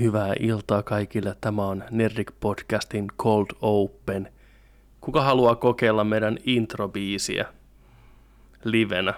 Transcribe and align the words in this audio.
Hyvää 0.00 0.34
iltaa 0.40 0.82
kaikille. 0.82 1.36
Tämä 1.40 1.66
on 1.66 1.84
Nerdik 1.90 2.32
Podcastin 2.40 3.06
Cold 3.18 3.46
Open. 3.60 4.32
Kuka 5.00 5.22
haluaa 5.22 5.54
kokeilla 5.56 6.04
meidän 6.04 6.38
introbiisiä 6.44 7.44
livenä? 8.64 9.14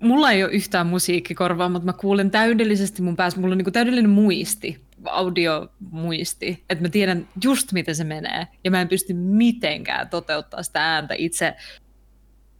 Mulla 0.00 0.30
ei 0.30 0.44
ole 0.44 0.52
yhtään 0.52 0.86
musiikkikorvaa, 0.86 1.68
mutta 1.68 1.86
mä 1.86 1.92
kuulen 1.92 2.30
täydellisesti 2.30 3.02
mun 3.02 3.16
päässä. 3.16 3.40
Mulla 3.40 3.52
on 3.52 3.58
niin 3.58 3.72
täydellinen 3.72 4.10
muisti, 4.10 4.80
audiomuisti, 5.04 6.64
että 6.70 6.84
mä 6.84 6.88
tiedän 6.88 7.28
just 7.44 7.72
miten 7.72 7.94
se 7.94 8.04
menee. 8.04 8.46
Ja 8.64 8.70
mä 8.70 8.80
en 8.80 8.88
pysty 8.88 9.14
mitenkään 9.14 10.08
toteuttaa 10.08 10.62
sitä 10.62 10.94
ääntä 10.94 11.14
itse. 11.18 11.56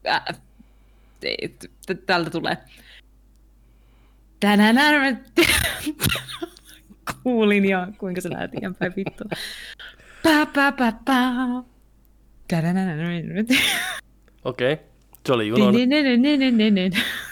Äh, 0.06 0.24
tältä 2.06 2.30
tulee. 2.30 2.56
Tänään 4.46 5.24
kuulin 7.22 7.70
jo, 7.70 7.78
kuinka 7.98 8.20
se 8.20 8.30
lähti 8.30 8.56
päin 8.78 8.92
vittu. 8.96 9.24
Pä, 10.22 10.46
pä, 10.46 10.72
pä, 10.72 10.92
pä. 11.04 11.32
Okei, 14.44 14.72
okay. 14.72 14.84
se 15.26 15.32
oli 15.32 15.48
Junon. 15.48 15.74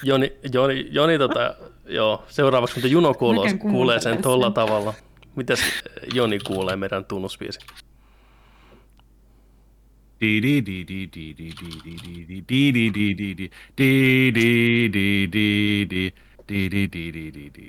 Joni, 0.02 0.32
Joni, 0.52 0.88
Joni 0.90 1.18
tota, 1.18 1.54
joo, 1.86 2.24
seuraavaksi 2.28 2.76
mitä 2.76 2.88
Juno 2.88 3.14
kuulee, 3.14 3.54
kuulee 3.54 4.00
sen 4.00 4.22
tolla 4.22 4.50
tavalla. 4.50 4.94
Mitäs 5.36 5.60
Joni 6.14 6.38
kuulee 6.38 6.76
meidän 6.76 7.04
tunnusbiisi? 7.04 7.58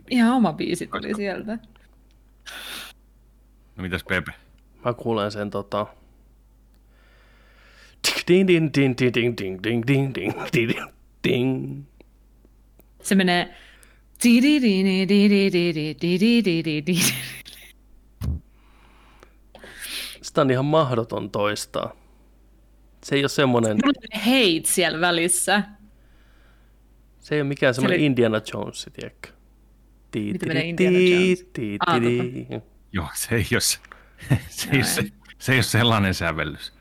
Ihan 0.10 0.34
oma 0.34 0.54
biisi 0.54 0.88
tuli 0.88 1.14
sieltä. 1.16 1.58
No 3.76 3.82
mitäs 3.82 4.04
Pepe? 4.04 4.32
Mä 4.86 4.94
kuulen 4.94 5.32
sen 5.32 5.50
tota... 5.50 5.88
Ding 8.28 8.48
ding 8.48 8.70
ding 8.76 8.96
ding 8.98 9.16
ding 9.16 9.38
ding 9.38 9.64
ding 9.64 9.88
ding 9.88 10.16
ding 10.16 10.34
ding 10.54 10.80
ding. 11.24 11.84
Se 13.02 13.16
menee... 13.16 13.56
Sitä 20.22 20.42
on 20.42 20.52
ihan 20.52 20.66
mahdoton 20.66 21.32
toistaa. 21.32 21.96
Se 23.04 23.16
ei 23.16 23.22
ole 23.22 23.30
semmoinen... 23.30 23.78
Hate 24.14 24.62
siellä 24.64 25.02
välissä. 25.02 25.64
Se 27.26 27.36
ei 27.36 27.42
ole 27.42 27.48
mikään 27.48 27.74
semmoinen 27.74 28.00
oli... 28.00 28.06
Indiana 28.06 28.42
Jones, 28.54 28.90
tiedätkö? 28.94 29.30
Mitä 30.16 30.46
menee 30.46 30.64
Indiana 30.64 30.98
Jones? 30.98 31.46
Joo, 32.92 33.08
se 33.14 33.36
ei 33.36 33.46
ole, 33.52 33.62
se, 33.62 33.80
se, 34.50 34.70
ei, 34.72 34.84
se, 34.84 35.12
se 35.40 35.52
ei 35.52 35.58
ole 35.58 35.64
sellainen 35.64 36.14
sävellys. 36.14 36.74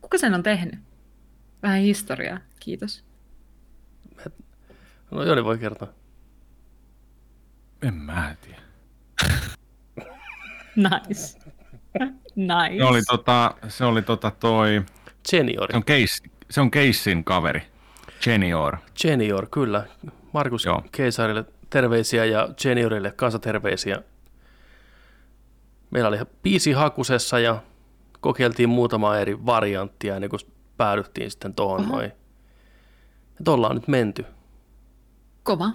Kuka 0.00 0.18
sen 0.18 0.34
on 0.34 0.42
tehnyt? 0.42 0.74
Vähän 1.62 1.80
historiaa, 1.80 2.38
kiitos. 2.60 3.04
No 5.10 5.24
Joni 5.24 5.44
voi 5.44 5.58
kertoa. 5.58 5.92
En 7.82 7.94
mä 7.94 8.36
tiedä. 8.40 8.62
nice. 10.76 11.38
nice. 12.36 12.78
Se 12.78 12.84
oli 12.84 13.02
tota, 13.02 13.54
se 13.68 13.84
oli 13.84 14.02
tota 14.02 14.30
toi... 14.30 14.82
Seniori. 15.28 15.72
Se 15.72 15.76
on, 15.76 15.84
Case, 15.84 16.28
se 16.50 16.60
on 16.60 16.70
Keissin 16.70 17.24
kaveri. 17.24 17.70
Genior. 18.20 18.76
Genior, 19.02 19.46
kyllä. 19.50 19.86
Markus 20.32 20.64
Joo. 20.64 20.82
Keisarille 20.92 21.44
terveisiä 21.70 22.24
ja 22.24 22.48
Geniorille 22.62 23.10
kanssa 23.10 23.38
terveisiä. 23.38 24.02
Meillä 25.90 26.08
oli 26.08 26.18
biisi 26.42 26.72
hakusessa 26.72 27.38
ja 27.38 27.62
kokeiltiin 28.20 28.68
muutama 28.68 29.16
eri 29.16 29.46
varianttia 29.46 30.14
ennen 30.14 30.30
kuin 30.30 30.40
päädyttiin 30.76 31.30
sitten 31.30 31.54
tuohon 31.54 31.88
noin. 31.88 32.12
Ja 33.38 33.44
tuolla 33.44 33.68
on 33.68 33.76
nyt 33.76 33.88
menty. 33.88 34.24
Kova. 35.42 35.70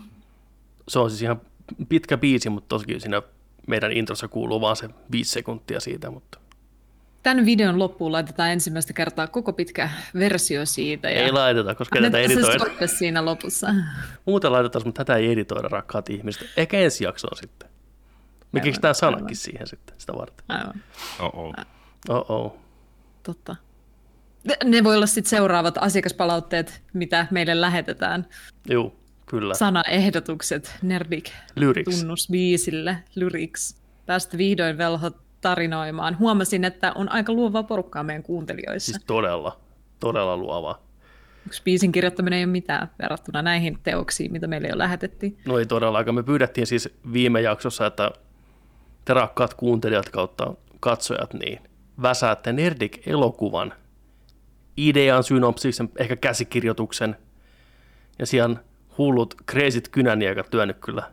Se 0.88 1.00
on 1.00 1.09
siis 1.09 1.22
ihan 1.22 1.42
pitkä 1.90 2.18
biisi, 2.18 2.50
mutta 2.50 2.68
tosikin 2.68 3.02
siinä 3.02 3.22
meidän 3.68 3.92
introssa 3.92 4.28
kuuluu 4.28 4.62
vaan 4.62 4.75
se 4.75 4.90
viisi 5.12 5.31
sekuntia 5.31 5.80
siitä, 5.80 6.12
mutta 6.12 6.40
Tämän 7.25 7.46
videon 7.46 7.80
loppuun 7.80 8.12
laitetaan 8.12 8.52
ensimmäistä 8.52 8.94
kertaa 8.94 9.28
koko 9.28 9.53
pitkä 9.53 9.90
versio 10.19 10.66
siitä. 10.66 11.09
Ja... 11.09 11.22
Ei 11.22 11.31
laiteta, 11.31 11.75
koska 11.75 12.02
tätä 12.02 12.18
editoida. 12.18 12.66
Se 12.80 12.88
siinä 12.88 13.25
lopussa. 13.25 13.68
Muuten 14.25 14.52
laitetaan, 14.52 14.88
mutta 14.88 15.06
tätä 15.06 15.18
ei 15.18 15.31
editoida, 15.31 15.68
rakkaat 15.68 16.09
ihmiset. 16.09 16.47
Ehkä 16.58 16.78
ensi 16.78 17.03
jaksoon 17.03 17.38
sitten. 17.38 17.69
Me 18.52 18.59
keksitään 18.59 18.96
sanakin 18.96 19.36
siihen 19.36 19.68
sitten, 19.68 19.96
sitä 19.97 20.13
varten. 20.13 20.46
Aivan. 20.47 20.84
Oh-oh. 21.19 21.53
Oh-oh. 22.09 22.58
Totta. 23.24 23.56
Ne 24.63 24.84
voi 24.84 24.96
olla 24.96 25.07
sitten 25.07 25.30
seuraavat 25.30 25.78
asiakaspalautteet, 25.81 26.84
mitä 26.94 27.28
meille 27.31 27.62
lähetetään. 27.62 28.25
Joo, 28.68 28.96
kyllä. 29.25 29.53
Sanaehdotukset 29.53 30.78
Nerdik 30.81 31.31
Lyrics. 31.56 32.00
tunnusbiisille, 32.00 33.03
Lyrics. 33.16 33.75
Tästä 34.06 34.38
vihdoin 34.38 34.78
velhot 34.78 35.25
tarinoimaan. 35.45 36.19
Huomasin, 36.19 36.66
että 36.66 36.91
on 36.95 37.11
aika 37.11 37.33
luovaa 37.33 37.63
porukkaa 37.63 38.03
meidän 38.03 38.23
kuuntelijoissa. 38.23 38.91
Siis 38.91 39.03
todella, 39.07 39.59
todella 40.00 40.38
luovaa. 40.38 40.81
Yksi 41.47 41.61
biisin 41.63 41.91
kirjoittaminen 41.91 42.38
ei 42.38 42.45
ole 42.45 42.51
mitään 42.51 42.91
verrattuna 43.00 43.41
näihin 43.41 43.78
teoksiin, 43.83 44.31
mitä 44.31 44.47
meille 44.47 44.67
jo 44.67 44.78
lähetettiin. 44.78 45.38
No 45.45 45.59
ei 45.59 45.66
todellakaan. 45.66 46.16
Me 46.16 46.23
pyydettiin 46.23 46.67
siis 46.67 46.89
viime 47.13 47.41
jaksossa, 47.41 47.85
että 47.85 48.11
te 49.06 49.13
rakkaat 49.13 49.53
kuuntelijat 49.53 50.09
kautta 50.09 50.53
katsojat, 50.79 51.33
niin 51.33 51.59
väsäätte 52.01 52.53
Nerdik-elokuvan 52.53 53.73
idean, 54.77 55.23
synopsiksen, 55.23 55.89
ehkä 55.97 56.16
käsikirjoituksen, 56.16 57.17
ja 58.19 58.25
siellä 58.25 58.56
hullut 58.97 59.35
kreisit 59.45 59.89
kynäniekat 59.89 60.50
työnnyt 60.50 60.77
kyllä 60.77 61.12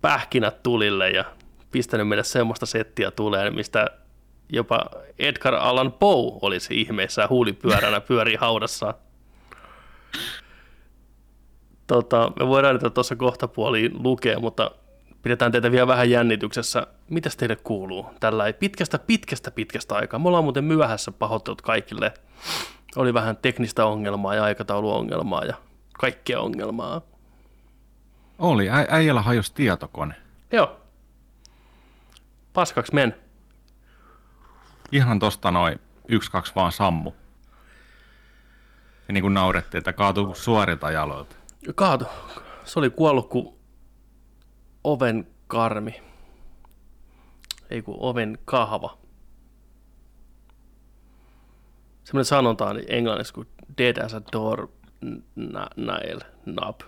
pähkinät 0.00 0.62
tulille 0.62 1.10
ja 1.10 1.24
pistänyt 1.70 2.08
meille 2.08 2.24
semmoista 2.24 2.66
settiä 2.66 3.10
tulee, 3.10 3.50
mistä 3.50 3.86
jopa 4.52 4.80
Edgar 5.18 5.54
Allan 5.54 5.92
Poe 5.92 6.38
olisi 6.42 6.80
ihmeessä 6.80 7.26
huulipyöränä 7.30 8.00
pyörii 8.00 8.36
haudassa. 8.36 8.94
Tota, 11.86 12.32
me 12.40 12.46
voidaan 12.46 12.74
niitä 12.74 12.90
tuossa 12.90 13.16
kohta 13.16 13.48
puoliin 13.48 14.02
lukea, 14.02 14.40
mutta 14.40 14.70
pidetään 15.22 15.52
teitä 15.52 15.70
vielä 15.70 15.86
vähän 15.86 16.10
jännityksessä. 16.10 16.86
Mitäs 17.08 17.36
teille 17.36 17.56
kuuluu? 17.56 18.06
Tällä 18.20 18.46
ei 18.46 18.52
pitkästä, 18.52 18.98
pitkästä, 18.98 19.50
pitkästä 19.50 19.94
aikaa. 19.94 20.20
Me 20.20 20.28
ollaan 20.28 20.44
muuten 20.44 20.64
myöhässä 20.64 21.12
pahoittelut 21.12 21.62
kaikille. 21.62 22.12
Oli 22.96 23.14
vähän 23.14 23.36
teknistä 23.36 23.86
ongelmaa 23.86 24.34
ja 24.34 24.44
aikatauluongelmaa 24.44 25.44
ja 25.44 25.54
kaikkea 25.98 26.40
ongelmaa. 26.40 27.00
Oli, 28.38 28.70
Ä- 28.70 28.86
äijällä 28.88 29.22
hajosi 29.22 29.54
tietokone. 29.54 30.14
Joo, 30.52 30.79
paskaksi 32.52 32.94
men. 32.94 33.16
Ihan 34.92 35.18
tosta 35.18 35.50
noin 35.50 35.80
yksi, 36.08 36.30
kaksi 36.30 36.54
vaan 36.54 36.72
sammu. 36.72 37.12
Ja 39.08 39.12
niin 39.12 39.22
kuin 39.22 39.34
naurettiin, 39.34 39.78
että 39.78 39.92
kaatu 39.92 40.34
suorilta 40.34 40.90
jaloilta. 40.90 41.36
Kaatu. 41.74 42.04
Se 42.64 42.78
oli 42.78 42.90
kuollut 42.90 43.28
kuin 43.28 43.48
oven 44.84 45.26
karmi. 45.46 46.02
Ei 47.70 47.82
kuin 47.82 47.96
oven 48.00 48.38
kahva. 48.44 48.98
Semmoinen 52.04 52.24
sanonta 52.24 52.66
on 52.66 52.80
englanniksi 52.88 53.34
kuin 53.34 53.48
dead 53.78 53.96
as 53.96 54.14
a 54.14 54.20
door 54.32 54.68
nail 55.76 56.20
knob. 56.44 56.80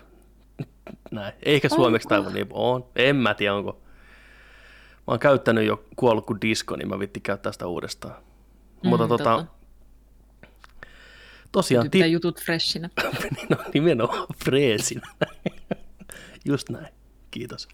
Näin. 1.10 1.34
Eikä 1.42 1.68
suomeksi 1.68 2.08
taivu 2.08 2.28
niin 2.28 2.46
on. 2.50 2.84
En 2.96 3.16
mä 3.16 3.34
tiedä, 3.34 3.54
onko 3.54 3.81
oon 5.06 5.18
käyttänyt 5.18 5.66
jo 5.66 5.84
kuollut 5.96 6.26
kuin 6.26 6.40
disko, 6.40 6.76
niin 6.76 6.88
mä 6.88 6.98
vitti 6.98 7.20
käyttää 7.20 7.52
sitä 7.52 7.66
uudestaan. 7.66 8.14
Mm, 8.82 8.88
Mutta 8.88 9.08
tota, 9.08 9.46
tosiaan... 11.52 11.90
Tip... 11.90 12.06
jutut 12.06 12.40
freshinä. 12.44 12.90
no 13.50 13.56
nimenomaan 13.74 14.26
freesinä. 14.44 15.08
Just 16.44 16.68
näin. 16.68 16.94
Kiitos. 17.30 17.68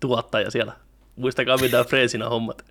Tuottaja 0.00 0.50
siellä. 0.50 0.72
Muistakaa 1.16 1.56
mitä 1.56 1.84
freesinä 1.84 2.28
hommat. 2.28 2.64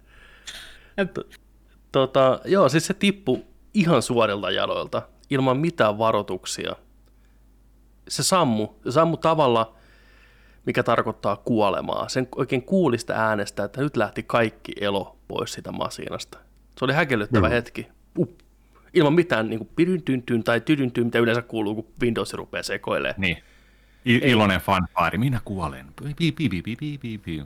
Tota, 1.92 2.40
joo, 2.46 2.70
siis 2.70 2.88
se 2.88 2.94
tippu 2.94 3.46
ihan 3.74 4.02
suorilta 4.02 4.52
jaloilta, 4.52 5.02
ilman 5.30 5.58
mitään 5.58 5.98
varoituksia. 5.98 6.76
Se 8.08 8.24
sammu, 8.24 8.68
se 8.84 8.92
sammu 8.92 9.18
tavalla, 9.18 9.76
mikä 10.66 10.84
tarkoittaa 10.84 11.36
kuolemaa. 11.36 12.10
Sen 12.10 12.28
oikein 12.36 12.62
kuulista 12.62 13.14
äänestä, 13.14 13.64
että 13.64 13.82
nyt 13.82 13.98
lähti 13.98 14.24
kaikki 14.24 14.74
elo 14.82 15.18
pois 15.28 15.54
siitä 15.54 15.72
masinasta. 15.72 16.38
Se 16.78 16.86
oli 16.86 16.94
häkellyttävä 16.94 17.48
mm. 17.48 17.54
hetki. 17.54 17.88
Uh. 18.18 18.38
Ilman 18.94 19.14
mitään 19.14 19.50
niin 19.50 19.70
pidyntyntyn 19.76 20.44
tai 20.44 20.62
tydyntyn, 20.62 21.06
mitä 21.06 21.20
yleensä 21.20 21.42
kuuluu, 21.42 21.76
kun 21.76 21.88
Windows 22.02 22.34
rupeaa 22.34 22.64
sekoilemaan. 22.64 23.22
Niin. 23.22 23.38
I- 24.06 24.22
iloinen 24.32 24.62
fanfaari, 24.62 25.18
minä 25.18 25.42
kuolen. 25.46 25.86
Pi, 26.18 26.32
pi, 26.32 26.50
pi, 26.50 26.62
pi, 26.62 26.76
pi, 26.76 26.98
pi, 26.98 27.18
pi. 27.18 27.44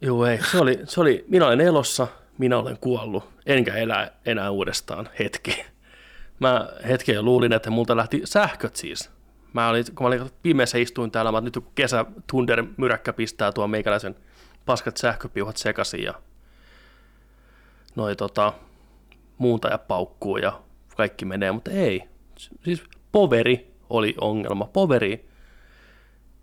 Joo, 0.00 0.26
ei. 0.26 0.38
Se 0.50 0.58
oli, 0.58 0.80
se 0.84 1.00
oli, 1.00 1.24
minä 1.28 1.46
olen 1.46 1.60
elossa, 1.60 2.08
minä 2.38 2.58
olen 2.58 2.78
kuollut, 2.80 3.24
enkä 3.46 3.74
elä 3.74 4.12
enää 4.26 4.50
uudestaan 4.50 5.08
hetki. 5.18 5.64
Mä 6.40 6.68
hetken 6.88 7.24
luulin, 7.24 7.52
että 7.52 7.70
multa 7.70 7.96
lähti 7.96 8.20
sähköt 8.24 8.76
siis. 8.76 9.10
Mä 9.52 9.68
olin, 9.68 9.84
kun 9.94 10.04
mä 10.04 10.08
olin 10.08 10.30
pimeässä 10.42 10.78
istuin 10.78 11.10
täällä, 11.10 11.32
mä 11.32 11.40
nyt 11.40 11.54
kun 11.54 11.72
kesä 11.74 12.04
Thunder 12.26 12.64
myräkkä 12.76 13.12
pistää 13.12 13.52
tuo 13.52 13.66
meikäläisen 13.66 14.16
paskat 14.66 14.96
sähköpiuhat 14.96 15.56
sekaisin 15.56 16.02
ja 16.02 16.14
noi 17.96 18.16
tota, 18.16 18.52
muuntaja 19.38 19.78
paukkuu 19.78 20.36
ja 20.36 20.60
kaikki 20.96 21.24
menee, 21.24 21.52
mutta 21.52 21.70
ei. 21.70 22.02
Siis 22.64 22.84
poveri 23.12 23.74
oli 23.90 24.14
ongelma. 24.20 24.66
Poveri 24.72 25.28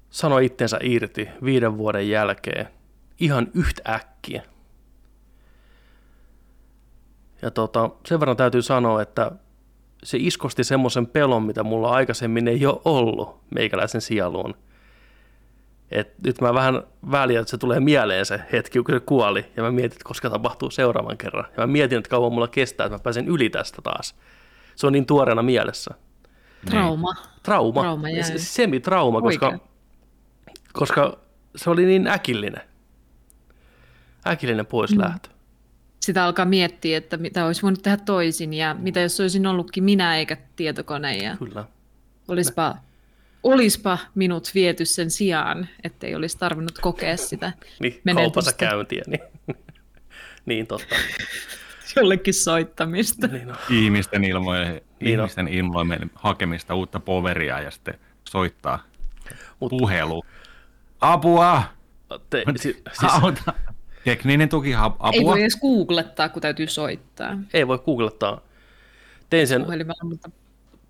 sanoi 0.10 0.46
itsensä 0.46 0.80
irti 0.82 1.30
viiden 1.44 1.78
vuoden 1.78 2.10
jälkeen 2.10 2.68
ihan 3.20 3.48
yhtäkkiä. 3.54 4.44
Ja 7.42 7.52
tota, 7.52 7.90
sen 8.06 8.20
verran 8.20 8.38
täytyy 8.38 8.62
sanoa, 8.62 9.02
että 9.02 9.32
se 10.04 10.18
iskosti 10.22 10.64
semmoisen 10.64 11.08
pelon, 11.08 11.44
mitä 11.44 11.64
mulla 11.64 11.90
aikaisemmin 11.90 12.48
ei 12.48 12.66
ole 12.66 12.82
ollut 12.86 13.40
meikäläisen 13.56 14.02
sieluun. 14.02 14.56
Et 15.92 16.14
nyt 16.26 16.42
mä 16.42 16.54
vähän 16.54 16.84
väliä, 17.12 17.40
että 17.40 17.52
se 17.52 17.58
tulee 17.58 17.80
mieleen 17.80 18.26
se 18.26 18.42
hetki, 18.52 18.80
kun 18.84 18.96
se 18.96 19.00
kuoli, 19.00 19.46
ja 19.58 19.64
mä 19.64 19.72
mietin, 19.72 19.92
että 19.92 20.04
koska 20.08 20.30
tapahtuu 20.30 20.72
seuraavan 20.72 21.18
kerran. 21.18 21.46
Ja 21.58 21.64
mä 21.64 21.68
mietin, 21.68 21.98
että 21.98 22.10
kauan 22.10 22.34
mulla 22.34 22.48
kestää, 22.48 22.86
että 22.86 22.96
mä 22.98 23.04
pääsen 23.04 23.28
yli 23.28 23.50
tästä 23.50 23.82
taas. 23.82 24.16
Se 24.76 24.88
on 24.88 24.94
niin 24.94 25.06
tuoreena 25.06 25.42
mielessä. 25.44 25.94
Trauma. 26.70 27.14
Trauma, 27.44 27.82
Trauma 27.82 28.08
se- 28.22 28.38
semitrauma, 28.38 29.22
koska, 29.22 29.60
koska 30.74 31.18
se 31.56 31.70
oli 31.70 31.86
niin 31.86 32.08
äkillinen. 32.08 32.62
Äkillinen 34.28 34.66
pois 34.66 34.92
Mm. 34.92 34.98
Sitä 36.00 36.24
alkaa 36.24 36.46
miettiä, 36.46 36.98
että 36.98 37.18
mitä 37.18 37.46
olisi 37.46 37.62
voinut 37.62 37.84
tehdä 37.84 37.98
toisin 37.98 38.54
ja 38.54 38.74
mitä 38.80 39.00
jos 39.00 39.20
olisin 39.20 39.48
ollutkin 39.48 39.84
minä 39.84 40.18
eikä 40.18 40.38
tietokone 40.56 41.18
ja 41.18 41.38
Kyllä. 41.38 41.66
olispa, 42.28 42.76
olispa 43.44 43.98
minut 44.16 44.52
viety 44.56 44.86
sen 44.86 45.12
sijaan, 45.12 45.68
ettei 45.84 46.16
olisi 46.16 46.38
tarvinnut 46.38 46.80
kokea 46.80 47.18
sitä 47.18 47.52
Niin, 47.80 48.02
menetystä. 48.04 48.14
kaupassa 48.26 48.54
käyntiä. 48.54 49.04
Niin, 49.08 49.22
niin 50.46 50.68
totta. 50.68 50.96
jollekin 51.96 52.34
soittamista. 52.34 53.28
Niin 53.28 53.50
on. 53.50 53.58
Ihmisten 53.70 54.24
ilmojen, 54.24 54.82
Niin 55.00 55.20
ihmisten 55.20 55.48
ilmojen 55.48 56.12
hakemista 56.16 56.76
uutta 56.76 57.00
poveria 57.00 57.60
ja 57.60 57.72
sitten 57.72 57.94
soittaa 58.30 58.84
Mut- 59.60 59.70
puhelu. 59.70 60.24
Apua! 61.02 61.64
Te, 62.30 62.44
si, 62.56 62.84
siis, 63.00 63.14
Auta! 63.24 63.54
Tekninen 64.04 64.50
tuki, 64.50 64.76
ap- 64.76 64.94
Ei 64.94 65.20
apua! 65.20 65.32
voi 65.32 65.42
edes 65.42 65.58
googlettaa, 65.62 66.30
kun 66.30 66.42
täytyy 66.42 66.68
soittaa 66.68 67.38
ei 67.54 67.68
voi 67.68 67.80
googlettaa. 67.80 68.42
Tein 69.30 69.48
sen, 69.48 69.66
mutta 70.04 70.32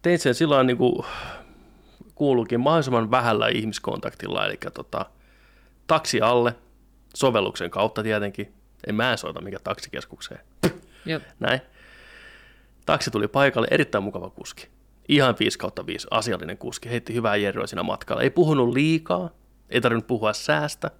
tein 0.01 0.19
sen 0.19 0.35
sillä 0.35 0.63
niin 0.63 0.77
kuin 0.77 1.06
kuuluukin 2.15 2.59
mahdollisimman 2.59 3.11
vähällä 3.11 3.47
ihmiskontaktilla, 3.47 4.45
eli 4.45 4.57
tota, 4.73 5.06
taksi 5.88 6.21
alle, 6.21 6.56
sovelluksen 7.15 7.69
kautta 7.69 8.03
tietenkin. 8.03 8.53
En 8.88 8.95
mä 8.95 9.11
en 9.11 9.17
soita 9.17 9.41
mikä 9.41 9.57
taksikeskukseen. 9.63 10.39
jo, 11.06 11.19
Näin. 11.39 11.61
Taksi 12.85 13.11
tuli 13.11 13.27
paikalle, 13.27 13.67
erittäin 13.71 14.03
mukava 14.03 14.29
kuski. 14.29 14.67
Ihan 15.07 15.35
5 15.39 15.57
kautta 15.57 15.85
5, 15.85 16.07
asiallinen 16.11 16.57
kuski. 16.57 16.89
Heitti 16.89 17.13
hyvää 17.13 17.35
jerryä 17.35 17.67
siinä 17.67 17.83
matkalla. 17.83 18.21
Ei 18.21 18.29
puhunut 18.29 18.73
liikaa, 18.73 19.29
ei 19.69 19.81
tarvinnut 19.81 20.07
puhua 20.07 20.33
säästä. 20.33 20.91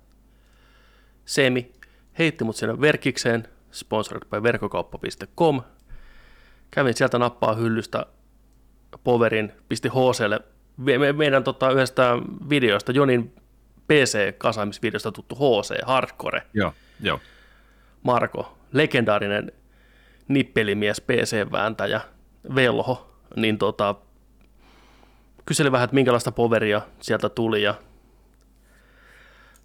Semi 1.26 1.72
heitti 2.20 2.44
mut 2.44 2.56
sinne 2.56 2.82
verkikseen, 2.82 3.48
sponsored 3.72 4.30
by 4.30 4.44
verkkokauppa.com. 4.44 5.62
Kävin 6.72 6.94
sieltä 6.94 7.20
nappaa 7.20 7.56
hyllystä 7.56 8.06
poverin, 9.04 9.52
pisti 9.70 9.90
HClle 9.90 10.40
me, 10.80 10.98
me, 10.98 11.14
meidän 11.14 11.44
tota, 11.44 11.72
yhdestä 11.72 12.18
videosta, 12.50 12.92
Jonin 12.92 13.34
PC-kasaamisvideosta 13.88 15.12
tuttu 15.12 15.36
HC, 15.36 15.86
Hardcore. 15.86 16.44
Joo, 16.54 16.74
joo. 17.02 17.20
Marko, 18.04 18.58
legendaarinen 18.74 19.52
nippelimies, 20.28 21.02
PC-vääntäjä, 21.02 22.02
velho, 22.56 23.16
niin 23.36 23.58
tota, 23.58 23.96
kyseli 25.46 25.72
vähän, 25.72 25.86
että 25.86 25.96
minkälaista 25.96 26.32
poveria 26.32 26.82
sieltä 27.00 27.30
tuli 27.30 27.64
ja 27.64 27.76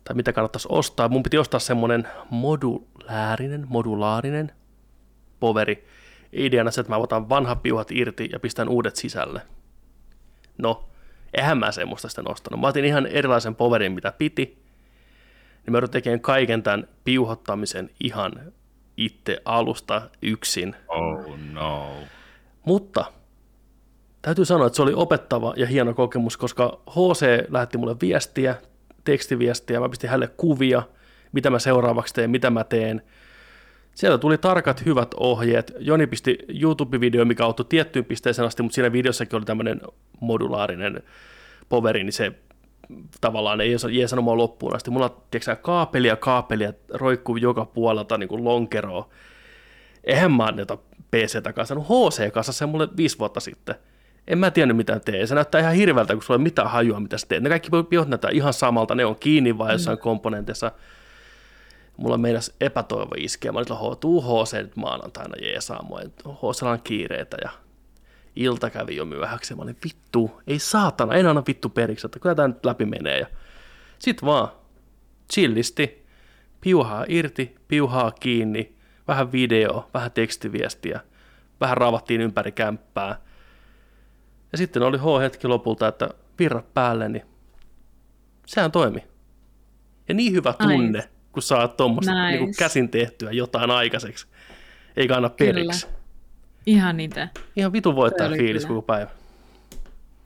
tai 0.04 0.16
mitä 0.16 0.32
kannattaisi 0.32 0.68
ostaa. 0.70 1.08
Mun 1.08 1.22
piti 1.22 1.38
ostaa 1.38 1.60
semmoinen 1.60 2.08
modulaarinen, 2.30 3.66
modulaarinen 3.68 4.52
poveri. 5.40 5.86
Ideana 6.32 6.70
se, 6.70 6.80
että 6.80 6.92
mä 6.92 6.96
otan 6.96 7.28
vanhat 7.28 7.62
piuhat 7.62 7.90
irti 7.90 8.28
ja 8.32 8.40
pistän 8.40 8.68
uudet 8.68 8.96
sisälle. 8.96 9.42
No, 10.58 10.88
eihän 11.34 11.58
mä 11.58 11.72
semmoista 11.72 12.08
sitten 12.08 12.30
ostanut. 12.30 12.60
Mä 12.60 12.66
otin 12.66 12.84
ihan 12.84 13.06
erilaisen 13.06 13.54
poverin, 13.54 13.92
mitä 13.92 14.12
piti 14.18 14.64
niin 15.66 15.72
mä 15.72 15.76
joudun 15.76 15.90
tekemään 15.90 16.20
kaiken 16.20 16.62
tämän 16.62 16.88
piuhottamisen 17.04 17.90
ihan 18.00 18.32
itse 18.96 19.42
alusta 19.44 20.02
yksin. 20.22 20.76
Oh 20.88 21.38
no. 21.52 21.90
Mutta 22.64 23.04
täytyy 24.22 24.44
sanoa, 24.44 24.66
että 24.66 24.76
se 24.76 24.82
oli 24.82 24.92
opettava 24.94 25.54
ja 25.56 25.66
hieno 25.66 25.94
kokemus, 25.94 26.36
koska 26.36 26.80
HC 26.90 27.46
lähetti 27.48 27.78
mulle 27.78 27.96
viestiä, 28.00 28.56
tekstiviestiä, 29.04 29.80
mä 29.80 29.88
pistin 29.88 30.10
hänelle 30.10 30.34
kuvia, 30.36 30.82
mitä 31.32 31.50
mä 31.50 31.58
seuraavaksi 31.58 32.14
teen, 32.14 32.30
mitä 32.30 32.50
mä 32.50 32.64
teen. 32.64 33.02
Sieltä 33.94 34.18
tuli 34.18 34.38
tarkat, 34.38 34.84
hyvät 34.84 35.14
ohjeet. 35.16 35.72
Joni 35.78 36.06
pisti 36.06 36.38
YouTube-video, 36.48 37.24
mikä 37.24 37.44
auttoi 37.44 37.66
tiettyyn 37.68 38.04
pisteeseen 38.04 38.46
asti, 38.46 38.62
mutta 38.62 38.74
siinä 38.74 38.92
videossakin 38.92 39.36
oli 39.36 39.44
tämmöinen 39.44 39.80
modulaarinen 40.20 41.02
poveri, 41.68 42.04
niin 42.04 42.12
se 42.12 42.32
tavallaan 43.20 43.60
ei 43.60 43.76
jeesannut 43.92 44.24
mua 44.24 44.36
loppuun 44.36 44.76
asti. 44.76 44.90
Mulla 44.90 45.22
tiedätkö, 45.30 45.56
kaapelia, 45.56 46.16
kaapelia 46.16 46.72
roikkuu 46.90 47.36
joka 47.36 47.64
puolelta 47.64 48.18
niin 48.18 48.28
kuin 48.28 48.44
lonkeroa. 48.44 49.08
Eihän 50.04 50.32
mä 50.32 50.44
anneta 50.44 50.78
PC 51.10 51.42
takaisin. 51.42 51.78
HC 51.78 52.32
kanssa 52.32 52.52
se 52.52 52.66
mulle 52.66 52.88
viisi 52.96 53.18
vuotta 53.18 53.40
sitten. 53.40 53.74
En 54.28 54.38
mä 54.38 54.50
tiennyt 54.50 54.76
mitä 54.76 55.00
tee. 55.00 55.26
Se 55.26 55.34
näyttää 55.34 55.60
ihan 55.60 55.74
hirveältä, 55.74 56.14
kun 56.14 56.22
sulla 56.22 56.36
ei 56.36 56.38
ole 56.38 56.42
mitään 56.42 56.70
hajua, 56.70 57.00
mitä 57.00 57.18
sä 57.18 57.26
teet. 57.26 57.42
Ne 57.42 57.48
kaikki 57.48 57.70
piot 57.88 58.08
näyttää 58.08 58.30
ihan 58.30 58.52
samalta. 58.52 58.94
Ne 58.94 59.04
on 59.04 59.16
kiinni 59.16 59.58
vai 59.58 59.72
jossain 59.72 59.98
mm. 59.98 60.02
komponenteissa. 60.02 60.72
Mulla 61.96 62.18
meinas 62.18 62.52
epätoivo 62.60 63.14
iskeä. 63.16 63.52
Mä 63.52 63.58
olin, 63.58 63.98
tuu 64.00 64.22
HC 64.22 64.52
nyt 64.52 64.76
maanantaina 64.76 65.34
jeesaa 65.42 65.82
mua. 65.82 66.00
HC 66.24 66.62
on 66.62 66.80
kiireitä 66.84 67.36
ja 67.42 67.50
ilta 68.36 68.70
kävi 68.70 68.96
jo 68.96 69.04
myöhäksi. 69.04 69.54
Mä 69.54 69.62
olin, 69.62 69.76
vittu, 69.84 70.40
ei 70.46 70.58
saatana, 70.58 71.14
en 71.14 71.26
anna 71.26 71.42
vittu 71.46 71.68
periksi, 71.68 72.06
että 72.06 72.18
kyllä 72.18 72.34
tämä 72.34 72.48
nyt 72.48 72.64
läpi 72.64 72.86
menee. 72.86 73.18
Ja 73.18 73.26
sit 73.98 74.24
vaan 74.24 74.48
chillisti, 75.32 76.06
piuhaa 76.60 77.04
irti, 77.08 77.56
piuhaa 77.68 78.10
kiinni, 78.10 78.76
vähän 79.08 79.32
video, 79.32 79.90
vähän 79.94 80.12
tekstiviestiä, 80.12 81.00
vähän 81.60 81.76
raavattiin 81.76 82.20
ympäri 82.20 82.52
kämppää. 82.52 83.23
Ja 84.54 84.58
sitten 84.58 84.82
oli 84.82 84.98
H-hetki 84.98 85.48
lopulta, 85.48 85.88
että 85.88 86.10
virrat 86.38 86.74
päälle, 86.74 87.08
niin 87.08 87.22
sehän 88.46 88.72
toimi. 88.72 89.04
Ja 90.08 90.14
niin 90.14 90.32
hyvä 90.32 90.52
tunne, 90.52 90.98
Nice. 90.98 91.08
kun 91.32 91.42
saat 91.42 91.76
tuommoista 91.76 92.26
Nice. 92.26 92.38
niin 92.44 92.54
käsin 92.58 92.88
tehtyä 92.88 93.30
jotain 93.32 93.70
aikaiseksi. 93.70 94.26
Eikä 94.96 95.16
anna 95.16 95.28
periksi. 95.28 95.86
Kyllä. 95.86 95.98
Ihan 96.66 96.96
niitä. 96.96 97.28
Ihan 97.56 97.72
vitu 97.72 97.96
voittaa 97.96 98.28
fiilis 98.30 98.62
kyllä. 98.62 98.68
koko 98.76 98.82
päivä. 98.82 99.10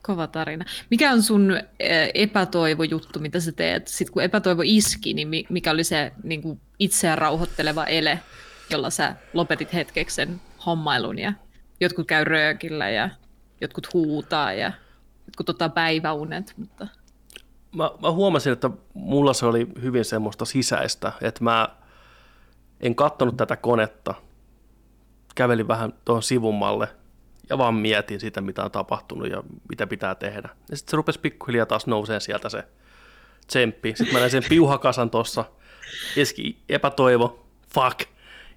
Kova 0.01 0.27
tarina. 0.27 0.65
Mikä 0.89 1.11
on 1.11 1.21
sun 1.23 1.59
eh, 1.79 2.11
epätoivojuttu, 2.13 3.19
mitä 3.19 3.39
sä 3.39 3.51
teet? 3.51 3.87
Sitten 3.87 4.13
kun 4.13 4.23
epätoivo 4.23 4.61
iski, 4.65 5.13
niin 5.13 5.27
mi- 5.27 5.45
mikä 5.49 5.71
oli 5.71 5.83
se 5.83 6.11
niin 6.23 6.41
kuin 6.41 6.59
itseään 6.79 7.17
rauhoitteleva 7.17 7.85
ele, 7.85 8.19
jolla 8.69 8.89
sä 8.89 9.15
lopetit 9.33 9.73
hetkeksi 9.73 10.15
sen 10.15 10.41
hommailun 10.65 11.19
ja 11.19 11.33
jotkut 11.79 12.07
käy 12.07 12.23
röökillä 12.23 12.89
ja 12.89 13.09
jotkut 13.61 13.93
huutaa 13.93 14.53
ja 14.53 14.71
jotkut 15.27 15.49
ottaa 15.49 15.69
päiväunet, 15.69 16.53
mutta 16.57 16.87
Mä, 17.75 17.91
mä 18.01 18.11
huomasin, 18.11 18.53
että 18.53 18.69
mulla 18.93 19.33
se 19.33 19.45
oli 19.45 19.67
hyvin 19.81 20.05
semmoista 20.05 20.45
sisäistä, 20.45 21.11
että 21.21 21.43
mä 21.43 21.69
en 22.79 22.95
kattonut 22.95 23.37
tätä 23.37 23.55
konetta, 23.55 24.13
kävelin 25.35 25.67
vähän 25.67 25.93
tuohon 26.05 26.23
sivummalle 26.23 26.87
ja 27.49 27.57
vaan 27.57 27.73
mietin 27.75 28.19
sitä, 28.19 28.41
mitä 28.41 28.63
on 28.63 28.71
tapahtunut 28.71 29.29
ja 29.29 29.43
mitä 29.69 29.87
pitää 29.87 30.15
tehdä. 30.15 30.49
Ja 30.69 30.77
sitten 30.77 30.91
se 30.91 30.97
rupesi 30.97 31.19
pikkuhiljaa 31.19 31.65
taas 31.65 31.87
nousee 31.87 32.19
sieltä 32.19 32.49
se 32.49 32.63
tsemppi. 33.47 33.93
Sitten 33.95 34.13
mä 34.13 34.19
näin 34.19 34.31
sen 34.31 34.43
piuhakasan 34.49 35.09
tuossa, 35.09 35.45
eski 36.17 36.57
epätoivo, 36.69 37.45
fuck. 37.73 38.09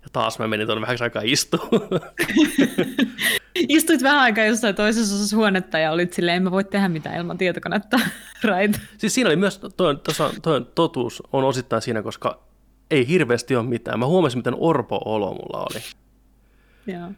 Ja 0.02 0.08
taas 0.12 0.38
mä 0.38 0.48
menin 0.48 0.66
tuonne 0.66 0.82
vähäksi 0.82 1.04
aikaa 1.04 1.22
istuun. 1.24 1.70
Istuit 3.68 4.02
vähän 4.02 4.20
aikaa 4.20 4.44
jossain 4.44 4.74
toisessa 4.74 5.14
osassa 5.14 5.36
huonetta 5.36 5.78
ja 5.78 5.92
olit 5.92 6.12
silleen, 6.12 6.36
en 6.36 6.42
mä 6.42 6.50
voi 6.50 6.64
tehdä 6.64 6.88
mitään 6.88 7.16
ilman 7.16 7.38
tietokonetta. 7.38 8.00
right. 8.58 8.80
siis 8.98 9.14
siinä 9.14 9.28
oli 9.28 9.36
myös, 9.36 9.60
toi, 9.76 9.96
tossa, 9.96 10.30
toi 10.42 10.66
totuus 10.74 11.22
on 11.32 11.44
osittain 11.44 11.82
siinä, 11.82 12.02
koska 12.02 12.42
ei 12.90 13.08
hirveästi 13.08 13.56
ole 13.56 13.66
mitään. 13.66 13.98
Mä 13.98 14.06
huomasin, 14.06 14.38
miten 14.38 14.56
orpo 14.58 15.00
olo 15.04 15.34
mulla 15.34 15.66
oli. 15.70 15.80
Joo. 16.86 17.10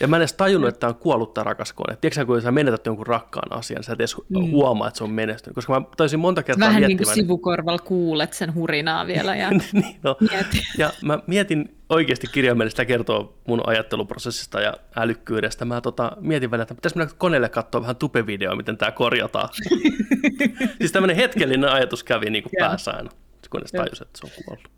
Ja 0.00 0.08
mä 0.08 0.16
en 0.16 0.20
edes 0.20 0.32
tajunnut, 0.32 0.68
että 0.68 0.80
tämä 0.80 0.88
on 0.88 0.94
kuollut 0.94 1.34
tämä 1.34 1.44
rakas 1.44 1.72
kone. 1.72 1.96
Tiedätkö 2.00 2.26
kun 2.26 2.42
sä 2.42 2.52
menetät 2.52 2.86
jonkun 2.86 3.06
rakkaan 3.06 3.58
asian, 3.58 3.84
sä 3.84 3.92
et 3.92 4.00
edes 4.00 4.16
mm. 4.28 4.50
huomaa, 4.50 4.88
että 4.88 4.98
se 4.98 5.04
on 5.04 5.10
menestynyt. 5.10 5.54
Koska 5.54 5.80
mä 5.80 5.86
taisin 5.96 6.20
monta 6.20 6.42
kertaa 6.42 6.68
Vähän 6.68 6.80
niin 6.80 6.88
miettimään... 6.88 7.14
kuin 7.14 7.24
sivukorvalla 7.24 7.78
kuulet 7.78 8.32
sen 8.32 8.54
hurinaa 8.54 9.06
vielä 9.06 9.36
ja 9.36 9.50
niin, 9.72 9.96
no. 10.02 10.16
mietit. 10.20 10.62
Ja 10.78 10.90
mä 11.04 11.18
mietin 11.26 11.76
oikeasti 11.88 12.26
kirjaimellisesti, 12.32 12.86
kertoo 12.86 13.38
mun 13.48 13.60
ajatteluprosessista 13.66 14.60
ja 14.60 14.74
älykkyydestä. 14.96 15.64
Mä 15.64 15.80
tota, 15.80 16.16
mietin 16.20 16.50
välillä, 16.50 16.62
että 16.62 16.74
pitäisi 16.74 16.96
mennä 16.96 17.14
koneelle 17.18 17.48
katsoa 17.48 17.80
vähän 17.80 17.96
tupevideoa, 17.96 18.56
miten 18.56 18.76
tämä 18.76 18.90
korjataan. 18.92 19.48
siis 20.78 20.92
tämmöinen 20.92 21.16
hetkellinen 21.16 21.70
ajatus 21.70 22.04
kävi 22.04 22.30
niin 22.30 22.42
kuin 22.42 22.52
päässä 22.58 22.90
aina, 22.90 23.10
kunnes 23.50 23.72
tajus, 23.72 24.00
että 24.00 24.18
se 24.18 24.26
on 24.26 24.44
kuollut. 24.44 24.68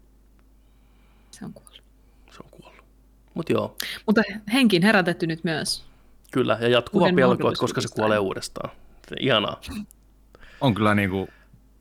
Se 1.30 1.44
on 1.44 1.52
kuollut. 1.52 1.73
Mutta 3.34 3.52
joo, 3.52 3.76
Mutta 4.06 4.22
henkiin 4.52 4.82
herätetty 4.82 5.26
nyt 5.26 5.44
myös. 5.44 5.84
kyllä. 6.30 6.58
Ja 6.60 6.68
jatkuva 6.68 7.02
Uuden 7.02 7.16
pelko, 7.16 7.48
että 7.48 7.60
koska 7.60 7.80
se 7.80 7.88
kuolee 7.94 8.18
uudestaan. 8.18 8.70
Ihanaa. 9.20 9.60
On 10.60 10.74
kyllä 10.74 10.94
niin 10.94 11.10
kuin 11.10 11.28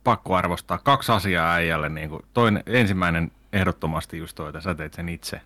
pakko 0.03 0.35
arvostaa 0.35 0.77
kaksi 0.77 1.11
asiaa 1.11 1.53
äijälle. 1.53 1.89
Niin 1.89 2.09
kuin 2.09 2.25
toinen, 2.33 2.63
ensimmäinen 2.65 3.31
ehdottomasti 3.53 4.17
just 4.17 4.35
toi, 4.35 4.49
että 4.49 4.61
sä 4.61 4.75
teit 4.75 4.93
sen 4.93 5.09
itse 5.09 5.41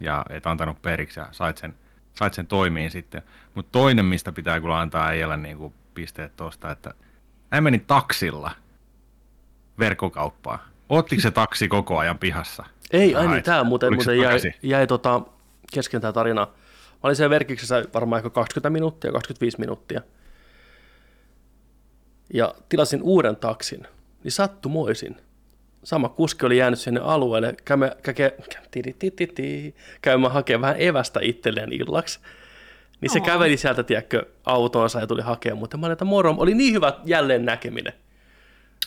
ja 0.00 0.24
et 0.30 0.46
antanut 0.46 0.82
periksi 0.82 1.20
ja 1.20 1.28
sait 1.32 1.58
sen, 1.58 1.74
sait 2.14 2.34
sen 2.34 2.46
toimiin 2.46 2.90
sitten. 2.90 3.22
Mutta 3.54 3.72
toinen, 3.72 4.04
mistä 4.04 4.32
pitää 4.32 4.60
kyllä 4.60 4.80
antaa 4.80 5.06
äijälle 5.06 5.36
niin 5.36 5.56
kuin 5.56 5.74
pisteet 5.94 6.36
tuosta, 6.36 6.70
että 6.70 6.94
näin 7.50 7.64
meni 7.64 7.78
taksilla 7.86 8.50
verkkokauppaan. 9.78 10.58
Ottiko 10.88 11.22
se 11.22 11.30
taksi 11.30 11.68
koko 11.68 11.98
ajan 11.98 12.18
pihassa? 12.18 12.64
Ei, 12.90 13.12
Sä 13.12 13.18
ai 13.18 13.26
niin, 13.26 13.42
tämä 13.42 13.64
muuten, 13.64 13.94
muuten 13.94 14.18
jäi, 14.18 14.38
jäi 14.62 14.86
tota, 14.86 15.20
kesken 15.74 16.00
tämä 16.00 16.12
tarina. 16.12 16.46
Mä 16.92 16.98
olin 17.02 17.16
siellä 17.16 17.30
verkiksessä 17.30 17.84
varmaan 17.94 18.18
ehkä 18.18 18.30
20 18.30 18.70
minuuttia, 18.70 19.12
25 19.12 19.60
minuuttia. 19.60 20.00
Ja 22.34 22.54
tilasin 22.68 23.02
uuden 23.02 23.36
taksin, 23.36 23.86
niin 24.24 24.32
sattumoisin. 24.32 25.16
Sama 25.84 26.08
kuski 26.08 26.46
oli 26.46 26.58
jäänyt 26.58 26.78
sinne 26.78 27.00
alueelle 27.00 27.54
käymään, 27.64 27.92
käke, 28.02 28.36
käymään 30.02 30.32
hakemaan 30.32 30.60
vähän 30.62 30.82
evästä 30.82 31.20
itselleen 31.22 31.72
illaksi. 31.72 32.20
Niin 33.00 33.10
se 33.10 33.18
Oo. 33.18 33.24
käveli 33.24 33.56
sieltä, 33.56 33.82
tiedätkö, 33.82 34.26
autoonsa 34.44 35.00
ja 35.00 35.06
tuli 35.06 35.22
hakemaan, 35.22 35.58
mutta 35.58 35.76
mä 35.76 35.86
olin, 35.86 35.92
että 35.92 36.04
moro, 36.04 36.34
oli 36.38 36.54
niin 36.54 36.74
hyvä 36.74 36.92
jälleen 37.04 37.44
näkeminen. 37.44 37.92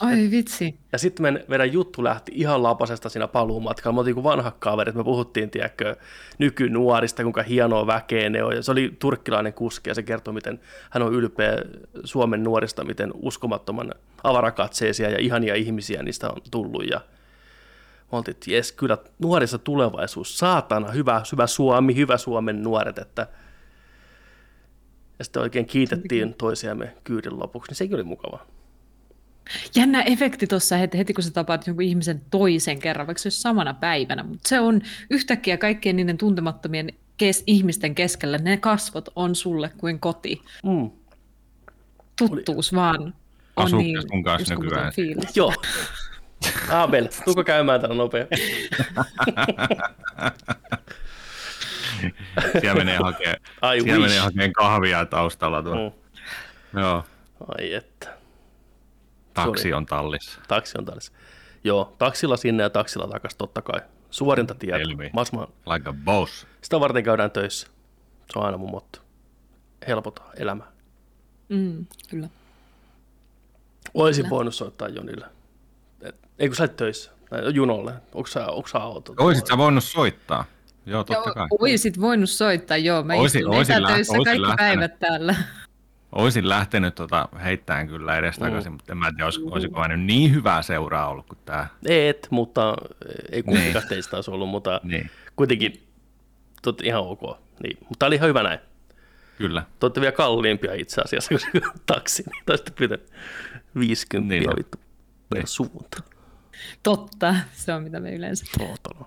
Oi 0.01 0.31
vitsi. 0.31 0.79
Ja 0.91 0.97
sitten 0.97 1.23
meidän, 1.23 1.43
meidän 1.47 1.73
juttu 1.73 2.03
lähti 2.03 2.31
ihan 2.35 2.63
lapasesta 2.63 3.09
siinä 3.09 3.27
paluumatkalla. 3.27 3.93
Me 3.93 3.99
oltiin 3.99 4.13
kuin 4.13 4.23
vanhat 4.23 4.55
kaverit, 4.59 4.95
me 4.95 5.03
puhuttiin, 5.03 5.49
tiedätkö, 5.49 5.95
nykynuorista, 6.37 7.23
kuinka 7.23 7.43
hienoa 7.43 7.87
väkeä 7.87 8.29
ne 8.29 8.43
on. 8.43 8.55
Ja 8.55 8.63
se 8.63 8.71
oli 8.71 8.95
turkkilainen 8.99 9.53
kuski 9.53 9.89
ja 9.89 9.95
se 9.95 10.03
kertoi, 10.03 10.33
miten 10.33 10.59
hän 10.89 11.03
on 11.03 11.13
ylpeä 11.13 11.57
Suomen 12.03 12.43
nuorista, 12.43 12.83
miten 12.83 13.11
uskomattoman 13.15 13.91
avarakatseisia 14.23 15.09
ja 15.09 15.19
ihania 15.19 15.55
ihmisiä 15.55 16.03
niistä 16.03 16.29
on 16.29 16.41
tullut. 16.51 16.83
Ja 16.89 17.01
me 18.11 18.17
oltiin, 18.17 18.35
että 18.35 18.51
jes, 18.51 18.71
kyllä 18.71 18.97
nuorissa 19.19 19.57
tulevaisuus, 19.57 20.37
saatana, 20.37 20.91
hyvä, 20.91 21.21
hyvä 21.31 21.47
Suomi, 21.47 21.95
hyvä 21.95 22.17
Suomen 22.17 22.63
nuoret, 22.63 22.97
että 22.97 23.27
ja 25.19 25.25
sitten 25.25 25.41
oikein 25.41 25.65
kiitettiin 25.65 26.33
toisiamme 26.33 26.93
kyydin 27.03 27.39
lopuksi, 27.39 27.69
niin 27.69 27.75
sekin 27.75 27.95
oli 27.95 28.03
mukavaa. 28.03 28.54
Jännä 29.75 30.01
efekti 30.01 30.47
tuossa 30.47 30.77
heti, 30.77 30.97
heti, 30.97 31.13
kun 31.13 31.23
sä 31.23 31.31
tapaat 31.31 31.67
jonkun 31.67 31.83
ihmisen 31.83 32.21
toisen 32.31 32.79
kerran, 32.79 33.07
vaikka 33.07 33.21
se 33.21 33.27
olisi 33.27 33.41
samana 33.41 33.73
päivänä, 33.73 34.23
mutta 34.23 34.49
se 34.49 34.59
on 34.59 34.81
yhtäkkiä 35.09 35.57
kaikkien 35.57 35.95
niiden 35.95 36.17
tuntemattomien 36.17 36.89
kes- 37.17 37.43
ihmisten 37.47 37.95
keskellä, 37.95 38.37
ne 38.37 38.57
kasvot 38.57 39.09
on 39.15 39.35
sulle 39.35 39.71
kuin 39.77 39.99
koti. 39.99 40.41
Mm. 40.63 40.89
Tuttuus 42.17 42.73
vaan 42.75 43.01
on 43.03 43.13
Asuuko 43.55 43.83
niin 43.83 44.01
sun 44.11 44.23
kanssa 44.23 44.53
uskomaton 44.53 44.65
nykyään? 44.65 44.93
fiilis. 44.93 45.37
Joo. 45.37 45.53
Abel, 46.69 47.07
tuuko 47.25 47.43
käymään 47.43 47.81
tänne 47.81 47.95
nopea? 47.95 48.25
Siellä 52.61 52.77
menee 52.77 52.97
hakee, 52.97 53.35
I 53.77 53.81
siellä 53.81 54.01
menee 54.01 54.19
hakeen 54.19 54.53
kahvia 54.53 55.05
taustalla 55.05 55.63
tuo. 55.63 55.75
Mm. 55.75 56.79
Joo, 56.81 57.03
Ai 57.57 57.73
että. 57.73 58.14
Taksi 59.35 59.73
on 59.73 59.85
tallissa. 59.85 60.41
Taksi 60.47 60.77
on 60.77 60.85
täällä. 60.85 61.01
Joo, 61.63 61.95
taksilla 61.97 62.37
sinne 62.37 62.63
ja 62.63 62.69
taksilla 62.69 63.07
takaisin 63.07 63.37
totta 63.37 63.61
kai. 63.61 63.81
Suorinta 64.11 64.55
tietä. 64.55 64.77
Mahdollisimman- 65.13 65.51
Like 65.73 65.89
a 65.89 65.93
boss. 66.05 66.47
Sitä 66.61 66.79
varten 66.79 67.03
käydään 67.03 67.31
töissä. 67.31 67.67
Se 68.33 68.39
on 68.39 68.45
aina 68.45 68.57
mun 68.57 68.71
motto. 68.71 68.99
Helpota 69.87 70.21
elämää. 70.37 70.67
Mm, 71.49 71.85
kyllä. 72.09 72.27
Olisin 73.93 74.29
voinut 74.29 74.55
soittaa 74.55 74.87
Jonille. 74.87 75.25
Et, 76.01 76.15
ei 76.39 76.47
kun 76.47 76.55
sä 76.55 76.63
olet 76.63 76.75
töissä. 76.75 77.11
Tai 77.29 77.53
junolle. 77.53 77.93
Onko 78.13 78.27
sä, 78.27 78.47
onko 78.47 78.67
sä 78.67 78.77
auto? 78.79 79.13
Oisit 79.17 79.47
sä 79.47 79.57
voinut 79.57 79.83
soittaa? 79.83 80.45
Joo, 80.85 81.03
totta 81.03 81.31
kai. 81.33 81.47
Oisit 81.59 82.01
voinut 82.01 82.29
soittaa, 82.29 82.77
joo. 82.77 83.03
Mä 83.03 83.13
Oisin- 83.13 83.39
istun 83.41 83.55
oisin 83.55 83.73
lä- 83.81 83.87
etätöissä 83.87 84.13
oisin 84.13 84.23
kaikki 84.25 84.41
lähtenyt. 84.41 84.57
päivät 84.79 84.99
täällä. 84.99 85.35
Olisin 86.15 86.49
lähtenyt 86.49 86.95
tota, 86.95 87.29
heittämään 87.43 87.87
kyllä 87.87 88.17
edestakaisin, 88.17 88.71
mm. 88.71 88.73
mutta 88.75 88.91
en 88.93 88.97
mä 88.97 89.11
tiedä, 89.11 89.25
olisiko, 89.25 89.49
olisiko 89.51 89.79
mä 89.79 89.87
nyt 89.87 90.01
niin 90.01 90.33
hyvää 90.33 90.61
seuraa 90.61 91.07
ollut 91.09 91.25
kuin 91.27 91.39
tämä. 91.45 91.67
Et, 91.87 92.27
mutta 92.31 92.75
ei 93.31 93.43
kumpikaan 93.43 93.87
teistä 93.89 94.15
olisi 94.17 94.31
ollut, 94.31 94.49
mutta 94.49 94.81
Niin, 94.83 95.09
kuitenkin 95.35 95.87
tot, 96.61 96.81
ihan 96.81 97.01
ok. 97.01 97.21
Niin. 97.63 97.77
Mutta 97.89 98.05
oli 98.05 98.15
ihan 98.15 98.29
hyvä 98.29 98.43
näin. 98.43 98.59
kyllä. 99.37 99.61
Te 99.79 99.85
olette 99.85 100.01
vielä 100.01 100.11
kalliimpia 100.11 100.73
itse 100.73 101.01
asiassa 101.01 101.29
kuin 101.29 101.39
se 101.39 101.47
taksi, 101.85 102.23
niin 102.23 102.43
te 102.45 102.51
olisitte 102.51 102.71
pyytäneet 102.71 103.11
50 103.79 104.29
Niin 104.33 104.39
niin 104.39 104.49
on. 104.49 104.55
vittu 104.57 104.77
per 105.29 105.37
Niin. 105.39 105.47
suunta. 105.47 106.03
Totta, 106.83 107.35
se 107.53 107.73
on 107.73 107.83
mitä 107.83 107.99
me 107.99 108.15
yleensä. 108.15 108.45
Tohtona. 108.57 109.05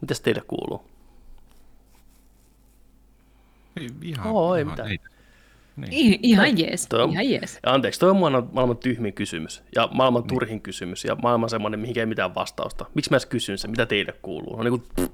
Mitäs 0.00 0.20
teille 0.20 0.42
kuuluu? 0.48 0.90
Ei, 3.80 3.88
Ihan, 4.02 4.26
Oo, 4.26 4.54
ei 4.56 4.62
ihan, 4.62 4.72
mitään. 4.72 4.90
Ei. 4.90 4.98
Niin. 5.76 5.92
I- 5.92 6.18
ihan 6.22 6.58
jees, 6.58 6.86
Toi 6.86 7.02
on- 7.02 7.10
ihan 7.10 7.30
jees. 7.30 7.58
Ja 7.66 7.72
anteeksi, 7.72 8.00
toi 8.00 8.10
on 8.10 8.16
maailman, 8.16 8.48
maailman 8.52 8.76
tyhmin 8.76 9.14
kysymys 9.14 9.62
ja 9.74 9.88
maailman 9.92 10.22
niin. 10.22 10.28
turhin 10.28 10.62
kysymys 10.62 11.04
ja 11.04 11.14
maailman 11.22 11.50
semmoinen, 11.50 11.80
mihin 11.80 11.98
ei 11.98 12.06
mitään 12.06 12.34
vastausta. 12.34 12.86
Miksi 12.94 13.10
mä 13.10 13.14
edes 13.14 13.26
kysyn 13.26 13.58
sen, 13.58 13.70
mitä 13.70 13.86
teille 13.86 14.12
kuuluu? 14.22 14.58
On 14.58 14.64
niin 14.64 14.80
kuin 14.80 15.08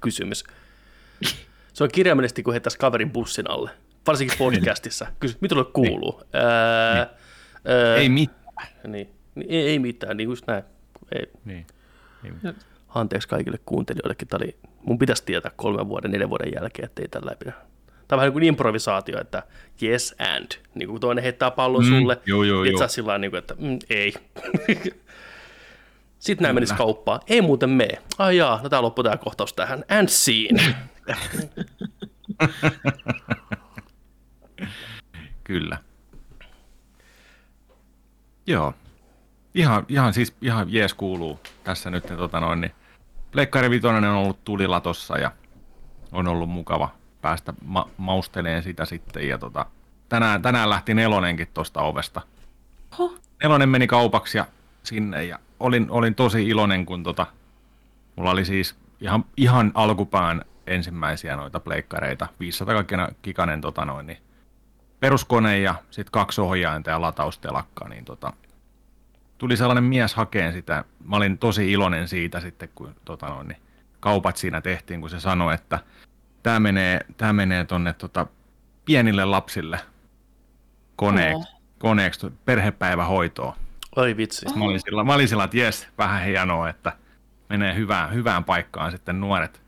kysymys. 0.00 0.44
Se 1.72 1.84
on 1.84 1.90
kirjaimellisesti, 1.92 2.42
kun 2.42 2.52
heittäisi 2.54 2.78
kaverin 2.78 3.10
bussin 3.10 3.50
alle. 3.50 3.70
Varsinkin 4.06 4.38
podcastissa. 4.44 5.06
Kysy, 5.20 5.36
mitä 5.40 5.54
sulle 5.54 5.70
kuuluu? 5.72 6.12
Niin. 6.32 6.42
Ää, 6.44 6.98
ää, 6.98 7.96
ei 7.96 8.08
mitään. 8.08 8.68
Niin, 8.86 9.08
niin 9.34 9.46
ei, 9.50 9.66
ei 9.68 9.78
mitään, 9.78 10.16
niin 10.16 10.28
just 10.28 10.46
näin. 10.46 10.62
Ei, 11.12 11.26
Niin. 11.44 11.66
Ei 12.24 12.30
No, 12.30 12.34
mitään. 12.34 12.54
anteeksi 12.88 13.28
kaikille 13.28 13.58
kuuntelijoillekin. 13.66 14.28
Tämä 14.28 14.44
oli, 14.44 14.56
mun 14.82 14.98
pitäisi 14.98 15.24
tietää 15.24 15.50
kolmen 15.56 15.88
vuoden, 15.88 16.10
neljän 16.10 16.30
vuoden 16.30 16.52
jälkeen, 16.54 16.86
että 16.86 17.02
ei 17.02 17.08
tällä 17.08 17.32
pidä. 17.38 17.52
Tämä 18.08 18.16
on 18.16 18.20
vähän 18.20 18.26
niin 18.26 18.32
kuin 18.32 18.44
improvisaatio, 18.44 19.20
että 19.20 19.42
yes 19.82 20.14
and. 20.36 20.46
Niin 20.74 20.88
kuin 20.88 21.00
toinen 21.00 21.24
heittää 21.24 21.50
pallon 21.50 21.84
Mm, 21.84 21.98
sulle, 21.98 22.20
juu, 22.26 22.42
niin 22.42 22.74
et 22.74 22.78
saa 22.78 22.88
sillä 22.88 23.18
niin 23.18 23.30
kuin, 23.30 23.38
että 23.38 23.54
mm, 23.58 23.78
ei. 23.90 24.14
Sitten 26.18 26.42
näin 26.42 26.54
menisi 26.54 26.74
kauppaan. 26.74 27.20
Ei 27.26 27.42
muuten 27.42 27.70
mene. 27.70 27.98
Ai 28.18 28.36
jaa, 28.36 28.60
no 28.62 28.68
tää 28.68 28.82
loppui 28.82 29.04
tämä 29.04 29.16
kohtaus 29.16 29.52
tähän. 29.52 29.84
And 29.88 30.08
scene. 30.08 30.74
Kyllä. 35.44 35.78
Joo. 38.46 38.74
Ihan, 39.54 39.84
ihan 39.88 40.14
siis 40.14 40.34
ihan 40.42 40.72
jees 40.72 40.94
kuuluu 40.94 41.40
tässä 41.64 41.90
nyt. 41.90 42.06
Tota 42.06 42.40
noin, 42.40 42.60
niin 42.60 42.72
Pleikkari 43.30 43.70
Vitoinen 43.70 44.10
on 44.10 44.16
ollut 44.16 44.44
tulilatossa 44.44 45.18
ja 45.18 45.32
on 46.12 46.28
ollut 46.28 46.50
mukava 46.50 46.90
päästä 47.22 47.52
ma- 47.64 47.88
mausteleen 47.96 48.62
sitä 48.62 48.84
sitten. 48.84 49.28
Ja 49.28 49.38
tota, 49.38 49.66
tänään, 50.08 50.42
tänään 50.42 50.70
lähti 50.70 50.94
nelonenkin 50.94 51.48
tuosta 51.54 51.82
ovesta. 51.82 52.20
Ho, 52.98 53.14
Nelonen 53.42 53.68
meni 53.68 53.86
kaupaksi 53.86 54.38
ja 54.38 54.46
sinne 54.82 55.24
ja 55.24 55.38
olin, 55.60 55.86
olin 55.90 56.14
tosi 56.14 56.48
iloinen, 56.48 56.86
kun 56.86 57.02
tota, 57.02 57.26
mulla 58.16 58.30
oli 58.30 58.44
siis 58.44 58.76
ihan, 59.00 59.24
ihan 59.36 59.72
alkupään 59.74 60.44
ensimmäisiä 60.66 61.36
noita 61.36 61.60
pleikkareita, 61.60 62.28
500 62.40 62.84
kikanen 63.22 63.60
tota 63.60 63.84
noin, 63.84 64.06
niin 64.06 64.18
peruskone 65.00 65.58
ja 65.58 65.74
sitten 65.90 66.12
kaksi 66.12 66.40
ohjainta 66.40 66.90
ja 66.90 67.00
lataustelakka, 67.00 67.88
niin 67.88 68.04
tota, 68.04 68.32
tuli 69.38 69.56
sellainen 69.56 69.84
mies 69.84 70.14
hakeen 70.14 70.52
sitä. 70.52 70.84
Mä 71.04 71.16
olin 71.16 71.38
tosi 71.38 71.72
iloinen 71.72 72.08
siitä 72.08 72.40
sitten, 72.40 72.68
kun 72.74 72.94
tota 73.04 73.26
noin, 73.26 73.48
niin 73.48 73.58
kaupat 74.00 74.36
siinä 74.36 74.60
tehtiin, 74.60 75.00
kun 75.00 75.10
se 75.10 75.20
sanoi, 75.20 75.54
että 75.54 75.78
tämä 76.42 76.60
menee, 76.60 77.00
tää 77.16 77.32
menee 77.32 77.64
tonne 77.64 77.92
tota, 77.92 78.26
pienille 78.84 79.24
lapsille 79.24 79.80
koneeksi, 80.96 81.48
Oo. 81.48 81.60
koneeksi 81.78 82.32
perhepäivähoitoon. 82.44 83.54
Oi 83.96 84.16
vitsi. 84.16 84.46
Mä 84.56 84.64
olin 84.64 84.80
sillä, 84.80 85.04
mä 85.04 85.14
olin 85.14 85.28
sillä 85.28 85.44
että 85.44 85.56
jes, 85.56 85.88
vähän 85.98 86.24
hienoa, 86.24 86.68
että 86.68 86.92
menee 87.48 87.74
hyvään, 87.74 88.14
hyvään 88.14 88.44
paikkaan 88.44 88.90
sitten 88.90 89.20
nuoret 89.20 89.62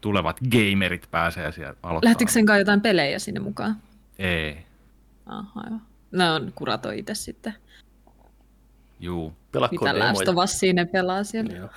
tulevat 0.00 0.40
gamerit 0.50 1.08
pääsee 1.10 1.52
sieltä 1.52 1.78
aloittaa. 1.82 2.08
Lähtikö 2.08 2.30
sen 2.32 2.46
kanssa 2.46 2.58
jotain 2.58 2.80
pelejä 2.80 3.18
sinne 3.18 3.40
mukaan? 3.40 3.76
Ei, 4.18 4.66
Ah, 5.26 5.46
aivan. 5.56 5.82
No 6.12 6.34
on 6.34 6.52
kuratoi 6.54 6.98
itse 6.98 7.14
sitten. 7.14 7.54
juu, 9.00 9.32
Pelakko 9.52 9.76
Mitä 9.84 9.98
Last 9.98 10.28
of 10.28 10.36
Us 10.36 10.60
siinä 10.60 10.86
pelaa 10.86 11.24
siellä. 11.24 11.52
Niin 11.52 11.62
on. 11.62 11.68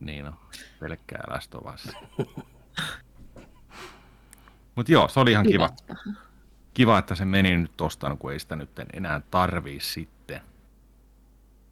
niin 0.00 0.26
on, 0.26 0.34
pelkkää 0.80 1.24
Last 1.30 1.54
of 1.54 1.74
Us. 1.74 1.92
Mut 4.78 4.88
joo, 4.88 5.08
se 5.08 5.20
oli 5.20 5.30
ihan 5.30 5.46
kiva. 5.46 5.68
Kiva. 5.68 6.14
Kiva, 6.74 6.98
että 6.98 7.14
se 7.14 7.24
meni 7.24 7.56
nyt 7.56 7.70
tosta, 7.76 8.16
kun 8.16 8.32
ei 8.32 8.38
sitä 8.38 8.56
nyt 8.56 8.70
enää 8.92 9.20
tarvii 9.30 9.80
sitten. 9.80 10.40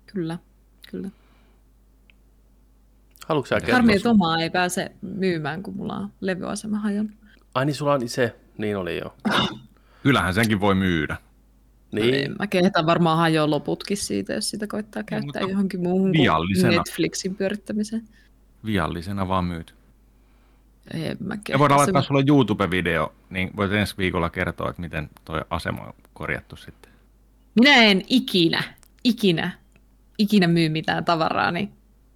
Kyllä, 0.06 0.38
kyllä. 0.90 1.08
Haluatko 3.28 3.48
sä 3.48 3.54
kertoa? 3.54 3.74
Harmi, 3.74 3.94
että 3.96 4.10
omaa 4.10 4.38
ei 4.38 4.50
pääse 4.50 4.92
myymään, 5.02 5.62
kun 5.62 5.76
mulla 5.76 5.96
on 5.96 6.12
levyasema 6.20 6.78
hajonnut. 6.78 7.16
Ai 7.54 7.66
niin 7.66 7.74
sulla 7.74 7.92
on 7.92 8.08
se. 8.08 8.36
Niin 8.58 8.76
oli 8.76 8.98
jo. 8.98 9.16
Kyllähän 10.02 10.34
senkin 10.34 10.60
voi 10.60 10.74
myydä. 10.74 11.16
Niin. 11.92 12.10
Niin. 12.10 12.34
Mä 12.38 12.46
kehtaan 12.46 12.86
varmaan 12.86 13.18
hajoa 13.18 13.50
loputkin 13.50 13.96
siitä, 13.96 14.32
jos 14.32 14.50
sitä 14.50 14.66
koittaa 14.66 15.02
käyttää 15.02 15.42
mutta 15.42 15.50
johonkin 15.50 15.82
muuhun 15.82 16.12
kuin 16.12 16.22
viallisena. 16.22 16.76
Netflixin 16.76 17.34
pyörittämiseen. 17.34 18.08
Viallisena 18.64 19.28
vaan 19.28 19.44
myyt. 19.44 19.75
En 20.94 21.16
mä 21.20 21.36
Ja 21.48 21.58
voidaan 21.58 21.80
laittaa 21.80 22.02
sulle 22.02 22.22
YouTube-video, 22.22 23.12
niin 23.30 23.50
voit 23.56 23.72
ensi 23.72 23.94
viikolla 23.98 24.30
kertoa, 24.30 24.70
että 24.70 24.82
miten 24.82 25.10
toi 25.24 25.40
asema 25.50 25.82
on 25.82 25.94
korjattu 26.14 26.56
sitten. 26.56 26.92
Minä 27.54 27.74
en 27.74 28.02
ikinä, 28.08 28.62
ikinä, 29.04 29.50
ikinä 30.18 30.46
myy 30.48 30.68
mitään 30.68 31.04
tavaraa, 31.04 31.50
niin, 31.50 31.72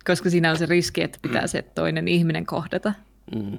koska 0.06 0.30
siinä 0.30 0.50
on 0.50 0.56
se 0.58 0.66
riski, 0.66 1.02
että 1.02 1.18
pitää 1.22 1.46
se 1.46 1.62
toinen 1.62 2.08
ihminen 2.08 2.46
kohdata. 2.46 2.92
Mm. 3.34 3.58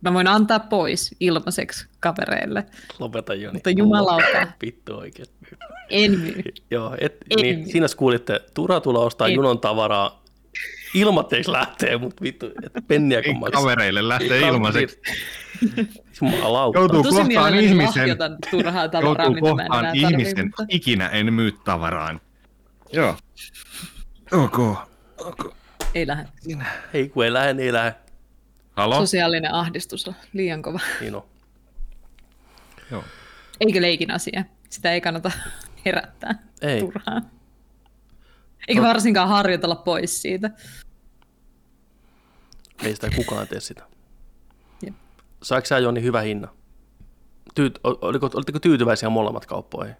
Mä 0.00 0.14
voin 0.14 0.26
antaa 0.26 0.58
pois 0.60 1.14
ilmaiseksi 1.20 1.88
kavereille. 2.00 2.66
Lopeta 2.98 3.34
jo. 3.34 3.52
Mutta 3.52 3.70
jumalauta. 3.70 4.46
Vittu 4.64 4.94
oikein. 4.96 5.28
En 5.90 6.10
myy. 6.18 6.42
Joo, 6.70 6.96
et, 7.00 7.16
En 7.30 7.36
niin, 7.36 7.58
myy. 7.58 7.66
siinä 7.68 7.86
kuulitte, 7.96 8.40
Tura 8.54 8.80
tulee 8.80 9.02
ostaa 9.02 9.28
En. 9.28 9.34
junon 9.34 9.60
tavaraa 9.60 10.22
ilmatteeksi 10.94 11.52
lähtee, 11.52 11.98
mutta 11.98 12.22
vittu, 12.22 12.46
et 12.46 12.86
penniäkään 12.88 13.38
maksaa. 13.38 13.60
Kavereille 13.62 14.08
lähtee 14.08 14.40
ilmaiseksi. 14.40 15.00
Jumalauta. 16.22 16.78
Joutuu 16.78 17.02
Tosi 17.02 17.16
kohtaan 17.16 17.54
ihmisen, 17.54 18.08
turhaa 18.50 18.88
tavaraa, 18.88 19.26
joutuu 19.26 19.34
mitä 19.34 19.54
mä 19.54 19.62
en 19.62 19.68
kohtaan 19.68 19.84
tarvii, 19.84 20.02
ihmisen, 20.02 20.46
mutta- 20.46 20.64
ikinä 20.68 21.08
en 21.08 21.32
myy 21.34 21.52
tavaraan. 21.64 22.20
Joo. 22.92 23.16
Ok. 24.32 24.58
okay. 24.58 25.50
Ei 25.94 26.06
lähde. 26.06 26.28
Ei 26.94 27.08
kun 27.08 27.24
ei 27.24 27.32
lähde, 27.32 27.54
niin 27.54 27.66
ei 27.66 27.72
lähde. 27.72 27.94
Halo? 28.76 28.98
Sosiaalinen 28.98 29.54
ahdistus 29.54 30.08
on 30.08 30.14
liian 30.32 30.62
kova. 30.62 30.80
Niin 31.00 31.14
on. 31.14 31.24
Joo. 32.90 33.04
Eikä 33.60 33.82
leikin 33.82 34.10
asia. 34.10 34.44
Sitä 34.70 34.92
ei 34.92 35.00
kannata 35.00 35.30
herättää 35.84 36.34
Ei. 36.62 36.80
turhaan. 36.80 37.30
Eikä 38.68 38.82
varsinkaan 38.82 39.28
harjoitella 39.28 39.76
pois 39.76 40.22
siitä. 40.22 40.50
Ei 42.82 42.94
sitä 42.94 43.10
kukaan 43.16 43.48
tee 43.48 43.60
sitä. 43.60 43.82
Jep. 44.82 44.94
Saiko 45.42 45.66
sä 45.66 45.78
Joni 45.78 46.02
hyvä 46.02 46.20
hinnan? 46.20 46.50
Tyyt, 47.54 47.80
oliko, 47.84 48.30
olitteko 48.34 48.58
tyytyväisiä 48.58 49.08
molemmat 49.08 49.46
kauppoihin? 49.46 49.94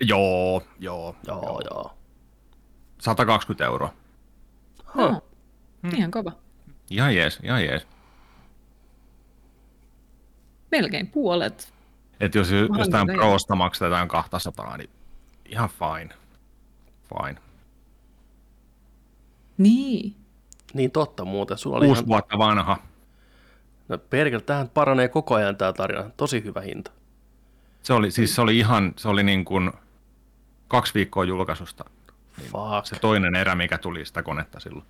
Joo, 0.00 0.62
joo, 0.78 1.16
Joo, 1.26 1.60
joo. 1.70 1.94
120 3.00 3.64
euroa. 3.64 3.94
Huh. 4.94 5.02
Oh, 5.02 5.22
ihan 5.96 6.10
kova. 6.10 6.32
Ihan 6.90 7.16
jees, 7.16 7.40
ihan 7.42 7.64
jees. 7.64 7.86
Melkein 10.70 11.06
puolet. 11.06 11.72
Et 12.20 12.34
jos 12.34 12.48
jostain 12.78 13.06
Prosta 13.06 13.56
maksetaan 13.56 14.08
200, 14.08 14.76
niin 14.76 14.90
ihan 15.46 15.68
fine. 15.68 16.14
Fine. 17.08 17.40
Niin. 19.58 20.16
Niin 20.74 20.90
totta 20.90 21.24
muuten. 21.24 21.58
Sulla 21.58 21.76
oli 21.76 21.86
Kuusi 21.86 22.00
ihan, 22.00 22.08
vuotta 22.08 22.38
vanha. 22.38 22.78
no 23.88 23.98
perkele, 23.98 24.42
tähän 24.42 24.68
paranee 24.68 25.08
koko 25.08 25.34
ajan 25.34 25.56
tämä 25.56 25.72
tarina. 25.72 26.10
Tosi 26.16 26.44
hyvä 26.44 26.60
hinta. 26.60 26.90
Se 27.82 27.92
oli, 27.92 28.10
siis 28.10 28.34
se 28.34 28.40
oli 28.40 28.58
ihan, 28.58 28.92
se 28.96 29.08
oli 29.08 29.22
niin 29.22 29.44
kuin 29.44 29.72
kaksi 30.68 30.94
viikkoa 30.94 31.24
julkaisusta. 31.24 31.84
Fuck. 32.40 32.86
Se 32.86 32.96
toinen 33.00 33.34
erä, 33.36 33.54
mikä 33.54 33.78
tuli 33.78 34.04
sitä 34.04 34.22
konetta 34.22 34.60
silloin. 34.60 34.84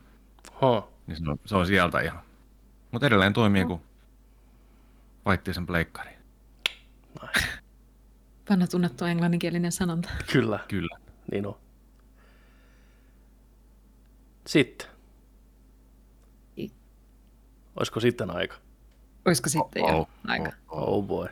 Huh. 0.61 0.85
Niin 1.07 1.17
se 1.17 1.31
on, 1.31 1.39
se 1.47 1.57
on 1.57 1.67
sieltä 1.67 2.01
ihan. 2.01 2.21
Mutta 2.91 3.07
edelleen 3.07 3.33
toimii, 3.33 3.65
kun 3.65 3.81
vaitti 5.25 5.55
sen 5.55 5.67
pleikkariin. 5.67 6.19
Nice. 7.23 7.49
Vanha 8.51 8.67
tunnettu 8.67 9.05
englanninkielinen 9.05 9.73
sanonta. 9.73 10.09
Kyllä, 10.33 10.59
Kyllä. 10.69 10.97
niin 11.33 11.47
on. 11.47 11.57
Sitten. 14.47 14.89
Olisiko 17.77 18.01
sitten 18.01 18.31
aika? 18.31 18.57
Olisiko 19.25 19.49
sitten 19.49 19.85
Oh, 19.85 19.91
jo 19.91 19.99
oh, 19.99 20.09
aika? 20.27 20.53
Oh 20.69 21.05
boy. 21.05 21.29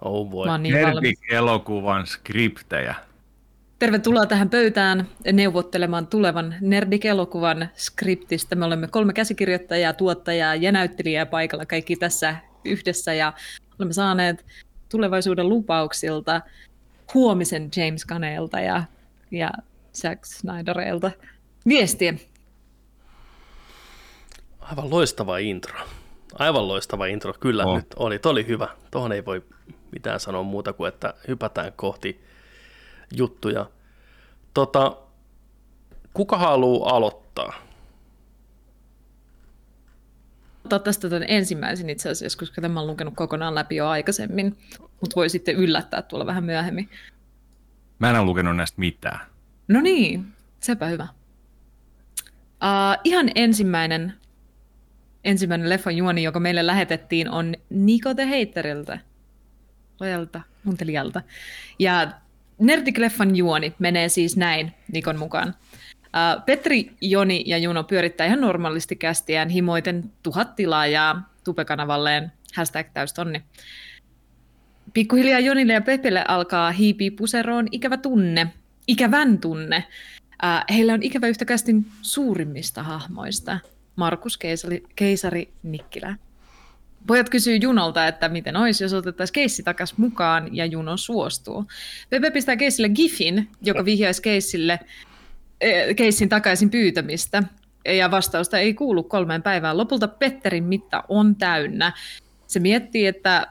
Oh 0.00 0.30
boy. 0.30 0.46
Mä 0.46 0.52
oon 0.52 0.62
niin. 0.62 0.74
Nerdik-elokuvan 0.74 2.06
skriptejä. 2.06 2.94
Tervetuloa 3.78 4.26
tähän 4.26 4.50
pöytään 4.50 5.08
neuvottelemaan 5.32 6.06
tulevan 6.06 6.54
Nerdik-elokuvan 6.60 7.68
skriptistä. 7.76 8.54
Me 8.54 8.64
olemme 8.64 8.88
kolme 8.88 9.12
käsikirjoittajaa, 9.12 9.92
tuottajaa 9.92 10.54
ja 10.54 10.72
näyttelijää 10.72 11.26
paikalla 11.26 11.66
kaikki 11.66 11.96
tässä 11.96 12.36
yhdessä 12.64 13.14
ja 13.14 13.32
olemme 13.78 13.92
saaneet 13.92 14.46
tulevaisuuden 14.88 15.48
lupauksilta 15.48 16.40
huomisen 17.14 17.70
James 17.76 18.04
Gunneilta 18.06 18.60
ja, 18.60 18.82
ja 19.30 19.50
Zack 19.94 20.24
Snydereilta 20.24 21.10
viestiä. 21.68 22.14
Aivan 24.70 24.90
loistava 24.90 25.38
intro. 25.38 25.78
Aivan 26.38 26.68
loistava 26.68 27.06
intro. 27.06 27.32
Kyllä 27.40 27.64
Oh. 27.64 27.76
nyt 27.76 27.86
oli. 27.96 28.18
Toi 28.18 28.32
oli 28.32 28.46
hyvä. 28.46 28.68
Tuohon 28.90 29.12
ei 29.12 29.24
voi 29.24 29.42
mitään 29.92 30.20
sanoa 30.20 30.42
muuta 30.42 30.72
kuin, 30.72 30.88
että 30.88 31.14
hypätään 31.28 31.72
kohti 31.76 32.20
juttuja. 33.16 33.70
Tota, 34.54 34.96
kuka 36.14 36.38
haluaa 36.38 36.96
aloittaa? 36.96 37.52
Ottaa 40.64 40.78
tästä 40.78 41.08
tämän 41.10 41.24
ensimmäisen 41.28 41.90
itse 41.90 42.08
asiassa, 42.10 42.38
koska 42.38 42.60
tämä 42.62 42.80
on 42.80 42.86
lukenut 42.86 43.14
kokonaan 43.16 43.54
läpi 43.54 43.76
jo 43.76 43.88
aikaisemmin, 43.88 44.58
mutta 45.00 45.16
voi 45.16 45.28
sitten 45.28 45.56
yllättää 45.56 46.02
tuolla 46.02 46.26
vähän 46.26 46.44
myöhemmin. 46.44 46.90
Mä 47.98 48.10
en 48.10 48.16
ole 48.16 48.24
lukenut 48.24 48.56
näistä 48.56 48.80
mitään. 48.80 49.20
No 49.68 49.80
niin, 49.80 50.26
sepä 50.60 50.86
hyvä. 50.86 51.08
Uh, 52.62 53.00
ihan 53.04 53.30
ensimmäinen, 53.34 54.19
ensimmäinen 55.24 55.68
leffan 55.68 55.96
juoni, 55.96 56.22
joka 56.22 56.40
meille 56.40 56.66
lähetettiin, 56.66 57.30
on 57.30 57.54
Niko 57.70 58.14
the 58.14 58.24
Haterilta. 58.24 58.98
Lojalta, 60.00 60.40
kuuntelijalta. 60.64 61.22
Ja 61.78 62.12
Nerdik-leffan 62.58 63.36
juoni 63.36 63.74
menee 63.78 64.08
siis 64.08 64.36
näin 64.36 64.72
Nikon 64.92 65.18
mukaan. 65.18 65.54
Uh, 66.04 66.44
Petri, 66.44 66.92
Joni 67.00 67.42
ja 67.46 67.58
Juno 67.58 67.84
pyörittää 67.84 68.26
ihan 68.26 68.40
normaalisti 68.40 68.96
kästiään 68.96 69.48
himoiten 69.48 70.12
tuhat 70.22 70.56
tilaajaa 70.56 71.30
tupekanavalleen 71.44 72.32
hashtag 72.54 72.86
täystonni. 72.94 73.42
Pikkuhiljaa 74.92 75.40
Jonille 75.40 75.72
ja 75.72 75.80
Pepelle 75.80 76.24
alkaa 76.28 76.72
hiipiä 76.72 77.10
puseroon 77.18 77.68
ikävä 77.72 77.96
tunne, 77.96 78.46
ikävän 78.86 79.38
tunne. 79.38 79.84
Äh, 80.44 80.64
heillä 80.70 80.92
on 80.94 81.02
ikävä 81.02 81.26
yhtä 81.26 81.44
kästin 81.44 81.86
suurimmista 82.02 82.82
hahmoista, 82.82 83.58
Markus 84.00 84.38
Keisari, 84.38 84.82
Keisari 84.96 85.48
Nikkilä. 85.62 86.16
Pojat 87.06 87.28
kysyy 87.28 87.56
Junolta, 87.56 88.06
että 88.06 88.28
miten 88.28 88.56
olisi, 88.56 88.84
jos 88.84 88.92
otettaisiin 88.92 89.34
keissi 89.34 89.62
takas 89.62 89.98
mukaan, 89.98 90.56
ja 90.56 90.66
Juno 90.66 90.96
suostuu. 90.96 91.64
Pepe 92.10 92.30
pistää 92.30 92.56
keissille 92.56 92.88
gifin, 92.88 93.48
joka 93.62 93.84
vihjaisi 93.84 94.22
keissille 94.22 94.80
eh, 95.60 95.96
keissin 95.96 96.28
takaisin 96.28 96.70
pyytämistä, 96.70 97.42
ja 97.84 98.10
vastausta 98.10 98.58
ei 98.58 98.74
kuulu 98.74 99.02
kolmeen 99.02 99.42
päivään. 99.42 99.76
Lopulta 99.76 100.08
Petterin 100.08 100.64
mitta 100.64 101.04
on 101.08 101.36
täynnä. 101.36 101.92
Se 102.46 102.60
miettii, 102.60 103.06
että 103.06 103.46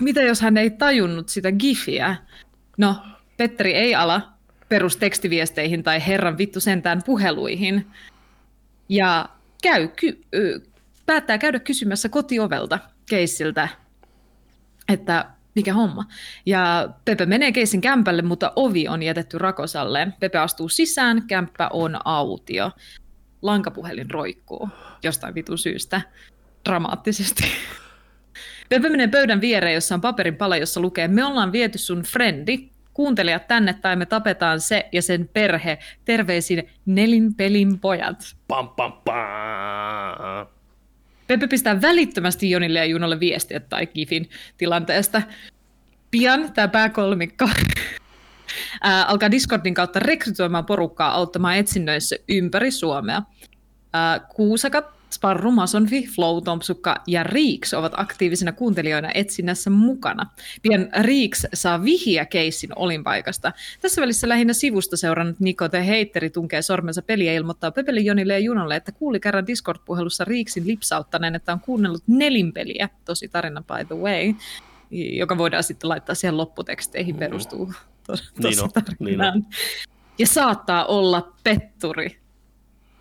mitä 0.00 0.22
jos 0.22 0.40
hän 0.40 0.56
ei 0.56 0.70
tajunnut 0.70 1.28
sitä 1.28 1.52
gifiä? 1.52 2.16
No, 2.78 2.96
Petteri 3.36 3.74
ei 3.74 3.94
ala 3.94 4.32
perustekstiviesteihin 4.68 5.82
tai 5.82 6.06
herran 6.06 6.38
vittu 6.38 6.60
sentään 6.60 7.02
puheluihin. 7.06 7.86
Ja 8.88 9.28
käy, 9.62 9.88
ky- 9.88 10.20
ö, 10.34 10.60
päättää 11.06 11.38
käydä 11.38 11.58
kysymässä 11.58 12.08
kotiovelta 12.08 12.78
keissiltä, 13.08 13.68
että 14.88 15.24
mikä 15.54 15.74
homma. 15.74 16.04
Ja 16.46 16.88
Pepe 17.04 17.26
menee 17.26 17.52
keisin 17.52 17.80
kämpälle, 17.80 18.22
mutta 18.22 18.52
ovi 18.56 18.88
on 18.88 19.02
jätetty 19.02 19.38
rakosalle. 19.38 20.08
Pepe 20.20 20.38
astuu 20.38 20.68
sisään, 20.68 21.22
kämppä 21.26 21.68
on 21.72 21.98
autio. 22.04 22.70
Lankapuhelin 23.42 24.10
roikkuu 24.10 24.68
jostain 25.02 25.34
vitun 25.34 25.58
syystä 25.58 26.00
dramaattisesti. 26.68 27.42
Pepe 28.68 28.88
menee 28.88 29.08
pöydän 29.08 29.40
viereen, 29.40 29.74
jossa 29.74 29.94
on 29.94 30.00
paperin 30.00 30.36
pala, 30.36 30.56
jossa 30.56 30.80
lukee, 30.80 31.08
me 31.08 31.24
ollaan 31.24 31.52
viety 31.52 31.78
sun 31.78 32.02
frendi, 32.02 32.69
kuuntelijat 32.94 33.46
tänne 33.46 33.74
tai 33.74 33.96
me 33.96 34.06
tapetaan 34.06 34.60
se 34.60 34.88
ja 34.92 35.02
sen 35.02 35.28
perhe. 35.32 35.78
Terveisin 36.04 36.70
Nelin 36.86 37.34
pelin 37.34 37.78
pojat. 37.78 38.36
Pam, 38.48 38.68
pam, 38.68 38.92
pam. 38.92 40.46
Pepe 41.26 41.46
pistää 41.46 41.80
välittömästi 41.80 42.50
Jonille 42.50 42.78
ja 42.78 42.84
Junolle 42.84 43.20
viestiä 43.20 43.60
tai 43.60 43.86
Gifin 43.86 44.30
tilanteesta. 44.58 45.22
Pian 46.10 46.52
tämä 46.52 46.68
pääkolmikko 46.68 47.48
ää, 48.80 49.04
alkaa 49.04 49.30
Discordin 49.30 49.74
kautta 49.74 49.98
rekrytoimaan 49.98 50.66
porukkaa 50.66 51.10
auttamaan 51.10 51.56
etsinnöissä 51.56 52.16
ympäri 52.28 52.70
Suomea. 52.70 53.22
Ää, 53.92 54.18
Kuusakat, 54.18 54.99
Sparru, 55.12 55.50
Masonfi, 55.50 56.06
Flow, 56.14 56.42
Tompsukka 56.44 56.96
ja 57.06 57.22
Riiks 57.22 57.74
ovat 57.74 57.92
aktiivisina 57.96 58.52
kuuntelijoina 58.52 59.10
etsinnässä 59.14 59.70
mukana. 59.70 60.26
Pian 60.62 60.88
Riiks 61.00 61.46
saa 61.54 61.84
vihiä 61.84 62.24
keissin 62.24 62.70
olinpaikasta. 62.76 63.52
Tässä 63.80 64.02
välissä 64.02 64.28
lähinnä 64.28 64.52
sivusta 64.52 64.96
seurannut 64.96 65.40
Niko 65.40 65.68
The 65.68 65.86
Heitteri 65.86 66.30
tunkee 66.30 66.62
sormensa 66.62 67.02
peliä 67.02 67.32
ja 67.32 67.38
ilmoittaa 67.38 67.70
Pepeli, 67.70 68.04
Jonille 68.04 68.32
ja 68.32 68.38
Junolle, 68.38 68.76
että 68.76 68.92
kuuli 68.92 69.20
kerran 69.20 69.46
Discord-puhelussa 69.46 70.24
Riiksin 70.24 70.66
lipsauttaneen, 70.66 71.34
että 71.34 71.52
on 71.52 71.60
kuunnellut 71.60 72.02
nelinpeliä, 72.06 72.88
tosi 73.04 73.28
tarina 73.28 73.62
by 73.62 73.84
the 73.84 73.96
way, 73.96 74.34
joka 74.90 75.38
voidaan 75.38 75.62
sitten 75.62 75.90
laittaa 75.90 76.14
siihen 76.14 76.36
lopputeksteihin 76.36 77.16
perustuu 77.16 77.72
tuossa 78.06 78.32
Niin 78.38 78.60
on, 78.60 78.70
niin 78.74 78.96
tarinaan. 78.98 79.46
Ja 80.18 80.26
saattaa 80.26 80.84
olla 80.84 81.32
petturi. 81.44 82.19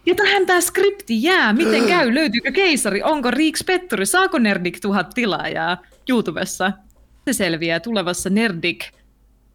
Ja 0.10 0.15
tähän 0.15 0.45
tämä 0.45 0.62
skripti 0.62 1.24
jää. 1.24 1.54
Miten 1.54 1.88
käy? 1.88 2.13
Löytyykö 2.13 2.52
keisari? 2.52 3.04
Onko 3.04 3.32
Riiks 3.32 3.63
petturi? 3.63 4.06
Saako 4.06 4.39
Nerdik 4.39 4.80
tuhat 4.82 5.10
tilaajaa 5.13 5.78
YouTubessa? 6.10 6.72
Se 7.28 7.34
selviää 7.34 7.80
tulevassa 7.80 8.30
Nerdik 8.30 8.86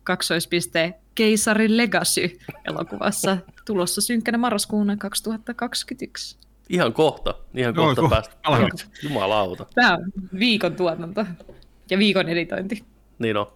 kaksoispiste 0.04 0.94
Keisari 1.14 1.76
Legacy 1.76 2.38
elokuvassa 2.64 3.36
tulossa 3.66 4.00
synkkänä 4.00 4.38
marraskuuna 4.38 4.96
2021. 4.96 6.36
Ihan 6.68 6.92
kohta, 6.92 7.34
ihan 7.54 7.74
Joo, 7.74 7.86
kohta 7.86 8.02
ko- 8.02 8.10
päästä. 8.10 8.34
valmiiksi. 8.50 8.86
Jumalauta. 9.02 9.66
Tämä 9.74 9.94
on 9.94 10.04
viikon 10.38 10.76
tuotanto 10.76 11.26
ja 11.90 11.98
viikon 11.98 12.28
editointi. 12.28 12.84
Niin 13.18 13.36
on. 13.36 13.52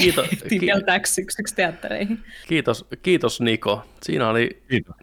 Kiitos, 0.00 0.26
ki- 0.48 0.58
Timeltä 0.58 0.98
X1 0.98 1.54
teattereihin. 1.56 2.20
kiitos, 2.48 2.84
kiitos 3.02 3.40
Niko. 3.40 3.82
Siinä 4.02 4.28
oli, 4.28 4.62
Kiitos. 4.70 4.94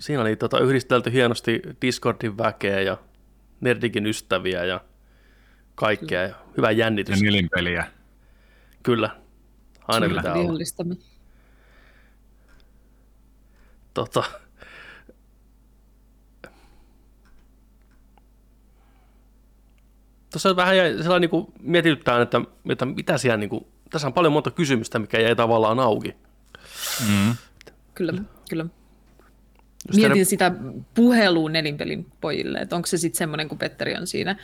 Siinä 0.00 0.22
oli 0.22 0.36
tota, 0.36 0.58
yhdistelty 0.58 1.12
hienosti 1.12 1.62
Discordin 1.82 2.38
väkeä 2.38 2.80
ja 2.80 2.96
Nerdikin 3.60 4.06
ystäviä 4.06 4.64
ja 4.64 4.80
kaikkea. 5.74 6.22
Ja 6.22 6.34
hyvä 6.56 6.70
Ja 6.70 6.78
jännitys. 6.78 7.22
nelinpeliä. 7.22 7.86
Kyllä. 8.82 9.10
Aina 9.88 10.06
Kyllä. 10.08 10.20
pitää 10.20 10.34
olla. 10.34 10.58
Tota, 13.94 14.24
Tuossa 20.34 20.56
vähän 20.56 20.76
jäi 20.76 20.90
sellainen 21.02 21.20
niin 21.20 21.30
kuin 21.30 21.46
mietityttää, 21.60 22.22
että, 22.22 22.40
että 22.68 22.84
mitä 22.84 23.18
siellä, 23.18 23.36
niin 23.36 23.50
kuin, 23.50 23.66
tässä 23.90 24.06
on 24.06 24.12
paljon 24.12 24.32
monta 24.32 24.50
kysymystä, 24.50 24.98
mikä 24.98 25.20
jäi 25.20 25.36
tavallaan 25.36 25.80
auki. 25.80 26.16
Mm. 27.08 27.34
Kyllä, 27.94 28.12
kyllä. 28.50 28.66
Jos 29.88 29.96
Mietin 29.96 30.10
teidän- 30.12 30.26
sitä 30.26 30.52
puhelua 30.94 31.50
nelinpelin 31.50 32.06
pojille, 32.20 32.58
että 32.58 32.76
onko 32.76 32.86
se 32.86 32.96
sitten 32.98 33.18
semmoinen, 33.18 33.48
kun 33.48 33.58
Petteri 33.58 33.94
on 33.96 34.06
siinä, 34.06 34.36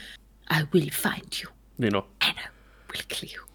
I 0.60 0.64
will 0.74 0.90
find 0.90 1.44
you 1.44 1.52
Niin 1.78 1.96
on, 1.96 2.02
and 2.28 2.38
I 2.38 2.48
will 2.92 3.04
kill 3.08 3.32
you. 3.36 3.46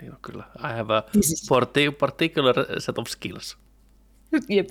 niin 0.00 0.12
on 0.12 0.18
kyllä. 0.22 0.44
I 0.58 0.76
have 0.76 0.94
a 0.96 1.02
parti- 1.48 1.96
particular 1.98 2.54
set 2.78 2.98
of 2.98 3.08
skills. 3.08 3.58
Jep. 4.48 4.68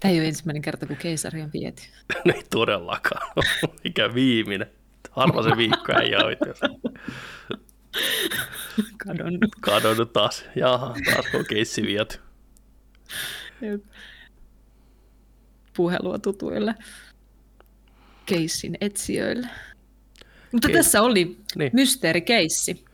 Tämä 0.00 0.12
ei 0.12 0.18
ole 0.20 0.28
ensimmäinen 0.28 0.62
kerta, 0.62 0.86
kun 0.86 0.96
keisari 0.96 1.42
on 1.42 1.50
viety. 1.52 1.82
Ei 2.34 2.42
todellakaan. 2.50 3.32
Mikä 3.84 4.14
viimeinen. 4.14 4.70
Harva 5.10 5.42
se 5.42 5.56
viikko 5.56 5.92
ei 6.02 6.14
oikeassa. 6.24 6.66
Kadonnut. 9.06 9.50
Kadonnut 9.60 10.12
taas. 10.12 10.44
Jaha, 10.56 10.94
taas 11.04 11.26
on 11.34 11.44
keissi 11.48 11.82
viety. 11.82 12.18
Jep. 13.60 13.84
Puhelua 15.76 16.18
tutuille 16.18 16.74
keissin 18.26 18.78
etsijöille. 18.80 19.48
Mutta 20.52 20.68
Keis- 20.68 20.76
tässä 20.76 21.02
oli 21.02 21.36
Niin. 21.56 21.70
mysteerikeissi. 21.74 22.84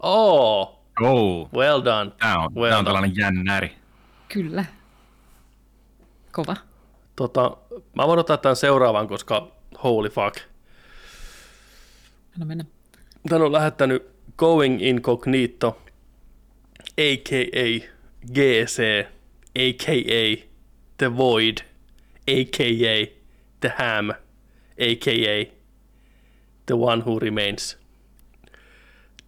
Oh, 0.00 0.78
Oh, 1.02 1.48
well 1.52 1.84
done. 1.84 2.10
tämä 2.18 2.38
on, 2.38 2.54
well 2.54 2.70
tää 2.70 2.78
on 2.78 2.84
done. 2.84 2.94
tällainen 2.94 3.16
jännäri. 3.16 3.72
Kyllä. 4.28 4.64
Kova. 6.32 6.56
Tota, 7.16 7.56
mä 7.96 8.06
voin 8.06 8.18
ottaa 8.18 8.36
tämän 8.36 8.56
seuraavan, 8.56 9.08
koska 9.08 9.52
holy 9.82 10.08
fuck. 10.08 10.36
Anna 12.34 12.46
mennä. 12.46 12.64
Tän 13.28 13.42
on 13.42 13.52
lähettänyt 13.52 14.06
Going 14.36 14.82
Incognito, 14.82 15.82
a.k.a. 16.98 17.88
GC, 18.32 19.06
a.k.a. 19.58 20.46
The 20.98 21.16
Void, 21.16 21.56
a.k.a. 22.28 23.06
The 23.60 23.72
Ham, 23.76 24.10
a.k.a. 24.78 25.52
The 26.66 26.74
One 26.74 27.02
Who 27.02 27.18
Remains. 27.18 27.78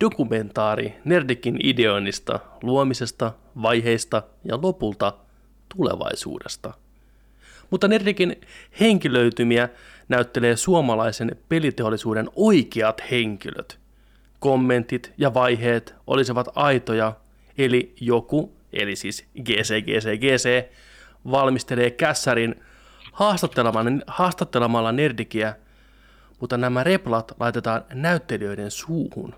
Dokumentaari 0.00 0.94
Nerdikin 1.04 1.56
ideoinnista, 1.62 2.40
luomisesta, 2.62 3.32
vaiheista 3.62 4.22
ja 4.44 4.58
lopulta 4.62 5.12
tulevaisuudesta. 5.76 6.74
Mutta 7.70 7.88
Nerdikin 7.88 8.40
henkilöitymiä 8.80 9.68
näyttelee 10.08 10.56
suomalaisen 10.56 11.36
peliteollisuuden 11.48 12.28
oikeat 12.36 13.02
henkilöt. 13.10 13.78
Kommentit 14.38 15.12
ja 15.18 15.34
vaiheet 15.34 15.94
olisivat 16.06 16.48
aitoja, 16.54 17.12
eli 17.58 17.94
joku, 18.00 18.52
eli 18.72 18.96
siis 18.96 19.24
GC, 19.42 19.82
GC, 19.82 20.18
GC, 20.20 20.64
valmistelee 21.30 21.90
kässärin 21.90 22.54
haastattelemalla, 23.12 23.90
haastattelemalla 24.06 24.92
Nerdikiä, 24.92 25.56
mutta 26.40 26.56
nämä 26.56 26.84
replat 26.84 27.32
laitetaan 27.40 27.84
näyttelijöiden 27.94 28.70
suuhun. 28.70 29.34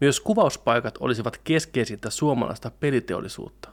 Myös 0.00 0.20
kuvauspaikat 0.20 0.94
olisivat 1.00 1.38
keskeisintä 1.44 2.10
suomalaista 2.10 2.70
peliteollisuutta. 2.70 3.68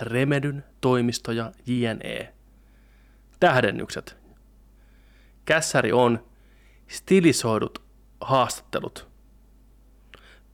Remedyn, 0.00 0.64
toimistoja, 0.80 1.52
JNE. 1.66 2.34
Tähdennykset. 3.40 4.16
Kässäri 5.44 5.92
on 5.92 6.26
stilisoidut 6.88 7.82
haastattelut. 8.20 9.08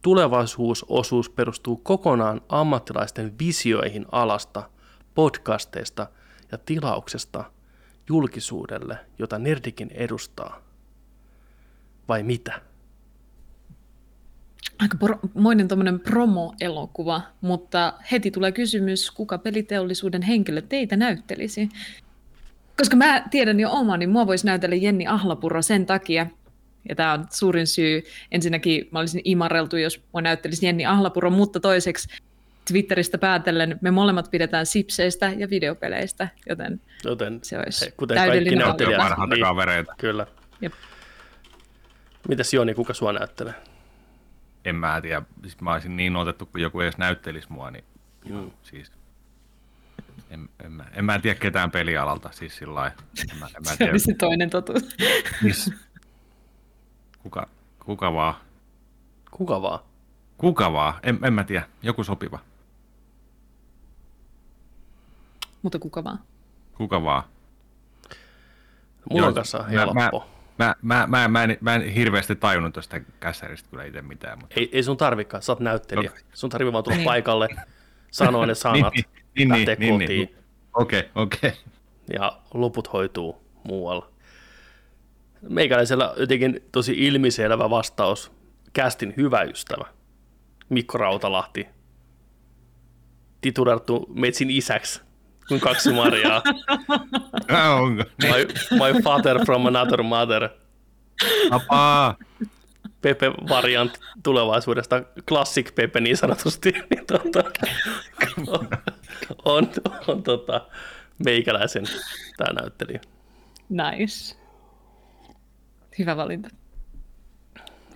Tulevaisuusosuus 0.02 1.30
perustuu 1.30 1.76
kokonaan 1.76 2.40
ammattilaisten 2.48 3.38
visioihin 3.38 4.06
alasta, 4.12 4.70
podcasteista 5.14 6.06
ja 6.52 6.58
tilauksesta 6.58 7.44
julkisuudelle, 8.08 8.98
jota 9.18 9.38
Nerdikin 9.38 9.90
edustaa. 9.94 10.60
Vai 12.08 12.22
mitä? 12.22 12.60
Aika 14.78 14.96
moinen 15.34 15.68
tuommoinen 15.68 16.00
promo-elokuva, 16.00 17.22
mutta 17.40 17.92
heti 18.12 18.30
tulee 18.30 18.52
kysymys, 18.52 19.10
kuka 19.10 19.38
peliteollisuuden 19.38 20.22
henkilö 20.22 20.62
teitä 20.62 20.96
näyttelisi. 20.96 21.68
Koska 22.76 22.96
mä 22.96 23.24
tiedän 23.30 23.60
jo 23.60 23.70
omani, 23.70 24.06
mua 24.06 24.26
voisi 24.26 24.46
näytellä 24.46 24.76
Jenni 24.76 25.06
Ahlapuro 25.06 25.62
sen 25.62 25.86
takia, 25.86 26.26
ja 26.88 26.94
tämä 26.94 27.12
on 27.12 27.26
suurin 27.30 27.66
syy. 27.66 28.02
Ensinnäkin 28.30 28.88
mä 28.90 28.98
olisin 28.98 29.20
imareltu, 29.24 29.76
jos 29.76 30.02
mua 30.12 30.22
näyttelisi 30.22 30.66
Jenni 30.66 30.86
Ahlapuro, 30.86 31.30
mutta 31.30 31.60
toiseksi 31.60 32.08
Twitteristä 32.68 33.18
päätellen 33.18 33.78
me 33.80 33.90
molemmat 33.90 34.30
pidetään 34.30 34.66
sipseistä 34.66 35.32
ja 35.36 35.50
videopeleistä, 35.50 36.28
joten 36.48 36.80
Joten 37.04 37.38
Se 37.42 37.58
olisi 37.58 37.86
he, 37.86 37.90
kuten 37.96 38.14
kaikki 38.16 38.30
täydellinen 38.30 38.58
näyttelijät. 38.58 38.98
valinta. 38.98 39.16
Parhaita 39.16 39.46
kavereita. 39.46 39.94
Kyllä. 39.98 40.26
Jep. 40.60 40.72
Mitäs 42.28 42.54
Joni, 42.54 42.74
kuka 42.74 42.94
sua 42.94 43.12
näyttelee? 43.12 43.54
En 44.64 44.74
mä 44.76 45.00
tiedä, 45.00 45.22
siis 45.42 45.60
mä 45.60 45.72
olisin 45.72 45.96
niin 45.96 46.16
otettu, 46.16 46.46
kun 46.46 46.60
joku 46.60 46.80
edes 46.80 46.98
näyttelisi 46.98 47.52
mua, 47.52 47.70
niin 47.70 47.84
mm. 48.28 48.50
siis 48.62 48.92
En, 50.30 50.48
en, 50.64 50.72
mä, 50.72 50.84
en 50.92 51.04
mä 51.04 51.18
tiedä 51.18 51.40
ketään 51.40 51.70
pelialalta, 51.70 52.30
siis 52.32 52.56
sillä. 52.56 52.86
En 52.86 53.38
mä, 53.38 53.46
en 53.46 53.62
mä 53.64 53.70
Se 53.70 53.76
tiedä, 53.76 53.98
se 53.98 54.14
toinen 54.14 54.50
totuus. 54.50 54.96
miss, 55.42 55.70
kuka, 57.18 57.48
kuka 57.84 58.12
vaan. 58.12 58.34
Kuka 59.30 59.62
vaan? 59.62 59.78
Kuka 60.38 60.72
vaan, 60.72 60.94
en, 61.02 61.18
en 61.24 61.32
mä 61.32 61.44
tiedä, 61.44 61.66
joku 61.82 62.04
sopiva. 62.04 62.38
Mutta 65.62 65.78
kuka 65.78 66.04
vaan. 66.04 66.18
Kuka 66.76 67.02
vaan. 67.02 67.22
Mulla 69.10 69.26
on 69.26 69.34
kanssa 69.34 69.58
mä- 69.58 69.64
helppo. 69.68 70.26
Mä, 70.58 70.74
mä, 70.82 71.06
mä, 71.06 71.28
mä, 71.28 71.44
en, 71.44 71.58
mä 71.60 71.74
en 71.74 71.82
hirveästi 71.82 72.36
tajunnut 72.36 72.72
tuosta 72.74 73.00
kässäristä 73.20 73.68
kyllä 73.70 73.84
itse 73.84 74.02
mitään. 74.02 74.38
Mutta... 74.38 74.54
Ei, 74.60 74.68
ei 74.72 74.82
sun 74.82 74.96
tarvikaan, 74.96 75.42
sä 75.42 75.52
oot 75.52 75.60
näyttelijä. 75.60 76.10
Okei. 76.10 76.24
Sun 76.32 76.50
tarvii 76.50 76.72
vaan 76.72 76.84
tulla 76.84 76.96
Niin. 76.96 77.04
paikalle, 77.04 77.48
sanoa 78.10 78.46
ne 78.46 78.54
sanat, 78.64 78.94
lähteä 79.48 79.76
kotiin 79.76 80.34
Okei, 80.74 81.08
okei. 81.14 81.52
ja 82.12 82.40
loput 82.54 82.92
hoituu 82.92 83.44
muualla. 83.64 84.10
Meikäläisellä 85.48 86.14
jotenkin 86.16 86.60
tosi 86.72 86.92
ilmiselvä 87.06 87.70
vastaus. 87.70 88.32
Kästin 88.72 89.14
hyvä 89.16 89.42
ystävä. 89.42 89.84
Mikko 90.68 90.98
Rautalahti. 90.98 91.66
Titulerattu 93.40 94.06
Metsin 94.14 94.50
isäksi 94.50 95.00
kuin 95.48 95.60
kaksi 95.60 95.92
Mariaa. 95.92 96.42
Onko? 97.80 98.04
My, 98.22 98.46
my 98.70 99.02
father 99.02 99.44
from 99.44 99.66
another 99.66 100.02
mother. 100.02 100.48
Apaa. 101.50 102.16
Pepe 103.02 103.30
variant 103.48 103.98
tulevaisuudesta, 104.22 105.02
classic 105.28 105.74
Pepe 105.74 106.00
niin 106.00 106.16
sanotusti, 106.16 106.72
niin 106.90 107.06
tota, 107.06 107.44
on, 109.44 109.68
on 110.06 110.22
tota, 110.22 110.66
meikäläisen 111.24 111.84
tämä 112.36 112.60
näyttelijä. 112.60 113.00
Nice. 113.68 114.36
Hyvä 115.98 116.16
valinta. 116.16 116.48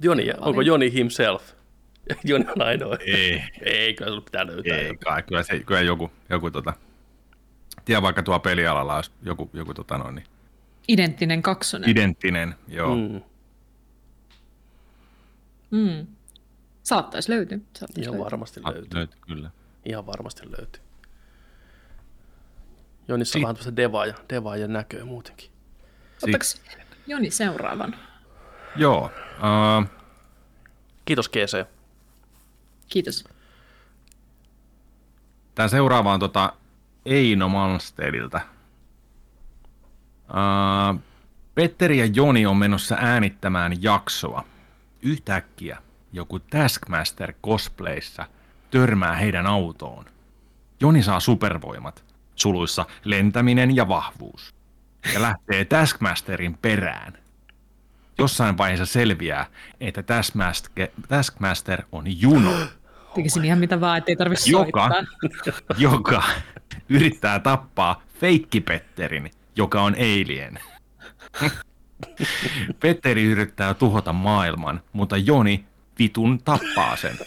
Joni, 0.03 0.31
onko 0.41 0.61
Joni 0.61 0.93
himself? 0.93 1.43
Joni 2.25 2.45
on 2.57 2.63
ainoa. 2.63 2.97
Ei, 3.07 3.43
Ei, 3.63 3.95
kyllä 3.95 4.21
pitää 4.21 4.47
löytää. 4.47 4.77
ei 4.77 4.87
joku. 4.87 5.01
kai. 5.05 5.23
Kyllä, 5.23 5.43
se, 5.43 5.61
kyllä 5.61 5.81
joku, 5.81 6.11
joku 6.31 6.51
tota, 6.51 6.73
tiedä 7.85 8.03
vaikka 8.03 8.23
tuo 8.23 8.39
pelialalla 8.41 8.97
olisi 8.97 9.11
joku, 9.23 9.51
joku 9.53 9.75
tota 9.75 9.99
noin, 9.99 10.15
niin 10.15 10.27
Identtinen 10.89 11.43
kaksonen. 11.43 11.91
identtinen, 11.91 12.55
joo. 12.69 12.97
Mm. 12.97 13.23
Mm. 15.71 16.07
Saattaisi 16.83 17.31
löytyä. 17.31 17.59
Saattaisi 17.79 18.01
ihan 18.01 18.13
löytyä. 18.13 18.25
varmasti 18.25 18.61
löytyy. 18.65 18.95
Löytyy, 18.95 19.21
kyllä. 19.27 19.51
Ihan 19.85 20.07
varmasti 20.07 20.43
löytyy. 20.59 20.83
Jonissa 23.09 23.39
on 23.39 23.43
vähän 23.43 23.55
tämmöistä 23.57 23.77
devaaja, 23.77 24.15
devaaja 24.31 24.69
näköä 24.69 25.05
muutenkin. 25.05 25.51
Ottaks 26.23 26.63
Joni 27.07 27.31
seuraavan? 27.31 27.97
Joo. 28.77 29.11
Uh, 29.39 29.89
Kiitos 31.05 31.29
GC. 31.29 31.65
Kiitos. 32.89 33.25
Tämä 35.55 35.69
seuraava 35.69 36.13
on 36.13 36.21
tota 36.21 36.53
Eino 37.07 37.49
Malmstediltä. 37.49 38.41
Uh, 40.29 41.01
Petteri 41.55 41.99
ja 41.99 42.07
Joni 42.07 42.47
on 42.47 42.57
menossa 42.57 42.97
äänittämään 43.01 43.83
jaksoa. 43.83 44.45
Yhtäkkiä 45.03 45.79
joku 46.13 46.39
Taskmaster 46.39 47.33
cosplayssa 47.47 48.27
törmää 48.71 49.15
heidän 49.15 49.47
autoon. 49.47 50.05
Joni 50.81 51.03
saa 51.03 51.21
supervoimat, 51.21 52.05
suluissa 52.35 52.87
lentäminen 53.05 53.77
ja 53.77 53.89
vahvuus, 53.89 54.55
ja 55.15 55.23
lähtee 55.23 55.65
Taskmasterin 55.65 56.59
perään. 56.63 57.13
Jossain 58.19 58.59
vaiheessa 58.59 58.87
selviää, 58.87 59.47
että 59.81 60.03
Taskmaster, 60.03 60.89
Taskmaster 61.09 61.83
on 61.93 62.21
Juno, 62.21 62.53
Tekisin 63.15 63.45
ihan 63.45 63.59
mitä 63.59 63.81
vaan, 63.81 63.99
ettei 63.99 64.17
tarvitse 64.17 64.51
Joka? 64.51 64.89
soittaa. 64.89 65.79
joka 65.79 66.23
yrittää 66.89 67.39
tappaa 67.39 68.03
feikkipetterin, 68.21 69.31
joka 69.57 69.83
on 69.83 69.95
alien. 69.95 70.59
Petteri 72.81 73.25
yrittää 73.25 73.75
tuhota 73.75 74.13
maailman, 74.13 74.81
mutta 74.93 75.17
Joni 75.17 75.65
vitun 75.99 76.39
tappaa 76.45 76.97
sen. 76.97 77.19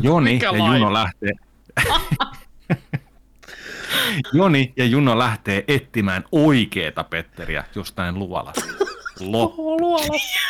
Joni 0.00 0.32
Mikä 0.32 0.46
ja? 0.46 0.56
Juno 0.56 0.92
lähtee... 0.92 1.32
Joni 4.32 4.72
ja 4.76 4.84
Juno 4.84 5.18
lähtee 5.18 5.64
etsimään 5.68 6.24
oikeeta 6.32 7.04
Petteriä 7.04 7.64
jostain 7.74 8.18
luolasta. 8.18 8.64
Loppu. 9.20 9.80
Luolasta. 9.80 10.40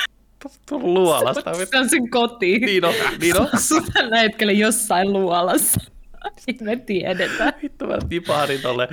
Luolasta. 0.70 1.54
Se 1.70 1.78
on 1.78 1.88
sen 1.88 2.10
koti. 2.10 2.58
Niin 2.58 2.84
on, 2.84 2.94
niin 3.20 3.40
on. 3.40 3.48
Sitä 3.56 4.08
näetkö 4.10 4.44
jossain 4.44 5.12
luolassa. 5.12 5.93
Sitten 6.36 6.66
me 6.66 6.76
tiedetään. 6.76 7.52
Vittu 7.62 7.86
mä 7.86 7.98
tipahdin 8.08 8.62
tolle, 8.62 8.88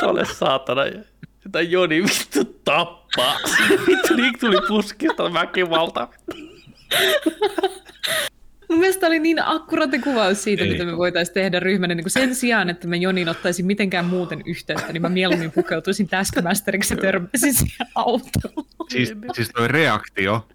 tolle 0.00 0.24
saatana. 0.24 0.82
Sitä 1.42 1.60
Joni 1.60 2.02
vittu 2.02 2.44
tappaa. 2.64 3.36
Vittu 3.86 4.14
niin 4.14 4.38
tuli 4.40 4.56
puskista 4.68 5.32
väkivalta. 5.32 6.08
Mun 8.70 8.78
mielestä 8.78 9.06
oli 9.06 9.18
niin 9.18 9.42
akkuraatti 9.46 9.98
kuvaus 9.98 10.44
siitä, 10.44 10.64
Ei. 10.64 10.72
mitä 10.72 10.84
me 10.84 10.96
voitaisiin 10.96 11.34
tehdä 11.34 11.60
ryhmänä. 11.60 11.94
Niin 11.94 12.10
sen 12.10 12.34
sijaan, 12.34 12.70
että 12.70 12.88
mä 12.88 12.96
Jonin 12.96 13.28
ottaisin 13.28 13.66
mitenkään 13.66 14.04
muuten 14.04 14.42
yhteyttä, 14.46 14.92
niin 14.92 15.02
mä 15.02 15.08
mieluummin 15.08 15.52
pukeutuisin 15.52 16.08
Taskmasteriksi 16.08 16.94
ja 16.94 17.00
törmäsin 17.00 17.54
siihen 17.54 17.86
autoon. 17.94 18.66
Siis, 18.88 19.12
siis 19.32 19.50
toi 19.54 19.68
reaktio, 19.68 20.48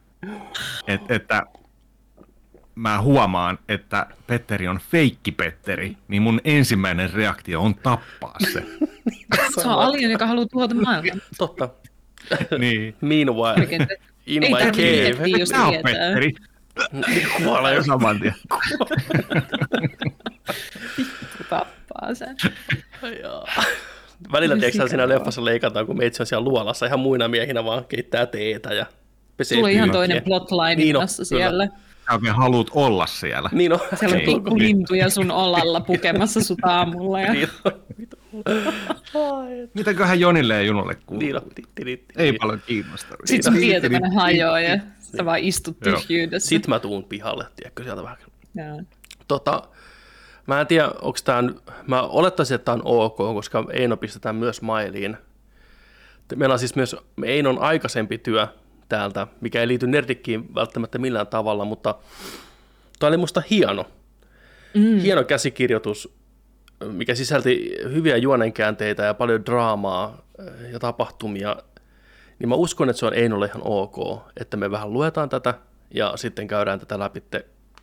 et, 0.87 1.11
että 1.11 1.43
mä 2.75 3.01
huomaan, 3.01 3.59
että 3.69 4.05
Petteri 4.27 4.67
on 4.67 4.79
feikki 4.89 5.31
Petteri, 5.31 5.97
niin 6.07 6.21
mun 6.21 6.41
ensimmäinen 6.43 7.13
reaktio 7.13 7.61
on 7.61 7.75
tappaa 7.75 8.35
se. 8.53 8.63
Se 9.61 9.67
on 9.67 9.79
alien, 9.79 10.11
joka 10.11 10.27
haluaa 10.27 10.45
tuhota 10.45 10.75
maailman. 10.75 11.21
Totta. 11.37 11.69
niin. 12.57 12.95
Meanwhile, 13.01 13.87
in 14.25 14.43
Ei 14.43 14.49
my 14.49 14.57
cave. 14.57 15.45
Tää 15.51 15.65
on 15.65 15.71
tietää. 15.71 15.93
Petteri. 15.93 16.33
Kuolee 17.37 17.75
Jo 17.75 17.83
saman 17.83 18.19
tien. 18.19 18.35
Tappaa 21.49 22.13
sen. 22.13 22.37
Joo. 23.23 23.47
Välillä 24.31 24.57
tiedätkö, 24.57 24.87
siinä 24.87 25.09
leffassa 25.09 25.45
leikataan, 25.45 25.85
kun 25.85 25.97
meitsi 25.97 26.23
on 26.23 26.27
siellä 26.27 26.45
luolassa 26.45 26.85
ihan 26.85 26.99
muina 26.99 27.27
miehinä 27.27 27.63
vaan 27.63 27.85
keittää 27.85 28.25
teetä 28.25 28.73
ja 28.73 28.85
pesee 29.37 29.55
Sulla 29.55 29.67
on 29.67 29.73
ihan 29.73 29.91
toinen 29.91 30.23
plotline 30.23 30.75
Niin 30.75 30.95
on, 30.95 30.99
menossa 30.99 31.35
kyllä. 31.35 31.67
Oikein 32.13 32.35
haluut 32.35 32.71
olla 32.73 33.07
siellä. 33.07 33.49
Niin 33.51 33.73
on. 33.73 33.79
Siellä 33.99 34.15
on 34.15 34.21
pikku 34.21 34.57
lintuja 34.57 35.09
sun 35.09 35.31
olalla 35.31 35.81
pukemassa 35.81 36.43
sut 36.43 36.59
aamulla. 36.63 37.21
Ja... 37.21 37.33
Niin 37.33 37.49
Mitäköhän 39.73 40.19
Jonille 40.19 40.53
ja 40.53 40.61
Junolle 40.61 40.95
kuuluu? 41.05 41.41
Niin. 41.85 42.05
Ei 42.17 42.33
paljon 42.33 42.61
kiinnosta. 42.67 43.15
Sitten 43.25 43.53
sun 43.53 43.61
tietokone 43.61 44.09
hajoaa 44.15 44.59
ja 44.59 44.79
sä 44.99 45.25
vaan 45.25 45.39
istut 45.39 45.79
tyhjyydessä. 45.79 46.49
Sitten 46.49 46.69
mä 46.69 46.79
tuun 46.79 47.03
pihalle, 47.03 47.45
tiedätkö, 47.55 47.83
sieltä 47.83 48.03
vähän. 48.03 48.17
Joo. 48.55 48.81
Tota, 49.27 49.63
mä 50.47 50.61
en 50.61 50.67
tiedä, 50.67 50.87
onko 50.87 51.19
tämä, 51.23 51.49
mä 51.87 52.01
olettaisin, 52.01 52.55
että 52.55 52.65
tämä 52.65 52.75
on 52.75 52.81
ok, 52.85 53.17
koska 53.17 53.65
Eino 53.73 53.97
pistetään 53.97 54.35
myös 54.35 54.61
mailiin. 54.61 55.17
Meillä 56.35 56.53
on 56.53 56.59
siis 56.59 56.75
myös 56.75 56.95
Einon 57.23 57.59
aikaisempi 57.59 58.17
työ 58.17 58.47
täältä, 58.89 59.27
mikä 59.41 59.61
ei 59.61 59.67
liity 59.67 59.87
Nerdikkiin 59.87 60.55
välttämättä 60.55 60.97
millään 60.97 61.27
tavalla, 61.27 61.65
mutta 61.65 61.95
tämä 62.99 63.07
oli 63.07 63.17
musta 63.17 63.43
hieno. 63.49 63.85
Mm. 64.73 64.99
Hieno 64.99 65.23
käsikirjoitus, 65.23 66.15
mikä 66.91 67.15
sisälti 67.15 67.77
hyviä 67.83 68.17
juonenkäänteitä 68.17 69.03
ja 69.03 69.13
paljon 69.13 69.45
draamaa 69.45 70.21
eh, 70.39 70.71
ja 70.71 70.79
tapahtumia. 70.79 71.55
Niin 72.39 72.49
mä 72.49 72.55
uskon, 72.55 72.89
että 72.89 72.99
se 72.99 73.05
on 73.05 73.13
Einolle 73.13 73.45
ihan 73.45 73.61
ok, 73.65 74.21
että 74.39 74.57
me 74.57 74.71
vähän 74.71 74.93
luetaan 74.93 75.29
tätä 75.29 75.53
ja 75.93 76.13
sitten 76.15 76.47
käydään 76.47 76.79
tätä 76.79 76.99
läpi. 76.99 77.23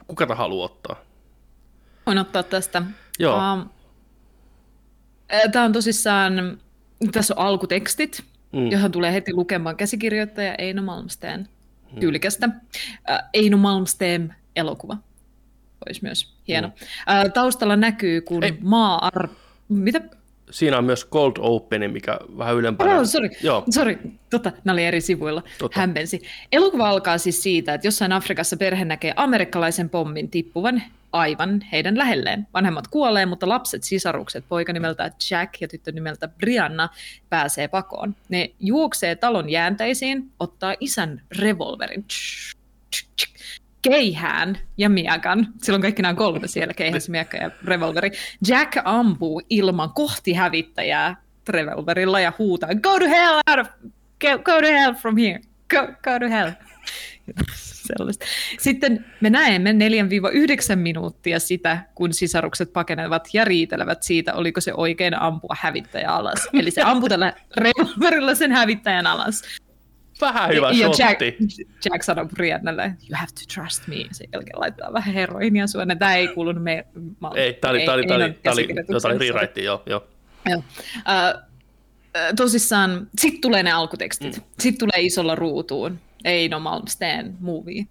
Kuka 0.07 0.27
tämä 0.27 0.37
haluaa 0.37 0.65
ottaa? 0.65 0.97
Voin 2.07 2.19
ottaa 2.19 2.43
tästä. 2.43 2.83
Joo. 3.19 3.53
Um, 3.53 3.69
Tämä 5.53 5.65
on 5.65 5.73
tosissaan, 5.73 6.59
tässä 7.13 7.35
on 7.37 7.47
alkutekstit, 7.47 8.25
Mm. 8.53 8.59
mm. 8.59 8.71
johon 8.71 8.93
tulee 8.93 9.13
heti 9.13 9.33
lukemaan 9.33 9.77
käsikirjoittaja 9.77 10.55
Eino 10.55 10.83
Malmsteen 10.83 11.49
tyylikästä. 12.01 12.49
Äh, 13.11 13.19
Eino 13.35 13.57
Malmsteen 13.57 14.35
elokuva 14.57 14.97
olisi 15.87 16.03
myös 16.03 16.35
hieno. 16.49 16.69
Mm. 16.69 16.75
Mm. 17.25 17.33
Taustalla 17.33 17.77
näkyy, 17.77 18.21
kun 18.21 18.45
Ei. 18.45 18.59
maa... 18.61 19.07
Ar... 19.07 19.29
Mitä? 19.69 20.01
Siinä 20.53 20.79
on 20.79 20.85
myös 20.85 21.09
Cold 21.09 21.33
Open, 21.39 21.91
mikä 21.91 22.19
vähän 22.39 22.57
ylempänä. 22.57 22.99
Oh, 22.99 23.07
sorry. 23.07 23.31
Joo, 23.43 23.65
Sorry, 23.71 23.99
tota, 24.31 24.53
nämä 24.65 24.73
oli 24.73 24.85
eri 24.85 25.01
sivuilla. 25.01 25.43
Totta. 25.59 25.81
Hämmensi. 25.81 26.23
Elokuva 26.53 26.89
alkaa 26.89 27.19
siis 27.19 27.43
siitä, 27.43 27.75
että 27.75 27.87
jossain 27.87 28.13
Afrikassa 28.13 28.57
perhe 28.57 28.85
näkee 28.85 29.13
amerikkalaisen 29.17 29.91
pommin 29.91 30.31
tippuvan 30.31 30.83
aivan 31.13 31.61
heidän 31.73 31.99
lähelleen. 31.99 32.47
Vanhemmat 32.55 32.89
kuolee, 32.89 33.27
mutta 33.27 33.49
lapset, 33.49 33.85
sisarukset, 33.85 34.45
poika 34.49 34.73
nimeltä 34.73 35.11
Jack 35.31 35.61
ja 35.61 35.69
tyttö 35.69 35.93
nimeltä 35.93 36.29
Brianna 36.29 36.89
pääsee 37.29 37.69
pakoon. 37.69 38.17
Ne 38.29 38.51
juoksee 38.61 39.17
talon 39.17 39.51
jäänteisiin, 39.51 40.31
ottaa 40.41 40.75
isän 40.81 41.23
revolverin 41.39 42.05
tsh, 42.05 42.57
tsh, 42.91 43.07
tsh, 43.17 43.32
keihään 43.83 44.59
ja 44.79 44.89
miekan. 44.89 45.47
Silloin 45.63 45.83
kaikki 45.83 46.03
nämä 46.03 46.15
kolme 46.15 46.49
siellä, 46.49 46.75
keihäs, 46.75 47.09
miekka 47.09 47.37
ja 47.37 47.51
revolveri. 47.65 48.11
Jack 48.49 48.73
ampuu 48.85 49.43
ilman 49.51 49.93
kohti 49.93 50.33
hävittäjää 50.33 51.17
revolverilla 51.49 52.21
ja 52.21 52.33
huutaa, 52.39 52.75
go 52.75 52.99
to 52.99 53.09
hell 53.09 53.41
out 53.51 53.59
of, 53.59 53.69
go, 54.21 54.61
to 54.61 54.67
hell 54.67 54.95
from 54.95 55.17
here, 55.17 55.41
go, 55.71 55.87
go 55.87 56.19
to 56.19 56.29
hell. 56.29 56.51
Sellaista. 57.97 58.27
Sitten 58.59 59.05
me 59.21 59.31
näemme 59.31 59.73
4-9 59.73 60.77
minuuttia 60.77 61.39
sitä, 61.39 61.79
kun 61.95 62.13
sisarukset 62.13 62.73
pakenevat 62.73 63.29
ja 63.33 63.45
riitelevät 63.45 64.03
siitä, 64.03 64.35
oliko 64.35 64.61
se 64.61 64.75
oikein 64.75 65.21
ampua 65.21 65.57
hävittäjä 65.61 66.11
alas. 66.11 66.49
Eli 66.53 66.71
se 66.71 66.83
ampuu 66.83 67.09
tällä 67.09 67.33
revolverilla 67.57 68.35
sen 68.35 68.53
hävittäjän 68.53 69.07
alas. 69.07 69.43
Vähän 70.23 70.51
hyvä 70.51 70.71
ja 70.71 70.87
Jack, 70.87 70.97
shotti. 70.97 71.37
Jack 71.91 72.03
sanoi 72.03 72.27
Briannalle, 72.27 72.83
you 72.83 73.15
have 73.15 73.27
to 73.27 73.55
trust 73.55 73.87
me. 73.87 73.97
Sen 74.13 74.29
jälkeen 74.33 74.61
laittaa 74.61 74.93
vähän 74.93 75.15
heroinia 75.15 75.67
suoneen. 75.67 75.99
Tämä 75.99 76.15
ei 76.15 76.29
kuulunut 76.29 76.63
me... 76.63 76.87
Mä, 77.21 77.31
Ei, 77.35 77.53
tää 77.55 77.71
oli, 77.71 77.85
tää 77.85 77.95
oli, 77.95 78.07
tää 78.07 78.17
oli, 78.17 78.33
tää 78.43 78.53
oli, 78.53 78.69
oli 79.15 79.19
rewrite, 79.19 79.61
joo, 79.61 79.83
joo. 79.87 80.07
Joo. 80.51 80.63
Ö, 81.09 81.43
tosissaan, 82.37 83.09
sitten 83.19 83.41
tulee 83.41 83.63
ne 83.63 83.73
alkutekstit. 83.73 84.37
Mm. 84.37 84.43
Sitten 84.59 84.79
tulee 84.79 85.07
isolla 85.07 85.35
ruutuun. 85.35 85.99
Ei 86.25 86.49
no 86.49 86.61
Malmsteen 86.61 87.35
movie. 87.41 87.87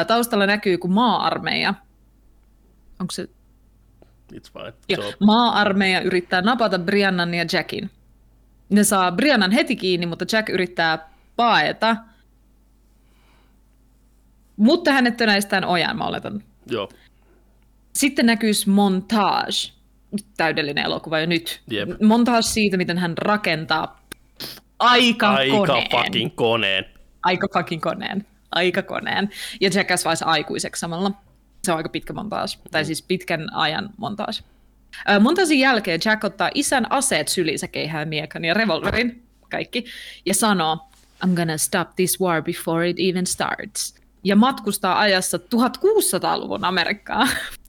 Ö, 0.00 0.04
taustalla 0.04 0.46
näkyy, 0.46 0.78
kun 0.78 0.92
maa-armeija, 0.92 1.74
onko 3.00 3.10
se, 3.12 3.28
It's 4.34 4.52
fine. 4.52 4.72
joo, 4.88 5.02
So, 5.10 5.16
maa-armeija 5.20 6.00
yrittää 6.00 6.42
napata 6.42 6.78
Briannan 6.78 7.34
ja 7.34 7.44
Jackin. 7.52 7.90
Ne 8.68 8.84
saa 8.84 9.12
Briannan 9.12 9.50
heti 9.50 9.76
kiinni, 9.76 10.06
mutta 10.06 10.24
Jack 10.32 10.48
yrittää 10.48 11.10
paeta. 11.40 11.96
Mutta 14.56 14.92
hänet 14.92 15.16
tönäistään 15.16 15.64
ojaan, 15.64 15.96
mä 15.96 16.04
oletan. 16.06 16.42
joo, 16.66 16.88
Sitten 17.94 18.26
näkyisi 18.26 18.68
montage. 18.70 19.72
Täydellinen 20.36 20.84
elokuva 20.84 21.18
jo 21.20 21.26
nyt. 21.26 21.60
Jep. 21.70 21.88
Montage 22.02 22.42
siitä, 22.42 22.76
miten 22.76 22.98
hän 22.98 23.18
rakentaa 23.18 24.00
aika, 24.78 25.30
aika 25.30 25.56
koneen. 25.56 25.90
fucking 25.90 26.34
koneen. 26.34 26.84
Aika 27.22 27.46
fucking 27.52 27.82
koneen. 27.82 28.26
Aika 28.52 28.82
koneen. 28.82 29.30
Ja 29.60 29.70
Jack 29.74 29.88
kasvaisi 29.88 30.24
aikuiseksi 30.24 30.80
samalla. 30.80 31.10
Se 31.64 31.72
on 31.72 31.76
aika 31.76 31.88
pitkä 31.88 32.12
montage. 32.12 32.52
Tai 32.70 32.84
siis 32.84 33.02
pitkän 33.02 33.54
ajan 33.54 33.90
montage. 33.96 34.32
Ö, 35.10 35.20
Montaasin 35.20 35.58
jälkeen 35.60 36.00
Jack 36.04 36.24
ottaa 36.24 36.50
isän 36.54 36.92
aseet 36.92 37.28
sylinsä 37.28 37.68
keihään 37.68 38.08
miekan 38.08 38.44
ja 38.44 38.54
revolverin, 38.54 39.22
kaikki, 39.50 39.84
ja 40.26 40.34
sanoo, 40.34 40.89
I'm 41.24 41.34
gonna 41.34 41.58
stop 41.58 41.88
this 41.96 42.20
war 42.20 42.42
before 42.42 42.88
it 42.88 42.96
even 43.00 43.26
starts. 43.26 43.94
Ja 44.24 44.36
matkustaa 44.36 44.98
ajassa 44.98 45.36
1600-luvun 45.36 46.64
Amerikkaan. 46.64 47.28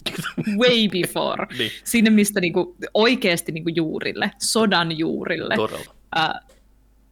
Way 0.61 0.87
before. 0.89 1.47
Niin. 1.57 1.71
Sinne, 1.83 2.09
mistä 2.09 2.41
niinku 2.41 2.75
oikeasti 2.93 3.51
niinku 3.51 3.69
juurille, 3.69 4.31
sodan 4.41 4.97
juurille. 4.97 5.55
Todella. 5.55 5.95
Äh, 6.17 6.29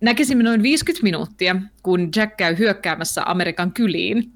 näkisimme 0.02 0.44
noin 0.44 0.64
50 0.64 1.04
minuuttia, 1.04 1.56
kun 1.84 2.10
Jack 2.16 2.38
käy 2.38 2.58
hyökkäämässä 2.58 3.22
Amerikan 3.26 3.72
kyliin. 3.72 4.32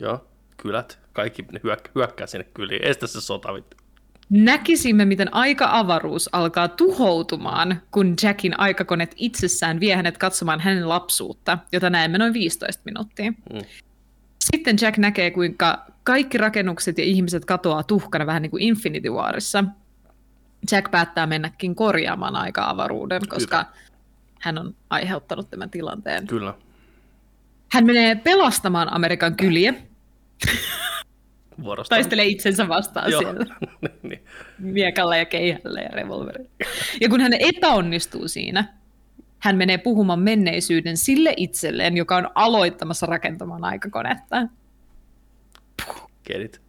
Joo, 0.00 0.28
kylät. 0.56 0.98
Kaikki 1.12 1.42
hyök- 1.42 1.90
hyökkää 1.94 2.26
sinne 2.26 2.44
kyliin. 2.54 2.84
Estä 2.84 3.06
se 3.06 3.20
sota, 3.20 3.54
vittu. 3.54 3.76
Näkisimme, 4.30 5.04
miten 5.04 5.34
aika-avaruus 5.34 6.28
alkaa 6.32 6.68
tuhoutumaan, 6.68 7.82
kun 7.90 8.14
Jackin 8.22 8.60
aikakonet 8.60 9.14
itsessään 9.16 9.80
vie 9.80 9.96
hänet 9.96 10.18
katsomaan 10.18 10.60
hänen 10.60 10.88
lapsuutta, 10.88 11.58
jota 11.72 11.90
näemme 11.90 12.18
noin 12.18 12.32
15 12.32 12.82
minuuttia. 12.84 13.30
Mm. 13.30 13.60
Sitten 14.50 14.76
Jack 14.80 14.98
näkee, 14.98 15.30
kuinka 15.30 15.86
kaikki 16.04 16.38
rakennukset 16.38 16.98
ja 16.98 17.04
ihmiset 17.04 17.44
katoaa 17.44 17.82
tuhkana 17.82 18.26
vähän 18.26 18.42
niin 18.42 18.50
kuin 18.50 18.62
Infinity 18.62 19.08
Warissa. 19.08 19.64
Jack 20.72 20.90
päättää 20.90 21.26
mennäkin 21.26 21.74
korjaamaan 21.74 22.36
aika-avaruuden, 22.36 23.22
koska 23.28 23.56
Hyvä. 23.58 23.70
hän 24.40 24.58
on 24.58 24.74
aiheuttanut 24.90 25.50
tämän 25.50 25.70
tilanteen. 25.70 26.26
Kyllä. 26.26 26.54
Hän 27.72 27.86
menee 27.86 28.14
pelastamaan 28.14 28.92
Amerikan 28.92 29.36
kyliä, 29.36 29.74
Vuorosta. 31.62 31.94
taistelee 31.94 32.24
itsensä 32.24 32.68
vastaan 32.68 33.10
Joo. 33.10 33.20
siellä 33.20 33.44
niin. 34.02 34.24
miekalla 34.58 35.16
ja 35.16 35.24
keihällä 35.24 35.80
ja 35.80 35.88
revolverilla. 35.88 36.50
Ja 37.00 37.08
kun 37.08 37.20
hän 37.20 37.32
epäonnistuu 37.32 38.28
siinä, 38.28 38.74
hän 39.38 39.56
menee 39.56 39.78
puhumaan 39.78 40.20
menneisyyden 40.20 40.96
sille 40.96 41.34
itselleen, 41.36 41.96
joka 41.96 42.16
on 42.16 42.30
aloittamassa 42.34 43.06
rakentamaan 43.06 43.64
aikakonetta. 43.64 44.48
Get 46.26 46.40
it. 46.40 46.60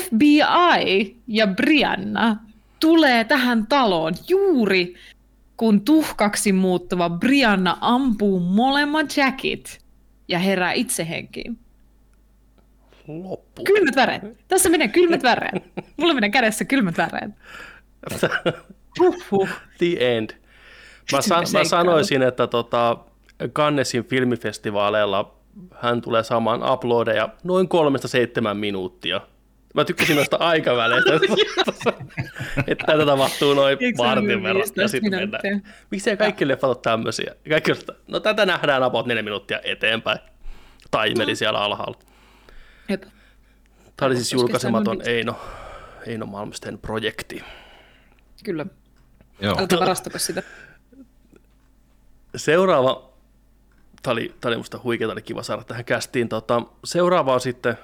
FBI 0.00 1.16
ja 1.26 1.46
Brianna 1.46 2.36
tulee 2.80 3.24
tähän 3.24 3.66
taloon 3.66 4.14
juuri 4.28 4.94
kun 5.56 5.80
tuhkaksi 5.80 6.52
muuttuva 6.52 7.10
Brianna 7.10 7.76
ampuu 7.80 8.40
molemmat 8.40 9.16
Jackit 9.16 9.78
ja 10.28 10.38
herää 10.38 10.72
itse 10.72 11.08
henkiin. 11.08 11.58
Loppu. 13.08 13.64
Kylmät 13.64 13.96
väreet. 13.96 14.22
Tässä 14.48 14.68
menee 14.68 14.88
kylmät 14.88 15.22
väreet. 15.22 15.64
Mulla 15.96 16.14
menee 16.14 16.30
kädessä 16.30 16.64
kylmät 16.64 16.98
väreet. 16.98 17.30
Huhhuh. 19.00 19.48
The 19.78 20.16
end. 20.16 20.30
Mä, 21.12 21.20
sa- 21.20 21.42
mä 21.58 21.64
sanoisin, 21.64 22.22
että 22.22 22.46
tota, 22.46 22.96
Cannesin 23.52 24.04
filmifestivaaleilla 24.04 25.34
hän 25.74 26.00
tulee 26.02 26.22
saamaan 26.22 26.72
uploadeja 26.72 27.28
noin 27.44 27.68
kolmesta 27.68 28.08
seitsemän 28.08 28.56
minuuttia. 28.56 29.20
Mä 29.74 29.84
tykkäsin 29.84 30.16
noista 30.16 30.36
aikaväleistä, 30.36 31.10
että 32.66 32.86
tätä 32.86 33.06
tapahtuu 33.06 33.54
noin 33.54 33.78
vartin 33.98 34.26
verran. 34.42 34.44
Ja 34.44 34.54
15 34.54 34.88
sitten 34.88 35.20
mennään. 35.20 35.62
Miksei 35.90 36.16
kaikki 36.16 36.48
leffat 36.48 36.68
ole 36.68 36.76
tämmöisiä? 36.82 37.34
Kaikki 37.48 37.72
no 38.08 38.20
tätä 38.20 38.46
nähdään 38.46 38.82
about 38.82 39.06
neljä 39.06 39.22
minuuttia 39.22 39.60
eteenpäin. 39.64 40.18
Timeri 40.90 41.36
siellä 41.36 41.60
alhaalla. 41.60 41.98
Jep. 42.88 43.02
Tämä 43.96 44.06
oli 44.06 44.16
siis 44.16 44.32
julkaisematon 44.32 44.96
se 44.96 45.10
on 45.10 45.16
Eino, 45.16 45.36
Eino 46.06 46.26
Malmsten 46.26 46.78
projekti. 46.78 47.44
Kyllä. 48.44 48.66
Joo. 49.40 49.58
Älkää 49.58 49.80
varastako 49.80 50.18
sitä. 50.18 50.42
Seuraava, 52.36 53.10
tämä 54.02 54.12
oli, 54.12 54.34
tämä 54.40 54.50
oli 54.50 54.56
musta 54.56 54.80
huikea, 54.84 55.06
tämä 55.06 55.12
oli 55.12 55.22
kiva 55.22 55.42
saada 55.42 55.64
tähän 55.64 55.84
kästiin. 55.84 56.28
Tota, 56.28 56.62
seuraava 56.84 57.34
on 57.34 57.40
sitten, 57.40 57.78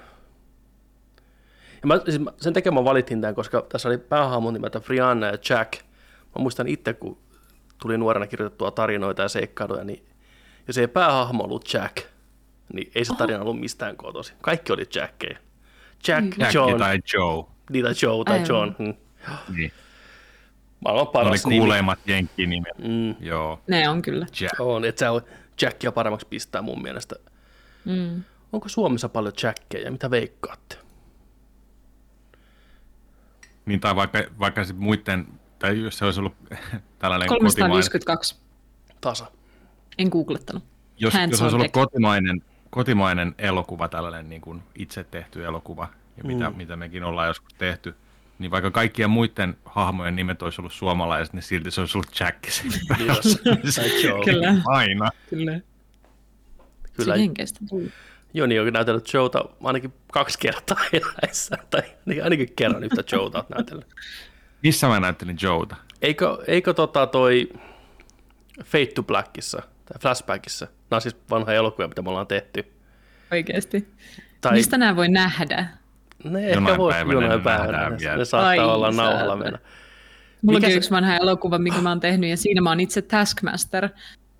ja 1.81 1.87
mä, 1.87 2.01
siis 2.05 2.19
mä- 2.19 2.33
sen 2.37 2.53
takia 2.53 2.71
mä 2.71 2.83
valitin 2.83 3.21
tämän, 3.21 3.35
koska 3.35 3.65
tässä 3.69 3.89
oli 3.89 3.97
päähahmon 3.97 4.53
nimeltä 4.53 4.79
Brianna 4.79 5.27
ja 5.27 5.37
Jack. 5.49 5.73
Mä 6.35 6.41
muistan 6.41 6.67
itse, 6.67 6.93
kun 6.93 7.17
tuli 7.81 7.97
nuorena 7.97 8.27
kirjoitettua 8.27 8.71
tarinoita 8.71 9.21
ja 9.21 9.29
seikkailuja, 9.29 9.83
niin 9.83 10.05
jos 10.67 10.77
ei 10.77 10.87
päähahmo 10.87 11.43
ollut 11.43 11.73
Jack, 11.73 11.97
niin 12.73 12.91
ei 12.95 13.05
se 13.05 13.15
tarina 13.15 13.41
ollut 13.41 13.59
mistään 13.59 13.97
kotoisin. 13.97 14.35
Kaikki 14.41 14.73
oli 14.73 14.85
Jackeja. 14.95 15.37
Jack, 16.07 16.37
Jack 16.37 16.53
John, 16.53 16.79
tai 16.79 16.99
Joe. 17.13 17.45
niin, 17.69 17.85
tai 17.85 17.93
Joe 18.01 18.23
tai 18.25 18.33
Aivan. 18.39 18.47
John. 18.49 18.75
Hmm. 18.77 18.93
Niin. 19.55 19.71
Maailman 20.79 21.03
Ne 21.05 21.09
oli 21.09 21.11
paras 21.25 21.45
nimi. 21.45 21.59
kuuleimmat 21.59 21.99
jenkkinimet. 22.07 22.77
Mm. 22.77 23.15
Joo. 23.19 23.61
Ne 23.67 23.89
on 23.89 24.01
kyllä. 24.01 24.25
Jack. 24.41 24.59
On, 24.59 24.85
että 24.85 24.99
se 24.99 25.09
on 25.09 25.21
Jackia 25.61 25.91
paremmaksi 25.91 26.27
pistää 26.27 26.61
mun 26.61 26.81
mielestä. 26.81 27.15
Mm. 27.85 28.23
Onko 28.53 28.69
Suomessa 28.69 29.09
paljon 29.09 29.33
Jackeja? 29.43 29.91
Mitä 29.91 30.11
veikkaatte? 30.11 30.77
Niin, 33.65 33.79
tai 33.79 33.95
vaikka, 33.95 34.19
vaikka 34.39 34.63
se 34.63 34.73
muiden, 34.73 35.27
tai 35.59 35.81
jos 35.81 35.97
se 35.97 36.05
olisi 36.05 36.19
ollut 36.19 36.35
tällainen 36.99 37.27
kotimainen, 37.27 37.55
352. 37.57 38.35
Tasa. 39.01 39.31
En 39.97 40.07
googlettanut. 40.11 40.63
jos, 40.97 41.13
Hands 41.13 41.31
jos 41.31 41.41
olisi 41.41 41.55
ollut 41.55 41.71
kotimainen, 41.71 42.41
kotimainen 42.71 43.35
elokuva, 43.37 43.87
tällainen 43.87 44.29
niin 44.29 44.41
kuin 44.41 44.63
itse 44.75 45.03
tehty 45.03 45.45
elokuva, 45.45 45.87
ja 46.17 46.23
mitä, 46.23 46.49
Mm. 46.49 46.55
mitä 46.57 46.75
mekin 46.75 47.03
ollaan 47.03 47.27
joskus 47.27 47.53
tehty, 47.53 47.95
niin 48.39 48.51
vaikka 48.51 48.71
kaikkien 48.71 49.09
muiden 49.09 49.57
hahmojen 49.65 50.15
nimet 50.15 50.41
olisi 50.41 50.61
ollut 50.61 50.73
suomalaiset, 50.73 51.33
niin 51.33 51.43
silti 51.43 51.71
se 51.71 51.81
olisi 51.81 51.97
ollut 51.97 52.19
Jack 52.19 52.37
Joe. 54.03 54.25
Kyllä. 54.25 54.55
Aina. 54.65 55.09
Kyllä. 55.29 55.59
Kyllä. 56.93 57.15
Se 57.15 57.19
jenkeistä. 57.21 57.59
Joni 58.33 58.59
on 58.59 58.73
näytellyt 58.73 59.13
Joeta 59.13 59.45
ainakin 59.63 59.93
kaksi 60.11 60.39
kertaa 60.39 60.77
eläessä. 60.93 61.57
Tai 61.69 61.81
ainakin- 61.81 62.23
ainakin 62.23 62.53
kerran 62.55 62.83
yhtä 62.83 63.03
Joeta 63.11 63.43
näytellyt. 63.55 63.87
Missä 64.63 64.87
mä 64.87 64.99
näyttelin 64.99 65.37
Joota? 65.41 65.75
Eikö, 66.01 66.37
eikö 66.47 66.73
tota 66.73 67.07
toi 67.07 67.49
Fate 68.63 68.85
to 68.95 69.03
Blackissa 69.03 69.61
tai 69.91 69.99
Flashbackissa, 70.01 70.65
nämä 70.65 70.97
on 70.97 71.01
siis 71.01 71.15
vanha 71.29 71.53
elokuva, 71.53 71.87
mitä 71.87 72.01
me 72.01 72.09
ollaan 72.09 72.27
tehty. 72.27 72.71
Oikeesti. 73.31 73.87
Tai 74.41 74.51
Mistä 74.53 74.77
nämä 74.77 74.95
voi 74.95 75.09
nähdä? 75.09 75.67
ne 76.23 76.39
ehkä 76.47 76.53
Jonain 76.55 76.77
voisi 76.77 76.95
päivänä 76.97 77.13
jonain 77.21 77.41
päivänä. 77.41 77.89
Ne, 77.89 77.97
vielä. 77.99 78.17
ne 78.17 78.25
saattaa 78.25 78.49
Ai, 78.49 78.59
olla 78.59 78.91
nauhalla 78.91 79.35
mennä. 79.35 79.59
Mulla 80.41 80.57
Mikä 80.59 80.67
on 80.67 80.71
se- 80.71 80.77
yksi 80.77 80.91
vanha 80.91 81.15
elokuva, 81.15 81.57
mikä 81.57 81.81
mä 81.81 81.89
oon 81.89 81.99
tehnyt, 81.99 82.29
ja 82.29 82.37
siinä 82.37 82.61
mä 82.61 82.69
oon 82.69 82.79
itse 82.79 83.01
Taskmaster. 83.01 83.89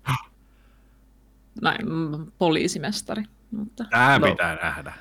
Näin, 1.62 1.88
mm, 1.88 2.26
poliisimestari. 2.38 3.22
Mutta... 3.50 3.84
Tää 3.90 4.18
No. 4.18 4.26
pitää 4.26 4.54
nähdä. 4.62 4.92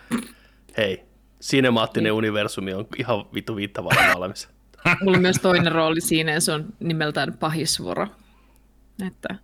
Hei, 0.77 1.03
sinemaattinen 1.39 2.11
universumi 2.13 2.73
on 2.73 2.87
ihan 2.97 3.25
vittu 3.33 3.55
viittavalla 3.55 4.01
valmis. 4.19 4.49
Mulla 5.03 5.17
on 5.17 5.21
myös 5.21 5.37
toinen 5.41 5.71
rooli 5.71 6.01
siinä, 6.01 6.31
ja 6.31 6.41
se 6.41 6.51
on 6.51 6.65
nimeltään 6.79 7.33
Pahisvoro. 7.37 8.07
Että, 9.07 9.35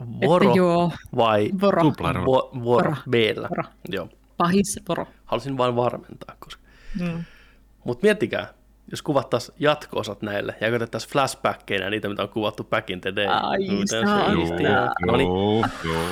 Voro 0.00 0.48
että 0.48 0.58
joo, 0.58 0.92
vai 1.16 1.50
voro, 1.60 1.82
Tuplarooli. 1.82 2.26
vo, 2.26 2.50
voro, 2.54 2.64
Voro. 2.64 2.96
Meillä. 3.06 3.48
Voro. 3.50 3.62
Joo, 3.88 4.08
Pahisvoro. 4.36 5.06
halusin 5.24 5.56
vain 5.58 5.76
varmentaa. 5.76 6.36
Koska... 6.38 6.62
Mm. 7.00 7.24
Mutta 7.84 8.02
miettikää, 8.02 8.54
jos 8.90 9.02
kuvattaisiin 9.02 9.56
jatko-osat 9.60 10.22
näille 10.22 10.54
ja 10.60 10.70
käytettäisiin 10.70 11.12
flashbackkeinä 11.12 11.90
niitä, 11.90 12.08
mitä 12.08 12.22
on 12.22 12.28
kuvattu 12.28 12.64
back 12.64 12.90
in 12.90 13.00
the 13.00 13.12
day. 13.16 13.26
Ai. 13.26 13.58
No 15.06 15.16
niin, 15.16 15.28
joo, 15.28 15.64
joo. 15.84 16.06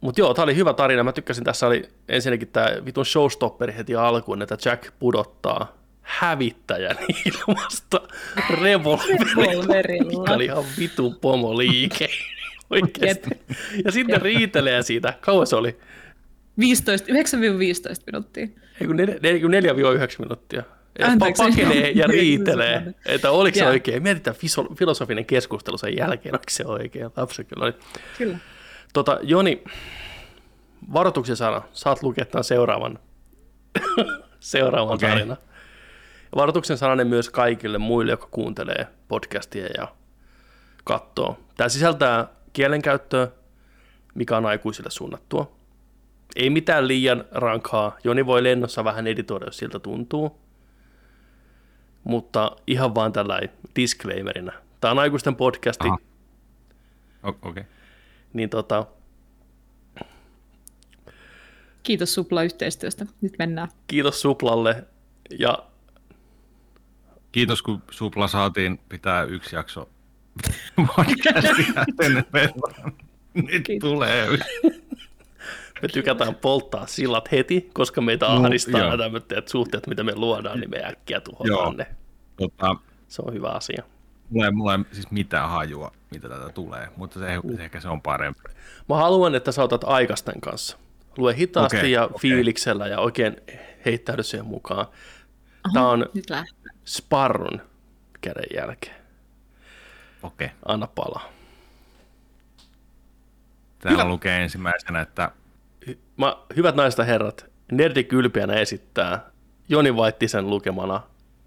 Mutta 0.00 0.20
joo, 0.20 0.34
tämä 0.34 0.44
oli 0.44 0.56
hyvä 0.56 0.74
tarina. 0.74 1.02
Mä 1.02 1.12
tykkäsin, 1.12 1.44
tässä 1.44 1.66
oli 1.66 1.88
ensinnäkin 2.08 2.48
tämä 2.48 2.66
vitun 2.84 3.06
showstopperi 3.06 3.74
heti 3.76 3.96
alkuun, 3.96 4.42
että 4.42 4.56
Jack 4.64 4.92
pudottaa 4.98 5.77
hävittäjän 6.08 6.96
ilmasta 7.26 8.00
revolverilla. 8.60 9.52
Revolverilla. 9.52 10.24
Tämä 10.24 10.36
oli 10.36 10.44
ihan 10.44 10.64
vitun 10.78 11.16
pomoliike. 11.20 12.08
Oikeasti. 12.70 13.30
Ja 13.84 13.92
sitten 13.92 14.22
riitelee 14.22 14.82
siitä. 14.82 15.14
Kauan 15.20 15.46
se 15.46 15.56
oli? 15.56 15.78
15, 16.58 17.08
9-15 17.12 17.14
minuuttia. 18.06 18.46
Ei 18.80 18.86
kun 18.86 18.96
nel- 18.96 19.18
nel- 19.18 19.40
kun 19.40 19.50
4-9 19.50 20.18
minuuttia. 20.18 20.62
Anteeksi. 21.02 21.42
pakenee 21.42 21.90
ja 21.90 22.06
riitelee, 22.16 22.94
että 23.06 23.30
oliko 23.30 23.54
se 23.54 23.60
Joo. 23.60 23.70
oikein. 23.70 24.02
Mietitään 24.02 24.36
filosofinen 24.78 25.26
keskustelu 25.26 25.78
sen 25.78 25.96
jälkeen, 25.96 26.34
oliko 26.34 26.44
se 26.50 26.64
oikein. 26.66 27.10
Lapsi 27.16 27.44
kyllä 27.44 27.64
oli. 27.64 27.72
Kyllä. 28.18 28.38
Tota, 28.92 29.18
Joni, 29.22 29.62
varoituksen 30.92 31.36
sana. 31.36 31.62
Saat 31.72 32.02
lukea 32.02 32.24
tämän 32.24 32.44
seuraavan, 32.44 32.98
seuraavan 34.40 34.94
okay. 34.94 35.10
tarinan. 35.10 35.36
Varoituksen 36.36 36.78
sananen 36.78 37.06
myös 37.06 37.30
kaikille 37.30 37.78
muille, 37.78 38.12
jotka 38.12 38.28
kuuntelee 38.30 38.86
podcastia 39.08 39.66
ja 39.66 39.88
katsoo. 40.84 41.38
Tämä 41.56 41.68
sisältää 41.68 42.28
kielenkäyttöä, 42.52 43.28
mikä 44.14 44.36
on 44.36 44.46
aikuisille 44.46 44.90
suunnattua. 44.90 45.52
Ei 46.36 46.50
mitään 46.50 46.88
liian 46.88 47.24
rankkaa. 47.30 47.96
Joni 48.04 48.26
voi 48.26 48.42
lennossa 48.42 48.84
vähän 48.84 49.06
editoida, 49.06 49.46
jos 49.46 49.58
siltä 49.58 49.78
tuntuu. 49.78 50.38
Mutta 52.04 52.56
ihan 52.66 52.94
vaan 52.94 53.12
tällainen 53.12 53.50
disclaimerina. 53.76 54.52
Tämä 54.80 54.90
on 54.90 54.98
aikuisten 54.98 55.36
podcasti, 55.36 55.88
Aha. 55.88 55.98
Okei. 57.22 57.50
Okay. 57.50 57.64
niin 58.32 58.50
tota, 58.50 58.86
Kiitos 61.82 62.14
Supla 62.14 62.42
yhteistyöstä. 62.42 63.06
Nyt 63.20 63.32
mennään. 63.38 63.68
kiitos 63.86 64.20
Suplalle 64.20 64.84
ja 65.38 65.58
Kiitos, 67.32 67.62
kun 67.62 67.82
Supla 67.90 68.28
saatiin 68.28 68.80
pitää 68.88 69.22
yksi 69.22 69.56
jakso 69.56 69.88
podcastia 70.96 71.84
ennen 72.02 72.24
verran. 72.32 72.92
Nyt 73.34 73.64
Kiitos. 73.64 73.90
tulee. 73.90 74.28
me 75.82 75.88
tykätään 75.92 76.34
polttaa 76.34 76.86
sillat 76.86 77.32
heti, 77.32 77.70
koska 77.72 78.00
meitä 78.00 78.26
No, 78.26 78.32
ahdistaa 78.44 78.80
joo. 78.80 78.90
nämä 78.90 79.02
tämmöiset 79.02 79.48
suhteet, 79.48 79.86
mitä 79.86 80.02
me 80.04 80.14
luodaan, 80.14 80.60
niin 80.60 80.70
me 80.70 80.84
äkkiä 80.84 81.16
Joo. 81.16 81.20
tuhotaan 81.46 81.76
ne. 81.76 81.86
Tota, 82.36 82.76
Se 83.08 83.22
on 83.26 83.34
hyvä 83.34 83.48
asia. 83.48 83.82
mulla, 84.30 84.44
ei, 84.46 84.52
mulla 84.52 84.74
ei 84.74 84.80
siis 84.92 85.10
mitään 85.10 85.48
hajua, 85.50 85.92
mitä 86.10 86.28
tätä 86.28 86.48
tulee, 86.52 86.88
mutta 86.96 87.20
se, 87.20 87.26
se 87.56 87.62
ehkä 87.64 87.80
se 87.80 87.88
on 87.88 88.02
parempi. 88.02 88.40
Mä 88.88 88.96
haluan, 88.96 89.34
että 89.34 89.52
sä 89.52 89.62
otat 89.62 89.84
aikasten 89.84 90.40
kanssa. 90.40 90.76
Lue 91.18 91.36
hitaasti 91.36 91.76
Okei, 91.78 91.92
ja 91.92 92.04
okei. 92.04 92.18
fiiliksellä 92.20 92.86
ja 92.86 92.98
oikein 93.00 93.36
heittäydy 93.84 94.22
siihen 94.22 94.46
mukaan. 94.46 94.86
Tämä 95.72 95.88
on 95.88 96.06
Nyt 96.14 96.30
lähtee. 96.30 96.57
Sparrun 96.88 97.60
käden 98.20 98.44
jälkeen. 98.54 98.96
Okei. 100.22 100.46
Okay. 100.46 100.58
Anna 100.64 100.86
palaa. 100.86 101.28
Täällä 103.78 104.04
lukee 104.04 104.42
ensimmäisenä, 104.42 105.00
että 105.00 105.30
Hy- 105.90 105.98
Mä, 106.16 106.36
hyvät 106.56 106.74
naiset 106.74 106.98
ja 106.98 107.04
herrat, 107.04 107.46
Nerdi 107.72 108.04
Kylpiänä 108.04 108.52
esittää 108.52 109.20
Joni 109.68 109.96
Vaittisen 109.96 110.50
lukemana 110.50 111.00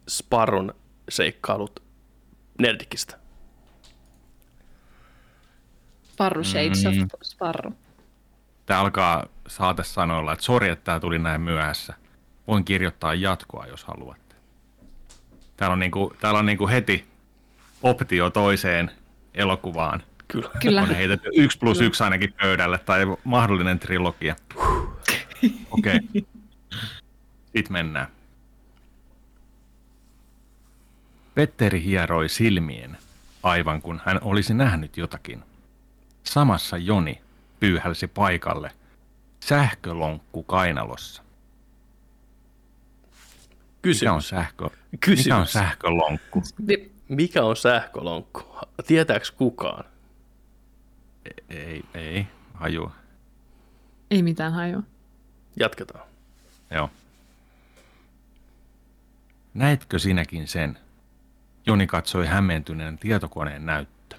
Sparrun 0.09 0.73
seikkailut 1.09 1.83
Nerdikistä. 2.59 3.17
Sparru 6.03 6.43
Shades 6.43 6.83
Mm. 6.83 7.01
of 7.13 7.21
Sparru. 7.23 7.73
tämä 8.65 8.79
alkaa 8.79 9.25
saatesanoilla, 9.47 10.33
että 10.33 10.45
sori, 10.45 10.69
että 10.69 10.83
tämä 10.85 10.99
tuli 10.99 11.19
näin 11.19 11.41
myöhässä. 11.41 11.93
Voin 12.47 12.65
kirjoittaa 12.65 13.13
jatkoa, 13.13 13.65
jos 13.67 13.83
haluatte. 13.83 14.20
Täällä 15.61 15.73
on, 15.73 15.79
niinku, 15.79 16.13
täällä 16.19 16.39
on 16.39 16.45
niinku 16.45 16.67
heti 16.67 17.05
optio 17.83 18.29
toiseen 18.29 18.91
elokuvaan. 19.33 20.03
Kyllä. 20.27 20.49
Kyllä. 20.61 20.81
On 20.81 20.95
heitetty 20.95 21.29
yksi 21.35 21.57
plus 21.57 21.81
yksi 21.81 22.03
ainakin 22.03 22.33
pöydälle, 22.41 22.77
tai 22.77 22.99
mahdollinen 23.23 23.79
trilogia. 23.79 24.35
Okei. 25.71 25.99
Okay. 26.11 26.21
Sitten 27.45 27.71
mennään. 27.73 28.07
Petteri 31.35 31.83
hieroi 31.83 32.29
silmien, 32.29 32.97
aivan 33.43 33.81
kun 33.81 34.01
hän 34.05 34.19
olisi 34.21 34.53
nähnyt 34.53 34.97
jotakin. 34.97 35.43
Samassa 36.23 36.77
Joni 36.77 37.21
pyyhälsi 37.59 38.07
paikalle, 38.07 38.71
sähkölonkku 39.39 40.43
kainalossa. 40.43 41.20
Kysymys. 43.81 44.01
Mikä 44.01 44.13
on, 44.13 44.21
sähkö, 44.21 44.69
Kysymys. 44.99 45.25
mikä 45.25 45.37
on 45.37 45.47
sähkölonkku? 45.47 46.43
Mikä 47.09 47.43
on 47.43 47.57
sähkölonkku? 47.57 48.43
Tietääkö 48.87 49.25
kukaan? 49.37 49.85
Ei, 51.49 51.83
ei, 51.93 52.27
haju. 52.53 52.91
Ei 54.11 54.23
mitään 54.23 54.53
hajua. 54.53 54.83
Jatketaan. 55.59 56.05
Joo. 56.71 56.89
Näetkö 59.53 59.99
sinäkin 59.99 60.47
sen? 60.47 60.77
Joni 61.65 61.87
katsoi 61.87 62.25
hämmentyneen 62.27 62.97
tietokoneen 62.97 63.65
näyttö. 63.65 64.15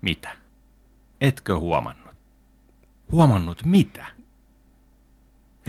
Mitä? 0.00 0.36
Etkö 1.20 1.58
huomannut? 1.58 2.14
Huomannut 3.12 3.64
mitä? 3.64 4.06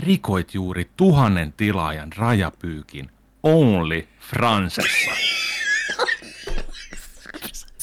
Rikoit 0.00 0.54
juuri 0.54 0.90
tuhannen 0.96 1.52
tilaajan 1.56 2.12
rajapyykin 2.16 3.10
Only 3.42 4.08
Francessa. 4.20 5.10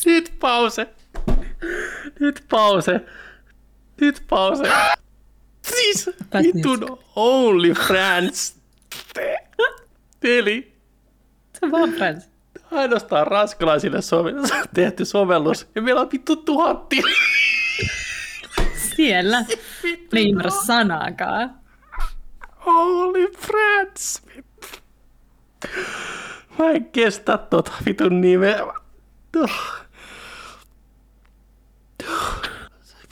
Nyt 0.05 0.34
pause. 0.39 0.88
Nyt 2.20 2.43
pause. 2.49 3.01
Nyt 4.01 4.24
pause. 4.30 4.72
Siis 5.61 6.09
vitun 6.43 6.99
Only 7.15 7.74
Friends. 7.74 8.57
Eli 10.24 10.74
Se 11.53 11.59
on 11.65 11.72
vaan 11.72 11.89
friends. 11.93 12.30
ainoastaan 12.72 13.28
ranskalaisille 13.28 13.97
sovellu- 14.01 14.68
tehty 14.74 15.05
sovellus. 15.05 15.68
Ja 15.76 15.82
meillä 15.82 16.01
on 16.01 16.09
vittu 16.11 16.36
tuhat 16.36 16.89
tiliä. 16.89 17.15
Siellä. 18.95 19.39
Ne 20.13 20.20
ei 20.20 20.30
ymmärrä 20.30 20.51
sanaakaan. 20.65 21.55
Holy 22.65 23.31
friends. 23.39 24.21
Mä 26.59 26.71
en 26.71 26.85
kestä 26.85 27.37
tota 27.37 27.71
vitun 27.85 28.21
nimeä. 28.21 28.59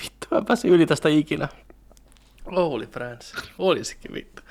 Vittu, 0.04 0.28
mä 0.32 0.42
pääse 0.48 0.68
yli 0.68 0.86
tästä 0.86 1.10
ikinä. 1.10 1.48
Holy 2.56 2.88
friends. 2.88 3.34
Olisikin 3.58 4.14
vittu. 4.14 4.42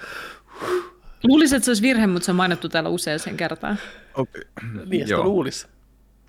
Luulisin, 1.24 1.56
että 1.56 1.64
se 1.64 1.70
olisi 1.70 1.82
virhe, 1.82 2.06
mutta 2.06 2.26
se 2.26 2.32
on 2.32 2.36
mainittu 2.36 2.68
täällä 2.68 2.90
useaseen 2.90 3.36
kertaan. 3.36 3.78
Okay. 4.14 4.42
Niin, 4.86 5.02
sitä 5.02 5.12
Joo. 5.12 5.24
luulisi. 5.24 5.66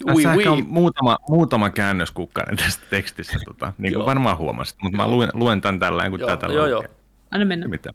Tässä 0.05 0.29
Ui, 0.29 0.37
ui. 0.37 0.47
on 0.47 0.65
muutama, 0.67 1.17
muutama 1.29 1.69
käännöskukkainen 1.69 2.57
tästä 2.57 2.85
tekstissä, 2.89 3.39
tota, 3.45 3.73
niin 3.77 3.93
kuin 3.93 4.05
varmaan 4.05 4.37
huomasit, 4.37 4.77
mutta 4.81 4.97
mä 4.97 5.07
luen, 5.07 5.29
luen 5.33 5.61
tämän 5.61 5.79
tällä 5.79 6.09
kun 6.09 6.19
Joo, 6.19 6.27
tämä 6.27 6.37
tällä 6.37 6.55
joo, 6.55 6.67
joo. 6.67 6.83
Anna 7.31 7.45
mennä. 7.45 7.67
Mitä? 7.67 7.93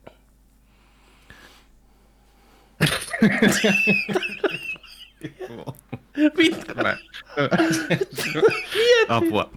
Vittu. 6.37 6.73
Mä- 6.75 6.97
Apua. 9.09 9.49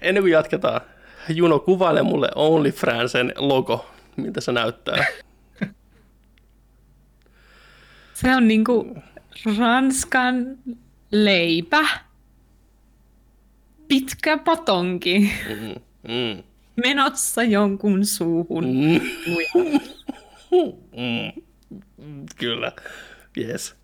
Ennen 0.00 0.22
kuin 0.22 0.32
jatketaan, 0.32 0.80
Juno, 1.28 1.58
kuvaile 1.58 2.02
mulle 2.02 2.28
OnlyFransen 2.34 3.32
logo, 3.36 3.90
miltä 4.16 4.40
se 4.40 4.52
näyttää. 4.52 5.04
Se 8.14 8.36
on 8.36 8.48
niinku 8.48 8.96
Ranskan 9.58 10.58
leipä, 11.12 11.88
pitkä 13.88 14.38
patonki, 14.38 15.32
Mm. 16.08 16.42
Menossa 16.76 17.42
jonkun 17.42 18.06
suuhun. 18.06 18.64
Mm. 18.64 19.00
Mm. 20.96 22.26
Kyllä. 22.36 22.72
Yes. 23.38 23.74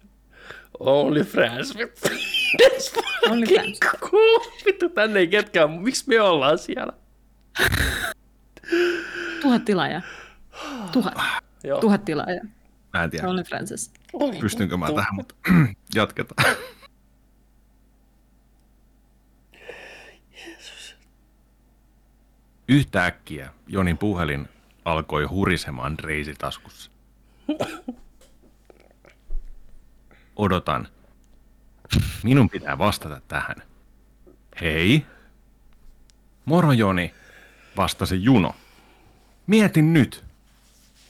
OnlyFrans. 0.78 1.76
Vittu. 1.78 2.08
That's 2.62 2.94
fucking 2.94 3.76
cool. 4.00 4.40
Vittu, 4.66 4.88
tänne 4.88 5.20
ei 5.20 5.28
ketkään. 5.28 5.70
Miksi 5.70 6.04
me 6.06 6.20
ollaan 6.20 6.58
siellä? 6.58 6.92
Tuhat 9.42 9.64
tilaajaa. 9.64 10.02
Tuhat. 10.92 11.14
Joo. 11.64 11.80
Tuhat 11.80 12.04
tilaajaa. 12.04 12.44
Mä 12.92 13.04
en 13.04 13.10
tiedä, 13.10 13.28
Only 13.28 13.42
Francis. 13.42 13.92
pystynkö 14.40 14.76
mä 14.76 14.86
tähän, 14.92 15.14
mutta 15.14 15.34
jatketaan. 15.94 16.56
Yhtäkkiä 22.68 23.52
Jonin 23.66 23.98
puhelin 23.98 24.48
alkoi 24.84 25.24
hurisemaan 25.24 25.98
reisitaskussa. 25.98 26.90
Odotan. 30.36 30.88
Minun 32.22 32.50
pitää 32.50 32.78
vastata 32.78 33.20
tähän. 33.28 33.56
Hei. 34.60 35.06
Moro 36.44 36.72
Joni, 36.72 37.14
vastasi 37.76 38.24
Juno. 38.24 38.54
Mietin 39.46 39.92
nyt. 39.92 40.24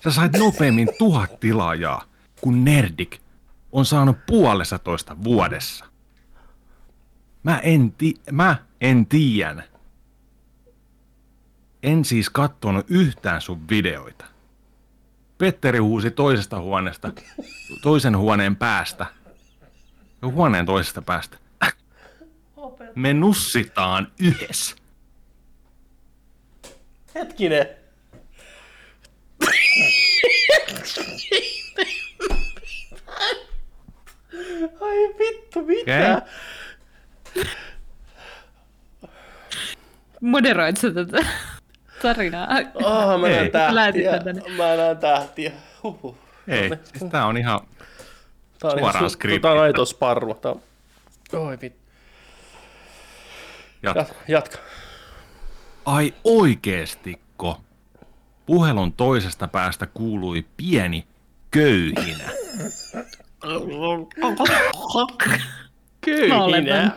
Sä 0.04 0.10
sait 0.10 0.32
nopeammin 0.36 0.88
tuhat 0.98 1.40
tilaajaa, 1.40 2.04
kun 2.40 2.64
Nerdik 2.64 3.18
on 3.72 3.84
saanut 3.84 4.16
puolessa 4.26 4.78
toista 4.78 5.16
vuodessa. 5.24 5.84
Mä 7.42 7.58
en, 7.58 7.92
ti- 7.92 8.20
mä 8.32 8.56
en 8.80 9.06
tiedä. 9.06 9.62
En 11.82 12.04
siis 12.04 12.30
kattonut 12.30 12.86
yhtään 12.88 13.40
sun 13.40 13.68
videoita. 13.68 14.24
Petteri 15.38 15.78
huusi 15.78 16.10
toisesta 16.10 16.60
huoneesta, 16.60 17.12
toisen 17.82 18.16
huoneen 18.16 18.56
päästä. 18.56 19.06
Huoneen 20.22 20.66
toisesta 20.66 21.02
päästä. 21.02 21.38
Me 22.94 23.14
nussitaan 23.14 24.12
yhdessä. 24.20 24.76
Hetkinen. 27.14 27.66
Ai 34.80 35.14
vittu, 35.18 35.62
mitä? 35.62 36.22
Okei. 36.22 37.44
Moderoit 40.20 40.76
sä 40.76 40.90
tätä 40.90 41.26
tarinaa? 42.02 42.48
Oh, 42.74 43.20
mä 43.20 43.28
näen 43.28 43.44
Ei. 43.44 43.50
tähtiä. 43.50 44.12
Mä 44.56 44.76
näen 44.76 44.96
tähtiä. 44.98 45.52
Huhhuh. 45.82 46.16
Ei, 46.48 46.68
siis 46.68 47.10
tää 47.10 47.26
on 47.26 47.36
ihan... 47.36 47.60
Tää 48.58 48.70
on, 48.70 48.78
Suoraan 48.78 49.10
skriptistä. 49.10 49.42
Tää 49.42 49.52
on 49.52 49.62
aito 49.62 49.84
sparru. 49.84 50.34
Tää 50.34 50.52
on... 50.52 50.60
Oi 51.32 51.58
vittu. 51.62 51.78
Jat- 53.86 53.96
Jatka. 53.96 54.14
jatka. 54.28 54.58
Ai 55.84 56.14
oikeestikko? 56.24 57.60
Puhelun 58.46 58.92
toisesta 58.92 59.48
päästä 59.48 59.86
kuului 59.86 60.46
pieni 60.56 61.06
köyhinä. 61.50 62.30
Köyhinä. 66.00 66.92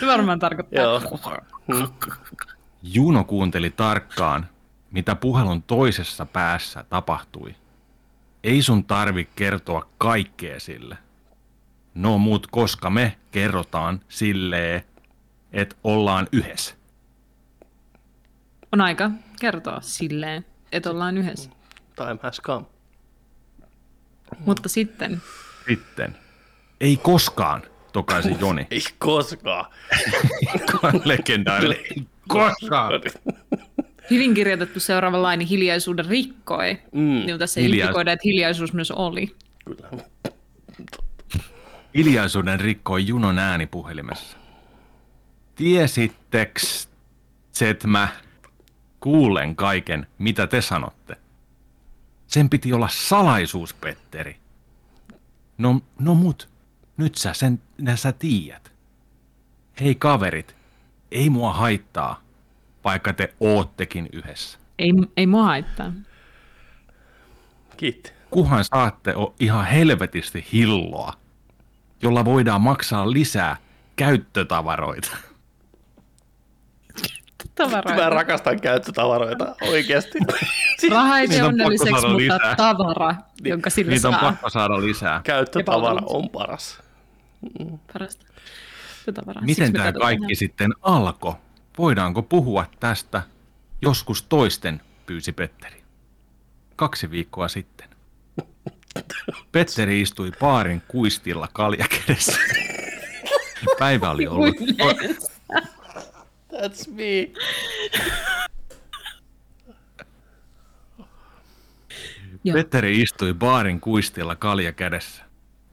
Se 0.00 0.06
varmaan 0.06 0.38
tarkoittaa. 0.38 0.82
Joo. 0.82 1.00
Juno 2.82 3.24
kuunteli 3.24 3.70
tarkkaan, 3.70 4.48
mitä 4.90 5.14
puhelun 5.14 5.62
toisessa 5.62 6.26
päässä 6.26 6.84
tapahtui. 6.88 7.54
Ei 8.44 8.62
sun 8.62 8.84
tarvi 8.84 9.28
kertoa 9.36 9.88
kaikkea 9.98 10.60
sille. 10.60 10.98
No 11.94 12.18
mut 12.18 12.46
koska 12.46 12.90
me 12.90 13.16
kerrotaan 13.30 14.00
silleen, 14.08 14.82
että 15.52 15.76
ollaan 15.84 16.28
yhdessä. 16.32 16.74
On 18.72 18.80
aika 18.80 19.10
kertoa 19.40 19.80
silleen, 19.80 20.46
että 20.72 20.90
ollaan 20.90 21.16
yhdessä. 21.18 21.50
Time 21.96 22.18
has 22.22 22.40
come. 22.40 22.66
Mutta 24.46 24.68
sitten, 24.68 25.22
Sitten. 25.68 26.16
Ei 26.80 26.96
koskaan, 26.96 27.62
tokaisi 27.92 28.36
Joni. 28.40 28.66
Ei 28.70 28.82
koskaan. 28.98 29.66
Legendaarinen. 31.04 32.08
Koskaan. 32.28 32.92
hyvin 34.10 34.34
kirjoitettu 34.34 34.80
seuraava 34.80 35.22
laini 35.22 35.48
hiljaisuuden 35.48 36.06
rikkoi, 36.06 36.78
Mm, 36.92 37.00
niin 37.00 37.38
tässä 37.38 37.60
Hiljaisuus. 37.60 37.84
indikoidaan, 37.86 38.12
että 38.14 38.24
hiljaisuus 38.28 38.72
myös 38.72 38.90
oli. 38.90 39.34
kyllä. 39.64 39.88
Hiljaisuuden 41.94 42.60
rikkoi 42.60 43.06
Junon 43.06 43.38
ääni 43.38 43.66
puhelimessa. 43.66 44.36
Tiesitteks, 45.54 46.88
että 47.60 47.86
mä 47.88 48.08
kuulen 49.00 49.56
kaiken, 49.56 50.06
mitä 50.18 50.46
te 50.46 50.60
sanotte? 50.60 51.16
Sen 52.26 52.50
piti 52.50 52.72
olla 52.72 52.88
salaisuus, 52.88 53.74
Petteri. 53.74 54.36
No, 55.58 55.80
no 55.98 56.14
mut, 56.14 56.48
nyt 56.96 57.14
sä 57.14 57.32
sen 57.34 57.62
nä 57.78 57.96
sä 57.96 58.12
tiedät. 58.12 58.72
Hei 59.80 59.94
kaverit, 59.94 60.55
ei 61.12 61.30
mua 61.30 61.52
haittaa, 61.52 62.20
vaikka 62.84 63.12
te 63.12 63.34
oottekin 63.40 64.08
yhdessä. 64.12 64.58
Ei, 64.78 64.90
ei 65.16 65.26
mua 65.26 65.44
haittaa. 65.44 65.92
Kiitti. 67.76 68.12
Kuhan 68.30 68.64
saatte 68.64 69.16
o 69.16 69.34
ihan 69.40 69.66
helvetisti 69.66 70.46
hilloa, 70.52 71.12
jolla 72.02 72.24
voidaan 72.24 72.60
maksaa 72.60 73.10
lisää 73.12 73.56
käyttötavaroita. 73.96 75.16
Tavaroita. 77.54 78.02
Mä 78.02 78.10
rakastan 78.10 78.60
käyttötavaroita 78.60 79.56
oikeasti. 79.62 80.18
Raha 80.90 81.18
ei 81.18 81.40
on 81.40 81.48
onnelliseksi, 81.48 81.92
mutta 81.92 82.16
lisää. 82.16 82.54
tavara, 82.56 83.14
jonka 83.44 83.70
sillä 83.70 83.90
Niitä 83.90 84.08
on 84.08 84.14
saa. 84.14 84.22
pakko 84.22 84.50
saada 84.50 84.80
lisää. 84.80 85.20
Käyttötavara 85.24 86.00
on 86.06 86.30
paras. 86.30 86.82
Parasta. 87.92 88.25
Tavaraa. 89.12 89.44
Miten 89.44 89.72
tämä 89.72 89.92
kaikki 89.92 90.34
sitten 90.34 90.74
alkoi? 90.82 91.34
Voidaanko 91.78 92.22
puhua 92.22 92.66
tästä 92.80 93.22
joskus 93.82 94.22
toisten, 94.22 94.80
pyysi 95.06 95.32
Petteri. 95.32 95.82
Kaksi 96.76 97.10
viikkoa 97.10 97.48
sitten. 97.48 97.88
Petteri 99.52 100.00
istui 100.00 100.32
baarin 100.40 100.82
kuistilla 100.88 101.48
kaljakedessä. 101.52 102.38
Päivä 103.78 104.10
oli 104.10 104.26
ollut... 104.26 104.56
That's 106.52 106.90
me. 106.90 107.30
Petteri 112.52 113.00
istui 113.00 113.34
baarin 113.34 113.80
kuistilla 113.80 114.36
kalja 114.36 114.72
kädessä. 114.72 115.25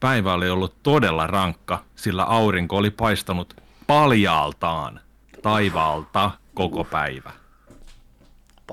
Päivä 0.04 0.34
oli 0.34 0.50
ollut 0.50 0.82
todella 0.82 1.26
rankka, 1.26 1.84
sillä 1.96 2.24
aurinko 2.24 2.76
oli 2.76 2.90
paistanut 2.90 3.56
paljaaltaan 3.86 5.00
taivaalta 5.42 6.30
koko 6.54 6.84
päivä. 6.84 7.32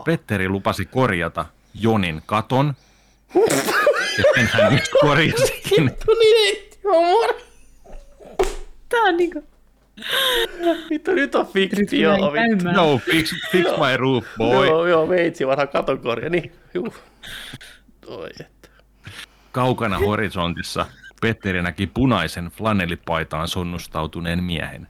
Petteri 0.05 0.49
lupasi 0.49 0.85
korjata 0.85 1.45
Jonin 1.73 2.21
katon, 2.25 2.73
ja 4.17 4.23
sen 4.35 4.49
hän 4.53 4.73
nyt 4.73 4.89
korjasikin. 5.01 5.85
Niin. 6.19 6.69
Tää 8.89 9.01
on 9.01 9.17
niinku... 9.17 9.43
Vittu 10.89 11.11
nyt 11.11 11.35
on 11.35 11.47
fiktio. 11.47 12.17
No, 12.73 12.97
fix, 12.97 13.33
fix 13.51 13.65
my 13.65 13.97
roof, 13.97 14.25
boy. 14.37 14.67
Joo, 14.67 14.87
joo, 14.87 15.09
veitsi 15.09 15.47
vanha 15.47 15.67
katonkorja. 15.67 16.29
Niin, 16.29 16.51
juu. 16.73 16.93
Oi, 18.07 18.29
että. 18.39 18.69
Kaukana 19.51 19.99
horisontissa 19.99 20.85
Petteri 21.21 21.61
näki 21.61 21.87
punaisen 21.87 22.45
flanellipaitaan 22.45 23.47
sonnustautuneen 23.47 24.43
miehen. 24.43 24.87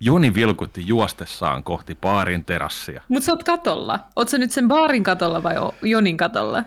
Joni 0.00 0.34
vilkutti 0.34 0.86
juostessaan 0.86 1.62
kohti 1.62 1.94
baarin 1.94 2.44
terassia. 2.44 3.02
Mut 3.08 3.22
sä 3.22 3.32
oot 3.32 3.44
katolla. 3.44 4.00
Oot 4.16 4.28
sä 4.28 4.38
nyt 4.38 4.50
sen 4.50 4.68
baarin 4.68 5.02
katolla 5.04 5.42
vai 5.42 5.54
Jonin 5.82 6.16
katolla? 6.16 6.62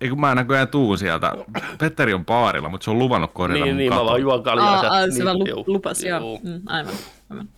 ei 0.00 0.08
kun 0.08 0.20
mä 0.20 0.34
näköjään 0.34 0.68
tuu 0.68 0.96
sieltä. 0.96 1.32
Petteri 1.78 2.14
on 2.14 2.24
baarilla, 2.24 2.68
mutta 2.68 2.84
se 2.84 2.90
on 2.90 2.98
luvannut 2.98 3.32
korjata 3.32 3.64
Niin, 3.64 3.74
mun 3.74 3.78
niin 3.78 3.88
mä 3.92 3.94
katon. 3.96 4.06
vaan 4.06 4.20
juon 4.20 4.42
kaljaa. 4.42 4.66
Aa, 4.70 4.80
sieltä. 4.80 4.96
aa, 4.96 5.02
se 5.06 5.08
Niin, 5.14 5.24
vaan 5.24 5.38
lu- 5.38 5.46
juu, 5.48 5.64
lupas, 5.66 6.02
joo. 6.04 6.18
juu. 6.20 6.40
Mm, 6.44 6.60
aivan. 6.66 6.94
aivan. 7.30 7.48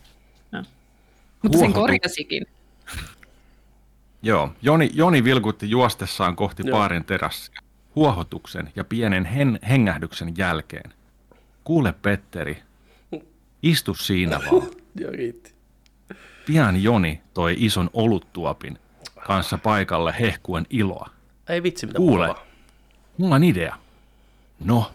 Joo. 0.53 0.62
Mutta 1.43 1.59
sen 1.59 1.72
korjasikin. 1.72 2.47
Joo, 4.22 4.53
Joni, 4.62 4.90
Joni 4.95 5.24
vilkutti 5.24 5.70
juostessaan 5.70 6.36
kohti 6.36 6.62
Joo. 6.66 6.78
baarin 6.78 7.05
terassia. 7.05 7.61
Huohotuksen 7.97 8.72
ja 8.76 8.84
pienen 8.84 9.24
hen, 9.24 9.59
hengähdyksen 9.68 10.36
jälkeen. 10.36 10.93
Kuule 11.64 11.93
Petteri, 12.03 12.62
istu 13.62 13.95
siinä 13.95 14.40
vaan. 14.51 14.66
Pian 16.47 16.82
Joni 16.82 17.20
toi 17.34 17.55
ison 17.59 17.90
oluttuopin 17.93 18.78
kanssa 19.26 19.59
paikalle 19.59 20.14
hehkuen 20.20 20.66
iloa. 20.70 21.11
Ei 21.49 21.62
vitsi, 21.62 21.86
mitä 21.86 21.97
Kuule. 21.97 22.26
mukavaa. 22.26 22.47
Mulla 23.18 23.34
on 23.34 23.45
idea. 23.45 23.76
No, 24.64 24.93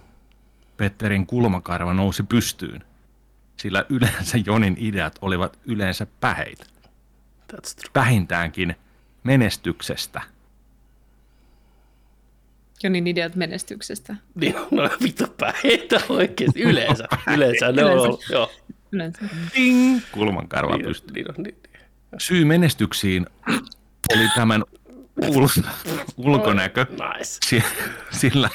Petterin 0.77 1.25
kulmakarva 1.27 1.93
nousi 1.93 2.23
pystyyn, 2.23 2.83
sillä 3.57 3.85
yleensä 3.89 4.37
Jonin 4.45 4.77
ideat 4.79 5.19
olivat 5.21 5.59
yleensä 5.65 6.07
päheitä. 6.19 6.65
That's 7.53 7.75
true. 7.75 7.91
Vähintäänkin 7.95 8.75
menestyksestä. 9.23 10.21
Jonin 12.83 13.07
ideat 13.07 13.35
menestyksestä. 13.35 14.15
Niin, 14.35 14.55
no 14.71 14.89
vittu 15.03 15.23
päitä 15.39 16.01
oikeesti. 16.09 16.61
Yleensä. 16.61 17.07
Yleensä 17.35 17.71
ne 17.71 17.85
on 17.85 17.99
ollut. 17.99 18.23
Joo. 18.31 18.51
Yleensä. 18.91 19.19
Ding! 19.55 19.99
Kulmankarva 20.11 20.75
Niin, 20.77 20.85
pystyyn. 20.85 21.13
niin, 21.13 21.25
niin, 21.37 21.43
niin. 21.73 21.81
Syy 22.17 22.45
menestyksiin 22.45 23.25
oli 24.15 24.27
tämän 24.35 24.63
ul- 25.21 25.63
ulkonäkö, 26.17 26.85
Nice. 26.89 27.37
si- 27.45 27.63
sillä 28.11 28.49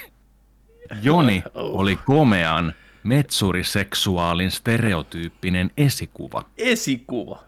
Joni 1.03 1.43
oli 1.55 1.97
komean 1.97 2.75
metsuriseksuaalin 3.03 4.51
stereotyyppinen 4.51 5.71
esikuva. 5.77 6.45
Esikuva. 6.59 7.43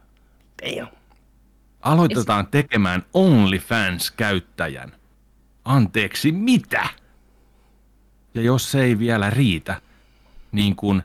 Damn. 0.63 0.89
Aloitetaan 1.81 2.47
tekemään 2.47 3.03
OnlyFans-käyttäjän. 3.15 4.93
Anteeksi, 5.65 6.33
mitä? 6.33 6.89
Ja 8.35 8.43
jos 8.43 8.71
se 8.71 8.83
ei 8.83 8.99
vielä 8.99 9.31
riitä, 9.31 9.81
niin 10.53 10.77
kuin 10.77 11.03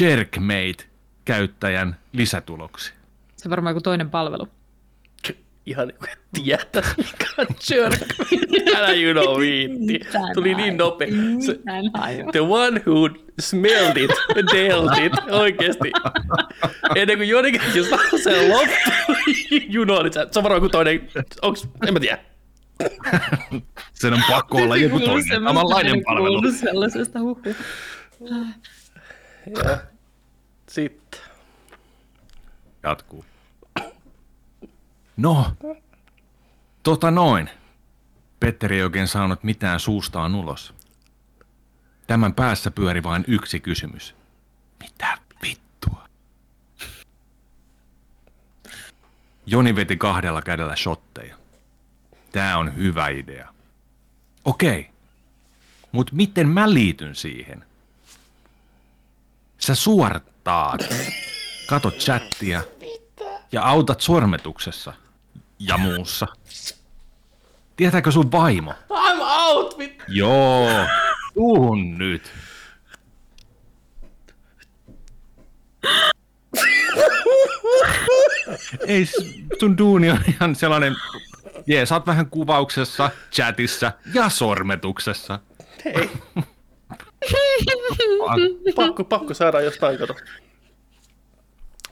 Jerkmate-käyttäjän 0.00 1.96
lisätuloksi. 2.12 2.92
Se 3.36 3.48
on 3.48 3.50
varmaan 3.50 3.70
joku 3.70 3.80
toinen 3.80 4.10
palvelu. 4.10 4.48
Ihan 5.66 5.88
niin 5.88 5.98
kuin 5.98 6.10
tietäis, 6.32 6.96
mikä 6.96 7.26
on 7.38 7.46
jerk. 7.70 8.00
Älä 8.76 8.92
you 8.92 9.12
know 9.12 9.40
viitti. 9.40 10.00
Tuli 10.34 10.54
niin 10.54 10.76
nopea. 10.76 11.08
Se, 11.46 11.58
the 12.32 12.40
one 12.40 12.82
who 12.86 13.08
smelled 13.40 13.96
it, 13.96 14.10
dealt 14.52 14.98
it. 14.98 15.12
Oikeesti. 15.30 15.92
Ennen 16.94 17.16
kuin 17.16 17.28
Joni 17.28 17.52
käsi 17.52 17.84
saa 17.84 17.98
sen 18.22 18.50
loppuun, 18.50 19.18
you 19.74 19.84
know 19.84 20.06
it. 20.06 20.12
Se 20.12 20.38
on 20.38 20.42
varmaan 20.42 20.60
kuin 20.60 20.70
toinen, 20.70 21.08
onks, 21.42 21.68
en 21.86 21.92
mä 21.92 22.00
tiedä. 22.00 22.31
Sen 23.92 24.12
on 24.12 24.22
pakko 24.30 24.58
olla 24.58 24.76
joku 24.76 25.00
toinen, 25.00 25.42
samanlainen 25.44 26.02
palvelu. 26.04 26.52
Sellaisesta 26.52 27.20
huhu. 27.20 27.42
Ja 29.64 29.78
sitten. 30.68 31.20
Jatkuu. 32.82 33.24
No, 35.16 35.52
tota 36.82 37.10
noin. 37.10 37.50
Petteri 38.40 38.76
ei 38.76 38.82
oikein 38.82 39.08
saanut 39.08 39.44
mitään 39.44 39.80
suustaan 39.80 40.34
ulos. 40.34 40.74
Tämän 42.06 42.34
päässä 42.34 42.70
pyöri 42.70 43.02
vain 43.02 43.24
yksi 43.28 43.60
kysymys. 43.60 44.14
Mitä 44.80 45.18
vittua? 45.42 46.08
Joni 49.46 49.76
veti 49.76 49.96
kahdella 49.96 50.42
kädellä 50.42 50.76
shotteja. 50.76 51.41
Tää 52.32 52.58
on 52.58 52.76
hyvä 52.76 53.08
idea. 53.08 53.48
Okei. 54.44 54.90
Mut 55.92 56.12
miten 56.12 56.48
mä 56.48 56.72
liityn 56.72 57.14
siihen? 57.14 57.64
Sä 59.58 59.74
suorattaat. 59.74 60.80
Katot 61.66 61.94
chattia. 61.94 62.62
Ja 63.52 63.62
autat 63.62 64.00
sormetuksessa. 64.00 64.92
Ja 65.58 65.78
muussa. 65.78 66.26
Tietääkö 67.76 68.10
sun 68.10 68.32
vaimo? 68.32 68.72
I'm 68.90 69.20
out, 69.20 69.78
vittu. 69.78 70.04
Joo. 70.08 70.86
Tuun 71.34 71.98
nyt. 71.98 72.32
Ei, 78.86 79.06
sun 79.60 79.78
duuni 79.78 80.10
on 80.10 80.18
ihan 80.28 80.56
sellainen, 80.56 80.96
jee, 81.66 81.86
sä 81.86 81.94
oot 81.94 82.06
vähän 82.06 82.26
kuvauksessa, 82.26 83.10
chatissa 83.32 83.92
ja 84.14 84.28
sormetuksessa. 84.28 85.38
Hei, 85.84 86.10
pakko, 88.76 89.04
pakko 89.04 89.34
saada 89.34 89.60
jostain, 89.60 89.98
kato. 89.98 90.14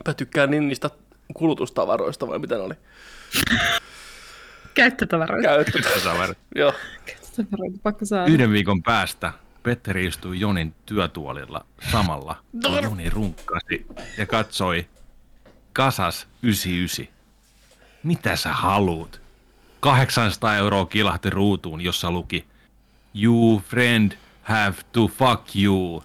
Mä 0.06 0.14
tykkään 0.14 0.50
niin 0.50 0.68
niistä 0.68 0.90
kulutustavaroista, 1.34 2.28
vai 2.28 2.38
mitä 2.38 2.54
ne 2.54 2.60
oli? 2.60 2.74
Käyttötavaroita. 4.74 5.48
Käyttö. 5.48 5.78
Joo. 6.54 6.72
Käyttötavaroita, 7.06 7.78
pakko 7.82 8.04
saada. 8.04 8.32
Yhden 8.32 8.52
viikon 8.52 8.82
päästä 8.82 9.32
Petteri 9.62 10.06
istui 10.06 10.40
Jonin 10.40 10.74
työtuolilla 10.86 11.64
samalla, 11.92 12.36
kun 12.62 12.82
Joni 12.82 13.10
runkkasi 13.10 13.86
ja 14.18 14.26
katsoi 14.26 14.88
Kasas 15.72 16.28
99. 16.42 17.14
Mitä 18.02 18.36
sä 18.36 18.52
haluut? 18.52 19.20
800 19.80 20.56
euroa 20.56 20.86
kilahti 20.86 21.30
ruutuun, 21.30 21.80
jossa 21.80 22.10
luki 22.10 22.46
You 23.14 23.62
friend 23.68 24.12
have 24.42 24.76
to 24.92 25.08
fuck 25.08 25.56
you. 25.56 26.04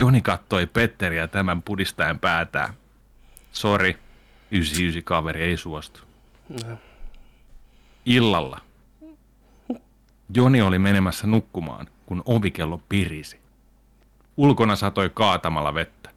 Joni 0.00 0.20
kattoi 0.20 0.66
Petteriä 0.66 1.28
tämän 1.28 1.62
pudistaen 1.62 2.18
päätään. 2.18 2.74
Sori, 3.52 3.98
99 4.50 5.02
kaveri 5.04 5.42
ei 5.42 5.56
suostu. 5.56 6.00
Illalla 8.06 8.60
Joni 10.34 10.62
oli 10.62 10.78
menemässä 10.78 11.26
nukkumaan, 11.26 11.86
kun 12.06 12.22
ovikello 12.26 12.80
pirisi. 12.88 13.40
Ulkona 14.36 14.76
satoi 14.76 15.10
kaatamalla 15.14 15.74
vettä. 15.74 16.10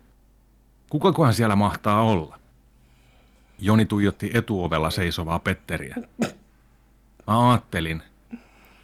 Kukakohan 0.90 1.34
siellä 1.34 1.56
mahtaa 1.56 2.02
olla? 2.02 2.40
Joni 3.60 3.86
tuijotti 3.86 4.32
etuovella 4.34 4.90
seisovaa 4.90 5.40
Petteriä. 5.40 5.96
Mä 7.30 7.50
ajattelin, 7.50 8.04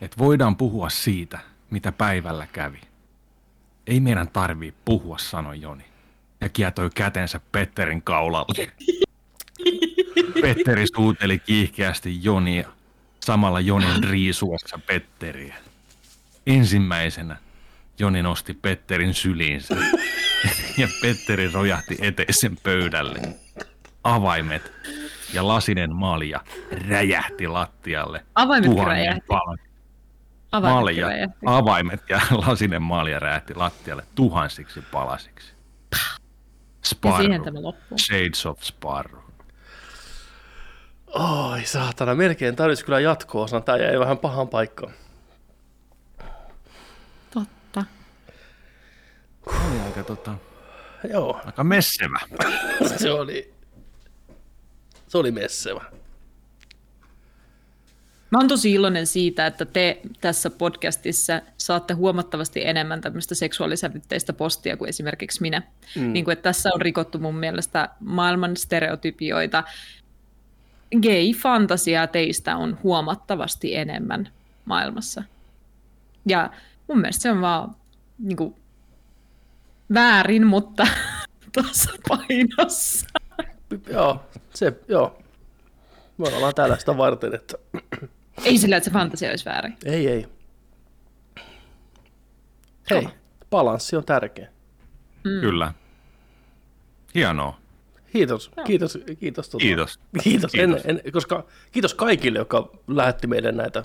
että 0.02 0.18
voidaan 0.18 0.56
puhua 0.56 0.90
siitä, 0.90 1.40
mitä 1.70 1.92
päivällä 1.92 2.48
kävi. 2.48 2.82
Ei 3.88 4.00
meidän 4.00 4.28
tarvii 4.28 4.74
puhua, 4.86 5.18
sanoi 5.18 5.62
Joni. 5.62 5.86
Ja 6.42 6.50
kietoi 6.50 6.90
kätensä 6.96 7.40
Petterin 7.52 8.02
kaulalle. 8.02 8.72
Petteri 10.42 10.86
suuteli 10.96 11.40
kiihkeästi 11.40 12.24
Jonia, 12.24 12.70
samalla 13.20 13.60
Jonin 13.60 14.04
riisuessa 14.04 14.80
Petteriä. 14.88 15.56
Ensimmäisenä 16.48 17.38
Joni 18.00 18.22
nosti 18.22 18.54
Petterin 18.54 19.14
syliinsä 19.14 19.76
ja 20.78 20.88
Petteri 21.02 21.52
rojahti 21.52 21.98
eteisen 22.02 22.58
pöydälle. 22.64 23.20
Avaimet 24.04 24.72
ja 25.34 25.48
lasinen 25.48 25.96
malja 25.96 26.40
räjähti 26.90 27.48
lattialle. 27.48 28.26
Avaimet 28.36 28.70
tuhannen 28.72 28.96
räjähti. 28.98 29.26
Avaimet 30.52 30.76
Malja, 30.76 31.08
räjähti. 31.08 31.36
avaimet 31.46 32.02
ja 32.10 32.20
lasinen 32.48 32.82
malja 32.82 33.20
räjähti 33.20 33.56
lattialle 33.56 34.04
tuhansiksi 34.16 34.82
palasiksi. 34.82 35.54
Ja 35.92 36.00
Sparrow. 36.86 37.22
siihen 37.22 37.44
tämä 37.44 37.62
loppuu. 37.62 37.98
Shades 37.98 38.46
of 38.46 38.62
Sparrow. 38.62 39.22
Oi 41.08 41.66
saatana, 41.66 42.16
melkein 42.16 42.56
tarvitsisi 42.56 42.86
kyllä 42.86 43.00
jatko-osan. 43.00 43.64
Tää 43.64 43.78
jäi 43.78 44.00
vähän 44.00 44.18
pahan 44.18 44.48
paikkaan. 44.48 44.94
Totta. 47.34 47.84
Oli 49.46 49.80
aika, 49.86 50.04
tota, 50.04 50.34
Joo, 51.14 51.42
aika 51.46 51.64
messevä. 51.64 52.20
se 52.98 53.12
oli, 53.12 53.54
se 55.16 55.20
oli 55.20 55.32
messevä. 55.32 55.86
Mä 58.30 58.38
oon 58.40 58.48
tosi 58.48 58.72
iloinen 58.72 59.08
siitä, 59.08 59.48
että 59.48 59.66
te 59.66 60.02
tässä 60.22 60.50
podcastissa 60.50 61.42
saatte 61.58 61.94
huomattavasti 61.94 62.66
enemmän 62.66 63.02
tämmöistä 63.02 63.36
seksuaalisävytteistä 63.36 64.34
postia 64.34 64.78
kuin 64.78 64.90
esimerkiksi 64.90 65.42
minä. 65.42 65.62
Mm. 65.96 66.14
Niin 66.14 66.26
kuin, 66.26 66.34
että 66.34 66.44
tässä 66.44 66.70
on 66.74 66.82
rikottu 66.82 67.20
mun 67.20 67.36
mielestä 67.36 67.90
maailman 68.00 68.58
stereotypioita. 68.58 69.64
Gay-fantasiaa 70.96 72.08
teistä 72.08 72.58
on 72.58 72.78
huomattavasti 72.84 73.76
enemmän 73.76 74.30
maailmassa. 74.66 75.24
Ja 76.26 76.50
mun 76.88 77.00
mielestä 77.00 77.22
se 77.22 77.32
on 77.32 77.42
vaan 77.42 77.76
niin 78.20 78.38
kuin, 78.38 78.56
väärin, 79.94 80.48
mutta 80.48 80.88
tasapainossa. 81.56 83.25
Joo, 83.90 84.24
se, 84.54 84.74
joo. 84.88 85.22
Me 86.18 86.28
ollaan 86.36 86.56
täällä 86.56 86.78
sitä 86.78 86.98
varten, 86.98 87.36
että 87.36 87.58
Ei 88.46 88.58
sillä, 88.58 88.78
että 88.78 88.90
se 88.90 88.94
fantasia 88.94 89.30
olisi 89.30 89.46
väärin. 89.46 89.78
ei, 89.86 90.08
ei. 90.08 90.26
Hei, 92.90 93.08
balanssi 93.50 93.96
on 93.96 94.06
tärkeä. 94.06 94.50
Mm. 95.24 95.42
Kyllä. 95.42 95.74
Hienoa. 97.16 97.60
Kiitos, 98.14 98.52
kiitos, 98.66 98.98
kiitos. 99.20 99.50
Tota, 99.50 99.62
Kiitos. 99.62 100.00
Kiitos, 100.24 100.52
Kiitos. 100.52 100.86
En, 100.86 101.02
en, 101.06 101.12
koska, 101.12 101.46
kiitos 101.72 101.94
kaikille, 101.94 102.40
jotka 102.40 102.70
lähetti 102.88 103.28
meille 103.28 103.52
näitä. 103.52 103.84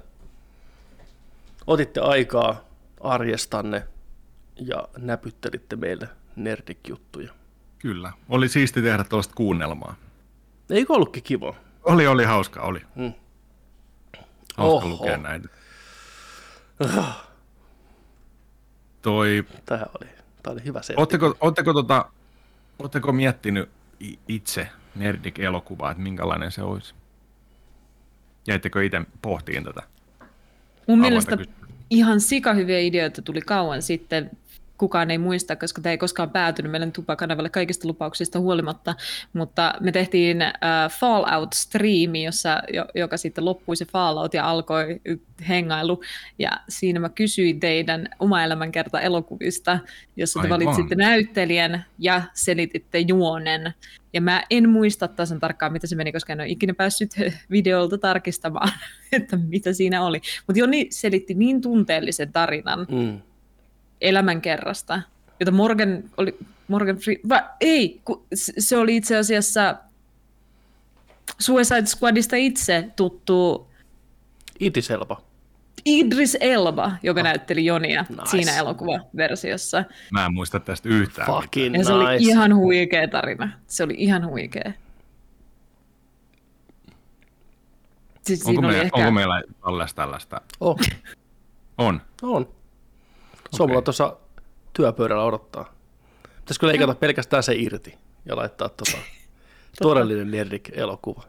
Otitte 1.67 2.01
aikaa 2.01 2.65
arjestanne 3.01 3.87
ja 4.57 4.89
näpyttelitte 4.99 5.77
meille 5.77 6.09
nerdik-juttuja. 6.37 7.33
Kyllä. 7.83 8.13
Oli 8.29 8.49
siisti 8.49 8.83
tehdä 8.83 9.05
tuollaista 9.05 9.35
kuunnelmaa. 9.35 9.95
Eikö 10.71 10.93
ollutkin 10.93 11.23
kiva? 11.23 11.55
Oli, 11.83 12.07
oli 12.07 12.25
hauska, 12.25 12.61
oli. 12.63 12.81
Mm. 12.95 13.13
Hauska 14.57 14.87
Oho. 14.87 14.89
lukea 14.89 15.17
näitä. 15.17 15.49
Toi, 19.03 19.45
Tähän 19.67 19.87
oli, 20.01 20.11
tämä 20.43 20.53
oli 20.53 20.65
hyvä 20.65 20.83
se. 20.83 20.95
ootteko, 20.97 21.37
ootteko, 21.41 21.73
tota, 21.73 22.11
ootteko 22.79 23.13
miettinyt 23.13 23.69
itse 24.29 24.69
Nerdik-elokuvaa, 24.95 25.91
että 25.91 26.03
minkälainen 26.03 26.53
se 26.53 26.63
olisi? 26.63 26.95
Jäittekö 28.47 28.85
itse 28.85 29.01
pohtiin 29.23 29.65
tätä? 29.65 29.83
Mun 30.89 30.99
mielestä 30.99 31.37
kysymystä. 31.37 31.67
ihan 31.91 32.21
sikahyviä 32.21 32.79
ideoita 32.79 33.23
tuli 33.23 33.41
kauan 33.41 33.83
sitten. 33.83 34.31
Kukaan 34.81 35.11
ei 35.11 35.19
muista, 35.19 35.57
koska 35.57 35.83
tämä 35.83 35.91
ei 35.91 35.99
koskaan 35.99 36.31
päätynyt 36.31 36.73
meidän 36.73 36.93
tupakanavalle 36.93 37.49
kaikista 37.51 37.89
lupauksista 37.89 38.41
huolimatta, 38.41 38.95
mutta 39.33 39.75
me 39.81 39.93
tehtiin 39.93 40.43
äh, 40.43 40.53
Fallout-striimi, 41.01 42.25
jossa, 42.25 42.63
jo, 42.73 42.85
joka 42.95 43.17
sitten 43.17 43.45
loppui 43.45 43.77
se 43.77 43.85
Fallout 43.85 44.35
ja 44.35 44.51
alkoi 44.51 45.01
hengailu, 45.49 46.03
ja 46.39 46.51
siinä 46.69 47.01
mä 47.01 47.09
kysyin 47.09 47.61
teidän 47.61 48.09
oma 48.19 48.45
elämänkerta 48.45 49.01
elokuvista, 49.01 49.79
jossa 50.17 50.41
te 50.41 50.47
Aivan. 50.47 50.61
valitsitte 50.61 50.95
näyttelijän 50.95 51.85
ja 51.99 52.23
selititte 52.35 52.99
juonen, 52.99 53.75
ja 54.13 54.21
mä 54.21 54.43
en 54.51 54.69
muista 54.69 55.09
tasan 55.09 55.41
tarkkaan, 55.41 55.73
mitä 55.73 55.87
se 55.87 55.97
meni, 55.97 56.13
koska 56.13 56.33
en 56.33 56.41
ole 56.41 56.49
ikinä 56.49 56.75
päässyt 56.75 57.11
videolta 57.51 57.99
tarkistamaan, 57.99 58.73
että 59.13 59.37
mitä 59.37 59.73
siinä 59.73 60.05
oli. 60.05 60.21
Mutta 60.47 60.61
Joni 60.61 60.87
selitti 60.91 61.35
niin 61.35 61.61
tunteellisen 61.61 62.33
tarinan 62.33 62.87
Mm. 62.91 63.21
Elämänkerrasta, 64.01 65.03
jota 65.41 65.53
Morgan 65.53 66.03
oli... 66.17 66.39
Morgan 66.69 66.97
Free, 66.97 67.17
va, 67.29 67.43
ei, 67.61 68.01
ku, 68.05 68.27
se 68.35 68.77
oli 68.77 68.97
itse 68.97 69.17
asiassa 69.17 69.77
Suicide 71.39 71.87
Squadista 71.87 72.37
itse 72.37 72.89
tuttu 72.97 73.67
Itiselva. 74.61 75.23
Idris 75.87 76.37
Elba, 76.41 76.93
joka 77.03 77.23
näytteli 77.23 77.65
Jonia 77.65 78.05
Nice. 78.09 78.23
siinä 78.31 78.57
elokuvaversiossa. 78.57 79.85
Mä 80.13 80.27
en 80.27 80.35
muista 80.35 80.61
tästä 80.61 80.89
yhtään. 80.89 81.27
Fucking 81.27 81.77
Ja 81.77 81.85
se 81.85 81.93
oli 81.93 82.13
nice. 82.13 82.31
ihan 82.31 82.57
huikea 82.57 83.09
tarina. 83.09 83.53
Se 83.67 83.85
oli 83.85 83.95
ihan 83.99 84.27
huikea. 84.27 84.73
Siis 88.23 88.47
Onko, 88.47 88.61
oli 88.61 88.67
meillä, 88.69 88.83
ehkä... 88.85 88.99
onko 88.99 89.11
meillä 89.11 89.43
tällaista 89.65 90.03
tällaista? 90.03 90.41
Oh, 90.61 90.79
On. 91.79 92.03
on. 92.23 92.49
Se 93.57 93.63
on 93.63 93.69
mulla 93.69 93.83
tuossa 93.83 94.17
työpöydällä 94.73 95.25
odottaa. 95.25 95.73
Pitäisikö 96.37 96.67
leikata 96.67 96.95
pelkästään 96.95 97.43
se 97.43 97.55
irti 97.55 97.95
ja 98.27 98.37
laittaa 98.37 98.69
tota, 98.69 98.99
todellinen 99.83 100.31
Nerdik-elokuva. 100.31 101.23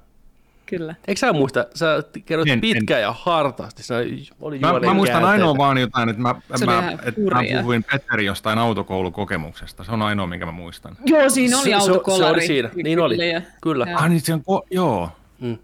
Kyllä. 0.66 0.96
Eikö 1.08 1.20
sä 1.20 1.34
muista, 1.34 1.66
sä 1.76 2.04
kerroit 2.26 2.48
En- 2.50 2.54
en. 2.54 2.62
pitkään 2.62 3.02
ja 3.02 3.12
hartaasti, 3.20 3.84
siinä 3.84 4.02
oli 4.42 4.60
Mä, 4.60 4.80
mä 4.80 4.94
muistan 4.94 5.22
käänteitä. 5.22 5.28
ainoa 5.28 5.58
vaan 5.58 5.78
jotain, 5.78 6.10
että 6.10 6.22
mä, 6.22 6.36
Se 6.56 6.66
mä, 6.66 6.92
että 7.06 7.22
mä 7.22 7.42
puhuin 7.62 7.84
Petteri 7.92 8.26
jostain 8.26 8.60
autokoulukokemuksesta. 8.60 9.84
Se 9.84 9.92
on 9.92 10.02
ainoa, 10.02 10.28
minkä 10.28 10.46
mä 10.46 10.52
muistan. 10.52 10.98
Joo, 11.06 11.30
siinä 11.30 11.58
oli 11.58 11.64
Se- 11.64 11.70
se- 11.70 11.76
autokolari. 11.76 12.24
se 12.24 12.34
oli 12.34 12.48
siinä, 12.48 12.70
niin 12.84 13.00
oli. 13.00 13.18
Kyllä, 13.62 13.86
ja-. 13.90 13.98
Ah 13.98 14.10
niin 14.10 14.22
se 14.22 14.34
on, 14.34 14.40
ko- 14.40 14.68
joo. 14.72 15.10
Mm. 15.40 15.58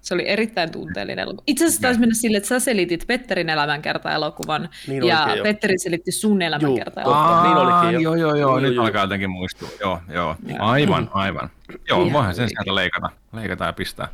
Se 0.00 0.14
oli 0.14 0.28
erittäin 0.28 0.72
tunteellinen 0.72 1.22
elokuva. 1.22 1.42
Itse 1.46 1.64
asiassa 1.64 1.82
taisi 1.82 2.00
mennä 2.00 2.14
sille, 2.14 2.36
että 2.36 2.48
sä 2.48 2.60
selitit 2.60 3.06
Petterin 3.06 3.50
elämänkerta-elokuvan 3.50 4.68
Niin 4.86 5.06
ja 5.06 5.34
jo. 5.36 5.42
Petteri 5.42 5.78
selitti 5.78 6.12
sun 6.12 6.42
elämänkerta 6.42 7.00
Totta, 7.00 7.10
elokuvan 7.10 7.42
niin 7.42 7.56
olikin 7.56 7.92
jo. 7.92 8.14
Joo, 8.14 8.14
joo, 8.14 8.34
joo. 8.34 8.60
Nyt 8.60 8.74
joo. 8.74 8.84
alkaa 8.84 9.02
jotenkin 9.04 9.30
muistua. 9.30 9.68
Joo, 9.80 10.00
joo. 10.08 10.36
Joo. 10.46 10.58
Aivan, 10.60 11.10
aivan. 11.12 11.50
Joo, 11.88 12.00
Ihan 12.00 12.12
voihan 12.12 12.34
sen 12.34 12.48
sieltä 12.48 12.74
leikata. 12.74 13.10
Leikata 13.32 13.64
ja 13.64 13.72
pistää 13.72 14.08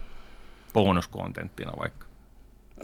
bonuskontenttina 0.73 1.73
vaikka. 1.79 2.07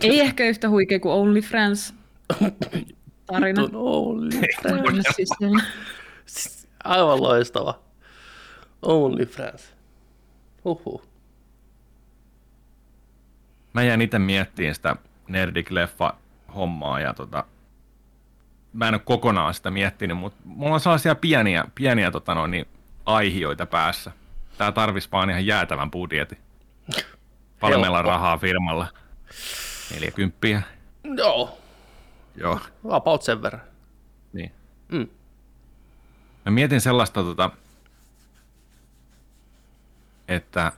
Ei 0.00 0.20
ehkä 0.20 0.44
yhtä 0.44 0.68
huikea 0.68 1.00
kuin 1.00 1.12
Only 1.12 1.40
Friends 1.40 1.94
tarina. 3.26 3.62
Vitun 3.62 3.80
Only 3.82 4.40
Mennä 4.64 5.02
sisälle. 5.16 5.62
Aivan 6.84 7.22
loistava. 7.22 7.78
Only 8.82 9.26
Friends. 9.26 9.74
Huhhuh. 10.64 11.11
Mä 13.72 13.82
jäin 13.82 14.00
itse 14.02 14.18
miettimään 14.18 14.74
sitä 14.74 14.96
Nerdik-leffa-hommaa 15.28 17.00
ja 17.00 17.14
tota, 17.14 17.44
mä 18.72 18.88
en 18.88 18.94
ole 18.94 19.02
kokonaan 19.04 19.54
sitä 19.54 19.70
miettinyt, 19.70 20.18
mutta 20.18 20.38
mulla 20.44 20.74
on 20.74 20.80
sellaisia 20.80 21.14
pieniä, 21.14 21.64
pieniä 21.74 22.10
tota 22.10 22.34
noin, 22.34 22.50
niin, 22.50 22.66
aihioita 23.06 23.66
päässä. 23.66 24.12
Tää 24.58 24.72
tarvis 24.72 25.12
vaan 25.12 25.30
ihan 25.30 25.46
jäätävän 25.46 25.90
budjetin. 25.90 26.38
Paljon 27.60 27.80
meillä 27.80 27.98
on 27.98 28.04
rahaa 28.04 28.38
firmalla. 28.38 28.86
40. 29.94 30.62
Joo, 31.16 31.58
Joo. 32.36 32.60
about 32.90 33.22
sen 33.22 33.42
verran. 33.42 33.62
Niin. 34.32 34.52
Mm. 34.88 35.08
Mä 36.44 36.52
mietin 36.52 36.80
sellaista, 36.80 37.22
tota, 37.22 37.50
että 40.28 40.72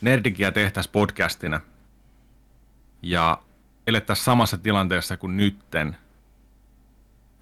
Nerdikia 0.00 0.52
tehtäisiin 0.52 0.92
podcastina 0.92 1.60
ja 3.02 3.42
elettäisiin 3.86 4.24
samassa 4.24 4.58
tilanteessa 4.58 5.16
kuin 5.16 5.36
nytten 5.36 5.96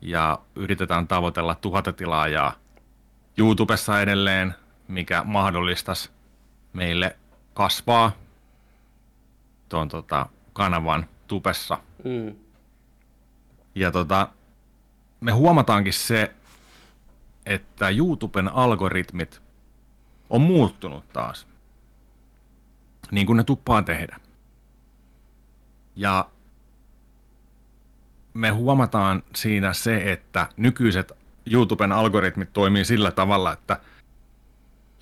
ja 0.00 0.38
yritetään 0.54 1.08
tavoitella 1.08 1.54
tuhatta 1.54 1.92
tilaajaa 1.92 2.52
YouTubessa 3.38 4.00
edelleen, 4.00 4.54
mikä 4.88 5.22
mahdollistaisi 5.24 6.10
meille 6.72 7.16
kasvaa 7.54 8.12
tuon 9.68 9.88
tota, 9.88 10.26
kanavan 10.52 11.06
tupessa 11.26 11.78
Mm. 12.04 12.34
ja 13.74 13.90
tota, 13.90 14.28
me 15.20 15.32
huomataankin 15.32 15.92
se, 15.92 16.34
että 17.46 17.88
YouTuben 17.88 18.48
algoritmit 18.48 19.42
on 20.30 20.40
muuttunut 20.40 21.08
taas. 21.12 21.46
Niin 23.10 23.26
kuin 23.26 23.36
ne 23.36 23.44
tuppaa 23.44 23.82
tehdä. 23.82 24.16
Ja 25.96 26.28
me 28.34 28.50
huomataan 28.50 29.22
siinä 29.34 29.72
se, 29.72 30.12
että 30.12 30.46
nykyiset 30.56 31.12
YouTuben 31.50 31.92
algoritmit 31.92 32.52
toimii 32.52 32.84
sillä 32.84 33.10
tavalla, 33.10 33.52
että 33.52 33.80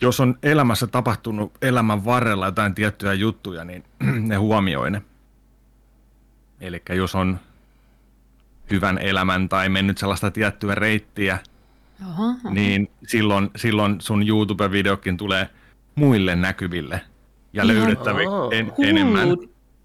jos 0.00 0.20
on 0.20 0.38
elämässä 0.42 0.86
tapahtunut 0.86 1.52
elämän 1.62 2.04
varrella 2.04 2.46
jotain 2.46 2.74
tiettyjä 2.74 3.12
juttuja, 3.12 3.64
niin 3.64 3.84
ne 4.28 4.36
huomioi 4.36 4.90
ne. 4.90 5.02
Eli 6.60 6.82
jos 6.94 7.14
on 7.14 7.40
hyvän 8.70 8.98
elämän 8.98 9.48
tai 9.48 9.68
mennyt 9.68 9.98
sellaista 9.98 10.30
tiettyä 10.30 10.74
reittiä, 10.74 11.38
Oho. 12.08 12.32
niin 12.50 12.90
silloin, 13.06 13.50
silloin 13.56 14.00
sun 14.00 14.28
YouTube-videokin 14.28 15.16
tulee 15.16 15.48
muille 15.94 16.36
näkyville 16.36 17.00
ja 17.56 17.62
Ihan 17.62 17.76
löydettäviksi 17.76 18.34
en, 18.52 18.72
enemmän. 18.78 19.28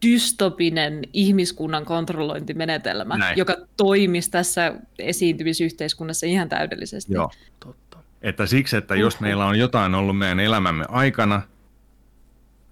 Dystopinen 0.05 1.01
ihmiskunnan 1.13 1.85
kontrollointimenetelmä, 1.85 3.17
Näin. 3.17 3.37
joka 3.37 3.55
toimisi 3.77 4.31
tässä 4.31 4.75
esiintymisyhteiskunnassa 4.99 6.25
ihan 6.25 6.49
täydellisesti. 6.49 7.13
Joo. 7.13 7.31
Totta. 7.59 7.97
Että 8.21 8.45
siksi, 8.45 8.77
että 8.77 8.95
jos 8.95 9.13
Uhuh. 9.13 9.21
meillä 9.21 9.45
on 9.45 9.59
jotain 9.59 9.95
ollut 9.95 10.17
meidän 10.17 10.39
elämämme 10.39 10.85
aikana, 10.89 11.41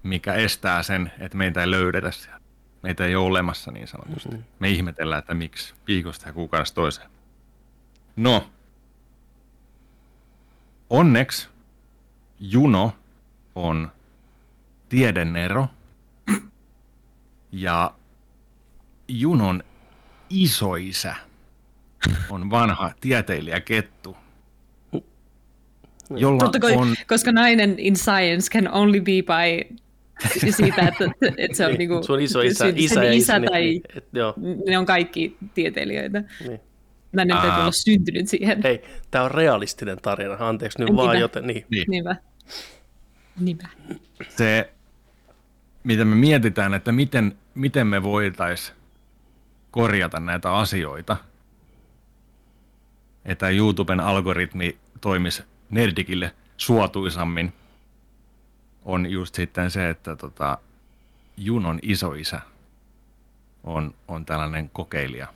mikä 0.03 0.33
estää 0.33 0.83
sen, 0.83 1.11
että 1.19 1.37
meitä 1.37 1.61
ei 1.61 1.71
löydetä 1.71 2.11
siellä. 2.11 2.39
Meitä 2.83 3.05
ei 3.05 3.15
ole 3.15 3.25
olemassa 3.27 3.71
niin 3.71 3.87
sanotusti. 3.87 4.29
Mhm. 4.29 4.41
Me 4.59 4.69
ihmetellään, 4.69 5.19
että 5.19 5.33
miksi 5.33 5.73
viikosta 5.87 6.27
ja 6.27 6.33
kuukaudesta 6.33 6.75
toiseen. 6.75 7.09
No, 8.15 8.49
onneksi 10.89 11.49
Juno 12.39 12.95
on 13.55 13.91
tiedennero 14.89 15.67
ja 17.51 17.93
Junon 19.07 19.63
isoisä 20.29 21.15
on 22.29 22.49
vanha 22.49 22.91
tieteilijä 23.01 23.59
Kettu, 23.59 24.17
jolla 26.09 26.39
Totta 26.39 26.59
kai, 26.59 26.73
on... 26.73 26.95
koska 27.07 27.31
nainen 27.31 27.79
in 27.79 27.95
science 27.95 28.51
can 28.51 28.67
only 28.67 29.01
be 29.01 29.11
by 29.11 29.75
siitä, 30.51 30.81
että, 30.87 31.05
että 31.37 31.57
se 31.57 31.65
on, 31.65 31.73
niinku, 31.73 32.03
Sun 32.03 32.21
iso 32.21 32.41
isä, 32.41 32.65
isä 32.75 33.03
ja 33.03 33.11
isä 33.11 33.35
isä, 33.35 33.49
tai 33.51 33.61
niin, 33.61 33.81
et, 33.95 34.05
joo, 34.13 34.33
ne 34.67 34.77
on 34.77 34.85
kaikki 34.85 35.37
tieteilijöitä. 35.53 36.23
niin. 36.47 36.59
Nainen 37.13 37.37
täytyy 37.37 37.51
Aa. 37.51 37.61
olla 37.61 37.71
syntynyt 37.71 38.27
siihen. 38.27 38.61
Hei, 38.63 38.81
tämä 39.11 39.23
on 39.23 39.31
realistinen 39.31 39.97
tarina, 40.01 40.37
anteeksi 40.39 40.79
nyt 40.79 40.89
Niinpä. 40.89 41.03
vaan, 41.03 41.19
joten 41.19 41.47
niin. 41.47 41.65
Niin. 41.69 41.85
Niinpä. 41.87 42.15
Niinpä. 43.39 43.67
se, 44.29 44.69
mitä 45.83 46.05
me 46.05 46.15
mietitään, 46.15 46.73
että 46.73 46.91
miten, 46.91 47.37
miten 47.55 47.87
me 47.87 48.03
voitaisiin 48.03 48.77
korjata 49.71 50.19
näitä 50.19 50.53
asioita, 50.55 51.17
että 53.25 53.49
YouTuben 53.49 53.99
algoritmi 53.99 54.77
toimisi 55.01 55.43
Nerdikille 55.69 56.35
suotuisammin, 56.57 57.53
on 58.85 59.11
just 59.11 59.35
sitten 59.35 59.71
se, 59.71 59.89
että 59.89 60.15
tota, 60.15 60.57
Junon 61.37 61.79
isoisä 61.81 62.41
on, 63.63 63.93
on 64.07 64.25
tällainen 64.25 64.69
kokeilija, 64.69 65.27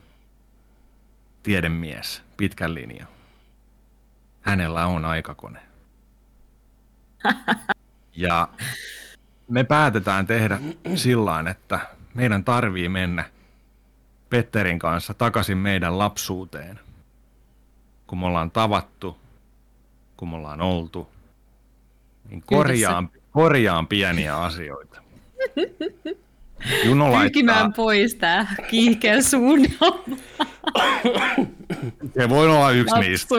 tiedemies, 1.43 2.23
pitkän 2.37 2.75
linjan. 2.75 3.07
Hänellä 4.41 4.85
on 4.85 5.05
aikakone. 5.05 5.59
Ja 8.15 8.49
me 9.53 9.63
päätetään 9.63 10.27
tehdä 10.27 10.59
sillä 10.95 11.43
että 11.51 11.79
meidän 12.13 12.43
tarvii 12.43 12.89
mennä 12.89 13.25
Petterin 14.29 14.79
kanssa 14.79 15.13
takaisin 15.13 15.57
meidän 15.57 15.97
lapsuuteen. 15.97 16.79
Kun 18.07 18.19
me 18.19 18.25
ollaan 18.25 18.51
tavattu, 18.51 19.17
kun 20.17 20.29
me 20.29 20.35
ollaan 20.35 20.61
oltu, 20.61 21.09
niin 22.29 22.43
korjaan, 22.45 23.09
korjaan 23.31 23.87
pieniä 23.87 24.37
asioita. 24.37 25.01
Juno 26.85 27.11
laittaa, 27.11 27.71
pois 27.75 28.15
tää 28.15 28.55
kiihkeä 28.69 29.21
suunnitelma 29.21 30.03
se 32.13 32.29
voi 32.29 32.49
olla 32.49 32.71
yksi 32.71 32.99
niistä 32.99 33.35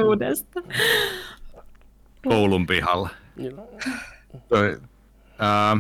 koulun 2.29 2.67
pihalla. 2.67 3.09
Toi, 4.49 4.81
ää, 5.39 5.77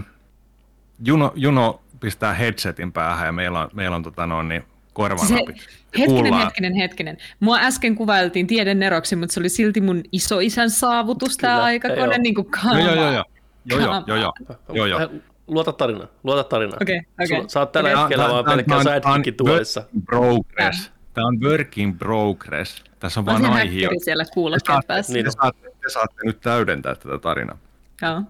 Juno, 1.04 1.32
Juno 1.34 1.80
pistää 2.00 2.34
headsetin 2.34 2.92
päähän 2.92 3.26
ja 3.26 3.32
meillä 3.32 3.60
on, 3.60 3.68
meillä 3.72 3.96
on 3.96 4.02
tota 4.02 4.26
noin, 4.26 4.48
niin 4.48 4.62
Se, 4.62 4.68
korvanapit. 4.92 5.56
hetkinen, 5.98 6.06
Kuullaan. 6.08 6.42
hetkinen, 6.44 6.74
hetkinen. 6.74 7.16
Mua 7.40 7.58
äsken 7.58 7.94
kuvailtiin 7.94 8.46
tieden 8.46 8.78
neroksi, 8.78 9.16
mutta 9.16 9.32
se 9.34 9.40
oli 9.40 9.48
silti 9.48 9.80
mun 9.80 10.02
isoisän 10.12 10.70
saavutus 10.70 11.36
Kyllä, 11.36 11.40
tämä 11.48 11.54
joo. 11.54 11.64
aikakone. 11.64 12.18
Niin 12.18 12.34
kuin 12.34 12.46
Joo, 12.64 12.78
joo, 12.78 12.94
joo, 12.94 13.12
joo. 13.12 13.24
Joo, 13.66 13.80
joo, 13.80 14.02
joo, 14.06 14.16
joo. 14.16 14.32
joo, 14.74 14.86
joo. 14.86 15.00
Äh, 15.00 15.08
Luota 15.46 15.72
tarina, 15.72 16.08
luota 16.22 16.44
tarina. 16.44 16.76
Okei, 16.82 16.98
okei. 16.98 17.26
Sulla- 17.26 17.48
Sä 17.48 17.60
oot 17.60 17.72
tällä 17.72 17.90
Okei. 17.90 18.00
hetkellä 18.02 18.28
vaan 18.28 18.44
pelkkää 18.44 18.78
sidekickin 18.82 19.34
tuessa. 19.34 19.84
progress. 20.04 20.92
Tämä 21.14 21.26
on 21.26 21.40
work 21.40 21.78
in 21.78 21.98
progress. 21.98 22.84
Tässä 23.00 23.20
on 23.20 23.28
On 23.28 23.42
vain 23.42 23.42
se 23.54 23.60
aihe. 23.60 23.88
siellä 24.04 24.24
kuulokkeet 24.34 24.66
saatte, 24.66 24.86
päässä. 24.86 25.12
Niin 25.12 25.24
te, 25.24 25.30
saatte, 25.30 25.68
te 25.68 25.90
saatte 25.92 26.16
nyt 26.24 26.40
täydentää 26.40 26.94
tätä 26.94 27.18
tarinaa, 27.18 27.58
Joo. 28.02 28.22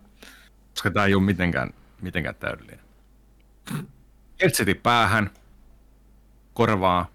koska 0.70 0.90
tämä 0.90 1.06
ei 1.06 1.14
ole 1.14 1.22
mitenkään, 1.22 1.70
mitenkään 2.04 2.34
täydellinen. 2.34 2.80
Headsetin 4.42 4.76
päähän, 4.76 5.30
korvaa. 6.54 7.06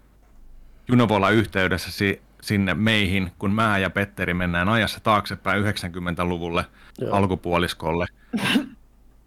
Juno 0.88 1.08
voi 1.08 1.16
olla 1.16 1.30
yhteydessä 1.30 1.92
si- 1.92 2.22
sinne 2.42 2.74
meihin, 2.74 3.32
kun 3.38 3.54
mä 3.54 3.78
ja 3.78 3.90
Petteri 3.90 4.34
mennään 4.34 4.68
ajassa 4.68 5.00
taaksepäin 5.00 5.62
90-luvulle 5.64 6.64
Joo. 6.98 7.14
alkupuoliskolle. 7.14 8.06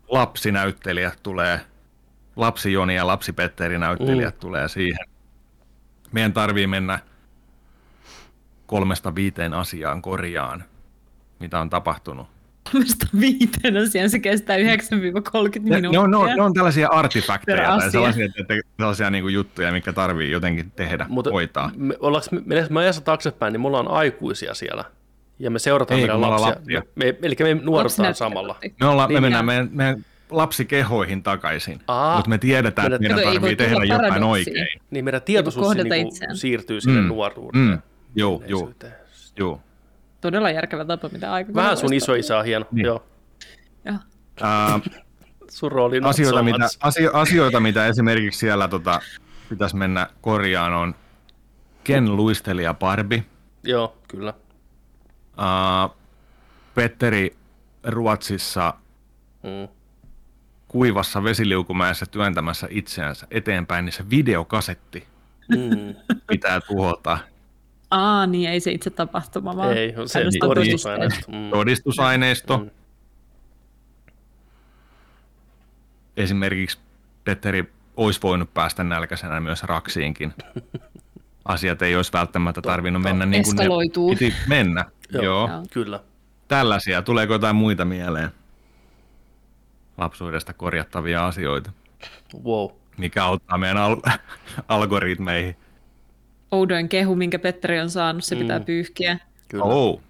Lapsinäyttelijät 0.07 1.19
tulee, 1.23 1.61
lapsi 2.35 2.73
Joni 2.73 2.95
ja 2.95 3.07
lapsi 3.07 3.33
Petteri 3.33 3.77
näyttelijät 3.77 4.35
mm. 4.35 4.39
tulee 4.39 4.67
siihen. 4.67 5.05
Meidän 6.11 6.33
tarvii 6.33 6.67
mennä 6.67 6.99
kolmesta 8.65 9.15
viiteen 9.15 9.53
asiaan 9.53 10.01
korjaan, 10.01 10.63
mitä 11.39 11.59
on 11.59 11.69
tapahtunut. 11.69 12.32
Kolmesta 12.71 13.05
viiteen 13.19 13.77
asiaan 13.77 14.09
se 14.09 14.19
kestää 14.19 14.57
9-30 14.57 14.61
Ne, 14.61 14.69
minuuttia. 15.63 15.91
ne, 15.91 15.97
on, 15.99 16.11
ne, 16.11 16.17
on, 16.17 16.29
ne 16.37 16.41
on 16.41 16.53
tällaisia 16.53 16.87
artifakteja 16.91 17.65
tai 17.79 17.91
sellaisia, 17.91 18.25
että, 18.25 18.53
sellaisia 18.77 19.09
niin 19.09 19.23
kuin 19.23 19.33
juttuja, 19.33 19.71
mikä 19.71 19.93
tarvii 19.93 20.31
jotenkin 20.31 20.71
tehdä, 20.71 21.05
Mutta 21.09 21.31
hoitaa. 21.31 21.71
me, 21.75 21.95
ollaanko 21.99 22.27
me, 22.45 22.67
me 22.69 22.79
ajassa 22.79 23.01
taaksepäin, 23.01 23.53
niin 23.53 23.61
me 23.61 23.67
ollaan 23.67 23.87
aikuisia 23.87 24.53
siellä. 24.53 24.83
Ja 25.39 25.51
me 25.51 25.59
seurataan 25.59 25.99
Ei, 25.99 26.03
meidän 26.05 26.19
me 26.19 26.27
lapsia. 26.27 26.49
lapsia. 26.49 26.81
Me, 26.95 27.15
eli 27.21 27.35
me 27.39 27.53
nuorutaan 27.63 28.15
samalla. 28.15 28.55
Me, 28.79 28.87
ollaan, 28.87 29.09
me 29.09 29.13
Niin, 29.13 29.21
mennään 29.23 29.41
joo. 29.43 29.45
meidän, 29.47 29.69
meidän 29.71 30.05
lapsikehoihin 30.29 31.23
takaisin, 31.23 31.79
Aa. 31.87 32.15
mutta 32.15 32.29
me 32.29 32.37
tiedetään, 32.37 32.93
että 32.93 32.99
Meidän- 33.15 33.33
tulla 33.41 33.55
tehdä 33.55 33.83
jotain 33.85 34.23
oikein. 34.23 34.67
Niin 34.91 35.05
meidän 35.05 35.21
tietoisuus 35.21 35.75
niin 35.75 36.07
itseään. 36.07 36.37
siirtyy 36.37 36.81
sinne 36.81 37.01
Mm. 37.01 37.07
nuoruuteen. 37.07 37.63
Mm. 37.63 37.79
Joo, 38.15 38.43
joo, 38.47 38.71
joo. 39.39 39.61
Todella 40.23 40.49
järkevä 40.51 40.85
tapa, 40.85 41.09
mitä 41.11 41.33
aika 41.33 41.53
Vähän 41.53 41.77
sun 41.77 41.93
isoisä 41.93 42.37
on 42.37 42.45
hieno. 42.45 42.65
Niin. 42.71 42.85
Joo. 42.85 43.03
Joo. 43.85 43.95
Ää, 44.41 44.79
Sun 45.49 45.71
rooli 45.71 45.99
asioita, 46.03 46.37
so 46.37 46.43
mitä, 46.43 46.67
asio, 46.79 47.11
asioita, 47.13 47.59
mitä 47.59 47.85
esimerkiksi 47.87 48.39
siellä 48.39 48.67
tota, 48.67 48.99
pitäisi 49.49 49.75
mennä 49.75 50.07
korjaan, 50.21 50.73
on 50.73 50.95
Ken 51.83 52.15
luistelija 52.15 52.73
Barbie, 52.73 53.23
Joo, 53.63 53.97
kyllä. 54.07 54.33
ää, 55.37 55.89
Petteri 56.75 57.35
Ruotsissa 57.83 58.73
Mm. 59.43 59.67
kuivassa 60.67 61.23
vesiliukumäessä 61.23 62.05
työntämässä 62.05 62.67
itseänsä 62.69 63.27
eteenpäin, 63.31 63.85
niin 63.85 63.93
se 63.93 64.09
videokasetti 64.09 65.07
Mm. 65.49 65.95
pitää 66.27 66.61
tuhota. 66.61 67.17
Aa, 67.93 68.25
niin 68.27 68.49
ei 68.49 68.59
se 68.59 68.71
itse 68.71 68.89
tapahtuma, 68.89 69.55
vaan 69.57 69.77
Ei, 69.77 69.93
on 69.97 70.09
se 70.09 70.23
todistusaineisto. 70.39 71.31
Mm. 71.31 71.49
Todistusaineisto. 71.49 72.57
Mm. 72.57 72.69
Esimerkiksi 76.17 76.77
Petteri 77.23 77.73
olisi 77.97 78.19
voinut 78.23 78.53
päästä 78.53 78.83
nälkäisenä 78.83 79.39
myös 79.39 79.63
raksiinkin. 79.63 80.33
Asiat 81.45 81.81
ei 81.81 81.95
olisi 81.95 82.13
välttämättä 82.13 82.61
tarvinnut 82.61 83.01
mennä 83.03 83.25
niin 83.25 83.43
kuin 83.43 83.55
ne 83.55 83.61
Eskaloituu. 83.63 84.09
piti 84.09 84.33
mennä. 84.47 84.85
Joo. 85.11 85.23
Joo. 85.23 85.47
Joo. 85.49 85.63
Kyllä. 85.71 85.99
Tällaisia. 86.47 87.01
Tuleeko 87.01 87.33
jotain 87.33 87.55
muita 87.55 87.85
mieleen? 87.85 88.29
Lapsuudesta 89.97 90.53
korjattavia 90.53 91.27
asioita, 91.27 91.71
Wow. 92.43 92.69
mikä 92.97 93.25
auttaa 93.25 93.57
meidän 93.57 93.77
al- 93.77 94.01
algoritmeihin. 94.67 95.55
Oudoin 96.53 96.89
kehu, 96.89 97.15
minkä 97.15 97.39
Petteri 97.39 97.79
on 97.79 97.89
saanut, 97.89 98.23
se 98.23 98.35
pitää 98.35 98.59
Mm. 98.59 98.65
pyyhkiä. 98.65 99.19
Kyllä. 99.47 99.63
Oh. 99.63 100.01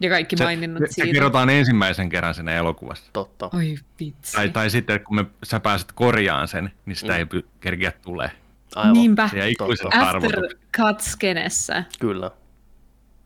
Ja 0.00 0.10
kaikki 0.10 0.36
Se, 0.36 0.44
maininnat 0.44 0.80
se, 0.80 0.86
se 0.86 0.92
siitä. 0.92 1.12
kerrotaan 1.12 1.50
ensimmäisen 1.50 2.08
kerran 2.08 2.34
siinä 2.34 2.52
elokuvassa. 2.54 3.10
Totta. 3.12 3.50
Oi 3.54 3.74
vitsi. 4.00 4.32
Tai, 4.36 4.48
tai 4.48 4.70
sitten 4.70 5.00
kun 5.04 5.16
me, 5.16 5.24
sä 5.44 5.60
pääset 5.60 5.92
korjaan 5.92 6.48
sen, 6.48 6.72
niin 6.86 6.96
sitä 6.96 7.12
Mm. 7.12 7.18
ei 7.18 7.24
py- 7.24 7.46
kerkiä 7.60 7.92
tulee. 8.02 8.30
Aivan. 8.74 8.92
Niinpä. 8.92 9.28
Se 9.28 9.38
jää 9.38 9.46
ikuisella 9.46 9.90
After 9.94 10.08
arvotuksella. 10.16 10.48
cut-skenessä 10.76 11.84
Kyllä. 12.00 12.30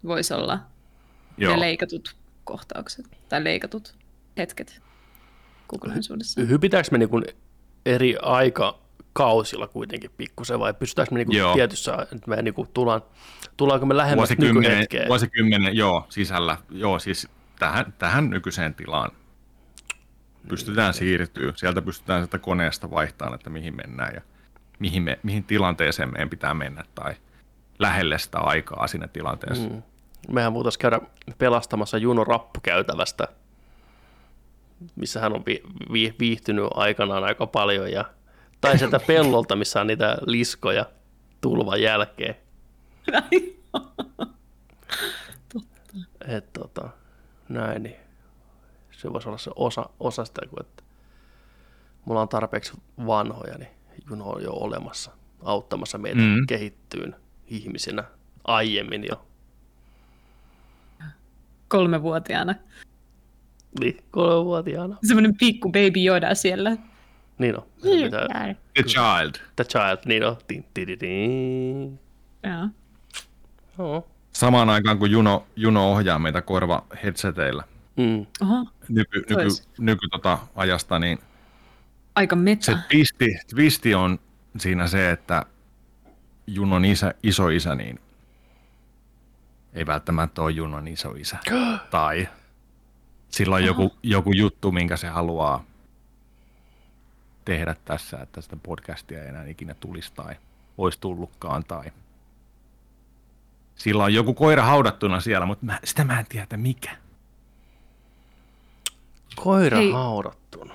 voisi 0.05 0.35
olla 0.35 0.59
Joo. 1.39 1.55
ne 1.55 1.61
leikatut 1.61 2.17
kohtaukset 2.45 3.07
tai 3.29 3.45
leikatut 3.45 3.95
hetket 4.39 4.81
kokonaisuudessaan. 5.67 6.49
Hypitäänkö 6.49 6.89
me 6.93 6.99
niin 6.99 7.11
eri 7.87 8.17
aikakausilla 9.19 9.69
kuitenkin 9.69 10.11
pikkusen 10.17 10.59
vai 10.59 10.75
pystytäänkö 10.75 11.15
me 11.15 11.25
niin 11.25 11.39
Joo. 11.39 11.55
tietyssä, 11.55 11.95
että 12.03 12.19
me 12.27 12.43
niin 12.43 12.55
tullaan, 12.75 13.03
tullaanko 13.57 13.87
me 13.87 13.97
lähemmäs 13.97 14.17
vuosikymmenen, 14.17 14.71
nykyhetkeen? 14.71 15.09
vuosikymmenen 15.09 15.77
joo, 15.77 16.07
sisällä, 16.09 16.57
joo, 16.71 16.99
siis 16.99 17.29
tähän, 17.59 17.95
tähän 17.99 18.31
nykyiseen 18.31 18.75
tilaan 18.75 19.11
pystytään 20.49 20.95
siirtyä. 20.95 21.53
Sieltä 21.57 21.83
pystytään 21.83 22.21
sieltä 22.21 22.39
koneesta 22.39 22.91
vaihtamaan, 22.91 23.35
että 23.35 23.51
mihin 23.51 23.77
mennään 23.77 24.15
ja 24.15 24.21
mihin, 24.79 25.03
me, 25.03 25.19
mihin 25.23 25.45
tilanteeseen 25.45 26.13
meidän 26.13 26.31
pitää 26.31 26.55
mennä 26.55 26.85
tai 26.95 27.15
lähelle 27.79 28.19
sitä 28.19 28.39
aikaa 28.39 28.87
siinä 28.87 29.09
tilanteessa. 29.09 29.69
Mm. 29.69 29.83
Mehän 30.29 30.55
voitaisiin 30.55 30.81
käydä 30.81 31.01
pelastamassa 31.39 31.99
Juno 31.99 32.25
rappukäytävästä, 32.25 33.29
missä 34.97 35.21
hän 35.21 35.33
on 35.33 35.43
vi- 35.47 35.63
vi- 35.93 36.15
viihtynyt 36.19 36.67
aikanaan 36.75 37.25
aika 37.25 37.47
paljon. 37.47 37.93
Ja, 37.93 38.05
tai 38.65 38.79
sieltä 38.79 39.01
pellolta, 39.07 39.57
missä 39.57 39.81
on 39.81 39.87
niitä 39.87 40.19
liskoja 40.27 40.87
tulvan 41.41 41.83
jälkeen. 41.83 42.37
Et, 46.29 46.53
tota, 46.53 46.89
näin, 47.49 47.83
niin 47.83 47.97
se 48.91 49.13
voisi 49.13 49.29
olla 49.29 49.39
se 49.39 49.51
osa, 49.57 49.89
osa 50.01 50.25
sitä, 50.25 50.41
kun 50.51 50.61
että 50.61 50.83
mulla 52.05 52.21
on 52.21 52.29
tarpeeksi 52.29 52.73
vanhoja, 53.07 53.59
niin 53.59 53.71
Juno 54.11 54.25
on 54.31 54.43
jo 54.43 54.53
olemassa 54.53 55.11
auttamassa 55.43 55.99
meitä 55.99 56.21
Mm. 56.21 56.25
mm. 56.27 56.47
kehittyyn 56.47 57.17
ihmisinä 57.49 58.05
aiemmin 58.45 59.05
jo. 59.11 59.27
Kolmevuotiaana. 61.69 62.55
Niin, 63.81 64.05
kolmevuotiaana. 64.11 64.97
Semmoinen 65.07 65.37
pikku 65.37 65.69
baby 65.69 66.07
Yoda 66.07 66.35
siellä. 66.35 66.77
Niin 67.39 67.57
on. 67.57 67.67
Mitä, 67.85 68.29
The 68.75 68.83
Child. 68.83 69.33
the 69.57 69.65
child, 69.65 69.99
niin 70.05 70.25
on. 70.25 70.37
Joo. 72.43 72.69
Joo. 73.79 74.09
Samaan 74.33 74.71
aikaan 74.71 74.99
kun 74.99 75.11
Juno, 75.11 75.47
Juno 75.57 75.93
ohjaa 75.93 76.19
meitä 76.19 76.43
korva 76.43 76.87
headseteillä 77.03 77.65
Mm. 77.97 78.27
Oho, 78.43 78.67
nyky, 78.89 79.25
nyky, 79.31 79.49
nyky 79.79 80.09
tota 80.09 80.39
ajasta, 80.57 80.99
niin 80.99 81.19
aika 82.15 82.37
meta. 82.37 82.65
se 82.65 82.77
twisti, 82.89 83.37
twisti 83.55 83.95
on 83.95 84.19
siinä 84.59 84.87
se, 84.87 85.11
että 85.11 85.47
Junon 86.47 86.85
isä, 86.85 87.15
iso 87.23 87.49
isä, 87.49 87.75
niin 87.75 88.01
ei 89.73 89.87
välttämättä 89.87 90.43
ole 90.43 90.51
Junon 90.51 90.89
iso 90.89 91.11
isä. 91.11 91.39
tai 91.91 92.29
sillä 93.29 93.55
on 93.55 93.65
joku, 93.65 93.95
joku 94.03 94.33
juttu, 94.33 94.73
minkä 94.73 94.97
se 94.97 95.09
haluaa 95.09 95.65
tehdä 97.45 97.77
tässä, 97.85 98.19
että 98.23 98.41
sitä 98.41 98.57
podcastia 98.63 99.23
ei 99.23 99.29
enää 99.29 99.47
ikinä 99.47 99.75
tulisi 99.75 100.13
tai 100.15 100.35
olisi 100.79 101.01
tullutkaan. 101.01 101.65
Tai 101.69 101.93
sillä 103.75 104.05
on 104.05 104.15
joku 104.15 104.35
koira 104.35 104.63
haudattuna 104.63 105.21
siellä, 105.21 105.47
mutta 105.47 105.67
mä, 105.67 105.79
sitä 105.85 106.05
mä 106.05 106.21
en 106.21 106.27
tiedä, 106.29 106.43
että 106.43 106.57
mikä. 106.57 106.97
Koira 109.37 109.77
Hei. 109.77 109.91
haudattuna. 109.93 110.75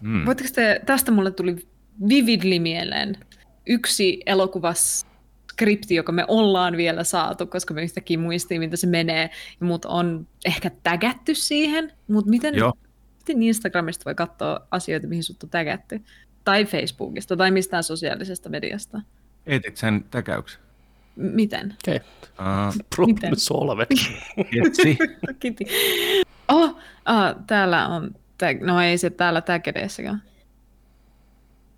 Mm. 0.00 0.26
Voitteko 0.26 0.50
te, 0.54 0.80
tästä 0.86 1.10
mulle 1.10 1.30
tuli 1.30 1.68
vividly 2.08 2.58
mieleen 2.58 3.16
yksi 3.66 4.22
elokuvas 4.26 5.06
skripti, 5.52 5.94
joka 5.94 6.12
me 6.12 6.24
ollaan 6.28 6.76
vielä 6.76 7.04
saatu, 7.04 7.46
koska 7.46 7.74
me 7.74 7.82
yhtäkkiä 7.82 8.18
muistiin, 8.18 8.60
mitä 8.60 8.76
se 8.76 8.86
menee, 8.86 9.30
ja 9.60 9.66
mut 9.66 9.84
on 9.84 10.26
ehkä 10.44 10.70
tägätty 10.82 11.34
siihen, 11.34 11.92
mutta 12.08 12.30
miten, 12.30 12.54
Joo. 12.54 12.72
Miten 13.24 13.42
Instagramista 13.42 14.04
voi 14.04 14.14
katsoa 14.14 14.66
asioita, 14.70 15.06
mihin 15.06 15.24
sut 15.24 15.42
on 15.42 15.50
tägätty? 15.50 16.00
Tai 16.44 16.64
Facebookista, 16.64 17.36
tai 17.36 17.50
mistään 17.50 17.84
sosiaalisesta 17.84 18.48
mediasta. 18.48 19.00
Etit 19.46 19.76
sen 19.76 20.04
täkäyksen. 20.10 20.60
M- 21.16 21.34
miten? 21.34 21.76
Okei. 21.88 22.00
Uh, 22.24 22.84
Problem 22.96 23.14
Miten? 23.14 23.36
solved. 23.36 23.86
etsi. 24.66 24.98
Kiitti. 25.40 25.64
Oh, 26.48 26.76
ah, 27.04 27.36
täällä 27.46 27.88
on, 27.88 28.14
tag, 28.38 28.60
no 28.60 28.80
ei 28.80 28.98
se 28.98 29.10
täällä 29.10 29.40
tag 29.40 29.68
edessäkään. 29.68 30.22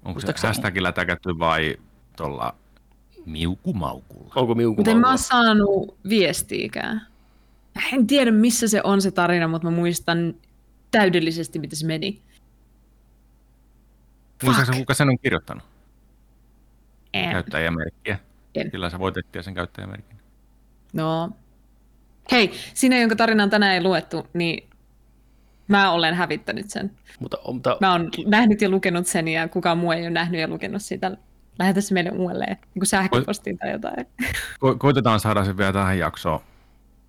Onko 0.05 0.21
se 0.21 0.35
hashtagillä 0.47 0.93
täkätty 0.93 1.39
vai 1.39 1.77
tuolla 2.17 2.55
miukumaukulla? 3.27 4.33
Onko 4.37 4.55
miuku 4.55 4.77
Mutta 4.77 4.91
en 4.91 4.99
mä 4.99 5.17
saanut 5.17 5.99
viestiikään. 6.09 7.07
En 7.93 8.07
tiedä, 8.07 8.31
missä 8.31 8.69
se 8.69 8.81
on 8.85 9.03
se 9.03 9.11
tarina, 9.11 9.49
mutta 9.49 9.71
mä 9.71 9.77
muistan 9.77 10.35
täydellisesti, 10.91 11.59
mitä 11.59 11.77
se 11.77 11.87
meni. 11.87 12.23
Fuck. 14.45 14.77
kuka 14.77 14.95
sen 14.95 15.09
on 15.09 15.19
kirjoittanut? 15.19 15.65
En. 17.15 17.31
Käyttäjämerkkiä. 17.31 18.19
En. 18.55 18.71
Sillä 18.71 18.91
sä 18.91 18.99
voit 18.99 19.17
etsiä 19.17 19.43
sen 19.43 19.55
käyttäjämerkin. 19.55 20.17
No. 20.93 21.31
Hei, 22.31 22.53
sinä, 22.75 22.99
jonka 22.99 23.17
tarinaa 23.17 23.49
tänään 23.49 23.75
ei 23.75 23.83
luettu, 23.83 24.29
niin 24.33 24.71
mä 25.69 25.91
olen 25.93 26.15
hävittänyt 26.15 26.71
sen. 26.71 26.91
Mutta, 27.21 27.39
mutta 27.47 27.77
Mä 27.81 27.93
oon 27.93 28.11
nähnyt 28.27 28.61
ja 28.63 28.69
lukenut 28.69 29.07
sen, 29.07 29.29
ja 29.29 29.49
kukaan 29.49 29.79
muu 29.79 29.93
ei 29.93 30.01
ole 30.03 30.11
nähnyt 30.11 30.41
ja 30.41 30.49
lukenut 30.49 30.83
sitä. 30.83 31.17
Lähetä 31.59 31.81
se 31.81 31.95
meille 31.95 32.11
uudelleen, 32.11 32.57
niin 32.57 32.81
kuin 32.81 32.87
sähköpostiin 32.87 33.59
tai 33.59 33.73
jotain. 33.73 34.07
Ko- 34.65 34.77
koitetaan 34.79 35.21
saada 35.21 35.45
se 35.45 35.57
vielä 35.57 35.73
tähän 35.73 35.99
jaksoon. 35.99 36.41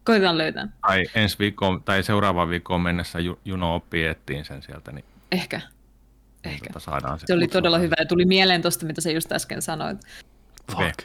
Koitetaan 0.08 0.38
löytää. 0.38 0.68
Tai 0.88 1.03
ensi 1.16 1.39
viikkoon, 1.39 1.84
tai 1.84 2.03
seuraavaan 2.03 2.49
viikkoon 2.49 2.82
mennessä 2.82 3.20
Ju- 3.20 3.39
Juno 3.45 3.76
oppii 3.76 4.05
etsiin 4.05 4.45
sen 4.45 4.62
sieltä, 4.62 4.91
niin, 4.91 5.05
Ehkä. 5.32 5.58
niin 5.58 6.53
Ehkä. 6.53 6.68
tota 6.68 6.80
saadaan 6.80 7.20
se. 7.20 7.26
Se 7.28 7.34
oli 7.34 7.47
todella 7.47 7.78
hyvä 7.78 7.95
ja 7.99 8.05
tuli 8.05 8.26
mieleen 8.26 8.62
tuosta, 8.62 8.86
mitä 8.86 9.01
sä 9.01 9.12
just 9.12 9.32
äsken 9.32 9.62
sanoit. 9.62 9.97
fuck. 10.72 10.99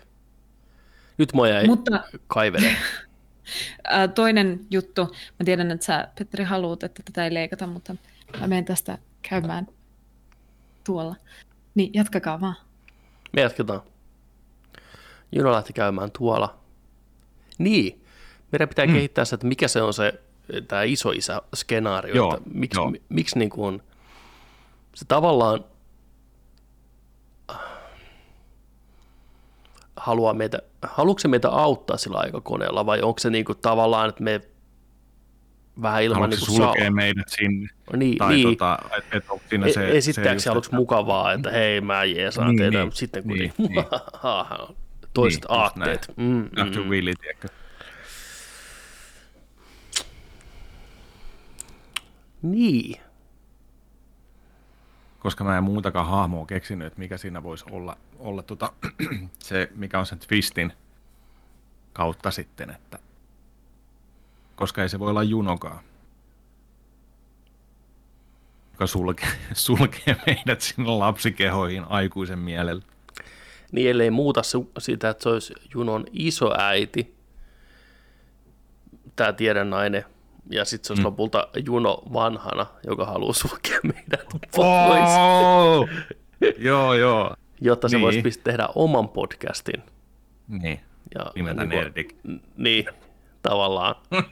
Nyt 1.18 1.32
mua 1.32 1.48
jäi 1.48 1.66
Mutta 1.66 2.02
kaivele. 2.26 2.76
Toinen 4.14 4.60
juttu, 4.70 5.04
mä 5.40 5.44
tiedän, 5.44 5.70
että 5.70 5.86
sä 5.86 6.08
Petteri 6.18 6.44
haluat, 6.44 6.82
että 6.82 7.02
tätä 7.04 7.24
ei 7.24 7.34
leikata, 7.34 7.66
mutta 7.66 7.96
mä 8.40 8.46
menen 8.46 8.64
tästä 8.64 8.98
käymään 9.30 9.66
tuolla. 10.84 11.16
Niin 11.74 11.90
jatkakaa 11.94 12.40
vaan. 12.40 12.56
Me 13.32 13.40
jatketaan. 13.42 13.82
Juno 15.32 15.52
lähti 15.52 15.72
käymään 15.72 16.10
tuolla. 16.18 16.58
Niin, 17.58 18.01
meidän 18.52 18.68
pitää 18.68 18.86
mm. 18.86 18.92
kehittää 18.92 19.24
se, 19.24 19.34
että 19.34 19.46
mikä 19.46 19.68
se 19.68 19.82
on 19.82 19.94
se 19.94 20.20
tämä 20.68 20.82
isoisä 20.82 21.42
skenaario. 21.54 22.14
Joo, 22.14 22.36
että 22.36 22.50
miksi, 22.54 22.80
joo. 22.80 22.90
mi- 22.90 23.02
miksi 23.08 23.38
niin 23.38 23.50
kuin 23.50 23.82
se 24.94 25.04
tavallaan 25.04 25.64
haluaa 29.96 30.34
meitä, 30.34 30.58
haluatko 30.82 31.18
se 31.18 31.28
meitä 31.28 31.48
auttaa 31.48 31.96
sillä 31.96 32.18
aikakoneella 32.18 32.86
vai 32.86 33.02
onko 33.02 33.18
se 33.18 33.30
niin 33.30 33.44
kuin 33.44 33.58
tavallaan, 33.58 34.08
että 34.08 34.22
me 34.22 34.40
vähän 35.82 36.02
ilman 36.02 36.20
Haluatko 36.20 36.36
niin 36.36 36.46
kuin 36.46 36.56
sulkee 36.56 36.90
meidät 36.90 37.28
sinne? 37.28 37.68
Niin, 37.96 38.18
tai 38.18 38.34
niin. 38.34 38.48
tota, 38.48 38.78
et, 38.98 39.04
et 39.12 39.24
siinä 39.48 39.66
E- 39.66 39.72
se... 39.72 39.90
Esittääkö 39.90 40.40
se 40.40 40.44
se 40.44 40.50
aluksi 40.50 40.74
mukavaa, 40.74 41.32
että 41.32 41.50
hei 41.50 41.80
mä 41.80 42.04
jeesaan 42.04 42.48
Niin, 42.48 42.58
teitä, 42.58 42.76
niin, 42.76 42.86
mutta 42.86 42.98
sitten 42.98 43.22
kun 43.22 43.32
niin, 43.32 43.52
niin, 43.58 43.84
toiset 45.14 45.42
Niin, 45.48 45.60
aatteet. 45.60 46.12
Mm, 46.16 46.24
mm. 46.24 46.88
Willy, 46.88 47.14
tiedätkö? 47.14 47.48
Niin. 52.42 53.00
koska 55.18 55.44
mä 55.44 55.58
en 55.58 55.64
muutakaan 55.64 56.06
hahmoa 56.06 56.46
keksinyt, 56.46 56.86
että 56.86 56.98
mikä 56.98 57.16
siinä 57.16 57.42
voisi 57.42 57.64
olla, 57.70 57.96
olla 58.18 58.42
tota, 58.42 58.72
se, 59.38 59.68
mikä 59.74 59.98
on 59.98 60.06
sen 60.06 60.18
twistin 60.18 60.72
kautta 61.92 62.30
sitten, 62.30 62.70
että 62.70 62.98
koska 64.56 64.82
ei 64.82 64.88
se 64.88 64.98
voi 64.98 65.10
olla 65.10 65.22
junokaan, 65.22 65.84
joka 68.72 68.86
sulkee, 68.86 69.28
sulkee 69.52 70.16
meidät 70.26 70.60
sinne 70.60 70.90
lapsikehoihin 70.90 71.84
aikuisen 71.88 72.38
mielellä. 72.38 72.82
Niin 73.72 73.90
ellei 73.90 74.10
muuta 74.10 74.40
su- 74.40 74.70
sitä, 74.78 75.10
että 75.10 75.22
se 75.22 75.28
olisi 75.28 75.54
Junon 75.74 76.04
isoäiti, 76.12 77.14
tämä 79.16 79.32
tiedonnainen, 79.32 80.04
ja 80.50 80.64
sitten 80.64 80.86
se 80.86 80.92
olisi 80.92 81.02
mm. 81.02 81.06
lopulta 81.06 81.48
Juno 81.66 82.02
vanhana, 82.12 82.66
joka 82.86 83.04
haluaa 83.06 83.32
sulkea 83.32 83.78
meidät 83.82 84.26
pois, 84.56 85.10
Oh! 85.16 85.88
joo, 86.58 86.94
joo. 86.94 87.36
jotta 87.60 87.88
se 87.88 87.96
niin. 87.96 88.02
voisi 88.02 88.40
tehdä 88.44 88.68
oman 88.74 89.08
podcastin. 89.08 89.82
Niin, 90.48 90.80
Ja, 91.14 91.32
nimeltä 91.34 91.62
ja 91.62 91.66
niinku- 91.66 91.84
Nerdik. 91.84 92.16
Niin, 92.56 92.86
tavallaan. 93.42 93.94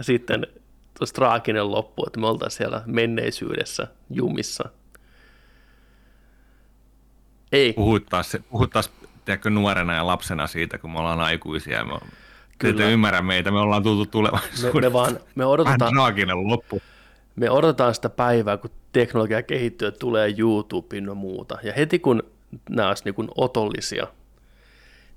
Sitten 0.00 0.46
tuossa 0.98 1.14
traaginen 1.14 1.70
loppu, 1.70 2.04
että 2.06 2.20
me 2.20 2.26
oltaisiin 2.26 2.58
siellä 2.58 2.82
menneisyydessä 2.86 3.86
jumissa. 4.10 4.68
Ei, 7.52 7.72
Puhut 7.72 8.06
taas, 8.06 8.36
puhut 8.50 8.70
taas 8.70 8.90
tiedätkö, 9.24 9.50
nuorena 9.50 9.94
ja 9.94 10.06
lapsena 10.06 10.46
siitä, 10.46 10.78
kun 10.78 10.90
me 10.92 10.98
ollaan 10.98 11.20
aikuisia. 11.20 11.78
ja 11.78 11.84
Me, 11.84 11.98
Kyllä. 12.60 12.76
Te 12.84 12.90
ymmärrä 12.92 13.22
meitä, 13.22 13.50
me 13.50 13.58
ollaan 13.58 13.82
tultu 13.82 14.04
me, 14.04 14.10
tulevaisuudesta. 14.10 14.80
me 14.80 14.92
vaan 14.92 15.12
me 15.12 15.20
Vähän 15.36 15.48
odotetaan, 15.50 15.92
traaginen 15.94 16.48
loppu. 16.48 16.82
me 17.36 17.50
odotetaan 17.50 17.94
sitä 17.94 18.08
päivää, 18.08 18.56
kun 18.56 18.70
teknologia 18.92 19.42
kehittyy, 19.42 19.88
että 19.88 19.98
tulee 19.98 20.34
YouTube 20.38 20.96
ja 20.96 21.14
muuta. 21.14 21.58
Ja 21.62 21.72
heti 21.72 21.98
kun 21.98 22.22
nämä 22.68 22.88
olisi 22.88 23.04
niin 23.04 23.28
otollisia, 23.36 24.06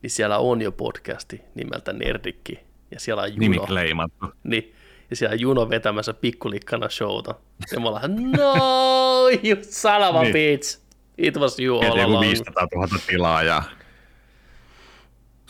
niin 0.01 0.09
siellä 0.11 0.37
on 0.37 0.61
jo 0.61 0.71
podcasti 0.71 1.41
nimeltä 1.55 1.93
Nerdikki. 1.93 2.59
Ja 2.91 2.99
siellä 2.99 3.21
on 3.21 3.29
Juno. 3.29 3.39
Nimi 3.39 3.57
kleimattu. 3.59 4.25
Niin, 4.43 4.73
ja 5.09 5.15
siellä 5.15 5.35
Juno 5.35 5.69
vetämässä 5.69 6.13
pikkulikkana 6.13 6.89
showta. 6.89 7.35
Ja 7.71 7.79
me 7.79 7.87
ollaan, 7.87 8.15
no, 8.31 8.53
you 9.47 9.57
son 9.61 10.01
of 10.03 10.15
a 10.15 10.21
Niin. 10.21 10.33
bitch. 10.33 10.79
It 11.17 11.37
was 11.37 11.59
you 11.59 11.79
all 11.79 11.99
along. 11.99 12.21
500 12.21 12.67
000 12.75 12.87
tilaa 13.07 13.43
ja 13.43 13.63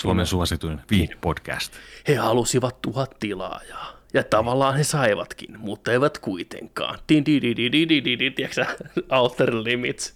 Suomen 0.04 0.26
suosituin 0.26 0.82
viihdepodcast. 0.92 1.74
He 2.08 2.16
halusivat 2.16 2.82
tuhat 2.82 3.16
tilaajaa. 3.20 3.94
Ja 4.14 4.24
tavallaan 4.24 4.76
he 4.78 4.84
saivatkin, 4.84 5.60
mutta 5.60 5.92
eivät 5.92 6.18
kuitenkaan. 6.18 7.00
Din, 7.10 7.26
di, 7.26 7.42
di, 7.42 7.56
di, 7.56 7.72
di, 7.72 7.90
di, 7.90 8.04
di, 8.04 8.20
di, 8.20 8.32
tiedätkö 8.32 8.66
sä? 8.66 8.66
Outer 9.18 9.56
limits. 9.64 10.16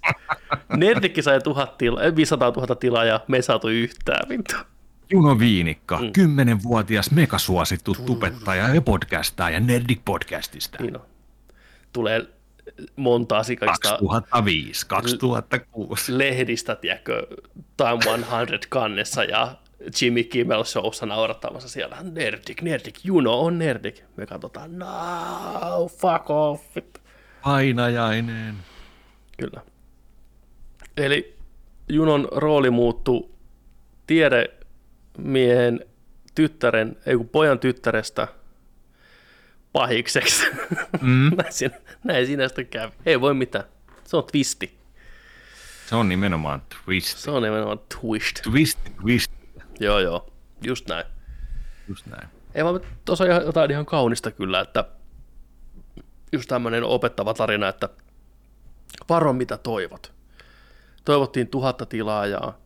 Nerdikki 0.78 1.22
sai 1.22 1.42
tuhat 1.42 1.78
tila, 1.78 2.04
eh, 2.04 2.16
500 2.16 2.52
000 2.56 2.76
tilaajaa, 2.76 3.20
me 3.28 3.38
ei 3.38 3.44
saatu 3.44 3.68
yhtään. 3.68 4.30
Vittu. 4.30 4.56
Juno 5.12 5.40
Viinikka, 5.40 5.98
mm. 5.98 6.08
10-vuotias 6.08 7.12
megasuosittu 7.12 7.96
tubettaja 8.06 8.76
ja 8.76 8.82
podcastaja 8.82 9.60
Nerdik 9.60 10.02
Podcastista. 10.06 10.84
Niin 10.84 10.98
on. 10.98 11.06
Tulee 11.94 12.28
montaa 12.96 13.44
sikasta 13.44 13.90
2005, 13.90 14.88
2006. 14.88 16.18
lehdistä, 16.18 16.76
tiedätkö, 16.76 17.28
Time 17.78 18.24
100 18.30 18.68
kannessa 18.70 19.24
ja 19.24 19.56
Jimmy 20.02 20.24
Kimmel 20.24 20.64
Showssa 20.64 21.06
naurattamassa 21.06 21.70
siellä, 21.70 21.98
Nerdik, 22.02 22.62
Nerdik, 22.62 23.00
Juno 23.04 23.40
on 23.40 23.60
Nerdik. 23.60 24.04
Me 24.16 24.26
katsotaan, 24.26 24.80
no, 24.80 24.88
fuck 25.88 26.30
off. 26.30 26.78
Painajainen. 27.44 28.56
Kyllä. 29.38 29.62
Eli 30.98 31.38
Junon 31.90 32.28
rooli 32.32 32.70
muuttui 32.70 33.30
tiedemiehen 34.08 35.86
tyttären, 36.36 36.98
ei 37.06 37.18
kun 37.18 37.30
pojan 37.30 37.60
tyttärestä 37.60 38.28
pahikseksi. 39.72 40.46
Mm. 41.02 41.32
näin, 41.38 41.54
siinä, 41.54 41.76
näin 42.04 42.28
siinä 42.28 42.48
sitten 42.48 42.68
kävi. 42.68 42.92
Ei 43.06 43.22
voi 43.22 43.34
mitään. 43.34 43.66
Se 44.04 44.18
on 44.18 44.24
twisti. 44.24 44.78
Se 45.90 45.96
on 45.96 46.10
nimenomaan 46.10 46.62
twist. 46.86 47.18
Se 47.18 47.32
on 47.32 47.44
nimenomaan 47.44 47.80
twist. 47.80 48.42
Twist, 48.42 48.80
twist. 49.02 49.37
Joo, 49.80 50.00
joo. 50.00 50.30
Just 50.64 50.88
näin. 50.90 51.06
Just 51.88 52.06
näin. 52.06 52.28
Ei 52.56 52.64
vaan 52.64 52.80
tuossa 53.06 53.24
on 53.24 53.30
ihan- 53.30 53.46
jotain 53.46 53.72
ihan 53.72 53.86
kaunista 53.86 54.32
kyllä, 54.32 54.60
että 54.60 54.84
just 56.32 56.48
tämmöinen 56.50 56.84
opettava 56.84 57.34
tarina, 57.34 57.68
että 57.68 57.90
varo 59.10 59.34
mitä 59.34 59.58
toivot. 59.58 60.14
Toivottiin 61.06 61.48
tuhatta 61.48 61.86
tilaajaa, 61.86 62.58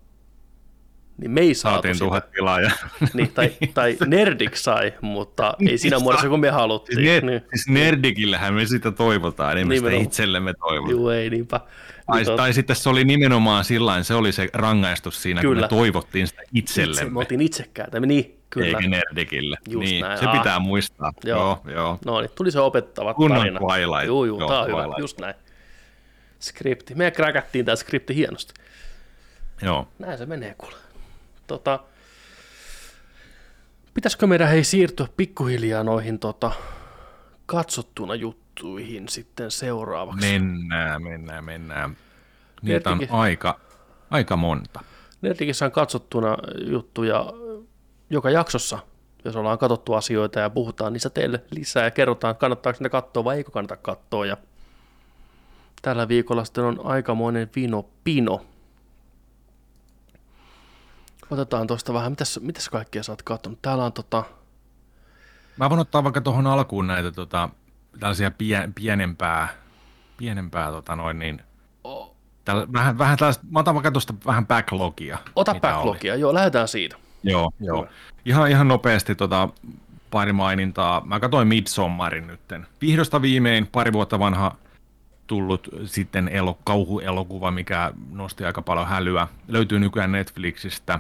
niin 1.22 1.32
me 1.32 1.42
ei 1.42 1.54
saatu 1.54 1.76
Saatiin 1.76 1.96
sitä. 1.96 2.06
tuhat 2.06 2.32
tilaajaa. 2.32 2.72
Niin, 3.14 3.32
tai, 3.34 3.52
tai 3.74 3.98
Nerdik 4.08 4.56
sai, 4.56 4.94
mutta 5.02 5.54
ei 5.70 5.78
siinä 5.78 5.96
Niin 5.98 6.04
muodossa 6.04 6.28
kuin 6.30 6.42
me 6.42 6.48
Siis, 6.48 6.56
haluttiin. 6.56 6.98
ner- 7.22 7.26
niin. 7.26 7.42
siis 7.54 7.68
Nerdikillähän 7.68 8.54
me 8.54 8.66
sitä 8.66 8.92
toivotaan, 8.92 9.52
enemmän 9.52 9.78
sitä 9.78 9.86
Nimenomaan. 9.88 10.06
itsellemme 10.08 10.54
toivotaan. 10.54 10.92
Juu, 10.92 11.10
ei 11.10 11.30
niinpä. 11.30 11.60
Tai, 12.08 12.24
Niin 12.24 12.38
tai 12.38 12.54
sitten 12.54 12.76
se 12.76 12.90
oli 12.90 13.04
nimenomaan 13.04 13.64
sillä 13.64 14.04
se 14.04 14.14
oli 14.16 14.32
se 14.32 14.50
rangaistus 14.54 15.24
siinä, 15.24 15.42
Kyllä. 15.42 15.54
kun 15.56 15.64
me 15.64 15.68
toivottiin 15.82 16.28
sitä 16.28 16.42
itse, 16.54 16.82
me 16.82 16.90
itsellemme, 16.90 17.20
oltiin 17.20 17.42
itsekkäitä. 17.42 18.00
Niin, 18.00 18.38
kyllä. 18.50 18.68
eikä 18.78 18.90
Nerdikille. 18.90 19.58
Just 19.70 19.86
niin, 19.92 20.02
näin. 20.02 20.18
se 20.20 20.26
Ah. 20.26 20.38
pitää 20.38 20.60
muistaa. 20.60 21.12
Joo. 21.24 21.62
Joo, 21.66 21.74
joo. 21.76 22.00
No 22.06 22.22
niin, 22.22 22.32
tuli 22.36 22.52
se 22.52 22.60
opettava 22.60 23.14
Kunnon 23.14 23.38
tarina. 23.38 23.60
Twilight. 23.60 24.06
Joo, 24.08 24.26
joo, 24.26 24.40
Joo, 24.40 24.50
tää 24.50 24.60
on 24.62 24.68
hyvä, 24.68 24.78
Twilight. 24.78 25.00
just 25.00 25.20
näin. 25.20 25.36
Skripti. 26.40 26.96
Me 26.96 27.12
kräkättiin 27.12 27.66
tää 27.66 27.76
skripti 27.76 28.16
hienosti. 28.16 28.54
joo. 29.62 29.88
Näin 30.00 30.18
se 30.18 30.26
menee 30.26 30.56
kuule. 30.58 30.76
Tota, 31.52 31.80
pitäisikö 33.94 34.28
meidän 34.28 34.48
hei 34.48 34.64
siirtyä 34.64 35.08
pikkuhiljaa 35.18 35.84
noihin 35.84 36.20
tota, 36.20 36.52
katsottuna 37.46 38.16
juttuihin 38.16 39.10
sitten 39.10 39.52
seuraavaksi? 39.52 40.32
Mennään, 40.32 41.04
mennään, 41.04 41.44
mennään. 41.44 41.98
Niitä 42.62 42.90
on 42.90 43.00
aika, 43.10 43.60
aika 44.10 44.36
monta. 44.36 44.80
Nerdikissä 45.22 45.66
on 45.66 45.72
katsottuna 45.72 46.38
juttuja 46.68 47.26
joka 48.10 48.30
jaksossa, 48.30 48.80
jos 49.26 49.36
ollaan 49.36 49.58
katsottu 49.58 49.94
asioita 49.94 50.40
ja 50.40 50.50
puhutaan 50.50 50.94
niistä 50.94 51.10
teille 51.10 51.44
lisää 51.52 51.84
ja 51.84 51.92
kerrotaan, 51.92 52.36
kannattaako 52.36 52.78
niitä 52.80 52.90
katsoa 52.90 53.24
vai 53.24 53.38
eikö 53.38 53.52
kannata 53.52 53.78
katsoa. 53.78 54.26
Ja 54.26 54.38
tällä 55.82 56.08
viikolla 56.08 56.46
sitten 56.46 56.64
on 56.64 56.82
aikamoinen 56.84 57.50
vino 57.56 57.86
pino. 58.04 58.46
Otetaan 61.32 61.68
tuosta 61.68 61.94
vähän, 61.94 62.12
mitäs, 62.12 62.40
mitäs 62.42 62.70
kaikkea 62.70 63.04
sä 63.04 63.12
oot 63.12 63.22
katsonut? 63.22 63.62
Täällä 63.62 63.86
on 63.86 63.94
tota, 63.94 64.24
Mä 65.58 65.70
voin 65.70 65.80
ottaa 65.80 66.04
vaikka 66.04 66.22
tuohon 66.22 66.48
alkuun 66.48 66.88
näitä 66.88 67.12
tota, 67.12 67.50
tällaisia 68.00 68.32
pie, 68.32 68.70
pienempää, 68.76 69.48
pienempää 70.18 70.72
tota 70.72 70.96
noin 70.96 71.20
niin, 71.20 71.42
tällä, 72.46 72.68
vähän, 72.74 72.98
vähän 72.98 73.18
tällaista, 73.18 73.46
mä 73.52 73.60
otan 73.60 73.76
vaikka 73.76 73.92
tuosta 73.92 74.14
vähän 74.26 74.48
backlogia. 74.48 75.18
ota 75.36 75.56
backlogia, 75.56 76.16
joo, 76.16 76.34
lähdetään 76.34 76.68
siitä. 76.68 76.96
Oli. 76.96 77.32
Joo, 77.32 77.52
joo. 77.60 77.88
Ihan, 78.26 78.50
ihan 78.50 78.68
nopeasti 78.68 79.16
tota, 79.16 79.50
pari 80.12 80.34
mainintaa. 80.34 81.02
Mä 81.06 81.20
katsoin 81.20 81.48
Midsommarin 81.48 82.28
nytten. 82.28 82.68
Vihdosta 82.82 83.22
viimein 83.22 83.68
pari 83.68 83.94
vuotta 83.94 84.20
vanha 84.20 84.56
tullut 85.28 85.68
sitten 85.86 86.28
elo, 86.28 86.58
kauhuelokuva, 86.64 87.52
mikä 87.52 87.94
nosti 88.12 88.46
aika 88.46 88.62
paljon 88.62 88.88
hälyä. 88.88 89.28
Löytyy 89.48 89.80
nykyään 89.80 90.12
Netflixistä. 90.12 91.00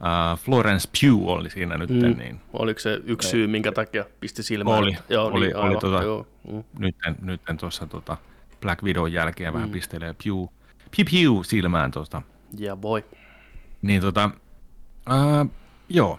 Uh, 0.00 0.38
Florence 0.38 0.88
Pugh 1.00 1.28
oli 1.28 1.50
siinä 1.50 1.78
nyt, 1.78 1.90
mm. 1.90 2.18
niin 2.18 2.40
Oliko 2.52 2.80
se 2.80 3.00
yksi 3.04 3.28
syy, 3.28 3.46
minkä 3.46 3.72
takia 3.72 4.04
pisti 4.20 4.42
silmään? 4.42 4.78
Oli, 4.78 4.96
joo, 5.08 5.26
oli, 5.26 5.46
niin, 5.46 5.56
oli 5.56 5.64
aivan, 5.64 5.82
tota- 5.82 6.02
joo, 6.02 6.26
mm. 6.52 6.64
nytten, 6.78 7.16
nytten 7.22 7.56
tuossa 7.56 7.86
tota 7.86 8.16
Black 8.60 8.82
Widow 8.82 9.08
jälkeen 9.08 9.52
vähän 9.54 9.70
pistelee 9.70 10.14
Pew, 10.24 10.34
Pew, 10.96 11.04
Pew 11.10 11.42
silmään 11.42 11.90
tuosta. 11.90 12.22
Yeah, 12.60 12.78
boy. 12.78 13.04
Niin 13.82 14.00
tota, 14.00 14.30
ää, 15.06 15.46
joo, 15.88 16.18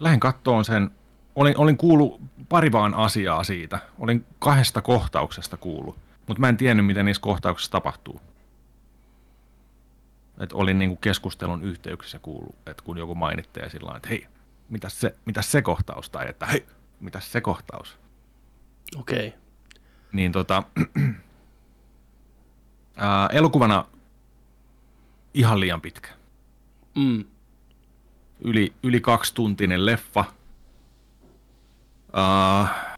lähden 0.00 0.20
kattoon 0.20 0.64
sen. 0.64 0.90
Olin, 1.34 1.58
olin 1.58 1.76
kuullut 1.76 2.20
pari 2.48 2.72
vaan 2.72 2.94
asiaa 2.94 3.44
siitä. 3.44 3.78
Olin 3.98 4.26
kahdesta 4.38 4.82
kohtauksesta 4.82 5.56
kuullut, 5.56 5.96
mutta 6.26 6.40
mä 6.40 6.48
en 6.48 6.56
tiennyt, 6.56 6.86
mitä 6.86 7.02
niissä 7.02 7.20
kohtauksissa 7.20 7.72
tapahtuu. 7.72 8.20
Et 10.42 10.52
olin 10.52 10.78
niinku 10.78 10.96
keskustelun 10.96 11.62
yhteyksissä 11.62 12.18
kuullut, 12.18 12.54
että 12.66 12.82
kun 12.82 12.98
joku 12.98 13.14
mainittaa 13.14 13.68
sillä 13.68 13.96
että 13.96 14.08
hei, 14.08 14.26
mitäs 14.68 15.00
se, 15.00 15.14
mitäs 15.24 15.52
se 15.52 15.62
kohtaus, 15.62 16.10
tai 16.10 16.28
että 16.28 16.46
hei, 16.46 16.66
mitäs 17.00 17.32
se 17.32 17.40
kohtaus. 17.40 17.98
Okei. 18.96 19.28
Okay. 19.28 19.40
Niin 20.12 20.32
tota, 20.32 20.62
ää, 22.96 23.26
elokuvana 23.26 23.84
ihan 25.34 25.60
liian 25.60 25.80
pitkä. 25.80 26.08
Mm. 26.94 27.24
Yli, 28.40 28.72
yli 28.82 29.00
kaksituntinen 29.00 29.86
leffa. 29.86 30.24
Ää, 32.12 32.96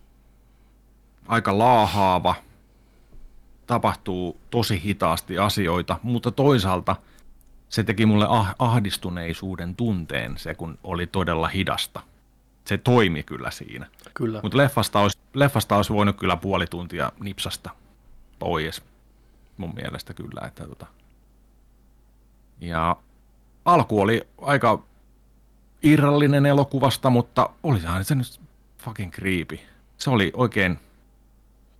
aika 1.28 1.58
laahaava. 1.58 2.34
Tapahtuu 3.66 4.40
tosi 4.50 4.82
hitaasti 4.82 5.38
asioita, 5.38 6.00
mutta 6.02 6.30
toisaalta 6.30 6.96
se 7.74 7.84
teki 7.84 8.06
mulle 8.06 8.24
ah- 8.28 8.54
ahdistuneisuuden 8.58 9.76
tunteen 9.76 10.38
se, 10.38 10.54
kun 10.54 10.78
oli 10.84 11.06
todella 11.06 11.48
hidasta. 11.48 12.00
Se 12.64 12.78
toimi 12.78 13.22
kyllä 13.22 13.50
siinä. 13.50 13.86
Kyllä. 14.14 14.40
Mutta 14.42 14.58
leffasta 14.58 15.00
olisi, 15.00 15.18
leffasta 15.34 15.76
olisi 15.76 15.92
voinut 15.92 16.16
kyllä 16.16 16.36
puoli 16.36 16.66
tuntia 16.66 17.12
nipsasta 17.20 17.70
pois. 18.38 18.82
Mun 19.56 19.74
mielestä 19.74 20.14
kyllä. 20.14 20.46
Että 20.46 20.66
tota. 20.66 20.86
Ja 22.60 22.96
alku 23.64 24.00
oli 24.00 24.22
aika 24.42 24.82
irrallinen 25.82 26.46
elokuvasta, 26.46 27.10
mutta 27.10 27.50
olisahan 27.62 28.04
se 28.04 28.14
nyt 28.14 28.40
fucking 28.78 29.12
creepy. 29.12 29.58
Se 29.98 30.10
oli 30.10 30.32
oikein, 30.34 30.78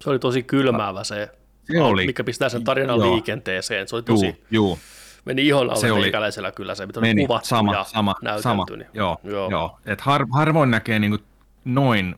Se 0.01 0.11
oli 0.11 0.19
tosi 0.19 0.43
kylmäävä 0.43 1.05
se, 1.05 1.29
Se 1.73 1.83
oli. 1.83 2.07
mikä 2.07 2.25
pistää 2.25 2.49
sen 2.49 2.65
tarinan 2.65 2.99
Joo. 2.99 3.13
liikenteeseen. 3.13 3.89
Se 3.89 3.97
oli 3.97 4.05
juu, 4.09 4.17
tosi, 4.17 4.45
juu, 4.51 4.79
meni 5.25 5.47
ihon 5.47 5.71
alle 5.71 5.81
Se 5.81 5.93
oli- 5.93 6.13
kyllä 6.57 6.75
se, 6.75 6.87
mitä 6.87 7.01
oli 7.01 7.09
meni 7.09 7.27
kuvattu 7.27 7.49
sama, 7.49 7.75
ja 7.75 7.85
sama, 7.85 8.15
näytelty. 8.23 8.43
sama. 8.43 8.65
Niin. 8.77 8.87
Joo, 8.95 9.19
Joo. 9.25 9.51
joo. 9.51 9.79
Et 9.87 10.01
har, 10.01 10.27
harvoin 10.33 10.71
näkee 10.71 10.99
niinku 10.99 11.25
noin 11.65 12.15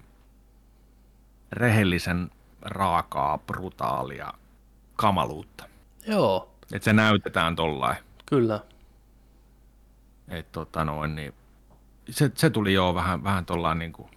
rehellisen 1.52 2.30
raakaa, 2.62 3.38
brutaalia 3.38 4.32
kamaluutta. 4.96 5.64
Joo, 6.06 6.50
Että 6.72 6.84
se 6.84 6.92
näytetään 6.92 7.56
tollain. 7.56 7.96
kyllä. 8.26 8.60
Et 10.28 10.52
tota 10.52 10.84
noin, 10.84 11.14
niin 11.14 11.34
se, 12.10 12.30
se 12.34 12.50
tuli 12.50 12.72
jo 12.74 12.94
vähän, 12.94 13.24
vähän 13.24 13.46
tuollaan 13.46 13.78
niin 13.78 13.92
kuin 13.92 14.08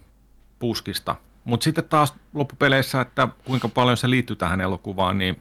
puskista. 0.58 1.16
Mutta 1.44 1.64
sitten 1.64 1.84
taas 1.84 2.14
loppupeleissä, 2.34 3.00
että 3.00 3.28
kuinka 3.44 3.68
paljon 3.68 3.96
se 3.96 4.10
liittyy 4.10 4.36
tähän 4.36 4.60
elokuvaan, 4.60 5.18
niin 5.18 5.38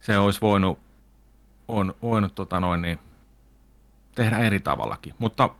se 0.00 0.18
olisi 0.18 0.40
voinut, 0.40 0.78
on, 1.68 1.94
voinut 2.02 2.34
tota 2.34 2.60
noin, 2.60 2.82
niin 2.82 2.98
tehdä 4.14 4.38
eri 4.38 4.60
tavallakin. 4.60 5.14
Mutta 5.18 5.50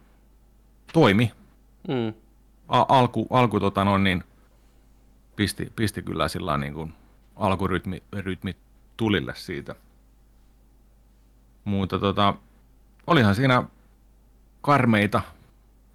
toimi. 0.93 1.33
Mm. 1.89 2.15
A- 2.69 2.87
alku, 2.89 3.27
alku 3.31 3.61
tota 3.61 3.85
noin, 3.85 4.05
niin 4.05 4.25
pisti, 5.37 5.73
pisti 5.77 6.03
kyllä 6.03 6.29
sillä 6.29 6.57
niin 6.59 6.75
kuin 6.75 6.95
alkurytmi 7.37 8.03
rytmi 8.13 8.57
tulille 8.97 9.33
siitä. 9.37 9.75
Mutta 11.65 11.99
tota, 11.99 12.35
olihan 13.07 13.35
siinä 13.35 13.63
karmeita, 14.61 15.21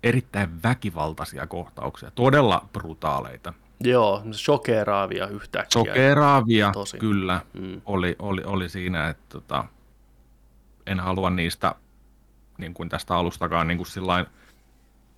erittäin 0.03 0.63
väkivaltaisia 0.63 1.47
kohtauksia, 1.47 2.11
todella 2.11 2.65
brutaaleita. 2.73 3.53
Joo, 3.79 4.23
shokeraavia 4.31 5.27
yhtäkkiä. 5.27 5.69
Sokeraavia 5.73 6.71
Tosi. 6.71 6.97
kyllä 6.97 7.41
Mm. 7.53 7.81
oli, 7.85 8.15
oli, 8.19 8.43
oli 8.45 8.69
siinä, 8.69 9.09
että 9.09 9.25
tota, 9.29 9.65
en 10.85 10.99
halua 10.99 11.29
niistä 11.29 11.75
niin 12.57 12.73
kuin 12.73 12.89
tästä 12.89 13.15
alustakaan 13.15 13.67
niin 13.67 13.77
kuin 13.77 13.87
sillain 13.87 14.25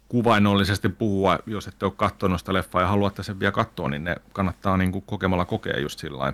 kuvainnollisesti 0.08 0.90
puhua, 0.90 1.40
jos 1.46 1.68
ette 1.68 1.86
ole 1.86 1.94
katsonut 1.98 2.40
sitä 2.40 2.54
leffaa 2.54 2.82
ja 2.82 2.88
haluatte 2.88 3.24
sen 3.24 3.40
vielä 3.40 3.52
katsoa, 3.52 3.90
niin 3.90 4.04
ne 4.04 4.16
kannattaa 4.34 4.78
niin 4.78 4.92
kuin 4.92 5.04
kokemalla 5.08 5.46
kokea 5.46 5.80
just 5.80 6.00
sillä 6.00 6.34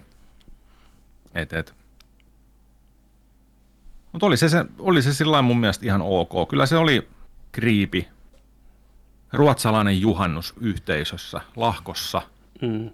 et, 1.35 1.53
et. 1.53 1.76
Mutta 4.11 4.26
oli 4.26 4.38
se, 4.38 4.49
se, 4.49 4.65
oli 4.80 5.01
se 5.01 5.14
sillä 5.14 5.41
mun 5.41 5.60
mielestä 5.60 5.85
ihan 5.85 6.01
ok. 6.01 6.49
Kyllä 6.49 6.65
se 6.65 6.77
oli 6.77 7.07
kriipi, 7.51 8.07
ruotsalainen 9.34 10.01
juhannus 10.01 10.53
yhteisössä, 10.60 11.41
lahkossa. 11.56 12.22
Mm. 12.61 12.89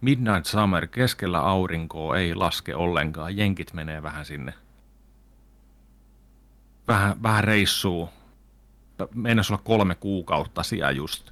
Midnight 0.00 0.44
Summer, 0.44 0.86
keskellä 0.86 1.40
aurinkoa 1.40 2.16
ei 2.16 2.34
laske 2.34 2.74
ollenkaan. 2.74 3.36
Jenkit 3.36 3.72
menee 3.72 4.02
vähän 4.02 4.24
sinne. 4.24 4.54
Vähän, 6.88 7.22
vähän 7.22 7.44
reissuu. 7.44 8.08
Meinasi 9.14 9.52
olla 9.52 9.62
kolme 9.64 9.94
kuukautta 9.94 10.62
siellä 10.62 10.90
just. 10.90 11.30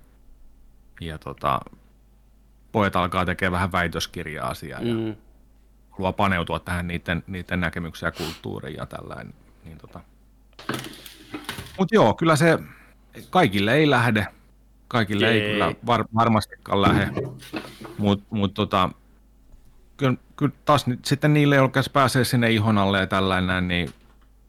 Ja 1.00 1.18
tota, 1.18 1.60
pojat 2.72 2.96
alkaa 2.96 3.26
tekemään 3.26 3.52
vähän 3.52 3.72
väitöskirjaa 3.72 4.48
asiaa. 4.48 4.80
Mm. 4.80 5.08
Ja 5.08 5.14
haluaa 5.90 6.12
paneutua 6.12 6.58
tähän 6.58 6.86
niiden, 6.86 7.24
niiden 7.26 7.60
näkemyksiä 7.60 8.10
kulttuuriin 8.10 8.76
ja 8.76 8.86
tällainen. 8.86 9.34
Niin 9.64 9.78
tota. 9.78 10.00
Mutta 11.78 11.94
joo, 11.94 12.14
kyllä 12.14 12.36
se 12.36 12.58
kaikille 13.30 13.74
ei 13.74 13.90
lähde. 13.90 14.26
Kaikille 14.88 15.28
ei, 15.28 15.40
ei 15.40 15.52
kyllä 15.52 15.74
var, 15.86 16.04
varmastikaan 16.14 16.82
lähde. 16.82 17.10
Mutta 17.98 18.24
mut 18.30 18.54
tota, 18.54 18.90
kyllä, 19.96 20.16
kyllä 20.36 20.52
taas 20.64 20.84
sitten 21.04 21.34
niille, 21.34 21.56
jotka 21.56 21.82
pääsee 21.92 22.24
sinne 22.24 22.50
ihon 22.50 22.78
alle 22.78 22.98
ja 22.98 23.06
tällainen, 23.06 23.68
niin 23.68 23.90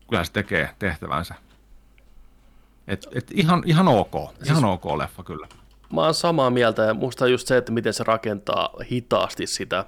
kyllä 0.10 0.24
se 0.24 0.32
tekee 0.32 0.70
tehtävänsä. 0.80 1.36
Et, 2.88 3.08
et 3.12 3.32
ihan, 3.34 3.64
ihan 3.66 3.88
ok, 3.88 4.12
siis, 4.38 4.50
ihan 4.50 4.66
ok 4.66 4.86
leffa 4.86 5.24
kyllä. 5.24 5.48
Mä 5.94 6.02
oon 6.02 6.14
samaa 6.14 6.50
mieltä 6.50 6.82
ja 6.82 6.94
musta 6.94 7.28
just 7.28 7.48
se, 7.48 7.58
että 7.58 7.72
miten 7.72 7.94
se 7.94 8.04
rakentaa 8.04 8.70
hitaasti 8.92 9.48
sitä 9.48 9.86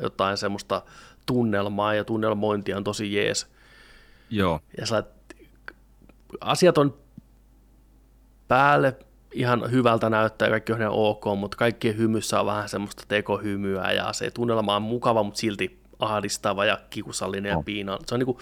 jotain 0.00 0.36
semmoista 0.36 0.82
tunnelmaa 1.26 1.94
ja 1.94 2.04
tunnelmointia 2.04 2.76
on 2.76 2.84
tosi 2.84 3.14
jees. 3.14 3.46
Joo. 4.30 4.60
Ja 4.78 4.86
sä, 4.86 5.02
asiat 6.40 6.78
on 6.78 6.98
päälle 8.48 8.96
ihan 9.32 9.70
hyvältä 9.70 10.10
näyttää 10.10 10.46
ja 10.46 10.50
kaikki 10.50 10.72
on 10.72 10.80
ihan 10.80 10.92
ok, 10.92 11.24
mutta 11.36 11.56
kaikkien 11.56 11.96
hymyssä 11.96 12.40
on 12.40 12.46
vähän 12.46 12.68
semmoista 12.68 13.04
tekohymyä 13.08 13.92
ja 13.92 14.12
se 14.12 14.30
tunnelma 14.30 14.76
on 14.76 14.82
mukava, 14.82 15.22
mutta 15.22 15.40
silti 15.40 15.80
ahdistava 15.98 16.64
ja 16.64 16.78
kiusallinen 16.90 17.50
ja 17.50 17.62
piina. 17.64 17.98
Se 18.06 18.14
on 18.14 18.18
niinku, 18.18 18.38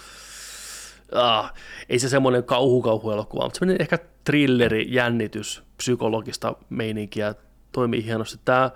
ah, 1.12 1.52
ei 1.88 1.98
se 1.98 2.08
semmoinen 2.08 2.44
kauhu-kauhu-elokuva, 2.44 3.44
mutta 3.44 3.58
semmoinen 3.58 3.82
ehkä 3.82 3.98
thrilleri, 4.24 4.86
jännitys, 4.94 5.62
psykologista 5.76 6.56
meininkiä 6.70 7.34
toimii 7.72 8.04
hienosti. 8.04 8.38
Tämä 8.44 8.70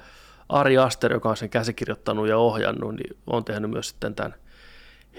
Ari 0.48 0.78
Aster, 0.78 1.12
joka 1.12 1.28
on 1.28 1.36
sen 1.36 1.50
käsikirjoittanut 1.50 2.28
ja 2.28 2.38
ohjannut, 2.38 2.94
niin 2.94 3.16
on 3.26 3.44
tehnyt 3.44 3.70
myös 3.70 3.88
sitten 3.88 4.14
tämän 4.14 4.34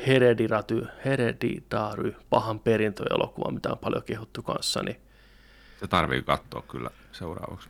Hereditary, 0.08 0.88
Hereditary 1.06 2.16
pahan 2.30 2.60
perintöelokuvan, 2.60 3.54
mitä 3.54 3.72
on 3.72 3.78
paljon 3.78 4.04
kehuttu 4.04 4.42
kanssa. 4.42 4.84
Niin 4.84 5.02
se 5.80 5.88
tarvii 5.88 6.22
katsoa 6.22 6.62
kyllä 6.62 6.90
seuraavaksi. 7.12 7.70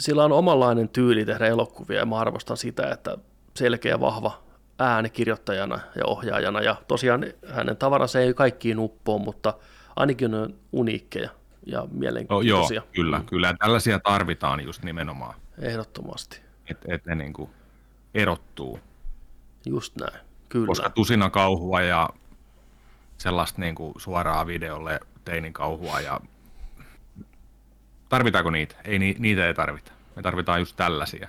Sillä 0.00 0.24
on 0.24 0.32
omanlainen 0.32 0.88
tyyli 0.88 1.24
tehdä 1.24 1.46
elokuvia 1.46 1.98
ja 1.98 2.06
mä 2.06 2.18
arvostan 2.18 2.56
sitä, 2.56 2.90
että 2.90 3.18
selkeä 3.54 4.00
vahva 4.00 4.42
ääni 4.82 5.10
kirjoittajana 5.10 5.80
ja 5.94 6.06
ohjaajana. 6.06 6.60
Ja 6.60 6.76
tosiaan 6.88 7.24
hänen 7.48 7.76
tavaransa 7.76 8.20
ei 8.20 8.34
kaikkiin 8.34 8.78
uppoa, 8.78 9.18
mutta 9.18 9.54
ainakin 9.96 10.34
on 10.34 10.54
uniikkeja 10.72 11.30
ja 11.66 11.86
mielenkiintoisia. 11.92 12.56
Oh, 12.58 12.72
joo, 12.72 12.92
kyllä, 12.94 13.18
mm. 13.18 13.26
kyllä. 13.26 13.54
Tällaisia 13.58 13.98
tarvitaan 13.98 14.64
just 14.64 14.82
nimenomaan. 14.82 15.34
Ehdottomasti 15.58 16.42
että 16.68 16.94
et 16.94 17.06
ne 17.06 17.14
niin 17.14 17.32
kuin 17.32 17.50
erottuu. 18.14 18.80
Just 19.66 19.96
näin, 19.96 20.24
kyllä. 20.48 20.66
Koska 20.66 20.90
tusina 20.90 21.30
kauhua 21.30 21.80
ja 21.80 22.10
sellaista 23.18 23.60
niin 23.60 23.74
kuin 23.74 23.94
suoraa 23.96 24.46
videolle 24.46 25.00
teinin 25.24 25.52
kauhua 25.52 26.00
ja 26.00 26.20
tarvitaanko 28.08 28.50
niitä? 28.50 28.76
Ei, 28.84 28.98
niitä 28.98 29.46
ei 29.46 29.54
tarvita. 29.54 29.92
Me 30.16 30.22
tarvitaan 30.22 30.60
just 30.60 30.76
tällaisia. 30.76 31.28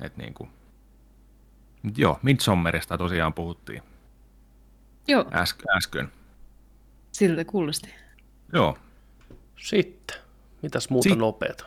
Et 0.00 0.16
niin 0.16 0.34
kuin. 0.34 0.50
Mut 1.82 1.98
joo, 1.98 2.18
Midsommerista 2.22 2.98
tosiaan 2.98 3.34
puhuttiin. 3.34 3.82
Joo. 5.08 5.22
Äs- 5.22 5.76
äsken. 5.76 6.08
Siltä 7.12 7.44
kuulosti. 7.44 7.94
Joo. 8.52 8.78
Sitten, 9.56 10.16
mitäs 10.62 10.90
muuta 10.90 11.08
Sit- 11.08 11.18
nopeata? 11.18 11.64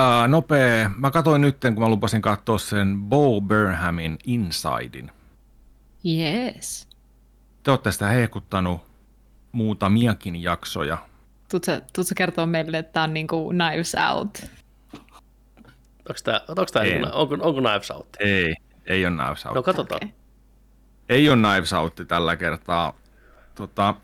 Uh, 0.00 0.28
nopea. 0.28 0.90
Mä 0.96 1.10
katsoin 1.10 1.40
nyt, 1.40 1.56
kun 1.60 1.80
mä 1.82 1.88
lupasin 1.88 2.22
katsoa 2.22 2.58
sen 2.58 2.96
Bo 3.00 3.40
Burnhamin 3.40 4.18
Insidein. 4.26 5.10
Yes. 6.04 6.88
Te 7.62 7.70
olette 7.70 7.92
sitä 7.92 8.06
hehkuttanut 8.06 8.80
muutamiakin 9.52 10.42
jaksoja. 10.42 10.98
Tuutko 11.50 12.12
kertoa 12.16 12.46
meille, 12.46 12.78
että 12.78 12.92
tämä 12.92 13.04
on 13.04 13.14
niin 13.14 13.26
kuin 13.26 13.56
Knives 13.56 13.96
Out? 14.14 14.38
Onko 16.08 16.20
tämä, 16.24 16.40
onko, 16.48 16.64
tämä 16.66 16.84
ei. 16.84 17.02
onko, 17.12 17.34
onko 17.40 17.60
Knives 17.60 17.90
Out? 17.90 18.08
Ei, 18.20 18.54
ei 18.86 19.06
ole 19.06 19.16
Knives 19.16 19.46
Out. 19.46 19.54
No 19.54 19.62
katsotaan. 19.62 20.00
Okay. 20.04 20.14
Ei 21.08 21.30
ole 21.30 21.36
Knives 21.36 21.72
Out 21.72 22.00
tällä 22.08 22.36
kertaa. 22.36 22.92
Tota, 23.54 23.94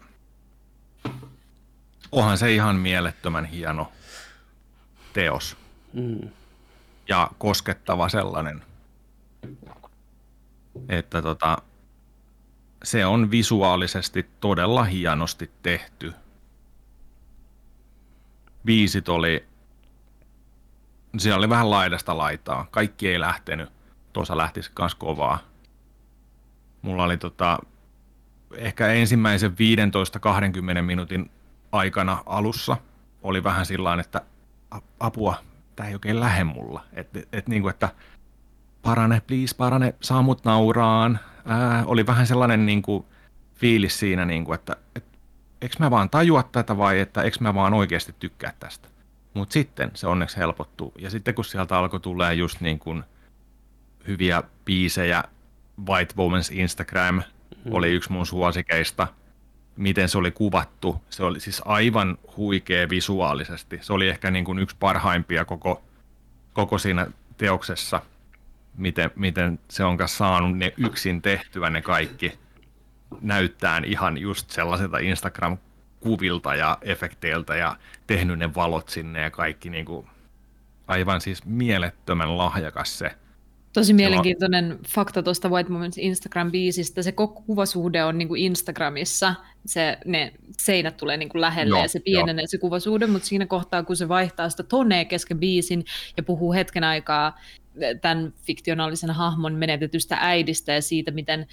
onhan 2.13 2.39
se 2.39 2.53
ihan 2.53 2.77
mielettömän 2.77 3.45
hieno 3.45 3.93
teos. 5.13 5.57
Mm. 5.93 6.31
Ja 7.09 7.31
koskettava 7.39 8.09
sellainen. 8.09 8.63
Että 10.89 11.23
tota, 11.23 11.59
se 12.85 13.07
on 13.07 13.31
visuaalisesti 13.31 14.31
todella 14.41 14.85
hienosti 14.85 15.51
tehty. 15.63 16.13
Viisit 18.67 19.09
oli, 19.09 19.45
siellä 21.19 21.39
oli 21.39 21.49
vähän 21.49 21.71
laidasta 21.71 22.19
laitaa. 22.19 22.67
Kaikki 22.71 23.09
ei 23.09 23.21
lähtenyt. 23.21 23.82
Tuossa 24.13 24.37
lähti 24.37 24.61
kans 24.75 24.95
kovaa. 24.95 25.39
Mulla 26.83 27.05
oli 27.05 27.17
tota, 27.17 27.59
ehkä 28.55 28.89
ensimmäisen 28.89 29.51
15-20 30.79 30.83
minuutin 30.83 31.31
aikana 31.73 32.23
alussa 32.27 32.77
oli 33.23 33.45
vähän 33.45 33.67
sillä 33.67 34.01
että 34.01 34.21
apua, 35.01 35.35
tämä 35.77 35.89
ei 35.89 35.95
oikein 35.95 36.21
lähde 36.21 36.45
mulla. 36.45 36.85
Et, 36.93 37.17
et, 37.17 37.29
et, 37.33 37.49
niin 37.49 37.63
kuin, 37.63 37.71
että 37.71 37.89
parane, 38.83 39.21
please, 39.21 39.57
parane, 39.57 39.95
saa 40.01 40.23
mut 40.23 40.45
nauraan. 40.45 41.19
Ää, 41.45 41.85
oli 41.87 42.07
vähän 42.07 42.27
sellainen 42.27 42.67
niin 42.67 42.83
kuin, 42.83 43.05
fiilis 43.55 43.99
siinä, 43.99 44.25
niin 44.25 44.45
kuin, 44.45 44.55
että 44.55 44.77
et, 44.97 45.05
eikö 45.63 45.77
mä 45.79 45.91
vaan 45.91 46.11
tajua 46.11 46.43
tätä 46.43 46.77
vai 46.77 47.01
että 47.01 47.23
eikö 47.23 47.37
mä 47.41 47.55
vaan 47.55 47.75
oikeasti 47.75 48.15
tykkää 48.19 48.53
tästä. 48.61 48.89
Mutta 49.35 49.53
sitten 49.53 49.91
se 49.95 50.07
onneksi 50.07 50.37
helpottuu. 50.37 50.93
Ja 50.99 51.11
sitten 51.11 51.35
kun 51.35 51.45
sieltä 51.45 51.79
alkoi 51.79 52.01
tulee 52.01 52.35
just 52.35 52.61
niin 52.61 52.79
kuin 52.79 53.05
hyviä 54.07 54.43
biisejä, 54.65 55.25
White 55.89 56.15
Woman's 56.15 56.59
Instagram 56.59 57.15
mm. 57.15 57.23
oli 57.73 57.91
yksi 57.91 58.13
mun 58.13 58.27
suosikeista– 58.27 59.09
miten 59.77 60.09
se 60.09 60.19
oli 60.19 60.31
kuvattu. 60.31 61.03
Se 61.11 61.25
oli 61.25 61.41
siis 61.41 61.63
aivan 61.65 62.19
huikea 62.37 62.89
visuaalisesti. 62.89 63.79
Se 63.83 63.93
oli 63.93 64.09
ehkä 64.09 64.31
niin 64.31 64.45
kuin 64.45 64.59
yksi 64.59 64.77
parhaimpia 64.81 65.45
koko, 65.45 65.83
koko 66.53 66.79
siinä 66.79 67.07
teoksessa, 67.37 68.03
miten, 68.77 69.11
miten 69.17 69.59
se 69.69 69.85
on 69.85 69.99
saanut 70.07 70.59
ne 70.59 70.75
yksin 70.77 71.23
tehtyä 71.23 71.71
ne 71.71 71.83
kaikki 71.83 72.39
näyttää 73.21 73.81
ihan 73.85 74.19
just 74.19 74.51
sellaiselta 74.51 74.99
Instagram-kuvilta 74.99 76.55
ja 76.55 76.79
efekteiltä 76.83 77.57
ja 77.57 77.77
tehnyt 78.07 78.39
ne 78.39 78.55
valot 78.55 78.89
sinne 78.89 79.21
ja 79.21 79.31
kaikki 79.31 79.71
niin 79.71 79.85
kuin, 79.85 80.07
aivan 80.87 81.21
siis 81.21 81.45
mielettömän 81.45 82.39
lahjakas 82.39 82.99
se 82.99 83.11
Tosi 83.73 83.93
mielenkiintoinen 83.93 84.69
Joo. 84.69 84.79
fakta 84.89 85.23
tuosta 85.23 85.49
White 85.49 85.71
Moments 85.71 85.99
Instagram-biisistä. 85.99 87.03
Se 87.03 87.13
koko 87.13 87.43
kuvasuhde 87.43 88.05
on 88.05 88.19
niin 88.19 88.29
kuin 88.29 88.41
Instagramissa. 88.41 89.35
Se, 89.67 89.99
ne 90.05 90.33
seinät 90.59 90.97
tulee 90.97 91.17
niin 91.17 91.29
kuin 91.29 91.41
lähelle 91.41 91.77
Joo, 91.77 91.83
ja 91.83 91.89
se 91.89 92.01
pienenee 92.01 92.47
se 92.47 92.59
kuvasuhde, 92.59 93.07
mutta 93.07 93.29
siinä 93.29 93.47
kohtaa, 93.47 93.83
kun 93.83 93.97
se 93.97 94.09
vaihtaa 94.09 94.51
sitä 94.51 94.63
tonea 94.63 95.05
kesken 95.05 95.41
biisin 95.41 95.85
ja 96.17 96.23
puhuu 96.23 96.53
hetken 96.53 96.85
aikaa 96.85 97.39
tämän 98.01 98.33
fiktionaalisen 98.43 99.11
hahmon 99.11 99.55
menetetystä 99.55 100.17
äidistä 100.21 100.73
ja 100.73 100.83
siitä, 100.83 101.11
miten 101.11 101.47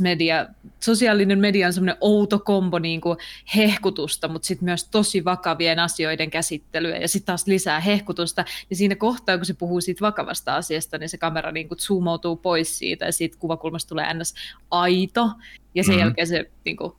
media, 0.00 0.46
sosiaalinen 0.80 1.38
media 1.38 1.66
on 1.66 1.72
semmoinen 1.72 1.96
outo 2.00 2.38
kombo 2.38 2.78
niin 2.78 3.00
kuin 3.00 3.18
hehkutusta, 3.56 4.28
mutta 4.28 4.46
sitten 4.46 4.64
myös 4.64 4.88
tosi 4.88 5.24
vakavien 5.24 5.78
asioiden 5.78 6.30
käsittelyä 6.30 6.96
ja 6.96 7.08
sitten 7.08 7.26
taas 7.26 7.46
lisää 7.46 7.80
hehkutusta. 7.80 8.44
Ja 8.70 8.76
siinä 8.76 8.96
kohtaa, 8.96 9.36
kun 9.36 9.46
se 9.46 9.54
puhuu 9.54 9.80
siitä 9.80 10.00
vakavasta 10.00 10.56
asiasta, 10.56 10.98
niin 10.98 11.08
se 11.08 11.18
kamera 11.18 11.52
niin 11.52 11.68
kuin 11.68 11.78
zoomautuu 11.78 12.36
pois 12.36 12.78
siitä 12.78 13.04
ja 13.04 13.12
siitä 13.12 13.36
kuvakulmasta 13.38 13.88
tulee 13.88 14.14
ns. 14.14 14.34
aito 14.70 15.30
ja 15.74 15.84
sen 15.84 15.94
mm-hmm. 15.94 16.00
jälkeen 16.00 16.26
se 16.26 16.50
niin 16.64 16.76
kuin 16.76 16.92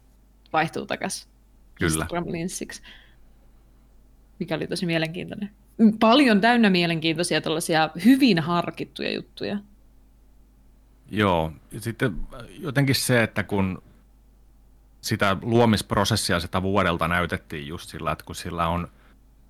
vaihtuu 0.53 0.85
takaisin 0.85 1.27
Kyllä. 1.75 1.89
Instagram-linssiksi. 1.89 2.81
mikä 4.39 4.55
oli 4.55 4.67
tosi 4.67 4.85
mielenkiintoinen. 4.85 5.62
Paljon 5.99 6.41
täynnä 6.41 6.69
mielenkiintoisia 6.69 7.41
tällaisia 7.41 7.89
hyvin 8.05 8.39
harkittuja 8.39 9.13
juttuja. 9.13 9.57
Joo, 11.11 11.51
ja 11.71 11.81
sitten 11.81 12.15
jotenkin 12.59 12.95
se, 12.95 13.23
että 13.23 13.43
kun 13.43 13.83
sitä 15.01 15.37
luomisprosessia 15.41 16.39
sitä 16.39 16.61
vuodelta 16.61 17.07
näytettiin 17.07 17.67
just 17.67 17.89
sillä, 17.89 18.11
että 18.11 18.25
kun 18.25 18.35
sillä 18.35 18.67
on, 18.67 18.87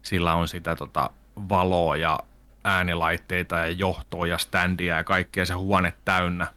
sillä 0.02 0.34
on 0.34 0.48
sitä 0.48 0.76
tota 0.76 1.10
valoa 1.50 1.98
ja 1.98 2.20
äänilaitteita 2.64 3.56
ja 3.56 3.68
johtoa 3.68 4.28
ja 4.28 4.38
standia 4.38 4.96
ja 4.96 5.04
kaikkea 5.04 5.46
se 5.46 5.54
huone 5.54 5.94
täynnä. 6.06 6.48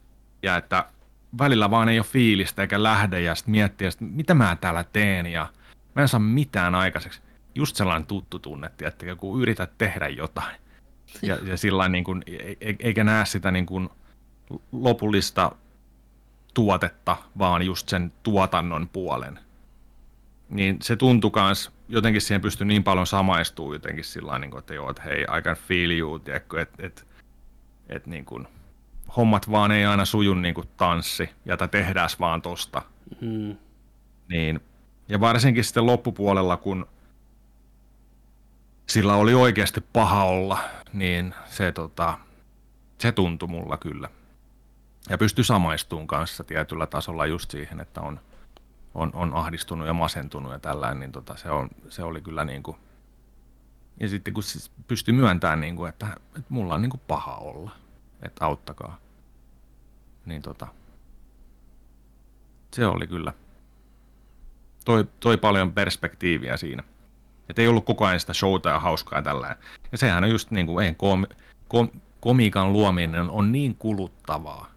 Ja 0.43 0.57
että 0.57 0.85
välillä 1.39 1.71
vaan 1.71 1.89
ei 1.89 1.99
ole 1.99 2.07
fiilistä 2.07 2.63
eikä 2.63 2.83
lähde 2.83 3.21
ja 3.21 3.35
sitten 3.35 3.51
miettiä, 3.51 3.89
että 3.89 4.05
mitä 4.05 4.35
mä 4.35 4.57
täällä 4.61 4.85
teen 4.93 5.27
ja 5.27 5.47
mä 5.95 6.03
en 6.03 6.09
saa 6.09 6.21
mitään 6.21 6.75
aikaiseksi. 6.75 7.21
Just 7.57 7.77
sellainen 7.77 8.07
tuttu 8.07 8.39
tunne, 8.39 8.67
että 8.67 9.17
kun 9.17 9.43
yrität 9.43 9.79
tehdä 9.79 10.09
jotain. 10.09 10.57
Ja, 11.23 11.39
ja 11.43 11.57
sillä 11.57 11.89
niin 11.89 12.05
kuin, 12.05 12.23
e, 12.27 12.53
e, 12.61 12.75
eikä 12.81 13.05
näe 13.05 13.27
sitä 13.27 13.51
niin 13.51 13.67
kuin 13.67 13.89
lopullista 14.73 15.53
tuotetta, 16.55 17.17
vaan 17.39 17.63
just 17.63 17.89
sen 17.89 18.13
tuotannon 18.23 18.89
puolen. 18.89 19.39
Niin 20.49 20.77
se 20.83 20.97
tuntui 20.97 21.31
kans, 21.31 21.73
jotenkin 21.89 22.21
siihen 22.21 22.41
pystyi 22.41 22.67
niin 22.67 22.85
paljon 22.85 23.07
samaistumaan 23.07 23.75
jotenkin 23.75 24.05
sillä 24.05 24.39
niin 24.39 24.51
kuin, 24.51 24.59
että 24.59 24.75
joo, 24.75 24.91
että 24.91 25.03
hei, 25.03 25.23
I 25.23 25.43
can 25.43 25.57
feel 25.57 25.91
you, 25.91 26.17
että 26.17 26.61
et, 26.61 26.71
et, 26.79 27.07
et, 27.89 28.07
niin 28.07 28.25
kuin, 28.25 28.49
hommat 29.17 29.51
vaan 29.51 29.73
ei 29.73 29.85
aina 29.85 30.05
suju 30.05 30.35
niin 30.35 30.55
kuin 30.55 30.69
tanssi, 30.77 31.31
ja 31.45 31.57
tätä 31.57 31.71
tehdään 31.71 32.09
vaan 32.21 32.43
tosta. 32.43 32.83
Mm. 33.21 33.57
Niin, 34.29 34.61
ja 35.09 35.21
varsinkin 35.21 35.65
sitten 35.65 35.87
loppupuolella, 35.87 36.57
kun 36.57 36.87
sillä 38.87 39.15
oli 39.15 39.35
oikeasti 39.35 39.81
paha 39.81 40.25
olla, 40.25 40.59
niin 40.93 41.35
se, 41.47 41.73
tota, 41.73 42.19
se 42.99 43.13
tuntui 43.13 43.49
mulla 43.49 43.77
kyllä. 43.77 44.09
Ja 45.11 45.19
pystyi 45.19 45.45
samaistumaan 45.45 46.07
kanssa 46.07 46.45
tietyllä 46.45 46.87
tasolla 46.87 47.27
just 47.27 47.51
siihen, 47.51 47.81
että 47.81 48.01
on, 48.01 48.21
on, 48.95 49.11
on 49.15 49.35
ahdistunut 49.35 49.87
ja 49.87 49.93
masentunut 49.93 50.53
ja 50.53 50.59
tällainen, 50.59 51.01
niin 51.01 51.13
tota, 51.13 51.37
se, 51.37 51.51
on, 51.51 51.69
se 51.89 52.03
oli 52.03 52.21
kyllä 52.21 52.45
niin 52.45 52.63
kuin, 52.63 52.77
ja 54.01 54.09
sitten 54.09 54.35
kun 54.35 54.43
siis 54.43 54.71
pystyi 54.89 55.15
myöntämään, 55.15 55.61
niin 55.61 55.77
kuin, 55.77 55.89
että, 55.89 56.07
että 56.27 56.47
mulla 56.49 56.75
on 56.75 56.83
niin 56.83 56.91
kuin 56.91 57.01
paha 57.09 57.37
olla, 57.37 57.71
että 58.23 58.45
auttakaa, 58.45 58.99
niin 60.27 60.43
tota, 60.43 60.67
se 62.75 62.87
oli 62.87 63.07
kyllä, 63.07 63.33
toi, 64.85 65.09
toi 65.21 65.37
paljon 65.37 65.73
perspektiiviä 65.73 66.57
siinä. 66.57 66.83
Että 67.49 67.63
ei 67.63 67.69
ollut 67.69 67.85
koko 67.85 68.05
ajan 68.05 68.21
sitä 68.21 68.35
showta 68.35 68.69
ja 68.69 68.81
hauskaa 68.81 69.19
ja 69.19 69.23
tällä. 69.23 69.57
Ja 69.93 69.99
sehän 69.99 70.25
on 70.25 70.31
just 70.31 70.51
niin 70.51 70.67
kuin, 70.67 70.87
ei, 70.87 70.95
kom, 70.95 71.27
kom, 71.69 71.89
komiikan 72.21 72.73
luominen 72.73 73.31
on 73.31 73.53
niin 73.53 73.75
kuluttavaa 73.75 74.71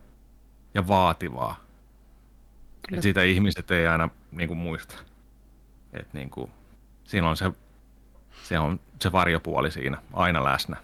ja 0.74 0.88
vaativaa, 0.88 1.56
Kyllä. 1.56 2.98
että 2.98 3.02
sitä 3.02 3.24
ihmiset 3.24 3.72
ei 3.72 3.88
aina 3.88 4.10
niin 4.32 4.48
kuin, 4.48 4.58
muista. 4.58 4.96
Että 5.94 6.18
niin 6.18 6.30
kuin, 6.30 6.52
siinä 7.04 7.30
on 7.30 7.38
se, 7.38 7.52
se 8.44 8.60
on 8.60 8.80
se 9.02 9.12
varjopuoli 9.12 9.72
siinä 9.72 9.98
aina 10.14 10.44
läsnä. 10.44 10.78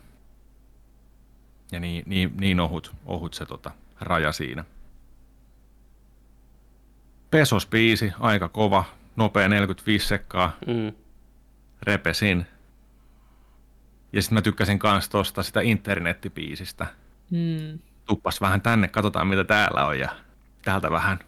Ja 1.72 1.80
niin, 1.80 2.04
niin, 2.06 2.34
niin 2.40 2.60
ohut, 2.60 2.96
ohut 3.06 3.34
se 3.34 3.46
tota, 3.46 3.72
raja 4.02 4.32
siinä. 4.32 4.66
Pesos-biisi, 7.32 8.14
aika 8.20 8.50
kova, 8.50 8.84
nopea 9.16 9.48
45 9.48 10.08
sekkaa. 10.08 10.58
Mm. 10.68 10.94
Repesin. 11.86 12.48
Ja 14.14 14.22
sitten 14.22 14.36
mä 14.36 14.42
tykkäsin 14.42 14.80
kans 14.80 15.10
tosta 15.10 15.44
sitä 15.44 15.62
internettipiisistä. 15.62 16.88
Mm. 17.32 17.80
Tuppas 18.06 18.42
vähän 18.42 18.62
tänne, 18.62 18.88
katsotaan 18.88 19.28
mitä 19.28 19.44
täällä 19.44 19.86
on 19.86 20.00
ja 20.00 20.10
täältä 20.62 20.92
vähän 20.92 21.20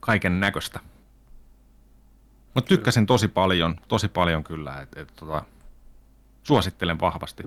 kaiken 0.00 0.40
näköistä. 0.40 0.80
Mutta 2.54 2.68
tykkäsin 2.68 3.06
tosi 3.06 3.28
paljon, 3.28 3.76
tosi 3.88 4.08
paljon 4.08 4.44
kyllä, 4.44 4.80
että 4.80 5.00
et, 5.00 5.12
tota, 5.16 5.44
suosittelen 6.42 7.00
vahvasti. 7.00 7.42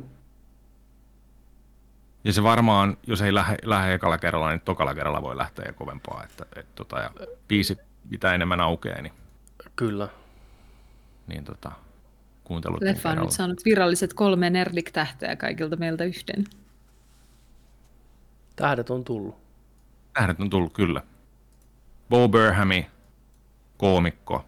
Ja 2.24 2.34
se 2.34 2.44
varmaan, 2.44 2.98
jos 3.08 3.22
ei 3.22 3.34
lähde, 3.34 3.58
lähde 3.64 3.94
ekalla 3.94 4.18
kerralla, 4.18 4.50
niin 4.50 4.62
tokalla 4.62 4.96
kerralla 4.96 5.22
voi 5.22 5.38
lähteä 5.38 5.66
ja 5.66 5.74
kovempaa. 5.74 6.24
Että, 6.24 6.46
et, 6.56 6.76
tota, 6.76 7.00
ja 7.00 7.12
biisi 7.48 7.78
mitä 8.10 8.34
enemmän 8.34 8.62
aukeaa, 8.62 9.02
niin... 9.02 9.14
Kyllä. 9.76 10.08
Niin 11.30 11.44
tota, 11.44 11.72
kuuntelut. 12.44 12.82
Leffa 12.82 13.10
on 13.10 13.18
nyt 13.18 13.32
saanut 13.32 13.66
viralliset 13.66 14.14
kolme 14.14 14.50
Nerdik-tähteä 14.50 15.36
kaikilta 15.36 15.76
meiltä 15.76 16.04
yhden. 16.04 16.46
Tähdet 18.56 18.90
on 18.90 19.04
tullut. 19.04 19.36
Tähdet 20.14 20.40
on 20.40 20.50
tullut, 20.50 20.74
kyllä. 20.74 21.04
Bo 22.10 22.30
Burhami, 22.30 22.88
koomikko, 23.78 24.46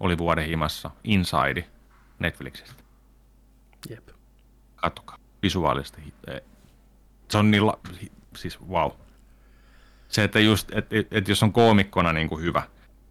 oli 0.00 0.18
vuoden 0.18 0.46
himassa 0.46 0.90
Inside 1.04 1.64
Netflixistä. 2.18 2.82
Jep. 3.88 4.08
Katsokaa, 4.76 5.18
visuaalisesti. 5.42 6.14
Eh, 6.26 6.40
se 7.28 7.38
on 7.38 7.50
niin, 7.50 7.66
la... 7.66 7.78
siis 8.36 8.60
wow. 8.68 8.90
Se, 10.08 10.24
että 10.24 10.40
just, 10.40 10.72
et, 10.72 10.92
et, 10.92 11.08
et 11.10 11.28
jos 11.28 11.42
on 11.42 11.52
koomikkona 11.52 12.12
niin 12.12 12.28
kuin 12.28 12.42
hyvä, 12.42 12.62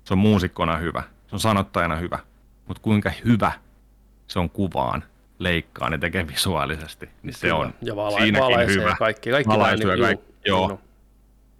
se 0.04 0.14
on 0.14 0.18
muusikkona 0.18 0.78
hyvä, 0.78 1.04
se 1.30 1.36
on 1.36 1.40
sanottajana 1.40 1.96
hyvä, 1.96 2.20
mutta 2.68 2.82
kuinka 2.82 3.12
hyvä 3.26 3.52
se 4.28 4.40
on 4.40 4.50
kuvaan, 4.50 5.04
leikkaan 5.40 5.92
ja 5.92 5.98
tekee 5.98 6.28
visuaalisesti, 6.28 7.10
niin 7.24 7.34
se 7.34 7.54
on 7.54 7.74
ja 7.82 7.96
vala- 7.96 8.20
siinäkin 8.20 8.68
hyvä. 8.68 8.96
Kaikki, 9.00 9.30
kaikki 9.32 9.50
Valaisuu 9.50 9.92
niin, 9.92 10.02
kaikki, 10.02 10.34
joo. 10.46 10.68
No. 10.68 10.80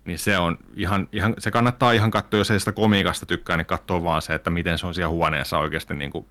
Niin 0.06 0.20
se 0.20 0.38
on 0.38 0.58
ihan, 0.76 1.08
ihan, 1.12 1.36
se 1.38 1.52
kannattaa 1.52 1.92
ihan 1.92 2.12
katsoa, 2.12 2.38
jos 2.38 2.52
ei 2.52 2.60
sitä 2.60 2.72
komiikasta 2.72 3.26
tykkää, 3.26 3.58
niin 3.58 3.66
katsoa 3.66 4.04
vaan 4.04 4.22
se, 4.22 4.36
että 4.36 4.50
miten 4.50 4.78
se 4.78 4.88
on 4.88 4.94
siellä 4.94 5.10
huoneessa 5.10 5.58
oikeasti 5.58 5.94
niin 5.94 6.12
kuin 6.12 6.26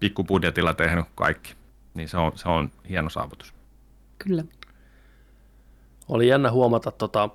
pikkubudjetilla 0.00 0.74
tehnyt 0.74 1.06
kaikki. 1.14 1.54
Niin 1.94 2.08
se 2.08 2.16
on, 2.16 2.32
se 2.34 2.48
on 2.48 2.70
hieno 2.88 3.10
saavutus. 3.10 3.54
Kyllä. 4.18 4.44
Oli 6.08 6.28
jännä 6.28 6.50
huomata, 6.50 6.90
tota, 6.90 7.28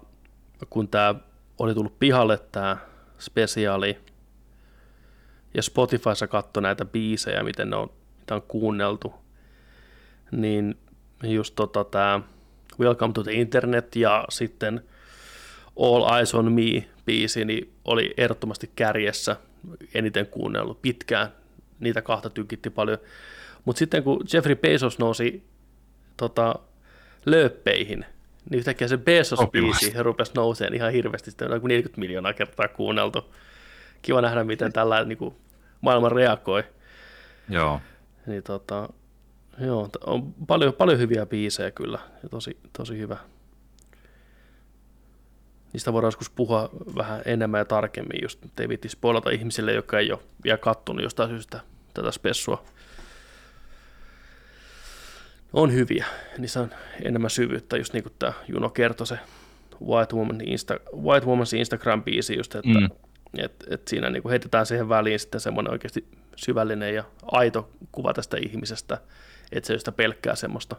kun 0.70 0.88
tämä 0.88 1.16
oli 1.60 1.74
tullut 1.74 2.00
pihalle 2.00 2.38
tämä 2.38 2.78
spesiaali, 3.20 3.98
ja 5.56 5.62
Spotifyssa 5.62 6.28
katsoi 6.28 6.64
näitä 6.64 6.86
biisejä, 6.86 7.44
miten 7.44 7.70
ne 7.70 7.76
on, 7.76 7.90
mitä 8.20 8.36
on 8.36 8.42
kuunneltu, 8.42 9.14
niin 10.32 10.78
just 11.24 11.56
tota 11.56 11.84
tämä 11.84 12.22
Welcome 12.80 13.14
to 13.14 13.24
the 13.24 13.34
Internet 13.34 13.96
ja 13.96 14.26
sitten 14.30 14.82
All 15.80 16.16
Eyes 16.18 16.36
on 16.36 16.52
Me 16.52 16.90
biisi 17.06 17.46
niin 17.46 17.74
oli 17.86 18.14
ehdottomasti 18.18 18.72
kärjessä 18.76 19.36
eniten 19.94 20.28
kuunnellut 20.28 20.82
pitkään. 20.82 21.28
Niitä 21.80 22.02
kahta 22.02 22.30
tykitti 22.30 22.70
paljon. 22.70 22.98
Mutta 23.66 23.80
sitten 23.80 24.04
kun 24.04 24.26
Jeffrey 24.34 24.56
Bezos 24.56 25.00
nousi 25.00 25.44
tota, 26.18 26.56
lööppeihin, 27.26 28.06
niin 28.50 28.60
yhtäkkiä 28.60 28.88
se 28.88 28.98
Bezos-biisi 28.98 30.04
rupesi 30.04 30.32
nouseen 30.36 30.74
ihan 30.74 30.92
hirveästi, 30.92 31.32
sitten 31.32 31.54
on 31.54 31.62
40 31.64 32.00
miljoonaa 32.00 32.34
kertaa 32.34 32.68
kuunneltu. 32.68 33.34
Kiva 34.02 34.22
nähdä, 34.22 34.44
miten 34.44 34.74
tällä 34.74 35.04
niin 35.04 35.18
kuin, 35.18 35.36
maailma 35.82 36.10
reagoi. 36.10 36.64
Joo. 37.50 37.82
Niin 38.26 38.44
tota, 38.44 38.90
joo, 39.60 39.90
on 40.06 40.34
paljon, 40.48 40.74
paljon 40.74 41.00
hyviä 41.00 41.26
biisejä 41.26 41.72
kyllä, 41.72 42.00
ja 42.24 42.30
tosi, 42.30 42.58
tosi 42.78 42.98
hyvä. 42.98 43.18
Niistä 45.74 45.94
voidaan 45.94 46.08
joskus 46.08 46.30
puhua 46.30 46.70
vähän 46.96 47.22
enemmän 47.26 47.60
ja 47.60 47.66
tarkemmin, 47.66 48.20
just 48.22 48.40
ei 48.60 48.70
viitti 48.70 48.90
spoilata 48.90 49.30
ihmisille, 49.30 49.74
jotka 49.74 50.00
ei 50.00 50.12
ole 50.12 50.20
vielä 50.44 50.58
kattonut 50.58 51.04
jostain 51.04 51.30
syystä 51.30 51.60
tätä 51.94 52.12
spessua. 52.12 52.64
On 55.54 55.74
hyviä, 55.74 56.06
niissä 56.38 56.62
on 56.62 56.72
enemmän 57.02 57.30
syvyyttä, 57.30 57.78
just 57.78 57.94
niin 57.94 58.04
kuin 58.04 58.14
tämä 58.20 58.34
Juno 58.48 58.70
kertoi 58.70 59.08
se 59.08 59.20
White, 59.86 60.16
Woman 60.16 60.42
Insta, 60.42 60.80
White 60.96 61.26
Woman's 61.26 61.56
Instagram-biisi, 61.58 62.38
just, 62.38 62.56
että 62.56 62.80
mm. 62.80 62.90
Et, 63.44 63.64
et 63.70 63.88
siinä 63.88 64.10
niin 64.10 64.22
kuin 64.24 64.30
heitetään 64.30 64.66
siihen 64.66 64.90
väliin 64.90 65.20
sitten 65.20 65.42
semmoinen 65.42 65.72
oikeasti 65.72 66.08
syvällinen 66.36 66.96
ja 66.96 67.04
aito 67.32 67.70
kuva 67.92 68.14
tästä 68.14 68.38
ihmisestä, 68.38 69.02
että 69.52 69.68
se 69.68 69.74
ei 69.74 69.80
sitä 69.80 69.92
pelkkää 69.92 70.36
semmoista 70.36 70.76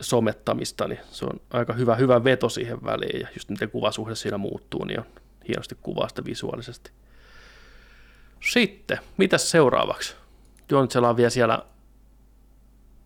somettamista, 0.00 0.88
niin 0.88 1.00
se 1.10 1.24
on 1.24 1.40
aika 1.50 1.72
hyvä, 1.72 1.94
hyvä 1.94 2.24
veto 2.24 2.48
siihen 2.48 2.84
väliin, 2.84 3.20
ja 3.20 3.28
just 3.34 3.48
miten 3.48 3.70
kuvasuhde 3.70 4.14
siinä 4.14 4.38
muuttuu, 4.38 4.84
niin 4.84 5.00
on 5.00 5.06
hienosti 5.48 5.76
kuvaa 5.82 6.08
sitä 6.08 6.24
visuaalisesti. 6.24 6.90
Sitten, 8.40 8.98
mitä 9.16 9.38
seuraavaksi? 9.38 10.16
Jonitsella 10.70 11.08
on 11.08 11.16
vielä 11.16 11.30
siellä 11.30 11.66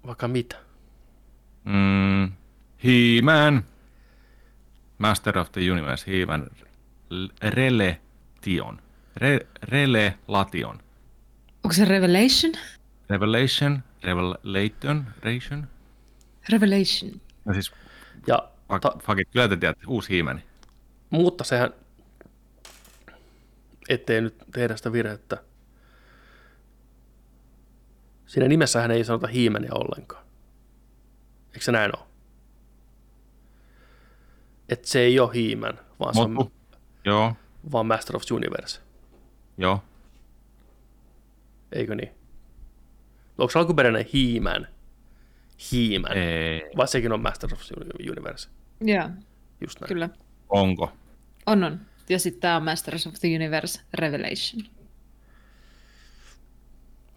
vaikka 0.06 0.28
mitä? 0.28 0.56
Mm, 1.64 2.32
He-Man. 2.84 3.64
Master 4.98 5.38
of 5.38 5.52
the 5.52 5.70
Universe, 5.70 6.10
He-Man. 6.10 6.46
Relation. 7.42 8.80
Re, 9.16 9.38
Relation. 9.62 10.80
Onko 11.64 11.72
se 11.74 11.84
Revelation? 11.84 12.52
Revelation, 13.10 13.82
Revelation, 14.02 15.06
Ration. 15.22 15.68
Revelation. 16.52 17.20
No 17.44 17.54
siis, 17.54 17.72
Ja, 18.26 18.48
fuck, 18.68 18.80
ta, 18.80 18.92
fuck 19.02 19.20
it, 19.20 19.28
kyllä 19.32 19.48
te 19.48 19.56
tiedätte, 19.56 19.84
uusi 19.88 20.08
hiimeni. 20.08 20.42
mutta 21.10 21.44
sehän, 21.44 21.70
ettei 23.88 24.20
nyt 24.20 24.34
tehdä 24.52 24.76
sitä 24.76 24.92
virhettä. 24.92 25.42
Siinä 28.26 28.48
nimessähän 28.48 28.90
ei 28.90 29.04
sanota 29.04 29.26
hiimeniä 29.26 29.70
ollenkaan. 29.74 30.24
Eikö 31.52 31.60
se 31.64 31.72
näin 31.72 31.90
ole? 31.98 32.06
Että 34.68 34.88
se 34.88 35.00
ei 35.00 35.20
ole 35.20 35.34
hiimän, 35.34 35.78
vaan 36.00 36.14
se 36.14 36.20
on. 36.20 36.50
Joo, 37.04 37.34
vaan 37.72 37.86
Master 37.86 38.16
of 38.16 38.22
the 38.26 38.34
Universe. 38.34 38.80
joo. 39.58 39.82
Eikö 41.72 41.94
niin? 41.94 42.10
Onko 43.38 43.50
se 43.50 43.58
alkuperäinen 43.58 44.04
hiimän? 44.12 44.68
Hiimän. 45.72 46.12
Ei. 46.12 46.62
Vai 46.76 46.88
sekin 46.88 47.12
on 47.12 47.22
Master 47.22 47.54
of 47.54 47.60
the 47.66 48.10
Universe? 48.10 48.48
Joo, 48.80 49.10
Just 49.60 49.80
näin. 49.80 49.88
kyllä. 49.88 50.08
Onko? 50.48 50.92
On, 51.46 51.64
on. 51.64 51.80
Ja 52.08 52.18
sitten 52.18 52.40
tämä 52.40 52.56
on 52.56 52.62
Masters 52.64 53.06
of 53.06 53.14
the 53.20 53.28
Universe 53.36 53.80
Revelation. 53.94 54.62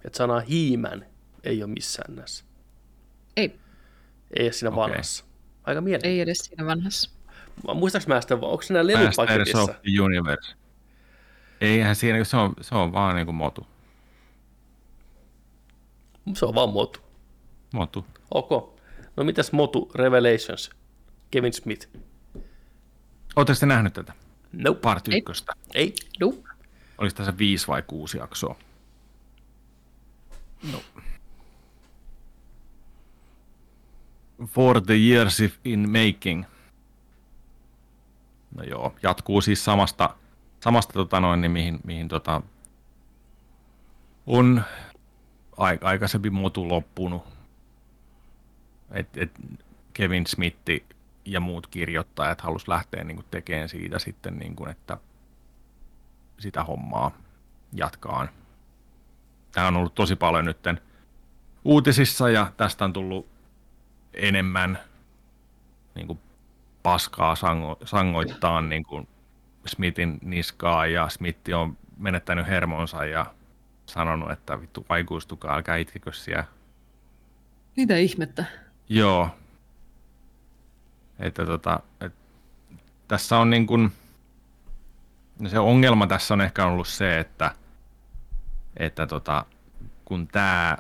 Että 0.06 0.18
sana 0.18 0.40
hiimän 0.40 1.06
ei 1.44 1.64
ole 1.64 1.72
missään 1.74 2.16
näissä. 2.16 2.44
Ei, 3.38 3.60
Ei 4.40 4.46
edes 4.46 4.60
siinä 4.60 4.70
Okei. 4.70 4.78
vanhassa. 4.84 5.24
Aika 5.64 5.82
mielenkiintoista. 5.82 6.08
ei 6.08 6.22
edes 6.22 6.38
siinä 6.38 6.66
vanhassa. 6.66 7.10
Muistaaks 7.74 8.08
mä 8.08 8.22
sitä, 8.22 8.34
onko 8.36 8.62
siinä 8.62 8.84
Masters 8.84 9.18
lelupaketissa? 9.18 9.62
of 9.62 9.70
the 9.70 10.02
Universe. 10.02 10.56
Eihän 11.62 11.96
siinä, 11.96 12.24
se 12.24 12.38
on, 12.38 12.54
se 12.62 12.76
on 12.76 12.94
vaan 12.94 13.16
niinku 13.16 13.32
motu. 13.34 13.68
Se 16.34 16.46
on 16.46 16.56
vaan 16.56 16.70
Motu. 16.70 17.00
Motu. 17.74 18.06
Ok. 18.32 18.50
No 19.18 19.24
mitäs 19.24 19.52
Motu 19.52 19.92
Revelations? 19.96 20.70
Kevin 21.32 21.54
Smith. 21.54 21.88
Oletteko 23.36 23.60
te 23.60 23.66
nähnyt 23.66 23.94
tätä? 23.94 24.14
Nope. 24.54 24.80
Part 24.80 25.08
Ei. 25.08 25.18
ykköstä. 25.18 25.54
Ei. 25.74 25.96
Nope. 26.20 26.50
Oliko 26.98 27.16
tässä 27.16 27.38
viisi 27.38 27.68
vai 27.68 27.82
kuusi 27.88 28.18
jaksoa? 28.18 28.56
No. 30.72 30.82
For 34.46 34.82
the 34.82 34.94
years 34.94 35.40
if 35.40 35.56
in 35.66 35.90
making. 35.90 36.44
No 38.56 38.64
joo, 38.64 38.96
jatkuu 39.04 39.42
siis 39.42 39.66
samasta, 39.66 40.16
samasta 40.60 40.94
tota 40.94 41.20
noin, 41.20 41.42
niin 41.42 41.52
mihin, 41.52 41.80
mihin 41.84 42.08
tota, 42.08 42.42
on 44.28 44.64
ai, 45.58 45.80
aikaisempi 45.82 46.30
motu 46.30 46.68
loppunut. 46.68 47.24
Et, 48.92 49.18
et 49.18 49.32
Kevin 49.94 50.28
Smith 50.28 50.58
ja 51.26 51.40
muut 51.40 51.68
kirjoittajat 51.68 52.42
halus 52.42 52.68
lähteä 52.68 53.04
niin 53.04 53.26
tekemään 53.32 53.70
siitä 53.70 54.00
sitten, 54.00 54.38
niin 54.38 54.56
kuin, 54.56 54.70
että 54.70 54.98
sitä 56.40 56.64
hommaa 56.64 57.12
jatkaan. 57.74 58.30
Tämä 59.52 59.68
on 59.68 59.76
ollut 59.78 59.96
tosi 59.96 60.16
paljon 60.16 60.46
nytten 60.46 60.82
uutisissa 61.66 62.30
ja 62.30 62.52
tästä 62.58 62.86
on 62.86 62.94
tullut 62.94 63.28
enemmän 64.14 64.80
niin 65.96 66.08
kuin 66.08 66.20
paskaa 66.84 67.36
sango, 67.36 67.78
sangoittaa 67.86 68.62
niin 68.62 68.84
kuin 68.84 69.08
Smithin 69.66 70.20
niskaa 70.22 70.86
ja 70.86 71.10
Smith 71.10 71.40
on 71.56 71.78
menettänyt 71.98 72.48
hermonsa 72.48 73.06
ja 73.06 73.26
sanonut, 73.86 74.32
että 74.32 74.62
vittu 74.62 74.86
aikuistukaa, 74.90 75.56
älkää 75.56 75.78
itkekö 75.78 76.14
siellä. 76.14 76.46
Mitä 77.78 77.98
ihmettä? 77.98 78.46
Joo. 78.90 79.30
Että 81.20 81.46
tota, 81.46 81.80
et, 82.02 82.14
tässä 83.08 83.38
on 83.38 83.50
niin 83.50 83.68
kuin, 83.68 83.92
no 85.40 85.50
se 85.50 85.60
ongelma 85.60 86.08
tässä 86.08 86.34
on 86.34 86.42
ehkä 86.42 86.66
ollut 86.66 86.88
se, 86.88 87.20
että, 87.20 87.56
että 88.78 89.08
tota, 89.08 89.46
kun 90.06 90.28
tämä 90.28 90.78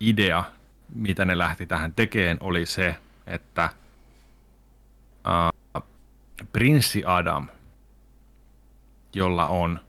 idea, 0.00 0.44
mitä 0.94 1.24
ne 1.24 1.38
lähti 1.38 1.66
tähän 1.66 1.92
tekemään, 1.92 2.36
oli 2.40 2.66
se, 2.66 2.96
että 3.26 3.70
uh, 5.26 5.82
prinssi 6.52 7.02
Adam, 7.06 7.48
jolla 9.14 9.46
on 9.46 9.80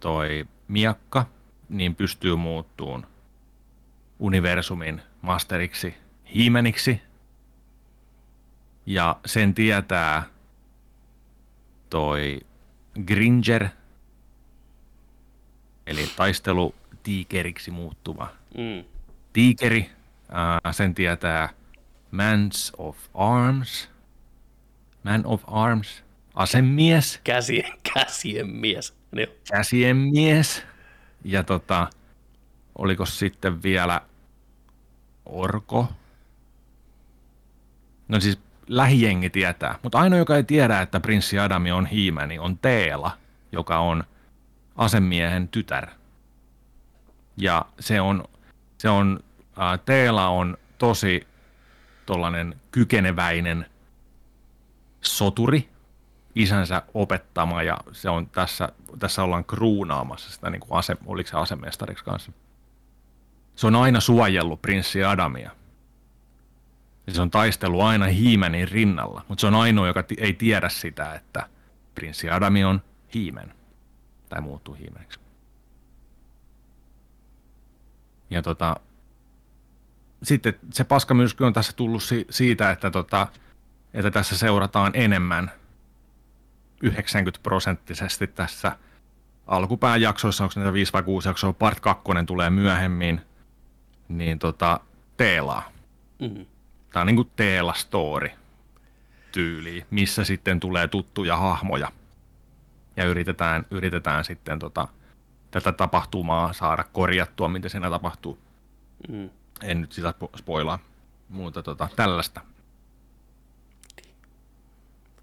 toi 0.00 0.46
miakka, 0.68 1.26
niin 1.68 1.94
pystyy 1.94 2.36
muuttuun 2.36 3.06
universumin 4.18 5.02
masteriksi 5.22 5.94
hiimeniksi. 6.34 7.02
Ja 8.86 9.16
sen 9.26 9.54
tietää 9.54 10.22
toi 11.90 12.40
Gringer, 13.06 13.68
eli 15.86 16.06
taistelutiikeriksi 16.16 17.70
muuttuva 17.70 18.28
Mm. 18.58 18.84
tiikeri. 19.32 19.90
Ää, 20.28 20.72
sen 20.72 20.94
tietää 20.94 21.48
Mans 22.10 22.72
of 22.78 22.96
Arms. 23.14 23.88
Man 25.02 25.22
of 25.26 25.42
Arms. 25.46 26.04
Asemies. 26.34 27.20
Käsien, 27.24 27.72
käsien 27.94 28.50
mies. 28.50 28.94
Niin. 29.12 29.28
käsien 29.50 29.96
mies. 29.96 30.62
Ja 31.24 31.42
tota, 31.42 31.90
oliko 32.78 33.06
sitten 33.06 33.62
vielä 33.62 34.00
Orko? 35.26 35.88
No 38.08 38.20
siis 38.20 38.38
lähijengi 38.66 39.30
tietää, 39.30 39.78
mutta 39.82 39.98
ainoa, 39.98 40.18
joka 40.18 40.36
ei 40.36 40.44
tiedä, 40.44 40.80
että 40.80 41.00
prinssi 41.00 41.38
Adami 41.38 41.72
on 41.72 41.86
hiimäni, 41.86 42.38
on 42.38 42.58
Teela, 42.58 43.18
joka 43.52 43.78
on 43.78 44.04
asemiehen 44.76 45.48
tytär. 45.48 45.86
Ja 47.36 47.66
se 47.80 48.00
on, 48.00 48.24
se 48.78 48.88
on 48.88 49.20
äh, 49.58 49.80
Teela 49.84 50.28
on 50.28 50.56
tosi 50.78 51.26
tollanen 52.06 52.60
kykeneväinen 52.70 53.66
soturi, 55.00 55.68
isänsä 56.34 56.82
opettama 56.94 57.62
ja 57.62 57.78
se 57.92 58.10
on 58.10 58.26
tässä, 58.26 58.68
tässä 58.98 59.22
ollaan 59.22 59.44
kruunaamassa 59.44 60.30
sitä, 60.30 60.50
niin 60.50 60.60
kuin 60.60 60.78
ase, 60.78 60.96
oliko 61.06 61.30
se 61.30 61.36
asemestariksi 61.36 62.04
kanssa. 62.04 62.32
Se 63.56 63.66
on 63.66 63.76
aina 63.76 64.00
suojellut 64.00 64.62
prinssi 64.62 65.04
Adamia. 65.04 65.50
Ja 67.06 67.12
se 67.12 67.22
on 67.22 67.30
taistellut 67.30 67.82
aina 67.82 68.06
Hiimenin 68.06 68.68
rinnalla, 68.68 69.24
mutta 69.28 69.40
se 69.40 69.46
on 69.46 69.54
ainoa, 69.54 69.86
joka 69.86 70.04
ei 70.18 70.32
tiedä 70.32 70.68
sitä, 70.68 71.14
että 71.14 71.48
prinssi 71.94 72.30
Adami 72.30 72.64
on 72.64 72.82
Hiimen. 73.14 73.54
Tai 74.28 74.40
muuttuu 74.40 74.74
Hiimeniksi. 74.74 75.20
Ja 78.30 78.42
tota, 78.42 78.76
sitten 80.22 80.54
se 80.72 80.84
paskamyrsky 80.84 81.44
on 81.44 81.52
tässä 81.52 81.72
tullut 81.72 82.02
si- 82.02 82.26
siitä, 82.30 82.70
että, 82.70 82.90
tota, 82.90 83.26
että 83.94 84.10
tässä 84.10 84.38
seurataan 84.38 84.92
enemmän 84.94 85.50
90 86.82 87.42
prosenttisesti 87.42 88.26
tässä 88.26 88.76
alkupään 89.46 90.00
jaksoissa, 90.00 90.44
onko 90.44 90.52
niitä 90.56 90.72
5 90.72 90.92
vai 90.92 91.02
6 91.02 91.28
jaksoa, 91.28 91.52
part 91.52 91.80
2 91.80 92.02
tulee 92.26 92.50
myöhemmin, 92.50 93.20
niin 94.08 94.38
tota, 94.38 94.80
Teelaa. 95.16 95.72
Mm. 96.18 96.46
Tämä 96.92 97.00
on 97.00 97.06
niin 97.06 97.16
kuin 97.16 97.30
Teela-story 97.36 98.30
tyyli, 99.32 99.86
missä 99.90 100.24
sitten 100.24 100.60
tulee 100.60 100.88
tuttuja 100.88 101.36
hahmoja. 101.36 101.92
Ja 102.96 103.04
yritetään, 103.04 103.66
yritetään 103.70 104.24
sitten 104.24 104.58
tota, 104.58 104.88
tätä 105.50 105.72
tapahtumaa 105.72 106.52
saada 106.52 106.84
korjattua, 106.92 107.48
mitä 107.48 107.68
siinä 107.68 107.90
tapahtuu. 107.90 108.38
Mm. 109.08 109.30
En 109.62 109.80
nyt 109.80 109.92
sitä 109.92 110.10
spo- 110.10 110.38
spoilaa, 110.38 110.78
mutta 111.28 111.62
tota, 111.62 111.88
tällaista. 111.96 112.40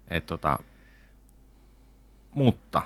Et 0.08 0.26
tota, 0.26 0.58
mutta 2.34 2.82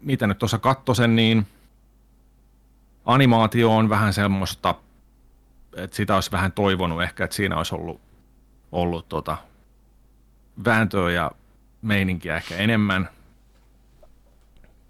mitä 0.00 0.26
nyt 0.26 0.38
tuossa 0.38 0.58
kattosen, 0.58 1.16
niin 1.16 1.46
animaatio 3.04 3.76
on 3.76 3.88
vähän 3.88 4.12
semmoista, 4.12 4.74
että 5.76 5.96
sitä 5.96 6.14
olisi 6.14 6.32
vähän 6.32 6.52
toivonut 6.52 7.02
ehkä, 7.02 7.24
että 7.24 7.36
siinä 7.36 7.56
olisi 7.56 7.74
ollut, 7.74 8.00
ollut 8.72 9.08
tota, 9.08 9.36
vääntöä 10.64 11.10
ja 11.10 11.30
meininkiä 11.82 12.36
ehkä 12.36 12.56
enemmän. 12.56 13.08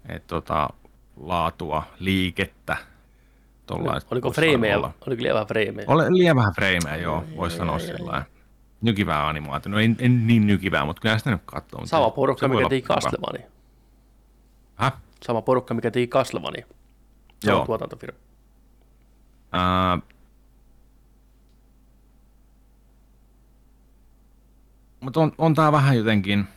Et 0.09 0.27
tota, 0.27 0.69
laatua, 1.17 1.83
liikettä. 1.99 2.77
Tollaista 3.77 4.15
Oliko 4.15 4.31
freimejä? 4.31 4.77
olla. 4.77 4.91
Oliko 5.07 5.21
liian 5.21 5.33
vähän 5.33 5.47
freimejä? 5.47 5.85
Ole 5.89 6.05
liian 6.09 6.35
vähän 6.35 6.53
freimejä, 6.53 6.95
joo, 6.95 7.23
voisi 7.35 7.57
sanoa 7.57 7.79
sillä. 7.79 8.25
Nykivää 8.81 9.27
animaatio. 9.27 9.71
No 9.71 9.79
en, 9.79 9.95
en 9.99 10.27
niin 10.27 10.47
nykivää, 10.47 10.85
mutta 10.85 11.01
kyllä 11.01 11.17
sitä 11.17 11.31
nyt 11.31 11.41
katsoo. 11.45 11.85
Sama 11.85 12.09
porukka, 12.09 12.47
mikä 12.47 12.69
teki 12.69 12.83
hyvä. 12.83 12.93
Castlevania. 12.95 13.47
Häh? 14.75 14.93
Sama 15.23 15.41
porukka, 15.41 15.73
mikä 15.73 15.91
teki 15.91 16.07
Castlevania. 16.07 16.65
On 16.67 16.75
Joo. 17.43 17.65
tuotantofirma. 17.65 18.19
Ää, 19.51 19.97
mutta 24.99 25.19
on, 25.19 25.31
on 25.37 25.55
tämä 25.55 25.71
vähän 25.71 25.97
jotenkin, 25.97 26.47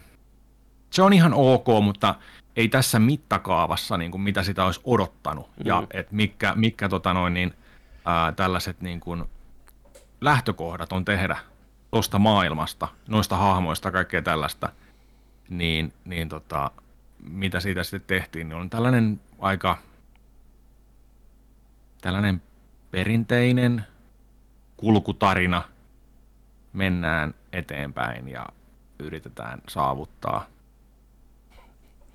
se 0.91 1.03
on 1.03 1.12
ihan 1.12 1.35
ok, 1.35 1.66
mutta 1.82 2.15
ei 2.56 2.68
tässä 2.68 2.98
mittakaavassa, 2.98 3.97
niin 3.97 4.10
kuin 4.10 4.20
mitä 4.20 4.43
sitä 4.43 4.64
olisi 4.64 4.81
odottanut. 4.85 5.47
Mm. 5.47 5.66
Ja 5.66 5.86
et 5.93 6.12
mitkä, 6.12 6.52
mitkä 6.56 6.89
tota 6.89 7.14
noin, 7.14 7.35
niin, 7.35 7.55
ää, 8.05 8.32
tällaiset 8.32 8.81
niin 8.81 9.01
kuin 9.01 9.24
lähtökohdat 10.20 10.93
on 10.93 11.05
tehdä 11.05 11.36
tuosta 11.90 12.18
maailmasta, 12.18 12.89
noista 13.09 13.36
hahmoista, 13.36 13.90
kaikkea 13.90 14.22
tällaista, 14.22 14.72
niin, 15.48 15.93
niin 16.05 16.28
tota, 16.28 16.70
mitä 17.18 17.60
siitä 17.60 17.82
sitten 17.82 18.01
tehtiin, 18.18 18.48
niin 18.48 18.56
on 18.56 18.70
tällainen 18.70 19.20
aika 19.39 19.78
tällainen 22.01 22.43
perinteinen 22.90 23.86
kulkutarina. 24.76 25.62
Mennään 26.72 27.35
eteenpäin 27.52 28.28
ja 28.28 28.47
yritetään 28.98 29.60
saavuttaa 29.68 30.47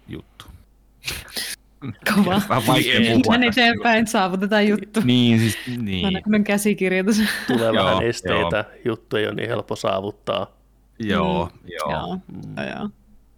juttu. 0.09 0.45
Kova. 2.15 2.41
Vähän 2.49 2.67
vaikea 2.67 2.99
puhua 2.99 3.21
Mennään 3.29 3.51
eteenpäin, 3.51 4.07
saavutetaan 4.07 4.67
juttu. 4.67 5.01
Niin, 5.03 5.39
siis, 5.39 5.57
niin. 5.77 6.05
Aina 6.05 6.43
käsikirjoitus. 6.43 7.21
Tulee 7.47 7.71
Joo, 7.73 7.85
vähän 7.85 8.03
esteitä, 8.03 8.65
juttu 8.85 9.17
ei 9.17 9.25
ole 9.25 9.35
niin 9.35 9.49
helppo 9.49 9.75
saavuttaa. 9.75 10.47
Joo, 10.99 11.49
joo. 11.63 11.91
Joo, 11.91 12.19
joo, 12.57 12.67
joo. 12.75 12.89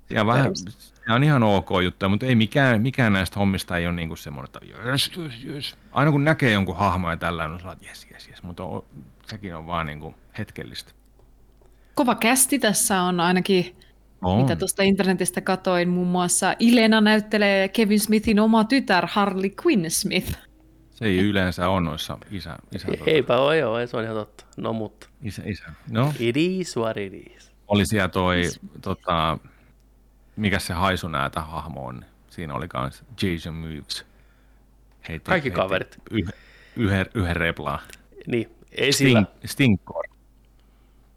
Ja 0.10 0.26
vähän, 0.26 0.56
se 0.56 1.14
on 1.14 1.24
ihan 1.24 1.44
ok 1.44 1.70
juttu, 1.84 2.10
mutta 2.10 2.26
ei 2.26 2.36
mikään, 2.36 2.82
mikään 2.82 3.14
näistä 3.14 3.40
hommista 3.40 3.78
ei 3.78 3.86
ole 3.88 3.96
niinku 3.96 4.16
semmoinen, 4.16 4.50
että 4.56 4.90
yes, 4.90 5.12
yes, 5.18 5.46
yes. 5.46 5.78
Aina 5.92 6.12
kun 6.12 6.24
näkee 6.24 6.52
jonkun 6.52 6.78
hahmon 6.78 7.12
ja 7.12 7.18
tällä 7.18 7.44
on 7.44 7.60
sellainen, 7.60 7.84
että 7.84 7.88
yes, 7.90 8.08
yes, 8.12 8.30
yes, 8.30 8.44
mutta 8.44 8.64
on, 8.64 8.84
sekin 9.28 9.56
on 9.56 9.68
vaan 9.68 9.86
niinku 9.86 10.16
hetkellistä. 10.38 10.92
Kova 11.96 12.16
kästi 12.16 12.60
tässä 12.60 13.02
on 13.02 13.20
ainakin, 13.20 13.76
On. 14.22 14.42
mitä 14.42 14.56
tuosta 14.56 14.84
internetistä 14.84 15.42
katoin. 15.42 15.90
Muun 15.90 16.08
muassa 16.08 16.56
Ilena 16.60 17.02
näyttelee 17.02 17.68
Kevin 17.68 18.00
Smithin 18.00 18.40
oma 18.40 18.64
tytär 18.64 19.08
Harley 19.12 19.52
Quinn 19.66 19.92
Smith. 19.92 20.38
Se 20.92 21.06
ei 21.06 21.18
yleensä 21.18 21.70
ole 21.70 21.82
noissa 21.82 22.18
isä, 22.32 22.58
isä, 22.76 22.88
tota, 22.88 23.04
Eipä 23.06 23.38
ole, 23.38 23.58
joo, 23.58 23.80
ei, 23.80 23.88
se 23.88 23.98
on 23.98 24.04
ihan 24.04 24.16
totta. 24.16 24.46
No 24.58 24.74
mutta, 24.74 25.08
isä, 25.24 25.42
isä. 25.46 25.64
No, 25.92 26.14
it 26.20 26.38
is 26.38 26.78
what 26.78 26.98
it 26.98 27.14
is. 27.14 27.52
oli 27.68 27.86
siellä 27.86 28.08
toi, 28.10 28.42
tota, 28.82 29.38
mikä 30.36 30.60
se 30.60 30.74
haisunäätä 30.74 31.42
hahmo 31.42 31.86
on. 31.86 32.06
Siinä 32.30 32.54
oli 32.54 32.68
kans 32.68 33.04
Jason 33.22 33.54
Mewes. 33.54 34.06
Heitä, 35.10 35.30
Kaikki 35.30 35.52
kaverit. 35.52 35.98
Yhden, 36.12 36.34
yhden, 36.76 37.06
yhden 37.16 37.36
replaan. 37.36 37.80
Niin, 38.28 38.50
ei 38.72 38.92
sillä, 38.94 39.22
Sting, 39.22 39.46
Stingcore. 39.46 40.10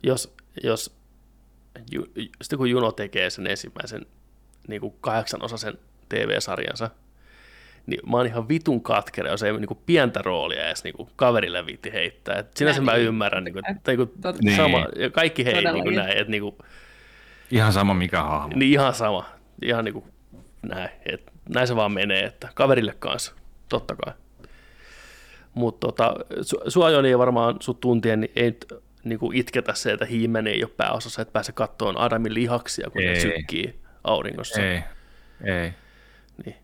jos, 0.03 0.35
jos 0.63 0.97
ju, 1.93 2.07
sitten 2.43 2.59
kun 2.59 2.71
Juno 2.71 2.93
tekee 2.93 3.31
sen 3.31 3.47
ensimmäisen 3.47 4.07
niin 4.69 4.81
kuin 4.81 4.95
kahdeksanosaisen 5.01 5.79
TV-sarjansa, 6.09 6.91
niin 7.87 8.11
mä 8.11 8.17
oon 8.17 8.27
ihan 8.27 8.49
vitun 8.49 8.83
katkera, 8.83 9.31
jos 9.31 9.43
ei 9.43 9.53
niin 9.53 9.67
kuin 9.67 9.81
pientä 9.87 10.23
roolia 10.23 10.67
edes 10.67 10.85
niin 10.85 10.95
kuin 10.95 11.09
kaverille 11.17 11.67
viitti 11.67 11.93
heittää. 11.93 12.39
Et 12.39 12.57
sinänsä 12.57 12.81
Näin. 12.81 12.99
mä 13.01 13.07
ymmärrän, 13.07 13.45
niin 13.45 13.53
kuin, 13.53 13.71
että 13.71 13.93
niin 13.93 13.97
kuin. 13.97 14.11
Niin. 14.43 14.57
sama, 14.57 14.87
ja 14.97 15.11
kaikki 15.11 15.45
hei 15.45 15.65
niin 15.73 15.85
kuin 15.85 15.97
näin, 15.97 16.19
että 16.19 16.31
niin 16.31 16.43
kuin, 16.43 16.57
Ihan 17.51 17.73
sama 17.73 17.95
mikä 17.95 18.23
hahmo. 18.23 18.53
niin 18.57 18.73
ihan 18.73 18.95
sama, 18.95 19.27
ihan 19.63 19.85
niin 19.85 19.93
kuin 19.93 20.05
näin, 20.63 20.89
että 21.07 21.33
näin 21.49 21.67
se 21.67 21.77
vaan 21.77 21.93
menee, 21.93 22.25
että 22.25 22.49
kaverille 22.55 22.95
kanssa, 22.99 23.33
totta 23.69 23.97
kai. 23.97 24.15
Mutta 25.55 25.87
tota, 25.87 26.15
su, 26.43 26.57
sua 26.69 26.91
Joni 26.91 27.11
ja 27.11 27.19
varmaan 27.19 27.57
sut 27.61 27.81
tuntien, 27.81 28.21
niin 28.21 28.33
ei 28.37 28.59
niin 29.05 29.19
kuin 29.19 29.37
itketä 29.37 29.75
se, 29.75 29.93
että 29.93 30.05
hiimen 30.05 30.47
ei 30.47 30.65
ole 30.65 30.71
pääosassa, 30.77 31.23
että 31.23 31.33
pääse 31.33 31.53
kattoon 31.53 31.99
Adamin 31.99 32.35
lihaksia, 32.35 32.91
kun 32.91 33.03
ne 33.03 33.11
Ei. 33.11 33.21
sykkii 33.21 33.81
auringossa. 34.05 34.61
Ei, 34.63 34.81
ei. 35.45 35.73
Niin. 36.45 36.57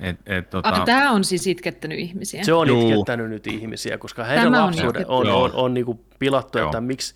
Et, 0.00 0.16
et, 0.26 0.50
tota, 0.50 0.68
Ah, 0.68 0.84
tämä 0.84 1.10
on 1.10 1.24
siis 1.24 1.46
itkettänyt 1.46 1.98
ihmisiä. 1.98 2.44
Se 2.44 2.52
on 2.52 2.68
Juu. 2.68 2.90
itkettänyt 2.90 3.28
nyt 3.28 3.46
ihmisiä, 3.46 3.98
koska 3.98 4.24
heidän 4.24 4.44
Tämä 4.44 4.64
on 4.64 4.66
lapsuuden 4.66 5.06
on, 5.08 5.20
on, 5.20 5.26
Joo. 5.26 5.42
on, 5.42 5.52
on 5.52 5.74
niin 5.74 5.86
kuin 5.86 6.00
pilattu, 6.18 6.58
Joo. 6.58 6.66
että 6.66 6.80
miksi, 6.80 7.14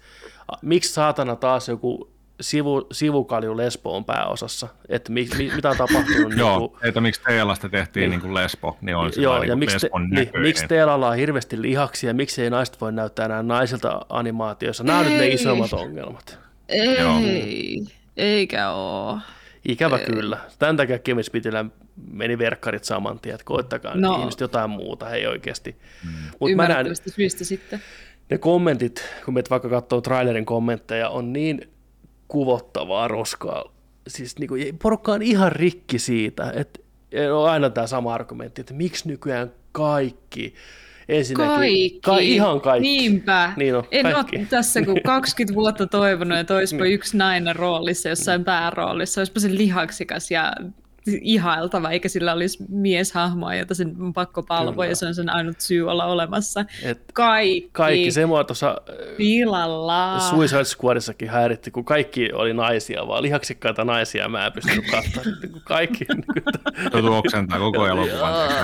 miksi 0.62 0.92
saatana 0.92 1.36
taas 1.36 1.68
joku 1.68 2.13
sivu, 2.44 2.86
sivukalju 2.92 3.56
Lesbo 3.56 3.96
on 3.96 4.04
pääosassa, 4.04 4.68
että 4.88 5.12
mi, 5.12 5.28
mi, 5.38 5.52
mitä 5.56 5.70
on 5.70 5.76
tapahtunut. 5.76 6.28
niin 6.28 6.38
Joo, 6.38 6.78
että 6.82 7.00
miksi 7.00 7.22
Teelasta 7.22 7.68
tehtiin 7.68 8.10
niin 8.10 8.20
kuin 8.20 8.34
lesbo, 8.34 8.76
niin 8.80 8.96
on 8.96 9.10
Joo, 9.16 9.38
niin 9.38 9.48
ja 9.48 9.56
miksi, 9.56 9.78
te, 9.78 9.88
niin, 10.10 10.30
miksi 10.42 10.66
Teelalla 10.68 11.08
on 11.08 11.16
hirveästi 11.16 11.62
lihaksia, 11.62 12.14
miksi 12.14 12.42
ei 12.42 12.50
naiset 12.50 12.80
voi 12.80 12.92
näyttää 12.92 13.24
enää 13.24 13.42
naisilta 13.42 14.00
animaatioissa. 14.08 14.84
Nämä 14.84 14.98
on 14.98 15.04
nyt 15.04 15.14
ne 15.14 15.22
Ei. 15.22 15.34
isommat 15.34 15.72
ongelmat. 15.72 16.38
Joo. 16.98 17.18
Ei, 17.18 17.84
eikä 18.16 18.70
oo. 18.70 19.18
Ikävä 19.68 19.98
kyllä. 19.98 20.38
Tämän 20.58 20.76
takia 20.76 20.98
Kevin 20.98 21.24
meni 22.12 22.38
verkkarit 22.38 22.84
saman 22.84 23.20
tien, 23.20 23.34
että 23.34 23.44
koittakaa 23.44 23.96
no. 23.96 24.18
Ihmiset 24.18 24.40
jotain 24.40 24.70
muuta, 24.70 25.06
hei 25.06 25.26
oikeasti. 25.26 25.76
Mm. 26.04 26.10
Mutta 26.40 26.56
mä 26.56 26.62
näen, 26.62 26.70
Ymmärrettävästä 26.70 27.10
syystä 27.10 27.44
sitten. 27.44 27.82
ne 28.30 28.38
kommentit, 28.38 29.04
kun 29.24 29.34
meet 29.34 29.50
vaikka 29.50 29.68
katsoo 29.68 30.00
trailerin 30.00 30.46
kommentteja, 30.46 31.08
on 31.08 31.32
niin 31.32 31.73
kuvottavaa 32.28 33.08
roskaa. 33.08 33.64
Siis 34.08 34.38
niin 34.38 34.48
kuin, 34.48 34.78
porukka 34.78 35.12
on 35.12 35.22
ihan 35.22 35.52
rikki 35.52 35.98
siitä, 35.98 36.52
että 36.56 36.80
on 37.32 37.50
aina 37.50 37.70
tämä 37.70 37.86
sama 37.86 38.14
argumentti, 38.14 38.60
että 38.60 38.74
miksi 38.74 39.08
nykyään 39.08 39.52
kaikki, 39.72 40.54
ensinnäkin, 41.08 41.54
Kaikki. 41.56 42.00
Ka- 42.02 42.18
ihan 42.18 42.60
kaikki. 42.60 42.88
Niinpä. 42.88 43.52
Niin 43.56 43.76
on, 43.76 43.84
en 43.90 44.12
kaikki. 44.12 44.36
ole 44.36 44.46
tässä 44.50 44.82
kuin 44.82 45.02
20 45.02 45.54
vuotta 45.54 45.86
toivonut, 45.86 46.38
että 46.38 46.54
olisipa 46.54 46.84
yksi 46.84 47.16
nainen 47.16 47.56
roolissa 47.56 48.08
jossain 48.08 48.44
pääroolissa. 48.44 49.20
Olisipa 49.20 49.40
se 49.40 49.54
lihaksikas 49.54 50.30
ja 50.30 50.52
ihailtava, 51.06 51.90
eikä 51.90 52.08
sillä 52.08 52.32
olisi 52.32 52.64
mieshahmoa, 52.68 53.54
jota 53.54 53.74
sen 53.74 53.96
on 54.00 54.12
pakko 54.12 54.42
palvoa, 54.42 54.86
ja 54.86 54.96
se 54.96 55.06
on 55.06 55.14
sen 55.14 55.30
ainut 55.30 55.60
syy 55.60 55.90
olla 55.90 56.04
olemassa. 56.04 56.64
Et 56.82 57.00
Kaikki, 57.12 57.68
kaikki 57.72 58.10
se 58.10 58.26
mua 58.26 58.44
tuossa 58.44 58.80
pilalla. 59.16 60.20
Suicide 60.20 60.64
Squadissakin 60.64 61.28
häiritti, 61.30 61.70
kun 61.70 61.84
kaikki 61.84 62.32
oli 62.32 62.54
naisia, 62.54 63.06
vaan 63.06 63.22
lihaksikkaita 63.22 63.84
naisia 63.84 64.28
mä 64.28 64.46
en 64.46 64.52
pystynyt 64.52 64.84
katsomaan. 64.90 65.40
Niin 65.42 65.52
kuin 65.52 65.62
kaikki. 65.64 66.04
niin 66.04 66.24
Joutuu 66.92 67.14
oksentaa 67.14 67.58
koko 67.58 67.86
elokuvan. 67.86 68.34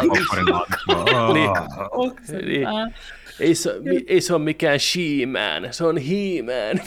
Niin. 1.35 1.51
Oksentaa. 1.91 2.85
Niin. 2.85 2.95
Ei 3.41 3.55
se, 3.55 3.75
ei 4.07 4.21
se 4.21 4.35
ole 4.35 4.43
mikään 4.43 4.81
she-man, 4.81 5.69
se 5.71 5.85
on 5.85 5.97
he-man. 5.99 6.81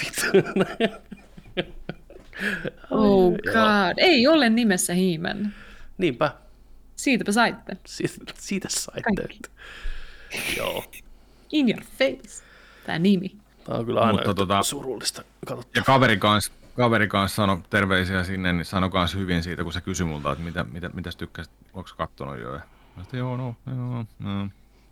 Oh 2.92 3.32
god. 3.32 3.94
Ei 3.98 4.28
ole 4.28 4.50
nimessä 4.50 4.94
hiimen. 4.94 5.56
Niinpä, 5.98 6.32
Siitäpä 6.96 7.32
saitte. 7.32 7.78
siitä, 7.86 8.34
siitä 8.36 8.68
saitte. 8.70 9.02
Kaikki. 9.16 9.40
Joo, 10.58 10.84
In 11.52 11.70
your 11.70 11.84
face. 11.84 12.44
Tämä 12.86 13.00
nimi. 13.00 13.32
tämä 13.64 13.78
on 13.78 13.86
kyllä 13.86 14.02
aina 14.02 14.12
Mutta 14.14 14.44
tota- 14.44 14.64
surullista. 14.64 15.24
Katsotaan. 15.46 15.72
Ja 15.76 15.82
kaveri 15.84 16.18
kanssa, 16.18 16.52
kaveri 16.78 17.08
kanssa 17.08 17.36
sanoi 17.36 17.58
terveisiä 17.70 18.24
sinne, 18.24 18.54
niin 18.54 18.66
sanoi 18.66 18.90
kanssa 18.90 19.18
hyvin 19.18 19.44
siitä, 19.44 19.64
kun 19.64 19.74
se 19.74 19.82
kysyi 19.82 20.06
multa, 20.06 20.32
että 20.32 20.44
mitä, 20.44 20.64
mitä, 20.64 20.90
mitä 20.94 21.10
tykkäsit, 21.18 21.54
onko 21.74 21.90
kattonut 21.98 22.40
jo. 22.40 22.54
Ja 22.54 22.62
mä 22.96 23.04
sanoin, 23.04 23.20
joo, 23.20 23.38
no, 23.38 23.56
joo, 23.68 24.06
no. 24.20 24.50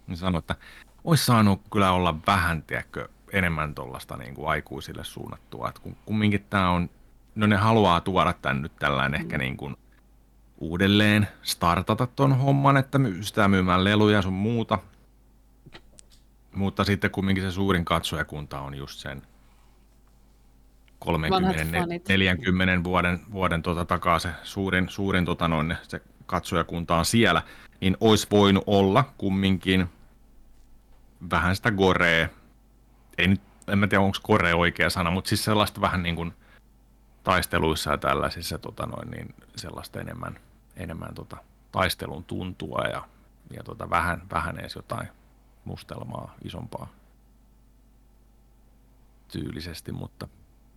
Niin 0.08 0.18
sanoi, 0.18 0.40
että 0.40 0.56
olisi 1.04 1.26
saanut 1.26 1.62
kyllä 1.72 1.92
olla 1.92 2.16
vähän, 2.28 2.64
tiedätkö, 2.64 3.08
enemmän 3.34 3.76
tuollaista 3.76 4.18
niin 4.18 4.36
kuin 4.36 4.50
aikuisille 4.50 5.04
suunnattua. 5.04 5.70
Että 5.70 5.82
kun, 5.82 5.96
kumminkin 6.06 6.46
tämä 6.50 6.70
on, 6.70 6.90
no 7.36 7.48
ne 7.48 7.56
haluaa 7.56 8.02
tuoda 8.02 8.34
tän 8.34 8.62
nyt 8.62 8.76
tällainen 8.80 9.22
ehkä 9.22 9.38
niin 9.38 9.58
kuin 9.58 9.76
uudelleen 10.58 11.28
startata 11.42 12.08
ton 12.08 12.38
homman, 12.38 12.78
että 12.78 13.00
sitä 13.22 13.48
myymään 13.48 13.84
leluja 13.84 14.16
ja 14.16 14.22
sun 14.22 14.34
muuta. 14.34 14.80
Mutta 16.56 16.84
sitten 16.84 17.12
kumminkin 17.12 17.44
se 17.44 17.52
suurin 17.52 17.86
katsojakunta 17.86 18.60
on 18.60 18.76
just 18.76 19.00
sen 19.00 19.22
30, 21.00 21.80
fanit. 21.80 22.08
40 22.08 22.84
vuoden, 22.84 23.20
vuoden 23.32 23.62
tota 23.62 23.86
takaa 23.86 24.20
se 24.20 24.30
suurin, 24.44 24.90
suurin 24.90 25.26
tota 25.26 25.48
noin, 25.48 25.78
se 25.84 26.02
katsojakunta 26.26 26.96
on 26.96 27.06
siellä, 27.06 27.42
niin 27.82 27.98
olisi 28.00 28.28
voinut 28.32 28.64
olla 28.68 29.14
kumminkin 29.18 29.90
vähän 31.32 31.56
sitä 31.56 31.72
gorea. 31.72 32.30
Ei 33.18 33.28
nyt, 33.28 33.42
en 33.68 33.80
mä 33.80 33.88
tiedä 33.88 34.04
onko 34.04 34.18
gore 34.24 34.54
oikea 34.54 34.90
sana, 34.90 35.12
mutta 35.12 35.30
siis 35.30 35.44
sellaista 35.44 35.82
vähän 35.82 36.04
niin 36.04 36.16
kuin 36.16 36.34
taisteluissa 37.24 37.92
ja 37.92 37.98
tällaisissa 37.98 38.58
tota 38.58 38.86
noin, 38.86 39.12
niin 39.12 39.36
sellaista 39.56 40.02
enemmän, 40.02 40.40
enemmän 40.76 41.16
tota 41.16 41.38
taistelun 41.72 42.24
tuntua 42.24 42.82
ja, 42.92 43.08
ja 43.54 43.64
tota 43.64 43.90
vähän, 43.90 44.22
vähän 44.32 44.60
edes 44.60 44.76
jotain 44.76 45.08
mustelmaa 45.66 46.36
isompaa 46.44 46.88
tyylisesti, 49.32 49.92
mutta 49.92 50.28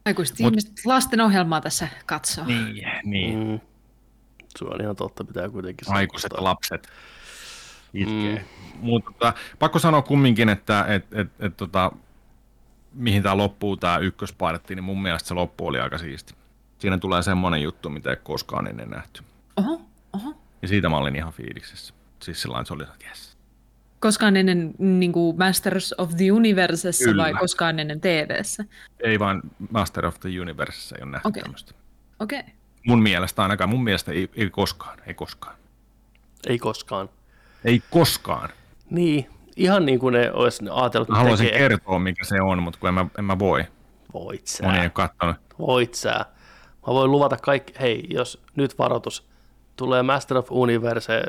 Aikuiset 0.04 0.36
Mut- 0.40 0.46
ihmiset 0.46 0.72
lasten 0.84 1.20
ohjelmaa 1.20 1.60
tässä 1.60 1.88
katsoo. 2.06 2.44
niin, 2.44 2.86
niin. 3.04 3.38
Mm. 3.48 3.60
Se 4.58 4.64
on 4.64 4.80
ihan 4.80 4.96
totta, 4.96 5.24
pitää 5.24 5.48
kuitenkin 5.48 5.92
aikuiset 5.92 6.30
saavuttaa. 6.30 6.50
lapset. 6.50 6.88
itkee. 7.94 8.38
Mm. 8.38 8.80
Mutta 8.80 9.10
tota, 9.10 9.34
pakko 9.58 9.78
sanoa 9.78 10.02
kumminkin, 10.02 10.48
että 10.48 10.84
et, 10.88 11.12
et, 11.12 11.28
et, 11.38 11.56
tota, 11.56 11.92
mihin 12.94 13.22
tämä 13.22 13.36
loppuu, 13.36 13.76
tämä 13.76 13.98
ykköspartti, 13.98 14.74
niin 14.74 14.84
mun 14.84 15.02
mielestä 15.02 15.28
se 15.28 15.34
loppu 15.34 15.66
oli 15.66 15.80
aika 15.80 15.98
siisti. 15.98 16.34
Siinä 16.78 16.98
tulee 16.98 17.22
semmoinen 17.22 17.62
juttu, 17.62 17.90
mitä 17.90 18.10
ei 18.10 18.16
koskaan 18.22 18.66
ennen 18.66 18.90
nähty. 18.90 19.22
Oho, 19.56 19.80
oho. 20.12 20.34
Ja 20.62 20.68
siitä 20.68 20.88
mä 20.88 20.96
olin 20.96 21.16
ihan 21.16 21.32
fiiliksissä. 21.32 21.94
Siis 22.22 22.42
sillä 22.42 22.64
se 22.64 22.74
oli, 22.74 22.82
että 22.82 23.06
yes. 23.08 23.36
Koskaan 24.00 24.36
ennen 24.36 24.74
niin 24.78 25.12
kuin 25.12 25.38
Masters 25.38 25.94
of 25.98 26.16
the 26.16 26.32
Universessa 26.32 27.04
Kyllä. 27.04 27.22
vai 27.22 27.34
koskaan 27.34 27.80
ennen 27.80 28.00
TVssä? 28.00 28.64
Ei 29.00 29.18
vaan 29.18 29.42
Master 29.70 30.06
of 30.06 30.20
the 30.20 30.40
Universe 30.40 30.94
ei 30.96 31.02
ole 31.02 31.10
nähty 31.10 31.28
Okei. 31.28 31.40
okay. 31.40 31.42
tämmöistä. 31.42 31.74
Okei. 32.20 32.40
Okay. 32.40 32.52
Mun 32.86 33.02
mielestä 33.02 33.42
ainakaan, 33.42 33.70
mun 33.70 33.84
mielestä 33.84 34.12
ei, 34.12 34.30
ei 34.36 34.50
koskaan, 34.50 34.98
ei 35.06 35.14
koskaan. 35.14 35.56
Ei 36.46 36.58
koskaan. 36.58 37.08
Ei 37.64 37.82
koskaan. 37.90 38.48
Niin, 38.90 39.26
ihan 39.56 39.86
niin 39.86 39.98
kuin 39.98 40.12
ne 40.12 40.32
olisi 40.32 40.64
ajatellut, 40.70 41.08
Mä 41.08 41.16
haluaisin 41.16 41.46
tekee. 41.46 41.58
kertoa, 41.58 41.98
mikä 41.98 42.24
se 42.24 42.42
on, 42.42 42.62
mutta 42.62 42.80
kun 42.80 42.88
en 42.88 42.94
mä, 42.94 43.06
en 43.18 43.24
mä 43.24 43.38
voi. 43.38 43.64
Voit 44.14 44.46
sä. 44.46 44.64
Moni 44.64 44.78
ei 44.78 44.84
ole 44.84 44.90
kattonut. 44.90 45.36
Voit 45.58 45.94
sä. 45.94 46.26
Mä 46.86 46.94
voin 46.94 47.10
luvata 47.10 47.36
kaikki, 47.36 47.72
hei, 47.80 48.06
jos 48.10 48.42
nyt 48.56 48.78
varoitus, 48.78 49.28
tulee 49.76 50.02
Master 50.02 50.36
of 50.36 50.46
Universe, 50.50 51.22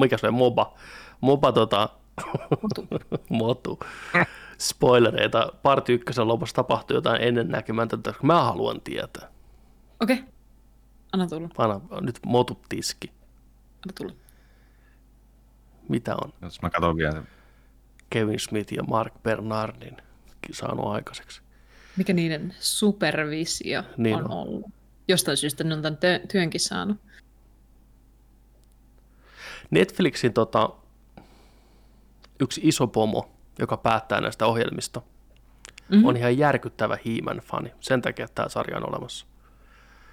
mikä 0.00 0.16
se 0.16 0.26
on, 0.26 0.34
MOBA, 0.34 0.74
MOBA 1.20 1.52
tota, 1.52 1.88
motu, 3.30 3.78
spoilereita, 4.58 5.52
parti 5.62 5.92
ykkösen 5.92 6.28
lopussa 6.28 6.56
tapahtuu 6.56 6.96
jotain 6.96 7.22
ennennäkemätöntä, 7.22 8.14
mä 8.22 8.44
haluan 8.44 8.80
tietää. 8.80 9.28
Okei. 10.00 10.16
Okay. 10.16 10.28
Anna 11.12 11.26
tulla. 11.26 11.48
Anna 11.58 11.80
nyt 12.00 12.18
motut 12.26 12.58
tiski. 12.68 13.12
Anna 13.86 13.92
tulla. 13.98 14.23
Mitä 15.88 16.14
on 16.24 16.32
Jos 16.42 16.62
mä 16.62 16.70
katson 16.70 16.96
vielä. 16.96 17.22
Kevin 18.10 18.40
Smith 18.40 18.72
ja 18.72 18.82
Mark 18.82 19.14
Bernardin 19.22 19.96
saanut 20.52 20.86
aikaiseksi? 20.86 21.40
Mikä 21.96 22.12
niiden 22.12 22.54
supervisio 22.60 23.82
Niin 23.96 24.16
on, 24.16 24.24
on. 24.24 24.30
ollut? 24.30 24.66
Jostain 25.08 25.36
syystä 25.36 25.64
ne 25.64 25.74
on 25.74 25.82
tämän 25.82 25.98
työnkin 26.32 26.60
saanut. 26.60 26.96
Netflixin 29.70 30.32
tota, 30.32 30.70
yksi 32.40 32.60
iso 32.64 32.86
pomo, 32.86 33.30
joka 33.58 33.76
päättää 33.76 34.20
näistä 34.20 34.46
ohjelmista, 34.46 35.00
Mhm. 35.00 35.94
mm-hmm. 35.94 36.04
on 36.08 36.16
ihan 36.16 36.38
järkyttävä 36.38 36.98
hiimän 37.04 37.38
fani. 37.38 37.72
Sen 37.80 38.02
takia 38.02 38.24
että 38.24 38.34
tämä 38.34 38.48
sarja 38.48 38.76
on 38.76 38.88
olemassa. 38.88 39.26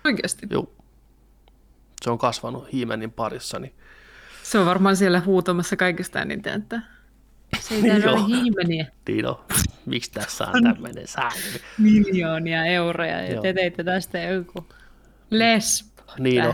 Oikeasti. 0.06 0.48
Joo. 0.50 0.72
Se 2.04 2.10
on 2.12 2.18
kasvanut 2.18 2.72
hiimenin 2.74 3.12
parissa. 3.12 3.60
Niin 3.60 3.76
Se 4.44 4.58
on 4.60 4.66
varmaan 4.66 4.96
siellä 4.96 5.20
huutamassa 5.20 5.76
kaikista 5.76 6.22
eniten, 6.22 6.54
että 6.62 6.82
se 7.60 7.76
ei 7.76 7.82
Niin 7.82 8.02
täällä 8.02 8.12
ole 8.12 8.20
joo. 8.20 8.28
hiimeniä. 8.42 8.86
Dino, 9.08 9.46
miksi 9.86 10.12
tässä 10.12 10.48
on 10.48 10.64
tämmöinen 10.64 11.08
sääntö? 11.08 11.38
Miljoonia 11.78 12.66
euroja 12.66 13.22
ja 13.22 13.42
te 13.42 13.54
teitte 13.54 13.84
tästä 13.84 14.20
joku 14.20 14.66
lesbo. 15.30 16.02
Niin 16.20 16.44
on. 16.44 16.54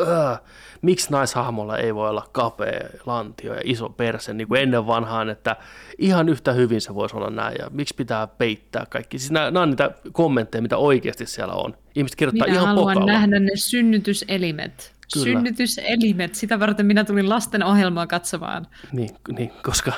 Öö, 0.00 0.36
miksi 0.82 1.10
naishahmolla 1.10 1.78
ei 1.78 1.94
voi 1.94 2.08
olla 2.10 2.28
kapea 2.32 2.80
lantio 3.06 3.54
ja 3.54 3.60
iso 3.64 3.88
perse, 3.88 4.34
niin 4.34 4.48
kuin 4.48 4.60
ennen 4.62 4.86
vanhaan, 4.86 5.30
että 5.30 5.56
ihan 5.98 6.28
yhtä 6.28 6.52
hyvin 6.52 6.80
se 6.80 6.94
voisi 6.94 7.16
olla 7.16 7.30
näin, 7.30 7.56
ja 7.58 7.66
miksi 7.70 7.94
pitää 7.94 8.26
peittää 8.26 8.86
kaikki. 8.90 9.18
Siis 9.18 9.30
nämä, 9.30 9.50
nämä 9.50 9.62
on 9.62 9.70
niitä 9.70 9.90
kommentteja, 10.12 10.62
mitä 10.62 10.76
oikeasti 10.76 11.26
siellä 11.26 11.54
on. 11.54 11.76
Ihmiset 11.94 12.16
kirjoittaa 12.16 12.46
Minä 12.46 12.56
ihan 12.56 12.68
haluan 12.68 12.94
pokalla. 12.94 13.12
nähdä 13.12 13.38
ne 13.40 13.50
synnytyselimet. 13.54 14.97
Kyllä. 15.14 15.24
Synnytyselimet. 15.24 16.34
Sitä 16.34 16.60
varten 16.60 16.86
minä 16.86 17.04
tulin 17.04 17.28
lasten 17.28 17.62
ohjelmaa 17.62 18.06
katsomaan. 18.06 18.66
Niin, 18.92 19.10
niin, 19.38 19.50
koska 19.62 19.92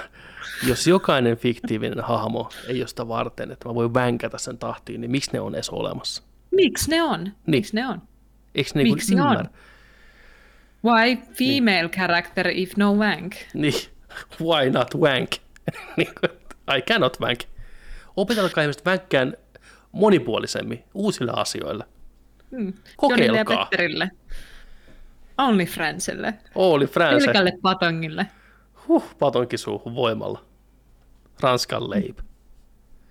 jos 0.67 0.87
jokainen 0.87 1.37
fiktiivinen 1.37 2.05
hahmo 2.05 2.51
ei 2.69 2.81
ole 2.81 2.89
sitä 2.89 3.09
varten, 3.09 3.51
että 3.51 3.69
mä 3.69 3.75
voin 3.75 3.95
vänkätä 3.95 4.39
sen 4.39 4.59
tahtiin, 4.59 5.01
niin 5.01 5.11
miksi 5.11 5.31
ne 5.33 5.41
on 5.41 5.55
edes 5.55 5.71
olemassa? 5.71 6.23
Miksi 6.51 6.91
ne 6.91 7.03
on? 7.03 7.33
Miksi 7.47 7.75
ne 7.77 7.87
on? 7.89 8.03
Eikö 8.55 8.71
ne 8.75 8.83
niin 8.83 8.95
Miksi 8.95 9.15
on? 9.15 9.21
ymmärrä? 9.21 9.51
Why 10.85 11.17
female 11.17 11.89
character 11.89 12.49
if 12.49 12.77
no 12.77 12.95
wank? 12.95 13.35
Niin, 13.55 13.75
why 14.41 14.71
not 14.71 14.95
wank? 14.95 15.31
Niin 15.97 16.09
I 16.77 16.83
cannot 16.83 17.21
wank. 17.21 17.41
Opetelkaa 18.17 18.63
ihmiset 18.65 18.85
vänkkään 18.85 19.35
monipuolisemmin, 19.93 20.85
uusille 20.95 21.33
asioille. 21.37 21.85
Hmm. 22.51 22.73
Jonille 23.03 23.39
ja 23.39 23.45
Kokeilkaa. 23.45 23.65
Petterille. 23.65 24.11
Only 25.41 25.65
Friendsille. 25.65 26.35
Oli 26.55 26.87
France, 26.87 27.25
Pelkälle 27.27 27.53
patongille. 27.63 28.27
huh, 28.89 29.17
patonkin 29.19 29.59
suuhun 29.59 29.95
voimalla. 29.95 30.45
Ranskan 31.41 31.91
leip. 31.91 32.19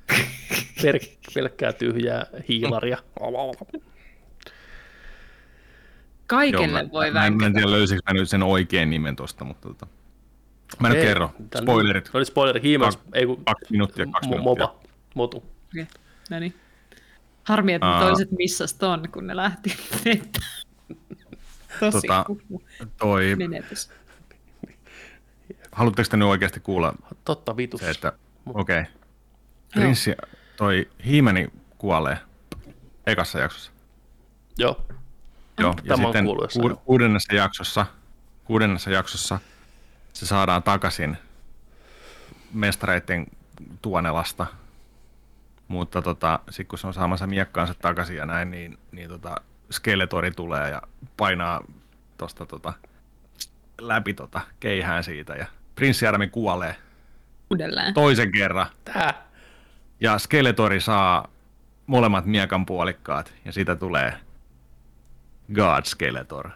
Per- 0.81 0.99
pelkkää 1.33 1.73
tyhjää 1.73 2.25
hiilaria. 2.49 2.97
Kaikelle 6.27 6.83
mä, 6.83 6.91
voi 6.91 7.11
mä, 7.11 7.25
en- 7.25 7.37
mä 7.37 7.45
en 7.45 7.53
tiedä 7.53 7.71
löysikö 7.71 8.01
mä 8.07 8.13
nyt 8.13 8.29
sen 8.29 8.43
oikein 8.43 8.89
nimen 8.89 9.15
tosta, 9.15 9.45
mutta 9.45 9.67
tota. 9.67 9.87
Mä 10.79 10.87
en 10.87 10.95
Ei, 10.95 11.01
kerro. 11.05 11.31
Spoilerit. 11.61 12.05
Se 12.05 12.17
oli 12.17 12.25
spoileri. 12.25 12.61
Hiimas, 12.61 12.97
Kak- 12.97 13.01
ei 13.13 13.25
kun 13.25 13.45
Kaksi 13.45 13.65
minuuttia, 13.71 14.05
kaksi 14.05 14.29
minuuttia. 14.29 14.65
moba, 14.67 14.79
motu. 15.15 15.37
Okei, 15.37 15.87
No 16.29 16.39
niin. 16.39 16.53
Harmi, 17.43 17.73
että 17.73 17.87
Aa. 17.87 18.01
toiset 18.07 18.31
missas 18.31 18.73
ton, 18.73 19.03
kun 19.13 19.27
ne 19.27 19.35
lähti. 19.35 19.77
Tosi 21.79 22.07
Tota. 22.07 22.25
Toi, 22.97 23.35
menetys. 23.35 23.91
haluatteko 25.71 26.09
te 26.09 26.17
nyt 26.17 26.27
oikeasti 26.27 26.59
kuulla 26.59 26.93
Totta 27.25 27.57
vitus. 27.57 27.81
se, 27.81 27.89
että 27.89 28.13
okei. 28.45 28.79
Okay. 28.79 28.91
Prinssi, 29.71 30.15
toi 30.57 30.89
Hiimeni 31.05 31.47
kuolee 31.77 32.17
ekassa 33.07 33.39
jaksossa. 33.39 33.71
Joo. 34.57 34.85
Joo, 35.59 35.75
ja 35.83 35.95
Tämä 35.95 36.03
sitten 36.03 36.25
kuullut 36.25 36.43
jossain. 36.43 36.69
ku, 36.69 36.81
kuudennessa 36.85 37.35
jaksossa, 37.35 37.85
kuudennessa 38.43 38.89
jaksossa 38.89 39.39
se 40.13 40.25
saadaan 40.25 40.63
takaisin 40.63 41.17
mestareiden 42.53 43.27
tuonelasta. 43.81 44.47
Mutta 45.67 46.01
tota, 46.01 46.39
sitten 46.49 46.67
kun 46.67 46.79
se 46.79 46.87
on 46.87 46.93
saamassa 46.93 47.27
miekkaansa 47.27 47.73
takaisin 47.73 48.15
ja 48.15 48.25
näin, 48.25 48.51
niin, 48.51 48.77
niin 48.91 49.09
tota, 49.09 49.35
Skeletori 49.71 50.31
tulee 50.31 50.69
ja 50.69 50.81
painaa 51.17 51.63
tosta 52.17 52.45
tota, 52.45 52.73
läpi 53.81 54.13
tota, 54.13 54.41
keihään 54.59 55.03
siitä 55.03 55.33
ja 55.35 55.45
Prinssi 55.75 56.07
Armi 56.07 56.27
kuolee 56.27 56.75
Uudelleen. 57.51 57.93
toisen 57.93 58.31
kerran 58.31 58.67
Tää. 58.85 59.13
ja 59.99 60.17
Skeletori 60.19 60.79
saa 60.81 61.27
molemmat 61.87 62.25
miekan 62.25 62.65
puolikkaat 62.65 63.33
ja 63.45 63.51
siitä 63.51 63.75
tulee 63.75 64.13
God 65.53 65.83
Skeletor. 65.85 66.49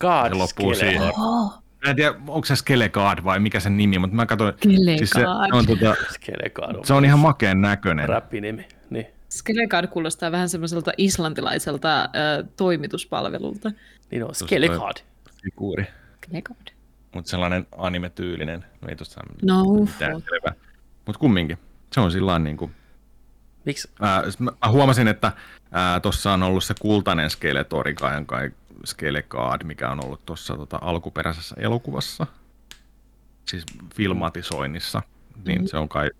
God 0.00 0.28
Se 0.28 0.34
loppuu 0.34 0.74
Skeletor. 0.74 1.00
siihen. 1.02 1.12
Oh, 1.18 1.54
Mä 1.84 1.90
en 1.90 1.96
tiedä, 1.96 2.14
onko 2.28 2.44
se 2.44 2.56
Skelegard 2.56 3.24
vai 3.24 3.38
mikä 3.40 3.60
sen 3.60 3.76
nimi, 3.76 3.98
mutta 3.98 4.16
mä 4.16 4.26
katsoin, 4.26 4.54
Skelegard. 4.56 4.98
siis 4.98 5.10
se, 5.10 5.24
on, 5.52 5.66
tota, 5.66 5.94
Skelegard 6.10 6.76
on 6.76 6.84
se 6.84 6.94
on 6.94 7.04
ihan 7.04 7.18
makeen 7.18 7.60
näköinen. 7.60 8.08
räppinimi. 8.08 8.68
Skelegard 9.38 9.86
kuulostaa 9.86 10.32
vähän 10.32 10.48
semmoiselta 10.48 10.92
islantilaiselta 10.98 12.02
äh, 12.02 12.08
toimituspalvelulta. 12.56 13.72
niin 14.10 14.24
on. 14.24 14.34
Skelegard. 14.34 14.96
Figuuri, 15.42 15.86
Skelegard. 16.16 16.68
mutta 17.14 17.30
sellainen 17.30 17.66
anime-tyylinen. 17.78 18.64
No 18.80 18.88
ei 18.88 18.96
tosta 18.96 19.14
saa 19.14 19.24
No, 19.42 19.64
mitään 19.64 20.12
fuck. 20.12 20.28
selvää. 20.30 20.54
Mutta 21.06 21.18
kumminkin, 21.18 21.58
se 21.92 22.00
on 22.00 22.10
sillä 22.12 22.38
niin 22.38 22.56
kuin, 22.56 22.74
Miksi? 23.64 23.88
s- 24.30 24.38
mä 24.40 24.50
huomasin, 24.70 25.08
että 25.08 25.32
tuossa 26.02 26.32
on 26.32 26.42
ollut 26.42 26.64
se 26.64 26.74
kultainen 26.80 27.30
Skeletori 27.30 27.94
kai, 27.94 28.24
kai 28.26 28.50
Skelegard, 28.84 29.64
mikä 29.64 29.90
on 29.90 30.04
ollut 30.04 30.26
tuossa 30.26 30.56
tota, 30.56 30.78
alkuperäisessä 30.82 31.54
elokuvassa, 31.58 32.26
siis 33.48 33.64
filmatisoinnissa, 33.94 35.02
niin 35.46 35.58
Mhm. 35.60 35.66
se 35.66 35.76
on 35.76 35.88
kai, 35.88 36.10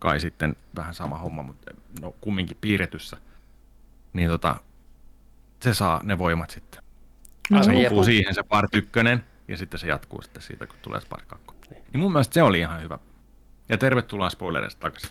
kai 0.00 0.20
sitten 0.20 0.56
vähän 0.76 0.94
sama 0.94 1.18
homma, 1.18 1.42
mutta 1.42 1.70
no 2.00 2.14
kumminkin 2.20 2.56
piirretyssä. 2.60 3.16
Niin 4.12 4.28
tota, 4.28 4.56
se 5.62 5.74
saa 5.74 6.00
ne 6.02 6.18
voimat 6.18 6.50
sitten. 6.50 6.82
No, 7.50 7.62
Se 7.62 7.70
loppuu 7.70 7.82
jepu. 7.82 8.04
siihen 8.04 8.34
se 8.34 8.42
part 8.42 8.74
ykkönen, 8.74 9.24
ja 9.48 9.56
sitten 9.56 9.80
se 9.80 9.86
jatkuu 9.86 10.22
sitten 10.22 10.42
siitä, 10.42 10.66
kun 10.66 10.76
tulee 10.82 11.00
se 11.00 11.06
part 11.08 11.24
kakko. 11.26 11.54
Niin 11.70 12.00
mun 12.00 12.12
mielestä 12.12 12.34
se 12.34 12.42
oli 12.42 12.58
ihan 12.58 12.82
hyvä. 12.82 12.98
Ja 13.68 13.78
tervetuloa 13.78 14.30
spoilereista 14.30 14.80
takaisin. 14.80 15.10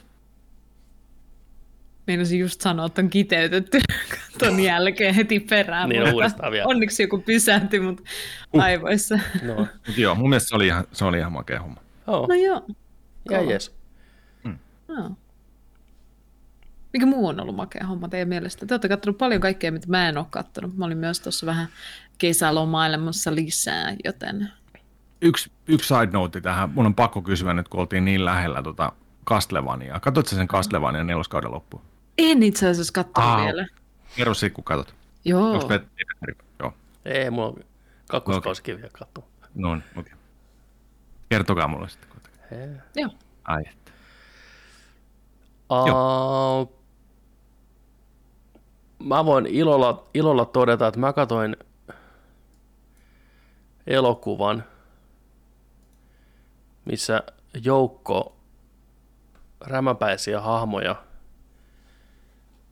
Meinasin 2.07 2.39
just 2.39 2.61
sanoa, 2.61 2.85
että 2.85 3.01
on 3.01 3.09
kiteytetty 3.09 3.79
ton 4.39 4.59
jälkeen 4.69 5.15
heti 5.15 5.39
perään. 5.39 5.89
Niin, 5.89 6.01
mutta 6.01 6.13
uudestaan 6.15 6.51
vielä. 6.51 6.67
Onneksi 6.67 7.03
joku 7.03 7.17
pysähtyi 7.21 7.79
mut 7.79 8.01
Uh. 8.53 8.61
aivoissa. 8.61 9.19
No, 9.43 9.55
Mut 9.87 9.97
joo, 9.97 10.15
mun 10.15 10.29
mielestä 10.29 10.49
se 10.49 10.55
oli 10.55 10.67
ihan, 10.67 10.83
se 10.93 11.05
oli 11.05 11.17
ihan 11.17 11.31
makea 11.31 11.61
homma. 11.61 11.81
joo. 12.07 12.27
No 12.27 12.35
joo. 12.35 12.61
Ja 13.31 13.37
kova. 13.39 13.51
Joo. 14.89 15.11
Mikä 16.93 17.05
muu 17.05 17.27
on 17.27 17.39
ollut 17.39 17.55
makea 17.55 17.87
homma 17.87 18.09
teidän 18.09 18.29
mielestä? 18.29 18.65
Te 18.65 18.73
olette 18.73 18.89
kattonut 18.89 19.17
paljon 19.17 19.41
kaikkea, 19.41 19.71
mitä 19.71 19.87
mä 19.87 20.09
en 20.09 20.17
ole 20.17 20.25
kattonut. 20.29 20.77
Mä 20.77 20.85
olin 20.85 20.97
myös 20.97 21.19
tuossa 21.19 21.45
vähän 21.45 21.67
kesälomailemassa 22.17 23.35
lisää, 23.35 23.95
joten 24.03 24.51
yksi, 25.21 25.51
yksi 25.67 25.87
side 25.87 26.11
note 26.11 26.41
tähän. 26.41 26.69
Mun 26.69 26.85
on 26.85 26.95
pakko 26.95 27.21
kysyä 27.21 27.53
nyt, 27.53 27.67
kun 27.67 27.79
oltiin 27.79 28.05
niin 28.05 28.25
lähellä 28.25 28.63
tota 28.63 28.91
Castlevaniaa. 29.25 29.99
Katsoitko 29.99 30.35
sen 30.35 30.47
Castlevania 30.47 31.03
neloskauden 31.03 31.51
loppuun? 31.51 31.83
En 32.17 32.43
itse 32.43 32.69
asiassa 32.69 32.93
katsonut 32.93 33.29
Aa. 33.29 33.45
vielä. 33.45 33.67
Kerro 34.15 34.33
siitä, 34.33 34.53
kun 34.53 34.63
katsot. 34.63 34.95
Joo. 35.25 35.51
Onko? 35.51 35.73
Joo. 36.59 36.73
Ei, 37.05 37.29
mulla 37.29 37.47
on 37.47 37.63
kakkoskausikin 38.09 38.77
vielä 38.77 38.89
katsoa. 38.99 39.23
No 39.55 39.75
niin, 39.75 39.83
okei. 39.95 40.01
Okay. 40.01 40.13
Kertokaa 41.29 41.67
mulle 41.67 41.89
sitten. 41.89 42.09
kuitenkin. 42.09 42.81
Joo. 42.95 43.09
Ai. 43.43 43.63
Uh, 45.69 46.79
mä 48.99 49.25
voin 49.25 49.45
ilolla, 49.45 50.07
ilolla 50.13 50.45
todeta, 50.45 50.87
että 50.87 50.99
mä 50.99 51.13
katoin 51.13 51.57
elokuvan, 53.87 54.63
missä 56.85 57.23
joukko 57.63 58.35
rämäpäisiä 59.61 60.41
hahmoja 60.41 60.95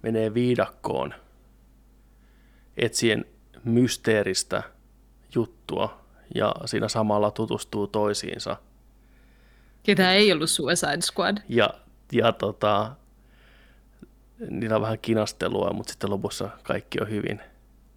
menee 0.02 0.34
viidakkoon 0.34 1.14
etsien 2.78 3.26
mysteeristä 3.64 4.64
juttua 5.36 6.02
ja 6.36 6.56
siinä 6.65 6.88
samalla 6.88 7.32
tutustuu 7.32 7.88
toisiinsa. 7.88 8.57
Ketä 9.84 10.14
ei 10.14 10.32
ollut 10.32 10.49
Suicide 10.49 11.02
Squad. 11.02 11.38
Ja, 11.49 11.69
ja 12.12 12.32
tota, 12.32 12.92
niillä 14.50 14.76
on 14.76 14.82
vähän 14.82 15.00
kinastelua, 15.00 15.74
mutta 15.74 15.92
sitten 15.92 16.10
lopussa 16.10 16.50
kaikki 16.64 17.02
on 17.02 17.10
hyvin. 17.10 17.42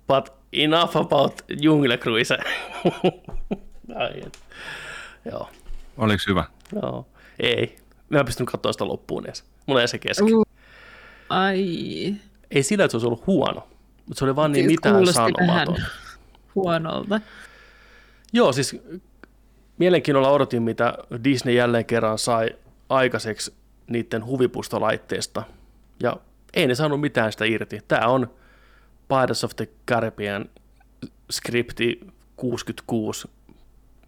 But 0.06 0.32
enough 0.52 0.96
about 0.96 1.42
Jungle 1.60 1.96
Cruise. 1.98 2.38
Ai, 3.96 4.20
et. 4.26 4.38
Joo, 5.32 5.48
Oliko 5.96 6.22
hyvä? 6.28 6.44
joo. 6.82 7.06
Ei. 7.40 7.76
Mä 8.08 8.18
en 8.18 8.24
pystynyt 8.24 8.50
katsoa 8.50 8.72
sitä 8.72 8.88
loppuun 8.88 9.26
edes. 9.26 9.44
Mulla 9.66 9.80
ei 9.80 9.88
se 9.88 9.98
kesken. 9.98 10.34
Uh. 10.34 10.46
Ai. 11.28 12.14
Ei 12.50 12.62
sillä, 12.62 12.84
että 12.84 12.90
se 12.92 12.96
olisi 12.96 13.06
ollut 13.06 13.26
huono, 13.26 13.68
mutta 14.06 14.18
se 14.18 14.24
oli 14.24 14.36
vaan 14.36 14.52
niin 14.52 14.68
Siis 14.68 14.78
mitään 14.78 15.06
sanomaton. 15.06 15.76
huonolta. 16.54 17.20
Joo, 18.32 18.52
siis 18.52 18.76
mielenkiinnolla 19.78 20.30
odotin, 20.30 20.62
mitä 20.62 20.94
Disney 21.24 21.54
jälleen 21.54 21.84
kerran 21.84 22.18
sai 22.18 22.50
aikaiseksi 22.88 23.54
niiden 23.90 24.24
huvipustolaitteesta. 24.26 25.42
Ja 26.02 26.16
ei 26.54 26.66
ne 26.66 26.74
saanut 26.74 27.00
mitään 27.00 27.32
sitä 27.32 27.44
irti. 27.44 27.78
Tämä 27.88 28.06
on 28.06 28.34
Pirates 29.08 29.44
of 29.44 29.56
the 29.56 29.68
Caribbean 29.88 30.48
skripti 31.30 32.00
66 32.36 33.28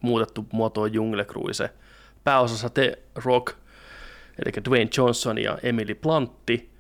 muutettu 0.01 0.47
muotoon 0.53 0.93
Jungle 0.93 1.25
Cruise. 1.25 1.71
Pääosassa 2.25 2.71
The 2.71 2.99
Rock, 3.15 3.57
eli 4.45 4.65
Dwayne 4.65 4.91
Johnson 4.97 5.39
ja 5.39 5.59
Emily 5.63 5.95
Plantti, 5.95 6.73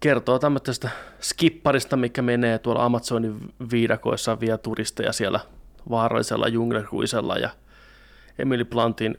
kertoo 0.00 0.38
tämmöisestä 0.38 0.90
skipparista, 1.20 1.96
mikä 1.96 2.22
menee 2.22 2.58
tuolla 2.58 2.84
Amazonin 2.84 3.54
viidakoissa 3.70 4.40
vie 4.40 4.58
turisteja 4.58 5.12
siellä 5.12 5.40
vaarallisella 5.90 6.48
junglecruisella 6.48 7.36
ja 7.36 7.50
Emily 8.38 8.64
Plantin 8.64 9.18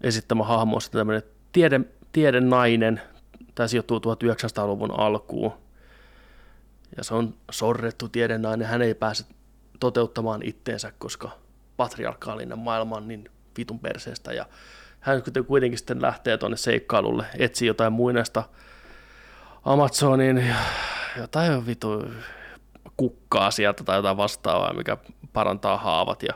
esittämä 0.00 0.44
hahmo 0.44 0.74
on 0.74 0.82
sitten 0.82 0.98
tämmöinen 0.98 1.22
tiede, 1.52 1.80
tiedenainen, 2.12 3.00
tämä 3.54 3.66
sijoittuu 3.66 3.98
1900-luvun 3.98 5.00
alkuun. 5.00 5.52
Ja 6.96 7.04
se 7.04 7.14
on 7.14 7.34
sorrettu 7.50 8.08
tiedenainen, 8.08 8.68
hän 8.68 8.82
ei 8.82 8.94
pääse 8.94 9.24
toteuttamaan 9.80 10.42
itteensä, 10.42 10.92
koska 10.98 11.30
patriarkaalinen 11.76 12.58
maailma 12.58 12.96
on 12.96 13.08
niin 13.08 13.30
vitun 13.58 13.78
perseestä. 13.78 14.32
Ja 14.32 14.46
hän 15.00 15.22
kuitenkin 15.46 15.78
sitten 15.78 16.02
lähtee 16.02 16.38
tuonne 16.38 16.56
seikkailulle, 16.56 17.26
etsii 17.38 17.68
jotain 17.68 17.92
muinaista 17.92 18.44
Amazonin 19.64 20.54
jotain 21.16 21.66
vitu 21.66 22.04
kukkaa 22.96 23.50
sieltä 23.50 23.84
tai 23.84 23.96
jotain 23.96 24.16
vastaavaa, 24.16 24.72
mikä 24.72 24.96
parantaa 25.32 25.76
haavat 25.76 26.22
ja 26.22 26.34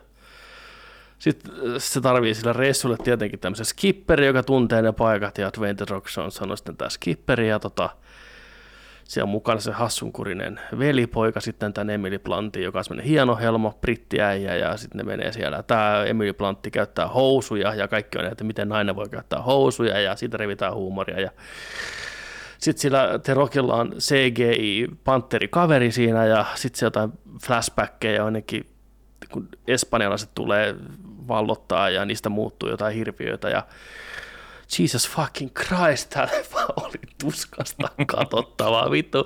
sitten 1.22 1.52
se 1.78 2.00
tarvii 2.00 2.34
sillä 2.34 2.52
reissulle 2.52 2.96
tietenkin 2.96 3.40
tämmöisen 3.40 3.66
skipperi, 3.66 4.26
joka 4.26 4.42
tuntee 4.42 4.82
ne 4.82 4.92
paikat, 4.92 5.38
ja 5.38 5.50
Dwayne 5.58 5.74
The 5.74 5.84
Rock 5.90 6.16
Johnson 6.16 6.50
on 6.50 6.56
sitten 6.56 6.76
tämä 6.76 6.88
skipperi, 6.88 7.48
ja 7.48 7.58
tota, 7.58 7.90
siellä 9.04 9.26
on 9.26 9.32
mukana 9.32 9.60
se 9.60 9.72
hassunkurinen 9.72 10.60
velipoika, 10.78 11.40
sitten 11.40 11.72
tämän 11.72 11.90
Emily 11.90 12.18
Plantti, 12.18 12.62
joka 12.62 12.78
on 12.78 12.84
semmoinen 12.84 13.06
hieno 13.06 13.36
helmo, 13.36 13.78
brittiäijä, 13.80 14.56
ja 14.56 14.76
sitten 14.76 14.98
ne 14.98 15.04
menee 15.04 15.32
siellä. 15.32 15.62
Tämä 15.62 16.04
Emily 16.04 16.32
Plantti 16.32 16.70
käyttää 16.70 17.08
housuja, 17.08 17.74
ja 17.74 17.88
kaikki 17.88 18.18
on, 18.18 18.24
että 18.24 18.44
miten 18.44 18.68
nainen 18.68 18.96
voi 18.96 19.08
käyttää 19.08 19.42
housuja, 19.42 20.00
ja 20.00 20.16
siitä 20.16 20.36
revitään 20.36 20.74
huumoria, 20.74 21.20
ja 21.20 21.30
sitten 22.58 22.80
sillä 22.80 23.18
The 23.22 23.34
Rockilla 23.34 23.74
on 23.74 23.92
CGI 23.98 24.88
Panteri 25.04 25.48
kaveri 25.48 25.92
siinä 25.92 26.26
ja 26.26 26.46
sitten 26.54 26.78
se 26.78 26.86
jotain 26.86 27.12
flashbackkejä 27.46 28.16
jonnekin, 28.16 28.66
kun 29.30 29.48
espanjalaiset 29.68 30.30
tulee 30.34 30.76
vallottaa 31.28 31.90
ja 31.90 32.04
niistä 32.04 32.28
muuttuu 32.28 32.68
jotain 32.68 32.96
hirviöitä 32.96 33.48
ja 33.48 33.66
Jesus 34.78 35.10
fucking 35.10 35.50
Christ, 35.54 36.10
tämä 36.10 36.28
oli 36.82 36.98
tuskasta 37.20 37.88
katsottavaa, 38.06 38.90
vittu. 38.90 39.24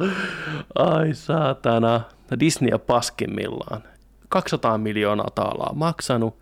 Ai 0.75 1.15
saatana. 1.15 2.01
Disney 2.41 2.71
on 2.73 2.81
paskimmillaan. 2.81 3.83
200 4.29 4.79
miljoonaa 4.79 5.31
taalaa 5.35 5.73
maksanut. 5.75 6.39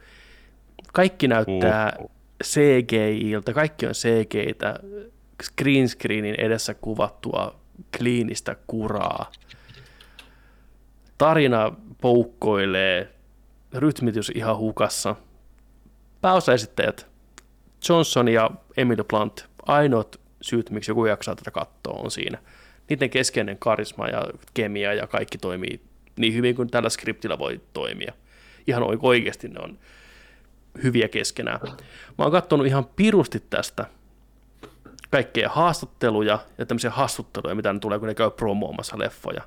Kaikki 0.93 1.28
näyttää 1.28 1.97
CGI-iltä, 2.44 3.52
kaikki 3.52 3.86
on 3.86 3.93
CGI-tä, 3.93 4.78
green 5.59 5.89
screenin 5.89 6.35
edessä 6.39 6.74
kuvattua 6.74 7.60
kliinistä 7.98 8.56
kuraa. 8.66 9.32
Tarina 11.18 11.72
poukkoilee, 12.01 13.14
rytmitys 13.74 14.32
ihan 14.35 14.56
hukassa. 14.56 15.16
Pääosaesittäjät 16.25 17.07
Johnson 17.89 18.29
ja 18.29 18.51
Emily 18.77 19.05
Blunt, 19.05 19.47
ainoat 19.67 20.21
syyt, 20.41 20.71
miksi 20.71 20.91
joku 20.91 21.07
jaksaa 21.07 21.35
tätä 21.37 21.51
katsoa, 21.51 22.01
on 22.03 22.11
siinä. 22.11 22.39
Niiden 22.89 23.11
keskeinen 23.11 23.59
karisma 23.59 24.07
ja 24.07 24.23
kemia 24.55 24.95
ja 24.95 25.07
kaikki 25.07 25.39
toimii 25.39 25.81
niin 26.17 26.35
hyvin 26.35 26.57
kuin 26.57 26.71
tällä 26.71 26.89
skriptillä 26.89 27.39
voi 27.39 27.61
toimia. 27.73 28.13
Ihan 28.67 28.83
oikeasti 29.03 29.49
ne 29.49 29.61
on 29.61 29.79
hyviä 30.83 31.09
keskenään. 31.09 31.61
Mä 32.19 32.25
oon 32.25 32.33
katsonut 32.33 32.67
ihan 32.67 32.87
pirusti 32.97 33.43
tästä 33.51 33.87
kaikkea 35.11 35.49
haastatteluja 35.49 36.39
ja 36.59 36.67
tämmöisiä 36.67 36.91
hassutteluja, 36.91 37.55
mitä 37.55 37.73
ne 37.73 37.79
tulee, 37.79 37.99
kun 37.99 38.09
ne 38.09 38.15
käy 38.15 38.31
promoomassa 38.31 38.99
leffoja. 38.99 39.43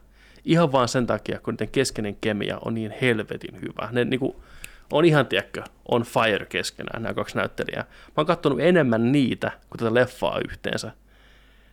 Ihan 0.45 0.72
vaan 0.72 0.88
sen 0.88 1.08
takia, 1.08 1.40
kun 1.40 1.54
niiden 1.54 1.70
keskeinen 1.70 2.16
kemia 2.16 2.58
on 2.66 2.74
niin 2.74 2.94
helvetin 3.02 3.62
hyvä. 3.62 3.90
Ne 3.91 4.06
niinku, 4.06 4.44
on 4.91 5.05
ihan, 5.05 5.27
tiedätkö, 5.27 5.64
on 5.91 6.03
fire 6.03 6.45
keskenään 6.45 7.03
nämä 7.03 7.14
kaksi 7.14 7.35
näyttelijää. 7.38 7.84
Mä 7.84 8.14
oon 8.18 8.26
katsonut 8.26 8.59
enemmän 8.59 9.11
niitä 9.11 9.51
kuin 9.69 9.80
tätä 9.80 9.93
leffaa 9.93 10.39
yhteensä. 10.49 10.91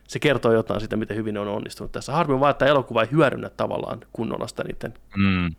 Se 0.07 0.19
kertoo 0.19 0.51
jotain 0.53 0.79
siitä, 0.79 0.95
miten 0.95 1.17
hyvin 1.17 1.33
ne 1.33 1.39
on 1.39 1.47
onnistunut 1.47 1.91
tässä. 1.91 2.11
Harmi 2.13 2.39
vaan, 2.39 2.51
että 2.51 2.65
elokuva 2.65 3.01
ei 3.01 3.11
hyödynnä 3.11 3.49
tavallaan 3.49 3.99
kunnolla 4.13 4.47
sitä 4.47 4.63
niiden 4.63 4.93
Mm, 5.17 5.55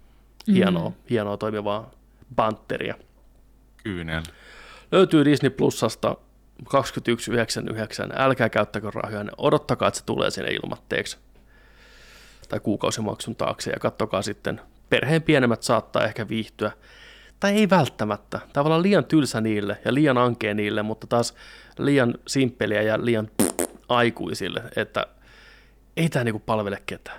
hienoa, 0.47 0.93
hienoa 1.11 1.37
toimivaa 1.37 1.91
banteria. 2.37 2.95
kyynel. 3.83 4.23
Löytyy 4.93 5.25
Disney 5.25 5.51
Plusasta 5.51 6.17
21,99. 6.65 8.13
Älkää 8.17 8.49
käyttäkö 8.49 8.91
rahoja, 8.95 9.25
odottakaa, 9.39 9.89
että 9.89 9.99
se 9.99 10.05
tulee 10.05 10.31
sinne 10.31 10.51
ilmatteeksi 10.51 11.19
tai 12.49 12.61
kuukausimaksun 12.61 13.37
taakse 13.37 13.71
ja 13.71 13.81
kattokaa 13.81 14.23
sitten. 14.23 14.61
Perheen 14.89 15.23
pienemmät 15.23 15.63
saattaa 15.63 16.05
ehkä 16.05 16.29
viihtyä, 16.29 16.73
tai 17.41 17.53
ei 17.53 17.71
välttämättä. 17.71 18.41
Tavallaan 18.53 18.83
liian 18.83 19.05
tylsä 19.05 19.41
niille 19.41 19.79
ja 19.85 19.95
liian 19.95 20.19
ankea 20.19 20.55
niille, 20.55 20.83
mutta 20.83 21.07
taas 21.07 21.35
liian 21.79 22.15
simppeliä 22.27 22.83
ja 22.83 23.05
liian 23.05 23.31
aikuisille, 23.89 24.63
että 24.77 25.07
ei 25.97 26.09
tämä 26.09 26.25
niinku 26.25 26.43
palvele 26.47 26.83
ketään. 26.87 27.19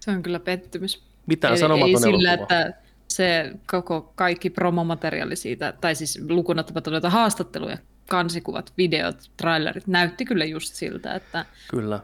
Se 0.00 0.10
on 0.10 0.22
kyllä 0.22 0.40
pettymys. 0.40 1.02
Mitään 1.26 1.54
ei, 1.54 1.60
sanomaton 1.60 1.88
ei 1.88 1.96
sillä, 1.96 2.32
elokuva. 2.32 2.60
että 2.60 2.82
se 3.08 3.52
koko 3.70 4.12
kaikki 4.14 4.50
promomateriaali 4.50 5.36
siitä, 5.36 5.74
tai 5.80 5.94
siis 5.94 6.20
lukunottamatta 6.28 6.90
noita 6.90 7.10
haastatteluja, 7.10 7.78
kansikuvat, 8.08 8.72
videot, 8.78 9.30
trailerit, 9.36 9.86
näytti 9.86 10.24
kyllä 10.24 10.44
just 10.44 10.74
siltä, 10.74 11.14
että 11.14 11.46
Kyllä. 11.68 12.00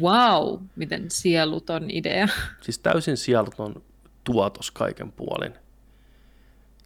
wow, 0.00 0.60
miten 0.76 1.04
sieluton 1.10 1.90
idea. 1.90 2.28
Siis 2.60 2.78
täysin 2.78 3.16
sieluton 3.16 3.82
tuotos 4.32 4.70
kaiken 4.70 5.12
puolin. 5.12 5.54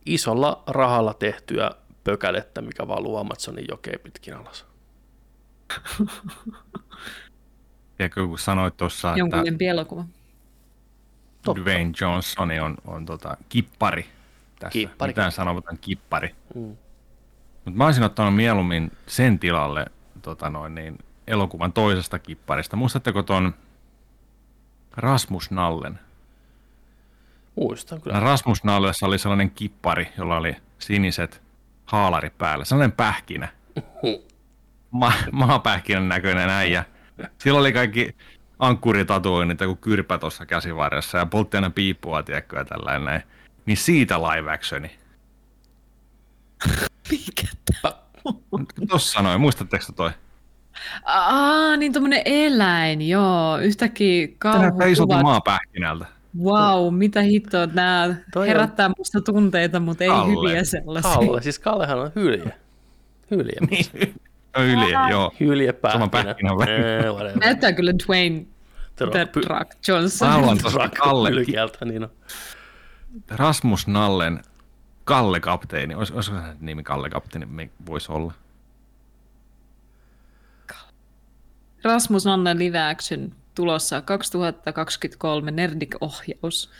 Isolla 0.06 0.62
rahalla 0.66 1.14
tehtyä 1.14 1.70
pökälettä, 2.04 2.62
mikä 2.62 2.88
valuu 2.88 3.16
Amazonin 3.16 3.64
jokeen 3.70 4.00
pitkin 4.00 4.34
alas. 4.34 4.66
Tiedätkö, 7.96 8.26
kun 8.26 8.38
sanoit 8.38 8.76
tuossa, 8.76 9.14
että 9.26 9.44
lempi 9.44 9.66
elokuva. 9.66 10.04
Totta. 11.42 11.64
Dwayne 11.64 11.92
Johnson 12.00 12.50
on, 12.50 12.76
on 12.84 13.06
tota, 13.06 13.36
kippari 13.48 14.06
tässä. 14.58 14.72
Kippari. 14.72 15.10
Mitään 15.10 15.32
sanomaton 15.32 15.78
kippari. 15.80 16.34
Mm. 16.54 16.76
Mutta 17.64 17.78
mä 17.78 17.86
olisin 17.86 18.04
ottanut 18.04 18.36
mieluummin 18.36 18.92
sen 19.06 19.38
tilalle 19.38 19.86
tota 20.22 20.50
noin, 20.50 20.74
niin, 20.74 20.98
elokuvan 21.26 21.72
toisesta 21.72 22.18
kipparista. 22.18 22.76
Muistatteko 22.76 23.22
ton 23.22 23.54
Rasmus 24.92 25.50
Nallen? 25.50 25.98
Muistan 27.56 28.00
kyllä. 28.00 28.20
Rasmus 28.20 28.64
Nallessa 28.64 29.06
oli 29.06 29.18
sellainen 29.18 29.50
kippari, 29.50 30.08
jolla 30.18 30.36
oli 30.36 30.56
siniset 30.78 31.42
haalarit 31.86 32.38
päällä. 32.38 32.64
Sellainen 32.64 32.92
pähkinä. 32.92 33.48
Ma- 34.90 35.12
maapähkinän 35.32 36.08
näköinen 36.08 36.50
äijä. 36.50 36.84
Sillä 37.38 37.58
oli 37.58 37.72
kaikki 37.72 38.16
ankkuritatuoinnit 38.58 39.60
joku 39.60 39.76
kyrpä 39.76 40.18
tuossa 40.18 40.46
käsivarressa 40.46 41.18
ja 41.18 41.26
poltti 41.26 41.56
aina 41.56 41.70
piippua, 41.70 42.22
tiedätkö, 42.22 42.56
ja 42.58 42.64
tällainen 42.64 43.04
näin. 43.04 43.22
Niin 43.66 43.76
siitä 43.76 44.18
live 44.22 44.52
actioni. 44.52 44.90
Mikä 47.10 47.48
Tossa 48.88 49.22
noin, 49.22 49.40
muistatteko 49.40 49.84
te 49.86 49.92
toi? 49.92 50.10
Aa, 51.04 51.76
niin 51.76 51.92
tommonen 51.92 52.22
eläin, 52.24 53.08
joo. 53.08 53.58
Yhtäkkiä 53.58 54.28
Tämä 54.42 54.58
näyttää 54.58 54.86
isolta 54.86 55.14
kauhukuvat. 55.14 55.22
maapähkinältä. 55.22 56.06
Wow, 56.38 56.94
mitä 56.94 57.22
hittoa. 57.22 57.66
Nämä 57.66 58.14
Toi 58.32 58.42
on- 58.42 58.48
herättää 58.48 58.90
musta 58.98 59.20
tunteita, 59.20 59.80
mutta 59.80 60.04
ei 60.04 60.10
Kalle. 60.10 60.48
hyviä 60.50 60.64
sellaisia. 60.64 61.10
Kalle, 61.14 61.42
siis 61.42 61.58
Kallehan 61.58 61.98
on 61.98 62.10
hylje. 62.16 62.54
Hylje. 63.30 63.60
Niin. 63.70 64.14
Yli, 64.58 65.10
joo. 65.10 65.32
Hylje 65.40 65.74
Saman 65.92 66.10
pähkinä. 66.10 66.50
Näyttää 67.40 67.72
kyllä 67.72 67.92
Dwayne 68.06 68.46
The 68.96 69.06
The 69.06 69.40
Rock. 69.46 69.70
Johnson. 69.88 70.28
Mä 70.28 70.34
haluan 70.34 70.58
Rock 70.74 70.94
Kalle. 70.94 71.30
hylkiältä, 71.30 71.84
niin 71.84 72.02
on. 72.04 72.10
Rasmus 73.30 73.86
Nallen 73.86 74.42
Kalle 75.04 75.40
Kapteeni. 75.40 75.94
Olis, 75.94 76.10
olisiko 76.10 76.36
hänen 76.36 76.56
nimi 76.60 76.82
Kalle 76.82 77.10
Kapteeni? 77.10 77.46
Me- 77.46 77.70
Voisi 77.86 78.12
olla. 78.12 78.32
Rasmus 81.84 82.24
Nannen 82.24 82.58
live 82.58 82.78
action 82.90 83.32
tulossa 83.54 84.00
2023 84.00 85.50
Nerdik-ohjaus. 85.50 86.70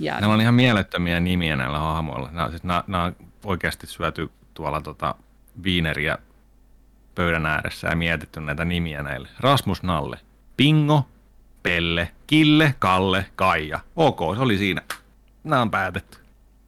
Ja 0.00 0.12
Näillä 0.20 0.34
on 0.34 0.40
ihan 0.40 0.54
mielettömiä 0.54 1.20
nimiä 1.20 1.56
näillä 1.56 1.78
hahmoilla. 1.78 2.28
Nämä, 2.32 2.48
siis 2.48 2.64
nämä, 2.64 2.84
nämä 2.86 3.04
on 3.04 3.16
oikeasti 3.44 3.86
syöty 3.86 4.30
tuolla 4.54 4.80
tota, 4.80 5.14
viineriä 5.64 6.18
pöydän 7.14 7.46
ääressä 7.46 7.88
ja 7.88 7.96
mietitty 7.96 8.40
näitä 8.40 8.64
nimiä 8.64 9.02
näille. 9.02 9.28
Rasmus 9.40 9.82
Nalle, 9.82 10.18
Pingo, 10.56 11.06
Pelle, 11.62 12.10
Kille, 12.26 12.74
Kalle, 12.78 13.26
Kaija. 13.36 13.80
Ok, 13.96 14.18
se 14.34 14.42
oli 14.42 14.58
siinä. 14.58 14.82
Nämä 15.44 15.62
on 15.62 15.70
päätetty. 15.70 16.18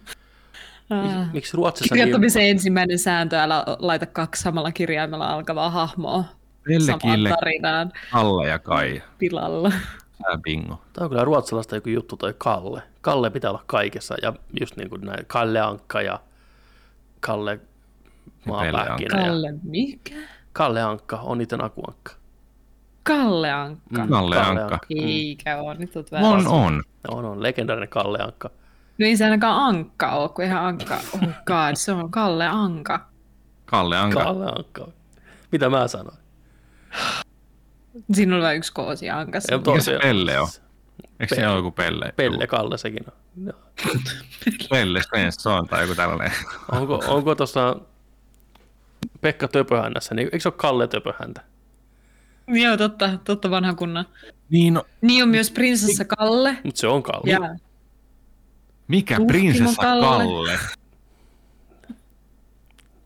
Ah. 0.90 1.34
Miksi 1.34 1.58
Ruotsissa 1.58 1.96
niin... 1.96 2.00
Kirjoittamisen 2.00 2.44
ensimmäinen 2.44 3.00
sääntö, 3.00 3.40
älä 3.40 3.64
laita 3.80 4.06
kaksi 4.06 4.42
samalla 4.42 4.72
kirjaimella 4.72 5.28
alkavaa 5.28 5.70
hahmoa 5.70 6.26
Pelle, 6.68 6.86
samaan 6.86 7.00
Kille, 7.16 7.30
tarinaan 7.30 7.92
Kalle 8.12 8.48
ja 8.48 8.60
Kaija. 8.60 9.02
pilalla. 9.18 9.72
Tää 10.24 10.38
Bingo. 10.44 10.82
Tämä 10.94 11.06
on 11.06 11.10
kyllä 11.10 11.24
ruotsalaista 11.24 11.76
joku 11.76 11.90
juttu 11.90 12.18
toi 12.18 12.36
Kalle. 12.38 12.82
Kalle 13.02 13.30
pitää 13.30 13.52
olla 13.52 13.64
kaikessa 13.66 14.16
ja 14.22 14.34
just 14.60 14.76
niin 14.78 14.90
kuin 14.90 15.02
näin 15.02 15.26
Kalle 15.28 15.60
Ankka 15.60 16.02
ja 16.02 16.20
Kalle 17.20 17.60
Maapähkinä. 18.46 19.20
Ja 19.22 19.26
Kalle, 19.26 19.54
mikä? 19.64 20.16
Kalle 20.54 20.82
Ankka 20.82 21.18
on 21.18 21.38
niiden 21.38 21.64
akuankka. 21.64 22.12
Kalle 23.04 23.52
Ankka. 23.52 24.04
Mm, 24.04 24.10
Kalle 24.10 24.38
Ankka. 24.38 24.80
Eikä 24.90 25.58
ole, 25.58 25.76
nyt 25.76 25.96
oot 25.96 26.12
väärässä. 26.12 26.50
On, 26.50 26.66
on. 26.66 26.84
On, 27.08 27.26
on 27.26 27.44
legendaarinen 27.44 27.90
Kalle 27.90 28.20
Ankka. 28.22 28.50
No 28.98 29.06
ei 29.06 29.18
se 29.18 29.24
ainakaan 29.26 29.66
Ankka 29.66 30.12
ole, 30.12 30.30
kun 30.30 30.46
ihan 30.46 30.66
Ankka. 30.66 30.96
Oh 31.14 31.20
god, 31.46 31.76
se 31.76 31.92
on 31.92 32.12
Kalle 32.12 32.48
Anka. 32.48 33.06
Kalle 33.66 33.98
Anka. 33.98 34.24
Kalle 34.24 34.46
Ankka. 34.46 34.88
Mitä 35.52 35.70
mä 35.70 35.88
sanoin? 35.88 36.18
Siinä 38.14 38.42
vain 38.42 38.58
yksi 38.58 38.74
koosi 38.74 39.10
Ankassa. 39.10 39.54
Ei, 39.56 39.60
Mikä 39.60 39.80
se 39.82 40.00
Pelle 40.02 40.40
on? 40.40 40.48
Eikö 41.20 41.36
se 41.36 41.42
Pelle. 41.42 41.50
ole 41.50 41.58
joku 41.58 41.72
Pelle? 41.72 42.14
Pelle 42.16 42.48
Kalle 42.48 42.78
sekin 42.78 43.04
on. 43.08 43.46
Joo. 43.46 43.60
Pelle 44.70 45.02
Svensson 45.04 45.68
tai 45.68 45.82
joku 45.82 45.96
tällainen. 45.96 46.32
Onko, 46.72 47.04
onko 47.08 47.36
tuossa 47.36 47.76
Pekka 49.22 49.48
Töpöhännässä, 49.48 50.16
niin 50.16 50.26
eikö 50.26 50.40
se 50.40 50.48
ole 50.50 50.54
Kalle 50.58 50.88
Töpöhäntä? 50.88 51.42
Joo, 52.48 52.78
totta, 52.78 53.10
totta 53.24 53.50
vanha 53.50 53.74
kunnan. 53.74 54.06
Niin, 54.50 54.74
no, 54.74 54.84
Niin 55.02 55.24
on 55.24 55.30
myös 55.30 55.52
prinsessa 55.52 56.06
Kalle. 56.06 56.58
Mutta 56.64 56.80
se 56.80 56.88
on 56.88 57.04
Kalle. 57.04 57.32
Ja 57.32 57.56
mikä 58.88 59.16
Tuhkimo 59.16 59.28
prinsessa 59.28 59.82
Kalle. 59.82 60.06
Kalle? 60.06 60.60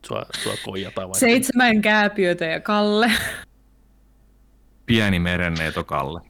Sua, 0.07 0.25
sua 0.43 0.53
koijataan 0.65 1.07
vaikka. 1.07 1.19
seitsemän 1.19 1.81
kääpiötä 1.81 2.45
ja 2.45 2.59
Kalle. 2.59 3.11
Pieni 4.91 5.19
merenneito 5.19 5.83
Kalle. 5.83 6.21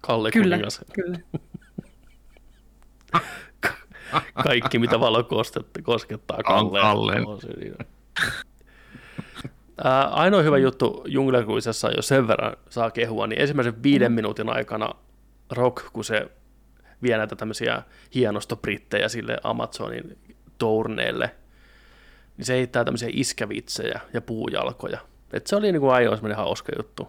Kalle 0.00 0.30
Kyllä, 0.30 0.56
kuningas. 0.56 0.80
kyllä. 0.92 1.18
Kaikki, 4.44 4.78
mitä 4.78 5.00
valo 5.00 5.24
koskettaa, 5.24 5.82
koskettaa 5.82 6.42
Kalle. 6.42 7.40
Se 7.40 7.48
niin. 7.60 7.74
Ainoa 10.10 10.42
hyvä 10.42 10.58
juttu 10.58 11.04
Junglerkuisessa, 11.06 11.90
jos 11.90 12.08
sen 12.08 12.28
verran 12.28 12.56
saa 12.70 12.90
kehua, 12.90 13.26
niin 13.26 13.40
ensimmäisen 13.40 13.82
viiden 13.82 14.12
minuutin 14.12 14.48
aikana 14.48 14.88
Rock, 15.50 15.92
kun 15.92 16.04
se 16.04 16.30
vie 17.02 17.16
näitä 17.18 17.36
tämmöisiä 17.36 17.82
hienostobrittejä 18.14 19.08
sille 19.08 19.38
Amazonin 19.42 20.18
tourneelle, 20.58 21.30
niin 22.36 22.44
se 22.46 22.54
heittää 22.54 22.84
tämmöisiä 22.84 23.08
iskävitsejä 23.12 24.00
ja 24.12 24.20
puujalkoja. 24.20 25.00
Et 25.32 25.46
se 25.46 25.56
oli 25.56 25.72
niin 25.72 25.80
kuin 25.80 25.92
semmoinen 26.16 26.36
hauska 26.36 26.72
juttu. 26.76 27.08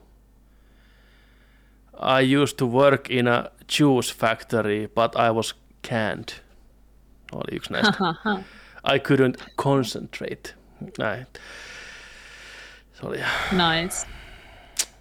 I 2.21 2.35
used 2.37 2.57
to 2.57 2.65
work 2.65 3.09
in 3.09 3.27
a 3.27 3.43
juice 3.79 4.15
factory, 4.15 4.87
but 4.87 5.15
I 5.15 5.31
was 5.33 5.55
can't. 5.87 6.41
Oli 7.31 7.55
yksi 7.55 7.73
näistä. 7.73 7.97
I 8.93 8.97
couldn't 8.99 9.43
concentrate. 9.61 10.55
Näin. 10.97 11.27
Se 12.93 13.05
oli 13.07 13.17
Nice. 13.51 14.07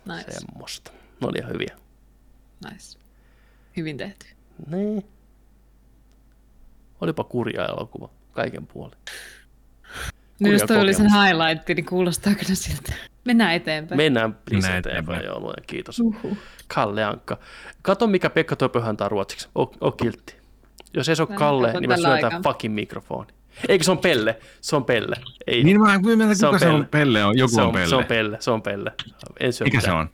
Nice. 0.04 0.30
semmoista. 0.30 0.90
Ne 1.20 1.26
oli 1.28 1.38
ihan 1.38 1.52
hyviä. 1.52 1.76
nice. 2.70 2.98
Hyvin 3.76 3.96
tehty. 3.96 4.26
Niin. 4.66 5.06
Olipa 7.00 7.24
kurja 7.24 7.66
elokuva. 7.66 8.10
Kaiken 8.32 8.66
puolin. 8.66 8.98
No 10.40 10.48
jos 10.50 10.62
toi 10.62 10.76
oli 10.80 10.94
sen 10.94 11.06
highlight, 11.12 11.68
niin 11.68 11.86
kuulostaa 11.86 12.34
kyllä 12.34 12.54
siltä. 12.54 12.92
Mennään 13.24 13.54
eteenpäin. 13.54 13.96
Mennään 13.96 14.32
please 14.34 14.52
Mennään 14.54 14.78
eteenpäin. 14.78 15.18
eteenpäin. 15.20 15.42
Joo, 15.42 15.54
kiitos. 15.66 16.00
Uhuh. 16.00 16.36
Kalle 16.74 17.04
Ankka. 17.04 17.38
Kato, 17.82 18.06
mikä 18.06 18.30
Pekka 18.30 18.56
Töpöhäntä 18.56 19.04
on 19.04 19.10
ruotsiksi. 19.10 19.48
O, 19.58 19.62
o 19.80 19.92
kiltti. 19.92 20.36
Jos 20.94 21.08
ei 21.08 21.16
se 21.16 21.22
ole 21.22 21.30
Mä 21.30 21.36
Kalle, 21.36 21.72
niin 21.80 21.96
syötään 21.96 22.24
aikaa. 22.24 22.40
fucking 22.44 22.74
mikrofoni. 22.74 23.28
Eikö 23.68 23.84
se 23.84 23.90
on 23.90 23.98
Pelle? 23.98 24.38
Se 24.60 24.76
on 24.76 24.84
Pelle. 24.84 25.16
Ei. 25.46 25.64
Niin 25.64 25.80
mä 25.80 25.94
en 25.94 26.02
kyllä 26.02 26.34
Se 26.34 26.46
on 26.46 26.58
se 26.58 26.66
Pelle. 26.66 26.78
on 26.78 26.86
Pelle 26.90 27.24
on. 27.24 27.38
Joku 27.38 27.54
se 27.54 27.60
on, 27.60 27.66
on, 27.66 27.72
Pelle. 27.74 27.88
Se 27.88 27.96
on 27.96 28.04
Pelle. 28.04 28.36
Se 28.40 28.50
on 28.50 28.62
Pelle. 28.62 28.92
En 29.40 29.52
syö 29.52 29.64
Mikä 29.64 29.80
se 29.80 29.86
mitään. 29.86 30.00
on? 30.00 30.10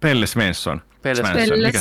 Pelle 0.00 0.26
Svensson. 0.26 0.80
Pelle 1.02 1.14
Svensson. 1.22 1.48
Pelle 1.48 1.66
Mikä 1.66 1.80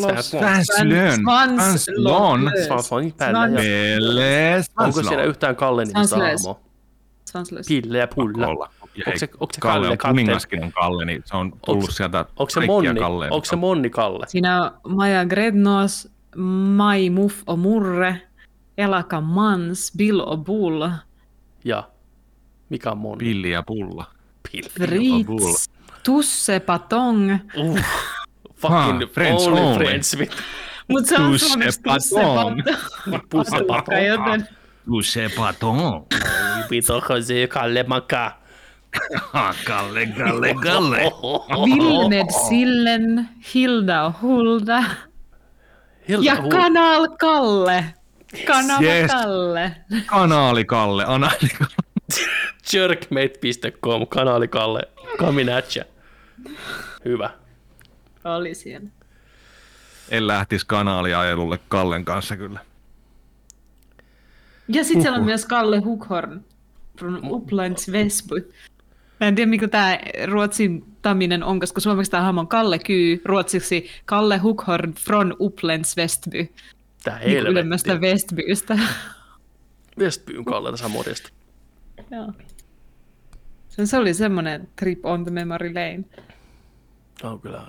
Svanslon. 0.00 0.42
Svanslon. 0.42 0.90
Svanslön. 1.24 2.02
Svanslon. 2.02 2.50
Svanslon, 2.66 3.12
Pelle. 3.18 4.64
Onko 4.78 5.02
siellä 5.02 5.24
yhtään 5.24 5.56
Kalle 5.56 5.84
hahmoa? 5.94 6.60
Svanslös. 7.30 7.66
Pille 7.68 7.98
ja 7.98 8.08
Pulla. 8.08 8.46
Onko 8.46 8.68
se- 9.18 9.28
onko 9.40 9.52
se 9.54 9.60
Kalle 9.60 9.96
Kalle 9.96 9.96
kuningaskin 9.96 10.64
on 10.64 10.72
Kalle, 10.72 11.04
niin 11.04 11.22
se 11.24 11.36
on 11.36 11.50
tullut 11.50 11.82
Onko 11.82 11.86
se- 11.92 11.96
sieltä 11.96 12.18
Onko 12.36 12.50
se 12.50 12.54
kaikkia 12.60 12.74
Monni, 12.74 13.00
Kalleen. 13.00 13.32
onko 13.32 13.44
se 13.44 13.56
Monni 13.56 13.90
Kalle? 13.90 14.26
Siinä 14.28 14.62
on 14.84 14.96
Maja 14.96 15.24
Grednos, 15.26 16.08
Mai 16.76 17.10
Muff 17.10 17.42
o 17.46 17.56
Murre, 17.56 18.22
Elaka 18.78 19.20
Mans, 19.20 19.92
Bill 19.96 20.20
o 20.20 20.36
Bull, 20.36 20.88
Ja 21.64 21.88
mikä 22.68 22.90
on 22.90 22.98
Monni? 22.98 23.18
Pilli 23.24 23.50
ja 23.50 23.62
pulla. 23.62 24.04
Pille. 24.52 25.24
Bull. 25.26 25.38
Fritz, 25.38 25.68
Tusse 26.04 26.60
Patong. 26.60 27.32
Uh, 27.56 27.78
fucking 28.58 29.02
Ah, 29.02 29.08
Friends 29.12 29.46
only, 29.46 29.60
only. 29.62 29.84
friends 29.86 30.16
with 30.18 30.32
Mutta 30.88 31.08
se 31.08 31.16
on 31.22 31.38
suomeksi 31.38 31.80
Tusse 31.82 32.20
Patong. 32.20 32.62
Patong. 32.62 33.22
pusse 33.30 33.64
paton. 33.66 34.16
Joten 34.18 34.48
Kalle 37.48 37.82
Maka? 37.82 38.32
Kalle, 39.66 40.06
Kalle, 40.06 40.54
Kalle. 40.54 40.96
Vilmed 41.64 42.26
Sillen, 42.48 43.28
Hilda 43.54 44.12
Hulda 44.22 44.84
Hilda 46.08 46.24
ja 46.26 46.34
Hu- 46.36 46.48
Kanal 46.48 47.08
Kalle. 47.20 47.84
Kanava 48.46 48.82
Yes. 48.82 49.10
Kalle. 49.10 49.76
Kanaali 50.06 50.64
Kalle, 50.64 51.04
Anaali 51.04 51.48
Kalle. 51.58 51.74
Jerkmate.com, 52.72 54.06
kanaali 54.06 54.48
Kalle, 54.48 54.80
coming 55.18 55.50
at 55.50 55.76
ya. 55.76 55.84
Hyvä. 57.04 57.30
Oli 58.36 58.54
siellä. 58.54 58.88
En 60.08 60.26
lähtisi 60.26 60.66
kanaaliajelulle 60.66 61.58
Kallen 61.68 62.04
kanssa 62.04 62.36
kyllä. 62.36 62.60
Ja 64.68 64.84
sitten 64.84 65.02
siellä 65.02 65.18
on 65.18 65.24
myös 65.24 65.46
Kalle 65.46 65.78
Hukhorn 65.78 66.40
from 66.98 67.20
Upplands 67.30 67.92
Väsby. 67.92 68.52
Mä 69.20 69.26
en 69.26 69.34
tiedä, 69.34 69.50
mikä 69.50 69.68
tämä 69.68 69.98
ruotsin 70.26 70.84
taminen 71.02 71.44
on, 71.44 71.60
koska 71.60 71.80
suomeksi 71.80 72.10
tämä 72.10 72.28
on 72.28 72.48
Kalle 72.48 72.78
Kyy, 72.78 73.22
ruotsiksi 73.24 73.86
Kalle 74.04 74.38
Hukhorn 74.38 74.92
from 74.94 75.32
Upplands 75.40 75.96
Väsby. 75.96 76.48
Tää 77.04 77.18
Niin 77.18 77.38
ylemmästä 77.38 77.92
helvetti. 77.92 78.12
Westbystä. 78.36 78.78
Westbyn 79.98 80.44
Kalle 80.44 80.70
tässä 80.70 80.88
modesta. 80.88 81.28
Joo. 82.10 82.32
Se- 83.68 83.86
Se 83.86 83.98
oli 83.98 84.14
semmoinen 84.14 84.68
trip 84.76 85.06
on 85.06 85.24
the 85.24 85.30
memory 85.30 85.68
lane. 85.74 86.04
On 87.22 87.40
kyllä. 87.40 87.66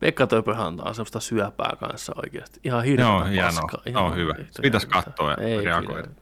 Pekka 0.00 0.26
Töpöhän 0.26 0.66
antaa 0.66 0.94
semmoista 0.94 1.20
syöpää 1.20 1.72
kanssa 1.80 2.12
oikeasti. 2.16 2.60
Ihan 2.64 2.84
hirveä 2.84 3.04
Joo, 3.06 3.12
paskaa. 3.18 3.30
hienoa. 3.32 3.82
Ihan 3.86 4.04
Joo, 4.04 4.14
hyvä. 4.14 4.34
Pitäisi 4.62 4.86
katsoa 4.86 5.30
ja 5.30 5.36
Ei 5.36 5.64
reagoida. 5.64 6.02
pidä. 6.02 6.14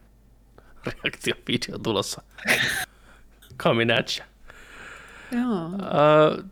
Reaktiovideo 1.05 1.78
tulossa. 1.82 2.23
Coming 3.59 3.90
at 3.99 4.11
you. 4.19 4.27
Joo. 5.43 5.65
Äh, 5.65 6.44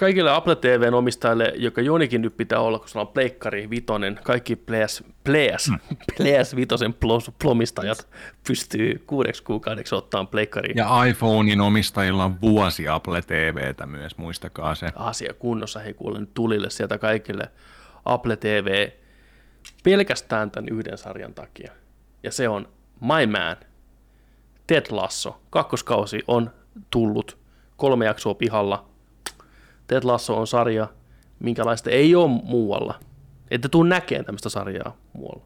kaikille 0.00 0.30
Apple 0.30 0.56
TVn 0.56 0.94
omistajille, 0.94 1.52
joka 1.56 1.80
jonikin 1.80 2.22
nyt 2.22 2.36
pitää 2.36 2.60
olla, 2.60 2.78
kun 2.78 2.88
sulla 2.88 3.06
on 3.06 3.12
Pleikkari 3.12 3.70
Vitonen, 3.70 4.20
kaikki 4.24 4.56
PS, 4.56 5.04
PS, 5.24 5.68
Mm. 5.70 5.96
PS 6.14 6.56
Vitosen 6.56 6.94
plos- 6.94 7.32
plomistajat 7.42 8.08
pystyy 8.48 9.02
kuudeksi 9.06 9.42
kuukaudeksi 9.42 9.94
ottaa 9.94 10.24
Pleikkari 10.24 10.72
Ja 10.76 11.04
iPhonein 11.04 11.60
omistajilla 11.60 12.24
on 12.24 12.40
vuosi 12.40 12.88
Apple 12.88 13.22
TVtä 13.22 13.86
myös, 13.86 14.18
muistakaa 14.18 14.74
se. 14.74 14.88
asia 14.96 15.34
kunnossa. 15.34 15.80
Hei 15.80 15.94
kuule 15.94 16.20
nyt 16.20 16.34
tulille 16.34 16.70
sieltä 16.70 16.98
kaikille 16.98 17.50
Apple 18.04 18.36
TV 18.36 18.88
pelkästään 19.84 20.50
tämän 20.50 20.68
yhden 20.68 20.98
sarjan 20.98 21.34
takia. 21.34 21.72
Ja 22.22 22.32
se 22.32 22.48
on 22.48 22.68
My 23.00 23.26
Man, 23.26 23.56
Ted 24.66 24.86
Lasso. 24.90 25.40
Kakkoskausi 25.50 26.22
on 26.26 26.50
tullut, 26.90 27.38
kolme 27.76 28.04
jaksoa 28.06 28.34
pihalla. 28.34 28.89
Ted 29.90 30.04
Lasso 30.04 30.36
on 30.36 30.46
sarja, 30.46 30.88
minkälaista 31.38 31.90
ei 31.90 32.14
ole 32.14 32.28
muualla. 32.44 33.00
Ette 33.50 33.68
tuu 33.68 33.82
näkemään 33.82 34.24
tämmöistä 34.24 34.48
sarjaa 34.48 34.96
muualla. 35.12 35.44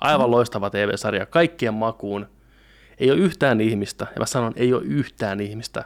Aivan 0.00 0.30
loistava 0.30 0.70
TV-sarja, 0.70 1.26
kaikkien 1.26 1.74
makuun. 1.74 2.28
Ei 2.98 3.10
ole 3.10 3.18
yhtään 3.18 3.60
ihmistä, 3.60 4.06
ja 4.14 4.18
mä 4.18 4.26
sanon, 4.26 4.52
ei 4.56 4.74
ole 4.74 4.82
yhtään 4.82 5.40
ihmistä, 5.40 5.84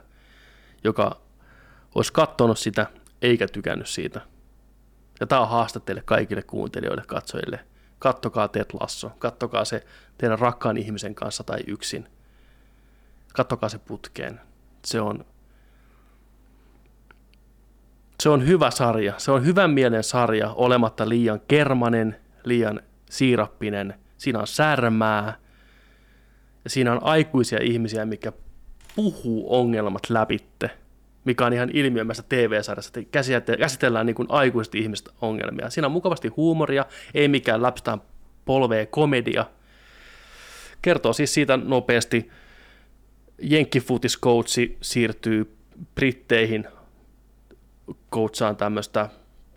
joka 0.85 1.21
olisi 1.95 2.13
katsonut 2.13 2.59
sitä 2.59 2.87
eikä 3.23 3.49
tykännyt 3.49 3.89
siitä. 3.89 4.21
Ja 5.21 5.27
tämä 5.27 5.41
on 5.41 5.49
haaste 5.49 5.81
teille 5.81 6.03
kaikille 6.05 6.43
kuuntelijoille, 6.43 7.03
katsojille. 7.07 7.61
Kattokaa 7.99 8.49
Ted 8.49 8.67
Lasso, 8.81 9.11
kattokaa 9.19 9.65
se 9.65 9.85
teidän 10.19 10.39
rakkaan 10.39 10.77
ihmisen 10.77 11.15
kanssa 11.15 11.45
tai 11.45 11.59
yksin. 11.67 12.09
Kattokaa 13.33 13.69
se 13.69 13.79
putkeen. 13.79 14.41
Se 14.85 15.01
on, 15.01 15.25
se 18.23 18.29
on 18.29 18.47
hyvä 18.47 18.71
sarja. 18.71 19.15
Se 19.17 19.31
on 19.31 19.45
hyvän 19.47 19.71
mielen 19.71 20.05
sarja, 20.05 20.51
olematta 20.51 21.09
liian 21.09 21.41
kermanen, 21.49 22.17
liian 22.45 22.81
siirappinen. 23.11 23.95
Siinä 24.19 24.39
on 24.39 24.47
särmää. 24.47 25.39
Ja 26.65 26.71
siinä 26.71 26.93
on 26.93 27.03
aikuisia 27.03 27.59
ihmisiä, 27.63 28.05
mikä 28.05 28.33
puhuu 28.97 29.59
ongelmat 29.59 30.11
läpitte, 30.11 30.71
mikä 31.25 31.47
on 31.47 31.53
ihan 31.53 31.71
ilmiömässä 31.73 32.23
TV-sarjassa, 32.29 32.93
käsitellään 33.59 34.07
niin 34.07 34.15
kuin 34.15 34.31
aikuiset 34.31 34.75
ihmiset 34.75 35.09
ongelmia. 35.21 35.71
Siinä 35.71 35.87
on 35.87 35.93
mukavasti 35.93 36.29
huumoria, 36.29 36.85
ei 37.15 37.29
mikään 37.29 37.63
läpstään 37.63 38.03
polvea 38.45 38.87
komedia. 38.87 39.47
Kertoo 40.83 41.13
siis 41.13 41.35
siitä 41.35 41.57
nopeasti, 41.57 42.31
jenkkifutiskoutsi 43.43 44.79
siirtyy 44.81 45.57
Britteihin 45.95 46.69
coachaan 48.13 48.57
tämmöistä 48.57 49.09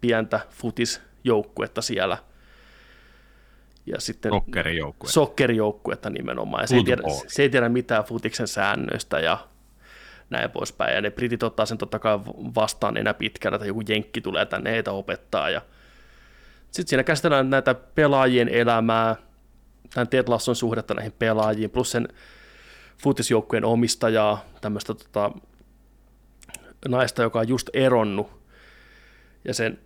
pientä 0.01 0.39
futisjoukkuetta 0.49 1.81
siellä. 1.81 2.18
Ja 3.85 4.01
sitten 4.01 4.31
Rockerijoukkue. 4.31 5.10
sokkerijoukkuetta 5.10 6.10
nimenomaan. 6.10 6.64
Ja 6.64 6.68
se, 6.68 6.76
ei 6.76 6.84
tiedä, 6.84 7.01
se 7.27 7.41
ei 7.41 7.49
tiedä 7.49 7.69
mitään 7.69 8.03
futiksen 8.03 8.47
säännöistä 8.47 9.19
ja 9.19 9.38
näin 10.30 10.51
poispäin. 10.51 10.95
Ja 10.95 11.01
ne 11.01 11.11
britit 11.11 11.43
ottaa 11.43 11.65
sen 11.65 11.77
totta 11.77 11.99
kai 11.99 12.19
vastaan 12.56 12.97
enää 12.97 13.14
pitkällä, 13.14 13.56
että 13.56 13.68
joku 13.68 13.81
jenkki 13.88 14.22
tulee 14.22 14.45
tänne 14.45 14.72
heitä 14.72 14.91
opettaa. 14.91 15.49
Ja 15.49 15.61
sitten 16.72 16.89
siinä 16.89 17.03
käsitellään 17.03 17.49
näitä 17.49 17.73
pelaajien 17.73 18.49
elämää, 18.49 19.15
tämän 19.93 20.07
Ted 20.07 20.27
Lasson 20.27 20.56
suhdetta 20.56 20.93
näihin 20.93 21.14
pelaajiin, 21.19 21.69
plus 21.69 21.91
sen 21.91 22.07
futisjoukkueen 22.97 23.65
omistajaa, 23.65 24.45
tämmöistä 24.61 24.93
tota, 24.93 25.31
naista, 26.88 27.22
joka 27.22 27.39
on 27.39 27.47
just 27.47 27.69
eronnut, 27.73 28.39
ja 29.45 29.53
sen 29.53 29.80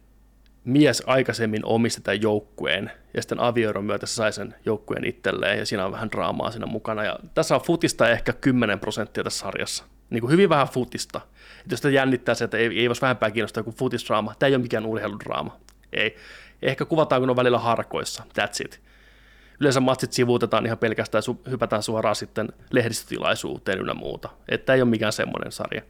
mies 0.63 1.03
aikaisemmin 1.05 1.65
omisti 1.65 2.01
tämän 2.01 2.21
joukkueen, 2.21 2.91
ja 3.13 3.21
sitten 3.21 3.39
avioeron 3.39 3.85
myötä 3.85 4.05
se 4.05 4.13
sai 4.13 4.33
sen 4.33 4.55
joukkueen 4.65 5.05
itselleen, 5.05 5.59
ja 5.59 5.65
siinä 5.65 5.85
on 5.85 5.91
vähän 5.91 6.11
draamaa 6.11 6.51
siinä 6.51 6.65
mukana. 6.65 7.03
Ja 7.03 7.19
tässä 7.33 7.55
on 7.55 7.61
futista 7.61 8.09
ehkä 8.09 8.33
10 8.33 8.79
prosenttia 8.79 9.23
tässä 9.23 9.39
sarjassa. 9.39 9.83
Niin 10.09 10.21
kuin 10.21 10.31
hyvin 10.31 10.49
vähän 10.49 10.67
futista. 10.67 11.21
Et 11.65 11.71
jos 11.71 11.79
sitä 11.79 11.89
jännittää 11.89 12.35
se, 12.35 12.45
että 12.45 12.57
ei, 12.57 12.79
ei 12.79 12.89
voisi 12.89 13.01
vähempää 13.01 13.31
kiinnostaa 13.31 13.59
joku 13.59 13.71
futisdraama, 13.71 14.35
tämä 14.39 14.47
ei 14.47 14.55
ole 14.55 14.61
mikään 14.61 14.85
urheiludraama. 14.85 15.57
Ei. 15.93 16.15
Ehkä 16.61 16.85
kuvataan, 16.85 17.21
kun 17.21 17.29
on 17.29 17.35
välillä 17.35 17.59
harkoissa. 17.59 18.23
That's 18.39 18.65
it. 18.65 18.81
Yleensä 19.59 19.79
matsit 19.79 20.13
sivuutetaan 20.13 20.65
ihan 20.65 20.77
pelkästään 20.77 21.23
hypätään 21.49 21.83
suoraan 21.83 22.15
sitten 22.15 22.49
lehdistötilaisuuteen 22.71 23.79
ynnä 23.79 23.93
muuta. 23.93 24.29
Että 24.49 24.73
ei 24.73 24.81
ole 24.81 24.89
mikään 24.89 25.13
semmoinen 25.13 25.51
sarja. 25.51 25.81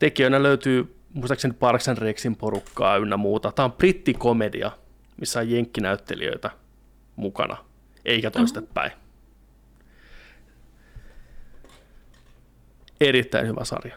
Tekijöinä 0.00 0.42
löytyy 0.42 0.96
muistaakseni 1.14 1.54
Parks 1.54 1.88
and 1.88 1.98
Recsin 1.98 2.36
porukkaa 2.36 2.96
ynnä 2.96 3.16
muuta. 3.16 3.52
Tämä 3.52 3.64
on 3.64 3.72
brittikomedia, 3.72 4.70
missä 5.16 5.40
on 5.40 5.50
jenkkinäyttelijöitä 5.50 6.50
mukana, 7.16 7.56
eikä 8.04 8.30
toistepäin. 8.30 8.92
Erittäin 13.00 13.46
hyvä 13.46 13.64
sarja. 13.64 13.96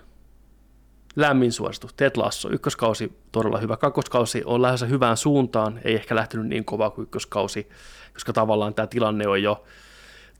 Lämmin 1.15 1.51
suositus. 1.51 1.93
Ted 1.93 2.11
Lasso, 2.15 2.49
ykköskausi 2.51 3.19
todella 3.31 3.57
hyvä. 3.57 3.77
Kakkoskausi 3.77 4.41
on 4.45 4.61
lähes 4.61 4.85
hyvään 4.89 5.17
suuntaan, 5.17 5.79
ei 5.83 5.95
ehkä 5.95 6.15
lähtenyt 6.15 6.47
niin 6.47 6.65
kovaa 6.65 6.89
kuin 6.89 7.03
ykköskausi, 7.03 7.69
koska 8.13 8.33
tavallaan 8.33 8.73
tämä 8.73 8.87
tilanne 8.87 9.27
on 9.27 9.43
jo 9.43 9.63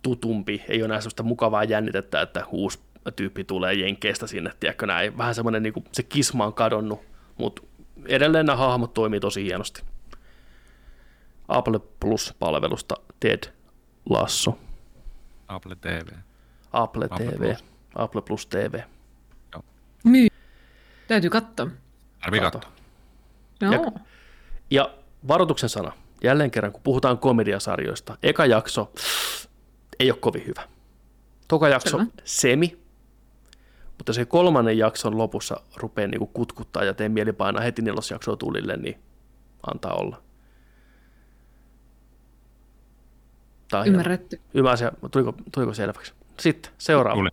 tutumpi, 0.02 0.64
ei 0.70 0.78
ole 0.78 0.86
enää 0.86 1.02
sellaista 1.02 1.24
mukavaa 1.24 1.64
jännitettä, 1.64 2.22
että 2.22 2.46
uusi 2.52 2.80
tyyppi 3.12 3.44
tulee 3.44 3.74
Jenkeistä 3.74 4.28
sinne, 4.28 4.52
tiedätkö 4.60 4.88
näin. 4.88 5.18
Vähän 5.18 5.36
semmoinen, 5.36 5.64
niin 5.64 5.74
kuin, 5.74 5.86
se 5.92 6.04
kisma 6.04 6.46
on 6.46 6.54
kadonnut, 6.54 7.02
mutta 7.38 7.62
edelleen 8.06 8.46
nämä 8.46 8.56
hahmot 8.58 8.94
toimii 8.94 9.20
tosi 9.20 9.44
hienosti. 9.44 9.84
Apple 11.48 11.80
Plus-palvelusta 12.00 12.96
Ted 13.20 13.44
Lasso, 14.10 14.60
Apple 15.48 15.76
TV. 15.76 16.08
Apple, 16.72 17.06
Apple 17.12 17.28
TV, 17.28 17.38
Plus. 17.38 17.64
Apple 17.96 18.22
Plus 18.22 18.46
TV. 18.48 18.80
Myy. 20.04 20.28
Täytyy 21.08 21.30
katsoa. 21.30 21.68
Tarvii 22.22 22.40
Kato. 22.40 22.60
katsoa. 22.60 22.74
No. 23.62 23.94
Ja 24.72 24.94
varoituksen 25.28 25.70
sana, 25.70 25.92
jälleen 26.24 26.52
kerran, 26.52 26.72
kun 26.72 26.82
puhutaan 26.84 27.18
komediasarjoista, 27.18 28.18
eka 28.24 28.46
jakso 28.46 28.92
ei 30.00 30.12
ole 30.12 30.20
kovin 30.20 30.46
hyvä. 30.48 30.62
Toka 31.48 31.70
jakso 31.70 31.98
Selvä. 31.98 32.12
semi, 32.24 32.78
mutta 34.04 34.14
se 34.14 34.26
kolmannen 34.26 34.78
jakson 34.78 35.18
lopussa 35.18 35.60
rupeaa 35.78 36.08
niinku 36.08 36.28
kutkuttaa 36.28 36.84
ja 36.84 36.94
teen 36.94 37.12
mieli 37.12 37.34
painaa 37.34 37.64
heti 37.64 37.82
nelosjaksoa 37.82 38.36
tulille, 38.36 38.78
niin 38.78 39.00
antaa 39.72 39.94
olla. 39.94 40.22
Tämä. 43.72 43.84
Ymmärretty. 43.84 44.42
Ymmärsin, 44.54 44.90
tuliko, 45.12 45.34
tuliko 45.52 45.74
selväksi? 45.74 46.14
Sitten 46.40 46.72
seuraava. 46.78 47.20
Tuli. 47.20 47.30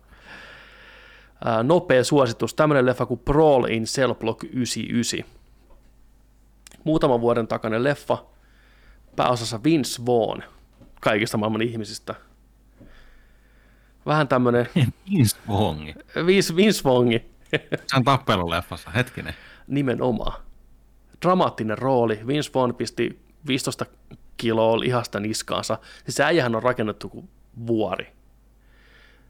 Ää, 1.45 1.63
nopea 1.63 2.03
suositus, 2.03 2.53
tämmöinen 2.53 2.85
leffa 2.85 3.05
kuin 3.05 3.19
Brawl 3.19 3.65
in 3.65 3.83
Cell 3.83 4.13
Block 4.13 4.43
99. 4.43 5.25
Muutaman 6.83 7.21
vuoden 7.21 7.47
takainen 7.47 7.83
leffa, 7.83 8.25
pääosassa 9.15 9.63
Vince 9.63 10.05
Vaughn, 10.05 10.43
kaikista 11.01 11.37
maailman 11.37 11.61
ihmisistä. 11.61 12.15
Vähän 14.05 14.27
tämmöinen 14.27 14.69
Vince 15.11 15.37
Vongi. 15.47 15.95
Vince, 16.25 16.55
Vince 16.55 16.83
Vaughngi 16.83 17.25
Se 17.87 17.95
on 17.95 18.03
tappeluleffassa, 18.03 18.89
hetkinen. 18.89 19.33
nimenomaan. 19.67 20.41
Dramaattinen 21.21 21.77
rooli. 21.77 22.19
Vince 22.27 22.51
Vaughn 22.55 22.75
pisti 22.75 23.19
15 23.47 23.85
kiloa 24.37 24.79
lihasta 24.79 25.19
niskaansa. 25.19 25.77
Siis 26.05 26.15
se 26.15 26.23
äijähän 26.23 26.55
on 26.55 26.63
rakennettu 26.63 27.09
kuin 27.09 27.29
vuori. 27.67 28.13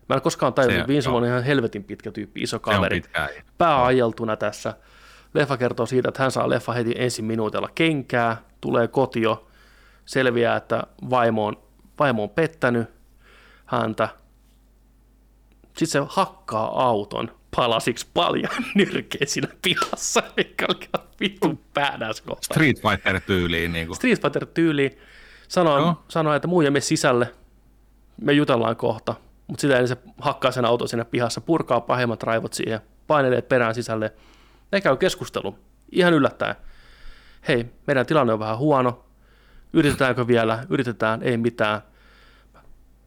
Mä 0.09 0.15
en 0.15 0.21
koskaan 0.21 0.53
tajunnut, 0.53 0.87
Vince 0.87 1.09
on 1.09 1.25
ihan 1.25 1.43
helvetin 1.43 1.83
pitkä 1.83 2.11
tyyppi, 2.11 2.41
iso 2.41 2.59
kaveri. 2.59 2.95
pitkä 3.01 3.23
äijä. 3.23 3.43
pää 3.57 3.85
ajeltuna 3.85 4.35
tässä, 4.37 4.73
Leffa 5.33 5.57
kertoo 5.57 5.85
siitä, 5.85 6.09
että 6.09 6.21
hän 6.23 6.31
saa 6.31 6.49
leffa 6.49 6.73
heti 6.73 6.93
ensi 6.97 7.21
minuutilla 7.21 7.69
kenkää, 7.75 8.37
tulee 8.61 8.87
kotio, 8.87 9.47
selviää, 10.05 10.55
että 10.55 10.83
vaimo 11.09 11.45
on, 11.45 11.57
vaimo 11.99 12.23
on 12.23 12.29
pettänyt 12.29 12.87
häntä. 13.65 14.09
Sitten 15.77 15.87
se 15.87 16.07
hakkaa 16.09 16.87
auton 16.89 17.31
palasiksi 17.55 18.07
paljon 18.13 18.51
nyrkeä 18.75 19.21
siinä 19.25 19.47
pihassa, 19.61 20.23
mikä 20.37 20.65
oli 20.69 20.79
ihan 20.93 21.07
vittu 21.19 21.59
kohta. 22.25 22.45
Street 22.53 22.81
Fighter-tyyliin. 22.81 23.73
Niin 23.73 23.87
kuin. 23.87 23.95
Street 23.95 24.21
Fighter 24.21 24.45
tyyli 24.45 24.97
sanoo, 25.47 25.77
Joo. 25.77 26.03
sanoo, 26.07 26.33
että 26.33 26.47
muija 26.47 26.71
mene 26.71 26.81
sisälle, 26.81 27.33
me 28.21 28.33
jutellaan 28.33 28.75
kohta. 28.75 29.15
Mutta 29.47 29.61
sitä 29.61 29.87
se 29.87 29.97
hakkaa 30.19 30.51
sen 30.51 30.65
auton 30.65 30.87
siinä 30.87 31.05
pihassa, 31.05 31.41
purkaa 31.41 31.81
pahimmat 31.81 32.23
raivot 32.23 32.53
siihen, 32.53 32.79
painelee 33.07 33.41
perään 33.41 33.75
sisälle. 33.75 34.13
Ne 34.71 34.81
käy 34.81 34.97
keskustelu, 34.97 35.59
ihan 35.91 36.13
yllättäen. 36.13 36.55
Hei, 37.47 37.65
meidän 37.87 38.05
tilanne 38.05 38.33
on 38.33 38.39
vähän 38.39 38.57
huono, 38.57 39.05
yritetäänkö 39.73 40.27
vielä, 40.27 40.65
yritetään, 40.69 41.23
ei 41.23 41.37
mitään. 41.37 41.81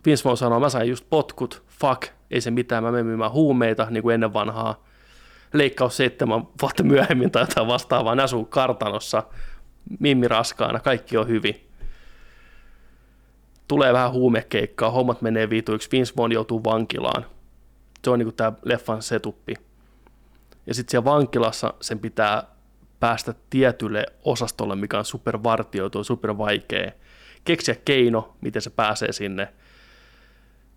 Vince 0.06 0.24
Vaughn 0.24 0.36
sanoo, 0.36 0.60
mä 0.60 0.68
sain 0.68 0.88
just 0.88 1.06
potkut, 1.10 1.62
fuck, 1.68 2.13
ei 2.30 2.40
se 2.40 2.50
mitään, 2.50 2.84
mä 2.84 2.90
menen 2.90 3.06
myymään 3.06 3.32
huumeita, 3.32 3.86
niin 3.90 4.02
kuin 4.02 4.14
ennen 4.14 4.32
vanhaa. 4.32 4.84
Leikkaus 5.52 5.96
seitsemän 5.96 6.42
vuotta 6.62 6.82
myöhemmin 6.82 7.30
tai 7.30 7.42
jotain 7.42 7.66
vastaavaa, 7.66 8.14
ne 8.14 8.22
kartanossa, 8.48 9.22
mimmi 10.00 10.28
raskaana, 10.28 10.80
kaikki 10.80 11.16
on 11.16 11.28
hyvin. 11.28 11.70
Tulee 13.68 13.92
vähän 13.92 14.12
huumekeikkaa, 14.12 14.90
hommat 14.90 15.22
menee 15.22 15.50
viituiksi, 15.50 15.88
Vince 15.92 16.12
Vaughn 16.16 16.32
joutuu 16.32 16.64
vankilaan. 16.64 17.26
Se 18.04 18.10
on 18.10 18.18
niin 18.18 18.34
tämä 18.34 18.52
leffan 18.62 19.02
setuppi. 19.02 19.54
Ja 20.66 20.74
sitten 20.74 20.90
siellä 20.90 21.04
vankilassa 21.04 21.74
sen 21.80 21.98
pitää 21.98 22.42
päästä 23.00 23.34
tietylle 23.50 24.06
osastolle, 24.22 24.76
mikä 24.76 24.98
on 24.98 25.04
supervartioitu, 25.04 26.04
super 26.04 26.38
vaikea. 26.38 26.92
Keksiä 27.44 27.74
keino, 27.84 28.36
miten 28.40 28.62
se 28.62 28.70
pääsee 28.70 29.12
sinne, 29.12 29.48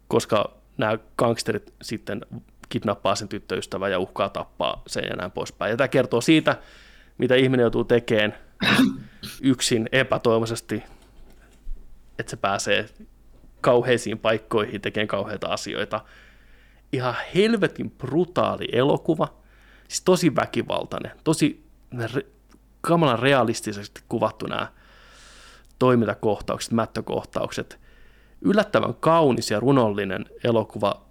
koska 0.07 0.53
nämä 0.77 0.97
gangsterit 1.17 1.73
sitten 1.81 2.21
kidnappaa 2.69 3.15
sen 3.15 3.27
tyttöystävän 3.27 3.91
ja 3.91 3.99
uhkaa 3.99 4.29
tappaa 4.29 4.81
sen 4.87 5.03
ja 5.09 5.15
näin 5.15 5.31
poispäin. 5.31 5.69
Ja 5.69 5.77
tämä 5.77 5.87
kertoo 5.87 6.21
siitä, 6.21 6.57
mitä 7.17 7.35
ihminen 7.35 7.63
joutuu 7.63 7.83
tekemään 7.83 8.37
yksin 9.41 9.89
epätoivoisesti, 9.91 10.83
että 12.19 12.29
se 12.29 12.37
pääsee 12.37 12.89
kauheisiin 13.61 14.19
paikkoihin 14.19 14.81
tekemään 14.81 15.07
kauheita 15.07 15.47
asioita. 15.47 16.01
Ihan 16.91 17.15
helvetin 17.35 17.91
brutaali 17.91 18.67
elokuva, 18.71 19.27
siis 19.87 20.01
tosi 20.01 20.35
väkivaltainen, 20.35 21.11
tosi 21.23 21.63
re- 21.95 22.25
kamalan 22.81 23.19
realistisesti 23.19 24.01
kuvattu 24.09 24.47
nämä 24.47 24.67
toimintakohtaukset, 25.79 26.71
mättökohtaukset. 26.71 27.79
Yllättävän 28.41 28.93
kaunis 28.99 29.51
ja 29.51 29.59
runollinen 29.59 30.25
elokuva 30.43 31.01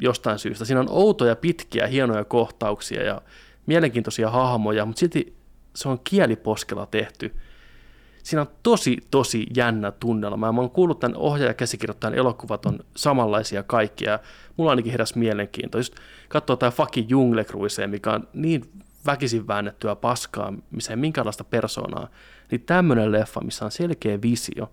jostain 0.00 0.38
syystä. 0.38 0.64
Siinä 0.64 0.80
on 0.80 0.90
outoja, 0.90 1.36
pitkiä, 1.36 1.86
hienoja 1.86 2.24
kohtauksia 2.24 3.02
ja 3.02 3.22
mielenkiintoisia 3.66 4.30
hahmoja, 4.30 4.86
mutta 4.86 5.00
silti 5.00 5.36
se 5.74 5.88
on 5.88 6.00
kieliposkella 6.04 6.86
tehty. 6.86 7.34
Siinä 8.22 8.40
on 8.40 8.48
tosi, 8.62 8.96
tosi 9.10 9.46
jännä 9.56 9.90
tunnelma. 9.90 10.52
Mä 10.52 10.60
oon 10.60 10.70
kuullut 10.70 11.00
tämän 11.00 11.16
ohjaaja 11.16 11.54
käsikirjoittajan 11.54 12.14
elokuvat 12.14 12.66
on 12.66 12.78
samanlaisia 12.96 13.62
kaikkia. 13.62 14.18
Mulla 14.56 14.70
ainakin 14.70 14.92
heräs 14.92 15.14
mielenkiinto. 15.14 15.78
Just 15.78 15.94
katsoo 16.28 16.56
tämä 16.56 16.70
fucking 16.70 17.10
Jungle 17.10 17.44
Cruise, 17.44 17.86
mikä 17.86 18.12
on 18.12 18.28
niin 18.32 18.70
väkisin 19.06 19.46
väännettyä 19.46 19.96
paskaa, 19.96 20.52
missä 20.70 20.92
ei 20.92 20.96
minkäänlaista 20.96 21.44
persoonaa, 21.44 22.08
niin 22.50 22.60
tämmöinen 22.60 23.12
leffa, 23.12 23.40
missä 23.40 23.64
on 23.64 23.70
selkeä 23.70 24.22
visio, 24.22 24.72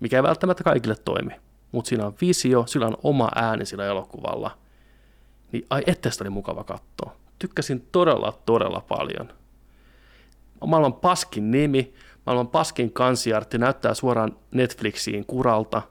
mikä 0.00 0.16
ei 0.16 0.22
välttämättä 0.22 0.64
kaikille 0.64 0.96
toimi, 1.04 1.32
mutta 1.72 1.88
siinä 1.88 2.06
on 2.06 2.14
visio, 2.20 2.66
sillä 2.66 2.86
on 2.86 2.96
oma 3.02 3.28
ääni 3.34 3.66
sillä 3.66 3.84
elokuvalla, 3.84 4.58
niin 5.52 5.66
ai 5.70 5.82
että 5.86 6.10
sitä 6.10 6.24
oli 6.24 6.30
mukava 6.30 6.64
katsoa. 6.64 7.16
Tykkäsin 7.38 7.88
todella, 7.92 8.38
todella 8.46 8.84
paljon. 8.88 9.32
Maailman 10.66 10.92
paskin 10.92 11.50
nimi, 11.50 11.94
maailman 12.26 12.48
paskin 12.48 12.92
kansiartti 12.92 13.58
näyttää 13.58 13.94
suoraan 13.94 14.36
Netflixiin 14.50 15.26
kuralta. 15.26 15.82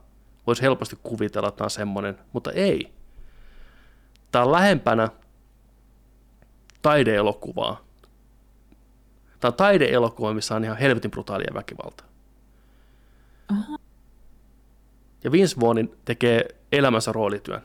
Voisi 0.47 0.61
helposti 0.61 0.97
kuvitella, 1.03 1.47
että 1.47 1.57
tämä 1.57 1.65
on 1.65 1.71
semmoinen, 1.71 2.17
mutta 2.33 2.51
ei. 2.51 2.93
Tämä 4.31 4.45
on 4.45 4.51
lähempänä 4.51 5.09
taideelokuvaa. 6.81 7.81
Tämä 9.39 9.49
on 9.49 9.57
taideelokuva, 9.57 10.33
missä 10.33 10.55
on 10.55 10.63
ihan 10.63 10.77
helvetin 10.77 11.11
brutaalia 11.11 11.53
väkivaltaa. 11.53 12.07
Aha. 13.47 13.82
Ja 15.23 15.31
Vince 15.31 15.61
Vaughnin 15.61 15.95
tekee 16.05 16.47
elämänsä 16.71 17.11
roolityön 17.11 17.61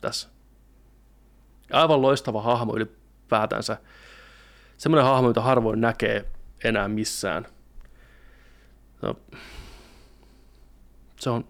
tässä. 0.00 0.28
Aivan 1.72 2.02
loistava 2.02 2.42
hahmo 2.42 2.76
ylipäätänsä. 2.76 3.76
Semmoinen 4.76 5.04
hahmo, 5.04 5.28
jota 5.28 5.40
harvoin 5.40 5.80
näkee 5.80 6.24
enää 6.64 6.88
missään. 6.88 7.46
No, 9.02 9.14
se 11.16 11.30
on, 11.30 11.44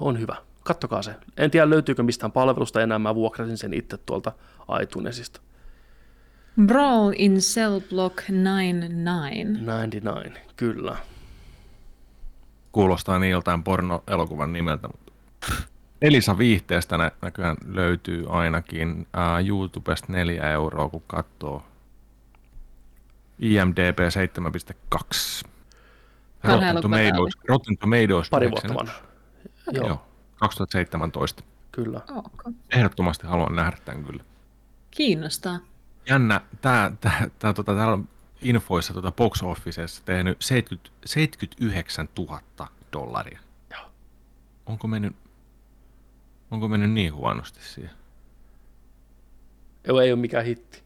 on 0.00 0.20
hyvä. 0.20 0.36
Kattokaa 0.64 1.02
se. 1.02 1.14
En 1.36 1.50
tiedä 1.50 1.70
löytyykö 1.70 2.02
mistään 2.02 2.32
palvelusta 2.32 2.80
enää, 2.80 2.98
mä 2.98 3.14
vuokrasin 3.14 3.58
sen 3.58 3.74
itse 3.74 3.98
tuolta 3.98 4.32
iTunesista. 4.82 5.40
Brawl 6.66 7.12
in 7.16 7.36
Cell 7.36 7.80
Block 7.80 8.18
99. 8.18 9.56
99, 9.56 10.42
kyllä. 10.56 10.96
Kuulostaa 12.72 13.18
niin 13.18 13.30
joltain 13.30 13.62
porno-elokuvan 13.62 14.52
nimeltä. 14.52 14.88
Mutta 14.88 15.12
Elisa 16.02 16.38
viihteestä 16.38 16.98
nä- 16.98 17.12
näköjään 17.22 17.56
löytyy 17.66 18.24
ainakin 18.28 19.06
ää, 19.12 19.40
YouTubesta 19.40 20.12
4 20.12 20.50
euroa, 20.50 20.88
kun 20.88 21.02
katsoo. 21.06 21.62
IMDB 23.38 23.98
7.2. 23.98 25.48
Vanha 26.48 26.72
Rotten 26.72 26.82
Tomatoes, 26.82 27.34
Rotten 27.48 27.78
Tomatoes. 27.78 28.30
Pari 28.30 28.50
vuotta 28.50 28.74
vanha. 28.74 28.92
Joo, 29.72 29.86
Joo, 29.86 30.06
2017. 30.36 31.42
kyllä. 31.72 32.00
Okay. 32.14 32.52
Ehdottomasti 32.70 33.26
haluan 33.26 33.56
nähdä 33.56 33.76
tämän 33.84 34.04
kyllä. 34.04 34.24
Kiinnostaa. 34.90 35.58
Jännä, 36.08 36.40
tää, 36.60 36.92
tää, 37.00 37.28
tää, 37.38 37.52
tota, 37.52 37.74
täällä 37.74 37.92
on 37.92 38.08
infoissa 38.42 38.94
tota 38.94 39.12
box 39.12 39.42
officessa 39.42 40.02
tehnyt 40.04 40.36
70, 40.40 40.90
79 41.06 42.08
000 42.18 42.40
dollaria. 42.92 43.40
Joo. 43.70 43.90
Onko 44.66 44.88
mennyt, 44.88 45.16
onko 46.50 46.68
mennyt 46.68 46.90
niin 46.90 47.14
huonosti 47.14 47.60
siihen? 47.62 47.94
Joo, 49.86 50.00
ei 50.00 50.12
ole 50.12 50.20
mikään 50.20 50.44
hitti. 50.44 50.82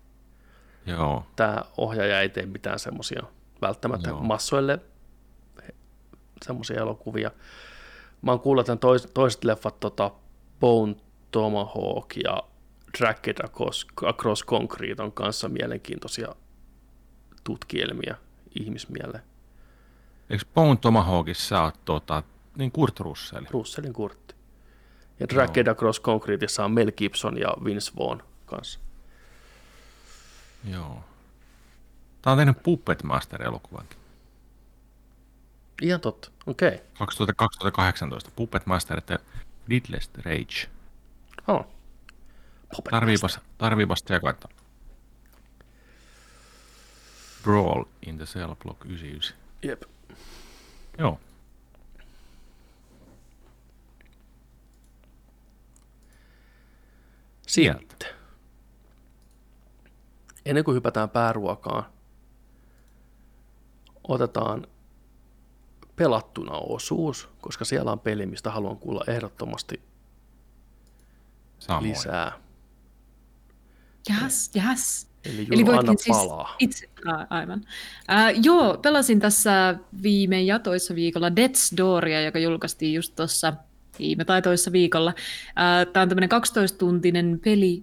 Joo, 0.87 1.27
Tämä 1.37 1.65
ohjaaja 1.77 2.21
ei 2.21 2.29
tee 2.29 2.47
mitään 2.47 2.79
semmoisia 2.79 3.23
välttämättä 3.63 4.09
Joo. 4.09 4.21
massoille 4.21 4.81
semmoisia 6.45 6.81
elokuvia. 6.81 7.31
Mä 8.23 8.31
oon 8.31 8.41
kuullut, 8.41 8.69
että 8.69 8.81
tois, 8.81 9.09
toiset 9.15 9.45
leffat, 9.45 9.81
tota, 9.81 10.11
Bone 10.61 10.95
Tomahawk 11.31 12.17
ja 12.25 12.43
Dragged 12.99 13.37
Across, 13.45 13.87
Across 14.07 14.45
Concrete 14.45 15.03
on 15.03 15.13
kanssa 15.13 15.49
mielenkiintoisia 15.49 16.35
tutkielmia 17.45 18.15
ihmismieleen. 18.61 19.25
eikö 20.31 20.45
Bone 20.55 20.77
Tomahawkissa 20.77 21.63
oot 21.63 21.85
tota, 21.85 22.23
niin 22.57 22.73
Kurt 22.73 23.01
Russell? 23.01 23.47
Russellin 23.51 23.93
kurtti. 23.93 24.35
Ja 25.21 25.29
Dragged 25.29 25.67
Across 25.67 26.01
Concreteissa 26.01 26.65
on 26.65 26.73
Mel 26.73 26.93
Gibson 26.93 27.39
ja 27.39 27.55
Vince 27.65 27.93
Vaughn 27.99 28.23
kanssa. 28.47 28.81
Joo. 30.71 31.05
Tää 32.23 32.33
on 32.33 32.37
tehnyt 32.39 32.63
Puppet 32.63 33.03
Master-elokuvankin. 33.03 33.99
Ihan 35.83 36.01
totta, 36.01 36.31
okei. 36.47 36.69
Okay. 36.69 36.81
2000, 36.99 37.35
2018. 37.37 38.31
Puppet 38.37 38.67
Master 38.67 39.01
The 39.01 39.19
Diddless 39.71 40.11
Rage. 40.25 40.69
Oh. 41.49 41.67
Puppet 42.77 42.91
Tarviipas, 42.91 43.41
tarviipas 43.59 44.03
tsekata. 44.03 44.49
Brawl 47.45 47.85
in 48.07 48.17
the 48.17 48.25
Cell 48.27 48.55
Block 48.55 48.85
99. 48.85 49.37
Jep. 49.63 49.83
Joo. 50.99 51.21
Sitten. 57.47 58.09
Ennen 60.47 60.65
kuin 60.65 60.75
hypätään 60.75 61.11
pääruokaan, 61.11 61.85
otetaan 64.09 64.67
pelattuna 65.97 66.53
osuus, 66.53 67.29
koska 67.41 67.65
siellä 67.65 67.93
on 67.93 68.01
peli, 68.01 68.27
mistä 68.27 68.51
haluan 68.51 68.77
kuulla 68.79 69.05
ehdottomasti 69.07 69.83
Samoin. 71.59 71.91
lisää. 71.91 72.33
Yes, 74.23 74.51
yes. 74.57 75.07
Eli, 75.25 75.47
Eli 75.51 75.67
voitkin 75.67 75.91
anna 75.91 75.95
siis 76.03 76.17
palaa. 76.17 76.57
Itse, 76.59 76.91
aivan. 77.31 77.61
Äh, 78.11 78.35
joo, 78.43 78.79
pelasin 78.83 79.21
tässä 79.21 79.75
viime 80.03 80.43
ja 80.43 80.59
toissa 80.59 80.95
viikolla 80.95 81.29
Death's 81.29 81.77
Dooria, 81.77 82.21
joka 82.21 82.39
julkaistiin 82.39 82.95
just 82.95 83.17
tuossa 83.17 83.53
viime 83.99 84.25
tai 84.25 84.43
toissa 84.43 84.73
viikolla. 84.73 85.15
Äh, 85.49 85.93
Tämä 85.93 86.03
on 86.03 86.09
tämmöinen 86.09 86.31
12-tuntinen 86.33 87.41
peli, 87.45 87.83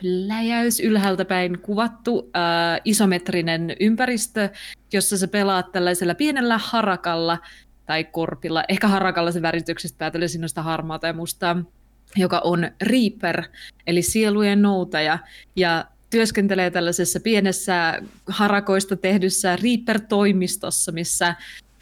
pläjäys 0.00 0.80
ylhäältä 0.80 1.24
päin 1.24 1.58
kuvattu 1.58 2.30
äh, 2.36 2.80
isometrinen 2.84 3.76
ympäristö, 3.80 4.48
jossa 4.92 5.18
sä 5.18 5.28
pelaat 5.28 5.72
tällaisella 5.72 6.14
pienellä 6.14 6.58
harakalla 6.58 7.38
tai 7.86 8.04
korpilla, 8.04 8.64
ehkä 8.68 8.88
harakalla 8.88 9.32
se 9.32 9.42
värityksestä 9.42 9.98
päätellen 9.98 10.28
sinusta 10.28 10.62
harmaata 10.62 11.06
ja 11.06 11.12
mustaa, 11.12 11.56
joka 12.16 12.40
on 12.44 12.70
Reaper, 12.82 13.42
eli 13.86 14.02
sielujen 14.02 14.62
noutaja, 14.62 15.18
ja 15.56 15.84
työskentelee 16.14 16.70
tällaisessa 16.70 17.20
pienessä 17.20 18.02
harakoista 18.26 18.96
tehdyssä 18.96 19.56
Reaper-toimistossa, 19.56 20.92
missä 20.92 21.34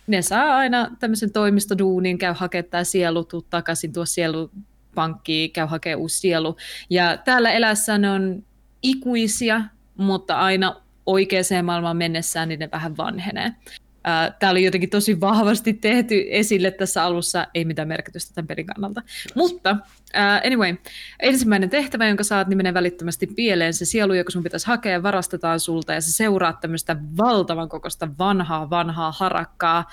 ne 0.06 0.22
saa 0.22 0.56
aina 0.56 0.90
tämmöisen 1.00 1.32
toimistoduunin, 1.32 2.18
käy 2.18 2.34
hakemaan 2.36 2.84
sielu, 2.84 3.24
tuu 3.24 3.42
takaisin 3.50 3.92
tuo 3.92 4.06
sielu 4.06 4.50
pankkiin, 4.94 5.52
käy 5.52 5.66
hakemaan 5.66 6.00
uusi 6.00 6.18
sielu. 6.18 6.56
Ja 6.90 7.16
täällä 7.16 7.50
elässä 7.50 7.98
ne 7.98 8.10
on 8.10 8.44
ikuisia, 8.82 9.62
mutta 9.96 10.38
aina 10.38 10.82
oikeaan 11.06 11.64
maailmaan 11.64 11.96
mennessään 11.96 12.48
niin 12.48 12.60
ne 12.60 12.68
vähän 12.72 12.96
vanhenee. 12.96 13.52
Tämä 14.38 14.50
oli 14.50 14.64
jotenkin 14.64 14.90
tosi 14.90 15.20
vahvasti 15.20 15.72
tehty 15.72 16.24
esille 16.28 16.70
tässä 16.70 17.04
alussa, 17.04 17.46
ei 17.54 17.64
mitään 17.64 17.88
merkitystä 17.88 18.34
tämän 18.34 18.46
pelin 18.46 18.66
kannalta. 18.66 19.02
Mutta 19.34 19.70
uh, 19.72 20.46
anyway, 20.46 20.76
ensimmäinen 21.20 21.70
tehtävä, 21.70 22.08
jonka 22.08 22.24
saat, 22.24 22.48
niin 22.48 22.56
menee 22.56 22.74
välittömästi 22.74 23.26
pieleen. 23.26 23.74
Se 23.74 23.84
sielu, 23.84 24.14
joka 24.14 24.30
sun 24.30 24.42
pitäisi 24.42 24.66
hakea, 24.66 25.02
varastetaan 25.02 25.60
sulta 25.60 25.92
ja 25.92 26.00
se 26.00 26.12
seuraa 26.12 26.52
tämmöistä 26.52 26.96
valtavan 27.16 27.68
kokoista 27.68 28.08
vanhaa, 28.18 28.70
vanhaa 28.70 29.12
harakkaa 29.12 29.90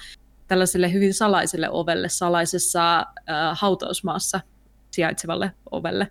tällaiselle 0.47 0.93
hyvin 0.93 1.13
salaiselle 1.13 1.69
ovelle 1.69 2.09
salaisessa 2.09 3.05
uh, 3.09 3.57
hautausmaassa 3.57 4.41
sijaitsevalle 4.91 5.51
ovelle. 5.71 6.07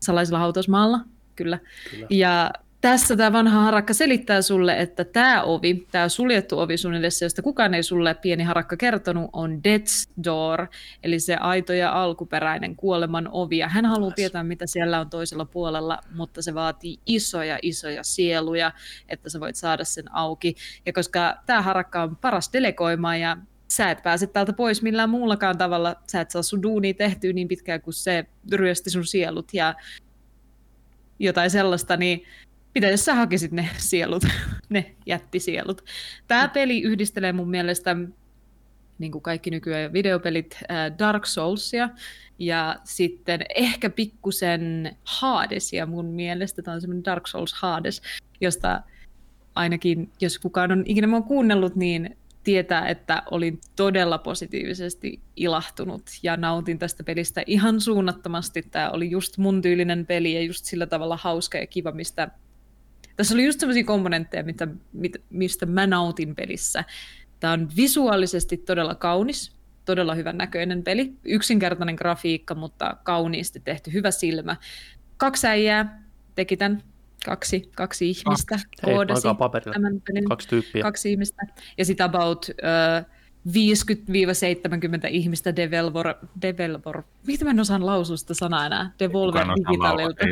Salaisella 0.00 0.38
hautausmaalla, 0.38 1.00
kyllä. 1.36 1.58
kyllä. 1.90 2.06
Ja 2.10 2.50
tässä 2.80 3.16
tämä 3.16 3.32
vanha 3.32 3.60
harakka 3.60 3.94
selittää 3.94 4.42
sulle, 4.42 4.80
että 4.80 5.04
tämä 5.04 5.42
ovi, 5.42 5.86
tämä 5.90 6.08
suljettu 6.08 6.58
ovi 6.58 6.76
sun 6.76 6.94
edessä, 6.94 7.24
josta 7.24 7.42
kukaan 7.42 7.74
ei 7.74 7.82
sulle 7.82 8.14
pieni 8.14 8.44
harakka 8.44 8.76
kertonut, 8.76 9.30
on 9.32 9.60
Death's 9.68 10.24
Door, 10.24 10.66
eli 11.02 11.20
se 11.20 11.34
aito 11.34 11.72
ja 11.72 12.02
alkuperäinen 12.02 12.76
kuoleman 12.76 13.28
ovi. 13.32 13.58
Ja 13.58 13.68
hän 13.68 13.86
haluaa 13.86 14.10
tietää, 14.10 14.44
mitä 14.44 14.66
siellä 14.66 15.00
on 15.00 15.10
toisella 15.10 15.44
puolella, 15.44 15.98
mutta 16.14 16.42
se 16.42 16.54
vaatii 16.54 16.98
isoja, 17.06 17.58
isoja 17.62 18.02
sieluja, 18.04 18.72
että 19.08 19.30
sä 19.30 19.40
voit 19.40 19.56
saada 19.56 19.84
sen 19.84 20.14
auki. 20.14 20.54
Ja 20.86 20.92
koska 20.92 21.36
tämä 21.46 21.62
harakka 21.62 22.02
on 22.02 22.16
paras 22.16 22.50
delegoimaan 22.52 23.20
ja 23.20 23.36
sä 23.68 23.90
et 23.90 24.02
pääse 24.02 24.26
täältä 24.26 24.52
pois 24.52 24.82
millään 24.82 25.10
muullakaan 25.10 25.58
tavalla, 25.58 25.96
sä 26.06 26.20
et 26.20 26.30
saa 26.30 26.42
sun 26.42 26.62
duunia 26.62 26.94
tehtyä 26.94 27.32
niin 27.32 27.48
pitkään 27.48 27.80
kuin 27.80 27.94
se 27.94 28.24
ryösti 28.52 28.90
sun 28.90 29.06
sielut 29.06 29.54
ja 29.54 29.74
jotain 31.18 31.50
sellaista, 31.50 31.96
niin 31.96 32.24
pitäisi 32.72 33.04
sä 33.04 33.14
hakisit 33.14 33.52
ne 33.52 33.68
sielut, 33.76 34.22
ne 34.68 34.94
jättisielut. 35.06 35.84
Tämä 36.28 36.48
peli 36.48 36.82
yhdistelee 36.82 37.32
mun 37.32 37.50
mielestä 37.50 37.96
niin 38.98 39.12
kuin 39.12 39.22
kaikki 39.22 39.50
nykyään 39.50 39.92
videopelit, 39.92 40.58
Dark 40.98 41.26
Soulsia 41.26 41.88
ja 42.38 42.76
sitten 42.84 43.40
ehkä 43.54 43.90
pikkusen 43.90 44.96
Hadesia 45.04 45.86
mun 45.86 46.06
mielestä. 46.06 46.62
Tämä 46.62 46.74
on 46.74 46.80
semmoinen 46.80 47.04
Dark 47.04 47.26
Souls 47.26 47.54
Hades, 47.54 48.02
josta 48.40 48.82
ainakin, 49.54 50.10
jos 50.20 50.38
kukaan 50.38 50.72
on 50.72 50.82
ikinä 50.86 51.06
mua 51.06 51.22
kuunnellut, 51.22 51.76
niin 51.76 52.16
tietää, 52.44 52.88
että 52.88 53.22
olin 53.30 53.60
todella 53.76 54.18
positiivisesti 54.18 55.20
ilahtunut 55.36 56.02
ja 56.22 56.36
nautin 56.36 56.78
tästä 56.78 57.04
pelistä 57.04 57.42
ihan 57.46 57.80
suunnattomasti. 57.80 58.62
Tämä 58.62 58.90
oli 58.90 59.10
just 59.10 59.38
mun 59.38 59.62
tyylinen 59.62 60.06
peli 60.06 60.34
ja 60.34 60.42
just 60.42 60.64
sillä 60.64 60.86
tavalla 60.86 61.16
hauska 61.16 61.58
ja 61.58 61.66
kiva, 61.66 61.92
mistä 61.92 62.28
tässä 63.16 63.34
oli 63.34 63.44
just 63.44 63.60
sellaisia 63.60 63.84
komponentteja, 63.84 64.44
mitä, 64.44 64.68
mit, 64.92 65.16
mistä 65.30 65.66
mä 65.66 65.86
nautin 65.86 66.34
pelissä. 66.34 66.84
Tämä 67.40 67.52
on 67.52 67.68
visuaalisesti 67.76 68.56
todella 68.56 68.94
kaunis, 68.94 69.52
todella 69.84 70.14
hyvän 70.14 70.38
näköinen 70.38 70.82
peli. 70.82 71.12
Yksinkertainen 71.24 71.94
grafiikka, 71.94 72.54
mutta 72.54 72.96
kauniisti 73.02 73.60
tehty, 73.60 73.92
hyvä 73.92 74.10
silmä. 74.10 74.56
Kaksi 75.16 75.46
äijää 75.46 76.02
teki 76.34 76.56
tämän, 76.56 76.82
kaksi, 77.24 77.70
kaksi 77.76 78.10
ihmistä 78.10 78.58
koodasi 78.84 79.28
tämän 79.72 80.00
pelin. 80.00 80.28
Kaksi 80.28 80.48
tyyppiä. 80.48 80.82
Kaksi 80.82 81.10
ihmistä. 81.10 81.42
Ja 81.78 81.84
sitten 81.84 82.06
about 82.06 82.46
uh, 82.48 83.06
50-70 83.48 83.52
ihmistä 85.08 85.56
Develvor, 85.56 86.14
Develvor, 86.42 87.02
mitä 87.26 87.44
mä 87.44 87.50
en 87.50 87.60
osaan 87.60 87.86
lausua 87.86 88.16
sitä 88.16 88.34
sanaa 88.34 88.66
enää, 88.66 88.92
Devolver 88.98 89.46
Digitalilta. 89.46 90.26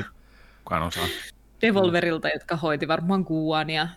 Kukaan 0.64 0.82
osaa. 0.82 1.06
Devolverilta, 1.60 2.28
jotka 2.28 2.56
hoiti 2.56 2.88
varmaan 2.88 3.24
kuvan 3.24 3.70
ja 3.70 3.88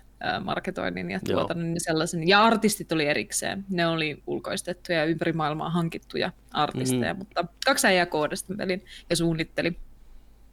marketoinnin 0.43 1.11
ja 1.11 1.19
tuotannon 1.25 1.73
ja 1.73 1.79
sellaisen. 1.79 2.27
Ja 2.27 2.43
artistit 2.43 2.91
oli 2.91 3.05
erikseen. 3.05 3.65
Ne 3.69 3.87
oli 3.87 4.23
ulkoistettuja 4.27 4.97
ja 4.97 5.05
ympäri 5.05 5.33
maailmaa 5.33 5.69
hankittuja 5.69 6.31
artisteja, 6.51 7.13
mm. 7.13 7.17
mutta 7.17 7.45
kaksi 7.65 7.87
äijää 7.87 8.05
koodasta 8.05 8.53
pelin 8.57 8.85
ja 9.09 9.15
suunnitteli. 9.15 9.77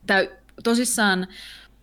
Tämä 0.06 0.20
tosissaan 0.64 1.26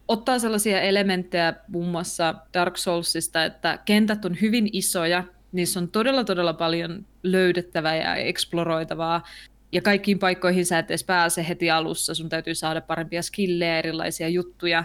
ottaa 0.08 0.40
sellaisia 0.40 0.82
elementtejä 0.82 1.54
muun 1.68 1.88
muassa 1.88 2.36
Dark 2.54 2.78
Soulsista, 2.78 3.46
että 3.46 3.80
kentät 3.86 4.26
on 4.26 4.38
hyvin 4.42 4.70
isoja, 4.74 5.24
niissä 5.52 5.80
on 5.80 5.88
todella 5.88 6.24
todella 6.24 6.54
paljon 6.54 7.06
löydettävää 7.24 7.96
ja 7.96 8.16
eksploroitavaa, 8.16 9.24
ja 9.72 9.82
kaikkiin 9.82 10.20
paikkoihin 10.20 10.66
sä 10.66 10.80
et 10.80 10.92
edes 10.92 11.04
pääse 11.04 11.48
heti 11.48 11.72
alussa, 11.72 12.16
sun 12.16 12.30
täytyy 12.30 12.56
saada 12.56 12.82
parempia 12.82 13.22
skillejä, 13.22 13.80
erilaisia 13.80 14.30
juttuja, 14.30 14.84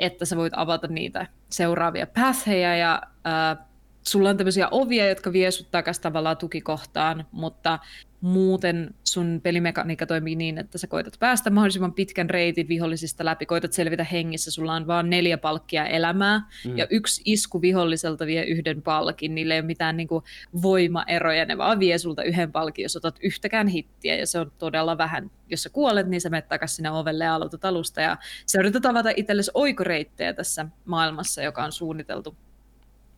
että 0.00 0.24
sä 0.24 0.36
voit 0.36 0.52
avata 0.56 0.86
niitä 0.86 1.26
seuraavia 1.50 2.06
pathheja 2.06 2.76
ja 2.76 3.02
äh, 3.26 3.66
sulla 4.02 4.30
on 4.30 4.36
tämmöisiä 4.36 4.68
ovia, 4.70 5.08
jotka 5.08 5.32
vie 5.32 5.50
sut 5.50 5.70
takaisin 5.70 6.02
tavallaan 6.02 6.36
tukikohtaan, 6.36 7.26
mutta 7.32 7.78
muuten 8.20 8.94
sun 9.04 9.40
pelimekaniikka 9.42 10.06
toimii 10.06 10.36
niin, 10.36 10.58
että 10.58 10.78
sä 10.78 10.86
koetat 10.86 11.16
päästä 11.18 11.50
mahdollisimman 11.50 11.92
pitkän 11.92 12.30
reitin 12.30 12.68
vihollisista 12.68 13.24
läpi, 13.24 13.46
koetat 13.46 13.72
selvitä 13.72 14.04
hengissä, 14.04 14.50
sulla 14.50 14.74
on 14.74 14.86
vaan 14.86 15.10
neljä 15.10 15.38
palkkia 15.38 15.86
elämää, 15.86 16.48
mm. 16.66 16.78
ja 16.78 16.86
yksi 16.90 17.22
isku 17.24 17.62
viholliselta 17.62 18.26
vie 18.26 18.44
yhden 18.44 18.82
palkin, 18.82 19.34
niille 19.34 19.54
ei 19.54 19.60
ole 19.60 19.66
mitään 19.66 19.96
niin 19.96 20.08
kuin, 20.08 20.24
voimaeroja, 20.62 21.44
ne 21.44 21.58
vaan 21.58 21.80
vie 21.80 21.98
sulta 21.98 22.22
yhden 22.22 22.52
palkin, 22.52 22.82
jos 22.82 22.96
otat 22.96 23.18
yhtäkään 23.22 23.68
hittiä, 23.68 24.16
ja 24.16 24.26
se 24.26 24.38
on 24.38 24.52
todella 24.58 24.98
vähän. 24.98 25.30
Jos 25.48 25.62
sä 25.62 25.70
kuolet, 25.70 26.06
niin 26.06 26.20
sä 26.20 26.30
menet 26.30 26.48
takaisin 26.48 26.76
sinne 26.76 26.90
ovelle 26.90 27.24
ja 27.24 27.34
aloitat 27.34 27.64
alusta, 27.64 28.00
ja 28.00 28.16
sä 28.46 28.60
yrität 28.60 28.86
avata 28.86 29.10
itsellesi 29.16 29.50
oikoreittejä 29.54 30.32
tässä 30.32 30.66
maailmassa, 30.84 31.42
joka 31.42 31.64
on 31.64 31.72
suunniteltu 31.72 32.36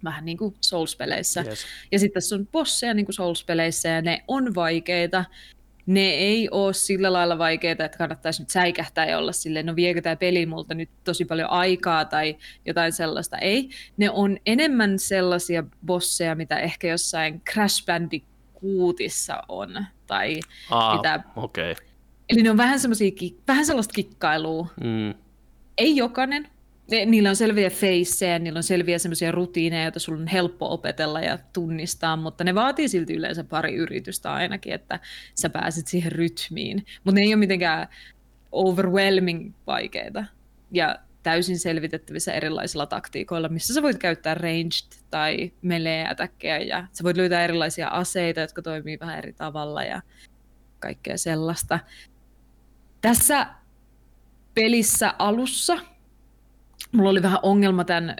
vähän 0.04 0.24
niin 0.24 0.38
kuin 0.38 0.54
Souls-peleissä. 0.60 1.44
Yes. 1.46 1.66
Ja 1.92 1.98
sitten 1.98 2.22
tässä 2.22 2.34
on 2.34 2.46
bosseja 2.46 2.94
niin 2.94 3.06
kuin 3.06 3.14
Souls-peleissä 3.14 3.88
ja 3.88 4.02
ne 4.02 4.24
on 4.28 4.54
vaikeita. 4.54 5.24
Ne 5.86 6.10
ei 6.10 6.48
ole 6.50 6.72
sillä 6.72 7.12
lailla 7.12 7.38
vaikeita, 7.38 7.84
että 7.84 7.98
kannattaisi 7.98 8.42
nyt 8.42 8.50
säikähtää 8.50 9.06
ja 9.06 9.18
olla 9.18 9.32
silleen, 9.32 9.66
no 9.66 9.76
viekö 9.76 10.00
tämä 10.00 10.16
peli 10.16 10.46
multa 10.46 10.74
nyt 10.74 10.90
tosi 11.04 11.24
paljon 11.24 11.50
aikaa 11.50 12.04
tai 12.04 12.36
jotain 12.66 12.92
sellaista. 12.92 13.38
Ei. 13.38 13.70
Ne 13.96 14.10
on 14.10 14.38
enemmän 14.46 14.98
sellaisia 14.98 15.64
bosseja, 15.86 16.34
mitä 16.34 16.58
ehkä 16.58 16.88
jossain 16.88 17.42
Crash 17.52 17.86
Bandicootissa 17.86 19.42
on. 19.48 19.86
Tai 20.06 20.40
ah, 20.70 20.96
mitä... 20.96 21.20
Okay. 21.36 21.74
Eli 22.28 22.42
ne 22.42 22.50
on 22.50 22.56
vähän, 22.56 22.80
vähän 23.48 23.66
sellaista 23.66 23.94
kikkailua. 23.94 24.66
Mm. 24.80 25.14
Ei 25.78 25.96
jokainen, 25.96 26.48
ne, 26.92 27.04
niillä 27.04 27.28
on 27.28 27.36
selviä 27.36 27.70
feissejä, 27.70 28.38
niillä 28.38 28.56
on 28.56 28.62
selviä 28.62 28.98
semmoisia 28.98 29.32
rutiineja, 29.32 29.82
joita 29.82 29.98
sulla 29.98 30.20
on 30.20 30.26
helppo 30.26 30.72
opetella 30.72 31.20
ja 31.20 31.38
tunnistaa, 31.52 32.16
mutta 32.16 32.44
ne 32.44 32.54
vaatii 32.54 32.88
silti 32.88 33.14
yleensä 33.14 33.44
pari 33.44 33.74
yritystä 33.74 34.32
ainakin, 34.32 34.74
että 34.74 35.00
sä 35.34 35.50
pääset 35.50 35.86
siihen 35.86 36.12
rytmiin. 36.12 36.86
Mutta 37.04 37.20
ne 37.20 37.20
ei 37.20 37.34
ole 37.34 37.36
mitenkään 37.36 37.88
overwhelming 38.52 39.52
vaikeita 39.66 40.24
ja 40.70 40.98
täysin 41.22 41.58
selvitettävissä 41.58 42.32
erilaisilla 42.32 42.86
taktiikoilla, 42.86 43.48
missä 43.48 43.74
sä 43.74 43.82
voit 43.82 43.98
käyttää 43.98 44.34
ranged 44.34 45.02
tai 45.10 45.52
melee 45.62 46.08
attackeja 46.08 46.58
ja 46.58 46.86
sä 46.92 47.04
voit 47.04 47.16
löytää 47.16 47.44
erilaisia 47.44 47.88
aseita, 47.88 48.40
jotka 48.40 48.62
toimii 48.62 49.00
vähän 49.00 49.18
eri 49.18 49.32
tavalla 49.32 49.82
ja 49.82 50.02
kaikkea 50.78 51.18
sellaista. 51.18 51.78
Tässä 53.00 53.46
pelissä 54.54 55.14
alussa– 55.18 55.78
mulla 56.92 57.10
oli 57.10 57.22
vähän 57.22 57.38
ongelma 57.42 57.84
tämän 57.84 58.16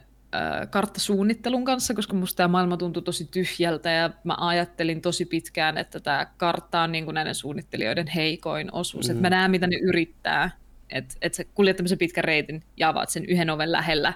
karttasuunnittelun 0.70 1.64
kanssa, 1.64 1.94
koska 1.94 2.14
musta 2.14 2.36
tämä 2.36 2.48
maailma 2.48 2.76
tuntui 2.76 3.02
tosi 3.02 3.28
tyhjältä 3.30 3.90
ja 3.90 4.10
mä 4.24 4.34
ajattelin 4.38 5.00
tosi 5.00 5.24
pitkään, 5.24 5.78
että 5.78 6.00
tämä 6.00 6.26
kartta 6.36 6.80
on 6.80 6.92
niin 6.92 7.04
kuin 7.04 7.14
näiden 7.14 7.34
suunnittelijoiden 7.34 8.06
heikoin 8.06 8.68
osuus. 8.72 9.06
Mm. 9.06 9.10
Että 9.10 9.22
mä 9.22 9.30
näen, 9.30 9.50
mitä 9.50 9.66
ne 9.66 9.76
yrittää. 9.76 10.50
että 10.90 11.14
et 11.22 11.34
sä 11.34 11.44
kuljet 11.44 11.76
tämmöisen 11.76 11.98
pitkän 11.98 12.24
reitin 12.24 12.62
ja 12.76 12.88
avaat 12.88 13.10
sen 13.10 13.24
yhden 13.24 13.50
oven 13.50 13.72
lähellä 13.72 14.12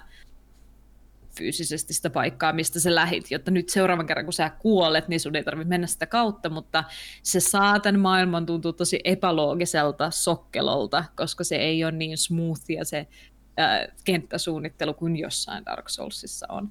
fyysisesti 1.38 1.94
sitä 1.94 2.10
paikkaa, 2.10 2.52
mistä 2.52 2.80
sä 2.80 2.94
lähit, 2.94 3.30
jotta 3.30 3.50
nyt 3.50 3.68
seuraavan 3.68 4.06
kerran, 4.06 4.26
kun 4.26 4.32
sä 4.32 4.50
kuolet, 4.58 5.08
niin 5.08 5.20
sun 5.20 5.36
ei 5.36 5.44
tarvitse 5.44 5.68
mennä 5.68 5.86
sitä 5.86 6.06
kautta, 6.06 6.50
mutta 6.50 6.84
se 7.22 7.40
saatan 7.40 8.00
maailman 8.00 8.46
tuntuu 8.46 8.72
tosi 8.72 9.00
epäloogiselta 9.04 10.10
sokkelolta, 10.10 11.04
koska 11.16 11.44
se 11.44 11.56
ei 11.56 11.84
ole 11.84 11.92
niin 11.92 12.18
smoothia 12.18 12.84
se 12.84 13.06
kenttäsuunnittelu 14.04 14.94
kuin 14.94 15.16
jossain 15.16 15.64
Dark 15.64 15.88
Soulsissa 15.88 16.46
on 16.48 16.70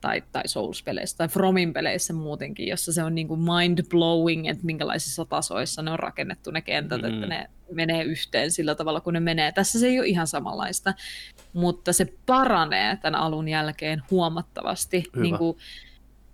tai, 0.00 0.22
tai 0.32 0.42
Souls-peleissä 0.46 1.16
tai 1.16 1.28
Fromin 1.28 1.72
peleissä 1.72 2.12
muutenkin, 2.12 2.68
jossa 2.68 2.92
se 2.92 3.02
on 3.02 3.14
niin 3.14 3.28
kuin 3.28 3.40
mind-blowing, 3.40 4.50
että 4.50 4.66
minkälaisissa 4.66 5.24
tasoissa 5.24 5.82
ne 5.82 5.90
on 5.90 5.98
rakennettu 5.98 6.50
ne 6.50 6.62
kentät, 6.62 7.02
mm. 7.02 7.08
että 7.08 7.26
ne 7.26 7.46
menee 7.72 8.02
yhteen 8.02 8.50
sillä 8.50 8.74
tavalla, 8.74 9.00
kun 9.00 9.12
ne 9.14 9.20
menee. 9.20 9.52
Tässä 9.52 9.80
se 9.80 9.86
ei 9.86 9.98
ole 9.98 10.06
ihan 10.06 10.26
samanlaista, 10.26 10.94
mutta 11.52 11.92
se 11.92 12.12
paranee 12.26 12.96
tämän 12.96 13.20
alun 13.20 13.48
jälkeen 13.48 14.02
huomattavasti. 14.10 15.04
Niin 15.16 15.38
kuin, 15.38 15.58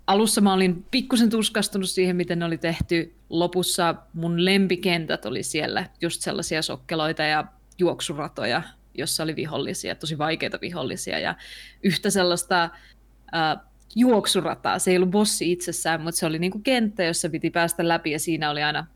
alussa 0.07 0.41
mä 0.41 0.53
olin 0.53 0.85
pikkusen 0.91 1.31
tuskastunut 1.31 1.91
siihen, 1.91 2.17
miten 2.17 2.39
ne 2.39 2.45
oli 2.45 2.59
tehty. 2.59 3.15
Lopussa 3.31 3.95
mun 4.13 4.45
lempikentät 4.45 5.27
oli 5.27 5.43
siellä 5.43 5.87
just 6.01 6.21
sellaisia 6.21 6.63
sokkeloita 6.63 7.23
ja 7.23 7.45
juoksuratoja, 7.79 8.63
jossa 8.95 9.23
oli 9.23 9.37
vihollisia, 9.37 9.95
tosi 9.95 10.19
vaikeita 10.19 10.59
vihollisia 10.61 11.19
ja 11.19 11.35
yhtä 11.83 12.11
sellaista 12.11 12.65
äh, 12.65 13.59
juoksurataa. 13.97 14.79
Se 14.79 14.91
ei 14.91 14.97
ollut 14.97 15.11
bossi 15.11 15.53
itsessään, 15.53 16.01
mutta 16.01 16.19
se 16.19 16.27
oli 16.27 16.39
niinku 16.39 16.59
kenttä, 16.59 17.05
jossa 17.05 17.29
piti 17.29 17.51
päästä 17.51 17.89
läpi 17.89 18.11
ja 18.11 18.19
siinä 18.19 18.51
oli 18.51 18.63
aina 18.63 18.87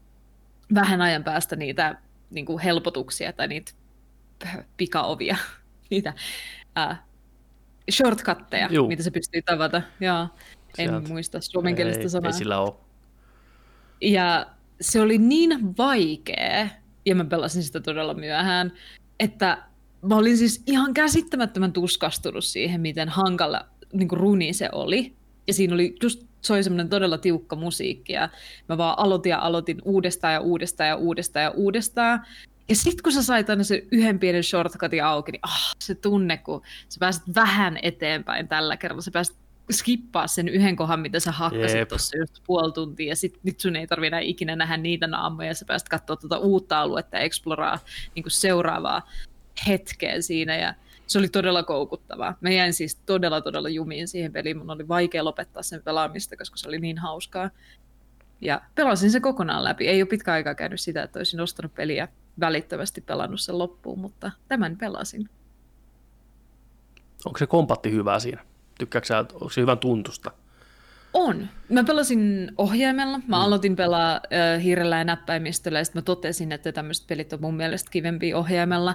vähän 0.75 1.03
ajan 1.03 1.25
päästä 1.25 1.57
niitä 1.57 1.97
niinku 2.31 2.61
helpotuksia 2.65 3.33
tai 3.33 3.49
niitä 3.49 3.73
pikaovia, 4.77 5.37
niitä 5.91 6.13
äh, 6.79 7.03
shortcutteja, 7.91 8.69
Juu. 8.71 8.89
mitä 8.89 9.03
se 9.03 9.11
pystyy 9.11 9.43
tavata. 9.43 9.83
Joo, 10.01 10.29
en 10.79 10.91
Sieltä. 10.91 11.09
muista 11.09 11.41
suomenkielistä 11.41 12.09
sanaa. 12.09 12.29
Ei 12.29 12.33
sillä 12.33 12.59
ole. 12.61 12.75
Ja 14.01 14.47
se 14.81 15.01
oli 15.01 15.19
niin 15.19 15.77
vaikea, 15.77 16.69
ja 17.07 17.15
mä 17.15 17.25
pelasin 17.25 17.63
sitä 17.63 17.81
todella 17.81 18.15
myöhään, 18.15 18.73
että 19.21 19.59
mä 20.09 20.17
olin 20.17 20.37
siis 20.37 20.63
ihan 20.67 20.95
käsittämättömän 20.95 21.73
tuskastunut 21.73 22.45
siihen, 22.45 22.81
miten 22.81 23.09
hankala 23.09 23.67
niin 23.93 24.09
kuin 24.09 24.21
runi 24.21 24.53
se 24.53 24.69
oli. 24.73 25.13
Ja 25.47 25.55
siinä 25.55 25.75
oli 25.75 25.97
just 26.03 26.27
soi 26.41 26.63
semmoinen 26.63 26.89
todella 26.89 27.19
tiukka 27.19 27.57
musiikki 27.57 28.13
ja 28.13 28.29
mä 28.69 28.79
vaan 28.79 28.99
aloitin 28.99 29.31
ja 29.31 29.39
aloitin 29.39 29.83
uudestaan 29.85 30.35
ja 30.35 30.41
uudestaan 30.41 30.89
ja 30.89 30.97
uudestaan 30.97 31.45
ja 31.45 31.51
uudestaan. 31.51 32.27
Ja 32.69 32.77
sitten 32.77 33.03
kun 33.03 33.13
sä 33.13 33.23
sait 33.23 33.51
aina 33.51 33.65
sen 33.65 33.83
yhden 33.91 34.19
pienen 34.19 34.45
shortcutin 34.45 35.05
auki, 35.05 35.33
niin 35.33 35.41
ah, 35.43 35.75
se 35.79 35.95
tunne, 35.95 36.37
kun 36.37 36.63
sä 36.89 36.97
pääset 37.01 37.23
vähän 37.35 37.79
eteenpäin 37.83 38.49
tällä 38.49 38.77
kerralla, 38.77 39.03
sä 39.03 39.11
pääset 39.11 39.37
skippaa 39.73 40.27
sen 40.27 40.49
yhden 40.49 40.77
kohan, 40.77 41.01
mitä 41.01 41.21
sä 41.21 41.33
hakkasit 41.33 41.89
tuossa 41.89 42.19
just 42.19 42.43
puoli 42.47 42.73
tuntia, 42.73 43.09
ja 43.09 43.17
sit, 43.17 43.39
nyt 43.43 43.61
sun 43.61 43.77
ei 43.77 43.87
tarvitse 43.87 44.07
enää 44.07 44.21
ikinä 44.21 44.57
nähdä 44.57 44.77
niitä 44.77 45.07
naamoja, 45.07 45.49
ja 45.49 45.55
sä 45.55 45.65
pääset 45.65 45.89
katsoa 45.89 46.17
tuota 46.17 46.39
uutta 46.39 46.81
aluetta 46.81 47.17
ja 47.17 47.23
exploraa 47.23 47.79
niin 48.15 48.25
seuraavaa 48.29 49.03
hetkeä 49.67 50.21
siinä, 50.21 50.57
ja 50.57 50.75
se 51.07 51.19
oli 51.19 51.29
todella 51.29 51.63
koukuttavaa. 51.63 52.35
Mä 52.41 52.51
jäin 52.51 52.75
siis 52.75 52.97
todella, 52.97 53.41
todella 53.41 53.69
jumiin 53.69 54.09
siihen 54.09 54.33
peliin. 54.33 54.59
Mun 54.59 54.71
oli 54.71 54.89
vaikea 54.89 55.25
lopettaa 55.25 55.63
sen 55.63 55.83
pelaamista, 55.83 56.37
koska 56.37 56.57
se 56.57 56.69
oli 56.69 56.79
niin 56.79 56.99
hauskaa. 56.99 57.51
Ja 58.41 58.61
pelasin 58.75 59.11
sen 59.11 59.23
kokonaan 59.23 59.65
läpi. 59.65 59.89
Ei 59.89 60.03
ole 60.03 60.09
pitkä 60.09 60.33
aikaa 60.33 60.55
käynyt 60.55 60.81
sitä, 60.81 61.03
että 61.03 61.19
olisin 61.19 61.41
ostanut 61.41 61.75
peliä 61.75 62.09
välittömästi 62.41 63.01
pelannut 63.01 63.41
sen 63.41 63.59
loppuun, 63.59 63.99
mutta 63.99 64.31
tämän 64.49 64.77
pelasin. 64.77 65.29
Onko 67.25 67.39
se 67.39 67.47
kompatti 67.47 67.93
hyvä 67.93 68.19
siinä? 68.19 68.45
Tykkääksä, 68.79 69.19
onko 69.19 69.51
se 69.51 69.61
hyvän 69.61 69.79
tuntusta? 69.79 70.31
On. 71.17 71.49
Mä 71.69 71.85
pelasin 71.85 72.53
ohjaimella. 72.59 73.19
Mä 73.19 73.37
mm. 73.37 73.43
aloitin 73.43 73.77
pelaa 73.77 74.15
äh, 74.15 74.63
hiirellä 74.63 74.99
ja 74.99 75.05
näppäimistöllä 75.05 75.79
ja 75.79 75.85
sitten 75.85 76.03
mä 76.03 76.05
totesin, 76.05 76.53
että 76.53 76.73
tämmöiset 76.73 77.07
pelit 77.07 77.33
on 77.33 77.41
mun 77.41 77.57
mielestä 77.57 77.91
kivempiä 77.91 78.39
ohjaimella. 78.39 78.95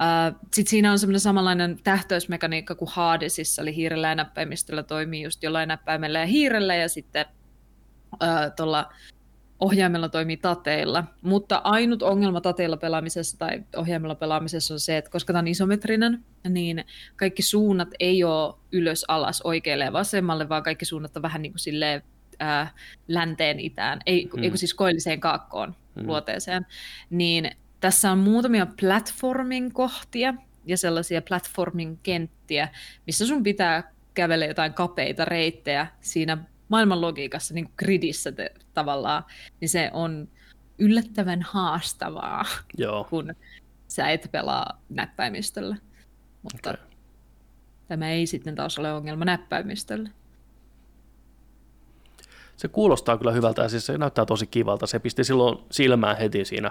Äh, 0.00 0.34
sitten 0.54 0.70
siinä 0.70 0.92
on 0.92 0.98
semmoinen 0.98 1.20
samanlainen 1.20 1.78
tähtöysmekaniikka 1.84 2.74
kuin 2.74 2.88
Hadesissa, 2.92 3.62
eli 3.62 3.76
hiirellä 3.76 4.08
ja 4.08 4.14
näppäimistöllä 4.14 4.82
toimii 4.82 5.22
just 5.22 5.42
jollain 5.42 5.68
näppäimellä 5.68 6.18
ja 6.18 6.26
hiirellä 6.26 6.74
ja 6.74 6.88
sitten 6.88 7.26
äh, 8.22 8.52
tuolla 8.56 8.92
ohjaimella 9.60 10.08
toimii 10.08 10.36
tateilla, 10.36 11.04
mutta 11.22 11.60
ainut 11.64 12.02
ongelma 12.02 12.40
tateilla 12.40 12.76
pelaamisessa 12.76 13.38
tai 13.38 13.62
ohjaimella 13.76 14.14
pelaamisessa 14.14 14.74
on 14.74 14.80
se, 14.80 14.96
että 14.96 15.10
koska 15.10 15.32
tämä 15.32 15.38
on 15.38 15.48
isometrinen, 15.48 16.24
niin 16.48 16.84
kaikki 17.16 17.42
suunnat 17.42 17.88
ei 18.00 18.24
ole 18.24 18.54
ylös, 18.72 19.04
alas, 19.08 19.42
oikealle 19.42 19.84
ja 19.84 19.92
vasemmalle, 19.92 20.48
vaan 20.48 20.62
kaikki 20.62 20.84
suunnat 20.84 21.16
on 21.16 21.22
vähän 21.22 21.42
niin 21.42 21.52
kuin 21.52 21.60
silleen, 21.60 22.02
ää, 22.38 22.70
länteen, 23.08 23.60
itään, 23.60 24.00
ei, 24.06 24.28
hmm. 24.34 24.42
ei 24.42 24.56
siis 24.56 24.74
koilliseen 24.74 25.20
kaakkoon, 25.20 25.74
hmm. 25.94 26.06
luoteeseen, 26.06 26.66
niin 27.10 27.50
tässä 27.80 28.12
on 28.12 28.18
muutamia 28.18 28.66
platformin 28.80 29.72
kohtia 29.72 30.34
ja 30.66 30.76
sellaisia 30.76 31.22
platformin 31.22 31.98
kenttiä, 32.02 32.68
missä 33.06 33.26
sun 33.26 33.42
pitää 33.42 33.92
kävellä 34.14 34.46
jotain 34.46 34.74
kapeita 34.74 35.24
reittejä 35.24 35.86
siinä 36.00 36.38
maailman 36.68 37.00
logiikassa, 37.00 37.54
niin 37.54 37.64
kuin 37.64 37.74
gridissä 37.76 38.32
te, 38.32 38.54
tavallaan, 38.74 39.24
niin 39.60 39.68
se 39.68 39.90
on 39.92 40.28
yllättävän 40.78 41.42
haastavaa, 41.42 42.44
Joo. 42.76 43.04
kun 43.04 43.34
sä 43.88 44.10
et 44.10 44.28
pelaa 44.32 44.82
näppäimistöllä. 44.88 45.76
Mutta 46.42 46.70
okay. 46.70 46.82
tämä 47.88 48.10
ei 48.10 48.26
sitten 48.26 48.54
taas 48.54 48.78
ole 48.78 48.92
ongelma 48.92 49.24
näppäimistöllä. 49.24 50.10
Se 52.56 52.68
kuulostaa 52.68 53.18
kyllä 53.18 53.32
hyvältä 53.32 53.62
ja 53.62 53.68
siis 53.68 53.86
se 53.86 53.98
näyttää 53.98 54.26
tosi 54.26 54.46
kivalta. 54.46 54.86
Se 54.86 54.98
pisti 54.98 55.24
silloin 55.24 55.58
silmään 55.70 56.16
heti 56.16 56.44
siinä 56.44 56.70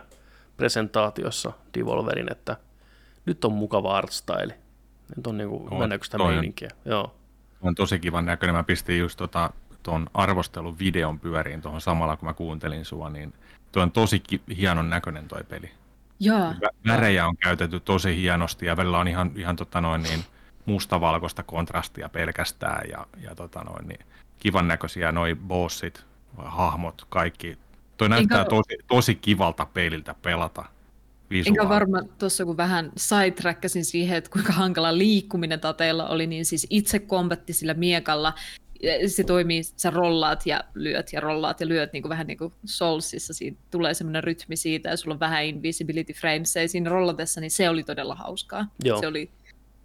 presentaatiossa 0.57 1.51
Devolverin, 1.77 2.31
että 2.31 2.57
nyt 3.25 3.45
on 3.45 3.53
mukava 3.53 3.97
art 3.97 4.11
style. 4.11 4.59
Nyt 5.15 5.27
on 5.27 5.37
niinku 5.37 5.67
on, 5.71 5.89
näköistä 5.89 6.17
meininkiä. 6.17 6.69
Joo. 6.85 7.15
On 7.61 7.75
tosi 7.75 7.99
kivan 7.99 8.25
näköinen. 8.25 8.55
Mä 8.55 8.63
pistin 8.63 8.99
just 8.99 9.17
tota 9.17 9.53
tuon 9.87 10.09
arvostelun 10.13 10.79
videon 10.79 11.19
pyöriin 11.19 11.61
tuohon 11.61 11.81
samalla, 11.81 12.17
kun 12.17 12.29
mä 12.29 12.33
kuuntelin 12.33 12.85
sua, 12.85 13.09
niin 13.09 13.33
tuo 13.71 13.83
on 13.83 13.91
tosi 13.91 14.23
hienon 14.57 14.89
näköinen 14.89 15.27
toi 15.27 15.43
peli. 15.43 15.71
Joo. 16.19 16.53
Värejä 16.87 17.27
on 17.27 17.37
käytetty 17.37 17.79
tosi 17.79 18.15
hienosti 18.15 18.65
ja 18.65 18.77
välillä 18.77 18.99
on 18.99 19.07
ihan, 19.07 19.31
ihan 19.35 19.55
tota 19.55 19.81
noin 19.81 20.03
niin 20.03 20.23
mustavalkoista 20.65 21.43
kontrastia 21.43 22.09
pelkästään 22.09 22.89
ja, 22.89 23.07
ja 23.23 23.35
tota 23.35 23.63
noin 23.63 23.87
niin 23.87 23.99
kivan 24.39 24.67
näköisiä 24.67 25.11
noi 25.11 25.35
bossit, 25.35 26.03
hahmot, 26.37 27.05
kaikki. 27.09 27.57
Toi 27.97 28.09
näyttää 28.09 28.39
Enkä... 28.39 28.49
tosi, 28.49 28.77
tosi 28.87 29.15
kivalta 29.15 29.65
peililtä 29.65 30.15
pelata. 30.21 30.65
Visuaali. 31.29 31.59
Enkä 31.59 31.69
varma 31.69 32.01
tuossa, 32.19 32.45
kun 32.45 32.57
vähän 32.57 32.91
sidetrackasin 32.97 33.85
siihen, 33.85 34.17
että 34.17 34.29
kuinka 34.29 34.53
hankala 34.53 34.97
liikkuminen 34.97 35.59
tateella 35.59 36.07
oli, 36.07 36.27
niin 36.27 36.45
siis 36.45 36.67
itse 36.69 36.99
kombatti 36.99 37.53
sillä 37.53 37.73
miekalla 37.73 38.33
se 39.07 39.23
toimii, 39.23 39.63
sä 39.63 39.89
rollaat 39.89 40.45
ja 40.45 40.63
lyöt 40.73 41.13
ja 41.13 41.19
rollaat 41.19 41.61
ja 41.61 41.67
lyöt 41.67 41.93
niin 41.93 42.03
kuin 42.03 42.09
vähän 42.09 42.27
niin 42.27 42.37
kuin 42.37 42.53
Soulsissa, 42.65 43.33
siitä 43.33 43.57
tulee 43.71 43.93
semmoinen 43.93 44.23
rytmi 44.23 44.55
siitä 44.55 44.89
ja 44.89 44.97
sulla 44.97 45.13
on 45.13 45.19
vähän 45.19 45.43
invisibility 45.43 46.13
frames 46.13 46.55
ja 46.55 46.69
siinä 46.69 46.89
rollatessa, 46.89 47.41
niin 47.41 47.51
se 47.51 47.69
oli 47.69 47.83
todella 47.83 48.15
hauskaa. 48.15 48.67
Joo. 48.83 48.99
Se 48.99 49.07
oli 49.07 49.31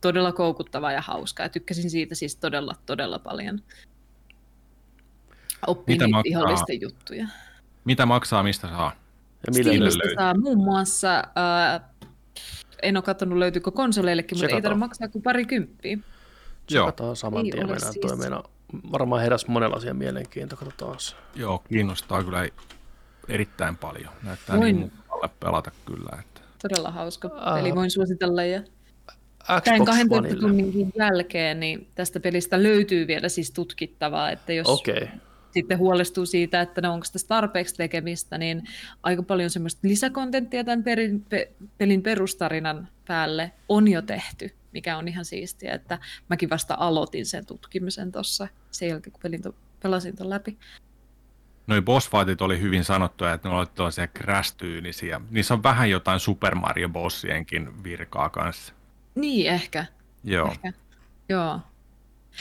todella 0.00 0.32
koukuttavaa 0.32 0.92
ja 0.92 1.00
hauskaa 1.00 1.46
ja 1.46 1.50
tykkäsin 1.50 1.90
siitä 1.90 2.14
siis 2.14 2.36
todella, 2.36 2.74
todella 2.86 3.18
paljon. 3.18 3.62
Oppin 5.66 5.94
Mitä 5.94 6.06
niitä 6.06 6.20
vihollisten 6.24 6.80
juttuja. 6.80 7.26
Mitä 7.84 8.06
maksaa, 8.06 8.42
mistä 8.42 8.68
saa? 8.68 8.92
Ja 9.46 9.52
Steamista 9.52 10.02
saa 10.14 10.34
muun 10.38 10.58
muassa, 10.64 11.18
äh, 11.18 11.80
en 12.82 12.96
ole 12.96 13.02
katsonut 13.02 13.38
löytyykö 13.38 13.70
konsoleillekin, 13.70 14.38
mutta 14.38 14.56
ei 14.56 14.62
tarvitse 14.62 14.78
maksaa 14.78 15.08
kuin 15.08 15.22
pari 15.22 15.44
kymppiä. 15.44 15.98
Tsekataan 16.66 17.16
saman 17.16 17.42
tien, 17.42 17.56
mennään 17.56 17.92
siis... 17.92 18.18
meidän 18.18 18.42
varmaan 18.92 19.22
heräsi 19.22 19.50
monenlaisia 19.50 19.94
mielenkiintoa, 19.94 20.58
katsotaan. 20.58 20.96
Joo, 21.34 21.58
kiinnostaa 21.58 22.24
kyllä 22.24 22.48
erittäin 23.28 23.76
paljon. 23.76 24.12
Näyttää 24.22 24.56
Voin... 24.56 24.76
niin 24.76 24.92
pelata 25.40 25.70
kyllä. 25.84 26.18
Että... 26.20 26.40
Todella 26.62 26.90
hauska 26.90 27.28
peli, 27.28 27.74
voin 27.74 27.90
suositella. 27.90 28.44
Ja 28.44 28.62
Xbox 29.60 29.86
12 29.86 30.40
tunnin 30.40 30.92
jälkeen 30.98 31.60
niin 31.60 31.88
tästä 31.94 32.20
pelistä 32.20 32.62
löytyy 32.62 33.06
vielä 33.06 33.28
siis 33.28 33.50
tutkittavaa, 33.50 34.30
että 34.30 34.52
jos 34.52 34.68
okay. 34.68 35.08
sitten 35.50 35.78
huolestuu 35.78 36.26
siitä, 36.26 36.60
että 36.60 36.80
no 36.80 36.92
onko 36.92 37.06
tässä 37.12 37.28
tarpeeksi 37.28 37.74
tekemistä, 37.74 38.38
niin 38.38 38.62
aika 39.02 39.22
paljon 39.22 39.50
semmoista 39.50 39.88
lisäkontenttia 39.88 40.64
tämän 40.64 40.82
perin, 40.82 41.24
pe, 41.28 41.50
pelin 41.78 42.02
perustarinan 42.02 42.88
päälle 43.06 43.52
on 43.68 43.88
jo 43.88 44.02
tehty 44.02 44.50
mikä 44.72 44.96
on 44.96 45.08
ihan 45.08 45.24
siistiä, 45.24 45.74
että 45.74 45.98
mäkin 46.28 46.50
vasta 46.50 46.76
aloitin 46.78 47.26
sen 47.26 47.46
tutkimisen 47.46 48.12
tuossa 48.12 48.48
sen 48.70 48.88
jälkeen, 48.88 49.12
kun 49.12 49.20
pelin 49.22 49.42
to, 49.42 49.54
pelasin 49.82 50.16
ton 50.16 50.30
läpi. 50.30 50.58
noi 51.66 51.82
boss 51.82 52.10
fightit 52.10 52.42
oli 52.42 52.60
hyvin 52.60 52.84
sanottuja, 52.84 53.32
että 53.32 53.48
ne 53.48 53.54
olivat 53.54 53.74
tällaisia 53.74 54.06
crash-tyynisiä. 54.06 55.20
Niissä 55.30 55.54
on 55.54 55.62
vähän 55.62 55.90
jotain 55.90 56.20
Super 56.20 56.54
Mario 56.54 56.88
bossienkin 56.88 57.84
virkaa 57.84 58.28
kanssa. 58.28 58.72
Niin, 59.14 59.50
ehkä. 59.50 59.86
Joo. 60.24 60.50
ehkä. 60.50 60.72
Joo. 61.28 61.60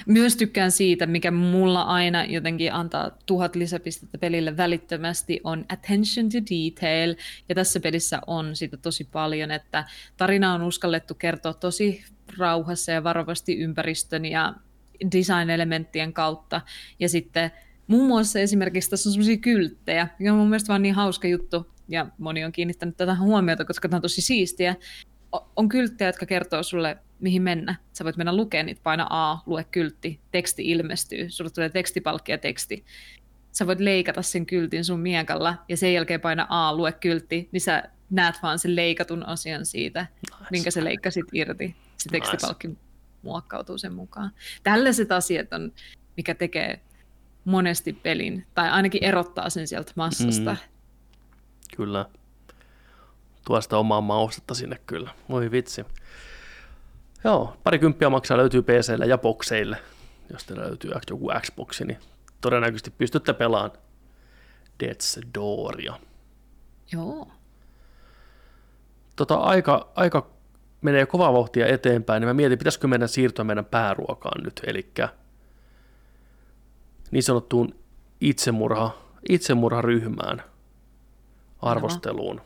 Myös 0.06 0.36
tykkään 0.36 0.72
siitä, 0.72 1.06
mikä 1.06 1.32
mulla 1.32 1.82
aina 1.82 2.24
jotenkin 2.24 2.74
antaa 2.74 3.12
tuhat 3.26 3.56
lisäpistettä 3.56 4.18
pelille 4.18 4.58
välittömästi, 4.58 5.42
on 5.44 5.66
attention 5.70 6.30
to 6.30 6.38
detail. 6.38 7.16
Ja 7.50 7.56
tässä 7.56 7.80
pelissä 7.80 8.22
on 8.28 8.56
sitä 8.56 8.78
tosi 8.78 9.04
paljon, 9.04 9.52
että 9.52 9.86
tarina 10.18 10.54
on 10.54 10.62
uskallettu 10.62 11.16
kertoa 11.16 11.54
tosi 11.54 12.04
rauhassa 12.38 12.92
ja 12.92 13.04
varovasti 13.04 13.58
ympäristön 13.58 14.26
ja 14.26 14.54
design-elementtien 15.12 16.14
kautta. 16.14 16.62
Ja 17.00 17.10
sitten 17.10 17.52
muun 17.88 18.08
muassa 18.08 18.40
esimerkiksi 18.40 18.90
tässä 18.90 19.10
on 19.10 19.14
sellaisia 19.14 19.38
kylttejä, 19.38 20.08
mikä 20.20 20.34
on 20.34 20.40
mun 20.40 20.50
mielestä 20.50 20.68
vaan 20.68 20.82
niin 20.82 20.96
hauska 20.96 21.28
juttu, 21.28 21.72
ja 21.90 22.08
moni 22.18 22.46
on 22.46 22.52
kiinnittänyt 22.52 22.98
tätä 22.98 23.16
huomiota, 23.16 23.66
koska 23.66 23.90
tämä 23.90 23.98
on 23.98 24.02
tosi 24.02 24.22
siistiä. 24.22 24.76
On 25.56 25.70
kylttejä, 25.70 26.10
jotka 26.10 26.26
kertoo 26.26 26.64
sulle, 26.64 26.98
mihin 27.20 27.42
mennä. 27.42 27.76
Sä 27.94 28.04
voit 28.04 28.18
mennä 28.18 28.36
lukemaan 28.36 28.66
niitä, 28.66 28.82
paina 28.84 29.08
A, 29.10 29.38
lue 29.46 29.64
kyltti, 29.72 30.20
teksti 30.32 30.70
ilmestyy, 30.70 31.30
sulle 31.30 31.50
tulee 31.50 31.70
tekstipalkki 31.70 32.32
ja 32.32 32.38
teksti. 32.38 32.86
Sä 33.52 33.68
voit 33.68 33.80
leikata 33.80 34.22
sen 34.22 34.46
kyltin 34.46 34.86
sun 34.86 35.00
miekalla, 35.00 35.58
ja 35.70 35.78
sen 35.78 35.94
jälkeen 35.94 36.22
paina 36.22 36.48
A, 36.50 36.76
lue 36.76 36.92
kyltti, 36.92 37.50
niin 37.52 37.62
sä 37.62 37.84
näet 38.10 38.36
vaan 38.44 38.60
sen 38.60 38.76
leikatun 38.76 39.26
asian 39.26 39.66
siitä, 39.66 40.02
nice. 40.02 40.46
minkä 40.52 40.72
sä 40.72 40.84
leikkasit 40.84 41.26
irti. 41.34 41.76
Se 42.04 42.10
tekstipalkki 42.10 42.68
nice. 42.68 42.82
muokkautuu 43.22 43.78
sen 43.78 43.94
mukaan. 43.94 44.32
Tällaiset 44.64 45.12
asiat 45.12 45.54
on, 45.54 45.72
mikä 46.18 46.36
tekee 46.36 46.82
monesti 47.46 47.94
pelin, 47.94 48.46
tai 48.54 48.70
ainakin 48.70 49.04
erottaa 49.04 49.50
sen 49.50 49.68
sieltä 49.68 49.92
massasta. 49.96 50.52
Mm. 50.52 50.58
Kyllä. 51.76 52.06
Tuo 53.46 53.62
sitä 53.62 53.78
omaa 53.78 54.02
maustetta 54.02 54.54
sinne 54.54 54.80
kyllä. 54.86 55.12
Voi 55.30 55.52
vitsi. 55.52 55.86
Joo, 57.24 57.58
parikymppiä 57.64 58.10
maksaa 58.10 58.38
löytyy 58.38 58.62
PClle 58.62 59.06
ja 59.06 59.18
bokseille. 59.18 59.78
Jos 60.32 60.44
teillä 60.44 60.64
löytyy 60.64 60.92
joku 61.10 61.30
Xbox, 61.42 61.82
niin 61.82 61.98
todennäköisesti 62.42 62.92
pystytte 62.92 63.34
pelaamaan 63.34 63.72
Death's 64.84 65.22
Dooria. 65.36 66.00
Joo. 66.92 67.28
Tota, 69.16 69.36
aika, 69.36 69.92
aika 69.96 70.30
menee 70.82 71.06
kovaa 71.06 71.34
vauhtia 71.34 71.68
eteenpäin, 71.68 72.22
niin 72.22 72.28
mä 72.28 72.34
mietin, 72.34 72.58
pitäisikö 72.58 72.88
meidän 72.88 73.10
siirtyä 73.10 73.46
meidän 73.46 73.66
pääruokaan 73.66 74.44
nyt, 74.44 74.62
eli 74.68 74.92
niin 77.12 77.24
sanottuun 77.24 77.76
itsemurha, 78.22 78.98
itsemurharyhmään 79.30 80.44
arvosteluun. 81.60 82.42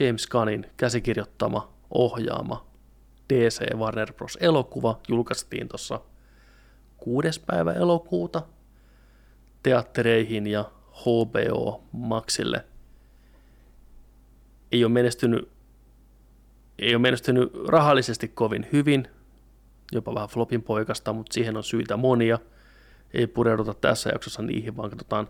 James 0.00 0.26
Gunnin 0.26 0.66
käsikirjoittama, 0.76 1.72
ohjaama 1.90 2.66
DC 3.32 3.74
Warner 3.76 4.12
Bros. 4.12 4.38
elokuva 4.40 5.00
julkaistiin 5.08 5.68
tuossa 5.68 6.00
kuudes 6.96 7.38
päivä 7.38 7.72
elokuuta 7.72 8.42
teattereihin 9.62 10.46
ja 10.46 10.70
HBO 10.92 11.84
Maxille. 11.92 12.64
Ei 14.72 14.84
ole 14.84 14.92
menestynyt, 14.92 15.48
ei 16.78 16.94
ole 16.94 17.02
menestynyt 17.02 17.52
rahallisesti 17.68 18.28
kovin 18.28 18.66
hyvin, 18.72 19.08
jopa 19.92 20.14
vähän 20.14 20.28
flopin 20.28 20.62
poikasta, 20.62 21.12
mutta 21.12 21.34
siihen 21.34 21.56
on 21.56 21.64
syitä 21.64 21.96
monia– 21.96 22.38
ei 23.14 23.26
pureuduta 23.26 23.74
tässä 23.74 24.10
jaksossa 24.12 24.42
niihin, 24.42 24.76
vaan 24.76 24.90
katsotaan, 24.90 25.28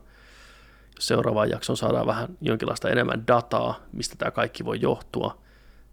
seuraavaan 0.99 1.51
jakson 1.51 1.77
saadaan 1.77 2.07
vähän 2.07 2.29
jonkinlaista 2.41 2.91
enemmän 2.91 3.27
dataa, 3.27 3.81
mistä 3.93 4.17
tämä 4.19 4.31
kaikki 4.31 4.65
voi 4.65 4.79
johtua 4.81 5.39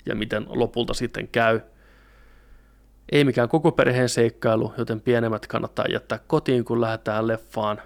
ja 0.06 0.16
miten 0.16 0.46
lopulta 0.50 0.94
sitten 0.94 1.28
käy. 1.28 1.62
Ei 3.12 3.24
mikään 3.24 3.50
koko 3.50 3.72
perheen 3.72 4.10
seikkailu, 4.10 4.74
joten 4.78 5.02
pienemmät 5.02 5.48
kannattaa 5.48 5.86
jättää 5.92 6.20
kotiin, 6.28 6.66
kun 6.66 6.82
lähdetään 6.82 7.28
leffaan. 7.28 7.82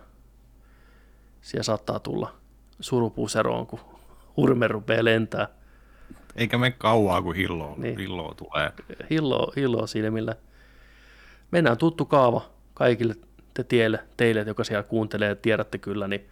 Siellä 1.41 1.63
saattaa 1.63 1.99
tulla 1.99 2.35
surupuuseroon, 2.79 3.67
kun 3.67 3.79
hurme 4.37 4.67
rupeaa 4.67 5.05
lentää. 5.05 5.47
Eikä 6.37 6.57
me 6.57 6.71
kauaa, 6.71 7.21
kun 7.21 7.35
hilloa, 7.35 7.75
niin. 7.77 7.97
hilloa 7.97 8.33
tulee. 8.33 8.71
Hilloa, 9.09 9.53
hilloa 9.55 9.87
silmillä. 9.87 10.35
Mennään 11.51 11.77
tuttu 11.77 12.05
kaava 12.05 12.49
kaikille 12.73 13.15
te 13.53 13.63
tielle, 13.63 13.99
teille, 14.17 14.41
joka 14.47 14.63
siellä 14.63 14.83
kuuntelee, 14.83 15.35
tiedätte 15.35 15.77
kyllä, 15.77 16.07
niin 16.07 16.29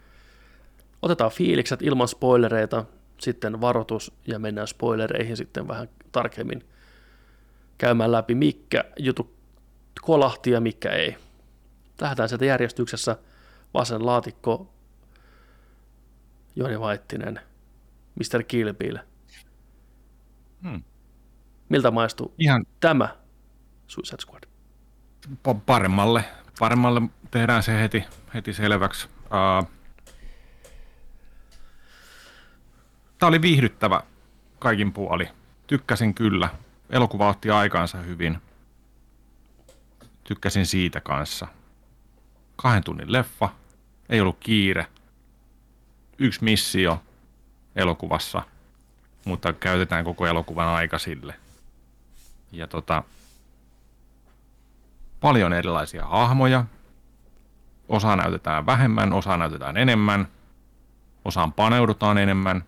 otetaan 1.02 1.30
fiilikset 1.30 1.82
ilman 1.82 2.08
spoilereita, 2.08 2.84
sitten 3.18 3.60
varoitus 3.60 4.12
ja 4.26 4.38
mennään 4.38 4.68
spoilereihin 4.68 5.36
sitten 5.36 5.68
vähän 5.68 5.88
tarkemmin 6.12 6.64
käymään 7.78 8.12
läpi, 8.12 8.34
mikä 8.34 8.84
jutu 8.98 9.34
kolahti 10.02 10.50
ja 10.50 10.60
mikä 10.60 10.90
ei. 10.90 11.16
Lähdetään 12.00 12.28
sieltä 12.28 12.44
järjestyksessä 12.44 13.16
vasen 13.74 14.06
laatikko, 14.06 14.72
Joni 16.56 16.80
Vaittinen, 16.80 17.40
Mr. 18.14 18.42
Kill 18.42 18.72
Bill. 18.72 18.96
Hmm. 20.70 20.82
Miltä 21.68 21.90
maistuu 21.90 22.34
Ihan... 22.38 22.66
tämä 22.80 23.16
Suicide 23.86 24.22
Squad? 24.22 24.42
paremmalle, 25.66 26.24
paremmalle 26.58 27.02
tehdään 27.30 27.62
se 27.62 27.80
heti, 27.80 28.04
heti 28.34 28.52
selväksi. 28.52 29.08
Uh, 29.24 29.68
Tämä 33.18 33.28
oli 33.28 33.42
viihdyttävä 33.42 34.02
kaikin 34.58 34.92
puoli. 34.92 35.28
Tykkäsin 35.66 36.14
kyllä. 36.14 36.48
Elokuva 36.90 37.28
otti 37.28 37.50
aikaansa 37.50 37.98
hyvin. 37.98 38.38
Tykkäsin 40.24 40.66
siitä 40.66 41.00
kanssa. 41.00 41.46
Kahden 42.56 42.84
tunnin 42.84 43.12
leffa. 43.12 43.48
Ei 44.08 44.20
ollut 44.20 44.36
kiire. 44.40 44.86
Yksi 46.18 46.44
missio 46.44 47.02
elokuvassa, 47.76 48.42
mutta 49.26 49.52
käytetään 49.52 50.04
koko 50.04 50.26
elokuvan 50.26 50.68
aika 50.68 50.98
sille. 50.98 51.34
Ja 52.52 52.66
tota, 52.66 53.02
paljon 55.20 55.52
erilaisia 55.52 56.06
hahmoja. 56.06 56.64
Osa 57.88 58.16
näytetään 58.16 58.66
vähemmän, 58.66 59.12
osa 59.12 59.36
näytetään 59.36 59.76
enemmän. 59.76 60.28
Osaan 61.24 61.52
paneudutaan 61.52 62.18
enemmän. 62.18 62.64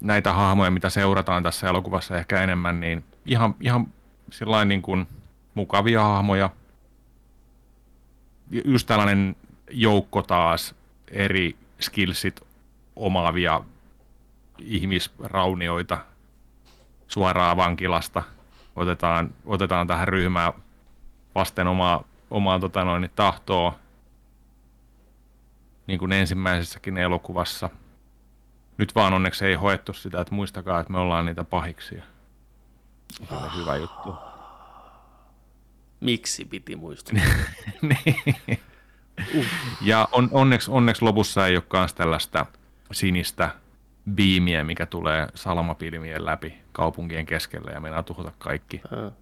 Näitä 0.00 0.32
hahmoja, 0.32 0.70
mitä 0.70 0.90
seurataan 0.90 1.42
tässä 1.42 1.68
elokuvassa 1.68 2.16
ehkä 2.16 2.42
enemmän, 2.42 2.80
niin 2.80 3.04
ihan, 3.26 3.54
ihan 3.60 3.86
sillain 4.32 4.68
niin 4.68 4.82
kuin 4.82 5.08
mukavia 5.54 6.02
hahmoja. 6.02 6.50
Just 8.64 8.86
tällainen 8.86 9.36
joukko 9.70 10.22
taas 10.22 10.74
eri 11.10 11.56
skillsit 11.80 12.40
omaavia 12.96 13.60
ihmisraunioita 14.58 15.98
suoraan 17.08 17.56
vankilasta– 17.56 18.22
otetaan, 18.78 19.34
otetaan 19.44 19.86
tähän 19.86 20.08
ryhmään 20.08 20.52
vasten 21.34 21.66
omaa, 21.66 22.04
omaa 22.30 22.58
tota 22.58 22.84
noin, 22.84 23.10
tahtoa, 23.16 23.78
niin 25.86 25.98
kuin 25.98 26.12
ensimmäisessäkin 26.12 26.98
elokuvassa. 26.98 27.70
Nyt 28.78 28.94
vaan 28.94 29.12
onneksi 29.12 29.46
ei 29.46 29.54
hoettu 29.54 29.92
sitä, 29.92 30.20
että 30.20 30.34
muistakaa, 30.34 30.80
että 30.80 30.92
me 30.92 30.98
ollaan 30.98 31.26
niitä 31.26 31.44
pahiksia. 31.44 32.02
Se 33.28 33.34
on 33.34 33.56
hyvä 33.56 33.76
juttu. 33.76 34.16
Miksi 36.00 36.44
piti 36.44 36.76
muistaa? 36.76 37.14
niin. 37.82 38.38
uh. 39.34 39.44
Ja 39.80 40.08
on, 40.12 40.28
onneksi, 40.32 40.70
onneksi 40.70 41.02
lopussa 41.02 41.46
ei 41.46 41.56
ole 41.56 41.64
myös 41.72 41.94
tällaista 41.94 42.46
sinistä 42.92 43.50
biimiä, 44.14 44.64
mikä 44.64 44.86
tulee 44.86 45.28
salamapilmien 45.34 46.24
läpi 46.24 46.54
kaupunkien 46.72 47.26
keskellä 47.26 47.70
ja 47.70 47.80
meinaa 47.80 48.02
tuhota 48.02 48.32
kaikki. 48.38 48.80
Uh. 49.06 49.12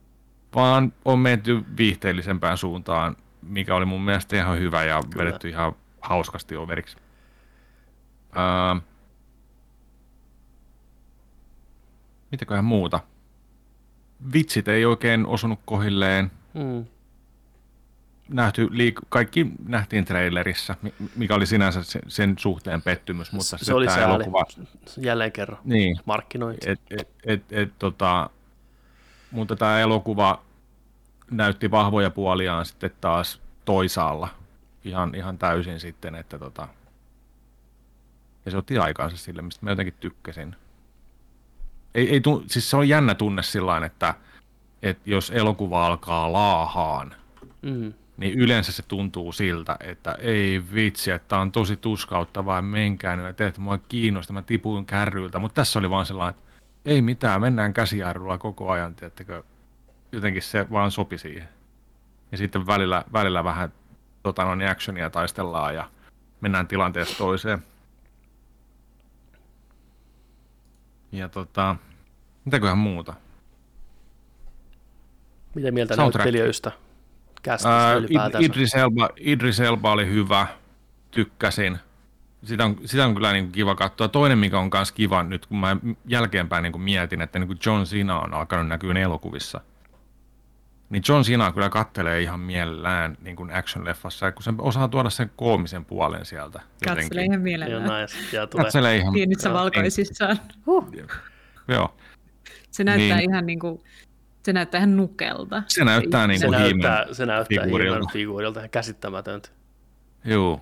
Vaan 0.55 0.93
on 1.05 1.19
menty 1.19 1.65
viihteellisempään 1.77 2.59
suuntaan, 2.59 3.17
mikä 3.43 3.75
oli 3.75 3.85
mun 3.85 4.03
mielestä 4.03 4.37
ihan 4.37 4.59
hyvä 4.59 4.85
ja 4.85 5.01
Kyllä. 5.11 5.25
vedetty 5.25 5.49
ihan 5.49 5.73
hauskasti 6.01 6.57
overiksi. 6.57 6.97
Uh, 8.29 8.83
mitäköhän 12.31 12.65
muuta? 12.65 13.01
Vitsit 14.33 14.69
ei 14.69 14.85
oikein 14.85 15.27
osunut 15.27 15.61
kohilleen. 15.65 16.31
Mm 16.55 16.87
nähty, 18.29 18.69
liik- 18.71 19.07
kaikki 19.09 19.47
nähtiin 19.69 20.05
trailerissa, 20.05 20.75
mikä 21.17 21.35
oli 21.35 21.47
sinänsä 21.47 21.81
sen 22.09 22.35
suhteen 22.39 22.83
pettymys, 22.83 23.33
mutta 23.33 23.59
se 23.59 23.75
oli 23.75 23.91
se 23.91 24.03
elokuva... 24.03 24.45
jälleen 24.97 25.33
kerran 25.33 25.59
niin. 25.65 25.97
markkinointi. 26.05 26.71
Et, 26.71 26.81
et, 26.91 27.09
et, 27.25 27.43
et, 27.51 27.73
tota, 27.79 28.31
mutta 29.31 29.57
tämä 29.57 29.81
elokuva 29.81 30.43
näytti 31.31 31.71
vahvoja 31.71 32.11
puoliaan 32.11 32.67
sitten 32.67 32.91
taas 33.01 33.41
toisaalla 33.65 34.29
ihan, 34.85 35.15
ihan 35.15 35.39
täysin 35.39 35.81
sitten, 35.81 36.15
että 36.15 36.39
tota, 36.39 36.69
ja 38.45 38.51
se 38.51 38.57
otti 38.57 38.79
aikaansa 38.79 39.17
sille, 39.17 39.43
mistä 39.43 39.67
mä 39.67 39.71
jotenkin 39.71 39.95
tykkäsin. 40.01 40.57
Ei, 41.95 42.11
ei, 42.11 42.23
siis 42.47 42.71
se 42.71 42.77
on 42.77 42.89
jännä 42.89 43.15
tunne 43.15 43.43
sillä 43.43 43.87
että, 43.87 44.15
että 44.83 45.11
jos 45.11 45.31
elokuva 45.31 45.87
alkaa 45.87 46.33
laahaan, 46.33 47.15
mm. 47.63 47.93
Niin 48.17 48.39
yleensä 48.39 48.73
se 48.73 48.83
tuntuu 48.83 49.33
siltä, 49.33 49.77
että 49.81 50.13
ei 50.13 50.63
vitsi, 50.75 51.11
että 51.11 51.29
tämä 51.29 51.43
on 51.43 51.53
tosi 51.53 51.77
tuskauttavaa, 51.77 52.63
menkää 52.63 53.17
nyt, 53.17 53.41
että 53.41 53.61
mua 53.61 53.79
kiinnosta, 53.79 54.33
mä 54.33 54.43
tipuin 54.43 54.87
kärryiltä, 54.87 55.39
mutta 55.39 55.55
tässä 55.55 55.79
oli 55.79 55.91
vaan 55.91 56.07
sellainen, 56.07 56.39
että 56.39 56.53
ei 56.85 57.03
mitään, 57.03 57.41
mennään 57.41 57.75
käsijarrulla 57.75 58.39
koko 58.39 58.71
ajan, 58.71 58.95
tiettäkö, 58.95 59.43
jotenkin 60.13 60.43
se 60.43 60.71
vaan 60.71 60.91
sopi 60.91 61.19
siihen. 61.19 61.49
Ja 62.33 62.39
sitten 62.39 62.67
välillä, 62.67 63.05
välillä 63.13 63.45
vähän 63.45 63.73
tota, 64.23 64.45
noin 64.45 64.69
actionia 64.69 65.11
taistellaan 65.11 65.75
ja 65.75 65.91
mennään 66.41 66.67
tilanteesta 66.67 67.19
toiseen. 67.19 67.59
Ja 71.13 71.29
tota, 71.29 71.77
mitäköhän 72.45 72.79
muuta? 72.79 73.15
Mitä 75.55 75.71
mieltä 75.71 75.97
näyttelijöistä? 75.97 76.73
Kästistä 77.47 78.39
Idris, 78.39 78.75
Elba, 78.75 79.11
Idris 79.17 79.61
Elba 79.61 79.93
oli 79.93 80.07
hyvä, 80.07 80.47
tykkäsin. 81.11 81.79
Sitä 82.45 82.65
on, 82.65 82.77
sitä 82.85 83.07
on 83.07 83.15
kyllä 83.15 83.33
niin 83.33 83.53
kiva 83.53 83.75
katsoa. 83.75 84.09
Toinen, 84.09 84.39
mikä 84.39 84.59
on 84.59 84.71
myös 84.73 84.93
kiva 84.93 85.23
nyt, 85.23 85.47
kun 85.47 85.59
mä 85.59 85.77
jälkeenpäin 86.07 86.63
niin 86.63 86.81
mietin, 86.81 87.23
että 87.23 87.39
niin 87.39 87.59
John 87.67 87.85
Cena 87.85 88.21
on 88.21 88.35
alkanut 88.35 88.69
näkyä 88.69 88.95
elokuvissa– 88.95 89.61
niin 90.91 91.03
John 91.09 91.23
Cena 91.23 91.53
kyllä 91.53 91.69
kattelee 91.69 92.21
ihan 92.21 92.41
mielellään 92.41 93.17
niin 93.21 93.37
kuin 93.37 93.51
action-leffassa, 93.51 94.33
kun 94.35 94.43
se 94.43 94.53
osaa 94.59 94.89
tuoda 94.89 95.11
sen 95.11 95.31
koomisen 95.37 95.85
puolen 95.85 96.25
sieltä. 96.25 96.61
Katselee 96.85 97.25
ihan 97.25 97.41
mielellään. 97.41 97.85
Joo, 97.91 98.01
nice. 98.01 98.37
ja 98.37 98.47
tulee. 98.47 98.65
Katselee 98.65 98.97
ihan... 98.97 99.13
Pienissä 99.13 99.53
valkoisissaan. 99.53 100.39
Huh. 100.67 100.93
Joo. 101.69 101.97
Se 102.71 102.85
näyttää 102.85 103.17
niin. 103.17 103.31
ihan 103.31 103.47
niin 103.47 103.59
kuin, 103.59 103.83
se 104.47 104.53
näyttää 104.53 104.79
ihan 104.79 104.97
nukelta. 104.97 105.63
Se 105.69 105.85
näyttää 105.85 106.27
niin 106.27 106.41
kuin 106.41 106.55
se 106.55 106.59
näyttää, 106.59 107.07
se 107.13 107.27
näyttää 107.27 107.65
figuurilta. 107.65 108.09
figuurilta 108.13 108.61
ihan 108.61 108.71
käsittämätöntä. 108.71 109.49
Joo. 110.25 110.61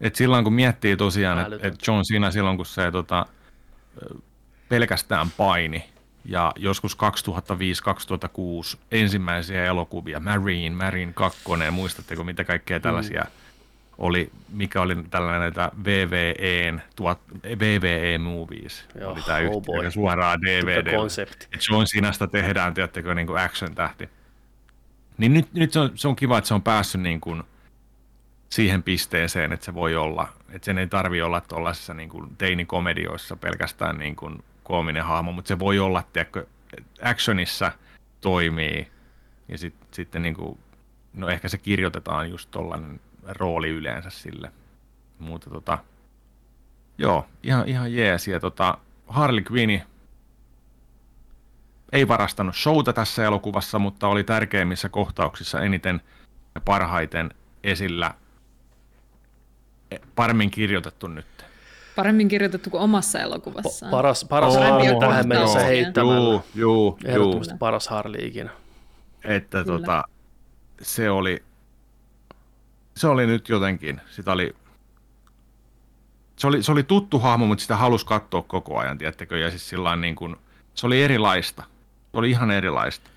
Et 0.00 0.14
silloin 0.16 0.44
kun 0.44 0.52
miettii 0.52 0.96
tosiaan, 0.96 1.52
että 1.52 1.68
et 1.68 1.86
John 1.86 2.02
Cena 2.12 2.30
silloin 2.30 2.56
kun 2.56 2.66
se 2.66 2.90
tota, 2.90 3.26
pelkästään 4.68 5.30
paini, 5.36 5.84
ja 6.24 6.52
joskus 6.56 6.96
2005-2006 8.74 8.78
ensimmäisiä 8.92 9.64
elokuvia, 9.64 10.20
Marine, 10.20 10.76
Marine 10.76 11.12
2, 11.12 11.38
muistatteko 11.70 12.24
mitä 12.24 12.44
kaikkea 12.44 12.80
tällaisia 12.80 13.22
mm. 13.22 13.41
Oli, 14.02 14.30
mikä 14.48 14.80
oli 14.80 14.96
tällainen 15.10 15.40
näitä 15.40 15.70
VVEn, 15.84 16.82
tuot, 16.96 17.20
VVE 17.58 18.18
Movies, 18.18 18.84
Joo, 19.00 19.12
oli 19.12 19.22
tämä 19.22 19.38
oh 19.38 19.44
yhtiö, 19.44 19.90
suoraan 19.90 20.42
DVD. 20.42 20.92
John 21.70 21.86
Sinasta 21.86 22.26
tehdään, 22.26 22.74
tiedättekö, 22.74 23.14
niin 23.14 23.26
kuin 23.26 23.40
action-tähti. 23.40 24.08
Niin 25.18 25.34
nyt, 25.34 25.54
nyt 25.54 25.72
se, 25.72 25.80
on, 25.80 25.90
se 25.94 26.08
on 26.08 26.16
kiva, 26.16 26.38
että 26.38 26.48
se 26.48 26.54
on 26.54 26.62
päässyt 26.62 27.00
niin 27.00 27.20
kuin 27.20 27.42
siihen 28.48 28.82
pisteeseen, 28.82 29.52
että 29.52 29.66
se 29.66 29.74
voi 29.74 29.96
olla, 29.96 30.28
että 30.50 30.66
sen 30.66 30.78
ei 30.78 30.86
tarvi 30.86 31.22
olla 31.22 31.40
tuollaisissa 31.40 31.94
niin 31.94 32.08
kuin 32.08 32.36
teinikomedioissa 32.36 33.36
pelkästään 33.36 33.98
niin 33.98 34.16
kuin 34.16 34.44
koominen 34.62 35.04
hahmo, 35.04 35.32
mutta 35.32 35.48
se 35.48 35.58
voi 35.58 35.78
olla, 35.78 36.00
että 36.00 36.42
actionissa 37.02 37.72
toimii. 38.20 38.88
Ja 39.48 39.58
sit, 39.58 39.74
sitten 39.90 40.22
niin 40.22 40.34
kuin, 40.34 40.58
no 41.14 41.28
ehkä 41.28 41.48
se 41.48 41.58
kirjoitetaan 41.58 42.30
just 42.30 42.50
tollainen 42.50 43.00
rooli 43.28 43.68
yleensä 43.68 44.10
sille. 44.10 44.52
Mutta 45.18 45.50
tota, 45.50 45.78
joo, 46.98 47.26
ihan, 47.42 47.68
ihan 47.68 47.94
jees. 47.94 48.28
Ja 48.28 48.40
tota, 48.40 48.78
Harley 49.06 49.44
Quinn 49.52 49.80
ei 51.92 52.08
varastanut 52.08 52.56
showta 52.56 52.92
tässä 52.92 53.24
elokuvassa, 53.24 53.78
mutta 53.78 54.08
oli 54.08 54.24
tärkeimmissä 54.24 54.88
kohtauksissa 54.88 55.60
eniten 55.60 56.00
ja 56.54 56.60
parhaiten 56.60 57.30
esillä. 57.64 58.14
E, 59.90 59.96
paremmin 60.14 60.50
kirjoitettu 60.50 61.06
nyt. 61.06 61.26
Paremmin 61.96 62.28
kirjoitettu 62.28 62.70
kuin 62.70 62.80
omassa 62.80 63.20
elokuvassaan. 63.20 63.90
Paras, 63.90 64.24
paras 64.24 64.56
oh, 64.56 64.62
Harley 64.62 64.98
tähän 65.00 65.28
mennessä 65.28 65.58
heittämällä. 65.58 66.30
Juu, 66.30 66.44
juu, 66.54 66.98
Ehdottomasti 67.04 67.52
juu. 67.52 67.58
paras 67.58 67.88
Harley 67.88 68.26
ikinä. 68.26 68.50
Että 69.24 69.64
tota, 69.64 70.04
se 70.82 71.10
oli, 71.10 71.42
se 72.96 73.08
oli 73.08 73.26
nyt 73.26 73.48
jotenkin, 73.48 74.00
sitä 74.10 74.32
oli, 74.32 74.54
se 76.36 76.46
oli, 76.46 76.62
se 76.62 76.72
oli 76.72 76.82
tuttu 76.82 77.18
hahmo, 77.18 77.46
mutta 77.46 77.62
sitä 77.62 77.76
halusi 77.76 78.06
katsoa 78.06 78.42
koko 78.42 78.78
ajan, 78.78 78.98
tiettäkö, 78.98 79.38
ja 79.38 79.50
siis 79.50 79.68
sillä 79.68 79.96
niin 79.96 80.14
kuin, 80.14 80.36
se 80.74 80.86
oli 80.86 81.02
erilaista. 81.02 81.62
Se 82.12 82.18
oli 82.18 82.30
ihan 82.30 82.50
erilaista. 82.50 83.10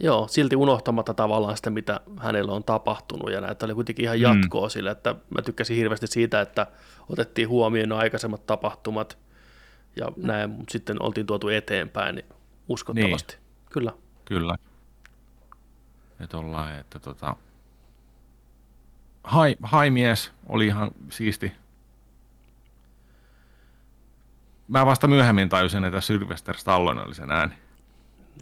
Joo, 0.00 0.28
silti 0.28 0.56
unohtamatta 0.56 1.14
tavallaan 1.14 1.56
sitä, 1.56 1.70
mitä 1.70 2.00
hänellä 2.18 2.52
on 2.52 2.64
tapahtunut, 2.64 3.32
ja 3.32 3.40
näitä 3.40 3.66
oli 3.66 3.74
kuitenkin 3.74 4.04
ihan 4.04 4.20
jatkoa 4.20 4.66
mm. 4.66 4.70
sille, 4.70 4.90
että 4.90 5.14
mä 5.30 5.42
tykkäsin 5.42 5.76
hirveästi 5.76 6.06
siitä, 6.06 6.40
että 6.40 6.66
otettiin 7.08 7.48
huomioon 7.48 7.92
aikaisemmat 7.92 8.46
tapahtumat, 8.46 9.18
ja 9.96 10.08
näin, 10.16 10.50
mutta 10.50 10.72
sitten 10.72 11.02
oltiin 11.02 11.26
tuotu 11.26 11.48
eteenpäin 11.48 12.14
niin 12.14 12.26
uskottavasti. 12.68 13.34
Niin. 13.34 13.44
Kyllä. 13.70 13.92
Kyllä. 14.24 14.56
Että 16.20 16.38
ollaan, 16.38 16.78
että 16.78 16.98
tota... 16.98 17.36
Hai, 19.24 19.56
hai 19.62 19.90
mies 19.90 20.32
oli 20.48 20.66
ihan 20.66 20.90
siisti. 21.10 21.52
Mä 24.68 24.86
vasta 24.86 25.06
myöhemmin 25.06 25.48
tajusin, 25.48 25.84
että 25.84 26.00
Sylvester 26.00 26.56
Stallone 26.56 27.02
oli 27.02 27.14
sen 27.14 27.30
ääni. 27.30 27.54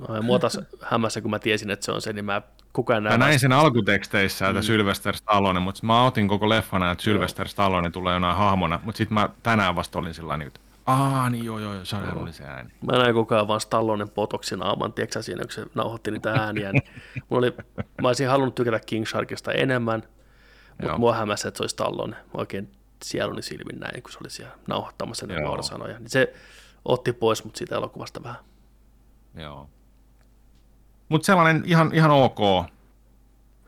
No, 0.09 0.23
mua 0.23 0.39
taas 0.39 0.61
hämässä, 0.81 1.21
kun 1.21 1.31
mä 1.31 1.39
tiesin, 1.39 1.71
että 1.71 1.85
se 1.85 1.93
on 1.93 2.03
se, 2.03 2.13
niin 2.13 2.25
mä 2.25 2.43
koko 2.73 2.93
ajan 2.93 3.03
Mä 3.03 3.19
näin 3.19 3.41
sen 3.41 3.53
alkuteksteissä, 3.53 4.49
että 4.49 4.61
mm. 4.61 4.65
Sylvester 4.65 5.17
Stallone, 5.17 5.61
mutta 5.61 5.87
mä 5.87 6.05
otin 6.05 6.29
koko 6.29 6.49
leffana, 6.49 6.91
että 6.91 7.05
Sylvester 7.05 7.49
Stallone 7.49 7.91
tulee 7.91 8.15
jonain 8.15 8.37
hahmona, 8.37 8.81
mutta 8.85 8.99
sitten 8.99 9.15
mä 9.15 9.29
tänään 9.43 9.77
vasta 9.77 9.99
olin 9.99 10.15
sillä 10.15 10.37
niin, 10.37 10.47
että 10.47 10.61
Aa, 10.87 11.31
niin 11.31 11.45
joo, 11.45 11.59
joo, 11.59 11.85
se 11.85 11.97
oli 12.15 12.33
se 12.33 12.45
ääni. 12.45 12.71
Mä 12.93 12.99
näin 12.99 13.15
koko 13.15 13.35
ajan 13.35 13.49
vaan 13.49 13.61
Stallonen 13.61 14.09
potoksi 14.09 14.57
naaman, 14.57 14.93
tiedätkö 14.93 15.23
siinä, 15.23 15.43
kun 15.43 15.53
se 15.53 15.67
nauhoitti 15.75 16.11
niitä 16.11 16.33
ääniä. 16.33 16.73
Niin 16.73 16.83
mulla 17.29 17.47
oli, 17.47 17.57
mä 18.03 18.09
olisin 18.09 18.29
halunnut 18.29 18.55
tykätä 18.55 18.81
King 18.87 19.07
Sharkista 19.07 19.53
enemmän, 19.53 20.03
mutta 20.81 20.99
mua 20.99 21.15
hämässä, 21.15 21.49
että 21.49 21.59
se 21.59 21.63
olisi 21.63 21.73
Stallone. 21.73 22.17
Mä 22.17 22.33
oikein 22.35 22.73
sieluni 23.05 23.43
silmin 23.43 23.81
näin, 23.81 24.03
kun 24.03 24.13
se 24.13 24.19
oli 24.21 24.31
siellä 24.31 24.55
nauhoittamassa 24.67 25.27
ne 25.27 25.35
sanoja. 25.61 25.99
Niin 25.99 26.11
se 26.11 26.35
otti 26.85 27.13
pois 27.13 27.45
mut 27.45 27.57
siitä 27.57 27.75
elokuvasta 27.75 28.23
vähän. 28.23 28.41
Joo. 29.35 29.71
Mutta 31.09 31.27
sellainen 31.27 31.63
ihan, 31.67 31.95
ihan 31.95 32.11
ok. 32.11 32.39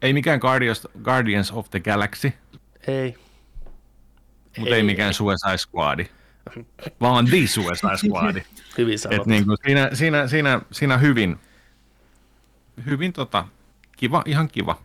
Ei 0.03 0.13
mikään 0.13 0.39
Guardians, 0.39 0.89
Guardians 1.03 1.53
of 1.53 1.71
the 1.71 1.81
Galaxy. 1.81 2.33
Ei. 2.87 3.15
Mutta 4.59 4.75
ei, 4.75 4.81
ei 4.81 4.83
mikään 4.83 5.09
ei. 5.09 5.15
Suicide 5.15 5.59
Squad. 5.59 6.07
Vaan 7.01 7.27
The 7.27 7.47
Suicide 7.47 7.97
Squad. 7.97 8.43
hyvin 8.79 8.99
sanottu. 8.99 9.31
niin 9.31 9.47
kuin 9.47 9.59
siinä, 9.67 9.91
siinä, 9.93 10.29
siinä, 10.29 10.61
siinä, 10.73 10.99
hyvin, 10.99 11.39
hyvin 12.87 13.13
tota, 13.13 13.49
kiva, 13.97 14.23
ihan 14.27 14.49
kiva. 14.49 14.83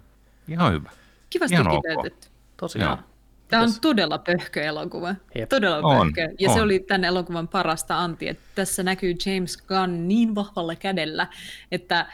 Ihan 0.47 0.73
hyvä. 0.73 0.89
Kivasti 1.29 1.55
ihan 1.55 1.75
kiteytetty. 1.75 2.27
Okay. 2.27 2.37
Tosiaan. 2.57 3.03
Tämä 3.47 3.63
on 3.63 3.69
todella 3.81 4.17
pöhkö 4.17 4.61
elokuva. 4.63 5.15
Jep. 5.35 5.49
Todella 5.49 5.77
on, 5.77 6.07
pöhkö. 6.07 6.35
Ja 6.39 6.49
on. 6.49 6.55
se 6.55 6.61
oli 6.61 6.79
tämän 6.79 7.03
elokuvan 7.03 7.47
parasta 7.47 7.99
anti, 7.99 8.27
että 8.27 8.43
tässä 8.55 8.83
näkyy 8.83 9.15
James 9.25 9.57
Gunn 9.57 10.07
niin 10.07 10.35
vahvalla 10.35 10.75
kädellä, 10.75 11.27
että 11.71 12.05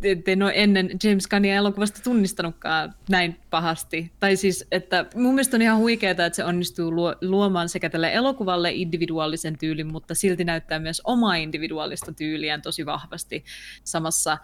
te 0.00 0.32
en 0.32 0.42
ole 0.42 0.52
ennen 0.54 0.90
James 1.04 1.26
Gunnia 1.26 1.54
elokuvasta 1.54 2.00
tunnistanutkaan 2.02 2.94
näin 3.08 3.40
pahasti. 3.50 4.12
Tai 4.20 4.36
siis, 4.36 4.66
että 4.72 5.06
mun 5.14 5.34
mielestä 5.34 5.56
on 5.56 5.62
ihan 5.62 5.78
huikeaa, 5.78 6.10
että 6.10 6.30
se 6.32 6.44
onnistuu 6.44 6.92
luomaan 7.20 7.68
sekä 7.68 7.90
tälle 7.90 8.12
elokuvalle 8.12 8.72
individuaalisen 8.72 9.58
tyylin, 9.58 9.86
mutta 9.86 10.14
silti 10.14 10.44
näyttää 10.44 10.78
myös 10.78 11.02
omaa 11.04 11.34
individuaalista 11.34 12.12
tyyliään 12.12 12.62
tosi 12.62 12.86
vahvasti 12.86 13.44
samassa 13.84 14.38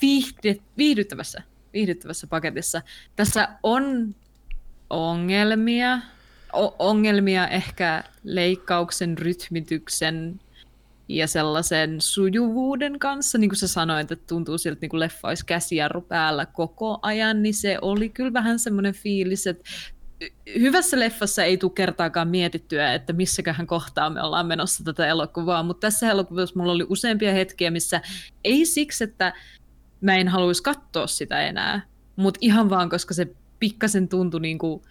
viihdy, 0.00 0.60
viihdyttävässä, 0.78 1.42
viihdyttävässä 1.72 2.26
paketissa. 2.26 2.82
Tässä 3.16 3.48
on 3.62 4.14
ongelmia, 4.90 5.98
o- 6.52 6.76
ongelmia 6.78 7.48
ehkä 7.48 8.04
leikkauksen, 8.24 9.18
rytmityksen 9.18 10.40
ja 11.08 11.26
sellaisen 11.26 12.00
sujuvuuden 12.00 12.98
kanssa, 12.98 13.38
niin 13.38 13.50
kuin 13.50 13.58
sä 13.58 13.68
sanoit, 13.68 14.12
että 14.12 14.26
tuntuu 14.26 14.58
siltä, 14.58 14.78
niin 14.80 15.00
leffa 15.00 15.28
olisi 15.28 15.46
käsijarru 15.46 16.00
päällä 16.00 16.46
koko 16.46 16.98
ajan, 17.02 17.42
niin 17.42 17.54
se 17.54 17.78
oli 17.82 18.08
kyllä 18.08 18.32
vähän 18.32 18.58
semmoinen 18.58 18.94
fiilis, 18.94 19.46
että 19.46 19.64
hyvässä 20.58 21.00
leffassa 21.00 21.44
ei 21.44 21.56
tule 21.56 21.72
kertaakaan 21.74 22.28
mietittyä, 22.28 22.94
että 22.94 23.12
missäköhän 23.12 23.66
kohtaa 23.66 24.10
me 24.10 24.22
ollaan 24.22 24.46
menossa 24.46 24.84
tätä 24.84 25.06
elokuvaa, 25.06 25.62
mutta 25.62 25.80
tässä 25.80 26.10
elokuvassa 26.10 26.58
mulla 26.58 26.72
oli 26.72 26.86
useampia 26.88 27.32
hetkiä, 27.32 27.70
missä 27.70 28.00
ei 28.44 28.66
siksi, 28.66 29.04
että 29.04 29.32
mä 30.00 30.14
en 30.14 30.28
haluaisi 30.28 30.62
katsoa 30.62 31.06
sitä 31.06 31.40
enää, 31.40 31.80
mutta 32.16 32.38
ihan 32.42 32.70
vaan, 32.70 32.90
koska 32.90 33.14
se 33.14 33.28
pikkasen 33.58 34.08
tuntui 34.08 34.40
niin 34.40 34.58
kuin 34.58 34.82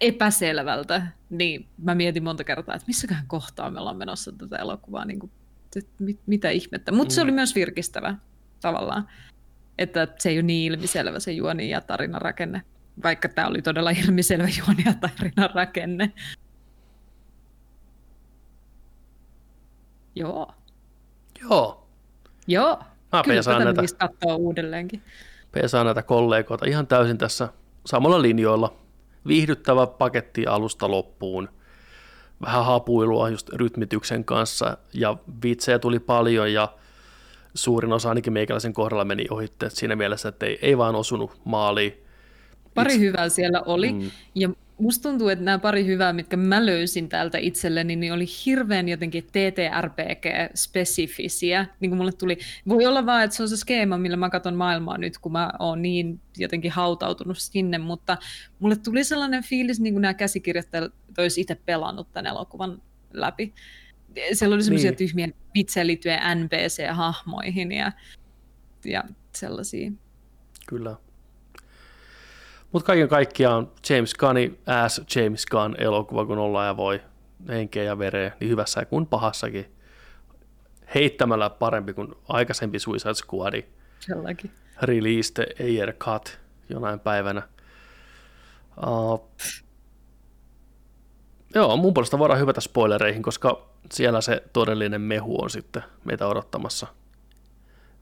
epäselvältä, 0.00 1.06
niin 1.30 1.66
mä 1.82 1.94
mietin 1.94 2.24
monta 2.24 2.44
kertaa, 2.44 2.74
että 2.74 2.86
missäkään 2.86 3.26
kohtaa 3.26 3.70
me 3.70 3.80
ollaan 3.80 3.96
menossa 3.96 4.32
tätä 4.32 4.56
elokuvaa, 4.56 5.04
niin 5.04 5.18
kuin, 5.18 5.32
mit, 5.98 6.20
mitä 6.26 6.50
ihmettä. 6.50 6.92
Mutta 6.92 7.12
mm. 7.12 7.14
se 7.14 7.22
oli 7.22 7.32
myös 7.32 7.54
virkistävä 7.54 8.14
tavallaan, 8.60 9.08
että 9.78 10.08
se 10.18 10.28
ei 10.28 10.36
ole 10.36 10.42
niin 10.42 10.72
ilmiselvä 10.72 11.20
se 11.20 11.32
juoni 11.32 11.70
ja 11.70 11.80
tarinan 11.80 12.22
rakenne, 12.22 12.62
vaikka 13.02 13.28
tämä 13.28 13.48
oli 13.48 13.62
todella 13.62 13.90
ilmiselvä 13.90 14.48
juoni 14.58 14.82
ja 14.86 14.94
tarinan 14.94 15.50
rakenne. 15.54 16.12
Joo. 20.14 20.54
Joo. 21.42 21.88
Joo. 22.46 22.82
Mä 23.12 23.22
Kyllä 23.24 23.42
tätä 23.42 23.64
näitä, 23.64 23.82
katsoa 23.98 24.34
uudelleenkin. 24.36 25.02
pesaan 25.52 25.86
näitä 25.86 26.02
kollegoita 26.02 26.66
ihan 26.66 26.86
täysin 26.86 27.18
tässä 27.18 27.48
samalla 27.86 28.22
linjoilla. 28.22 28.74
Viihdyttävä 29.26 29.86
paketti 29.86 30.46
alusta 30.46 30.90
loppuun. 30.90 31.48
Vähän 32.42 32.64
hapuilua 32.64 33.28
just 33.28 33.48
rytmityksen 33.48 34.24
kanssa 34.24 34.78
ja 34.94 35.16
vitsejä 35.42 35.78
tuli 35.78 35.98
paljon 35.98 36.52
ja 36.52 36.68
suurin 37.54 37.92
osa 37.92 38.08
ainakin 38.08 38.32
meikäläisen 38.32 38.72
kohdalla 38.72 39.04
meni 39.04 39.24
ohitte 39.30 39.70
siinä 39.70 39.96
mielessä, 39.96 40.28
että 40.28 40.46
ei, 40.46 40.58
ei 40.62 40.78
vaan 40.78 40.94
osunut 40.94 41.40
maaliin. 41.44 42.04
Pari 42.74 42.94
Itse- 42.94 43.00
hyvää 43.00 43.28
siellä 43.28 43.62
oli. 43.66 43.92
Mm. 43.92 44.10
Ja 44.34 44.48
musta 44.80 45.08
tuntuu, 45.08 45.28
että 45.28 45.44
nämä 45.44 45.58
pari 45.58 45.86
hyvää, 45.86 46.12
mitkä 46.12 46.36
mä 46.36 46.66
löysin 46.66 47.08
täältä 47.08 47.38
itselleni, 47.38 47.96
niin 47.96 48.12
oli 48.12 48.24
hirveän 48.46 48.88
jotenkin 48.88 49.24
TTRPG-spesifisiä. 49.24 51.66
Niin 51.80 51.90
kuin 51.90 51.96
mulle 51.96 52.12
tuli, 52.12 52.38
voi 52.68 52.86
olla 52.86 53.06
vaan, 53.06 53.24
että 53.24 53.36
se 53.36 53.42
on 53.42 53.48
se 53.48 53.56
skeema, 53.56 53.98
millä 53.98 54.16
mä 54.16 54.30
katson 54.30 54.54
maailmaa 54.54 54.98
nyt, 54.98 55.18
kun 55.18 55.32
mä 55.32 55.50
oon 55.58 55.82
niin 55.82 56.20
jotenkin 56.36 56.70
hautautunut 56.70 57.38
sinne, 57.38 57.78
mutta 57.78 58.18
mulle 58.58 58.76
tuli 58.76 59.04
sellainen 59.04 59.44
fiilis, 59.44 59.80
niin 59.80 59.94
kuin 59.94 60.02
nämä 60.02 60.14
käsikirjoittajat 60.14 60.92
olisi 61.18 61.40
itse 61.40 61.54
pelannut 61.54 62.12
tämän 62.12 62.26
elokuvan 62.26 62.82
läpi. 63.12 63.54
Siellä 64.32 64.54
oli 64.54 64.62
semmoisia 64.62 64.90
Niin. 64.90 64.98
tyhmiä 64.98 65.28
vitsejä 65.54 65.86
liittyen 65.86 66.20
NPC-hahmoihin 66.22 67.72
ja, 67.72 67.92
ja 68.84 69.04
sellaisia. 69.34 69.92
Kyllä. 70.68 70.96
Mutta 72.72 72.86
kaiken 72.86 73.08
kaikkiaan 73.08 73.68
James 73.90 74.14
Gunnin 74.14 74.58
ass 74.66 75.00
James 75.16 75.46
Gunn 75.46 75.74
elokuva, 75.78 76.26
kun 76.26 76.38
ollaan 76.38 76.66
ja 76.66 76.76
voi 76.76 77.00
henkeä 77.48 77.82
ja 77.82 77.98
vereä, 77.98 78.32
niin 78.40 78.50
hyvässä 78.50 78.84
kuin 78.84 79.06
pahassakin. 79.06 79.72
Heittämällä 80.94 81.50
parempi 81.50 81.92
kuin 81.94 82.14
aikaisempi 82.28 82.78
Suicide 82.78 83.14
Squad 83.14 83.62
Sellakin. 84.00 84.50
released 84.82 85.44
a 85.60 85.64
year 85.64 85.92
cut 85.92 86.38
jonain 86.68 87.00
päivänä. 87.00 87.42
Uh, 88.86 89.28
joo, 91.54 91.76
mun 91.76 91.94
puolesta 91.94 92.18
voidaan 92.18 92.40
hyvätä 92.40 92.60
spoilereihin, 92.60 93.22
koska 93.22 93.66
siellä 93.92 94.20
se 94.20 94.42
todellinen 94.52 95.00
mehu 95.00 95.42
on 95.42 95.50
sitten 95.50 95.82
meitä 96.04 96.26
odottamassa. 96.26 96.86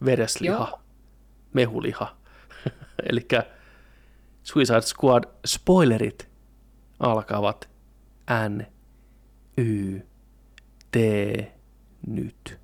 Veresliha, 0.05 0.55
Joo. 0.57 0.81
mehuliha. 1.53 2.17
Eli 3.11 3.27
Suicide 4.53 4.81
Squad 4.81 5.25
spoilerit 5.47 6.29
alkavat 7.01 7.69
N, 8.49 8.63
Y, 9.59 10.01
T, 10.91 10.97
nyt. 12.07 12.59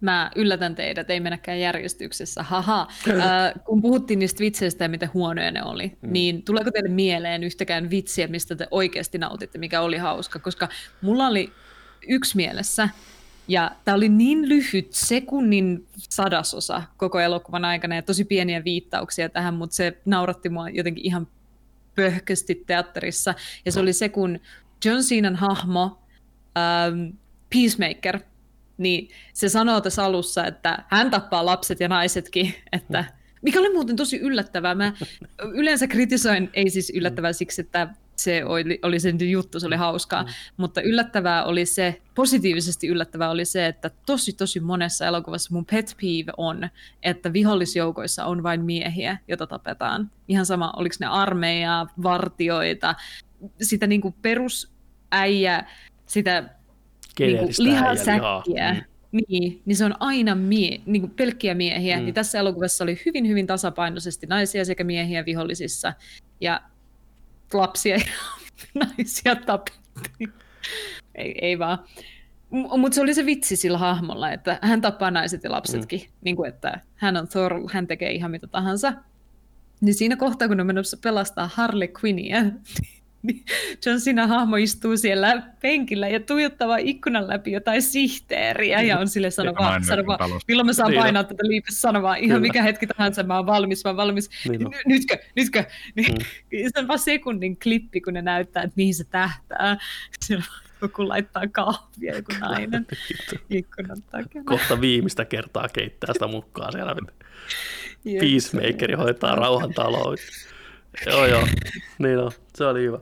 Mä 0.00 0.30
yllätän 0.36 0.74
teidät, 0.74 1.10
ei 1.10 1.20
mennäkään 1.20 1.60
järjestyksessä. 1.60 2.42
Haha, 2.42 2.88
äh, 3.08 3.64
kun 3.64 3.82
puhuttiin 3.82 4.18
niistä 4.18 4.40
vitseistä 4.40 4.84
ja 4.84 4.88
miten 4.88 5.10
huonoja 5.14 5.50
ne 5.50 5.64
oli, 5.64 5.86
mm. 6.02 6.12
niin 6.12 6.42
tuleeko 6.42 6.70
teille 6.70 6.90
mieleen 6.90 7.44
yhtäkään 7.44 7.90
vitsiä, 7.90 8.26
mistä 8.26 8.56
te 8.56 8.68
oikeasti 8.70 9.18
nautitte, 9.18 9.58
mikä 9.58 9.80
oli 9.80 9.96
hauska? 9.96 10.38
Koska 10.38 10.68
mulla 11.02 11.26
oli 11.26 11.52
yksi 12.08 12.36
mielessä, 12.36 12.88
ja 13.48 13.70
tämä 13.84 13.94
oli 13.94 14.08
niin 14.08 14.48
lyhyt, 14.48 14.92
sekunnin 14.92 15.86
sadasosa 15.96 16.82
koko 16.96 17.20
elokuvan 17.20 17.64
aikana, 17.64 17.94
ja 17.94 18.02
tosi 18.02 18.24
pieniä 18.24 18.64
viittauksia 18.64 19.28
tähän, 19.28 19.54
mutta 19.54 19.76
se 19.76 19.98
nauratti 20.04 20.48
mua 20.48 20.68
jotenkin 20.68 21.06
ihan 21.06 21.26
pöhkösti 21.94 22.64
teatterissa. 22.66 23.34
Ja 23.64 23.72
se 23.72 23.80
oli 23.80 23.92
se, 23.92 24.08
kun 24.08 24.40
John 24.84 25.00
Cenan 25.00 25.36
hahmo, 25.36 25.98
ähm, 26.56 27.16
Peacemaker, 27.54 28.20
niin 28.78 29.08
se 29.32 29.48
sanoo 29.48 29.80
tässä 29.80 30.04
alussa, 30.04 30.46
että 30.46 30.84
hän 30.88 31.10
tappaa 31.10 31.46
lapset 31.46 31.80
ja 31.80 31.88
naisetkin, 31.88 32.54
että 32.72 33.04
mikä 33.42 33.60
oli 33.60 33.72
muuten 33.72 33.96
tosi 33.96 34.18
yllättävää. 34.18 34.74
Mä 34.74 34.92
yleensä 35.52 35.86
kritisoin, 35.86 36.50
ei 36.54 36.70
siis 36.70 36.92
yllättävää 36.94 37.32
siksi, 37.32 37.60
että 37.60 37.88
se 38.16 38.44
oli, 38.44 38.78
oli 38.82 39.00
sen 39.00 39.30
juttu, 39.30 39.60
se 39.60 39.66
oli 39.66 39.76
hauskaa, 39.76 40.22
mm. 40.22 40.28
mutta 40.56 40.80
yllättävää 40.80 41.44
oli 41.44 41.66
se, 41.66 42.02
positiivisesti 42.14 42.88
yllättävää 42.88 43.30
oli 43.30 43.44
se, 43.44 43.66
että 43.66 43.90
tosi 44.06 44.32
tosi 44.32 44.60
monessa 44.60 45.06
elokuvassa 45.06 45.54
mun 45.54 45.64
pet 45.64 45.96
peeve 46.00 46.32
on, 46.36 46.68
että 47.02 47.32
vihollisjoukoissa 47.32 48.24
on 48.24 48.42
vain 48.42 48.64
miehiä, 48.64 49.18
joita 49.28 49.46
tapetaan. 49.46 50.10
Ihan 50.28 50.46
sama, 50.46 50.72
oliko 50.76 50.94
ne 51.00 51.06
armeijaa, 51.06 51.86
vartioita, 52.02 52.94
sitä 53.62 53.86
niinku 53.86 54.14
perusäijä, 54.22 55.66
sitä 56.06 56.40
niinku 56.40 56.56
Geneeristä 57.16 57.62
äijälihaa. 57.62 57.92
lihasäkkiä. 57.92 58.72
Mm. 58.74 59.20
Niin, 59.28 59.62
niin 59.64 59.76
se 59.76 59.84
on 59.84 59.94
aina 60.00 60.34
mie- 60.34 60.80
niin 60.86 61.02
kuin 61.02 61.10
pelkkiä 61.10 61.54
miehiä. 61.54 61.96
Mm. 61.98 62.04
Niin 62.04 62.14
tässä 62.14 62.38
elokuvassa 62.38 62.84
oli 62.84 63.02
hyvin, 63.06 63.28
hyvin 63.28 63.46
tasapainoisesti 63.46 64.26
naisia 64.26 64.64
sekä 64.64 64.84
miehiä 64.84 65.24
vihollisissa. 65.24 65.92
Ja 66.40 66.60
lapsia 67.54 67.96
ja 67.96 68.04
naisia 68.80 69.36
tapettiin. 69.36 70.32
Ei, 71.14 71.34
ei 71.42 71.58
vaan. 71.58 71.78
Mutta 72.50 72.94
se 72.94 73.00
oli 73.00 73.14
se 73.14 73.26
vitsi 73.26 73.56
sillä 73.56 73.78
hahmolla, 73.78 74.32
että 74.32 74.58
hän 74.62 74.80
tappaa 74.80 75.10
naiset 75.10 75.44
ja 75.44 75.50
lapsetkin. 75.50 76.00
Mm. 76.00 76.12
Niin 76.20 76.36
kuin, 76.36 76.48
että 76.48 76.80
hän 76.94 77.16
on 77.16 77.28
Thor, 77.28 77.52
hän 77.72 77.86
tekee 77.86 78.12
ihan 78.12 78.30
mitä 78.30 78.46
tahansa. 78.46 78.92
Niin 79.80 79.94
siinä 79.94 80.16
kohtaa, 80.16 80.48
kun 80.48 80.60
on 80.60 80.66
menossa 80.66 80.96
pelastaa 81.02 81.50
Harley 81.54 81.88
Quinnia, 82.04 82.42
niin 82.42 82.60
John 83.86 83.98
Cena 83.98 84.26
hahmo 84.26 84.56
istuu 84.56 84.96
siellä 84.96 85.42
penkillä 85.62 86.08
ja 86.08 86.20
tuijottaa 86.20 86.68
vaan 86.68 86.80
ikkunan 86.80 87.28
läpi 87.28 87.52
jotain 87.52 87.82
sihteeriä 87.82 88.82
ja 88.82 88.98
on 88.98 89.08
sille 89.08 89.30
sano 89.30 89.50
Ja 89.50 89.54
vaan, 89.58 89.84
sano 89.84 90.06
vaan 90.06 90.30
milloin 90.48 90.66
mä 90.66 90.72
saan 90.72 90.90
Niin 90.90 90.98
on. 90.98 91.02
painaa 91.04 91.24
tätä 91.24 91.48
liipessä, 91.48 91.80
sano 91.80 92.02
vaan 92.02 92.18
ihan 92.18 92.28
Kyllä. 92.28 92.40
mikä 92.40 92.62
hetki 92.62 92.86
tahansa, 92.86 93.22
mä 93.22 93.36
oon 93.36 93.46
valmis, 93.46 93.84
mä 93.84 93.88
oon 93.88 93.96
valmis. 93.96 94.30
Niin. 94.48 94.60
N- 94.62 94.70
nytkö, 94.86 95.18
nytkö? 95.36 95.64
Niin, 95.94 96.16
Se 96.74 96.80
on 96.80 96.88
vaan 96.88 96.98
sekunnin 96.98 97.58
klippi, 97.58 98.00
kun 98.00 98.14
ne 98.14 98.22
näyttää, 98.22 98.62
että 98.62 98.74
mihin 98.76 98.94
se 98.94 99.04
tähtää. 99.04 99.76
Siellä 100.24 100.44
joku 100.82 101.08
laittaa 101.08 101.42
kahvia, 101.52 102.16
joku 102.16 102.32
nainen 102.40 102.86
ikkunan 103.50 104.02
takana. 104.02 104.44
Kohta 104.44 104.80
viimeistä 104.80 105.24
kertaa 105.24 105.68
keittää 105.68 106.12
sitä 106.12 106.26
mukaan 106.26 106.72
siellä. 106.72 106.94
Peacemakeri 108.20 108.94
hoitaa 108.94 109.34
rauhantaloa. 109.34 110.14
joo, 111.06 111.26
joo. 111.26 111.46
Niin 111.98 112.18
on. 112.18 112.30
Se 112.54 112.64
oli 112.66 112.80
hyvä. 112.82 112.98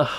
Äh, 0.00 0.10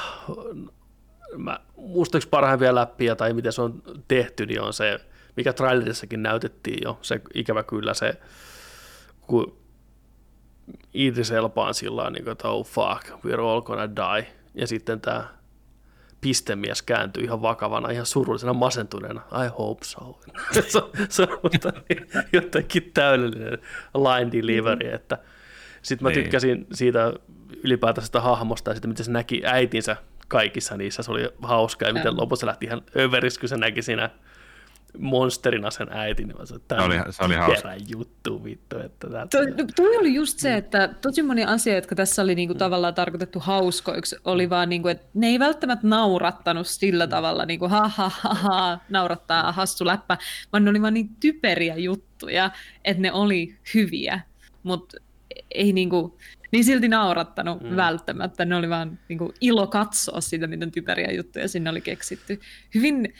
mä, 1.37 1.59
musta 1.75 2.17
yksi 2.17 2.29
parhaimpia 2.29 2.75
läppiä, 2.75 3.15
tai 3.15 3.33
miten 3.33 3.53
se 3.53 3.61
on 3.61 3.83
tehty, 4.07 4.45
niin 4.45 4.61
on 4.61 4.73
se, 4.73 4.99
mikä 5.37 5.53
trailerissakin 5.53 6.23
näytettiin 6.23 6.77
jo. 6.83 6.99
Se 7.01 7.21
ikävä 7.33 7.63
kyllä 7.63 7.93
se, 7.93 8.13
kun 9.21 9.57
Idris 10.93 11.31
Elba 11.31 11.67
on 11.67 11.73
sillä 11.73 12.09
niin 12.09 12.23
kuin, 12.23 12.31
että 12.31 12.47
oh 12.47 12.65
fuck, 12.65 13.09
we're 13.25 13.39
all 13.41 13.61
gonna 13.61 13.95
die. 13.95 14.27
Ja 14.55 14.67
sitten 14.67 15.01
tämä 15.01 15.27
pistemies 16.21 16.81
kääntyy 16.81 17.23
ihan 17.23 17.41
vakavana, 17.41 17.89
ihan 17.89 18.05
surullisena, 18.05 18.53
masentuneena. 18.53 19.21
I 19.45 19.47
hope 19.57 19.85
so. 19.85 20.19
se, 20.67 20.77
on- 20.77 20.89
se 21.09 21.23
on 21.23 21.39
musta 21.43 21.73
jotenkin 22.33 22.91
täydellinen 22.93 23.57
line 23.95 24.31
delivery, 24.31 24.89
että 24.93 25.17
sitten 25.81 26.03
mä 26.05 26.09
Niin. 26.09 26.23
tykkäsin 26.23 26.67
siitä 26.73 27.13
ylipäätään 27.63 28.05
sitä 28.05 28.21
hahmosta 28.21 28.71
ja 28.71 28.75
sitten 28.75 28.89
miten 28.89 29.05
se 29.05 29.11
näki 29.11 29.41
äitinsä 29.45 29.95
kaikissa 30.27 30.77
niissä, 30.77 31.03
se 31.03 31.11
oli 31.11 31.29
hauska 31.41 31.85
ja 31.85 31.93
miten 31.93 32.17
lopussa 32.17 32.47
lähti 32.47 32.65
ihan 32.65 32.81
överis, 32.95 33.37
kun 33.39 33.49
se 33.49 33.57
näki 33.57 33.81
siinä 33.81 34.09
monsterina 34.97 35.71
sen 35.71 35.87
äitin, 35.91 36.27
niin 36.27 36.47
sanoin, 36.47 36.63
Se 36.69 36.75
oli- 36.85 37.13
se 37.13 37.23
oli 37.23 37.35
hauska. 37.35 37.69
juttu 37.87 38.43
vittu, 38.43 38.79
että 38.79 39.09
tää- 39.09 39.27
Toi, 39.31 39.45
toi 39.75 39.97
oli 39.97 40.13
just 40.13 40.39
se, 40.39 40.55
että 40.57 40.87
tosi 41.01 41.21
moni 41.23 41.43
asia, 41.45 41.75
jotka 41.75 41.95
tässä 41.95 42.21
oli 42.21 42.35
niinku 42.35 42.53
tavallaan 42.55 42.93
tarkoitettu 42.93 43.39
hauskoiksi, 43.39 44.15
oli 44.25 44.49
vaan, 44.49 44.69
niinku, 44.69 44.87
että 44.87 45.05
ne 45.13 45.27
ei 45.27 45.39
välttämättä 45.39 45.87
naurattanut 45.87 46.67
sillä 46.67 47.07
tavalla, 47.07 47.45
niinku, 47.45 47.67
ha, 47.67 47.87
ha, 47.87 48.09
ha, 48.09 48.33
ha, 48.33 48.79
naurattaa 48.89 49.51
hassu 49.51 49.85
läppä, 49.85 50.17
vaan 50.53 50.63
ne 50.65 50.69
oli 50.69 50.81
vaan 50.81 50.93
niin 50.93 51.09
typeriä 51.19 51.75
juttuja, 51.75 52.51
että 52.85 53.01
ne 53.01 53.11
oli 53.11 53.55
hyviä, 53.73 54.19
mutta 54.63 54.97
ei 55.51 55.73
niinku, 55.73 56.17
niin 56.51 56.63
silti 56.63 56.87
naurattanut 56.87 57.61
mm. 57.61 57.75
välttämättä. 57.75 58.45
Ne 58.45 58.55
oli 58.55 58.69
vaan 58.69 58.99
niinku, 59.09 59.33
ilo 59.41 59.67
katsoa 59.67 60.21
sitä, 60.21 60.47
miten 60.47 60.71
typeriä 60.71 61.11
juttuja 61.11 61.47
sinne 61.47 61.69
oli 61.69 61.81
keksitty. 61.81 62.39
Hyvin 62.75 63.13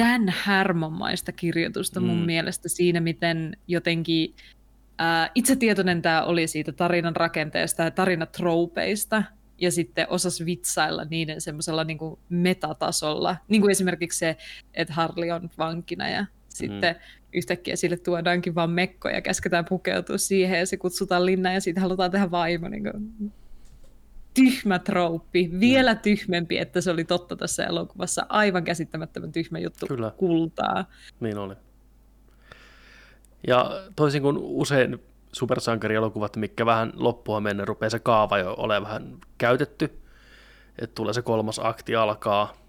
Dan 0.00 0.28
Harmonmaista 0.28 1.32
kirjoitusta 1.32 2.00
mun 2.00 2.18
Mm. 2.18 2.26
mielestä 2.26 2.68
siinä, 2.68 3.00
miten 3.00 3.56
jotenkin 3.68 4.34
ää, 4.98 5.30
itsetietoinen 5.34 6.02
tämä 6.02 6.22
oli 6.22 6.46
siitä 6.46 6.72
tarinan 6.72 7.16
rakenteesta 7.16 7.82
ja 7.82 7.90
tarinatroupeista, 7.90 9.22
ja 9.58 9.70
sitten 9.70 10.06
osas 10.10 10.44
vitsailla 10.44 11.04
niiden 11.04 11.40
semmoisella 11.40 11.84
niin 11.84 11.98
metatasolla. 12.28 13.36
Niin 13.48 13.60
kuin 13.60 13.70
esimerkiksi 13.70 14.18
se, 14.18 14.36
että 14.74 14.94
Harli 14.94 15.30
on 15.30 15.50
vankina 15.58 16.08
ja 16.08 16.26
sitten 16.48 16.94
mm. 16.94 17.00
Yhtäkkiä 17.34 17.76
sille 17.76 17.96
tuodaankin 17.96 18.54
vaan 18.54 18.70
mekko 18.70 19.08
ja 19.08 19.20
käsketään 19.20 19.64
pukeutua 19.64 20.18
siihen 20.18 20.58
ja 20.58 20.66
se 20.66 20.76
kutsutaan 20.76 21.26
linna 21.26 21.52
ja 21.52 21.60
siitä 21.60 21.80
halutaan 21.80 22.10
tehdä 22.10 22.30
vaimo. 22.30 22.68
Niin 22.68 22.82
kuin 22.82 23.32
tyhmä 24.34 24.78
trouppi, 24.78 25.50
vielä 25.60 25.94
mm. 25.94 25.98
tyhmempi, 25.98 26.58
että 26.58 26.80
se 26.80 26.90
oli 26.90 27.04
totta 27.04 27.36
tässä 27.36 27.64
elokuvassa. 27.64 28.26
Aivan 28.28 28.64
käsittämättömän 28.64 29.32
tyhmä 29.32 29.58
juttu 29.58 29.86
Kyllä. 29.86 30.12
kultaa. 30.16 30.84
Niin 31.20 31.38
oli. 31.38 31.54
Ja 33.46 33.70
toisin 33.96 34.22
kuin 34.22 34.36
usein 34.38 34.98
supersankarielokuvat, 35.32 36.36
mikä 36.36 36.66
vähän 36.66 36.92
loppua 36.96 37.40
mennä, 37.40 37.64
rupeaa 37.64 37.90
se 37.90 37.98
kaava 37.98 38.38
jo 38.38 38.54
olemaan 38.58 38.82
vähän 38.82 39.18
käytetty. 39.38 39.84
Että 40.78 40.94
tulee 40.94 41.12
se 41.12 41.22
kolmas 41.22 41.60
akti 41.64 41.96
alkaa, 41.96 42.63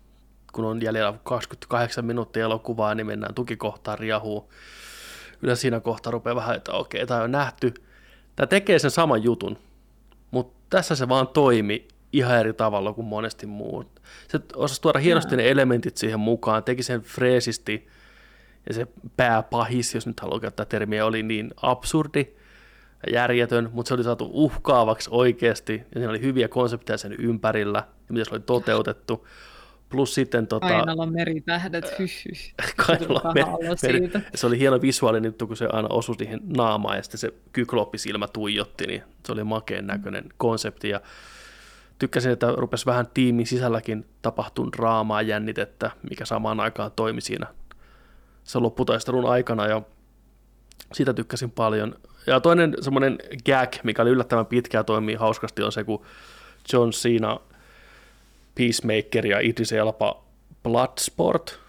kun 0.55 0.65
on 0.65 0.81
jäljellä 0.81 1.13
28 1.23 2.05
minuuttia 2.05 2.43
elokuvaa, 2.43 2.95
niin 2.95 3.07
mennään 3.07 3.33
tukikohtaan 3.33 3.99
riahuu. 3.99 4.51
Yleensä 5.41 5.61
siinä 5.61 5.79
kohtaa 5.79 6.11
rupeaa 6.11 6.35
vähän, 6.35 6.55
että 6.55 6.71
okei, 6.71 7.07
tämä 7.07 7.21
on 7.21 7.31
nähty. 7.31 7.73
Tämä 8.35 8.47
tekee 8.47 8.79
sen 8.79 8.91
saman 8.91 9.23
jutun, 9.23 9.57
mutta 10.31 10.55
tässä 10.69 10.95
se 10.95 11.09
vaan 11.09 11.27
toimi 11.27 11.87
ihan 12.13 12.39
eri 12.39 12.53
tavalla 12.53 12.93
kuin 12.93 13.07
monesti 13.07 13.45
muu. 13.45 13.83
Se 14.27 14.39
osasi 14.55 14.81
tuoda 14.81 14.99
hienosti 14.99 15.35
ne 15.35 15.49
elementit 15.49 15.97
siihen 15.97 16.19
mukaan, 16.19 16.63
teki 16.63 16.83
sen 16.83 17.01
freesisti, 17.01 17.87
ja 18.67 18.73
se 18.73 18.87
pääpahis, 19.17 19.95
jos 19.95 20.07
nyt 20.07 20.19
haluaa 20.19 20.39
käyttää 20.39 20.65
termiä, 20.65 21.05
oli 21.05 21.23
niin 21.23 21.51
absurdi, 21.61 22.27
järjetön, 23.13 23.69
mutta 23.73 23.87
se 23.87 23.93
oli 23.93 24.03
saatu 24.03 24.29
uhkaavaksi 24.33 25.09
oikeasti, 25.11 25.73
ja 25.73 25.99
siinä 25.99 26.09
oli 26.09 26.21
hyviä 26.21 26.47
konsepteja 26.47 26.97
sen 26.97 27.13
ympärillä, 27.13 27.79
ja 27.79 28.13
miten 28.13 28.25
se 28.25 28.31
oli 28.31 28.39
toteutettu. 28.39 29.27
Plus 29.89 30.13
sitten... 30.13 30.47
Tota, 30.47 30.67
Kainalan 30.67 31.13
meritähdet, 31.13 31.99
hyh, 31.99 32.11
hyh. 32.25 32.53
Kainalan 32.87 33.33
meri, 33.33 33.99
meri, 33.99 34.11
se 34.35 34.47
oli 34.47 34.59
hieno 34.59 34.81
visuaalinen 34.81 35.29
juttu, 35.29 35.47
kun 35.47 35.57
se 35.57 35.67
aina 35.71 35.87
osui 35.91 36.15
siihen 36.15 36.39
naamaan, 36.57 36.97
ja 36.97 37.03
sitten 37.03 37.19
se 37.19 37.33
kykloppisilmä 37.53 38.27
tuijotti, 38.27 38.87
niin 38.87 39.03
se 39.25 39.31
oli 39.31 39.43
makeen 39.43 39.87
näköinen 39.87 40.23
konsepti, 40.37 40.89
ja 40.89 41.01
tykkäsin, 41.99 42.31
että 42.31 42.51
rupesi 42.51 42.85
vähän 42.85 43.07
tiimin 43.13 43.47
sisälläkin 43.47 44.05
tapahtuun 44.21 44.71
draamaa 44.77 45.21
jännitettä, 45.21 45.91
mikä 46.09 46.25
samaan 46.25 46.59
aikaan 46.59 46.91
toimi 46.95 47.21
siinä 47.21 47.47
se 48.43 48.59
lopputaistelun 48.59 49.29
aikana, 49.29 49.67
ja 49.67 49.81
siitä 50.93 51.13
tykkäsin 51.13 51.51
paljon. 51.51 51.95
Ja 52.27 52.39
toinen 52.39 52.75
semmoinen 52.81 53.17
gag, 53.45 53.73
mikä 53.83 54.01
oli 54.01 54.09
yllättävän 54.09 54.45
pitkä 54.45 54.77
ja 54.77 54.83
toimii 54.83 55.15
hauskasti, 55.15 55.63
on 55.63 55.71
se, 55.71 55.83
kun 55.83 56.05
John 56.73 56.89
Cena, 56.89 57.39
Peacemaker 58.55 59.27
ja 59.27 59.39
Idris 59.39 59.71
Elba 59.71 60.25
Bloodsport, 60.63 61.59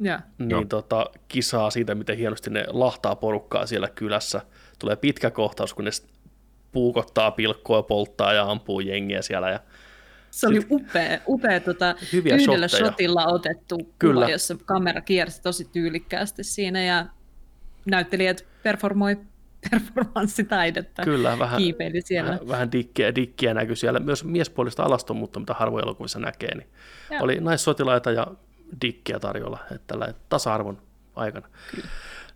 ja. 0.00 0.20
niin 0.38 0.68
tota, 0.68 1.10
kisaa 1.28 1.70
siitä, 1.70 1.94
miten 1.94 2.16
hienosti 2.16 2.50
ne 2.50 2.64
lahtaa 2.68 3.16
porukkaa 3.16 3.66
siellä 3.66 3.88
kylässä. 3.88 4.40
Tulee 4.78 4.96
pitkä 4.96 5.30
kohtaus, 5.30 5.74
kun 5.74 5.84
ne 5.84 5.90
puukottaa 6.72 7.30
pilkkoa, 7.30 7.82
polttaa 7.82 8.32
ja 8.32 8.50
ampuu 8.50 8.80
jengiä 8.80 9.22
siellä. 9.22 9.50
Ja 9.50 9.60
se 10.30 10.46
oli 10.46 10.66
upea, 10.70 11.18
upea 11.28 11.60
tota, 11.60 11.94
Hyviä 12.12 12.34
yhdellä 12.34 12.68
shotteja. 12.68 12.90
shotilla 12.90 13.26
otettu 13.26 13.92
Kyllä. 13.98 14.20
kuva, 14.20 14.32
jossa 14.32 14.56
kamera 14.64 15.00
kiersi 15.00 15.42
tosi 15.42 15.64
tyylikkäästi 15.64 16.44
siinä 16.44 16.84
ja 16.84 17.06
näyttelijät 17.86 18.46
performoi 18.62 19.16
performanssitaidetta 19.70 21.02
Kyllä, 21.02 21.38
vähän, 21.38 21.58
kiipeili 21.58 22.00
siellä. 22.00 22.30
Vähän, 22.30 22.48
vähän 22.48 22.72
dikkiä, 22.72 23.14
dikkiä 23.14 23.54
näkyi 23.54 23.76
siellä. 23.76 24.00
Myös 24.00 24.24
miespuolista 24.24 24.82
alastonmuutta, 24.82 25.40
mitä 25.40 25.54
harvoin 25.54 25.84
elokuvissa 25.84 26.18
näkee, 26.18 26.54
niin 26.54 26.68
ja. 27.10 27.18
oli 27.22 27.40
naissotilaita 27.40 28.10
ja 28.10 28.26
dikkiä 28.80 29.18
tarjolla 29.18 29.58
että 29.62 29.86
tällä 29.86 30.14
tasa-arvon 30.28 30.82
aikana. 31.16 31.48
Kyllä. 31.70 31.88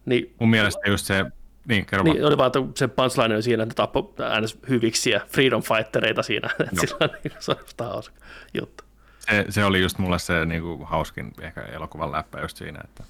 Niin, 0.06 0.34
Mun 0.40 0.50
mielestä 0.50 0.90
just 0.90 1.06
se 1.06 1.24
niin, 1.68 1.86
kerro 1.86 2.04
niin, 2.04 2.24
oli 2.24 2.36
vaan, 2.36 2.46
että 2.46 2.60
se 2.74 2.88
punchline 2.88 3.34
oli 3.34 3.42
siinä, 3.42 3.62
että 3.62 3.74
tappoi 3.74 4.12
äänes 4.22 4.58
hyviksiä 4.68 5.20
freedom 5.28 5.62
fightereita 5.62 6.22
siinä. 6.22 6.50
Että 6.60 6.80
sillä 6.80 7.08
niin, 7.24 7.32
se 7.38 7.52
on 7.52 7.88
hauska 7.88 8.14
juttu. 8.54 8.84
Se, 9.18 9.44
se, 9.48 9.64
oli 9.64 9.80
just 9.80 9.98
mulle 9.98 10.18
se 10.18 10.46
niin 10.46 10.62
kuin, 10.62 10.84
hauskin 10.84 11.32
ehkä 11.40 11.62
elokuvan 11.62 12.12
läppä 12.12 12.40
just 12.40 12.56
siinä, 12.56 12.80
että 12.84 13.04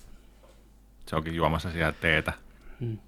se 1.06 1.16
onkin 1.16 1.34
juomassa 1.34 1.70
siellä 1.70 1.94
teetä. 2.00 2.32
Hmm. 2.80 2.98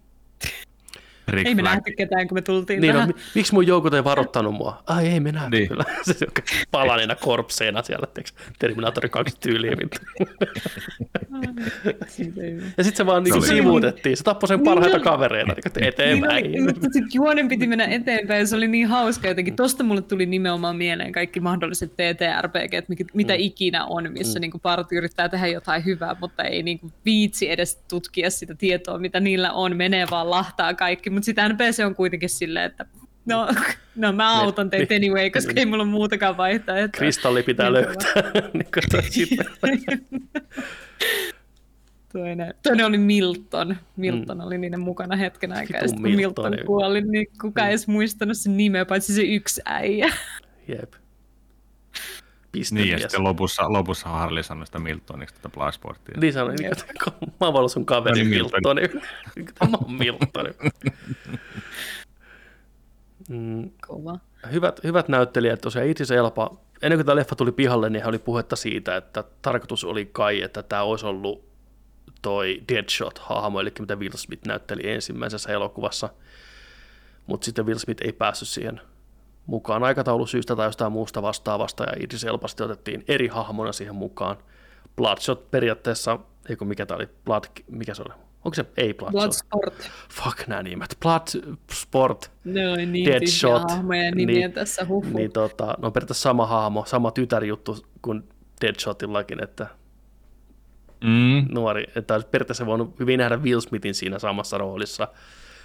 Rick 1.28 1.48
ei 1.48 1.54
me 1.54 1.62
nähty 1.62 1.92
ketään, 1.92 2.28
kun 2.28 2.36
me 2.36 2.42
tultiin 2.42 2.80
niin, 2.80 2.94
no, 2.94 3.00
tähän. 3.00 3.08
No, 3.08 3.14
miksi 3.34 3.54
mun 3.54 3.66
joukot 3.66 3.94
ei 3.94 4.04
varoittanut 4.04 4.54
mua? 4.54 4.82
Ai 4.86 5.06
ei 5.06 5.20
me 5.20 5.32
nähty 5.32 5.56
niin. 5.56 5.68
kyllä. 5.68 5.84
Se 6.02 6.14
on 6.20 6.42
palanina 6.70 7.14
korpseina 7.14 7.82
siellä, 7.82 8.06
teeksi, 8.06 8.34
Terminator 8.58 9.08
2 9.08 9.36
tyyliin. 9.40 9.90
ja 12.76 12.84
sitten 12.84 12.96
se 12.96 13.06
vaan 13.06 13.24
niin 13.24 13.42
se 13.42 13.48
sivuutettiin. 13.48 14.16
Se 14.16 14.24
tappoi 14.24 14.48
sen 14.48 14.60
parhaita 14.60 14.96
niin, 14.96 15.04
kavereita 15.04 15.52
niin, 15.54 15.84
eteenpäin. 15.84 16.52
Niin, 16.52 16.64
mutta 16.64 16.80
sitten 16.80 17.10
juonen 17.14 17.48
piti 17.48 17.66
mennä 17.66 17.84
eteenpäin 17.84 18.48
se 18.48 18.56
oli 18.56 18.68
niin 18.68 18.86
hauska 18.86 19.28
jotenkin. 19.28 19.56
Tosta 19.56 19.84
mulle 19.84 20.02
tuli 20.02 20.26
nimenomaan 20.26 20.76
mieleen 20.76 21.12
kaikki 21.12 21.40
mahdolliset 21.40 21.92
TTRPG, 21.92 22.88
mitä 23.14 23.32
mm. 23.32 23.38
ikinä 23.38 23.84
on, 23.84 24.12
missä 24.12 24.38
mm. 24.38 24.40
niin 24.40 24.60
parti 24.62 24.96
yrittää 24.96 25.28
tehdä 25.28 25.46
jotain 25.46 25.84
hyvää, 25.84 26.16
mutta 26.20 26.42
ei 26.42 26.62
niin 26.62 26.78
kuin 26.78 26.92
viitsi 27.04 27.50
edes 27.50 27.76
tutkia 27.88 28.30
sitä 28.30 28.54
tietoa, 28.54 28.98
mitä 28.98 29.20
niillä 29.20 29.52
on. 29.52 29.76
Menee 29.76 30.06
vaan 30.10 30.30
lahtaa 30.30 30.74
kaikki 30.74 31.10
mutta 31.18 31.26
sitten 31.26 31.50
NPC 31.52 31.84
on 31.86 31.94
kuitenkin 31.94 32.28
silleen, 32.28 32.64
että 32.64 32.86
no, 33.26 33.48
no 33.96 34.12
mä 34.12 34.32
niin. 34.32 34.40
autan 34.40 34.70
teitä 34.70 34.94
anyway, 34.94 35.30
koska 35.30 35.52
ei 35.56 35.66
mulla 35.66 35.82
ole 35.82 35.90
muutakaan 35.90 36.36
vaihtoehtoa. 36.36 36.98
Kristalli 36.98 37.42
pitää 37.42 37.70
niin 37.70 37.72
löytää. 37.72 38.12
toinen, 42.12 42.54
toinen 42.62 42.86
oli 42.90 42.98
Milton. 42.98 43.76
Milton 43.96 44.36
mm. 44.38 44.44
oli 44.44 44.58
niiden 44.58 44.80
mukana 44.80 45.16
hetken 45.16 45.52
aikaa. 45.52 45.80
Ja 45.80 45.88
kun 45.88 46.02
Milton 46.02 46.52
kuoli, 46.66 47.00
niin 47.00 47.26
kukaan 47.40 47.66
mm. 47.66 47.68
ei 47.68 47.72
edes 47.72 47.88
muistanut 47.88 48.36
sen 48.36 48.56
nimeä, 48.56 48.84
paitsi 48.84 49.14
se 49.14 49.22
yksi 49.22 49.62
äijä. 49.64 50.12
Jep. 50.68 50.92
Pistemies. 52.52 52.84
Niin, 52.84 52.92
ja 52.92 52.98
sitten 52.98 53.24
lopussa, 53.24 53.72
lopussa 53.72 54.08
Harley 54.08 54.42
sanoi 54.42 54.66
sitä 54.66 54.78
Miltoniksi 54.78 55.34
tätä 55.34 55.48
Blacksportia. 55.48 56.14
Niin 56.20 56.32
sanoi, 56.32 56.54
että 56.64 56.84
mä 57.22 57.46
oon 57.46 57.56
ollut 57.56 57.72
sun 57.72 57.86
kaveri 57.86 58.24
Miltoni. 58.24 58.88
Tämä 59.58 59.78
on 59.84 59.92
Miltoni. 59.92 60.50
Mm. 63.28 63.70
Kova. 63.86 64.18
Hyvät, 64.52 64.84
hyvät 64.84 65.08
näyttelijät, 65.08 65.60
tosiaan 65.60 65.88
Idris 65.88 66.10
Elba, 66.10 66.56
ennen 66.82 66.98
kuin 66.98 67.06
tämä 67.06 67.16
leffa 67.16 67.36
tuli 67.36 67.52
pihalle, 67.52 67.90
niin 67.90 68.02
hän 68.02 68.08
oli 68.08 68.18
puhetta 68.18 68.56
siitä, 68.56 68.96
että 68.96 69.24
tarkoitus 69.42 69.84
oli 69.84 70.08
kai, 70.12 70.42
että 70.42 70.62
tämä 70.62 70.82
olisi 70.82 71.06
ollut 71.06 71.44
toi 72.22 72.62
Deadshot-hahmo, 72.72 73.60
eli 73.60 73.72
mitä 73.78 73.96
Will 73.96 74.16
Smith 74.16 74.46
näytteli 74.46 74.90
ensimmäisessä 74.90 75.52
elokuvassa, 75.52 76.08
mutta 77.26 77.44
sitten 77.44 77.66
Will 77.66 77.78
Smith 77.78 78.02
ei 78.04 78.12
päässyt 78.12 78.48
siihen 78.48 78.80
mukaan 79.48 79.84
aikataulusyystä 79.84 80.56
tai 80.56 80.66
jostain 80.66 80.92
muusta 80.92 81.22
vastaavasta, 81.22 81.84
ja 81.84 81.92
Idris 82.00 82.24
Elbasti 82.24 82.62
otettiin 82.62 83.04
eri 83.08 83.28
hahmona 83.28 83.72
siihen 83.72 83.94
mukaan. 83.94 84.36
Bloodshot 84.96 85.50
periaatteessa, 85.50 86.18
eikö 86.48 86.64
mikä 86.64 86.86
tämä 86.86 86.96
oli, 86.96 87.08
Blood, 87.24 87.44
mikä 87.70 87.94
se 87.94 88.02
oli? 88.02 88.14
Onko 88.44 88.54
se, 88.54 88.64
ei 88.76 88.94
Bloodshot? 88.94 89.20
Bloodsport. 89.20 89.90
Fuck 90.10 90.48
nämä 90.48 90.62
nimet. 90.62 90.96
Bloodsport, 91.02 92.30
oli 92.72 92.86
niin 92.86 93.06
Deadshot. 93.06 93.70
hahmoja 93.70 94.10
nimiä 94.10 94.36
niin, 94.36 94.52
tässä 94.52 94.84
huhu. 94.84 95.16
Niin, 95.16 95.32
tota, 95.32 95.74
no 95.78 95.90
periaatteessa 95.90 96.22
sama 96.22 96.46
hahmo, 96.46 96.84
sama 96.86 97.10
tytärjuttu 97.10 97.76
kuin 98.02 98.28
Deadshotillakin, 98.60 99.42
että 99.44 99.66
mm. 101.04 101.46
nuori, 101.54 101.84
että 101.96 102.14
olisi 102.14 102.28
periaatteessa 102.28 102.66
voinut 102.66 102.98
hyvin 103.00 103.18
nähdä 103.18 103.36
Will 103.36 103.60
Smithin 103.60 103.94
siinä 103.94 104.18
samassa 104.18 104.58
roolissa. 104.58 105.08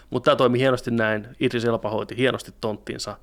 Mutta 0.10 0.26
tämä 0.26 0.36
toimi 0.36 0.60
hienosti 0.60 0.92
näin. 0.92 1.28
Idris 1.40 1.66
Elba 1.66 1.90
hoiti 1.90 2.18
hienosti 2.18 2.52
tonttinsa 2.62 3.18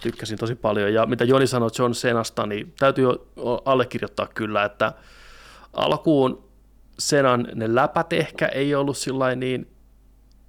tykkäsin 0.00 0.38
tosi 0.38 0.54
paljon. 0.54 0.94
Ja 0.94 1.06
mitä 1.06 1.24
Joni 1.24 1.46
sanoi 1.46 1.70
John 1.78 1.94
Senasta, 1.94 2.46
niin 2.46 2.74
täytyy 2.78 3.06
allekirjoittaa 3.64 4.26
kyllä, 4.34 4.64
että 4.64 4.92
alkuun 5.72 6.46
Senan 6.98 7.48
ne 7.54 7.74
läpät 7.74 8.12
ehkä 8.12 8.46
ei 8.46 8.74
ollut 8.74 8.96
sillä 8.96 9.34
niin 9.34 9.70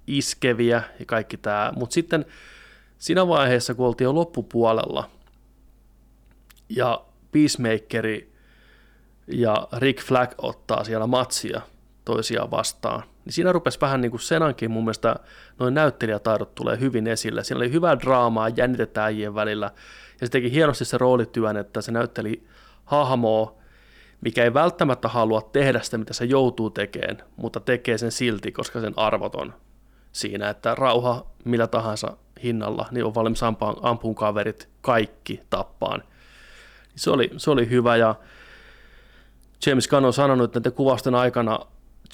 iskeviä 0.06 0.82
ja 0.98 1.06
kaikki 1.06 1.36
tämä, 1.36 1.72
mutta 1.76 1.94
sitten 1.94 2.26
siinä 2.98 3.28
vaiheessa, 3.28 3.74
kun 3.74 3.86
oltiin 3.86 4.06
jo 4.06 4.14
loppupuolella 4.14 5.10
ja 6.68 7.04
Peacemakeri 7.32 8.32
ja 9.26 9.68
Rick 9.76 10.00
Flag 10.00 10.30
ottaa 10.38 10.84
siellä 10.84 11.06
matsia 11.06 11.60
toisiaan 12.08 12.50
vastaan, 12.50 13.02
niin 13.24 13.32
siinä 13.32 13.52
rupesi 13.52 13.80
vähän 13.80 14.00
niin 14.00 14.10
kuin 14.10 14.20
Senankin 14.20 14.70
mun 14.70 14.84
mielestä 14.84 15.16
noin 15.58 15.74
näyttelijätaidot 15.74 16.54
tulee 16.54 16.80
hyvin 16.80 17.06
esille. 17.06 17.44
Siinä 17.44 17.58
oli 17.58 17.72
hyvää 17.72 17.98
draamaa, 17.98 18.48
jännitetään 18.48 19.06
äijien 19.06 19.34
välillä, 19.34 19.70
ja 20.20 20.26
se 20.26 20.30
teki 20.30 20.52
hienosti 20.52 20.84
se 20.84 20.98
roolityön, 20.98 21.56
että 21.56 21.80
se 21.80 21.92
näytteli 21.92 22.46
hahmoa, 22.84 23.54
mikä 24.20 24.44
ei 24.44 24.54
välttämättä 24.54 25.08
halua 25.08 25.42
tehdä 25.52 25.80
sitä, 25.80 25.98
mitä 25.98 26.12
se 26.12 26.24
joutuu 26.24 26.70
tekemään, 26.70 27.18
mutta 27.36 27.60
tekee 27.60 27.98
sen 27.98 28.12
silti, 28.12 28.52
koska 28.52 28.80
sen 28.80 28.94
arvot 28.96 29.34
on 29.34 29.54
siinä, 30.12 30.48
että 30.48 30.74
rauha 30.74 31.26
millä 31.44 31.66
tahansa 31.66 32.16
hinnalla, 32.42 32.86
niin 32.90 33.04
on 33.04 33.14
valmis 33.14 33.40
ampuun 33.82 34.14
kaverit 34.14 34.68
kaikki 34.80 35.42
tappaan. 35.50 36.02
Se 36.96 37.10
oli, 37.10 37.30
se 37.36 37.50
oli 37.50 37.70
hyvä 37.70 37.96
ja 37.96 38.14
James 39.66 39.88
Gunn 39.88 40.04
on 40.04 40.12
sanonut, 40.12 40.44
että 40.44 40.58
näiden 40.58 40.72
kuvausten 40.72 41.14
aikana 41.14 41.58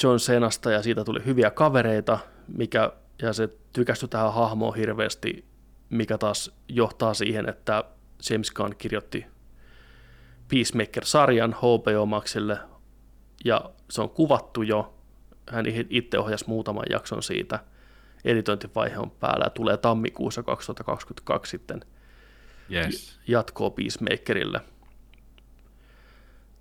John 0.03 0.19
Senasta 0.19 0.71
ja 0.71 0.83
siitä 0.83 1.05
tuli 1.05 1.25
hyviä 1.25 1.51
kavereita, 1.51 2.19
mikä, 2.49 2.93
ja 3.23 3.33
se 3.33 3.49
tykästyi 3.73 4.09
tähän 4.09 4.33
hahmoon 4.35 4.77
hirveästi, 4.77 5.45
mikä 5.91 6.19
taas 6.19 6.51
johtaa 6.69 7.15
siihen, 7.15 7.49
että 7.49 7.85
James 8.31 8.51
Gunn 8.51 8.77
kirjoitti 8.79 9.27
Peacemaker-sarjan 10.49 11.55
HBO 11.59 12.07
Maxille, 12.07 12.59
ja 13.45 13.71
se 13.91 14.03
on 14.03 14.11
kuvattu 14.11 14.63
jo. 14.63 14.95
Hän 15.51 15.65
itse 15.91 16.19
ohjasi 16.19 16.45
muutaman 16.49 16.85
jakson 16.91 17.23
siitä. 17.23 17.61
Editointivaihe 18.25 18.99
on 18.99 19.11
päällä 19.11 19.47
ja 19.47 19.51
tulee 19.51 19.77
tammikuussa 19.77 20.43
2022 20.43 21.51
sitten 21.51 21.81
Yes. 22.73 23.21
jatkoa 23.29 23.71
Peacemakerille. 23.71 24.61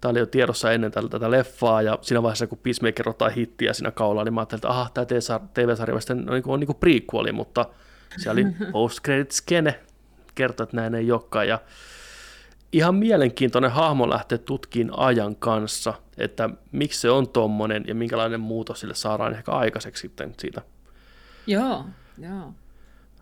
Tämä 0.04 0.12
oli 0.12 0.20
jo 0.20 0.26
tiedossa 0.26 0.72
ennen 0.72 0.92
tätä, 0.92 1.10
tätä 1.10 1.32
leffaa, 1.32 1.82
ja 1.82 2.00
siinä 2.02 2.24
vaiheessa, 2.24 2.48
kun 2.48 2.58
Peacemaker 2.58 3.10
ottaa 3.10 3.30
hittiä 3.30 3.74
siinä 3.74 3.92
kaulaa, 3.92 4.24
niin 4.24 4.34
mä 4.34 4.42
ajattelin, 4.42 4.60
että 4.60 4.70
aha, 4.70 4.90
tämä 4.94 5.06
TV-sarja 5.54 5.96
on, 6.10 6.26
niin 6.26 6.44
on 6.48 6.60
niin 6.60 6.68
kuin 6.68 6.78
prequeli, 6.78 7.32
mutta 7.32 7.66
siellä 8.18 8.32
oli 8.32 8.46
post 8.72 9.02
credit 9.02 9.32
skene, 9.32 9.80
kertoi, 10.36 10.64
että 10.64 10.76
näin 10.76 10.96
ei 10.96 11.12
olekaan, 11.12 11.48
ja 11.48 11.60
ihan 12.72 12.96
mielenkiintoinen 12.96 13.72
hahmo 13.72 14.10
lähteä 14.10 14.38
tutkiin 14.38 14.92
ajan 14.98 15.36
kanssa, 15.36 15.94
että 16.18 16.50
miksi 16.72 17.02
se 17.02 17.10
on 17.10 17.30
tommonen 17.30 17.84
ja 17.88 17.96
minkälainen 17.96 18.40
muutos 18.40 18.80
sille 18.80 18.96
saadaan 18.96 19.34
ehkä 19.34 19.52
aikaiseksi 19.52 20.02
sitten 20.02 20.34
siitä. 20.40 20.62
Joo, 21.48 21.86
joo. 22.18 22.54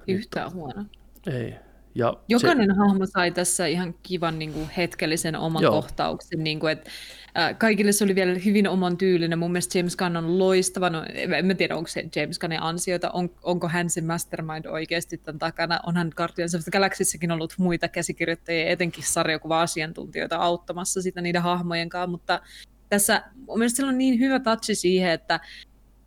Yhtään 0.08 0.54
huono. 0.54 0.86
Ei. 1.28 1.56
Ja 1.96 2.18
Jokainen 2.28 2.70
se... 2.70 2.78
hahmo 2.78 3.06
sai 3.06 3.32
tässä 3.32 3.66
ihan 3.66 3.96
kivan 4.04 4.40
niin 4.40 4.54
kuin, 4.54 4.70
hetkellisen 4.78 5.36
oman 5.36 5.64
Joo. 5.64 5.72
kohtauksen. 5.72 6.44
Niin 6.44 6.60
kuin, 6.60 6.72
että, 6.72 6.90
äh, 7.38 7.58
kaikille 7.58 7.92
se 7.92 8.04
oli 8.04 8.16
vielä 8.16 8.40
hyvin 8.46 8.68
oman 8.68 8.98
tyylinen. 8.98 9.40
Mun 9.40 9.52
mielestä 9.52 9.78
James 9.80 9.96
Gunn 9.96 10.18
on 10.18 10.40
loistava. 10.40 10.90
No, 10.90 11.06
en 11.38 11.46
mä 11.46 11.54
tiedä, 11.54 11.76
onko 11.76 11.88
se 11.88 12.10
James 12.16 12.40
Gunnin 12.40 12.62
ansiota. 12.62 13.12
On, 13.12 13.30
onko 13.44 13.68
hän 13.68 13.90
se 13.90 14.02
mastermind 14.02 14.66
oikeasti 14.66 15.18
tämän 15.18 15.40
takana. 15.40 15.80
Onhan 15.86 16.12
Guardians 16.18 16.56
of 16.56 16.64
the 16.64 16.72
Galaxyssakin 16.72 17.32
ollut 17.32 17.54
muita 17.58 17.88
käsikirjoittajia, 17.88 18.70
etenkin 18.70 19.04
sarjakuva-asiantuntijoita 19.04 20.38
auttamassa 20.38 21.02
sitä 21.02 21.22
niiden 21.22 21.42
hahmojen 21.42 21.90
kanssa. 21.90 22.12
Mutta 22.12 22.42
tässä 22.90 23.24
mun 23.48 23.58
mielestä 23.58 23.76
sillä 23.76 23.90
on 23.90 23.98
niin 23.98 24.20
hyvä 24.20 24.40
touchi 24.40 24.76
siihen, 24.76 25.12
että 25.12 25.40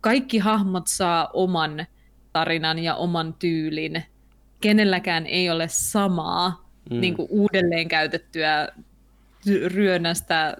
kaikki 0.01 0.37
hahmot 0.37 0.87
saa 0.87 1.29
oman 1.33 1.85
tarinan 2.33 2.79
ja 2.79 2.95
oman 2.95 3.33
tyylin 3.33 4.03
kenelläkään 4.65 5.25
ei 5.25 5.49
ole 5.49 5.67
samaa 5.67 6.69
mm. 6.89 7.01
niin 7.01 7.15
kuin 7.15 7.27
uudelleen 7.31 7.87
käytettyä 7.87 8.67
ryönästä 9.65 10.57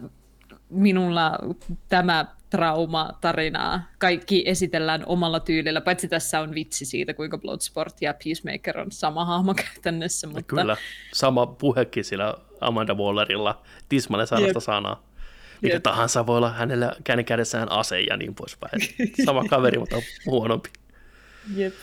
minulla 0.70 1.32
tämä 1.90 2.26
trauma-tarinaa. 2.50 3.82
Kaikki 3.98 4.44
esitellään 4.46 5.04
omalla 5.06 5.40
tyylillä, 5.40 5.82
paitsi 5.82 6.08
tässä 6.08 6.40
on 6.40 6.56
vitsi 6.56 6.86
siitä, 6.86 7.14
kuinka 7.14 7.38
Bloodsport 7.38 8.02
ja 8.02 8.14
Peacemaker 8.24 8.80
on 8.80 8.92
sama 8.92 9.26
hahmo 9.26 9.54
käytännössä. 9.74 10.28
Mutta... 10.28 10.42
Kyllä, 10.44 10.78
sama 11.14 11.46
puhekin 11.46 12.04
sillä 12.04 12.34
Amanda 12.62 12.94
Wallerilla, 12.94 13.62
tismalle 13.90 14.26
sanasta 14.26 14.60
sanaa. 14.60 15.04
Mitä 15.62 15.80
tahansa 15.80 16.28
voi 16.28 16.38
olla 16.38 16.52
hänellä 16.52 16.92
käden 17.04 17.26
kädessään 17.26 17.72
ase 17.72 18.02
ja 18.02 18.18
niin 18.18 18.36
poispäin. 18.36 18.82
Sama 19.26 19.44
kaveri, 19.50 19.80
mutta 19.80 19.96
huonompi. 20.26 20.70
Jep 21.56 21.74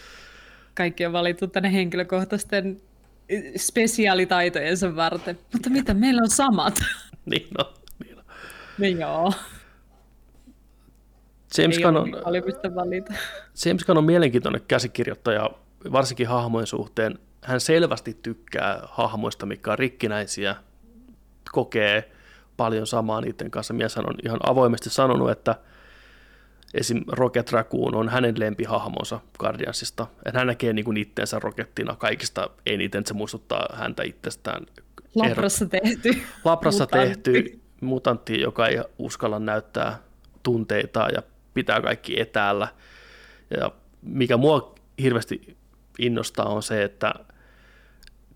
kaikki 0.75 1.07
on 1.07 1.13
valittu 1.13 1.47
tänne 1.47 1.73
henkilökohtaisten 1.73 2.81
spesiaalitaitojensa 3.57 4.97
varten. 4.97 5.39
Mutta 5.53 5.71
mitä, 5.71 5.95
meillä 5.95 6.23
on 6.23 6.31
samat. 6.31 6.75
niin 7.31 7.49
no, 7.59 7.73
niin 8.05 8.17
no. 8.17 8.23
Niin 8.79 9.01
joo. 9.01 9.33
James 11.59 11.79
Gunn, 11.79 11.97
on, 11.97 12.13
James 13.65 13.85
Gunn 13.85 13.99
on 13.99 14.05
mielenkiintoinen 14.05 14.63
käsikirjoittaja, 14.69 15.51
varsinkin 15.93 16.29
hahmojen 16.29 16.67
suhteen. 16.67 17.19
Hän 17.45 17.61
selvästi 17.61 18.19
tykkää 18.23 18.83
hahmoista, 18.91 19.47
mikä 19.47 19.73
on 19.73 19.79
rikkinäisiä, 19.79 20.57
kokee 21.53 22.13
paljon 22.57 22.87
samaa 22.87 23.21
niiden 23.21 23.51
kanssa. 23.51 23.75
Mies 23.75 23.97
on 23.97 24.15
ihan 24.25 24.41
avoimesti 24.43 24.91
sanonut, 24.91 25.31
että– 25.31 25.57
esim. 26.75 27.05
Rocket 27.09 27.53
Raccoon 27.53 27.95
on 27.95 28.09
hänen 28.09 28.35
lempihahmonsa 28.39 29.21
Guardiansista. 29.39 30.07
Että 30.27 30.39
hän 30.39 30.47
näkee 30.47 30.73
niin 30.73 30.85
kuin 30.85 30.97
itteensä 30.97 31.39
rokettina 31.39 31.97
kaikista 31.97 32.51
eniten, 32.67 33.07
se 33.07 33.15
muistuttaa 33.15 33.69
häntä 33.73 34.03
itsestään. 34.03 34.67
Labrassa 35.15 35.67
tehty. 35.67 36.23
Labrassa 36.45 36.85
mutantti. 36.85 37.33
tehty 37.33 37.61
mutantti, 37.81 38.41
joka 38.41 38.67
ei 38.67 38.79
uskalla 38.99 39.39
näyttää 39.39 39.99
tunteita 40.43 41.09
ja 41.15 41.23
pitää 41.55 41.81
kaikki 41.81 42.21
etäällä. 42.21 42.69
Ja 43.61 43.71
mikä 44.03 44.37
mua 44.37 44.75
hirveästi 45.03 45.57
innostaa 45.99 46.47
on 46.49 46.63
se, 46.63 46.85
että 46.85 47.15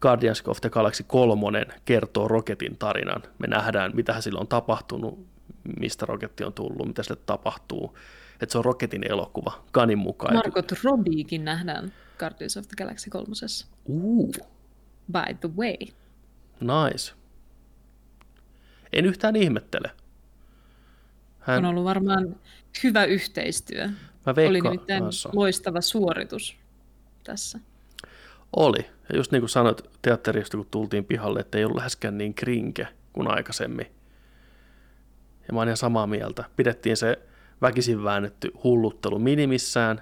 Guardians 0.00 0.42
of 0.46 0.60
the 0.60 0.70
Galaxy 0.70 1.02
3 1.02 1.66
kertoo 1.84 2.28
Roketin 2.28 2.78
tarinan. 2.78 3.22
Me 3.38 3.46
nähdään, 3.46 3.92
mitä 3.94 4.20
sillä 4.20 4.40
on 4.40 4.48
tapahtunut, 4.48 5.26
mistä 5.80 6.06
Roketti 6.06 6.44
on 6.44 6.52
tullut, 6.52 6.86
mitä 6.86 7.02
sille 7.02 7.20
tapahtuu 7.26 7.98
että 8.40 8.52
se 8.52 8.58
on 8.58 8.64
Rocketin 8.64 9.10
elokuva 9.10 9.64
Kanin 9.72 9.98
mukaan. 9.98 10.34
Margot 10.34 10.72
Robbiekin 10.84 11.44
nähdään 11.44 11.92
Guardians 12.18 12.56
of 12.56 12.68
the 12.68 12.74
Galaxy 12.78 13.10
3. 13.10 13.26
Uh. 13.84 14.32
By 15.12 15.34
the 15.40 15.50
way. 15.56 15.76
Nice. 16.60 17.12
En 18.92 19.06
yhtään 19.06 19.36
ihmettele. 19.36 19.90
Hän... 21.40 21.58
On 21.58 21.64
ollut 21.64 21.84
varmaan 21.84 22.36
hyvä 22.84 23.04
yhteistyö. 23.04 23.88
Mä 24.26 24.34
Oli 24.48 24.60
nimittäin 24.60 25.02
kanssa. 25.02 25.30
loistava 25.32 25.80
suoritus 25.80 26.56
tässä. 27.24 27.58
Oli. 28.56 28.86
Ja 29.08 29.16
just 29.16 29.32
niin 29.32 29.42
kuin 29.42 29.50
sanoit 29.50 29.82
teatterista, 30.02 30.56
kun 30.56 30.66
tultiin 30.70 31.04
pihalle, 31.04 31.40
että 31.40 31.58
ei 31.58 31.64
ollut 31.64 31.76
läheskään 31.76 32.18
niin 32.18 32.34
krinke 32.34 32.88
kuin 33.12 33.28
aikaisemmin. 33.30 33.86
Ja 35.48 35.54
mä 35.54 35.60
oon 35.60 35.68
ihan 35.68 35.76
samaa 35.76 36.06
mieltä. 36.06 36.44
Pidettiin 36.56 36.96
se 36.96 37.18
väkisin 37.62 38.04
väännetty 38.04 38.52
hulluttelu 38.64 39.18
minimissään. 39.18 40.00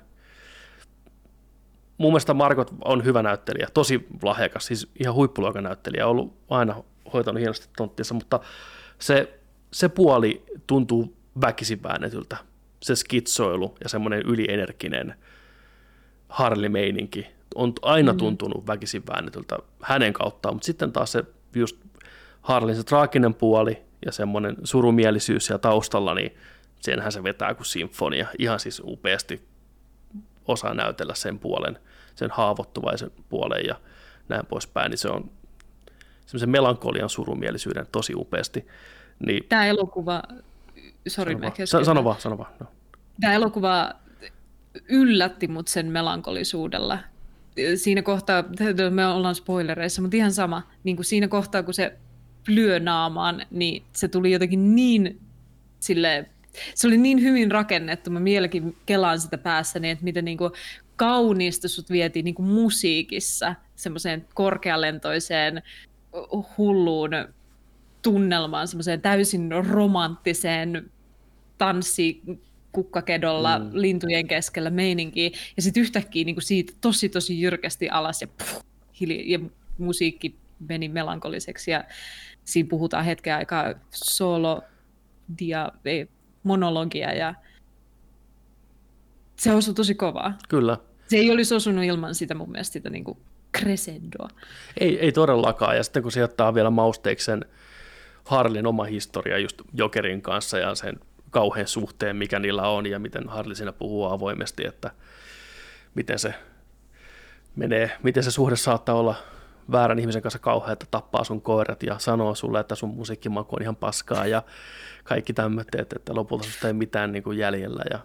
Mun 1.99 2.12
mielestä 2.12 2.34
Margot 2.34 2.74
on 2.84 3.05
hyvä 3.05 3.23
näyttelijä, 3.23 3.68
tosi 3.74 4.07
lahjakas, 4.23 4.66
siis 4.66 4.91
ihan 5.00 5.15
huippuluokan 5.15 5.65
näyttelijä, 5.65 6.07
ollut 6.07 6.36
aina 6.50 6.83
hoitanut 7.12 7.41
hienosti 7.41 7.68
tonttinsa, 7.76 8.15
mutta 8.15 8.41
se, 8.99 9.39
se 9.73 9.89
puoli 9.89 10.44
tuntuu 10.66 11.16
väkisin 11.41 11.83
väännetyltä. 11.83 12.36
Se 12.83 12.97
skitsoilu 12.97 13.74
ja 13.83 13.89
semmoinen 13.89 14.23
ylienerginen 14.23 15.15
Harley-meininki 16.28 17.26
on 17.55 17.73
aina 17.83 18.12
mm. 18.12 18.18
tuntunut 18.18 18.66
väkisin 18.66 19.02
väännetyltä 19.12 19.58
hänen 19.83 20.12
kauttaan, 20.12 20.55
mutta 20.55 20.66
sitten 20.66 20.92
taas 20.92 21.12
se 21.12 21.24
just 21.55 21.76
Harlin 22.42 22.76
se 22.76 22.84
traaginen 22.84 23.34
puoli 23.34 23.83
ja 24.07 24.12
semmoinen 24.12 24.57
surumielisyys 24.65 25.49
ja 25.49 25.58
taustalla, 25.58 26.15
niin 26.15 26.34
senhän 26.85 27.13
se 27.13 27.23
vetää 27.23 27.55
kuin 27.55 27.67
sinfonia. 27.67 28.27
Ihan 28.39 28.61
siis 28.61 28.83
upeasti 28.85 29.49
osaa 30.49 30.75
näytellä 30.75 31.15
sen 31.15 31.39
puolen, 31.39 31.79
sen 32.15 32.31
haavoittuvaisen 32.31 33.11
puolen 33.29 33.67
ja 33.67 33.81
näin 34.29 34.47
poispäin, 34.47 34.91
niin 34.91 34.99
se 34.99 35.09
on 35.09 35.31
semmoisen 36.27 36.51
melankolian 36.51 37.09
surumielisyyden 37.09 37.87
tosi 37.93 38.13
upeasti. 38.17 38.67
Niin, 39.27 39.45
Tämä 39.49 39.67
elokuva, 39.67 40.23
sori 41.09 41.33
sano, 41.35 41.43
vaan. 41.43 41.85
sano 41.85 42.05
vaan, 42.05 42.21
sano 42.21 42.39
vaan. 42.39 42.53
No. 42.61 42.67
Tämä 43.21 43.33
elokuva 43.33 43.93
yllätti 44.89 45.49
mut 45.49 45.69
sen 45.69 45.87
melankolisuudella. 45.87 46.99
Siinä 47.77 48.03
kohtaa, 48.03 48.45
me 48.91 49.07
ollaan 49.07 49.35
spoilereissa, 49.35 50.03
mutta 50.03 50.17
ihan 50.17 50.33
sama, 50.33 50.63
niin 50.85 50.97
kuin 50.97 51.07
siinä 51.07 51.29
kohtaa 51.29 51.63
kun 51.63 51.75
se 51.75 51.97
lyö 52.49 52.81
naamaan, 52.81 53.47
niin 53.51 53.85
se 53.93 54.09
tuli 54.09 54.33
jotenkin 54.33 54.75
niin 54.75 55.21
sille 55.81 56.31
se 56.74 56.86
oli 56.86 56.97
niin 56.97 57.23
hyvin 57.23 57.50
rakennettu, 57.50 58.10
mä 58.10 58.20
mielenkin 58.20 58.76
kelaan 58.86 59.20
sitä 59.20 59.39
päässäni, 59.39 59.91
että 59.91 60.05
miten 60.05 60.24
niin 60.24 60.39
kuin 60.39 60.52
kauniista 60.97 61.68
sut 61.68 61.91
vietiin 61.91 62.24
niin 62.24 62.34
kuin 62.34 62.49
musiikissa 62.49 63.55
semmoiseen 63.76 64.26
korkealentoiseen 64.34 65.62
hulluun 66.58 67.10
tunnelmaan, 68.02 68.68
semmoiseen 68.68 69.00
täysin 69.00 69.50
romanttiseen 69.66 70.91
tanssi 71.58 72.23
kukkakedolla 72.73 73.58
mm. 73.58 73.70
lintujen 73.73 74.26
keskellä 74.26 74.70
meininkiä, 74.70 75.31
ja 75.57 75.62
sitten 75.62 75.81
yhtäkkiä 75.81 76.24
niin 76.24 76.34
kuin 76.34 76.42
siitä 76.42 76.73
tosi 76.81 77.08
tosi 77.08 77.41
jyrkästi 77.41 77.89
alas 77.89 78.20
ja, 78.20 78.28
puh, 78.28 78.65
hili, 79.00 79.31
ja 79.31 79.39
musiikki 79.78 80.36
meni 80.68 80.89
melankoliseksi 80.89 81.70
ja 81.70 81.84
siinä 82.44 82.68
puhutaan 82.68 83.05
hetken 83.05 83.34
aikaa 83.34 83.74
solo 83.91 84.62
dia, 85.39 85.68
ei, 85.84 86.08
monologia 86.45 87.13
ja 87.13 87.35
se 89.37 89.53
osui 89.53 89.75
tosi 89.75 89.95
kovaa. 89.95 90.39
Kyllä. 90.49 90.77
Se 91.07 91.17
ei 91.17 91.31
olisi 91.31 91.55
osunut 91.55 91.85
ilman 91.85 92.15
sitä 92.15 92.35
mun 92.35 92.51
mielestä 92.51 92.73
sitä 92.73 92.91
niin 92.91 93.05
kuin 93.05 93.19
crescendoa. 93.59 94.29
Ei, 94.81 95.01
ei 95.01 95.13
todellakaan, 95.13 95.77
ja 95.77 95.83
sitten 95.85 96.03
kun 96.03 96.13
se 96.13 96.25
ottaa 96.25 96.55
vielä 96.55 96.71
mausteeksi 96.71 97.25
sen 97.25 97.45
Harlin 98.25 98.67
oma 98.67 98.85
historia 98.85 99.39
just 99.39 99.63
Jokerin 99.75 100.23
kanssa 100.23 100.59
ja 100.59 100.75
sen 100.75 101.01
kauhean 101.31 101.69
suhteen, 101.69 102.17
mikä 102.17 102.39
niillä 102.39 102.69
on, 102.69 102.87
ja 102.87 102.99
miten 102.99 103.29
Harli 103.29 103.55
siinä 103.55 103.73
puhuu 103.73 104.05
avoimesti, 104.05 104.67
että 104.67 104.91
miten 105.95 106.19
se 106.19 106.35
menee, 107.57 107.91
miten 108.03 108.23
se 108.23 108.31
suhde 108.31 108.57
saattaa 108.57 108.95
olla 108.95 109.15
väärän 109.73 109.99
ihmisen 109.99 110.23
kanssa 110.23 110.39
kauhean, 110.39 110.73
että 110.73 110.86
tappaa 110.91 111.25
sun 111.25 111.43
koirat 111.43 111.83
ja 111.83 111.99
sanoo 111.99 112.34
sulle, 112.34 112.60
että 112.60 112.75
sun 112.75 112.89
musiikkimaku 112.89 113.57
on 113.57 113.62
ihan 113.62 113.76
paskaa 113.76 114.26
ja 114.26 114.43
kaikki 115.05 115.33
tämmöiset, 115.33 115.75
että 115.75 116.15
lopulta 116.15 116.44
susta 116.44 116.67
ei 116.67 116.73
mitään 116.73 117.12
niin 117.12 117.23
kuin 117.23 117.39
jäljellä 117.39 117.83
ja 117.91 117.99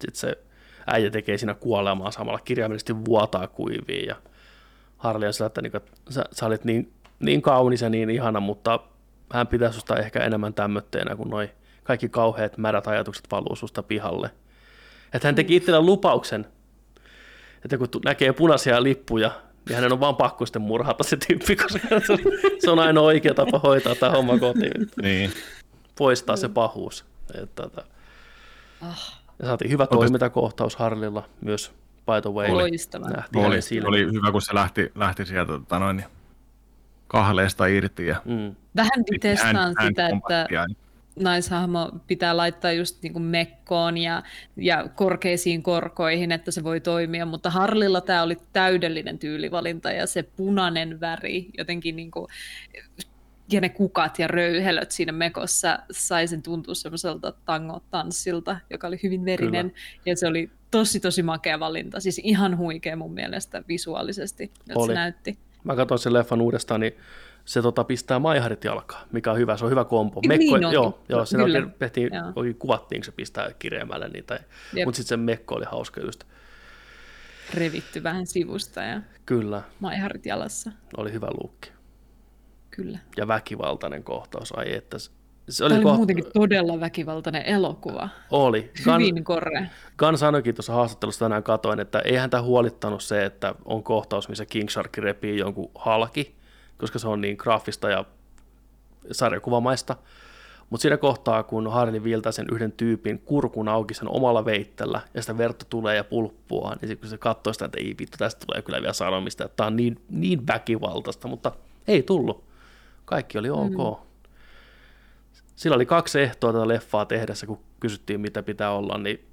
sitten 0.00 0.20
se 0.20 0.38
äijä 0.86 1.10
tekee 1.10 1.38
siinä 1.38 1.54
kuolemaa 1.54 2.10
samalla 2.10 2.38
kirjaimellisesti 2.38 3.04
vuotaa 3.04 3.46
kuiviin 3.46 4.08
ja 4.08 4.16
Harli 4.96 5.26
on 5.26 5.32
sillä, 5.32 5.46
että, 5.46 5.62
niin 5.62 5.70
kuin, 5.70 5.82
että 5.82 5.92
sä, 6.10 6.24
sä 6.32 6.46
olit 6.46 6.64
niin, 6.64 6.92
niin 7.20 7.42
kaunis 7.42 7.80
ja 7.80 7.88
niin 7.88 8.10
ihana, 8.10 8.40
mutta 8.40 8.80
hän 9.32 9.46
pitää 9.46 9.72
susta 9.72 9.96
ehkä 9.96 10.24
enemmän 10.24 10.54
tämmötteenä 10.54 11.16
kuin 11.16 11.30
noi 11.30 11.50
kaikki 11.82 12.08
kauheat 12.08 12.58
märät 12.58 12.86
ajatukset 12.86 13.26
valuu 13.30 13.56
susta 13.56 13.82
pihalle. 13.82 14.30
Että 15.12 15.28
hän 15.28 15.34
teki 15.34 15.56
itsellä 15.56 15.80
lupauksen, 15.80 16.46
että 17.64 17.78
kun 17.78 17.88
näkee 18.04 18.32
punaisia 18.32 18.82
lippuja, 18.82 19.30
niin 19.68 19.74
hänen 19.76 19.92
on 19.92 20.00
vaan 20.00 20.16
pakko 20.16 20.46
sitten 20.46 20.62
murhata 20.62 21.04
se 21.04 21.16
tyyppi, 21.16 21.56
koska 21.56 21.78
se 22.58 22.70
on 22.70 22.78
aina 22.78 23.00
oikea 23.00 23.34
tapa 23.34 23.58
hoitaa 23.58 23.94
tämä 23.94 24.12
homma 24.12 24.38
kotiin. 24.38 24.90
Niin. 25.02 25.32
Poistaa 25.98 26.36
se 26.36 26.48
pahuus. 26.48 27.04
Että, 27.42 27.62
että. 27.64 27.84
Ja 29.38 29.46
saatiin 29.46 29.70
hyvä 29.70 29.86
toimintakohtaus 29.86 30.76
Harlilla 30.76 31.28
myös, 31.40 31.72
by 32.06 32.20
the 32.22 32.30
way. 32.30 32.50
Loistava. 32.50 33.08
Nähtiin 33.08 33.44
Oli, 33.46 33.58
oli 33.86 34.12
hyvä, 34.12 34.32
kun 34.32 34.42
se 34.42 34.54
lähti, 34.54 34.92
lähti 34.94 35.26
sieltä 35.26 35.52
tota 35.52 35.78
noin, 35.78 36.04
kahleesta 37.08 37.66
irti. 37.66 38.06
Ja 38.06 38.22
Mm, 38.24 38.56
Vähän 38.76 39.04
piti 39.10 39.18
testaan 39.18 39.56
hand- 39.56 39.68
sitä, 39.88 40.06
että 40.06 40.08
combatia. 40.10 40.66
Naishahmo 41.16 41.90
pitää 42.06 42.36
laittaa 42.36 42.72
just 42.72 43.02
niin 43.02 43.12
kuin 43.12 43.22
mekkoon 43.22 43.98
ja, 43.98 44.22
ja 44.56 44.88
korkeisiin 44.94 45.62
korkoihin, 45.62 46.32
että 46.32 46.50
se 46.50 46.64
voi 46.64 46.80
toimia, 46.80 47.26
mutta 47.26 47.50
Harlilla 47.50 48.00
tämä 48.00 48.22
oli 48.22 48.36
täydellinen 48.52 49.18
tyylivalinta 49.18 49.92
ja 49.92 50.06
se 50.06 50.22
punainen 50.22 51.00
väri 51.00 51.50
jotenkin 51.58 51.96
niin 51.96 52.10
kuin, 52.10 52.26
ja 53.52 53.60
ne 53.60 53.68
kukat 53.68 54.18
ja 54.18 54.28
röyhelöt 54.28 54.90
siinä 54.90 55.12
mekossa 55.12 55.78
sai 55.90 56.28
sen 56.28 56.42
tuntua 56.42 56.74
semmoiselta 56.74 57.32
tango-tanssilta, 57.44 58.56
joka 58.70 58.86
oli 58.86 59.00
hyvin 59.02 59.24
verinen 59.24 59.70
Kyllä. 59.70 60.02
ja 60.06 60.16
se 60.16 60.26
oli 60.26 60.50
tosi 60.70 61.00
tosi 61.00 61.22
makea 61.22 61.60
valinta, 61.60 62.00
siis 62.00 62.20
ihan 62.24 62.58
huikea 62.58 62.96
mun 62.96 63.14
mielestä 63.14 63.62
visuaalisesti, 63.68 64.44
että 64.44 64.72
Oli. 64.74 64.86
se 64.86 64.94
näytti. 64.94 65.38
Mä 65.64 65.76
katsoin 65.76 65.98
sen 65.98 66.12
leffan 66.12 66.40
uudestaan, 66.40 66.80
niin 66.80 66.92
se 67.44 67.62
tota, 67.62 67.84
pistää 67.84 68.18
maiharit 68.18 68.64
jalkaan, 68.64 69.06
mikä 69.12 69.30
on 69.32 69.38
hyvä, 69.38 69.56
se 69.56 69.64
on 69.64 69.70
hyvä 69.70 69.84
kombo. 69.84 70.20
Niin 70.20 70.28
Mekko, 70.28 70.54
onkin. 70.54 70.72
joo, 70.72 70.98
joo, 71.08 71.24
siinä 71.26 71.44
Kyllä. 71.44 71.58
oikein, 71.58 71.74
tehtiin, 71.78 72.10
Joo. 72.14 72.32
oikein 72.36 72.56
kuvattiin, 72.58 73.00
kun 73.00 73.04
se 73.04 73.12
pistää 73.12 73.50
kireemmälle 73.58 74.08
niitä, 74.08 74.40
mutta 74.84 74.96
sitten 74.96 75.08
se 75.08 75.16
mekko 75.16 75.54
oli 75.54 75.64
hauska 75.64 76.00
just. 76.00 76.24
Revitty 77.54 78.02
vähän 78.02 78.26
sivusta 78.26 78.82
ja 78.82 79.00
Kyllä, 79.26 79.62
maiharit 79.80 80.26
jalassa, 80.26 80.70
oli 80.96 81.12
hyvä 81.12 81.28
luukki. 81.42 81.70
kyllä. 82.70 82.98
Ja 83.16 83.28
väkivaltainen 83.28 84.04
kohtaus, 84.04 84.52
ai 84.58 84.74
että. 84.74 84.98
se- 84.98 85.10
Se 85.48 85.64
Tämä 85.64 85.66
oli, 85.66 85.74
oli 85.74 85.82
koht... 85.84 85.96
muutenkin 85.96 86.24
todella 86.34 86.80
väkivaltainen 86.80 87.42
elokuva. 87.46 88.08
oli. 88.30 88.70
Hyvin 88.86 89.24
korre. 89.24 89.70
Gun 89.98 90.18
sanoikin 90.18 90.54
tuossa 90.54 90.72
haastattelussa 90.72 91.24
tänään 91.24 91.42
katoin, 91.42 91.80
että 91.80 91.98
ei 91.98 92.16
häntä 92.16 92.42
huolittanut 92.42 93.02
se, 93.02 93.24
että 93.24 93.54
on 93.64 93.82
kohtaus, 93.82 94.28
missä 94.28 94.46
King 94.46 94.68
Shark 94.68 94.96
repii 94.98 95.38
jonkun 95.38 95.70
halki, 95.74 96.36
koska 96.82 96.98
se 96.98 97.08
on 97.08 97.20
niin 97.20 97.36
graafista 97.38 97.90
ja 97.90 98.04
sarjakuvamaista. 99.12 99.96
Mutta 100.70 100.82
siinä 100.82 100.96
kohtaa, 100.96 101.42
kun 101.42 101.72
Harley 101.72 102.04
viiltää 102.04 102.32
sen 102.32 102.46
yhden 102.52 102.72
tyypin 102.72 103.18
kurkun 103.18 103.68
auki 103.68 103.94
sen 103.94 104.08
omalla 104.08 104.44
veittellä, 104.44 105.00
ja 105.14 105.22
sitä 105.22 105.38
verta 105.38 105.64
tulee 105.64 105.96
ja 105.96 106.04
pulppua, 106.04 106.74
niin 106.80 106.88
sit 106.88 107.00
kun 107.00 107.08
se 107.08 107.18
katsoo 107.18 107.52
sitä, 107.52 107.64
että 107.64 107.78
ei 107.80 107.94
vittu, 107.98 108.18
tästä 108.18 108.46
tulee 108.46 108.62
kyllä 108.62 108.80
vielä 108.80 108.92
sanomista, 108.92 109.44
että 109.44 109.56
tämä 109.56 109.66
on 109.66 109.76
niin, 109.76 110.00
niin 110.08 110.46
väkivaltaista, 110.46 111.28
mutta 111.28 111.52
ei 111.88 112.02
tullut. 112.02 112.44
Kaikki 113.04 113.38
oli 113.38 113.50
ok. 113.50 114.00
Mm. 114.00 114.06
Sillä 115.56 115.76
oli 115.76 115.86
kaksi 115.86 116.20
ehtoa 116.20 116.52
tätä 116.52 116.68
leffaa 116.68 117.04
tehdessä, 117.04 117.46
kun 117.46 117.60
kysyttiin, 117.80 118.20
mitä 118.20 118.42
pitää 118.42 118.72
olla, 118.72 118.98
niin 118.98 119.24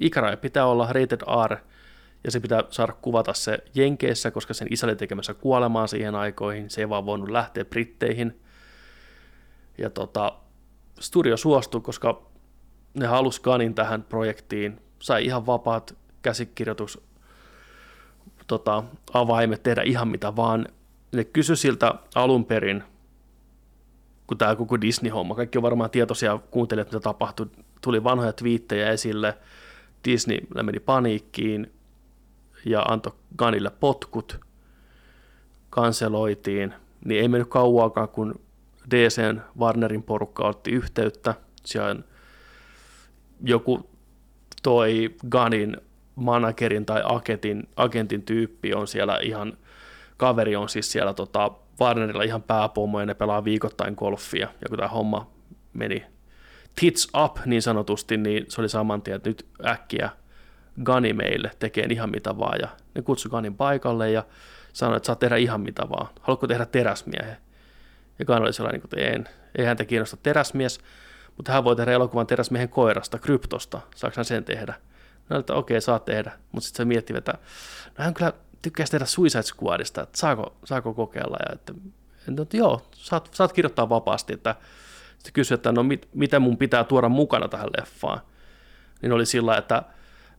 ikäraja 0.00 0.36
pitää 0.36 0.66
olla 0.66 0.86
rated 0.86 1.20
R, 1.46 1.56
ja 2.24 2.30
se 2.30 2.40
pitää 2.40 2.62
saada 2.70 2.92
kuvata 2.92 3.32
se 3.32 3.58
Jenkeissä, 3.74 4.30
koska 4.30 4.54
sen 4.54 4.68
isä 4.70 4.86
oli 4.86 4.96
tekemässä 4.96 5.34
kuolemaa 5.34 5.86
siihen 5.86 6.14
aikoihin, 6.14 6.70
se 6.70 6.80
ei 6.80 6.88
vaan 6.88 7.06
voinut 7.06 7.28
lähteä 7.28 7.64
Britteihin. 7.64 8.40
Ja 9.78 9.90
tota, 9.90 10.32
studio 11.00 11.36
suostui, 11.36 11.80
koska 11.80 12.22
ne 12.94 13.06
halusi 13.06 13.42
Gunin 13.42 13.74
tähän 13.74 14.02
projektiin, 14.02 14.80
sai 14.98 15.24
ihan 15.24 15.46
vapaat 15.46 15.96
käsikirjoitus 16.22 17.00
tota, 18.46 18.84
avaimet 19.12 19.62
tehdä 19.62 19.82
ihan 19.82 20.08
mitä 20.08 20.36
vaan. 20.36 20.66
Ne 21.12 21.24
kysyi 21.24 21.56
siltä 21.56 21.94
alun 22.14 22.44
perin, 22.44 22.84
kun 24.26 24.38
tämä 24.38 24.56
koko 24.56 24.80
Disney-homma, 24.80 25.34
kaikki 25.34 25.58
on 25.58 25.62
varmaan 25.62 25.90
tietoisia 25.90 26.38
kuuntelijat, 26.50 26.88
mitä 26.88 27.00
tapahtui, 27.00 27.46
tuli 27.80 28.04
vanhoja 28.04 28.32
twiittejä 28.32 28.90
esille, 28.90 29.38
Disney 30.04 30.38
meni 30.62 30.80
paniikkiin 30.80 31.72
ja 32.64 32.82
antoi 32.82 33.12
Gunille 33.38 33.70
potkut, 33.70 34.40
kanseloitiin, 35.70 36.74
niin 37.04 37.20
ei 37.20 37.28
mennyt 37.28 37.48
kauaakaan, 37.48 38.08
kun 38.08 38.40
DCn 38.90 39.40
Warnerin 39.58 40.02
porukka 40.02 40.48
otti 40.48 40.70
yhteyttä. 40.70 41.34
Siellä 41.64 42.02
joku 43.44 43.90
toi 44.62 45.14
Gunin 45.30 45.76
managerin 46.14 46.86
tai 46.86 47.02
agentin, 47.04 47.68
agentin 47.76 48.22
tyyppi 48.22 48.74
on 48.74 48.88
siellä 48.88 49.18
ihan, 49.22 49.58
kaveri 50.16 50.56
on 50.56 50.68
siis 50.68 50.92
siellä 50.92 51.14
tota, 51.14 51.50
Warnerilla 51.80 52.22
ihan 52.22 52.42
pääpomo 52.42 53.00
ja 53.00 53.06
ne 53.06 53.14
pelaa 53.14 53.44
viikoittain 53.44 53.94
golfia. 53.94 54.48
Ja 54.60 54.68
kun 54.68 54.78
tämä 54.78 54.88
homma 54.88 55.30
meni 55.72 56.04
tits 56.80 57.08
up 57.24 57.36
niin 57.46 57.62
sanotusti, 57.62 58.16
niin 58.16 58.44
se 58.48 58.60
oli 58.60 58.68
saman 58.68 59.02
tien, 59.02 59.16
että 59.16 59.30
nyt 59.30 59.46
äkkiä 59.66 60.10
Gani 60.82 61.12
meille 61.12 61.50
tekee 61.58 61.86
ihan 61.90 62.10
mitä 62.10 62.38
vaan. 62.38 62.58
Ja 62.60 62.68
ne 62.94 63.02
kutsui 63.02 63.30
Ganin 63.30 63.56
paikalle 63.56 64.10
ja 64.10 64.24
sanoi, 64.72 64.96
että 64.96 65.06
saa 65.06 65.16
tehdä 65.16 65.36
ihan 65.36 65.60
mitä 65.60 65.88
vaan. 65.88 66.08
Haluatko 66.20 66.46
tehdä 66.46 66.66
teräsmiehen? 66.66 67.36
Ja 68.18 68.24
Gunn 68.24 68.42
oli 68.42 68.52
sellainen, 68.52 68.80
että 68.84 69.00
en, 69.00 69.28
ei 69.58 69.64
häntä 69.64 69.84
kiinnosta 69.84 70.16
teräsmies, 70.16 70.80
mutta 71.36 71.52
hän 71.52 71.64
voi 71.64 71.76
tehdä 71.76 71.92
elokuvan 71.92 72.26
teräsmiehen 72.26 72.68
koirasta, 72.68 73.18
kryptosta. 73.18 73.80
Saako 73.96 74.14
hän 74.16 74.24
sen 74.24 74.44
tehdä? 74.44 74.74
No, 75.28 75.38
että 75.38 75.54
okei, 75.54 75.80
saa 75.80 75.98
tehdä. 75.98 76.32
Mutta 76.52 76.66
sitten 76.66 76.76
se 76.76 76.84
miettii, 76.84 77.16
että 77.16 77.32
no 77.98 78.04
hän 78.04 78.14
kyllä 78.14 78.32
tykkäisi 78.62 78.92
tehdä 78.92 79.06
Suicide 79.06 79.42
Squadista, 79.42 80.02
että 80.02 80.18
saako, 80.18 80.56
saako 80.64 80.94
kokeilla. 80.94 81.36
Ja 81.48 81.54
että, 81.54 81.74
että 82.42 82.56
joo, 82.56 82.86
saat, 82.92 83.28
saat 83.32 83.52
kirjoittaa 83.52 83.88
vapaasti. 83.88 84.32
Että 84.32 84.54
sitten 85.08 85.32
kysyi, 85.32 85.54
että 85.54 85.72
no 85.72 85.82
mit, 85.82 86.08
mitä 86.14 86.40
mun 86.40 86.56
pitää 86.56 86.84
tuoda 86.84 87.08
mukana 87.08 87.48
tähän 87.48 87.70
leffaan. 87.78 88.20
Niin 89.02 89.12
oli 89.12 89.26
sillä, 89.26 89.56
että 89.56 89.82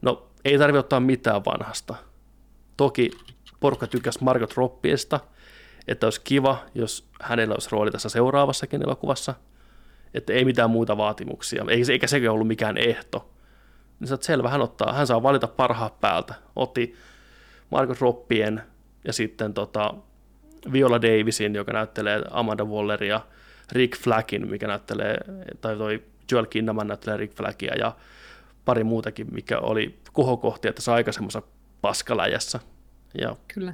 no 0.04 0.28
ei 0.46 0.58
tarvitse 0.58 0.80
ottaa 0.80 1.00
mitään 1.00 1.46
vanhasta. 1.46 1.96
Toki 2.78 3.12
porukka 3.60 3.88
tykkäsi 3.88 4.24
Margot 4.24 4.58
Robbieista, 4.58 5.20
että 5.88 6.06
olisi 6.08 6.22
kiva, 6.24 6.58
jos 6.76 7.08
hänellä 7.22 7.54
olisi 7.54 7.70
rooli 7.72 7.92
tässä 7.92 8.10
seuraavassakin 8.10 8.84
elokuvassa, 8.84 9.34
että 10.14 10.34
ei 10.34 10.46
mitään 10.46 10.70
muita 10.70 10.98
vaatimuksia, 10.98 11.66
eikä, 11.70 11.92
eikä 11.92 12.08
sekin 12.08 12.30
ollut 12.30 12.48
mikään 12.48 12.78
ehto. 12.78 13.30
Niin 14.00 14.08
sä 14.08 14.18
selvä, 14.22 14.50
hän, 14.50 14.62
ottaa, 14.62 14.94
hän 14.94 15.08
saa 15.08 15.24
valita 15.24 15.48
parhaat 15.48 16.02
päältä. 16.02 16.34
Otti 16.56 16.96
Margot 17.72 18.02
Robbien 18.02 18.62
ja 19.06 19.14
sitten 19.14 19.54
tota 19.54 19.94
Viola 20.72 21.02
Davisin, 21.02 21.56
joka 21.56 21.74
näyttelee 21.74 22.22
Amanda 22.32 22.66
Walleria, 22.66 23.22
Rick 23.72 23.98
Flackin, 23.98 24.50
mikä 24.50 24.68
näyttelee, 24.68 25.18
tai 25.62 25.78
toi 25.78 26.04
Joel 26.32 26.46
Kinnaman 26.46 26.88
näyttelee 26.88 27.18
Rick 27.18 27.36
Flackia 27.36 27.76
ja 27.76 27.96
pari 28.66 28.84
muutakin, 28.84 29.28
mikä 29.34 29.60
oli 29.60 30.00
kohokohtia 30.14 30.74
tässä 30.74 30.94
aikaisemmassa 30.94 31.42
paskaläjässä. 31.82 32.60
Ja 33.22 33.36
Kyllä. 33.54 33.74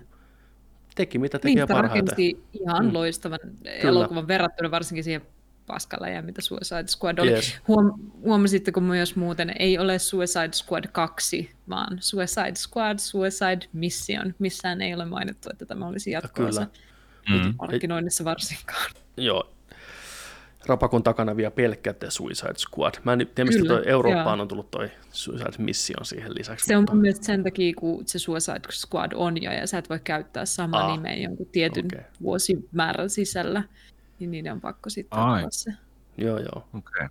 teki 0.95 1.17
mitä 1.19 1.39
teki 1.39 1.55
parhaiten. 1.67 2.07
rakensi 2.07 2.43
ihan 2.53 2.85
Mm. 2.85 2.93
loistavan 2.93 3.39
elokuvan 3.65 4.27
verrattuna 4.27 4.71
varsinkin 4.71 5.03
siihen 5.03 5.21
paskaläjään, 5.67 6.25
mitä 6.25 6.41
Suicide 6.41 6.87
Squad 6.87 7.17
oli. 7.17 7.31
Yes. 7.31 7.47
Yes. 7.51 7.61
Huom, 7.67 7.93
huomasitteko 8.21 8.81
myös 8.81 9.15
muuten, 9.15 9.53
ei 9.59 9.77
ole 9.77 9.99
Suicide 9.99 10.49
Squad 10.53 10.83
2, 10.91 11.51
vaan 11.69 11.97
Suicide 11.99 12.55
Squad, 12.55 12.99
Suicide 12.99 13.67
Mission. 13.73 14.35
Missään 14.39 14.81
ei 14.81 14.93
ole 14.93 15.05
mainittu, 15.05 15.49
että 15.51 15.65
tämä 15.65 15.87
olisi 15.87 16.11
jatkoosa. 16.11 16.67
Kyllä. 17.27 17.43
Mm. 17.43 17.53
Markkinoinnissa 17.59 18.23
varsinkaan. 18.25 18.91
Joo. 19.17 19.51
Rapakon 20.65 21.03
takana 21.03 21.38
vielä 21.38 21.51
pelkkä 21.51 21.93
The 21.93 22.09
Suicide 22.09 22.53
Squad. 22.57 22.93
Mä 23.03 23.13
en 23.13 23.27
tiedä, 23.35 23.47
mistä 23.47 23.67
toi 23.67 23.83
Eurooppaan 23.85 24.38
joo. 24.38 24.41
on 24.41 24.47
tullut 24.47 24.71
toi 24.71 24.91
Suicide 25.11 25.51
Mission 25.57 26.05
siihen 26.05 26.35
lisäksi. 26.35 26.65
Se 26.65 26.77
on 26.77 26.81
mutta- 26.83 26.93
mun 26.93 27.01
mielestä 27.01 27.25
sen 27.25 27.43
takia, 27.43 27.73
kun 27.77 28.03
se 28.07 28.19
Suicide 28.19 28.61
Squad 28.71 29.11
on 29.15 29.41
jo, 29.41 29.51
ja 29.51 29.67
sä 29.67 29.77
et 29.77 29.89
voi 29.89 29.99
käyttää 30.03 30.45
samaa 30.45 30.85
Ah, 30.85 30.97
nimeä 30.97 31.15
jonkun 31.15 31.45
tietyn 31.45 31.85
okay. 31.85 32.03
vuosimäärän 32.21 33.09
sisällä, 33.09 33.63
niin 34.19 34.31
niiden 34.31 34.53
on 34.53 34.61
pakko 34.61 34.89
sitten 34.89 35.19
Ai. 35.19 35.38
ottaa 35.39 35.51
se. 35.51 35.71
Joo, 36.17 36.38
joo. 36.38 36.67
Okei. 36.73 37.05
Okay. 37.05 37.07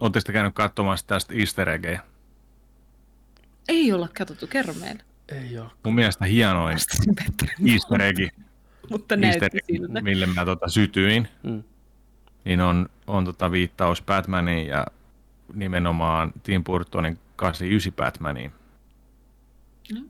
Oletteko 0.00 0.24
te 0.26 0.32
käynyt 0.32 0.54
katsomassa 0.54 1.06
tästä 1.06 1.34
easter 1.34 1.68
eggejä? 1.68 2.00
Ei 3.68 3.92
olla 3.92 4.08
katsottu, 4.18 4.46
kerro 4.46 4.74
meille. 4.74 5.02
Ei 5.28 5.58
ole. 5.58 5.70
Mun 5.84 5.94
mielestä 5.94 6.24
hienoin 6.24 6.78
easter 7.72 8.02
eggi, 8.02 8.28
mutta 8.90 9.14
easter 9.14 9.50
näytti 9.54 9.58
siltä. 9.76 10.00
mille 10.00 10.26
mä 10.26 10.44
tota 10.44 10.68
sytyin, 10.68 11.28
Mm. 11.42 11.62
niin 12.44 12.60
on, 12.60 12.88
on 13.06 13.24
tota 13.24 13.50
viittaus 13.50 14.02
Batmaniin 14.02 14.66
ja 14.66 14.86
nimenomaan 15.54 16.32
Tim 16.42 16.64
Burtonin 16.64 17.18
89 17.36 17.92
Batmaniin. 17.92 18.52
Mm. 19.94 20.08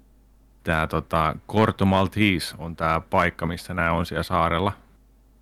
Tämä 0.65 0.87
tota, 0.87 1.37
Corto 1.49 1.85
Maltese 1.87 2.55
on 2.59 2.77
tämä 2.77 3.01
paikka, 3.01 3.47
missä 3.47 3.75
nämä 3.75 3.93
on 3.93 4.07
siellä 4.07 4.23
saarella, 4.23 4.73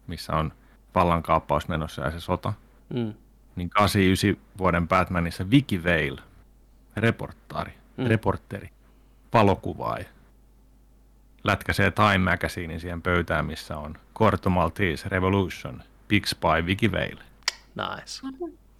missä 0.06 0.32
on 0.32 0.52
vallankaappaus 0.94 1.68
menossa 1.68 2.02
ja 2.02 2.10
se 2.10 2.20
sota. 2.20 2.52
Mm. 2.94 3.14
Niin 3.56 3.70
89 3.70 4.36
vuoden 4.58 4.88
Batmanissa 4.88 5.50
Vicky 5.50 5.84
Vale, 5.84 6.20
reportaari, 6.96 7.72
Mm. 7.96 8.04
mm. 8.04 8.08
reporteri, 8.10 8.70
valokuvaaja, 9.32 10.04
lätkäsee 11.46 11.90
Time 11.90 12.18
Magazinein 12.18 12.80
siihen 12.80 13.02
pöytään, 13.02 13.46
missä 13.46 13.76
on 13.76 13.98
Corto 14.14 14.50
Maltese 14.50 15.08
Revolution, 15.08 15.82
Big 16.08 16.26
Spy 16.26 16.66
Vicky 16.66 16.92
Vale. 16.92 17.22
Nice. 17.74 18.26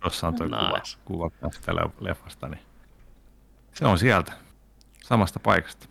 Tuossa 0.01 0.29
on 0.29 0.35
tuo 0.35 0.47
Nice. 0.47 0.99
kuva, 1.05 1.31
kuva 1.31 1.51
tästä 1.51 1.75
le- 1.77 1.91
leffasta, 2.01 2.49
niin 2.49 2.61
se 3.75 3.87
on 3.87 3.99
sieltä, 3.99 4.33
samasta 5.05 5.41
paikasta. 5.41 5.89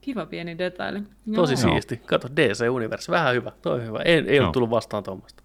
Kiva 0.00 0.26
pieni 0.26 0.58
detaili. 0.58 1.02
Tosi 1.34 1.52
Joo. 1.52 1.72
siisti. 1.72 1.96
Kato, 1.96 2.28
DC-universi. 2.28 3.10
Vähän 3.10 3.34
hyvä. 3.34 3.52
Toi 3.62 3.82
hyvä. 3.82 3.98
Ei, 4.04 4.14
ei 4.14 4.20
ole 4.20 4.36
Joo. 4.36 4.52
tullut 4.52 4.70
vastaan 4.70 5.02
tuommoista. 5.02 5.42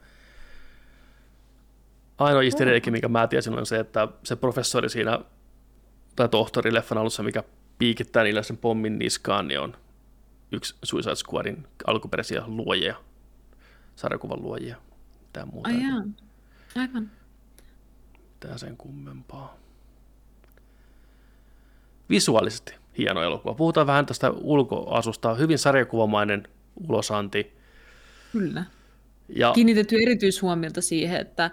Ainoa 2.17 2.43
easter 2.43 2.67
mikä 2.89 3.07
mä 3.07 3.27
tiesin, 3.27 3.57
on 3.59 3.65
se, 3.65 3.79
että 3.79 4.07
se 4.23 4.35
professori 4.35 4.89
siinä, 4.89 5.19
tai 6.15 6.29
tohtori 6.29 6.73
leffan 6.73 6.97
alussa, 6.97 7.23
mikä 7.23 7.43
piikittää 7.77 8.23
niille 8.23 8.43
sen 8.43 8.57
pommin 8.57 8.99
niskaan, 8.99 9.47
niin 9.47 9.59
on 9.59 9.77
yksi 10.51 10.75
Suicide 10.83 11.15
Squadin 11.15 11.67
alkuperäisiä 11.87 12.43
luojia, 12.45 12.95
sarjakuvan 13.95 14.41
luojia. 14.41 14.77
Tää 15.33 15.45
muuta, 15.45 15.69
Ai 15.69 15.81
jaa. 15.83 16.03
Aivan. 16.75 17.11
mitään 18.33 18.59
sen 18.59 18.77
kummempaa. 18.77 19.55
Visuaalisesti 22.09 22.73
hieno 22.97 23.21
elokuva. 23.23 23.53
Puhutaan 23.53 23.87
vähän 23.87 24.05
tästä 24.05 24.31
ulkoasusta. 24.31 25.35
Hyvin 25.35 25.59
sarjakuvamainen 25.59 26.47
ulosanti. 26.75 27.57
Kyllä. 28.31 28.63
Ja 29.35 29.51
Kiinnitetty 29.53 29.95
erityishuomiota 30.01 30.81
siihen, 30.81 31.21
että 31.21 31.51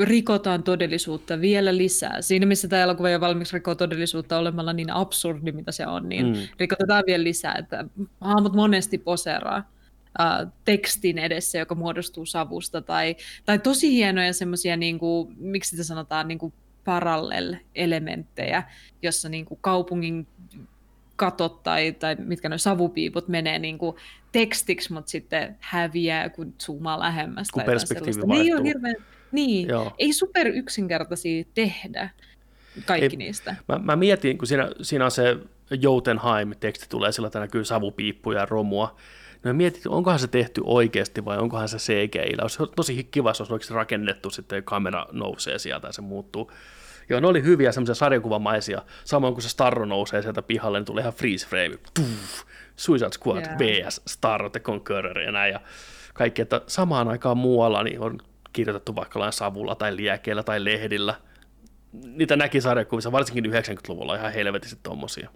rikotaan 0.00 0.62
todellisuutta 0.62 1.40
vielä 1.40 1.76
lisää. 1.76 2.22
Siinä, 2.22 2.46
missä 2.46 2.68
tämä 2.68 2.82
elokuva 2.82 3.10
jo 3.10 3.20
valmiiksi 3.20 3.54
rikoo 3.56 3.74
todellisuutta 3.74 4.38
olemalla 4.38 4.72
niin 4.72 4.90
absurdi, 4.90 5.52
mitä 5.52 5.72
se 5.72 5.86
on, 5.86 6.08
niin 6.08 6.26
Mm. 6.26 6.34
rikotetaan 6.58 7.04
vielä 7.06 7.24
lisää. 7.24 7.54
Että 7.58 7.84
hahmot 8.20 8.54
monesti 8.54 8.98
poseeraa 8.98 9.56
äh, 10.20 10.52
tekstin 10.64 11.18
edessä, 11.18 11.58
joka 11.58 11.74
muodostuu 11.74 12.26
savusta, 12.26 12.82
tai, 12.82 13.16
tai 13.44 13.58
tosi 13.58 13.92
hienoja 13.92 14.32
semmoisia, 14.32 14.76
niin 14.76 14.98
kuin, 14.98 15.34
miksi 15.38 15.70
sitä 15.70 15.84
sanotaan, 15.84 16.28
niin 16.28 16.38
kuin 16.38 16.52
parallel-elementtejä, 16.84 18.62
jossa 19.02 19.28
niin 19.28 19.44
kuin 19.44 19.58
kaupungin 19.60 20.26
katot 21.16 21.62
tai, 21.62 21.92
tai 21.92 22.16
mitkä 22.18 22.48
ne 22.48 22.58
savupiiput 22.58 23.28
menee 23.28 23.58
niin 23.58 23.78
kuin 23.78 23.96
tekstiksi, 24.32 24.92
mutta 24.92 25.10
sitten 25.10 25.56
häviää, 25.60 26.28
kun 26.28 26.54
zoomaa 26.62 26.98
lähemmäs. 26.98 27.50
Kun 27.50 27.60
tai 27.60 27.66
perspektiivi 27.66 28.12
sellaista. 28.12 28.34
Ne 28.34 28.40
ei 28.40 28.52
ole 28.52 28.62
vaihtuu. 28.62 28.64
hirveän, 28.64 28.94
niin, 29.32 29.68
Joo. 29.68 29.92
ei 29.98 30.12
super 30.12 30.48
yksinkertaisia 30.48 31.44
tehdä 31.54 32.10
kaikki 32.86 33.14
Ei- 33.14 33.16
niistä. 33.16 33.56
Mä, 33.68 33.78
mä 33.78 33.96
mietin, 33.96 34.38
kun 34.38 34.48
siinä, 34.48 34.70
siinä 34.82 35.04
on 35.04 35.10
se 35.10 35.36
Jotunheim-teksti 35.70 36.86
tulee, 36.88 37.12
sillä 37.12 37.30
näkyy 37.34 37.64
savupiippuja 37.64 38.40
ja 38.40 38.46
romua. 38.46 38.96
No 39.44 39.48
mä 39.48 39.52
mietin, 39.52 39.88
onkohan 39.88 40.18
se 40.18 40.28
tehty 40.28 40.60
oikeasti 40.64 41.24
vai 41.24 41.38
onkohan 41.38 41.68
se 41.68 41.76
CGI. 41.76 42.36
Olisi 42.42 42.58
tosi 42.76 43.04
kiva, 43.04 43.30
jos 43.30 43.40
olisi 43.40 43.52
oikeasti 43.52 43.74
rakennettu, 43.74 44.30
sitten 44.30 44.64
kamera 44.64 45.06
nousee 45.12 45.58
sieltä 45.58 45.86
ja 45.86 45.92
se 45.92 46.00
muuttuu. 46.00 46.52
Joo, 47.12 47.20
ne 47.20 47.26
oli 47.26 47.42
hyviä 47.42 47.72
semmoisia 47.72 47.94
sarjakuvamaisia. 47.94 48.82
Samoin 49.04 49.34
kun 49.34 49.42
se 49.42 49.48
Starro 49.48 49.84
nousee 49.84 50.22
sieltä 50.22 50.42
pihalle, 50.42 50.78
niin 50.78 50.84
tulee 50.84 51.00
ihan 51.00 51.12
freeze 51.12 51.46
frame. 51.46 51.78
Tuff, 51.94 52.44
Suicide 52.76 53.10
Squad, 53.12 53.44
Joo. 53.46 53.58
vs. 53.58 54.02
Starro 54.06 54.50
the 54.50 54.60
Conqueror 54.60 55.18
ja 55.18 55.32
näin. 55.32 55.52
Ja 55.52 55.60
kaikki, 56.14 56.42
että 56.42 56.60
samaan 56.66 57.08
aikaan 57.08 57.36
muualla 57.36 57.82
niin 57.82 58.00
on 58.00 58.18
kirjoitettu 58.52 58.96
vaikka 58.96 59.18
jollain 59.18 59.32
savulla 59.32 59.74
tai 59.74 59.96
liekeillä 59.96 60.42
tai 60.42 60.64
lehdillä. 60.64 61.14
Niitä 61.92 62.36
näki 62.36 62.60
sarjakuvissa, 62.60 63.12
varsinkin 63.12 63.52
90-luvulla 63.52 64.16
ihan 64.16 64.32
helvetisti 64.32 64.80
tommosia. 64.82 65.30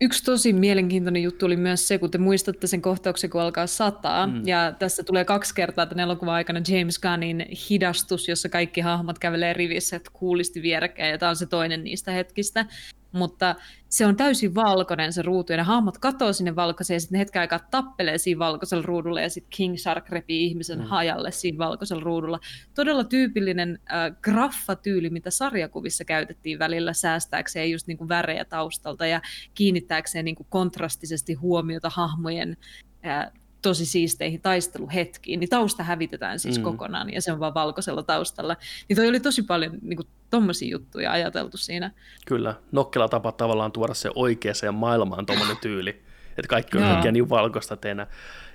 Yksi 0.00 0.24
tosi 0.24 0.52
mielenkiintoinen 0.52 1.22
juttu 1.22 1.46
oli 1.46 1.56
myös 1.56 1.88
se, 1.88 1.98
kun 1.98 2.10
te 2.10 2.18
muistatte 2.18 2.66
sen 2.66 2.82
kohtauksen, 2.82 3.30
kun 3.30 3.40
alkaa 3.40 3.66
sataa. 3.66 4.26
Mm. 4.26 4.42
Ja 4.46 4.72
tässä 4.78 5.02
tulee 5.02 5.24
kaksi 5.24 5.54
kertaa 5.54 5.86
tämän 5.86 6.02
elokuvan 6.02 6.34
aikana 6.34 6.60
James 6.68 6.98
Gunnin 6.98 7.46
hidastus, 7.70 8.28
jossa 8.28 8.48
kaikki 8.48 8.80
hahmot 8.80 9.18
kävelee 9.18 9.52
rivissä, 9.52 9.96
että 9.96 10.10
kuulisti 10.12 10.62
vierekkäin. 10.62 11.10
Ja 11.10 11.18
tämä 11.18 11.30
on 11.30 11.36
se 11.36 11.46
toinen 11.46 11.84
niistä 11.84 12.12
hetkistä. 12.12 12.66
Mutta 13.12 13.54
se 13.88 14.06
on 14.06 14.16
täysin 14.16 14.54
valkoinen 14.54 15.12
se 15.12 15.22
ruutu, 15.22 15.52
ja 15.52 15.56
ne 15.56 15.62
hahmot 15.62 15.98
katoo 15.98 16.32
sinne 16.32 16.56
valkoiseen, 16.56 16.96
ja 16.96 17.00
sitten 17.00 17.18
hetken 17.18 17.40
aikaa 17.40 17.58
tappelee 17.58 18.18
siinä 18.18 18.38
valkoisella 18.38 18.82
ruudulla, 18.86 19.20
ja 19.20 19.30
sitten 19.30 19.50
King 19.56 19.76
Shark 19.76 20.08
repii 20.08 20.46
ihmisen 20.46 20.78
mm. 20.78 20.84
hajalle 20.84 21.30
siinä 21.30 21.58
valkoisella 21.58 22.02
ruudulla. 22.02 22.40
Todella 22.74 23.04
tyypillinen 23.04 23.78
äh, 23.92 24.16
graffatyyli, 24.22 25.10
mitä 25.10 25.30
sarjakuvissa 25.30 26.04
käytettiin 26.04 26.58
välillä 26.58 26.92
säästääkseen 26.92 27.70
just 27.70 27.86
niin 27.86 27.98
kuin 27.98 28.08
värejä 28.08 28.44
taustalta, 28.44 29.06
ja 29.06 29.20
kiinnittääkseen 29.54 30.24
niin 30.24 30.36
kuin 30.36 30.46
kontrastisesti 30.50 31.34
huomiota 31.34 31.90
hahmojen 31.90 32.56
ää, 33.02 33.32
tosi 33.62 33.86
siisteihin 33.86 34.40
taisteluhetkiin, 34.40 35.40
niin 35.40 35.50
tausta 35.50 35.82
hävitetään 35.82 36.38
siis 36.38 36.58
Mm. 36.58 36.64
kokonaan, 36.64 37.12
ja 37.12 37.22
se 37.22 37.32
on 37.32 37.40
vaan 37.40 37.54
valkoisella 37.54 38.02
taustalla. 38.02 38.56
Niin 38.88 38.96
toi 38.96 39.08
oli 39.08 39.20
tosi 39.20 39.42
paljon 39.42 39.72
niin 39.82 39.96
kuin, 39.96 40.06
tommosia 40.30 40.68
juttuja 40.70 41.12
ajateltu 41.12 41.56
siinä. 41.56 41.90
Kyllä, 42.26 42.54
nokkela 42.72 43.08
tapa 43.08 43.32
tavallaan 43.32 43.72
tuoda 43.72 43.94
se 43.94 44.10
oikeaan 44.14 44.74
maailmaan 44.74 45.26
tuommoinen 45.26 45.56
tyyli, 45.62 45.90
että 46.30 46.48
kaikki 46.48 46.78
on 46.78 46.84
oikein 46.84 47.12
niin 47.12 47.30
valkoista 47.30 47.76
teennä. 47.76 48.06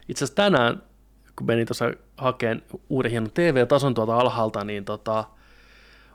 Itse 0.09 0.25
asiassa 0.25 0.35
tänään, 0.35 0.83
kun 1.35 1.47
menin 1.47 1.67
tuossa 1.67 1.91
hakeen 2.17 2.61
uuden 2.89 3.11
hienon 3.11 3.31
TV-tason 3.33 3.93
tuolta 3.93 4.15
alhaalta, 4.17 4.63
niin 4.63 4.85
tota, 4.85 5.23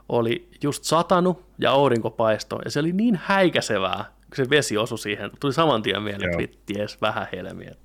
oli 0.09 0.49
just 0.63 0.83
satanut 0.83 1.45
ja 1.59 1.71
aurinko 1.71 2.09
paistoi, 2.09 2.61
ja 2.65 2.71
se 2.71 2.79
oli 2.79 2.91
niin 2.91 3.19
häikäisevää, 3.23 4.05
kun 4.07 4.35
se 4.35 4.49
vesi 4.49 4.77
osui 4.77 4.97
siihen. 4.99 5.31
Tuli 5.39 5.53
saman 5.53 5.81
tien 5.81 6.01
mieleen, 6.01 6.23
että 6.23 6.41
Joo. 6.43 6.49
vitti 6.49 6.81
ees, 6.81 7.01
vähän 7.01 7.27
helmiä. 7.31 7.75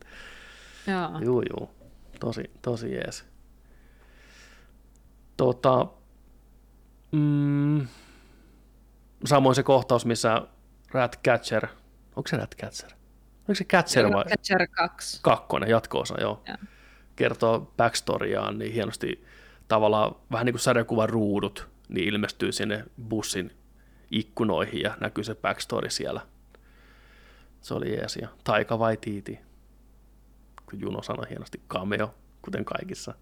Joo. 0.86 1.18
Juu, 1.20 1.42
juu. 1.50 1.70
Tosi, 2.20 2.50
tosi 2.62 2.92
jees. 2.92 3.24
Tota, 5.36 5.86
mm, 7.12 7.86
samoin 9.24 9.54
se 9.54 9.62
kohtaus, 9.62 10.06
missä 10.06 10.42
Ratcatcher, 10.92 11.66
onko 12.16 12.28
se 12.28 12.36
Ratcatcher? 12.36 12.90
Onko 13.40 13.54
se 13.54 13.64
Catcher 13.64 14.12
vai 14.12 14.24
Catcher 14.24 14.66
2. 14.66 15.20
kakkonen, 15.22 15.68
jatko-osa, 15.70 16.20
joo. 16.20 16.42
Joo. 16.46 16.56
Kertoo 17.16 17.72
backstoriaan 17.76 18.58
niin 18.58 18.72
hienosti 18.72 19.24
tavallaan 19.68 20.14
vähän 20.32 20.46
niin 20.46 20.52
kuin 20.52 20.60
sarjakuvan 20.60 21.08
ruudut, 21.08 21.68
niin 21.88 22.08
ilmestyy 22.08 22.52
sinne 22.52 22.84
bussin 23.08 23.50
ikkunoihin 24.10 24.80
ja 24.80 24.96
näkyy 25.00 25.24
se 25.24 25.34
backstory 25.34 25.90
siellä. 25.90 26.20
Se 27.60 27.74
oli 27.74 27.96
jees. 27.96 28.16
Ja 28.16 28.28
Taika 28.44 28.78
vai 28.78 28.96
Tiiti, 30.74 30.86
kun 30.86 30.90
Juno 30.90 31.02
sanoi 31.02 31.28
hienosti 31.30 31.60
cameo, 31.68 32.14
kuten 32.42 32.64
kaikissa. 32.64 33.14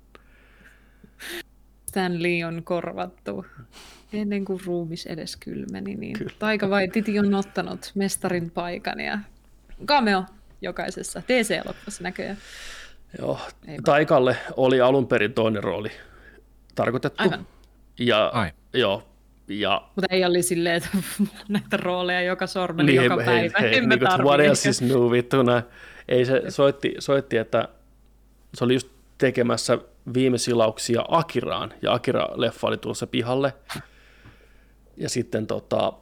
Stan 1.89 2.23
Lee 2.23 2.47
on 2.47 2.63
korvattu 2.65 3.47
ennen 4.13 4.45
kuin 4.45 4.61
ruumis 4.67 5.07
edes 5.07 5.37
kylmeni, 5.37 5.95
niin 5.95 6.19
Kyllä. 6.19 6.33
Taika 6.39 6.67
Waititi 6.67 7.19
on 7.19 7.35
ottanut 7.35 7.93
mestarin 7.95 8.51
paikan 8.51 9.01
ja 9.01 9.19
cameo 9.87 10.25
jokaisessa 10.63 11.23
DC-elokuvassa 11.29 12.03
näköjään. 12.03 12.37
Joo, 13.19 13.41
Ei 13.69 13.79
Taikalle 13.85 14.37
oli 14.57 14.81
alun 14.81 15.07
perin 15.07 15.35
toinen 15.35 15.65
rooli 15.65 15.91
tarkoitettu. 16.75 17.23
Aivan. 17.23 17.47
Ja, 17.99 18.27
Ai. 18.27 18.51
joo, 18.73 19.12
ja 19.49 19.83
Mutta 19.97 20.07
ei 20.15 20.25
oli 20.25 20.43
silleen, 20.43 20.77
että 20.77 20.89
näitä 21.49 21.77
rooleja 21.77 22.23
joka 22.23 22.47
sormella 22.47 23.03
joka 23.03 23.17
hei, 23.17 23.25
päivä. 23.25 23.59
hei, 23.61 23.81
mä 23.81 23.97
niin 23.97 23.99
kuin, 23.99 24.25
what 24.25 24.41
else 24.41 24.69
is 24.71 24.83
new, 24.83 25.11
vittu, 25.11 25.43
näin. 25.43 25.63
Ei 26.09 26.25
se 26.25 26.43
soitti, 26.49 26.95
soitti, 26.99 27.37
että 27.37 27.69
se 28.55 28.65
oli 28.65 28.73
just 28.75 28.89
tekemässä 29.19 29.79
viime 30.15 30.39
silauksia 30.39 31.05
Akiraan, 31.09 31.75
ja 31.83 31.93
Akira-leffa 31.95 32.67
oli 32.67 32.79
tulossa 32.79 33.07
pihalle. 33.07 33.55
Ja 34.97 35.09
sitten 35.09 35.47
tota, 35.47 35.93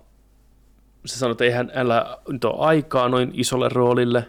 se 1.07 1.19
sanoi, 1.19 1.33
että 1.33 1.45
eihän 1.45 1.71
hänellä 1.75 2.19
nyt 2.29 2.45
ole 2.45 2.67
aikaa 2.67 3.09
noin 3.09 3.31
isolle 3.35 3.69
roolille, 3.69 4.29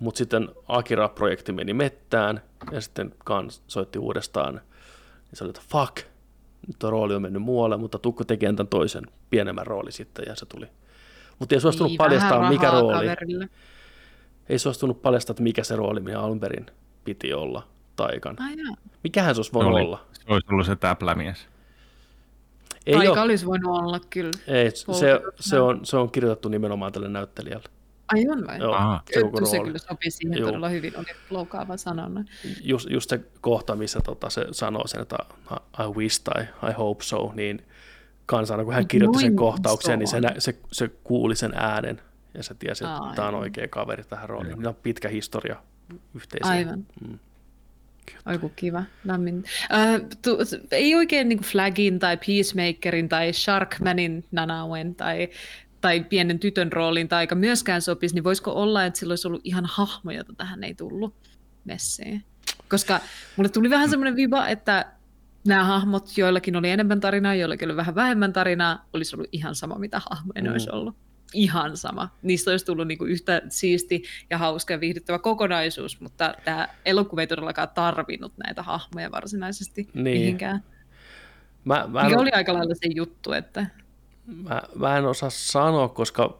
mutta 0.00 0.18
sitten 0.18 0.48
Akira-projekti 0.68 1.52
meni 1.52 1.74
mettään, 1.74 2.42
ja 2.72 2.80
sitten 2.80 3.14
Kans 3.24 3.62
soitti 3.66 3.98
uudestaan, 3.98 4.54
niin 4.54 4.62
se 5.32 5.44
oli, 5.44 5.50
että 5.50 5.62
fuck, 5.68 6.09
nyt 6.66 6.76
tuo 6.78 6.90
rooli 6.90 7.14
on 7.14 7.22
mennyt 7.22 7.42
muualle, 7.42 7.76
mutta 7.76 7.98
Tukko 7.98 8.24
teki 8.24 8.46
tämän 8.46 8.68
toisen 8.68 9.04
pienemmän 9.30 9.66
rooli 9.66 9.92
sitten, 9.92 10.24
ja 10.28 10.36
se 10.36 10.46
tuli. 10.46 10.66
Mutta 11.38 11.54
ei 11.54 11.60
suostunut 11.60 11.92
Niin, 11.92 12.48
mikä 12.48 12.70
rooli. 12.70 12.92
kaverille. 12.92 13.48
Ei 14.48 14.58
suostunut 14.58 15.02
paljastaa, 15.02 15.32
että 15.32 15.42
mikä 15.42 15.64
se 15.64 15.76
rooli, 15.76 16.00
mikä 16.00 16.20
alun 16.20 16.40
perin 16.40 16.66
piti 17.04 17.34
olla 17.34 17.66
Taikan. 17.96 18.36
Ai 18.42 18.56
jaa. 18.58 18.76
Mikähän 19.04 19.34
se 19.34 19.38
olisi 19.38 19.48
Se, 19.48 19.54
voinut 19.54 19.72
oli, 19.74 19.82
olla? 19.82 20.04
se 20.12 20.22
olisi 20.28 20.46
ollut 20.52 20.66
se 20.66 20.76
täplämies. 20.76 21.46
Ei, 22.86 22.94
Taika 22.94 23.12
ole, 23.12 23.20
olisi 23.20 23.46
voinut 23.46 23.78
olla 23.78 24.00
kyllä. 24.10 24.30
ei 24.46 24.70
se, 24.70 25.20
se, 25.40 25.60
on, 25.60 25.80
se 25.86 25.96
on 25.96 26.10
kirjoitettu 26.10 26.48
nimenomaan 26.48 26.92
tälle 26.92 27.08
näyttelijälle. 27.08 27.68
Ai 28.12 28.28
on 28.28 28.46
vai? 28.46 28.58
Joo, 28.58 28.74
Aha. 28.74 29.02
se 29.14 29.20
koko 29.20 29.46
se 29.46 29.56
rooli. 29.56 29.68
kyllä 29.68 29.78
sopii 29.78 30.10
siihen 30.10 30.38
Joo. 30.38 30.48
todella 30.48 30.68
hyvin, 30.68 30.98
oli 30.98 31.06
loukkaava 31.30 31.76
sanonta. 31.76 32.20
Just, 32.62 32.90
just 32.90 33.10
se 33.10 33.20
kohta, 33.40 33.76
missä 33.76 34.00
tota, 34.00 34.30
se 34.30 34.46
sanoo 34.52 34.86
sen, 34.86 35.02
että 35.02 35.16
I 35.78 35.86
wish 35.94 36.20
tai 36.24 36.42
I 36.42 36.72
hope 36.78 37.04
so, 37.04 37.32
niin 37.34 37.62
kansana, 38.26 38.64
kun 38.64 38.74
hän 38.74 38.88
kirjoitti 38.88 39.18
sen 39.18 39.26
Noin 39.26 39.36
kohtauksen, 39.36 39.98
niin 39.98 40.08
se, 40.08 40.20
se, 40.38 40.58
se 40.72 40.90
kuuli 41.04 41.36
sen 41.36 41.52
äänen 41.56 42.00
ja 42.34 42.42
se 42.42 42.54
tiesi, 42.54 42.84
että 42.84 42.94
Aivan. 42.94 43.14
tämä 43.14 43.28
on 43.28 43.34
oikea 43.34 43.68
kaveri 43.68 44.04
tähän 44.04 44.28
rooliin. 44.28 44.54
Niillä 44.54 44.68
on 44.68 44.76
pitkä 44.82 45.08
historia 45.08 45.56
yhteisiä. 46.14 46.50
Aivan. 46.50 46.86
Mm. 47.08 47.18
Oi 48.26 48.38
kun 48.38 48.52
kiva, 48.56 48.82
lämmin. 49.04 49.44
Äh, 49.72 50.00
tu, 50.22 50.38
ei 50.70 50.94
oikein 50.94 51.28
niin 51.28 51.40
Flagin 51.40 51.98
tai 51.98 52.16
Peacemakerin 52.16 53.08
tai 53.08 53.32
Sharkmanin 53.32 54.24
Nanawen 54.32 54.94
tai, 54.94 55.28
tai 55.80 56.00
pienen 56.04 56.38
tytön 56.38 56.72
rooliin 56.72 57.08
tai 57.08 57.18
aika 57.18 57.34
myöskään 57.34 57.82
sopisi, 57.82 58.14
niin 58.14 58.24
voisiko 58.24 58.52
olla, 58.52 58.84
että 58.84 58.98
sillä 58.98 59.12
olisi 59.12 59.28
ollut 59.28 59.40
ihan 59.44 59.64
hahmo, 59.66 60.10
jota 60.10 60.32
tähän 60.36 60.64
ei 60.64 60.74
tullut 60.74 61.14
messiin? 61.64 62.24
Koska 62.68 63.00
mulle 63.36 63.48
tuli 63.48 63.70
vähän 63.70 63.90
semmoinen 63.90 64.16
viba, 64.16 64.46
että 64.48 64.92
nämä 65.46 65.64
hahmot, 65.64 66.18
joillakin 66.18 66.56
oli 66.56 66.70
enemmän 66.70 67.00
tarinaa, 67.00 67.34
joillakin 67.34 67.68
oli 67.68 67.76
vähän 67.76 67.94
vähemmän 67.94 68.32
tarinaa, 68.32 68.86
olisi 68.92 69.16
ollut 69.16 69.28
ihan 69.32 69.54
sama, 69.54 69.78
mitä 69.78 70.00
hahmoja 70.10 70.42
Mm. 70.42 70.52
olisi 70.52 70.70
ollut. 70.70 70.96
Ihan 71.34 71.76
sama. 71.76 72.08
Niistä 72.22 72.50
olisi 72.50 72.66
tullut 72.66 72.88
niinku 72.88 73.04
yhtä 73.04 73.42
siisti 73.48 74.02
ja 74.30 74.38
hauska 74.38 74.72
ja 74.72 74.80
viihdyttävä 74.80 75.18
kokonaisuus, 75.18 76.00
mutta 76.00 76.34
tämä 76.44 76.68
elokuva 76.84 77.20
ei 77.20 77.26
todellakaan 77.26 77.68
tarvinnut 77.74 78.32
näitä 78.44 78.62
hahmoja 78.62 79.10
varsinaisesti 79.10 79.88
Niin. 79.94 80.04
mihinkään. 80.04 80.64
Mä, 81.64 81.86
mä, 81.88 82.00
en, 82.00 82.06
Mikä 82.06 82.20
oli 82.20 82.30
aika 82.30 82.54
lailla 82.54 82.74
se 82.74 82.88
juttu, 82.94 83.32
että 83.32 83.66
mä, 84.26 84.62
mä 84.74 84.96
en 84.98 85.04
osaa 85.06 85.30
sanoa, 85.30 85.88
koska 85.88 86.38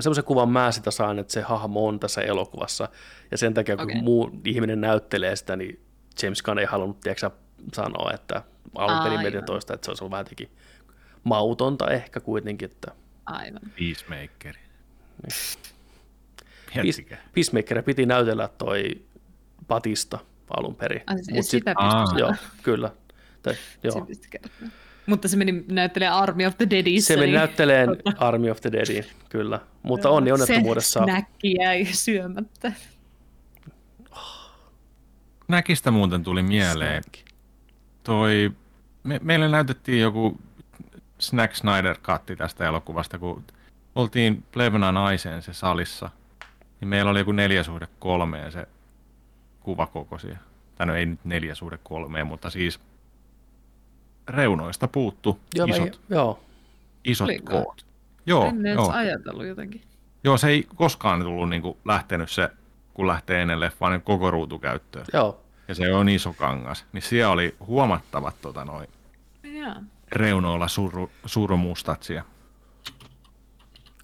semmoisen 0.00 0.24
kuvan 0.24 0.48
mä 0.48 0.72
sitä 0.72 0.90
saan, 0.90 1.18
että 1.18 1.32
se 1.32 1.40
hahmo 1.40 1.86
on 1.86 2.00
tässä 2.00 2.20
elokuvassa. 2.22 2.88
Ja 3.30 3.38
sen 3.38 3.54
takia, 3.54 3.76
kun 3.76 3.84
Okei. 3.84 4.02
muu 4.02 4.30
ihminen 4.44 4.80
näyttelee 4.80 5.36
sitä, 5.36 5.56
niin 5.56 5.80
James 6.22 6.42
Gunn 6.42 6.58
ei 6.58 6.64
halunnut 6.64 7.00
tiedätkö, 7.00 7.30
sanoa, 7.74 8.10
että 8.14 8.42
alun 8.74 9.02
perin 9.02 9.22
media 9.22 9.42
toista, 9.42 9.74
että 9.74 9.84
se 9.84 9.90
olisi 9.90 10.04
ollut 10.04 10.10
vähän 10.10 10.20
jotenkin 10.24 10.50
mautonta 11.24 11.90
ehkä 11.90 12.20
kuitenkin, 12.20 12.70
että 12.70 12.92
aivan. 13.26 13.60
Peacemaker. 13.78 14.54
Peace- 15.26 15.58
Miettikää. 16.82 17.18
Peacemaker 17.34 17.82
piti 17.82 18.06
näytellä 18.06 18.48
toi 18.58 19.02
Batista 19.68 20.18
alun 20.56 20.74
perin. 20.74 21.02
Ai, 21.06 21.16
se- 21.24 21.32
Mut 21.32 21.44
sit- 21.44 21.50
sitä 21.50 21.74
Aa. 21.76 22.02
pystyi 22.02 22.20
Joo, 22.20 22.34
kyllä. 22.62 22.90
Tai, 23.42 23.54
Se 23.54 23.60
joo. 23.82 24.06
kertomaan. 24.30 24.72
Mutta 25.06 25.28
se 25.28 25.36
meni 25.36 25.64
näyttelemään 25.68 26.18
Army 26.18 26.46
of 26.46 26.58
the 26.58 26.70
Deadissä. 26.70 27.14
Se 27.14 27.16
meni 27.16 27.26
niin 27.26 27.38
näytteleen 27.38 27.88
Army 28.18 28.50
of 28.50 28.60
the 28.60 28.72
Deadiin, 28.72 29.04
kyllä. 29.28 29.60
Mutta 29.82 30.10
onni 30.10 30.32
onnettomuudessa... 30.32 31.00
Se 31.00 31.04
snäkki 31.04 31.54
jäi 31.54 31.84
syömättä. 31.84 32.72
Näkistä 35.48 35.90
muuten 35.90 36.24
tuli 36.24 36.42
mieleen. 36.42 37.02
Toi, 38.02 38.52
me, 39.04 39.20
meille 39.22 39.48
näytettiin 39.48 40.00
joku 40.00 40.38
Snack 41.18 41.54
Snyder 41.54 41.96
katti 42.02 42.36
tästä 42.36 42.66
elokuvasta, 42.66 43.18
kun 43.18 43.44
oltiin 43.94 44.44
Plevna 44.52 44.92
naiseen 44.92 45.42
se 45.42 45.52
salissa. 45.52 46.10
Niin 46.80 46.88
meillä 46.88 47.10
oli 47.10 47.18
joku 47.18 47.32
neljä 47.32 47.62
suhde 47.62 47.88
kolmeen 47.98 48.52
se 48.52 48.66
kuvakokoisia. 49.60 50.38
Tai 50.74 50.86
no 50.86 50.94
ei 50.94 51.06
nyt 51.06 51.24
neljä 51.24 51.54
suhde 51.54 51.78
kolmeen, 51.82 52.26
mutta 52.26 52.50
siis 52.50 52.80
reunoista 54.28 54.88
puuttu 54.88 55.40
Joo, 55.54 55.66
mä- 55.66 55.74
isot, 55.74 56.00
joo, 56.08 56.40
isot 57.04 57.24
Oliko? 57.28 57.52
koot. 57.62 57.86
Joo, 58.26 58.44
en 58.46 58.66
joo. 58.66 58.90
ajatellut 58.92 59.46
jotenkin. 59.46 59.82
joo, 60.24 60.36
se 60.38 60.48
ei 60.48 60.66
koskaan 60.74 61.22
tullut 61.22 61.48
niinku 61.48 61.78
lähtenyt 61.84 62.30
se, 62.30 62.50
kun 62.94 63.06
lähtee 63.06 63.42
ennen 63.42 63.60
leffaa, 63.60 63.90
niin 63.90 64.02
koko 64.02 64.30
ruutu 64.30 64.58
käyttöön. 64.58 65.06
joo. 65.12 65.38
Ja 65.68 65.74
se 65.74 65.94
on 65.94 66.08
iso 66.08 66.32
kangas. 66.32 66.84
Niin 66.92 67.02
siellä 67.02 67.32
oli 67.32 67.54
huomattavat 67.66 68.40
tota, 68.40 68.64
noin 68.64 68.88
reunoilla 70.12 70.68
suru, 70.68 71.10
surumustatsia. 71.26 72.24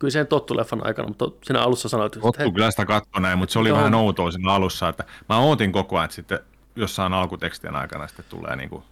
Kyllä 0.00 0.10
sen 0.10 0.26
tottu 0.26 0.56
leffan 0.56 0.86
aikana, 0.86 1.08
mutta 1.08 1.24
siinä 1.44 1.60
alussa 1.62 1.88
sanoit, 1.88 2.16
että 2.16 2.28
Ottu 2.28 2.52
kyllä 2.52 2.70
sitä 2.70 2.86
katto 2.86 3.20
näin, 3.20 3.38
mutta 3.38 3.52
se 3.52 3.58
oli 3.58 3.68
Joo. 3.68 3.78
vähän 3.78 3.94
outoa 3.94 4.30
siinä 4.30 4.52
alussa, 4.52 4.88
että 4.88 5.04
mä 5.28 5.38
ootin 5.38 5.72
koko 5.72 5.96
ajan, 5.96 6.04
että 6.04 6.14
sitten 6.14 6.38
jossain 6.76 7.12
alkutekstien 7.12 7.76
aikana 7.76 8.06
sitten 8.06 8.24
tulee 8.28 8.56
niinku, 8.56 8.84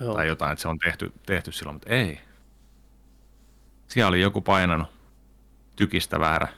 joo, 0.00 0.14
tai 0.14 0.26
jotain, 0.28 0.52
että 0.52 0.62
se 0.62 0.68
on 0.68 0.78
tehty, 0.78 1.12
tehty 1.26 1.52
silloin, 1.52 1.74
mutta 1.74 1.88
ei. 1.90 2.20
Siellä 3.88 4.08
oli 4.08 4.20
joku 4.20 4.40
painanut 4.40 4.88
tykistä 5.76 6.20
väärä 6.20 6.48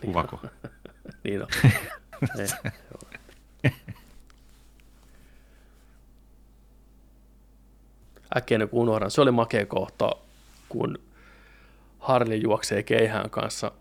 kuvako. 0.00 0.40
niin 1.24 1.42
on. 1.42 1.48
Joo. 2.38 3.10
Äkkiä 8.36 8.58
kun 8.66 8.80
unohdan. 8.80 9.10
Se 9.10 9.20
oli 9.20 9.30
makea 9.30 9.66
kohta, 9.66 10.10
kun 10.68 10.98
Harley 11.98 12.36
juoksee 12.36 12.82
keihään 12.82 13.30
kanssa 13.30 13.72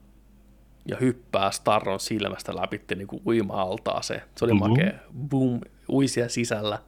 ja 0.85 0.97
hyppää 0.97 1.51
Starron 1.51 1.99
silmästä 1.99 2.55
läpi 2.55 2.81
niin 2.95 3.07
kuin 3.07 3.21
uima-altaaseen. 3.25 4.21
Se 4.35 4.45
oli 4.45 4.53
Mhm. 4.53 4.59
makea. 4.69 4.91
Boom, 5.29 5.61
uisia 5.89 6.29
sisällä. 6.29 6.79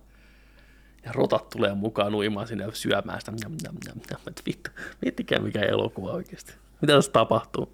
Ja 1.06 1.12
rotat 1.12 1.50
tulee 1.50 1.74
mukaan 1.74 2.16
uimaan 2.16 2.48
sinne 2.48 2.66
syömään 2.74 3.20
sitä. 3.20 3.32
Njam, 3.32 3.52
njam, 3.52 3.76
njam, 3.86 3.98
njam. 3.98 4.22
Et 4.28 4.42
vittu, 4.46 4.72
miettikää 5.02 5.40
mikä 5.40 5.60
elokuva 5.60 6.12
oikeasti. 6.12 6.54
Mitä 6.82 6.94
tässä 6.94 7.12
tapahtuu? 7.12 7.74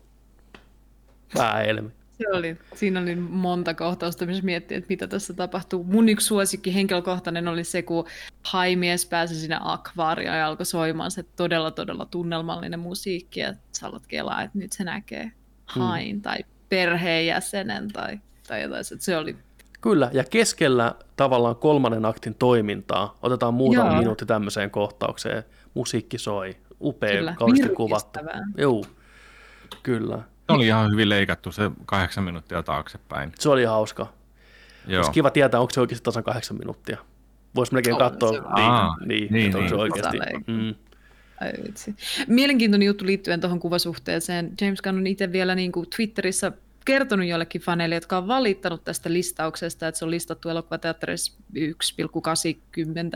Vähän 1.35 1.65
helmi. 1.65 1.89
Se 2.17 2.29
oli, 2.31 2.57
siinä 2.75 2.99
oli 3.01 3.15
monta 3.15 3.73
kohtausta, 3.73 4.25
missä 4.25 4.43
miettii, 4.43 4.77
että 4.77 4.89
mitä 4.89 5.07
tässä 5.07 5.33
tapahtuu. 5.33 5.83
Mun 5.83 6.09
yksi 6.09 6.27
suosikki 6.27 6.73
henkilökohtainen 6.73 7.47
oli 7.47 7.63
se, 7.63 7.81
kun 7.81 8.07
haimies 8.43 9.05
pääsi 9.05 9.35
sinne 9.35 9.57
akvaarioon 9.61 10.37
ja 10.37 10.47
alkoi 10.47 10.65
soimaan 10.65 11.11
se 11.11 11.23
todella, 11.23 11.71
todella 11.71 12.05
tunnelmallinen 12.05 12.79
musiikki. 12.79 13.39
Ja 13.39 13.53
sä 13.71 13.87
alat 13.87 14.07
kelaa, 14.07 14.41
että 14.41 14.57
nyt 14.57 14.71
se 14.71 14.83
näkee 14.83 15.31
hain 15.65 16.21
tai 16.21 16.39
perheenjäsenen 16.69 17.87
tai, 17.87 18.19
tai 18.47 18.61
jotain. 18.61 18.83
Se 18.83 19.17
oli 19.17 19.37
Kyllä, 19.81 20.09
ja 20.13 20.23
keskellä 20.23 20.95
tavallaan 21.15 21.55
kolmannen 21.55 22.05
aktin 22.05 22.35
toimintaa 22.35 23.17
otetaan 23.21 23.53
muutama 23.53 23.89
Joo. 23.89 23.97
minuutti 23.97 24.25
tämmöiseen 24.25 24.71
kohtaukseen. 24.71 25.43
Musiikki 25.73 26.17
soi, 26.17 26.57
upea, 26.81 27.17
Kyllä, 27.17 27.35
kauniisti 27.39 27.69
kuvattu. 27.69 28.19
Joo, 28.57 28.83
kyllä. 29.83 30.17
Se 30.17 30.55
oli 30.55 30.67
ihan 30.67 30.91
hyvin 30.91 31.09
leikattu 31.09 31.51
se 31.51 31.71
kahdeksan 31.85 32.23
minuuttia 32.23 32.63
taaksepäin. 32.63 33.31
Se 33.39 33.49
oli 33.49 33.63
hauska. 33.63 34.07
Joo. 34.87 34.99
Olisi 34.99 35.11
kiva 35.11 35.29
tietää, 35.29 35.59
onko 35.59 35.73
se 35.73 35.81
oikeasti 35.81 36.03
tasan 36.03 36.23
kahdeksan 36.23 36.57
minuuttia. 36.57 36.97
Voisi 37.55 37.73
melkein 37.73 37.93
On 37.93 37.99
katsoa, 37.99 38.29
se 38.31 38.39
niin, 38.39 38.71
Aa, 38.71 38.97
niin, 38.99 39.07
niin, 39.07 39.33
niin, 39.33 39.45
että 39.45 39.57
onko 39.57 39.69
se 39.69 39.75
niin. 39.75 39.81
oikeasti. 39.81 40.17
Tasaleikki. 40.17 40.51
Mm, 40.51 40.75
Ai 41.41 41.51
vitsi. 41.67 41.95
Mielenkiintoinen 42.27 42.85
juttu 42.85 43.05
liittyen 43.05 43.41
tuohon 43.41 43.59
kuvasuhteeseen. 43.59 44.51
James 44.61 44.81
Gunn 44.81 44.97
on 44.97 45.07
itse 45.07 45.31
vielä 45.31 45.55
niin 45.55 45.71
kuin 45.71 45.89
Twitterissä 45.95 46.51
kertonut 46.85 47.27
joillekin 47.27 47.61
faneille, 47.61 47.95
jotka 47.95 48.17
on 48.17 48.27
valittanut 48.27 48.83
tästä 48.83 49.13
listauksesta, 49.13 49.87
että 49.87 49.99
se 49.99 50.05
on 50.05 50.11
listattu 50.11 50.49
elokuvateatterissa 50.49 51.37
1,80 51.57 51.63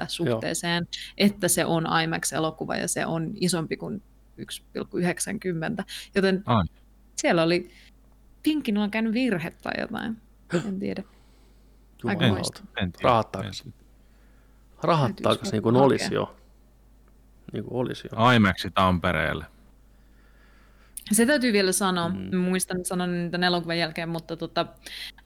suhteeseen, 0.07 0.87
että 1.17 1.47
se 1.47 1.65
on 1.65 1.87
IMAX-elokuva 2.03 2.75
ja 2.75 2.87
se 2.87 3.05
on 3.05 3.31
isompi 3.35 3.77
kuin 3.77 4.03
1,90. 4.41 5.83
Joten 6.15 6.43
Ai. 6.45 6.65
siellä 7.15 7.43
oli, 7.43 7.71
Pinkin 8.43 8.77
on 8.77 8.91
käynyt 8.91 9.13
virhe 9.13 9.51
tai 9.51 9.73
jotain, 9.79 10.17
en 10.67 10.79
tiedä. 10.79 11.03
Aika 12.05 12.27
muista. 12.27 12.63
En 12.81 12.91
tiedä. 12.91 13.09
Rahat 13.09 13.31
takaisin. 13.31 13.73
Rahat 14.83 15.07
Täytyisi 15.07 15.23
takaisin, 15.23 15.51
niin 15.51 15.63
kuin 15.63 15.75
olisi 15.75 16.13
jo. 16.13 16.35
Niin 17.53 17.63
kuin 17.63 17.75
olisi 17.75 18.07
jo. 18.11 18.31
IMAX 18.31 18.67
Tampereelle. 18.73 19.45
Se 21.11 21.25
täytyy 21.25 21.53
vielä 21.53 21.71
sanoa, 21.71 22.09
mm. 22.09 22.37
muistan 22.37 22.85
sanon 22.85 23.23
niitä 23.23 23.47
elokuvan 23.47 23.77
jälkeen, 23.77 24.09
mutta 24.09 24.37
tota, 24.37 24.65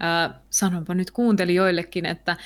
äh, 0.03 0.35
sanonpa 0.49 0.93
nyt 0.93 1.11
kuuntelijoillekin, 1.11 2.05
että 2.05 2.37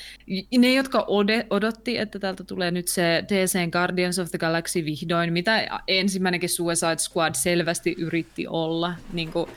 ne, 0.57 0.73
jotka 0.73 1.03
ode, 1.07 1.47
odotti, 1.49 1.97
että 1.97 2.19
täältä 2.19 2.43
tulee 2.43 2.71
nyt 2.71 2.87
se 2.87 3.23
DCn 3.29 3.69
Guardians 3.71 4.19
of 4.19 4.29
the 4.29 4.37
Galaxy 4.37 4.85
vihdoin, 4.85 5.33
mitä 5.33 5.81
ensimmäinenkin 5.87 6.49
Suicide 6.49 6.97
Squad 6.97 7.35
selvästi 7.35 7.95
yritti 7.97 8.47
olla, 8.47 8.93
niin 9.13 9.31
kuin, 9.31 9.49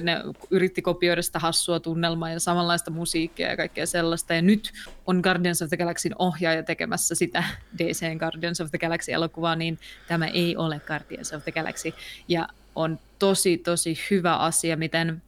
ne 0.00 0.16
yritti 0.50 0.82
kopioida 0.82 1.22
sitä 1.22 1.38
hassua 1.38 1.80
tunnelmaa 1.80 2.30
ja 2.30 2.40
samanlaista 2.40 2.90
musiikkia 2.90 3.48
ja 3.50 3.56
kaikkea 3.56 3.86
sellaista. 3.86 4.34
Ja 4.34 4.42
nyt 4.42 4.72
on 5.06 5.20
Guardians 5.22 5.62
of 5.62 5.68
the 5.68 5.76
Galaxyn 5.76 6.14
ohjaaja 6.18 6.62
tekemässä 6.62 7.14
sitä 7.14 7.44
DCn 7.78 8.16
Guardians 8.18 8.60
of 8.60 8.70
the 8.70 8.78
Galaxy-elokuvaa, 8.78 9.56
niin 9.56 9.78
tämä 10.08 10.26
ei 10.26 10.56
ole 10.56 10.80
Guardians 10.86 11.32
of 11.32 11.42
the 11.42 11.52
Galaxy. 11.52 11.92
Ja 12.28 12.48
on 12.76 12.98
tosi, 13.18 13.58
tosi 13.58 13.98
hyvä 14.10 14.36
asia, 14.36 14.76
miten 14.76 15.22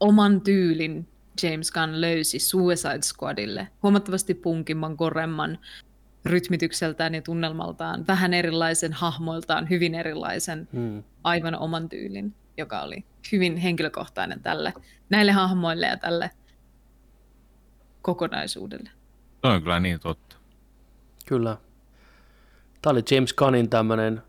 oman 0.00 0.40
tyylin 0.40 1.08
James 1.42 1.72
Gunn 1.72 2.00
löysi 2.00 2.38
Suicide 2.38 3.02
Squadille. 3.02 3.68
Huomattavasti 3.82 4.34
punkimman, 4.34 4.96
koremman 4.96 5.58
rytmitykseltään 6.24 7.14
ja 7.14 7.22
tunnelmaltaan, 7.22 8.06
vähän 8.06 8.34
erilaisen 8.34 8.92
hahmoiltaan, 8.92 9.70
hyvin 9.70 9.94
erilaisen, 9.94 10.68
hmm. 10.72 11.02
aivan 11.24 11.58
oman 11.58 11.88
tyylin, 11.88 12.34
joka 12.56 12.80
oli 12.82 13.04
hyvin 13.32 13.56
henkilökohtainen 13.56 14.40
tälle, 14.40 14.72
näille 15.10 15.32
hahmoille 15.32 15.86
ja 15.86 15.96
tälle 15.96 16.30
kokonaisuudelle. 18.02 18.90
Se 19.40 19.48
on 19.48 19.62
kyllä 19.62 19.80
niin 19.80 20.00
totta. 20.00 20.36
Kyllä. 21.26 21.56
Tämä 22.82 22.92
oli 22.92 23.02
James 23.10 23.34
Gunnin 23.34 23.70
tämmöinen 23.70 24.22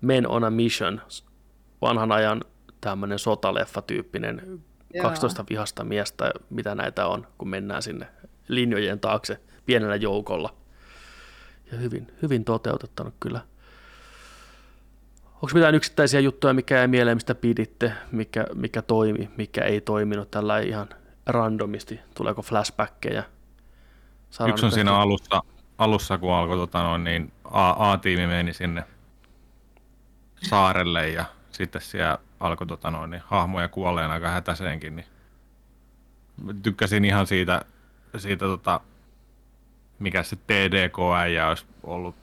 Men 0.00 0.28
on 0.28 0.44
a 0.44 0.50
Mission, 0.50 1.00
vanhan 1.80 2.12
ajan 2.12 2.44
tämmöinen 2.80 3.18
sotaleffa-tyyppinen 3.18 4.60
12 5.02 5.44
vihasta 5.50 5.84
miestä, 5.84 6.32
mitä 6.50 6.74
näitä 6.74 7.06
on, 7.06 7.26
kun 7.38 7.48
mennään 7.48 7.82
sinne 7.82 8.06
linjojen 8.48 9.00
taakse 9.00 9.40
pienellä 9.66 9.96
joukolla. 9.96 10.54
Ja 11.72 11.78
hyvin, 11.78 12.12
hyvin 12.22 12.44
toteutettanut 12.44 13.14
kyllä. 13.20 13.40
Onko 15.34 15.50
mitään 15.54 15.74
yksittäisiä 15.74 16.20
juttuja, 16.20 16.54
mikä 16.54 16.76
jäi 16.76 16.88
mieleen, 16.88 17.16
mistä 17.16 17.34
piditte, 17.34 17.92
mikä, 18.12 18.46
mikä 18.54 18.82
toimi, 18.82 19.30
mikä 19.36 19.64
ei 19.64 19.80
toiminut 19.80 20.30
tällä 20.30 20.58
ihan 20.58 20.88
randomisti? 21.26 22.00
Tuleeko 22.14 22.42
flashbackkejä? 22.42 23.24
Saadaan 24.30 24.50
Yksi 24.50 24.66
on 24.66 24.72
siinä 24.72 24.94
alussa, 24.94 25.42
alussa, 25.78 26.18
kun 26.18 26.32
alkoi 26.32 26.56
tota 26.56 26.82
noin, 26.82 27.04
niin 27.04 27.32
A-tiimi 27.78 28.26
meni 28.26 28.52
sinne 28.52 28.84
saarelle 30.42 31.08
ja 31.08 31.24
sitten 31.52 31.82
siellä 31.82 32.18
alkoi 32.40 32.66
tota 32.66 32.90
noin, 32.90 33.10
niin 33.10 33.22
hahmoja 33.26 33.68
kuolleen 33.68 34.10
aika 34.10 34.28
hätäseenkin, 34.28 34.96
niin 34.96 35.06
tykkäsin 36.62 37.04
ihan 37.04 37.26
siitä, 37.26 37.62
siitä 38.16 38.44
tota, 38.44 38.80
mikä 39.98 40.22
se 40.22 40.36
TDK-äijä 40.36 41.48
olisi 41.48 41.64
ollut. 41.82 42.16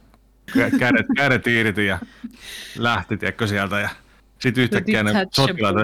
Kädet, 0.80 1.06
kädet 1.18 1.48
irti 1.48 1.86
ja 1.86 2.00
lähti, 2.78 3.18
tiedätkö, 3.18 3.48
sieltä 3.48 3.80
ja 3.80 3.90
sitten 4.40 4.64
yhtäkkiä 4.64 5.04
ne 5.04 5.26
sotilaat... 5.32 5.76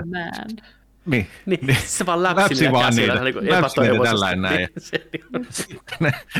Niin, 1.05 1.27
niin, 1.45 1.59
niin. 1.67 1.77
se 1.85 2.05
vaan 2.05 2.23
läpsi, 2.23 2.41
läpsi 2.41 2.71
vaan 2.71 2.95
niitä, 2.95 3.23
niin 3.23 3.49
läpsi 3.49 3.81
niitä 3.81 4.03
tällainen 4.03 4.41
näin. 4.41 4.67
Sitten 4.79 5.21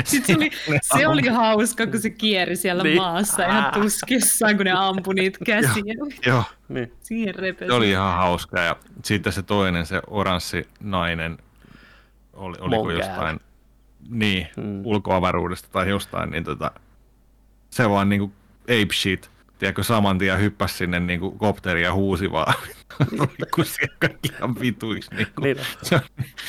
se 0.26 0.36
oli, 0.36 0.52
se 0.82 1.08
oli 1.08 1.28
hauska, 1.44 1.88
kun 1.88 2.02
se 2.02 2.10
kieri 2.10 2.56
siellä 2.56 2.84
niin. 2.84 2.98
maassa 2.98 3.46
ihan 3.46 3.74
tuskissaan, 3.74 4.58
kun 4.58 4.66
ne 4.66 4.72
ampui 4.72 5.14
niitä 5.14 5.40
käsiä. 5.46 5.94
Joo, 6.26 6.44
niin. 6.70 6.94
Siihen 7.02 7.36
Se 7.68 7.74
oli 7.74 7.90
ihan 7.90 8.18
hauska 8.18 8.60
ja 8.60 8.76
sitten 9.04 9.34
se 9.34 9.42
toinen, 9.42 9.86
se 9.86 10.02
oranssi 10.08 10.68
nainen, 10.80 11.38
oli, 12.34 12.58
oliko 12.60 12.92
jostain, 12.92 13.40
niin, 14.10 14.48
mm. 14.58 14.86
ulkoavaruudesta 14.86 15.70
tai 15.72 15.90
jostain, 15.90 16.32
niin 16.32 16.44
tota, 16.44 16.72
se 17.70 17.90
vaan 17.90 18.10
niinku 18.10 18.34
ape 18.64 18.94
shit 18.94 19.31
tiedätkö, 19.62 19.84
saman 19.84 20.18
tien 20.18 20.40
hyppäsi 20.40 20.78
sinne 20.78 21.00
niin 21.00 21.20
kuin 21.20 21.38
kopteri 21.38 21.84
ja 21.84 21.94
huusi 21.94 22.32
vaan, 22.32 22.54
kun 23.56 23.66
siellä 23.66 23.96
kaikki 24.00 24.30
ihan 24.38 24.60
vituiksi. 24.60 25.16
Niin, 25.16 25.28
kuin. 25.36 25.44
niin 25.44 26.02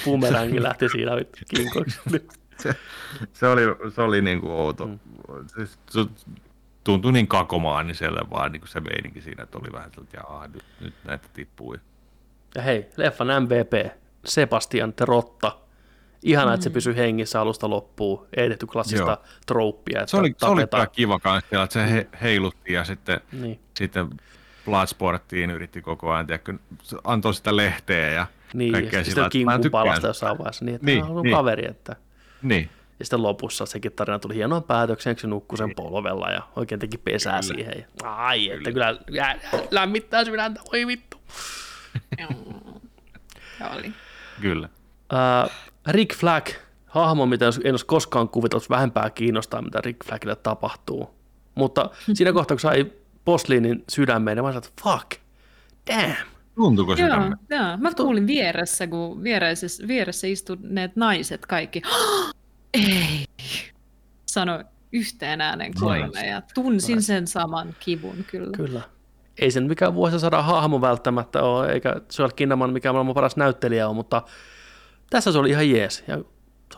Bumerangi 0.04 0.62
lähti 0.62 0.88
siinä 0.88 1.12
kinkoiksi. 1.56 2.00
se, 2.62 2.74
se, 3.32 3.46
oli, 3.46 3.62
se 3.94 4.02
oli 4.02 4.22
niin 4.22 4.40
kuin 4.40 4.52
outo. 4.52 4.86
Mm. 4.86 4.98
Siis, 5.54 5.78
se 5.90 6.06
tuntui 6.84 7.12
niin 7.12 7.28
kakomaaniselle 7.28 8.20
vaan 8.30 8.52
niin 8.52 8.60
kuin 8.60 8.68
se 8.68 8.80
meininki 8.80 9.20
siinä, 9.20 9.42
että 9.42 9.58
oli 9.58 9.72
vähän 9.72 9.86
että 9.86 10.16
jaa, 10.16 10.48
nyt, 10.48 10.64
nyt 10.80 10.94
näitä 11.04 11.28
tippui. 11.32 11.80
Ja 12.54 12.62
hei, 12.62 12.86
leffan 12.96 13.28
MVP, 13.42 13.92
Sebastian 14.24 14.92
Terotta, 14.92 15.58
Ihana, 16.22 16.50
mm. 16.50 16.54
että 16.54 16.64
se 16.64 16.70
mm. 16.70 16.74
pysyy 16.74 16.96
hengissä 16.96 17.40
alusta 17.40 17.70
loppuun. 17.70 18.26
Ei 18.36 18.48
tehty 18.48 18.66
klassista 18.66 19.10
Joo. 19.10 19.24
trouppia. 19.46 20.00
Että 20.00 20.10
se 20.10 20.16
oli, 20.16 20.34
se 20.38 20.46
oli 20.46 20.66
kyllä 20.66 20.86
kiva 20.86 21.18
kanssa, 21.18 21.62
että 21.62 21.72
se 21.72 21.90
he, 21.90 22.08
heilutti 22.22 22.72
ja 22.72 22.84
sitten, 22.84 23.20
niin. 23.32 23.60
sitten 23.76 24.10
Bloodsporttiin 24.64 25.50
yritti 25.50 25.82
koko 25.82 26.12
ajan, 26.12 26.26
tiedätkö, 26.26 26.54
antoi 27.04 27.34
sitä 27.34 27.56
lehteä 27.56 28.10
ja 28.10 28.26
niin, 28.54 28.72
kaikkea 28.72 29.00
ja 29.00 29.04
sillä. 29.04 29.30
Niin, 29.32 29.70
palasta 29.70 30.06
jossain 30.06 30.38
vaiheessa, 30.38 30.64
niin 30.64 30.74
että 30.74 30.86
niin, 30.86 31.04
on 31.04 31.22
niin. 31.22 31.36
kaveri. 31.36 31.66
Että... 31.66 31.96
Niin. 32.42 32.70
Ja 32.98 33.04
sitten 33.04 33.22
lopussa 33.22 33.66
sekin 33.66 33.92
tarina 33.92 34.18
tuli 34.18 34.34
hienoon 34.34 34.62
päätökseen, 34.62 35.18
se 35.18 35.26
nukkui 35.26 35.58
sen 35.58 35.66
niin. 35.66 35.76
polvella 35.76 36.30
ja 36.30 36.42
oikein 36.56 36.78
teki 36.78 36.98
pesää 36.98 37.40
kyllä. 37.40 37.54
siihen. 37.54 37.86
Ja, 38.02 38.16
ai, 38.16 38.40
kyllä. 38.40 38.88
että 38.88 39.04
kyllä 39.06 39.36
lämmittää 39.70 40.24
sydäntä, 40.24 40.60
voi 40.72 40.86
vittu. 40.86 41.16
oli. 43.76 43.92
Kyllä. 44.40 44.68
Uh, 45.12 45.50
Rick 45.86 46.14
Flag, 46.14 46.46
hahmo, 46.86 47.26
mitä 47.26 47.46
en 47.64 47.72
olisi 47.72 47.86
koskaan 47.86 48.28
kuvitellut, 48.28 48.70
vähempää 48.70 49.10
kiinnostaa, 49.10 49.62
mitä 49.62 49.80
Rick 49.80 50.04
Flagille 50.04 50.36
tapahtuu. 50.36 51.10
Mutta 51.54 51.90
siinä 52.14 52.32
kohtaa, 52.32 52.54
kun 52.54 52.60
sai 52.60 52.92
Posliinin 53.24 53.84
sydämeen, 53.88 54.36
niin 54.36 54.44
mä 54.44 54.52
sanoin, 54.52 54.66
että 54.68 54.82
fuck, 54.82 55.10
damn. 55.90 56.14
Tuntuuko? 56.54 56.94
Joo, 56.94 57.08
joo, 57.50 57.76
mä 57.78 57.94
kuulin 57.96 58.26
vieressä, 58.26 58.86
kun 58.86 59.22
vieressä, 59.22 59.66
vieressä 59.88 60.26
istuneet 60.26 60.96
naiset 60.96 61.46
kaikki, 61.46 61.82
ei, 62.74 63.24
sano 64.26 64.64
yhteen 64.92 65.40
äänen 65.40 65.72
kuolemme 65.80 66.26
ja 66.26 66.42
tunsin 66.54 66.96
nice. 66.96 67.06
sen 67.06 67.26
saman 67.26 67.74
kivun 67.80 68.24
kyllä. 68.30 68.56
Kyllä. 68.56 68.82
Ei 69.38 69.50
sen 69.50 69.64
mikään 69.66 69.94
vuosisadan 69.94 70.44
hahmo 70.44 70.80
välttämättä 70.80 71.42
ole, 71.42 71.72
eikä 71.72 71.96
Joel 72.18 72.30
Kinnaman 72.36 72.72
mikä 72.72 72.92
maailman 72.92 73.14
paras 73.14 73.36
näyttelijä 73.36 73.88
on, 73.88 73.96
mutta 73.96 74.22
tässä 75.12 75.32
se 75.32 75.38
oli 75.38 75.50
ihan 75.50 75.70
jees. 75.70 76.04
Ja 76.06 76.16
se 76.16 76.24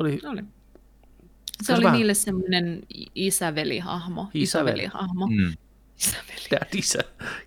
oli, 0.00 0.20
oli. 0.24 0.42
Se, 0.42 1.66
se 1.66 1.72
oli 1.72 1.84
vähän... 1.84 1.98
niille 1.98 2.14
semmoinen 2.14 2.82
isävelihahmo. 3.14 4.30
Isävelihahmo. 4.34 5.26
Mm. 5.26 5.52
Isäveli. 5.98 6.46
Dad, 6.50 6.68
isä. 6.74 6.98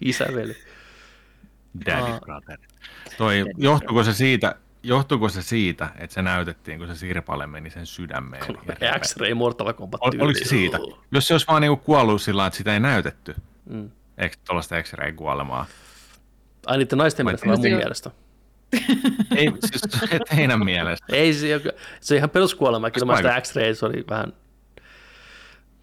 Isäveli. 0.01 0.55
Daddy 1.85 2.11
ah. 2.11 2.19
brother. 2.19 2.59
Toi, 3.17 3.45
johtuiko 3.57 4.03
se 4.03 4.13
siitä, 4.13 4.55
johtuiko 4.83 5.29
se 5.29 5.41
siitä, 5.41 5.89
että 5.97 6.13
se 6.13 6.21
näytettiin, 6.21 6.79
kun 6.79 6.87
se 6.87 6.95
Sirpalle 6.95 7.47
meni 7.47 7.69
sen 7.69 7.85
sydämeen? 7.85 8.43
X-ray 8.99 9.33
Mortal 9.33 9.73
Kombat 9.73 10.01
Ol, 10.01 10.11
Oliko 10.19 10.39
se 10.39 10.45
siitä? 10.45 10.77
Jos 11.11 11.27
se 11.27 11.33
olisi 11.33 11.47
vaan 11.47 11.61
niinku 11.61 11.77
kuollut 11.77 12.21
sillä 12.21 12.47
että 12.47 12.57
sitä 12.57 12.73
ei 12.73 12.79
näytetty. 12.79 13.35
Mm. 13.69 13.91
Eikö 14.17 14.35
tuollaista 14.47 14.83
X-ray 14.83 15.11
kuolemaa? 15.11 15.65
Ai 16.65 16.77
niiden 16.77 16.97
naisten 16.97 17.25
mielestä 17.25 17.47
vai 17.47 17.57
mun 17.57 17.77
mielestä? 17.77 18.11
Ei, 19.37 19.51
siis 19.65 19.81
teidän 20.29 20.65
mielestä. 20.65 21.05
Ei, 21.15 21.33
se, 21.33 21.61
se 22.01 22.15
ihan 22.15 22.29
peruskuolema. 22.29 22.91
Kyllä 22.91 23.05
mä 23.05 23.41
X-ray, 23.41 23.75
se 23.75 23.85
oli 23.85 24.03
vähän, 24.09 24.33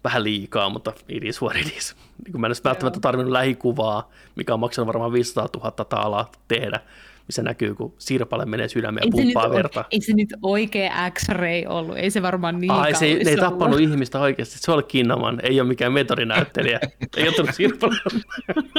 vähän 0.03 0.23
liikaa, 0.23 0.69
mutta 0.69 0.93
it 1.09 1.23
is 1.23 1.41
what 1.41 1.55
it 1.55 1.77
is. 1.77 1.95
Niin 2.25 2.41
mä 2.41 2.47
en 2.47 2.53
välttämättä 2.63 2.99
tarvinnut 2.99 3.31
lähikuvaa, 3.31 4.11
mikä 4.35 4.53
on 4.53 4.59
maksanut 4.59 4.87
varmaan 4.87 5.13
500 5.13 5.47
000 5.57 5.71
taalaa 5.71 6.31
tehdä 6.47 6.79
missä 7.27 7.43
näkyy, 7.43 7.75
kun 7.75 7.93
Sirpalle 7.97 8.45
menee 8.45 8.67
sydämeen 8.67 9.07
ja 9.07 9.11
pumppaa 9.11 9.49
verta. 9.49 9.85
Ei 9.91 10.01
se 10.01 10.13
nyt 10.13 10.33
oikea 10.41 11.11
X-ray 11.11 11.65
ollut, 11.67 11.97
ei 11.97 12.11
se 12.11 12.21
varmaan 12.21 12.59
niin 12.59 12.71
Ai, 12.71 12.95
se, 12.95 13.05
ei, 13.05 13.29
ei 13.29 13.37
tappanut 13.37 13.79
ihmistä 13.79 14.19
oikeasti, 14.19 14.59
se 14.59 14.71
oli 14.71 14.83
Kinnaman, 14.83 15.39
ei 15.43 15.61
ole 15.61 15.67
mikään 15.67 15.93
metodinäyttelijä, 15.93 16.79
ei 17.17 17.27
ole 17.27 17.35
tullut 17.35 17.55
Sirpalle. 17.55 17.95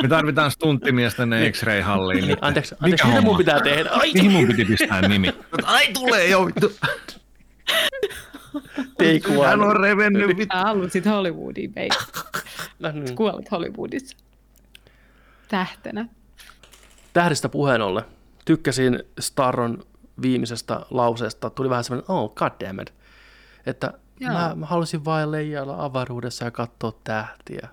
Me 0.03 0.09
tarvitaan 0.09 0.51
stunttimies 0.51 1.15
tänne 1.15 1.51
X-ray-halliin. 1.51 2.27
Niin, 2.27 2.39
anteeksi, 2.41 2.75
anteeksi 2.81 3.07
mitä 3.07 3.21
mun 3.21 3.37
pitää 3.37 3.61
tehdä? 3.61 3.91
Ai, 3.91 4.13
Mihin 4.15 4.33
mun 4.33 4.47
piti 4.47 4.65
pistää 4.65 5.09
nimi? 5.09 5.35
Ai 5.65 5.87
tulee 5.93 6.29
jo, 6.29 6.47
vittu. 6.47 6.73
Hän 9.47 9.63
on 9.63 9.77
revennyt. 9.81 10.37
Vittu. 10.37 10.57
Halusit 10.57 11.07
Hollywoodiin, 11.07 11.75
baby. 11.75 11.89
No 12.79 12.93
niin. 12.93 13.17
Kuolet 13.17 13.51
Hollywoodissa. 13.51 14.17
Tähtenä. 15.49 16.07
Tähdistä 17.13 17.49
puheen 17.49 17.83
ollen 17.83 18.05
tykkäsin 18.47 19.03
Starron 19.21 19.83
viimeisestä 20.23 20.81
lauseesta, 20.91 21.51
tuli 21.51 21.71
vähän 21.71 21.85
semmoinen, 21.85 22.11
oh 22.11 22.35
goddammit, 22.35 22.95
että 23.67 23.93
mä, 24.21 24.53
mä, 24.55 24.67
halusin 24.67 25.05
vain 25.05 25.33
leijailla 25.33 25.85
avaruudessa 25.85 26.45
ja 26.45 26.51
katsoa 26.51 26.93
tähtiä. 27.05 27.69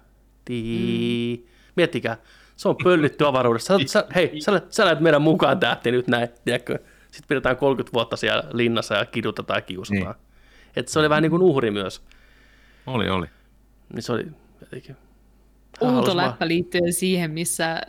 Tii. 0.46 1.38
Mm. 1.38 1.54
Miettikää, 1.76 2.18
Se 2.56 2.70
on 2.70 2.76
pöllitty 2.84 3.28
avaruudessa. 3.28 3.78
Sä, 3.80 3.84
sä, 3.88 4.06
hei, 4.16 4.42
sä, 4.42 4.62
sä 4.70 4.86
lähet 4.86 5.00
meidän 5.00 5.22
mukaan 5.22 5.60
tähti 5.60 5.92
nyt 5.92 6.08
näin, 6.08 6.30
tiedätkö? 6.46 6.80
Sitten 7.02 7.28
pidetään 7.28 7.58
30 7.58 7.94
vuotta 7.94 8.16
siellä 8.16 8.44
linnassa 8.54 8.96
ja 8.96 9.06
kidutetaan 9.06 9.58
ja 9.58 9.62
kiusataan. 9.62 10.16
Niin. 10.16 10.26
Että 10.76 10.92
se 10.92 11.00
oli 11.00 11.10
vähän 11.10 11.22
niin 11.22 11.32
kuin 11.32 11.42
uhri 11.42 11.72
myös. 11.72 12.02
Oli, 12.88 13.10
oli. 13.10 13.28
Niin 13.94 14.04
se 14.04 14.12
oli 14.12 14.28
jotenkin... 14.62 14.98
Outo 15.82 16.18
läppä 16.18 16.48
liittyen 16.48 16.94
siihen, 16.94 17.32
missä 17.32 17.72
äh, 17.72 17.80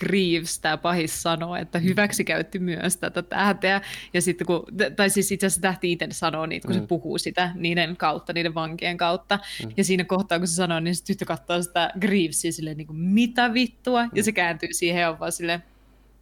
Greaves, 0.00 0.58
tämä 0.58 0.76
pahis, 0.76 1.22
sanoo, 1.22 1.56
että 1.56 1.78
hyväksi 1.78 2.24
käytti 2.24 2.58
myös 2.58 2.96
tätä 2.96 3.22
tähteä. 3.22 3.80
Ja 4.14 4.22
sitten 4.22 4.46
kun, 4.46 4.64
tai 4.96 5.10
siis 5.10 5.32
itse 5.32 5.46
asiassa 5.46 5.60
tähti 5.60 5.92
itse 5.92 6.06
sanoo 6.10 6.46
niitä, 6.46 6.68
kun 6.68 6.76
mm. 6.76 6.80
se 6.80 6.86
puhuu 6.86 7.18
sitä 7.18 7.52
niiden 7.54 7.96
kautta, 7.96 8.32
niiden 8.32 8.54
vankien 8.54 8.96
kautta. 8.96 9.38
Mm. 9.64 9.72
Ja 9.76 9.84
siinä 9.84 10.04
kohtaa, 10.04 10.38
kun 10.38 10.48
se 10.48 10.54
sanoo, 10.54 10.80
niin 10.80 10.96
se 10.96 11.04
tyttö 11.04 11.24
katsoo 11.24 11.62
sitä 11.62 11.90
Greavesia 12.00 12.52
silleen, 12.52 12.76
niin 12.76 12.86
kuin, 12.86 12.98
mitä 12.98 13.54
vittua? 13.54 14.04
Mm. 14.04 14.10
Ja 14.14 14.22
se 14.22 14.32
kääntyy 14.32 14.68
siihen 14.72 15.00
ja 15.00 15.10
on 15.10 15.20
vaan 15.20 15.32
silleen, 15.32 15.62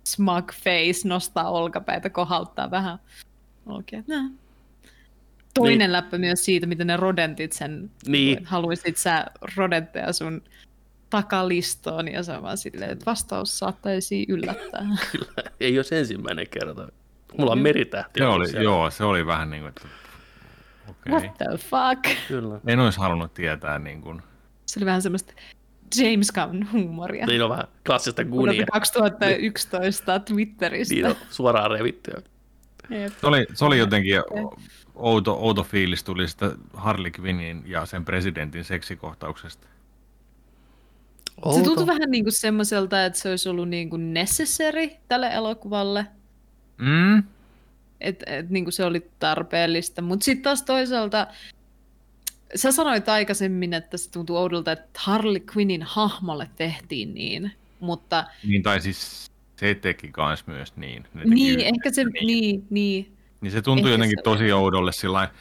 smug 0.04 0.52
face, 0.52 1.08
nostaa 1.08 1.50
olkapäitä, 1.50 2.10
kohauttaa 2.10 2.70
vähän. 2.70 2.98
Okei, 3.66 4.00
okay. 4.00 4.30
Toinen 5.54 5.78
niin. 5.78 5.92
läppä 5.92 6.18
myös 6.18 6.44
siitä, 6.44 6.66
miten 6.66 6.86
ne 6.86 6.96
rodentit 6.96 7.52
sen, 7.52 7.90
Niin. 8.06 8.44
haluaisit 8.44 8.96
sä 8.96 9.26
rodentteja 9.56 10.12
sun 10.12 10.42
takalistoon, 11.10 12.08
ja 12.08 12.22
se 12.22 12.32
on 12.32 12.42
vaan 12.42 12.58
silleen, 12.58 12.90
että 12.90 13.06
vastaus 13.06 13.58
saattaisi 13.58 14.26
yllättää. 14.28 14.86
Kyllä, 15.12 15.50
ei 15.60 15.78
olisi 15.78 15.96
ensimmäinen 15.96 16.46
kerta. 16.50 16.88
Mulla 17.38 17.52
on 17.52 17.58
meritähti. 17.58 18.20
Se 18.20 18.26
oli, 18.26 18.46
siellä. 18.46 18.64
joo, 18.64 18.90
se 18.90 19.04
oli 19.04 19.26
vähän 19.26 19.50
niin 19.50 19.62
kuin, 19.62 19.68
että 19.68 19.88
okei. 20.88 21.12
What 21.12 21.38
the 21.38 21.46
fuck? 21.56 22.18
Kyllä. 22.28 22.60
En 22.66 22.80
olisi 22.80 22.98
halunnut 22.98 23.34
tietää 23.34 23.78
niin 23.78 24.00
kuin, 24.00 24.22
Se 24.66 24.78
oli 24.80 24.86
vähän 24.86 25.02
semmoista 25.02 25.32
James 25.96 26.32
Gunn 26.32 26.72
huumoria. 26.72 27.26
Niin 27.26 27.42
on 27.42 27.50
vähän 27.50 27.64
klassista 27.86 28.24
gunia. 28.24 28.66
2011 28.72 30.18
Twitteristä. 30.18 30.94
Niin 30.94 31.06
on 31.06 31.16
suoraan 31.30 31.70
revittyä. 31.70 32.22
Jep. 32.90 33.12
se 33.20 33.26
oli, 33.26 33.46
se 33.54 33.64
oli 33.64 33.78
jotenkin 33.78 34.16
outo, 34.94 35.34
outo 35.34 35.62
fiilis 35.62 36.04
tuli 36.04 36.28
sitä 36.28 36.52
Harley 36.74 37.10
Quinnin 37.20 37.62
ja 37.66 37.86
sen 37.86 38.04
presidentin 38.04 38.64
seksikohtauksesta. 38.64 39.66
Se 41.54 41.62
tuntui 41.62 41.86
vähän 41.86 42.10
niin 42.10 42.24
kuin 42.24 42.32
semmoiselta, 42.32 43.04
että 43.04 43.18
se 43.18 43.30
olisi 43.30 43.48
ollut 43.48 43.68
niin 43.68 43.90
kuin 43.90 44.14
necessary 44.14 44.88
tälle 45.08 45.28
elokuvalle. 45.28 46.06
Mm? 46.78 47.22
että 48.00 48.24
et, 48.28 48.50
niin 48.50 48.72
se 48.72 48.84
oli 48.84 49.10
tarpeellista. 49.18 50.02
Mutta 50.02 50.24
sitten 50.24 50.42
taas 50.42 50.62
toisaalta, 50.62 51.26
sä 52.54 52.72
sanoit 52.72 53.08
aikaisemmin, 53.08 53.74
että 53.74 53.96
se 53.96 54.10
tuntuu 54.10 54.36
oudolta, 54.36 54.72
että 54.72 54.88
Harley 54.98 55.42
Quinnin 55.56 55.82
hahmolle 55.82 56.50
tehtiin 56.56 57.14
niin, 57.14 57.52
mutta 57.80 58.24
Niin, 58.46 58.62
tai 58.62 58.80
siis 58.80 59.30
se 59.56 59.74
teki 59.74 60.08
kans 60.08 60.46
myös 60.46 60.76
niin. 60.76 61.04
Ne 61.14 61.24
niin, 61.24 61.52
yhdessä 61.52 61.68
ehkä 61.68 61.92
se, 61.92 62.04
niin, 62.04 62.66
niin. 62.70 63.12
Niin 63.40 63.52
se 63.52 63.62
tuntui 63.62 63.90
Ehkä 63.90 63.94
jotenkin 63.94 64.18
se 64.18 64.22
tosi 64.22 64.52
oudolle 64.52 64.92
sillä 64.92 65.12
lailla- 65.18 65.34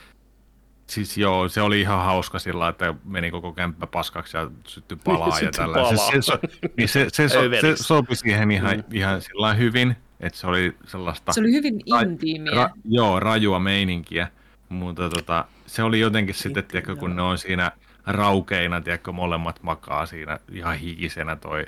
Siis 0.90 1.18
joo, 1.18 1.50
se 1.50 1.62
oli 1.62 1.82
ihan 1.82 2.06
hauska 2.06 2.40
sillä 2.40 2.68
että 2.70 2.94
meni 3.06 3.32
koko 3.32 3.52
kämppä 3.54 3.88
paskaksi 3.88 4.38
ja 4.38 4.52
syttyi 4.68 4.98
palaa 5.06 5.40
ja 5.40 5.52
tällä. 5.52 5.74
palaa. 5.74 6.12
Se, 6.12 6.12
se, 6.12 6.22
so, 6.22 6.40
niin 6.78 6.90
se, 6.90 7.08
se, 7.14 7.30
so, 7.30 7.40
se 7.62 7.76
sopi 7.76 8.16
siihen 8.16 8.52
ihan, 8.52 8.78
Mm. 8.78 8.84
ihan 8.92 9.22
sillä 9.22 9.54
hyvin, 9.54 9.96
että 10.20 10.40
se 10.40 10.48
oli 10.48 10.76
sellaista 10.88 11.34
Se 11.34 11.40
oli 11.40 11.52
hyvin 11.52 11.82
intiimiä. 12.02 12.56
ra, 12.56 12.70
joo, 12.86 13.20
rajua 13.20 13.60
meininkiä, 13.60 14.28
mutta 14.70 15.10
tota, 15.10 15.46
se 15.66 15.84
oli 15.84 16.00
jotenkin 16.00 16.36
sitten, 16.36 16.64
tiedätkö, 16.64 16.96
kun 16.96 17.16
ne 17.16 17.22
on 17.22 17.38
siinä 17.38 17.72
raukeina, 18.08 18.82
tiedätkö, 18.82 19.12
molemmat 19.12 19.64
makaa 19.64 20.06
siinä 20.06 20.40
ihan 20.52 20.76
hikisenä 20.78 21.36
toi 21.36 21.66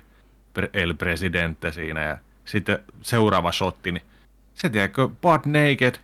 El 0.73 0.93
Presidente 0.93 1.71
siinä 1.71 2.01
ja 2.03 2.17
sitten 2.45 2.79
seuraava 3.01 3.51
shotti, 3.51 3.91
niin 3.91 4.03
se 4.53 4.69
tiedätkö, 4.69 5.07
butt 5.21 5.45
naked 5.45 5.95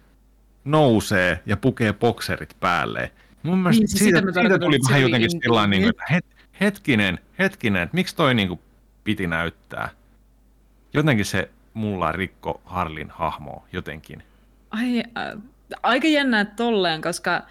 nousee 0.68 1.40
ja 1.46 1.58
pukee 1.58 1.94
bokserit 1.94 2.56
päälle. 2.60 3.12
Mun 3.44 3.58
mielestä 3.60 3.80
Niin, 3.82 3.88
siis 3.88 4.00
siitä, 4.00 4.18
sitä 4.18 4.26
mä 4.26 4.32
siitä 4.32 4.42
tarkoitan, 4.50 4.68
tuli 4.68 4.80
vähän 4.90 5.02
jotenkin 5.02 5.32
sillä 5.32 5.68
niin 5.68 5.74
intiimi. 5.74 5.90
että 5.90 6.14
het, 6.14 6.26
hetkinen, 6.62 7.20
hetkinen, 7.40 7.82
että 7.84 7.96
miksi 7.96 8.16
toi 8.16 8.34
niin 8.34 8.48
kuin 8.48 8.60
piti 9.04 9.28
näyttää? 9.28 9.90
Jotenkin 10.94 11.26
se 11.26 11.50
mulla 11.74 12.12
rikko 12.12 12.62
Harlin 12.66 13.10
hahmoa 13.10 13.68
jotenkin. 13.74 14.24
Ai, 14.72 15.00
äh, 15.18 15.42
aika 15.84 16.08
jännää 16.08 16.46
tolleen, 16.46 17.02
koska 17.02 17.42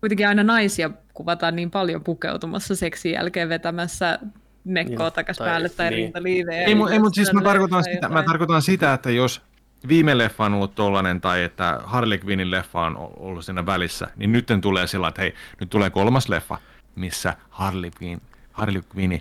kuitenkin 0.00 0.28
aina 0.28 0.42
naisia 0.44 0.90
kuvataan 1.14 1.56
niin 1.56 1.70
paljon 1.70 2.04
pukeutumassa 2.04 2.76
seksin 2.76 3.12
jälkeen 3.12 3.48
vetämässä 3.48 4.18
mekkoa 4.64 5.06
Niin, 5.06 5.12
takas 5.14 5.36
tai- 5.36 5.48
päälle 5.48 5.68
tai 5.68 5.90
niin. 5.90 5.96
rintaliivejä. 5.96 6.62
Ei, 6.62 6.74
mu- 6.74 6.88
ei 6.92 6.98
mutta 6.98 7.14
siis 7.14 7.32
mä 7.32 7.42
tarkoitan, 7.42 7.84
sitä, 7.84 8.08
mä 8.08 8.22
tarkoitan 8.22 8.62
sitä, 8.62 8.92
että 8.92 9.10
jos 9.10 9.42
viime 9.88 10.18
leffa 10.18 10.44
on 10.44 10.54
ollut 10.54 10.74
tollanen 10.74 11.20
tai 11.20 11.42
että 11.42 11.80
Harley 11.84 12.18
Quinnin 12.26 12.50
leffa 12.50 12.80
on 12.80 12.96
ollut 13.16 13.44
siinä 13.44 13.66
välissä, 13.66 14.06
niin 14.16 14.32
nyt 14.32 14.46
tulee 14.60 14.86
sillä, 14.86 15.08
että 15.08 15.22
hei, 15.22 15.34
nyt 15.60 15.70
tulee 15.70 15.90
kolmas 15.90 16.28
leffa, 16.28 16.58
missä 16.94 17.34
Harley 17.50 17.90
Quinn, 18.02 18.20
Harley 18.52 18.82
Quinn 18.96 19.20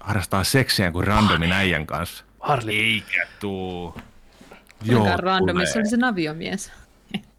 harrastaa 0.00 0.44
seksiä 0.44 0.90
kuin 0.92 1.06
randomin 1.06 1.52
äijän 1.52 1.86
kanssa. 1.86 2.24
Harley, 2.40 2.74
Eikä 2.74 3.26
tuu. 3.40 3.94
Kuinka 4.86 5.16
randomi, 5.16 5.66
se 5.66 5.78
oli 5.78 5.88
se 5.88 5.96
naviomies. 5.96 6.72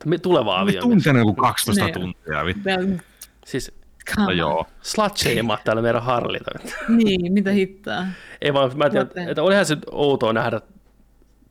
me- 0.05 0.17
tuleva 0.17 0.59
aviomies. 0.59 0.83
tuntenut 0.83 1.19
joku 1.21 1.33
12 1.41 1.85
Ne. 1.85 1.91
tuntia. 1.91 2.45
Vittu. 2.45 2.69
Siis 3.45 3.71
come 4.15 4.25
No 4.25 4.31
joo. 4.31 4.67
slut 4.81 5.13
täällä 5.63 5.81
meidän 5.81 6.03
Harlita. 6.03 6.51
Niin, 6.89 7.33
mitä 7.33 7.51
hittaa. 7.51 8.05
Ei 8.41 8.53
vaan, 8.53 8.77
mä 8.77 8.89
tiedän, 8.89 9.29
että 9.29 9.43
olihan 9.43 9.65
se 9.65 9.77
outoa 9.91 10.33
nähdä 10.33 10.61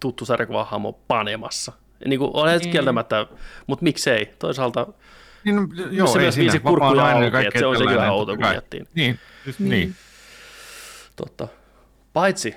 tuttu 0.05 0.25
sarjakuva 0.25 0.65
hahmo 0.65 0.93
panemassa. 0.93 1.73
Niin 2.07 2.19
kuin, 2.19 2.31
se 2.51 2.57
Niin. 2.59 2.71
kieltämättä, 2.73 3.27
mutta 3.67 3.83
miksei. 3.83 4.27
Toisaalta 4.39 4.87
Niin, 5.45 5.57
no, 5.57 5.63
joo, 5.91 6.07
Se 6.07 6.19
ei 6.19 6.23
myös 6.25 6.37
viisi 6.37 6.59
kurkkuja 6.61 7.05
auki, 7.07 7.47
että 7.47 7.59
se 7.59 7.67
on 7.67 7.77
se 7.79 7.85
kyllä 7.85 8.13
outo, 8.13 8.37
kun 8.37 8.47
miettii. 8.47 8.83
Niin, 8.95 9.19
just 9.47 9.59
Niin. 9.59 9.71
niin. 9.71 9.95
Totta. 11.17 11.49
Paitsi, 12.13 12.57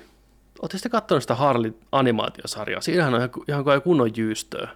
ootteko 0.62 0.78
sitten 0.78 0.90
katsonut 0.92 1.22
sitä 1.22 1.34
Harley-animaatiosarjaa? 1.34 2.80
Siinähän 2.80 3.14
on 3.14 3.20
ihan, 3.20 3.30
ihan 3.48 3.64
kuin 3.64 3.82
kunnon 3.82 4.10
jyystöä. 4.16 4.68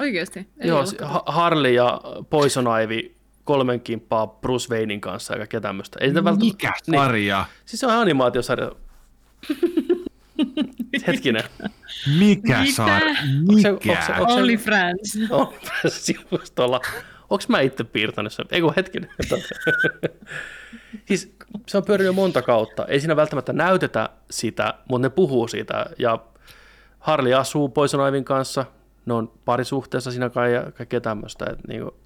Oikeasti? 0.00 0.38
Ei 0.60 0.68
Joo, 0.68 0.76
ollut 0.78 0.90
se- 0.90 0.96
katsottu. 0.96 1.22
Ha- 1.26 1.32
Harley 1.32 1.72
ja 1.72 2.00
Poison 2.30 2.66
Ivy 2.84 3.14
kolmen 3.44 3.80
kimppaa 3.80 4.26
Bruce 4.26 4.74
Waynein 4.74 5.00
kanssa 5.00 5.32
ja 5.34 5.38
kaikkea 5.38 5.60
tämmöistä. 5.60 5.98
Ei 6.00 6.08
sitä 6.08 6.24
välttämättä- 6.24 6.44
Mikä 6.44 6.72
Niin. 6.86 7.00
sarja? 7.02 7.44
Siis 7.64 7.80
se 7.80 7.86
on 7.86 7.92
animaatiosarja. 7.92 8.72
Hetkinen. 11.06 11.42
Mikä 12.18 12.60
Mitä? 12.60 12.72
se- 12.72 12.82
Mikä? 13.54 13.68
onko 13.70 13.82
se- 14.06 14.12
onko- 14.20 14.32
Only 14.34 14.56
Friends. 14.56 15.18
On 15.30 15.52
sivustolla. 15.88 16.80
Onko 17.30 17.44
mä 17.48 17.60
itse 17.60 17.84
piirtänyt 17.84 18.32
sen? 18.32 18.46
Ei 18.50 18.60
kun 18.60 18.72
hetkinen. 18.76 19.10
siis 21.06 21.36
se 21.66 21.76
on 21.76 21.84
pyörinyt 21.84 22.14
monta 22.14 22.42
kautta. 22.42 22.86
Ei 22.86 23.00
siinä 23.00 23.16
välttämättä 23.16 23.52
näytetä 23.52 24.08
sitä, 24.30 24.74
mutta 24.88 25.06
ne 25.06 25.10
puhuu 25.10 25.48
siitä. 25.48 25.86
Ja 25.98 26.18
Harley 26.98 27.34
asuu 27.34 27.68
Poison 27.68 28.08
Ivyn 28.08 28.24
kanssa. 28.24 28.64
Ne 29.06 29.14
on 29.14 29.32
parisuhteessa 29.44 30.10
siinä 30.10 30.30
kai 30.30 30.54
ja 30.54 30.72
kaikkea 30.72 31.00
tämmöistä. 31.00 31.44
Et 31.50 31.58
niinku, 31.68 31.96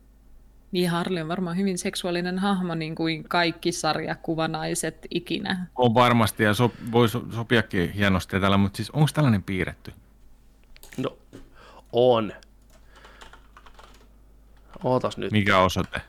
Niin 0.73 0.91
Harley 0.91 1.23
on 1.23 1.29
varmaan 1.29 1.57
hyvin 1.57 1.79
seksuaalinen 1.79 2.39
hahmo, 2.39 2.75
niin 2.75 2.95
kuin 2.95 3.25
kaikki 3.29 3.73
sarjakuvanaiset 3.73 5.07
ikinä. 5.11 5.67
On 5.77 5.95
varmasti 5.95 6.43
ja 6.43 6.55
so, 6.55 6.73
voi 6.93 7.09
so, 7.09 7.25
sopiakin 7.35 7.93
hienosti 7.93 8.41
tällä, 8.41 8.57
mutta 8.57 8.77
siis 8.77 8.91
onko 8.91 9.09
tällainen 9.15 9.43
piirretty? 9.43 9.93
no, 10.97 11.19
on. 11.93 12.33
Ootas 14.85 15.17
nyt. 15.17 15.33
Mikä 15.33 15.59
osoite? 15.59 16.01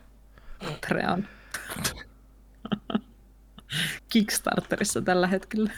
Patreon. 0.60 1.28
Kickstarterissa 4.10 5.02
tällä 5.02 5.28
hetkellä. 5.28 5.72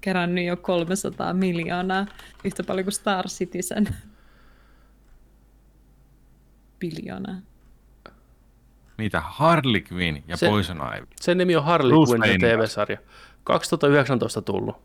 Kerännyt 0.00 0.46
jo 0.46 0.56
300 0.56 1.32
miljoonaa, 1.32 2.06
yhtä 2.44 2.64
paljon 2.64 2.84
kuin 2.84 2.92
Star 2.92 3.26
Citizen. 3.26 3.88
Biljoonaa. 6.80 7.36
Mitä? 8.98 9.22
Harley 9.26 9.82
Quinn 9.92 10.22
ja 10.28 10.36
Se- 10.36 10.40
se... 10.40 10.48
Poison 10.50 10.76
Ivy. 10.98 11.06
Sen 11.20 11.38
nimi 11.38 11.56
on 11.56 11.64
Harley 11.64 11.90
Bruce 11.92 12.12
Quinn 12.12 12.24
Wayne 12.24 12.48
TV-sarja. 12.56 12.98
2019 13.44 14.42
tullut 14.42 14.76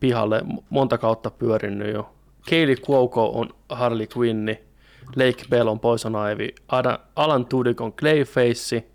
pihalle, 0.00 0.42
monta 0.70 0.98
kautta 0.98 1.30
pyörinyt 1.30 1.94
jo. 1.94 2.14
Kaylee 2.50 2.76
Cuoco 2.76 3.26
on 3.40 3.48
Harley 3.68 4.06
Quinni, 4.16 4.60
Lake 5.16 5.44
Bell 5.50 5.68
on 5.68 5.80
Poison 5.80 6.12
Ivy, 6.32 6.48
Ada, 6.68 6.98
Alan 7.16 7.46
Tudyk 7.46 7.80
on 7.80 7.92
Clayface. 7.92 8.88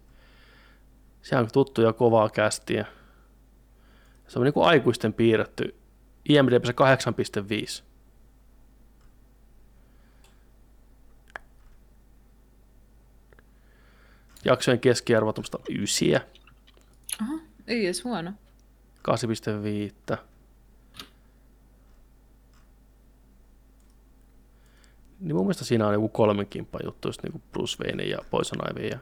Se 1.22 1.38
on 1.38 1.48
tuttuja 1.53 1.93
kovaa 1.93 2.30
kästiä. 2.30 2.85
Se 4.27 4.40
on 4.40 4.45
niin 4.45 4.53
kuin 4.53 4.67
aikuisten 4.67 5.14
piirretty. 5.14 5.75
IMDb 6.30 6.64
8,5. 6.65 7.83
Jaksojen 14.45 14.80
keskiarvo 14.80 15.27
on 15.27 15.33
tuommoista 15.33 15.59
ysiä. 15.69 16.22
Ei 17.67 17.85
edes 17.85 18.03
huono. 18.03 18.33
8,5. 20.11 20.17
Niin 25.19 25.35
mun 25.35 25.45
mielestä 25.45 25.65
siinä 25.65 25.88
on 25.88 25.93
joku 25.93 26.09
kolmen 26.09 26.48
kimppa 26.48 26.80
juttu, 26.83 27.07
just 27.07 27.24
niinku 27.24 27.41
Bruce 27.51 27.83
Wayne 27.83 28.03
ja 28.03 28.17
Poison 28.30 28.59
Ivy. 28.72 28.88
Ja... 28.88 28.99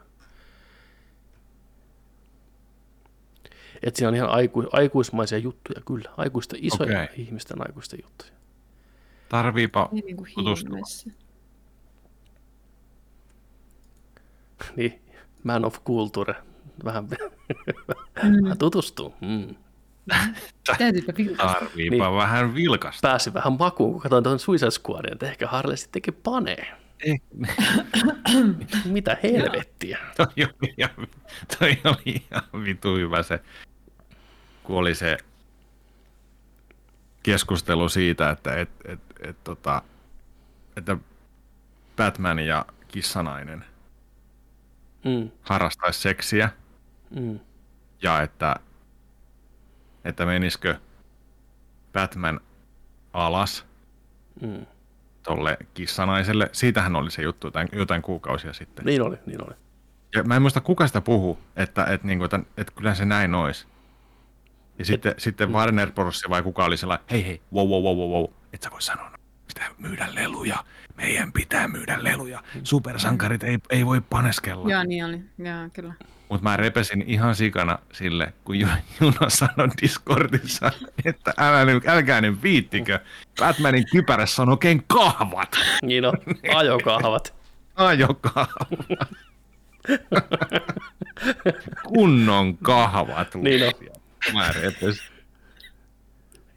Et 3.83 3.95
siinä 3.95 4.09
on 4.09 4.15
ihan 4.15 4.29
aiku, 4.29 4.63
aikuismaisia 4.71 5.37
juttuja, 5.37 5.81
kyllä. 5.81 6.11
Aikuisten, 6.17 6.59
isoja 6.61 7.03
Okei. 7.03 7.15
ihmisten 7.25 7.67
aikuisten 7.67 7.99
juttuja. 8.03 8.31
Tarviipa 9.29 9.89
niinku 9.91 10.25
tutustua. 10.35 10.75
hiimessä. 10.75 11.09
Niin, 14.75 15.02
Man 15.43 15.65
of 15.65 15.83
Culture. 15.85 16.35
Vähän, 16.85 17.07
Mm. 18.23 18.43
vähän 18.43 18.57
tutustuu. 18.57 19.13
Mm. 19.21 19.55
Täytyypä. 20.77 21.13
Tarviipa 21.37 22.05
Niin. 22.07 22.15
vähän 22.17 22.55
vilkasta. 22.55 23.07
Pääsi 23.07 23.33
vähän 23.33 23.53
makuun, 23.59 23.91
kun 23.93 24.01
katsoin 24.01 24.23
tuon 24.23 24.39
Suicide 24.39 24.71
Squadin, 24.71 25.13
että 25.13 25.25
ehkä 25.25 25.47
Harley 25.47 25.77
sittenkin 25.77 26.13
panee. 26.13 26.67
Ei, 26.99 27.17
Mitä 28.85 29.17
helvettiä. 29.23 29.97
toi, 30.17 30.27
oli 30.37 30.73
ihan, 30.77 31.07
toi 31.59 31.77
oli 31.83 32.23
ihan 32.31 32.63
vitu 32.65 32.95
hyvä 32.95 33.23
se, 33.23 33.39
kun 34.63 34.77
oli 34.77 34.95
se 34.95 35.17
keskustelu 37.23 37.89
siitä, 37.89 38.29
että, 38.29 38.55
et, 38.55 38.69
et, 38.85 38.99
et, 39.19 39.43
tota, 39.43 39.81
että 40.77 40.97
Batman 41.97 42.39
ja 42.39 42.65
kissanainen 42.87 43.65
Mm, 45.05 45.31
harrastaisi 45.41 46.01
seksiä 46.01 46.49
mm, 47.09 47.39
ja 48.01 48.21
että, 48.21 48.55
että 50.05 50.25
menisikö 50.25 50.75
Batman 51.93 52.39
alas 53.13 53.65
mm. 54.41 54.65
tolle 55.23 55.57
kissanaiselle. 55.73 56.49
Siitähän 56.51 56.95
oli 56.95 57.11
se 57.11 57.21
juttu 57.21 57.47
jotain, 57.47 57.69
jotain 57.71 58.01
kuukausia 58.01 58.53
sitten. 58.53 58.85
Niin 58.85 59.01
oli, 59.01 59.17
niin 59.25 59.45
oli. 59.45 59.55
Ja 60.15 60.23
mä 60.23 60.35
en 60.35 60.41
muista 60.41 60.61
kuka 60.61 60.87
sitä 60.87 61.01
puhuu, 61.01 61.39
että, 61.55 61.85
että, 61.85 62.07
niin 62.07 62.19
kuin, 62.19 62.25
että, 62.25 62.39
että 62.57 62.73
kyllä 62.75 62.95
se 62.95 63.05
näin 63.05 63.35
olisi. 63.35 63.67
Ja 64.79 64.85
sitten, 64.85 65.11
Et, 65.11 65.19
sitten 65.19 65.53
Warner 65.53 65.91
Bros. 65.91 66.23
vai 66.29 66.43
kuka 66.43 66.65
oli 66.65 66.77
sellainen, 66.77 67.05
hei 67.11 67.25
hei, 67.25 67.41
wow, 67.53 67.67
wow, 67.67 67.83
wow, 67.83 67.97
wow, 67.97 68.09
wow. 68.09 68.25
et 68.53 68.61
sä 68.61 68.71
voi 68.71 68.81
sanoa, 68.81 69.09
no, 69.09 69.17
pitää 69.47 69.69
myydä 69.77 70.07
leluja, 70.11 70.63
meidän 70.97 71.31
pitää 71.33 71.67
myydä 71.67 72.03
leluja, 72.03 72.43
supersankarit 72.63 73.43
ei, 73.43 73.59
ei 73.69 73.85
voi 73.85 74.01
paneskella. 74.01 74.69
Joo, 74.69 74.83
niin 74.83 75.05
oli. 75.05 75.21
Joo, 75.37 75.69
kyllä. 75.73 75.93
Mutta 76.29 76.43
mä 76.49 76.57
repesin 76.57 77.03
ihan 77.07 77.35
sikana 77.35 77.79
sille, 77.93 78.33
kun 78.45 78.59
Ju- 78.59 78.67
Juno 79.01 79.17
sanoi 79.27 79.67
Discordissa, 79.81 80.71
että 81.05 81.33
älä, 81.37 81.65
nyt- 81.65 81.87
älkää 81.87 82.21
nyt 82.21 82.43
viittikö, 82.43 82.99
Batmanin 83.39 83.85
kypärässä 83.91 84.41
on 84.41 84.49
oikein 84.49 84.83
kahvat, 84.87 85.55
Niin 85.83 86.05
on, 86.05 86.13
ajokahvat. 86.55 87.35
ajokahvat. 87.75 89.09
Kunnon 91.83 92.57
kahvat. 92.57 93.35
Niin 93.35 93.63
on. 93.63 93.71
Mä 94.33 94.47
repesin. 94.51 95.12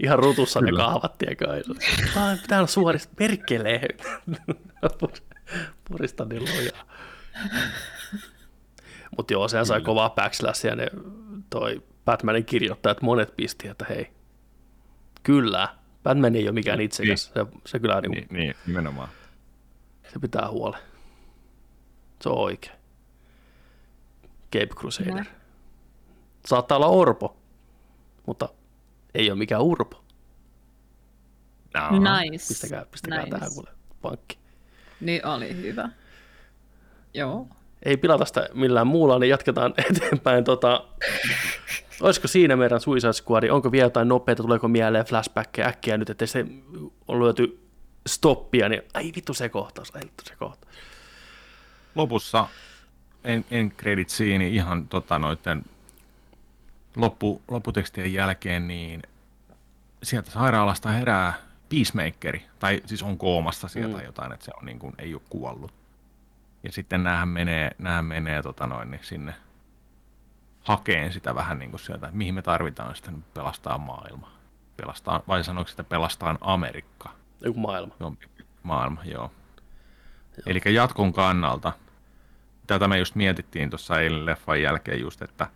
Ihan 0.01 0.19
rutussa 0.19 0.61
ne 0.61 0.67
Kyllä. 0.69 0.85
kahvat, 0.85 1.19
tiedäkö? 1.19 1.47
Vaan 2.17 2.39
pitää 2.39 2.59
olla 2.59 2.67
suorista 2.67 3.13
perkelee. 3.17 3.89
Purista 5.89 6.25
niin 6.25 6.43
lujaa. 6.43 6.85
Mutta 9.17 9.33
joo, 9.33 9.49
sehän 9.49 9.67
sai 9.67 9.81
kovaa 9.81 10.11
backslashia 10.11 10.77
ne 10.77 10.87
toi 11.51 11.83
Batmanin 12.05 12.45
kirjoittajat 12.45 13.03
monet 13.03 13.37
pisti, 13.37 13.69
että 13.69 13.87
hei, 13.89 14.11
kyllä, 15.23 15.69
Batman 16.03 16.37
ei 16.37 16.45
ole 16.45 16.53
mikään 16.53 16.81
itsekäs. 16.81 17.25
Se, 17.35 17.47
se 17.67 17.79
kyllä 17.79 18.01
niin, 18.01 18.13
Niin, 18.13 18.27
niin, 18.31 18.55
nimenomaan. 18.67 19.09
se 20.13 20.19
pitää 20.19 20.51
huolen. 20.51 20.81
Se 22.23 22.29
on 22.29 22.39
oikein. 22.39 22.77
Cape 24.53 24.67
Crusader. 24.75 25.15
No. 25.15 25.25
Saattaa 26.47 26.77
olla 26.77 26.87
orpo, 26.87 27.37
mutta 28.27 28.49
ei 29.17 29.31
ole 29.31 29.39
mikään 29.39 29.63
urpo. 29.63 30.05
No. 31.75 31.91
Nice. 31.91 32.49
Pistäkää, 32.49 32.87
pistäkää 32.91 33.19
nice. 33.19 33.31
tähän 33.31 33.51
kuule 33.55 33.71
pankki. 34.03 34.39
Niin 35.01 35.27
oli 35.27 35.57
hyvä. 35.57 35.89
Joo. 37.15 37.49
Ei 37.83 37.97
pilata 37.97 38.25
sitä 38.25 38.49
millään 38.55 38.87
muulla, 38.87 39.19
niin 39.19 39.31
jatketaan 39.31 39.75
eteenpäin. 39.91 40.45
Tota, 40.45 40.85
olisiko 42.01 42.29
siinä 42.29 42.57
meidän 42.57 42.81
Suicide 42.81 43.13
Squad, 43.13 43.49
onko 43.49 43.73
vielä 43.73 43.87
jotain 43.87 44.09
nopeita, 44.09 44.43
tuleeko 44.43 44.69
mieleen 44.69 45.05
flashbackkejä 45.05 45.69
äkkiä 45.69 45.97
nyt, 45.97 46.11
että 46.11 46.27
se 46.27 46.47
on 47.09 47.21
lyöty 47.21 47.61
stoppia, 48.07 48.69
niin 48.69 48.83
ai 48.95 49.13
vittu 49.17 49.35
se 49.35 49.49
kohtaus, 49.49 49.95
ai 49.95 50.01
vittu 50.05 50.25
se 50.27 50.37
kohtaus. 50.37 50.75
Lopussa 51.95 52.49
en, 53.25 53.45
en 53.51 53.71
credit 53.71 54.09
scene 54.09 54.49
ihan 54.49 54.89
tota 54.89 55.19
noitten 55.19 55.63
loppu, 56.97 57.43
lopputekstien 57.49 58.13
jälkeen, 58.13 58.69
niin 58.69 59.03
sieltä 60.03 60.31
sairaalasta 60.31 60.89
herää 60.89 61.35
Peacemakeri, 61.69 62.47
tai 62.59 62.83
siis 62.87 63.03
on 63.03 63.19
koomassa 63.19 63.69
sieltä 63.69 63.99
Mm. 63.99 64.05
jotain, 64.05 64.33
että 64.33 64.45
se 64.45 64.53
on 64.61 64.67
niin 64.67 64.79
kuin, 64.79 64.95
ei 64.99 65.15
ole 65.15 65.23
kuollut. 65.31 65.75
Ja 66.63 66.73
sitten 66.73 67.05
näähän 67.05 67.29
menee, 67.29 67.71
näähän 67.79 68.05
menee 68.05 68.43
tota 68.43 68.67
noin, 68.67 68.91
niin 68.91 69.05
sinne 69.05 69.35
hakeen 70.63 71.13
sitä 71.13 71.35
vähän 71.35 71.59
niin 71.59 71.71
kuin 71.71 71.81
sieltä, 71.81 72.07
että 72.07 72.19
mihin 72.19 72.35
me 72.35 72.43
tarvitaan 72.43 72.97
sitten 72.97 73.25
pelastaa 73.35 73.79
maailma. 73.79 74.31
Pelastaa, 74.77 75.23
vai 75.29 75.45
sanoiko 75.45 75.71
sitä 75.71 75.85
pelastaa 75.85 76.39
Amerikka? 76.41 77.11
Joku 77.41 77.61
maailma. 77.61 77.95
Jompi 78.01 78.27
maailma, 78.63 79.05
joo. 79.05 79.23
joo. 79.23 79.31
Eli 80.47 80.61
jatkon 80.75 81.13
kannalta, 81.13 81.73
tätä 82.67 82.89
me 82.89 82.99
just 82.99 83.15
mietittiin 83.15 83.71
tuossa 83.71 84.01
eilen 84.01 84.27
leffan 84.27 84.63
jälkeen 84.63 85.01
just, 85.01 85.23
että 85.23 85.47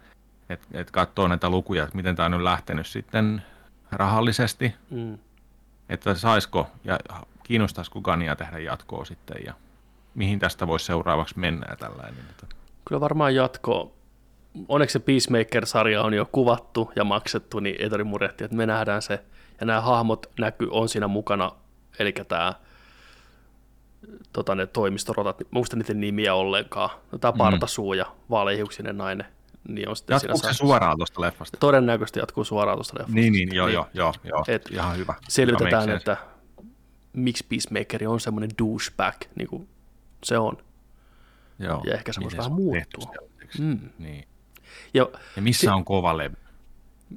et, 0.51 0.61
et 0.73 0.91
katsoo 0.91 1.29
näitä 1.29 1.51
lukuja, 1.51 1.85
että 1.85 1.97
miten 1.97 2.17
tämä 2.17 2.27
on 2.27 2.33
nyt 2.33 2.41
lähtenyt 2.43 2.87
sitten 2.87 3.43
rahallisesti, 3.93 4.75
Mm. 4.91 5.19
että 5.89 6.15
saisiko 6.15 6.67
ja 6.85 6.99
kiinnostaisiko 7.43 8.01
Gania 8.01 8.37
tehdä 8.37 8.59
jatkoa 8.59 9.05
sitten 9.05 9.37
ja 9.47 9.55
mihin 10.15 10.39
tästä 10.39 10.67
voisi 10.67 10.85
seuraavaksi 10.87 11.39
mennä 11.39 11.67
ja 11.71 11.77
tällainen. 11.77 12.25
Että, 12.31 12.47
Kyllä 12.85 13.01
varmaan 13.01 13.35
jatko. 13.35 13.93
Onneksi 14.69 14.93
se 14.93 14.99
Peacemaker-sarja 14.99 16.03
on 16.03 16.15
jo 16.15 16.29
kuvattu 16.33 16.93
ja 16.97 17.05
maksettu, 17.05 17.61
niin 17.61 17.77
ei 17.79 17.91
tarvitse 17.91 18.11
murehtia, 18.11 18.45
että 18.45 18.57
me 18.57 18.67
nähdään 18.67 19.03
se. 19.03 19.25
Ja 19.61 19.67
nämä 19.67 19.81
hahmot 19.81 20.27
näkyy, 20.39 20.69
on 20.71 20.89
siinä 20.89 21.09
mukana, 21.09 21.53
eli 21.99 22.13
tämä 22.13 22.55
tota, 24.33 24.55
ne 24.55 24.67
toimistorotat, 24.67 25.41
muista 25.51 25.77
niiden 25.77 26.01
nimiä 26.01 26.35
ollenkaan. 26.35 26.91
No, 27.13 27.19
tämä 27.19 27.33
partasuu 27.33 27.93
ja 27.95 28.07
vaalehiuksinen 28.31 28.99
nainen, 28.99 29.27
niin 29.69 29.89
on 29.89 29.97
sitten 29.97 30.21
siinä 30.21 30.33
Jatkuuko 30.33 30.53
se 30.53 30.59
suoraan 30.59 30.97
tuosta 30.97 31.21
leffasta? 31.21 31.57
Todennäköisesti 31.61 32.19
jatkuu 32.19 32.45
suoraan 32.45 32.77
tuosta 32.79 32.95
leffasta. 32.99 33.15
Niin, 33.15 33.33
niin, 33.33 33.55
joo, 33.55 33.69
joo, 33.69 33.87
joo, 33.95 34.15
joo. 34.25 34.45
Et 34.49 34.69
ihan 34.71 34.97
hyvä. 34.97 35.15
Selvitetään, 35.29 35.83
Hyvä, 35.85 35.97
että 35.97 36.17
miksi 37.13 37.47
Peacemaker 37.49 38.09
on 38.09 38.21
semmoinen 38.21 38.51
douchebag, 38.59 39.15
niin 39.37 39.49
kuin 39.49 39.69
se 40.25 40.39
on. 40.39 40.57
joo. 41.59 41.83
ja 41.87 41.95
ehkä 41.95 42.13
se 42.13 42.21
voisi 42.21 42.37
Miten 42.37 42.51
vähän 42.51 42.63
muuttua. 42.63 43.13
Mm. 43.59 43.79
Niin. 43.99 44.25
Ja 44.95 45.09
Ja 45.37 45.43
missä 45.43 45.61
Si- 45.61 45.69
on 45.69 45.85
kova 45.85 46.17
levy? 46.17 46.37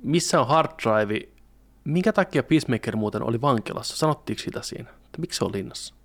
missä 0.04 0.42
on 0.42 0.48
hard 0.48 0.72
drive? 0.84 1.28
Minkä 1.84 2.14
takia 2.14 2.44
Peacemaker 2.44 2.96
muuten 2.96 3.24
oli 3.24 3.42
vankilassa? 3.42 3.96
Sanottiinko 3.98 4.44
sitä 4.44 4.62
siinä? 4.62 4.90
Että 5.06 5.22
miksi 5.22 5.38
se 5.38 5.46
on 5.46 5.52
linnassa? 5.54 5.96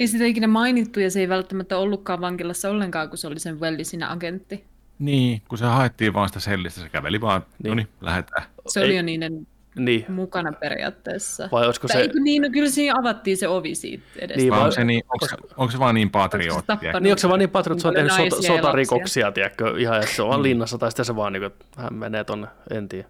Ei 0.00 0.06
sitä 0.08 0.24
ikinä 0.24 0.46
mainittu 0.46 1.00
ja 1.00 1.10
se 1.10 1.20
ei 1.20 1.28
välttämättä 1.28 1.78
ollutkaan 1.78 2.20
vankilassa 2.20 2.70
ollenkaan, 2.70 3.08
kun 3.08 3.18
se 3.18 3.26
oli 3.26 3.38
sen 3.40 3.60
Wellisinä 3.60 4.10
agentti. 4.10 4.64
Niin, 4.98 5.42
kun 5.48 5.58
se 5.58 5.64
haettiin 5.64 6.12
vaan 6.14 6.28
sitä 6.28 6.40
sellistä, 6.40 6.80
se 6.80 6.88
käveli 6.88 7.20
vaan, 7.20 7.40
Niin. 7.40 7.48
niin. 7.62 7.70
no 7.70 7.74
niin, 7.74 7.88
lähdetään. 8.00 8.42
Se 8.66 8.80
Ei- 8.80 8.86
oli 8.86 8.96
jo 8.96 9.02
niiden 9.02 9.46
Niin, 9.78 10.04
mukana 10.08 10.52
periaatteessa. 10.52 11.48
vai 11.52 11.66
olisiko 11.66 11.88
Tai 11.88 11.96
se... 11.96 12.02
eikö 12.02 12.20
niin, 12.20 12.42
no 12.42 12.48
kyllä 12.52 12.70
siinä 12.70 12.94
avattiin 13.00 13.36
se 13.36 13.48
ovi 13.48 13.74
siitä 13.74 14.04
edestä. 14.18 14.36
Niin, 14.40 14.50
Vai 14.50 14.58
onko 14.60 14.70
se, 14.70 14.84
niin, 14.84 15.02
onko, 15.08 15.26
se, 15.28 15.36
onko 15.56 15.70
se 15.72 15.78
vaan 15.78 15.94
niin 15.94 16.10
patriotti? 16.10 16.56
tappanut? 16.66 16.80
tiedätkö? 16.80 17.00
Niin 17.00 17.12
onko 17.12 17.18
se 17.18 17.28
vaan 17.28 17.38
niin 17.38 17.50
patriot, 17.50 17.76
että 17.78 17.82
se 17.82 17.88
on 17.88 17.94
Paljon 17.94 18.16
tehnyt 18.16 18.32
sota, 18.34 18.46
ja 18.52 18.56
sotarikoksia, 18.56 19.32
tiedätkö, 19.32 19.74
ihan, 19.78 20.00
että 20.00 20.14
se 20.14 20.22
on 20.22 20.28
vaan 20.28 20.42
linnassa, 20.42 20.78
tai 20.78 20.90
sitten 20.90 21.04
se 21.04 21.16
vaan, 21.16 21.32
niin 21.32 21.40
kuin, 21.40 21.52
hän 21.76 21.94
menee 21.94 22.24
tonne, 22.24 22.46
en 22.70 22.88
tiedä. 22.88 23.08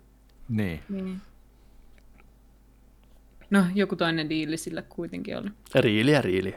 Niin. 0.48 0.80
Niin. 0.88 1.20
No, 3.50 3.64
joku 3.74 3.96
toinen 3.96 4.28
diili 4.30 4.56
sillä 4.56 4.82
kuitenkin 4.82 5.38
oli. 5.38 5.50
Riili 5.74 6.10
ja 6.12 6.22
riili. 6.22 6.54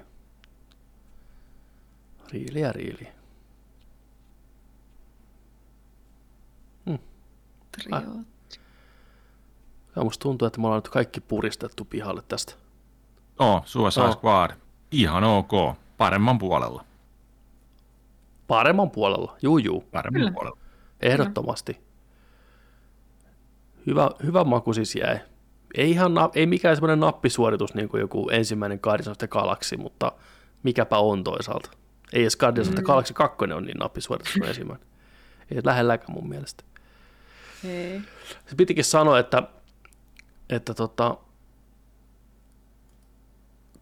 Riili 2.34 2.62
Trio. 7.84 8.02
Ja 9.96 10.04
musta 10.04 10.24
tuntuu, 10.24 10.46
että 10.46 10.60
me 10.60 10.68
ollaan 10.68 10.78
nyt 10.78 10.90
kaikki 10.90 11.22
puristettu 11.22 11.86
pihalle 11.86 12.22
tästä. 12.28 12.54
Oh, 13.40 13.62
Suicide 13.66 14.06
Oh. 14.06 14.14
Squad. 14.14 14.52
Ihan 14.92 15.24
ok. 15.24 15.52
Paremman 15.98 16.38
puolella. 16.38 16.84
Paremman 18.48 18.92
puolella, 18.92 19.38
juu 19.42 19.58
juu, 19.58 19.82
Paremman 19.92 20.20
Kyllä. 20.22 20.32
puolella. 20.32 20.58
ehdottomasti. 21.02 21.80
Hyvä, 23.88 24.10
hyvä 24.24 24.44
maku 24.44 24.74
siis 24.74 24.96
jäi. 24.96 25.20
Ei, 25.76 25.92
ihan, 25.92 26.12
ei 26.36 26.46
mikään 26.46 26.76
semmoinen 26.76 27.00
nappisuoritus 27.00 27.74
niin 27.74 27.90
kuin 27.90 28.02
joku 28.02 28.30
ensimmäinen 28.30 28.80
Guardians 28.84 29.08
of 29.08 29.18
the 29.18 29.28
Galaxy, 29.28 29.78
mutta 29.78 30.12
mikäpä 30.64 30.98
on 30.98 31.24
toisaalta. 31.24 31.70
Ei 32.14 32.22
edes 32.22 32.38
Guardians 32.38 32.68
mm. 32.68 32.72
of 32.72 32.76
the 32.76 32.84
Galaxy 32.84 33.14
2 33.14 33.38
on 33.56 33.64
niin 33.64 33.78
nappisuoritus 33.78 34.34
kuin 34.34 34.48
ensimmäinen. 34.50 34.88
Ei 35.52 35.62
lähelläkään 35.64 36.12
mun 36.14 36.30
mielestä. 36.30 36.64
Ei. 37.64 38.02
Se 38.50 38.56
pitikin 38.56 38.86
sanoa, 38.86 39.19
että, 39.19 39.44
että 40.50 40.74
tota, 40.74 41.18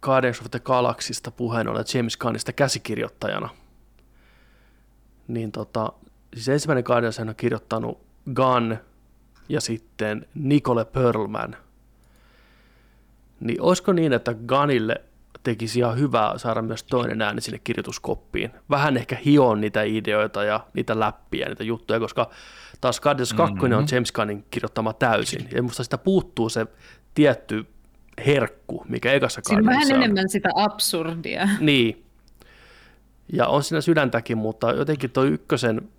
Guardians 0.01 0.41
of 0.41 0.51
the 0.51 0.59
Galaxysta 0.59 1.31
puheen 1.31 1.67
ollen 1.67 1.85
James 1.93 2.17
Gunnista 2.17 2.53
käsikirjoittajana, 2.53 3.49
niin 5.27 5.51
tota, 5.51 5.93
siis 6.33 6.49
ensimmäinen 6.49 6.83
Guardians 6.87 7.19
on 7.19 7.35
kirjoittanut 7.37 8.05
Gunn 8.33 8.77
ja 9.49 9.61
sitten 9.61 10.27
Nicole 10.35 10.85
Perlman. 10.85 11.57
Niin 13.39 13.61
olisiko 13.61 13.93
niin, 13.93 14.13
että 14.13 14.33
Gunnille 14.33 15.01
tekisi 15.45 15.79
ihan 15.79 15.99
hyvää 15.99 16.37
saada 16.37 16.61
myös 16.61 16.83
toinen 16.83 17.21
ääni 17.21 17.41
sinne 17.41 17.59
kirjoituskoppiin. 17.63 18.51
Vähän 18.69 18.97
ehkä 18.97 19.17
hioon 19.25 19.61
niitä 19.61 19.83
ideoita 19.83 20.43
ja 20.43 20.67
niitä 20.73 20.99
läppiä, 20.99 21.47
niitä 21.47 21.63
juttuja, 21.63 21.99
koska 21.99 22.29
taas 22.81 22.99
Guardians 22.99 23.33
2 23.33 23.53
mm-hmm. 23.53 23.77
on 23.77 23.87
James 23.91 24.11
Gunnin 24.11 24.45
kirjoittama 24.51 24.93
täysin. 24.93 25.47
Ja 25.55 25.63
musta 25.63 25.83
sitä 25.83 25.97
puuttuu 25.97 26.49
se 26.49 26.65
tietty 27.13 27.65
herkku, 28.25 28.85
mikä 28.89 29.13
ekassa 29.13 29.41
Siinä 29.45 29.59
on 29.59 29.65
vähän 29.65 29.91
enemmän 29.91 30.29
sitä 30.29 30.49
absurdia. 30.55 31.47
Niin. 31.59 32.03
Ja 33.33 33.47
on 33.47 33.63
siinä 33.63 33.81
sydäntäkin, 33.81 34.37
mutta 34.37 34.71
jotenkin 34.71 35.09
toi 35.09 35.27
ykkösen, 35.27 35.89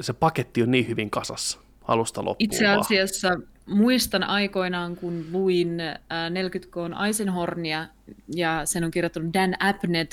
se 0.00 0.12
paketti 0.12 0.62
on 0.62 0.70
niin 0.70 0.88
hyvin 0.88 1.10
kasassa 1.10 1.58
alusta 1.82 2.24
loppuun. 2.24 2.36
Itse 2.44 2.64
vaan. 2.64 3.42
Muistan 3.68 4.24
aikoinaan, 4.24 4.96
kun 4.96 5.26
luin 5.32 5.80
äh, 5.80 5.96
40K 6.30 7.06
Eisenhornia, 7.06 7.86
ja 8.34 8.62
sen 8.64 8.84
on 8.84 8.90
kirjoittanut 8.90 9.34
Dan 9.34 9.54
Abnett, 9.60 10.12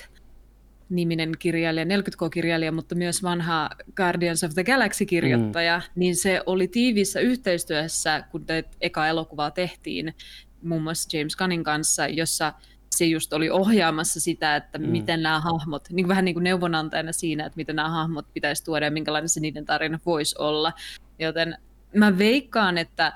niminen 0.89 1.31
kirjailija, 1.39 1.85
40K-kirjailija, 1.85 2.71
mutta 2.71 2.95
myös 2.95 3.23
vanha 3.23 3.69
Guardians 3.95 4.43
of 4.43 4.53
the 4.53 4.63
Galaxy-kirjoittaja, 4.63 5.77
mm. 5.77 5.91
niin 5.95 6.15
se 6.15 6.41
oli 6.45 6.67
tiiviissä 6.67 7.19
yhteistyössä, 7.19 8.23
kun 8.31 8.45
te 8.45 8.63
eka 8.81 9.07
elokuvaa 9.07 9.51
tehtiin, 9.51 10.13
muun 10.61 10.81
muassa 10.81 11.17
James 11.17 11.35
Gunnin 11.35 11.63
kanssa, 11.63 12.07
jossa 12.07 12.53
se 12.95 13.05
just 13.05 13.33
oli 13.33 13.49
ohjaamassa 13.49 14.19
sitä, 14.19 14.55
että 14.55 14.77
mm. 14.77 14.89
miten 14.89 15.23
nämä 15.23 15.39
hahmot, 15.39 15.89
niin 15.89 16.07
vähän 16.07 16.25
niin 16.25 16.35
kuin 16.35 16.43
neuvonantajana 16.43 17.11
siinä, 17.11 17.45
että 17.45 17.57
miten 17.57 17.75
nämä 17.75 17.89
hahmot 17.89 18.25
pitäisi 18.33 18.63
tuoda 18.63 18.85
ja 18.85 18.91
minkälainen 18.91 19.29
se 19.29 19.39
niiden 19.39 19.65
tarina 19.65 19.99
voisi 20.05 20.35
olla. 20.39 20.73
Joten 21.19 21.57
mä 21.95 22.17
veikkaan, 22.17 22.77
että 22.77 23.13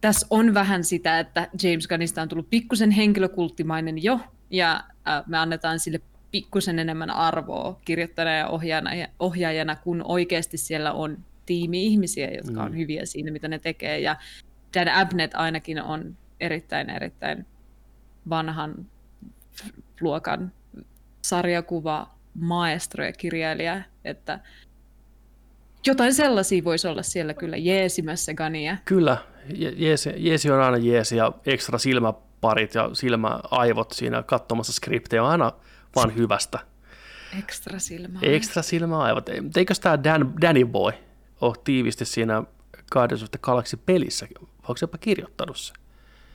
tässä 0.00 0.26
on 0.30 0.54
vähän 0.54 0.84
sitä, 0.84 1.18
että 1.20 1.48
James 1.62 1.88
Gunnista 1.88 2.22
on 2.22 2.28
tullut 2.28 2.50
pikkusen 2.50 2.90
henkilökulttimainen 2.90 4.02
jo, 4.02 4.20
ja 4.50 4.84
äh, 5.08 5.22
me 5.26 5.38
annetaan 5.38 5.78
sille 5.80 6.00
pikkusen 6.30 6.78
enemmän 6.78 7.10
arvoa 7.10 7.80
kirjoittajana 7.84 8.34
ja 8.34 8.46
ohjaajana, 8.48 9.08
ohjaajana, 9.18 9.76
kun 9.76 10.02
oikeasti 10.04 10.56
siellä 10.56 10.92
on 10.92 11.18
tiimi 11.46 11.86
ihmisiä, 11.86 12.30
jotka 12.30 12.62
on 12.62 12.72
Mm. 12.72 12.78
hyviä 12.78 13.06
siinä, 13.06 13.30
mitä 13.30 13.48
ne 13.48 13.58
tekee. 13.58 13.98
Ja 14.00 14.16
Dan 14.74 14.88
Abnett 14.88 15.34
ainakin 15.34 15.82
on 15.82 16.16
erittäin, 16.40 16.90
erittäin 16.90 17.46
vanhan 18.28 18.86
luokan 20.00 20.52
sarjakuva 21.22 22.14
maestro 22.34 23.04
ja 23.04 23.12
kirjailija, 23.12 23.82
että 24.04 24.40
jotain 25.86 26.14
sellaisia 26.14 26.64
voisi 26.64 26.88
olla 26.88 27.02
siellä 27.02 27.34
kyllä 27.34 27.56
jeesimässä 27.56 28.34
Gania. 28.34 28.76
Kyllä, 28.84 29.18
jeesi, 29.76 30.12
jeesi 30.16 30.50
on 30.50 30.60
aina 30.60 30.76
jeesi 30.76 31.16
ja 31.16 31.32
ekstra 31.46 31.78
silmäparit 31.78 32.74
ja 32.74 32.90
silmäaivot 32.92 33.92
siinä 33.92 34.22
katsomassa 34.22 34.72
skriptejä 34.72 35.22
on 35.22 35.30
aina 35.30 35.52
vaan 35.96 36.16
hyvästä. 36.16 36.58
Ekstra 37.38 37.78
silmä. 37.78 38.18
Ekstra 38.22 38.62
silmäaivot. 38.62 39.28
Eikös 39.56 39.80
tämä 39.80 40.04
Dan, 40.04 40.40
Danny 40.40 40.64
Boy 40.64 40.92
ole 41.40 41.54
tiivisti 41.64 42.04
siinä 42.04 42.42
Guardians 42.92 43.22
of 43.22 43.30
the 43.30 43.38
Galaxy 43.42 43.76
pelissä? 43.76 44.26
Onko 44.62 44.76
se 44.76 44.84
jopa 44.84 44.98
kirjoittanut 44.98 45.56
se? 45.56 45.72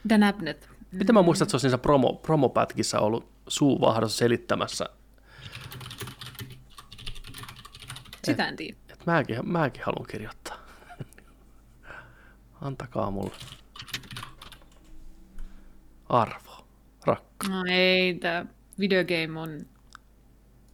Dan 0.08 0.22
Abnett. 0.22 0.68
Miten 0.92 1.14
mä 1.14 1.22
muistan, 1.22 1.44
että 1.44 1.50
se 1.50 1.54
olisi 1.56 1.66
niissä 1.66 1.78
promo, 1.78 2.12
promopätkissä 2.12 3.00
ollut 3.00 3.28
suuvahdossa 3.48 4.18
selittämässä, 4.18 4.86
Sitä 8.24 8.48
en 8.48 8.56
tiedä. 8.56 8.76
että 8.92 9.04
mäkin, 9.06 9.48
mäkin 9.48 9.82
haluan 9.84 10.06
kirjoittaa. 10.10 10.61
Antakaa 12.62 13.10
mulle. 13.10 13.32
Arvo, 16.08 16.66
rakka. 17.04 17.48
No 17.48 17.64
ei, 17.70 18.14
tämä 18.14 18.46
videogame 18.78 19.40
on 19.40 19.66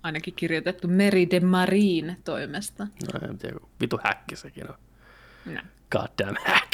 ainakin 0.03 0.35
kirjoitettu 0.35 0.89
Meri 0.89 1.31
de 1.31 1.41
Marine 1.41 2.17
toimesta. 2.25 2.85
No, 2.85 3.29
en 3.29 3.39
tiedä, 3.39 3.57
vitu 3.81 4.01
häkki 4.05 4.37
sekin 4.37 4.71
on. 4.71 4.77
No. 5.47 5.61
Goddamn 5.91 6.37
hack. 6.47 6.73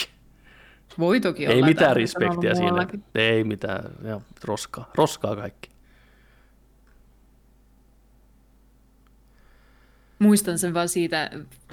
Voi 0.99 1.20
toki 1.20 1.47
olla. 1.47 1.57
Ei 1.57 1.62
mitään 1.62 1.97
respektiä 1.97 2.55
siinä. 2.55 2.86
Ei 3.15 3.44
mitään. 3.44 3.84
Ja 4.02 4.20
roskaa. 4.44 4.91
Roskaa 4.94 5.36
kaikki. 5.36 5.74
Muistan 10.18 10.59
sen 10.59 10.75
vaan 10.75 10.89
siitä 10.89 11.31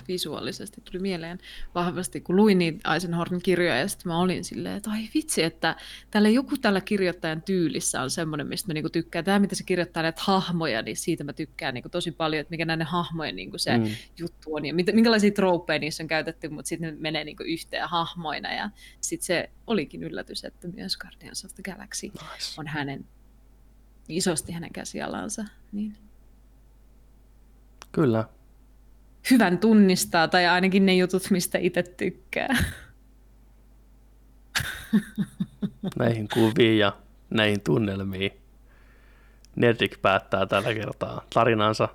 visuaalisesti, 0.07 0.81
tuli 0.81 1.01
mieleen 1.01 1.39
vahvasti, 1.75 2.21
kun 2.21 2.35
luin 2.35 2.57
niitä 2.57 2.93
Eisenhornin 2.93 3.41
kirjoja, 3.41 3.77
ja 3.79 3.87
sitten 3.87 4.07
mä 4.11 4.19
olin 4.19 4.43
silleen, 4.43 4.77
että 4.77 4.91
ai 4.91 5.01
vitsi, 5.13 5.43
että 5.43 5.75
tällä 6.11 6.29
joku 6.29 6.57
tällä 6.57 6.81
kirjoittajan 6.81 7.41
tyylissä 7.41 8.01
on 8.01 8.09
semmoinen, 8.09 8.47
mistä 8.47 8.67
mä 8.69 8.73
niinku 8.73 8.89
tykkään. 8.89 9.25
Tämä, 9.25 9.39
mitä 9.39 9.55
se 9.55 9.63
kirjoittaa 9.63 10.03
näitä 10.03 10.21
hahmoja, 10.25 10.81
niin 10.81 10.97
siitä 10.97 11.23
mä 11.23 11.33
tykkään 11.33 11.73
niinku 11.73 11.89
tosi 11.89 12.11
paljon, 12.11 12.41
että 12.41 12.51
mikä 12.51 12.65
näiden 12.65 12.87
hahmojen 12.87 13.35
niinku 13.35 13.57
se 13.57 13.77
Mm. 13.77 13.83
mm. 13.83 13.89
juttu 14.17 14.55
on, 14.55 14.65
ja 14.65 14.73
mit- 14.73 14.93
minkälaisia 14.93 15.31
trooppeja 15.31 15.79
niissä 15.79 16.03
on 16.03 16.07
käytetty, 16.07 16.49
mutta 16.49 16.69
sitten 16.69 16.93
ne 16.95 17.01
menee 17.01 17.23
niinku 17.23 17.43
yhteen 17.43 17.89
hahmoina, 17.89 18.53
ja 18.53 18.69
sitten 19.01 19.25
se 19.25 19.49
olikin 19.67 20.03
yllätys, 20.03 20.43
että 20.45 20.67
myös 20.67 20.97
Guardians 20.97 21.45
of 21.45 21.51
the 21.55 21.63
Galaxy 21.63 22.07
Nice. 22.07 22.53
on 22.57 22.67
hänen, 22.67 23.05
isosti 24.09 24.51
hänen 24.51 24.73
käsialansa. 24.73 25.45
Niin 25.71 25.97
Kyllä. 27.91 28.25
hyvän 29.31 29.57
tunnistaa, 29.57 30.27
tai 30.27 30.45
ainakin 30.45 30.85
ne 30.85 30.93
jutut, 30.93 31.31
mistä 31.31 31.57
itse 31.57 31.83
tykkää. 31.83 32.57
Näihin 35.99 36.27
kuviin 36.33 36.79
ja 36.79 36.97
näihin 37.29 37.61
tunnelmiin. 37.61 38.31
Nerdik 39.55 40.01
päättää 40.01 40.45
tällä 40.45 40.73
kertaa 40.73 41.21
tarinansa. 41.33 41.89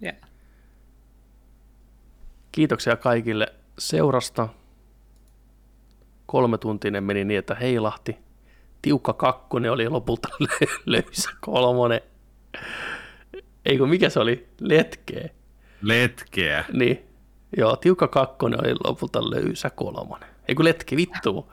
Ja. 0.00 0.12
Kiitoksia 2.52 2.96
kaikille 2.96 3.54
seurasta. 3.78 4.48
Kolme 6.26 6.58
tuntinen 6.58 7.04
meni 7.04 7.24
niin, 7.24 7.38
että 7.38 7.54
heilahti. 7.54 8.16
Tiukka 8.82 9.12
kakkonen 9.12 9.72
oli 9.72 9.88
lopulta 9.88 10.28
lö- 10.28 10.80
löysä 10.86 11.30
kolmonen. 11.40 12.00
Ei 13.66 13.78
kun 13.78 13.88
mikä 13.88 14.08
se 14.08 14.20
oli? 14.20 14.46
Letkeä. 14.60 15.28
Letkeä. 15.82 16.64
Niin. 16.72 17.02
Joo, 17.56 17.76
tiukka 17.76 18.08
kakkonen 18.08 18.60
oli 18.64 18.74
lopulta 18.84 19.30
löysä 19.30 19.70
kolmonen. 19.70 20.28
Ei 20.48 20.54
kun 20.54 20.64
letki, 20.64 20.96
vittu. 20.96 21.52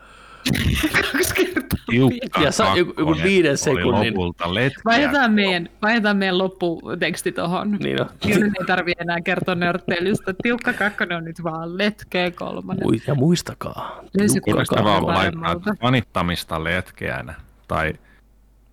Kaksi 1.12 1.36
kertaa. 1.36 1.80
Tiukka 1.90 2.42
Ja 2.42 2.52
sa- 2.52 2.64
joku- 2.64 2.78
joku 2.78 2.96
kakkonen 2.96 3.24
viiden 3.24 3.58
sekunnin. 3.58 4.14
lopulta 4.14 4.54
letkeä. 4.54 4.82
Vaihdetaan 4.86 5.32
meidän, 5.34 5.70
vaihdetaan 5.82 6.18
meidän 6.18 6.38
lopputeksti 6.38 7.32
tuohon. 7.32 7.72
Niin. 7.72 7.98
Kyllä 8.24 8.46
ei 8.60 8.66
tarvitse 8.68 9.02
enää 9.04 9.22
kertoa 9.22 9.56
nörtteilystä. 9.56 10.34
Tiukka 10.44 10.74
kakkonen 10.74 11.18
on 11.18 11.24
nyt 11.24 11.44
vaan 11.44 11.78
letkeä 11.78 12.32
kolmonen. 12.32 12.84
Mui- 12.84 13.02
Ja 13.08 13.16
muistakaa. 13.16 14.02
Kakkonen. 14.46 15.04
laittaa 15.42 15.76
fanittamista 15.82 16.64
letkeänä 16.64 17.34
tai, 17.68 17.94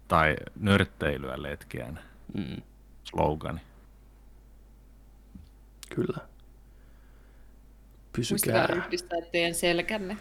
tai 0.09 0.37
nörtteilyä 0.61 1.35
letkeänä 1.43 2.01
Mm, 2.35 2.43
Muistakaa 2.43 2.76
slogani. 3.17 3.61
kyllä. 5.95 6.29
Pysykää, 8.13 8.67
ryhdistää 8.67 9.19
teidän 9.33 9.55
selkänne. 9.55 10.17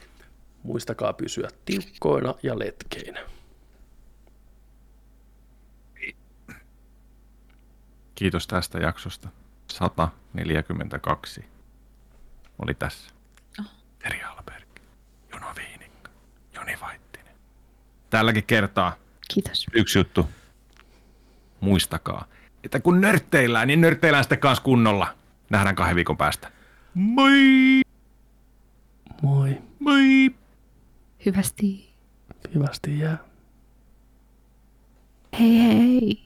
muistakaa 0.64 1.14
pysyä 1.14 1.50
tiukkoina 1.66 2.34
ja 2.44 2.60
letkeinä. 2.60 3.20
Kiitos 8.16 8.48
tästä 8.48 8.80
jaksosta. 8.80 9.30
142 9.72 11.46
oli 12.60 12.74
tässä. 12.74 13.12
Oh. 13.60 13.66
Teri 14.00 14.24
Alberg, 14.24 14.68
Juno 15.34 15.48
Viinikka, 15.56 16.10
Joni 16.54 16.78
Vaittinen. 16.82 17.34
Tälläkin 18.10 18.44
kertaa 18.44 18.96
Kiitos. 19.34 19.66
yksi 19.74 20.00
juttu. 20.00 20.30
Muistakaa, 21.60 22.26
että 22.66 22.80
kun 22.80 23.02
nörtteillään, 23.02 23.68
niin 23.68 23.82
nörtteillään 23.82 24.24
sitten 24.24 24.40
kanssa 24.40 24.64
kunnolla. 24.64 25.08
Nähdään 25.50 25.76
kahden 25.76 25.96
viikon 25.96 26.18
päästä. 26.18 26.52
Moi! 26.94 27.82
Moi. 29.22 29.58
Moi! 29.80 30.36
Hyvästi. 31.26 31.94
Hyvästi 32.56 33.00
jää. 33.00 33.18
Hei 35.40 35.64
hei. 35.64 36.25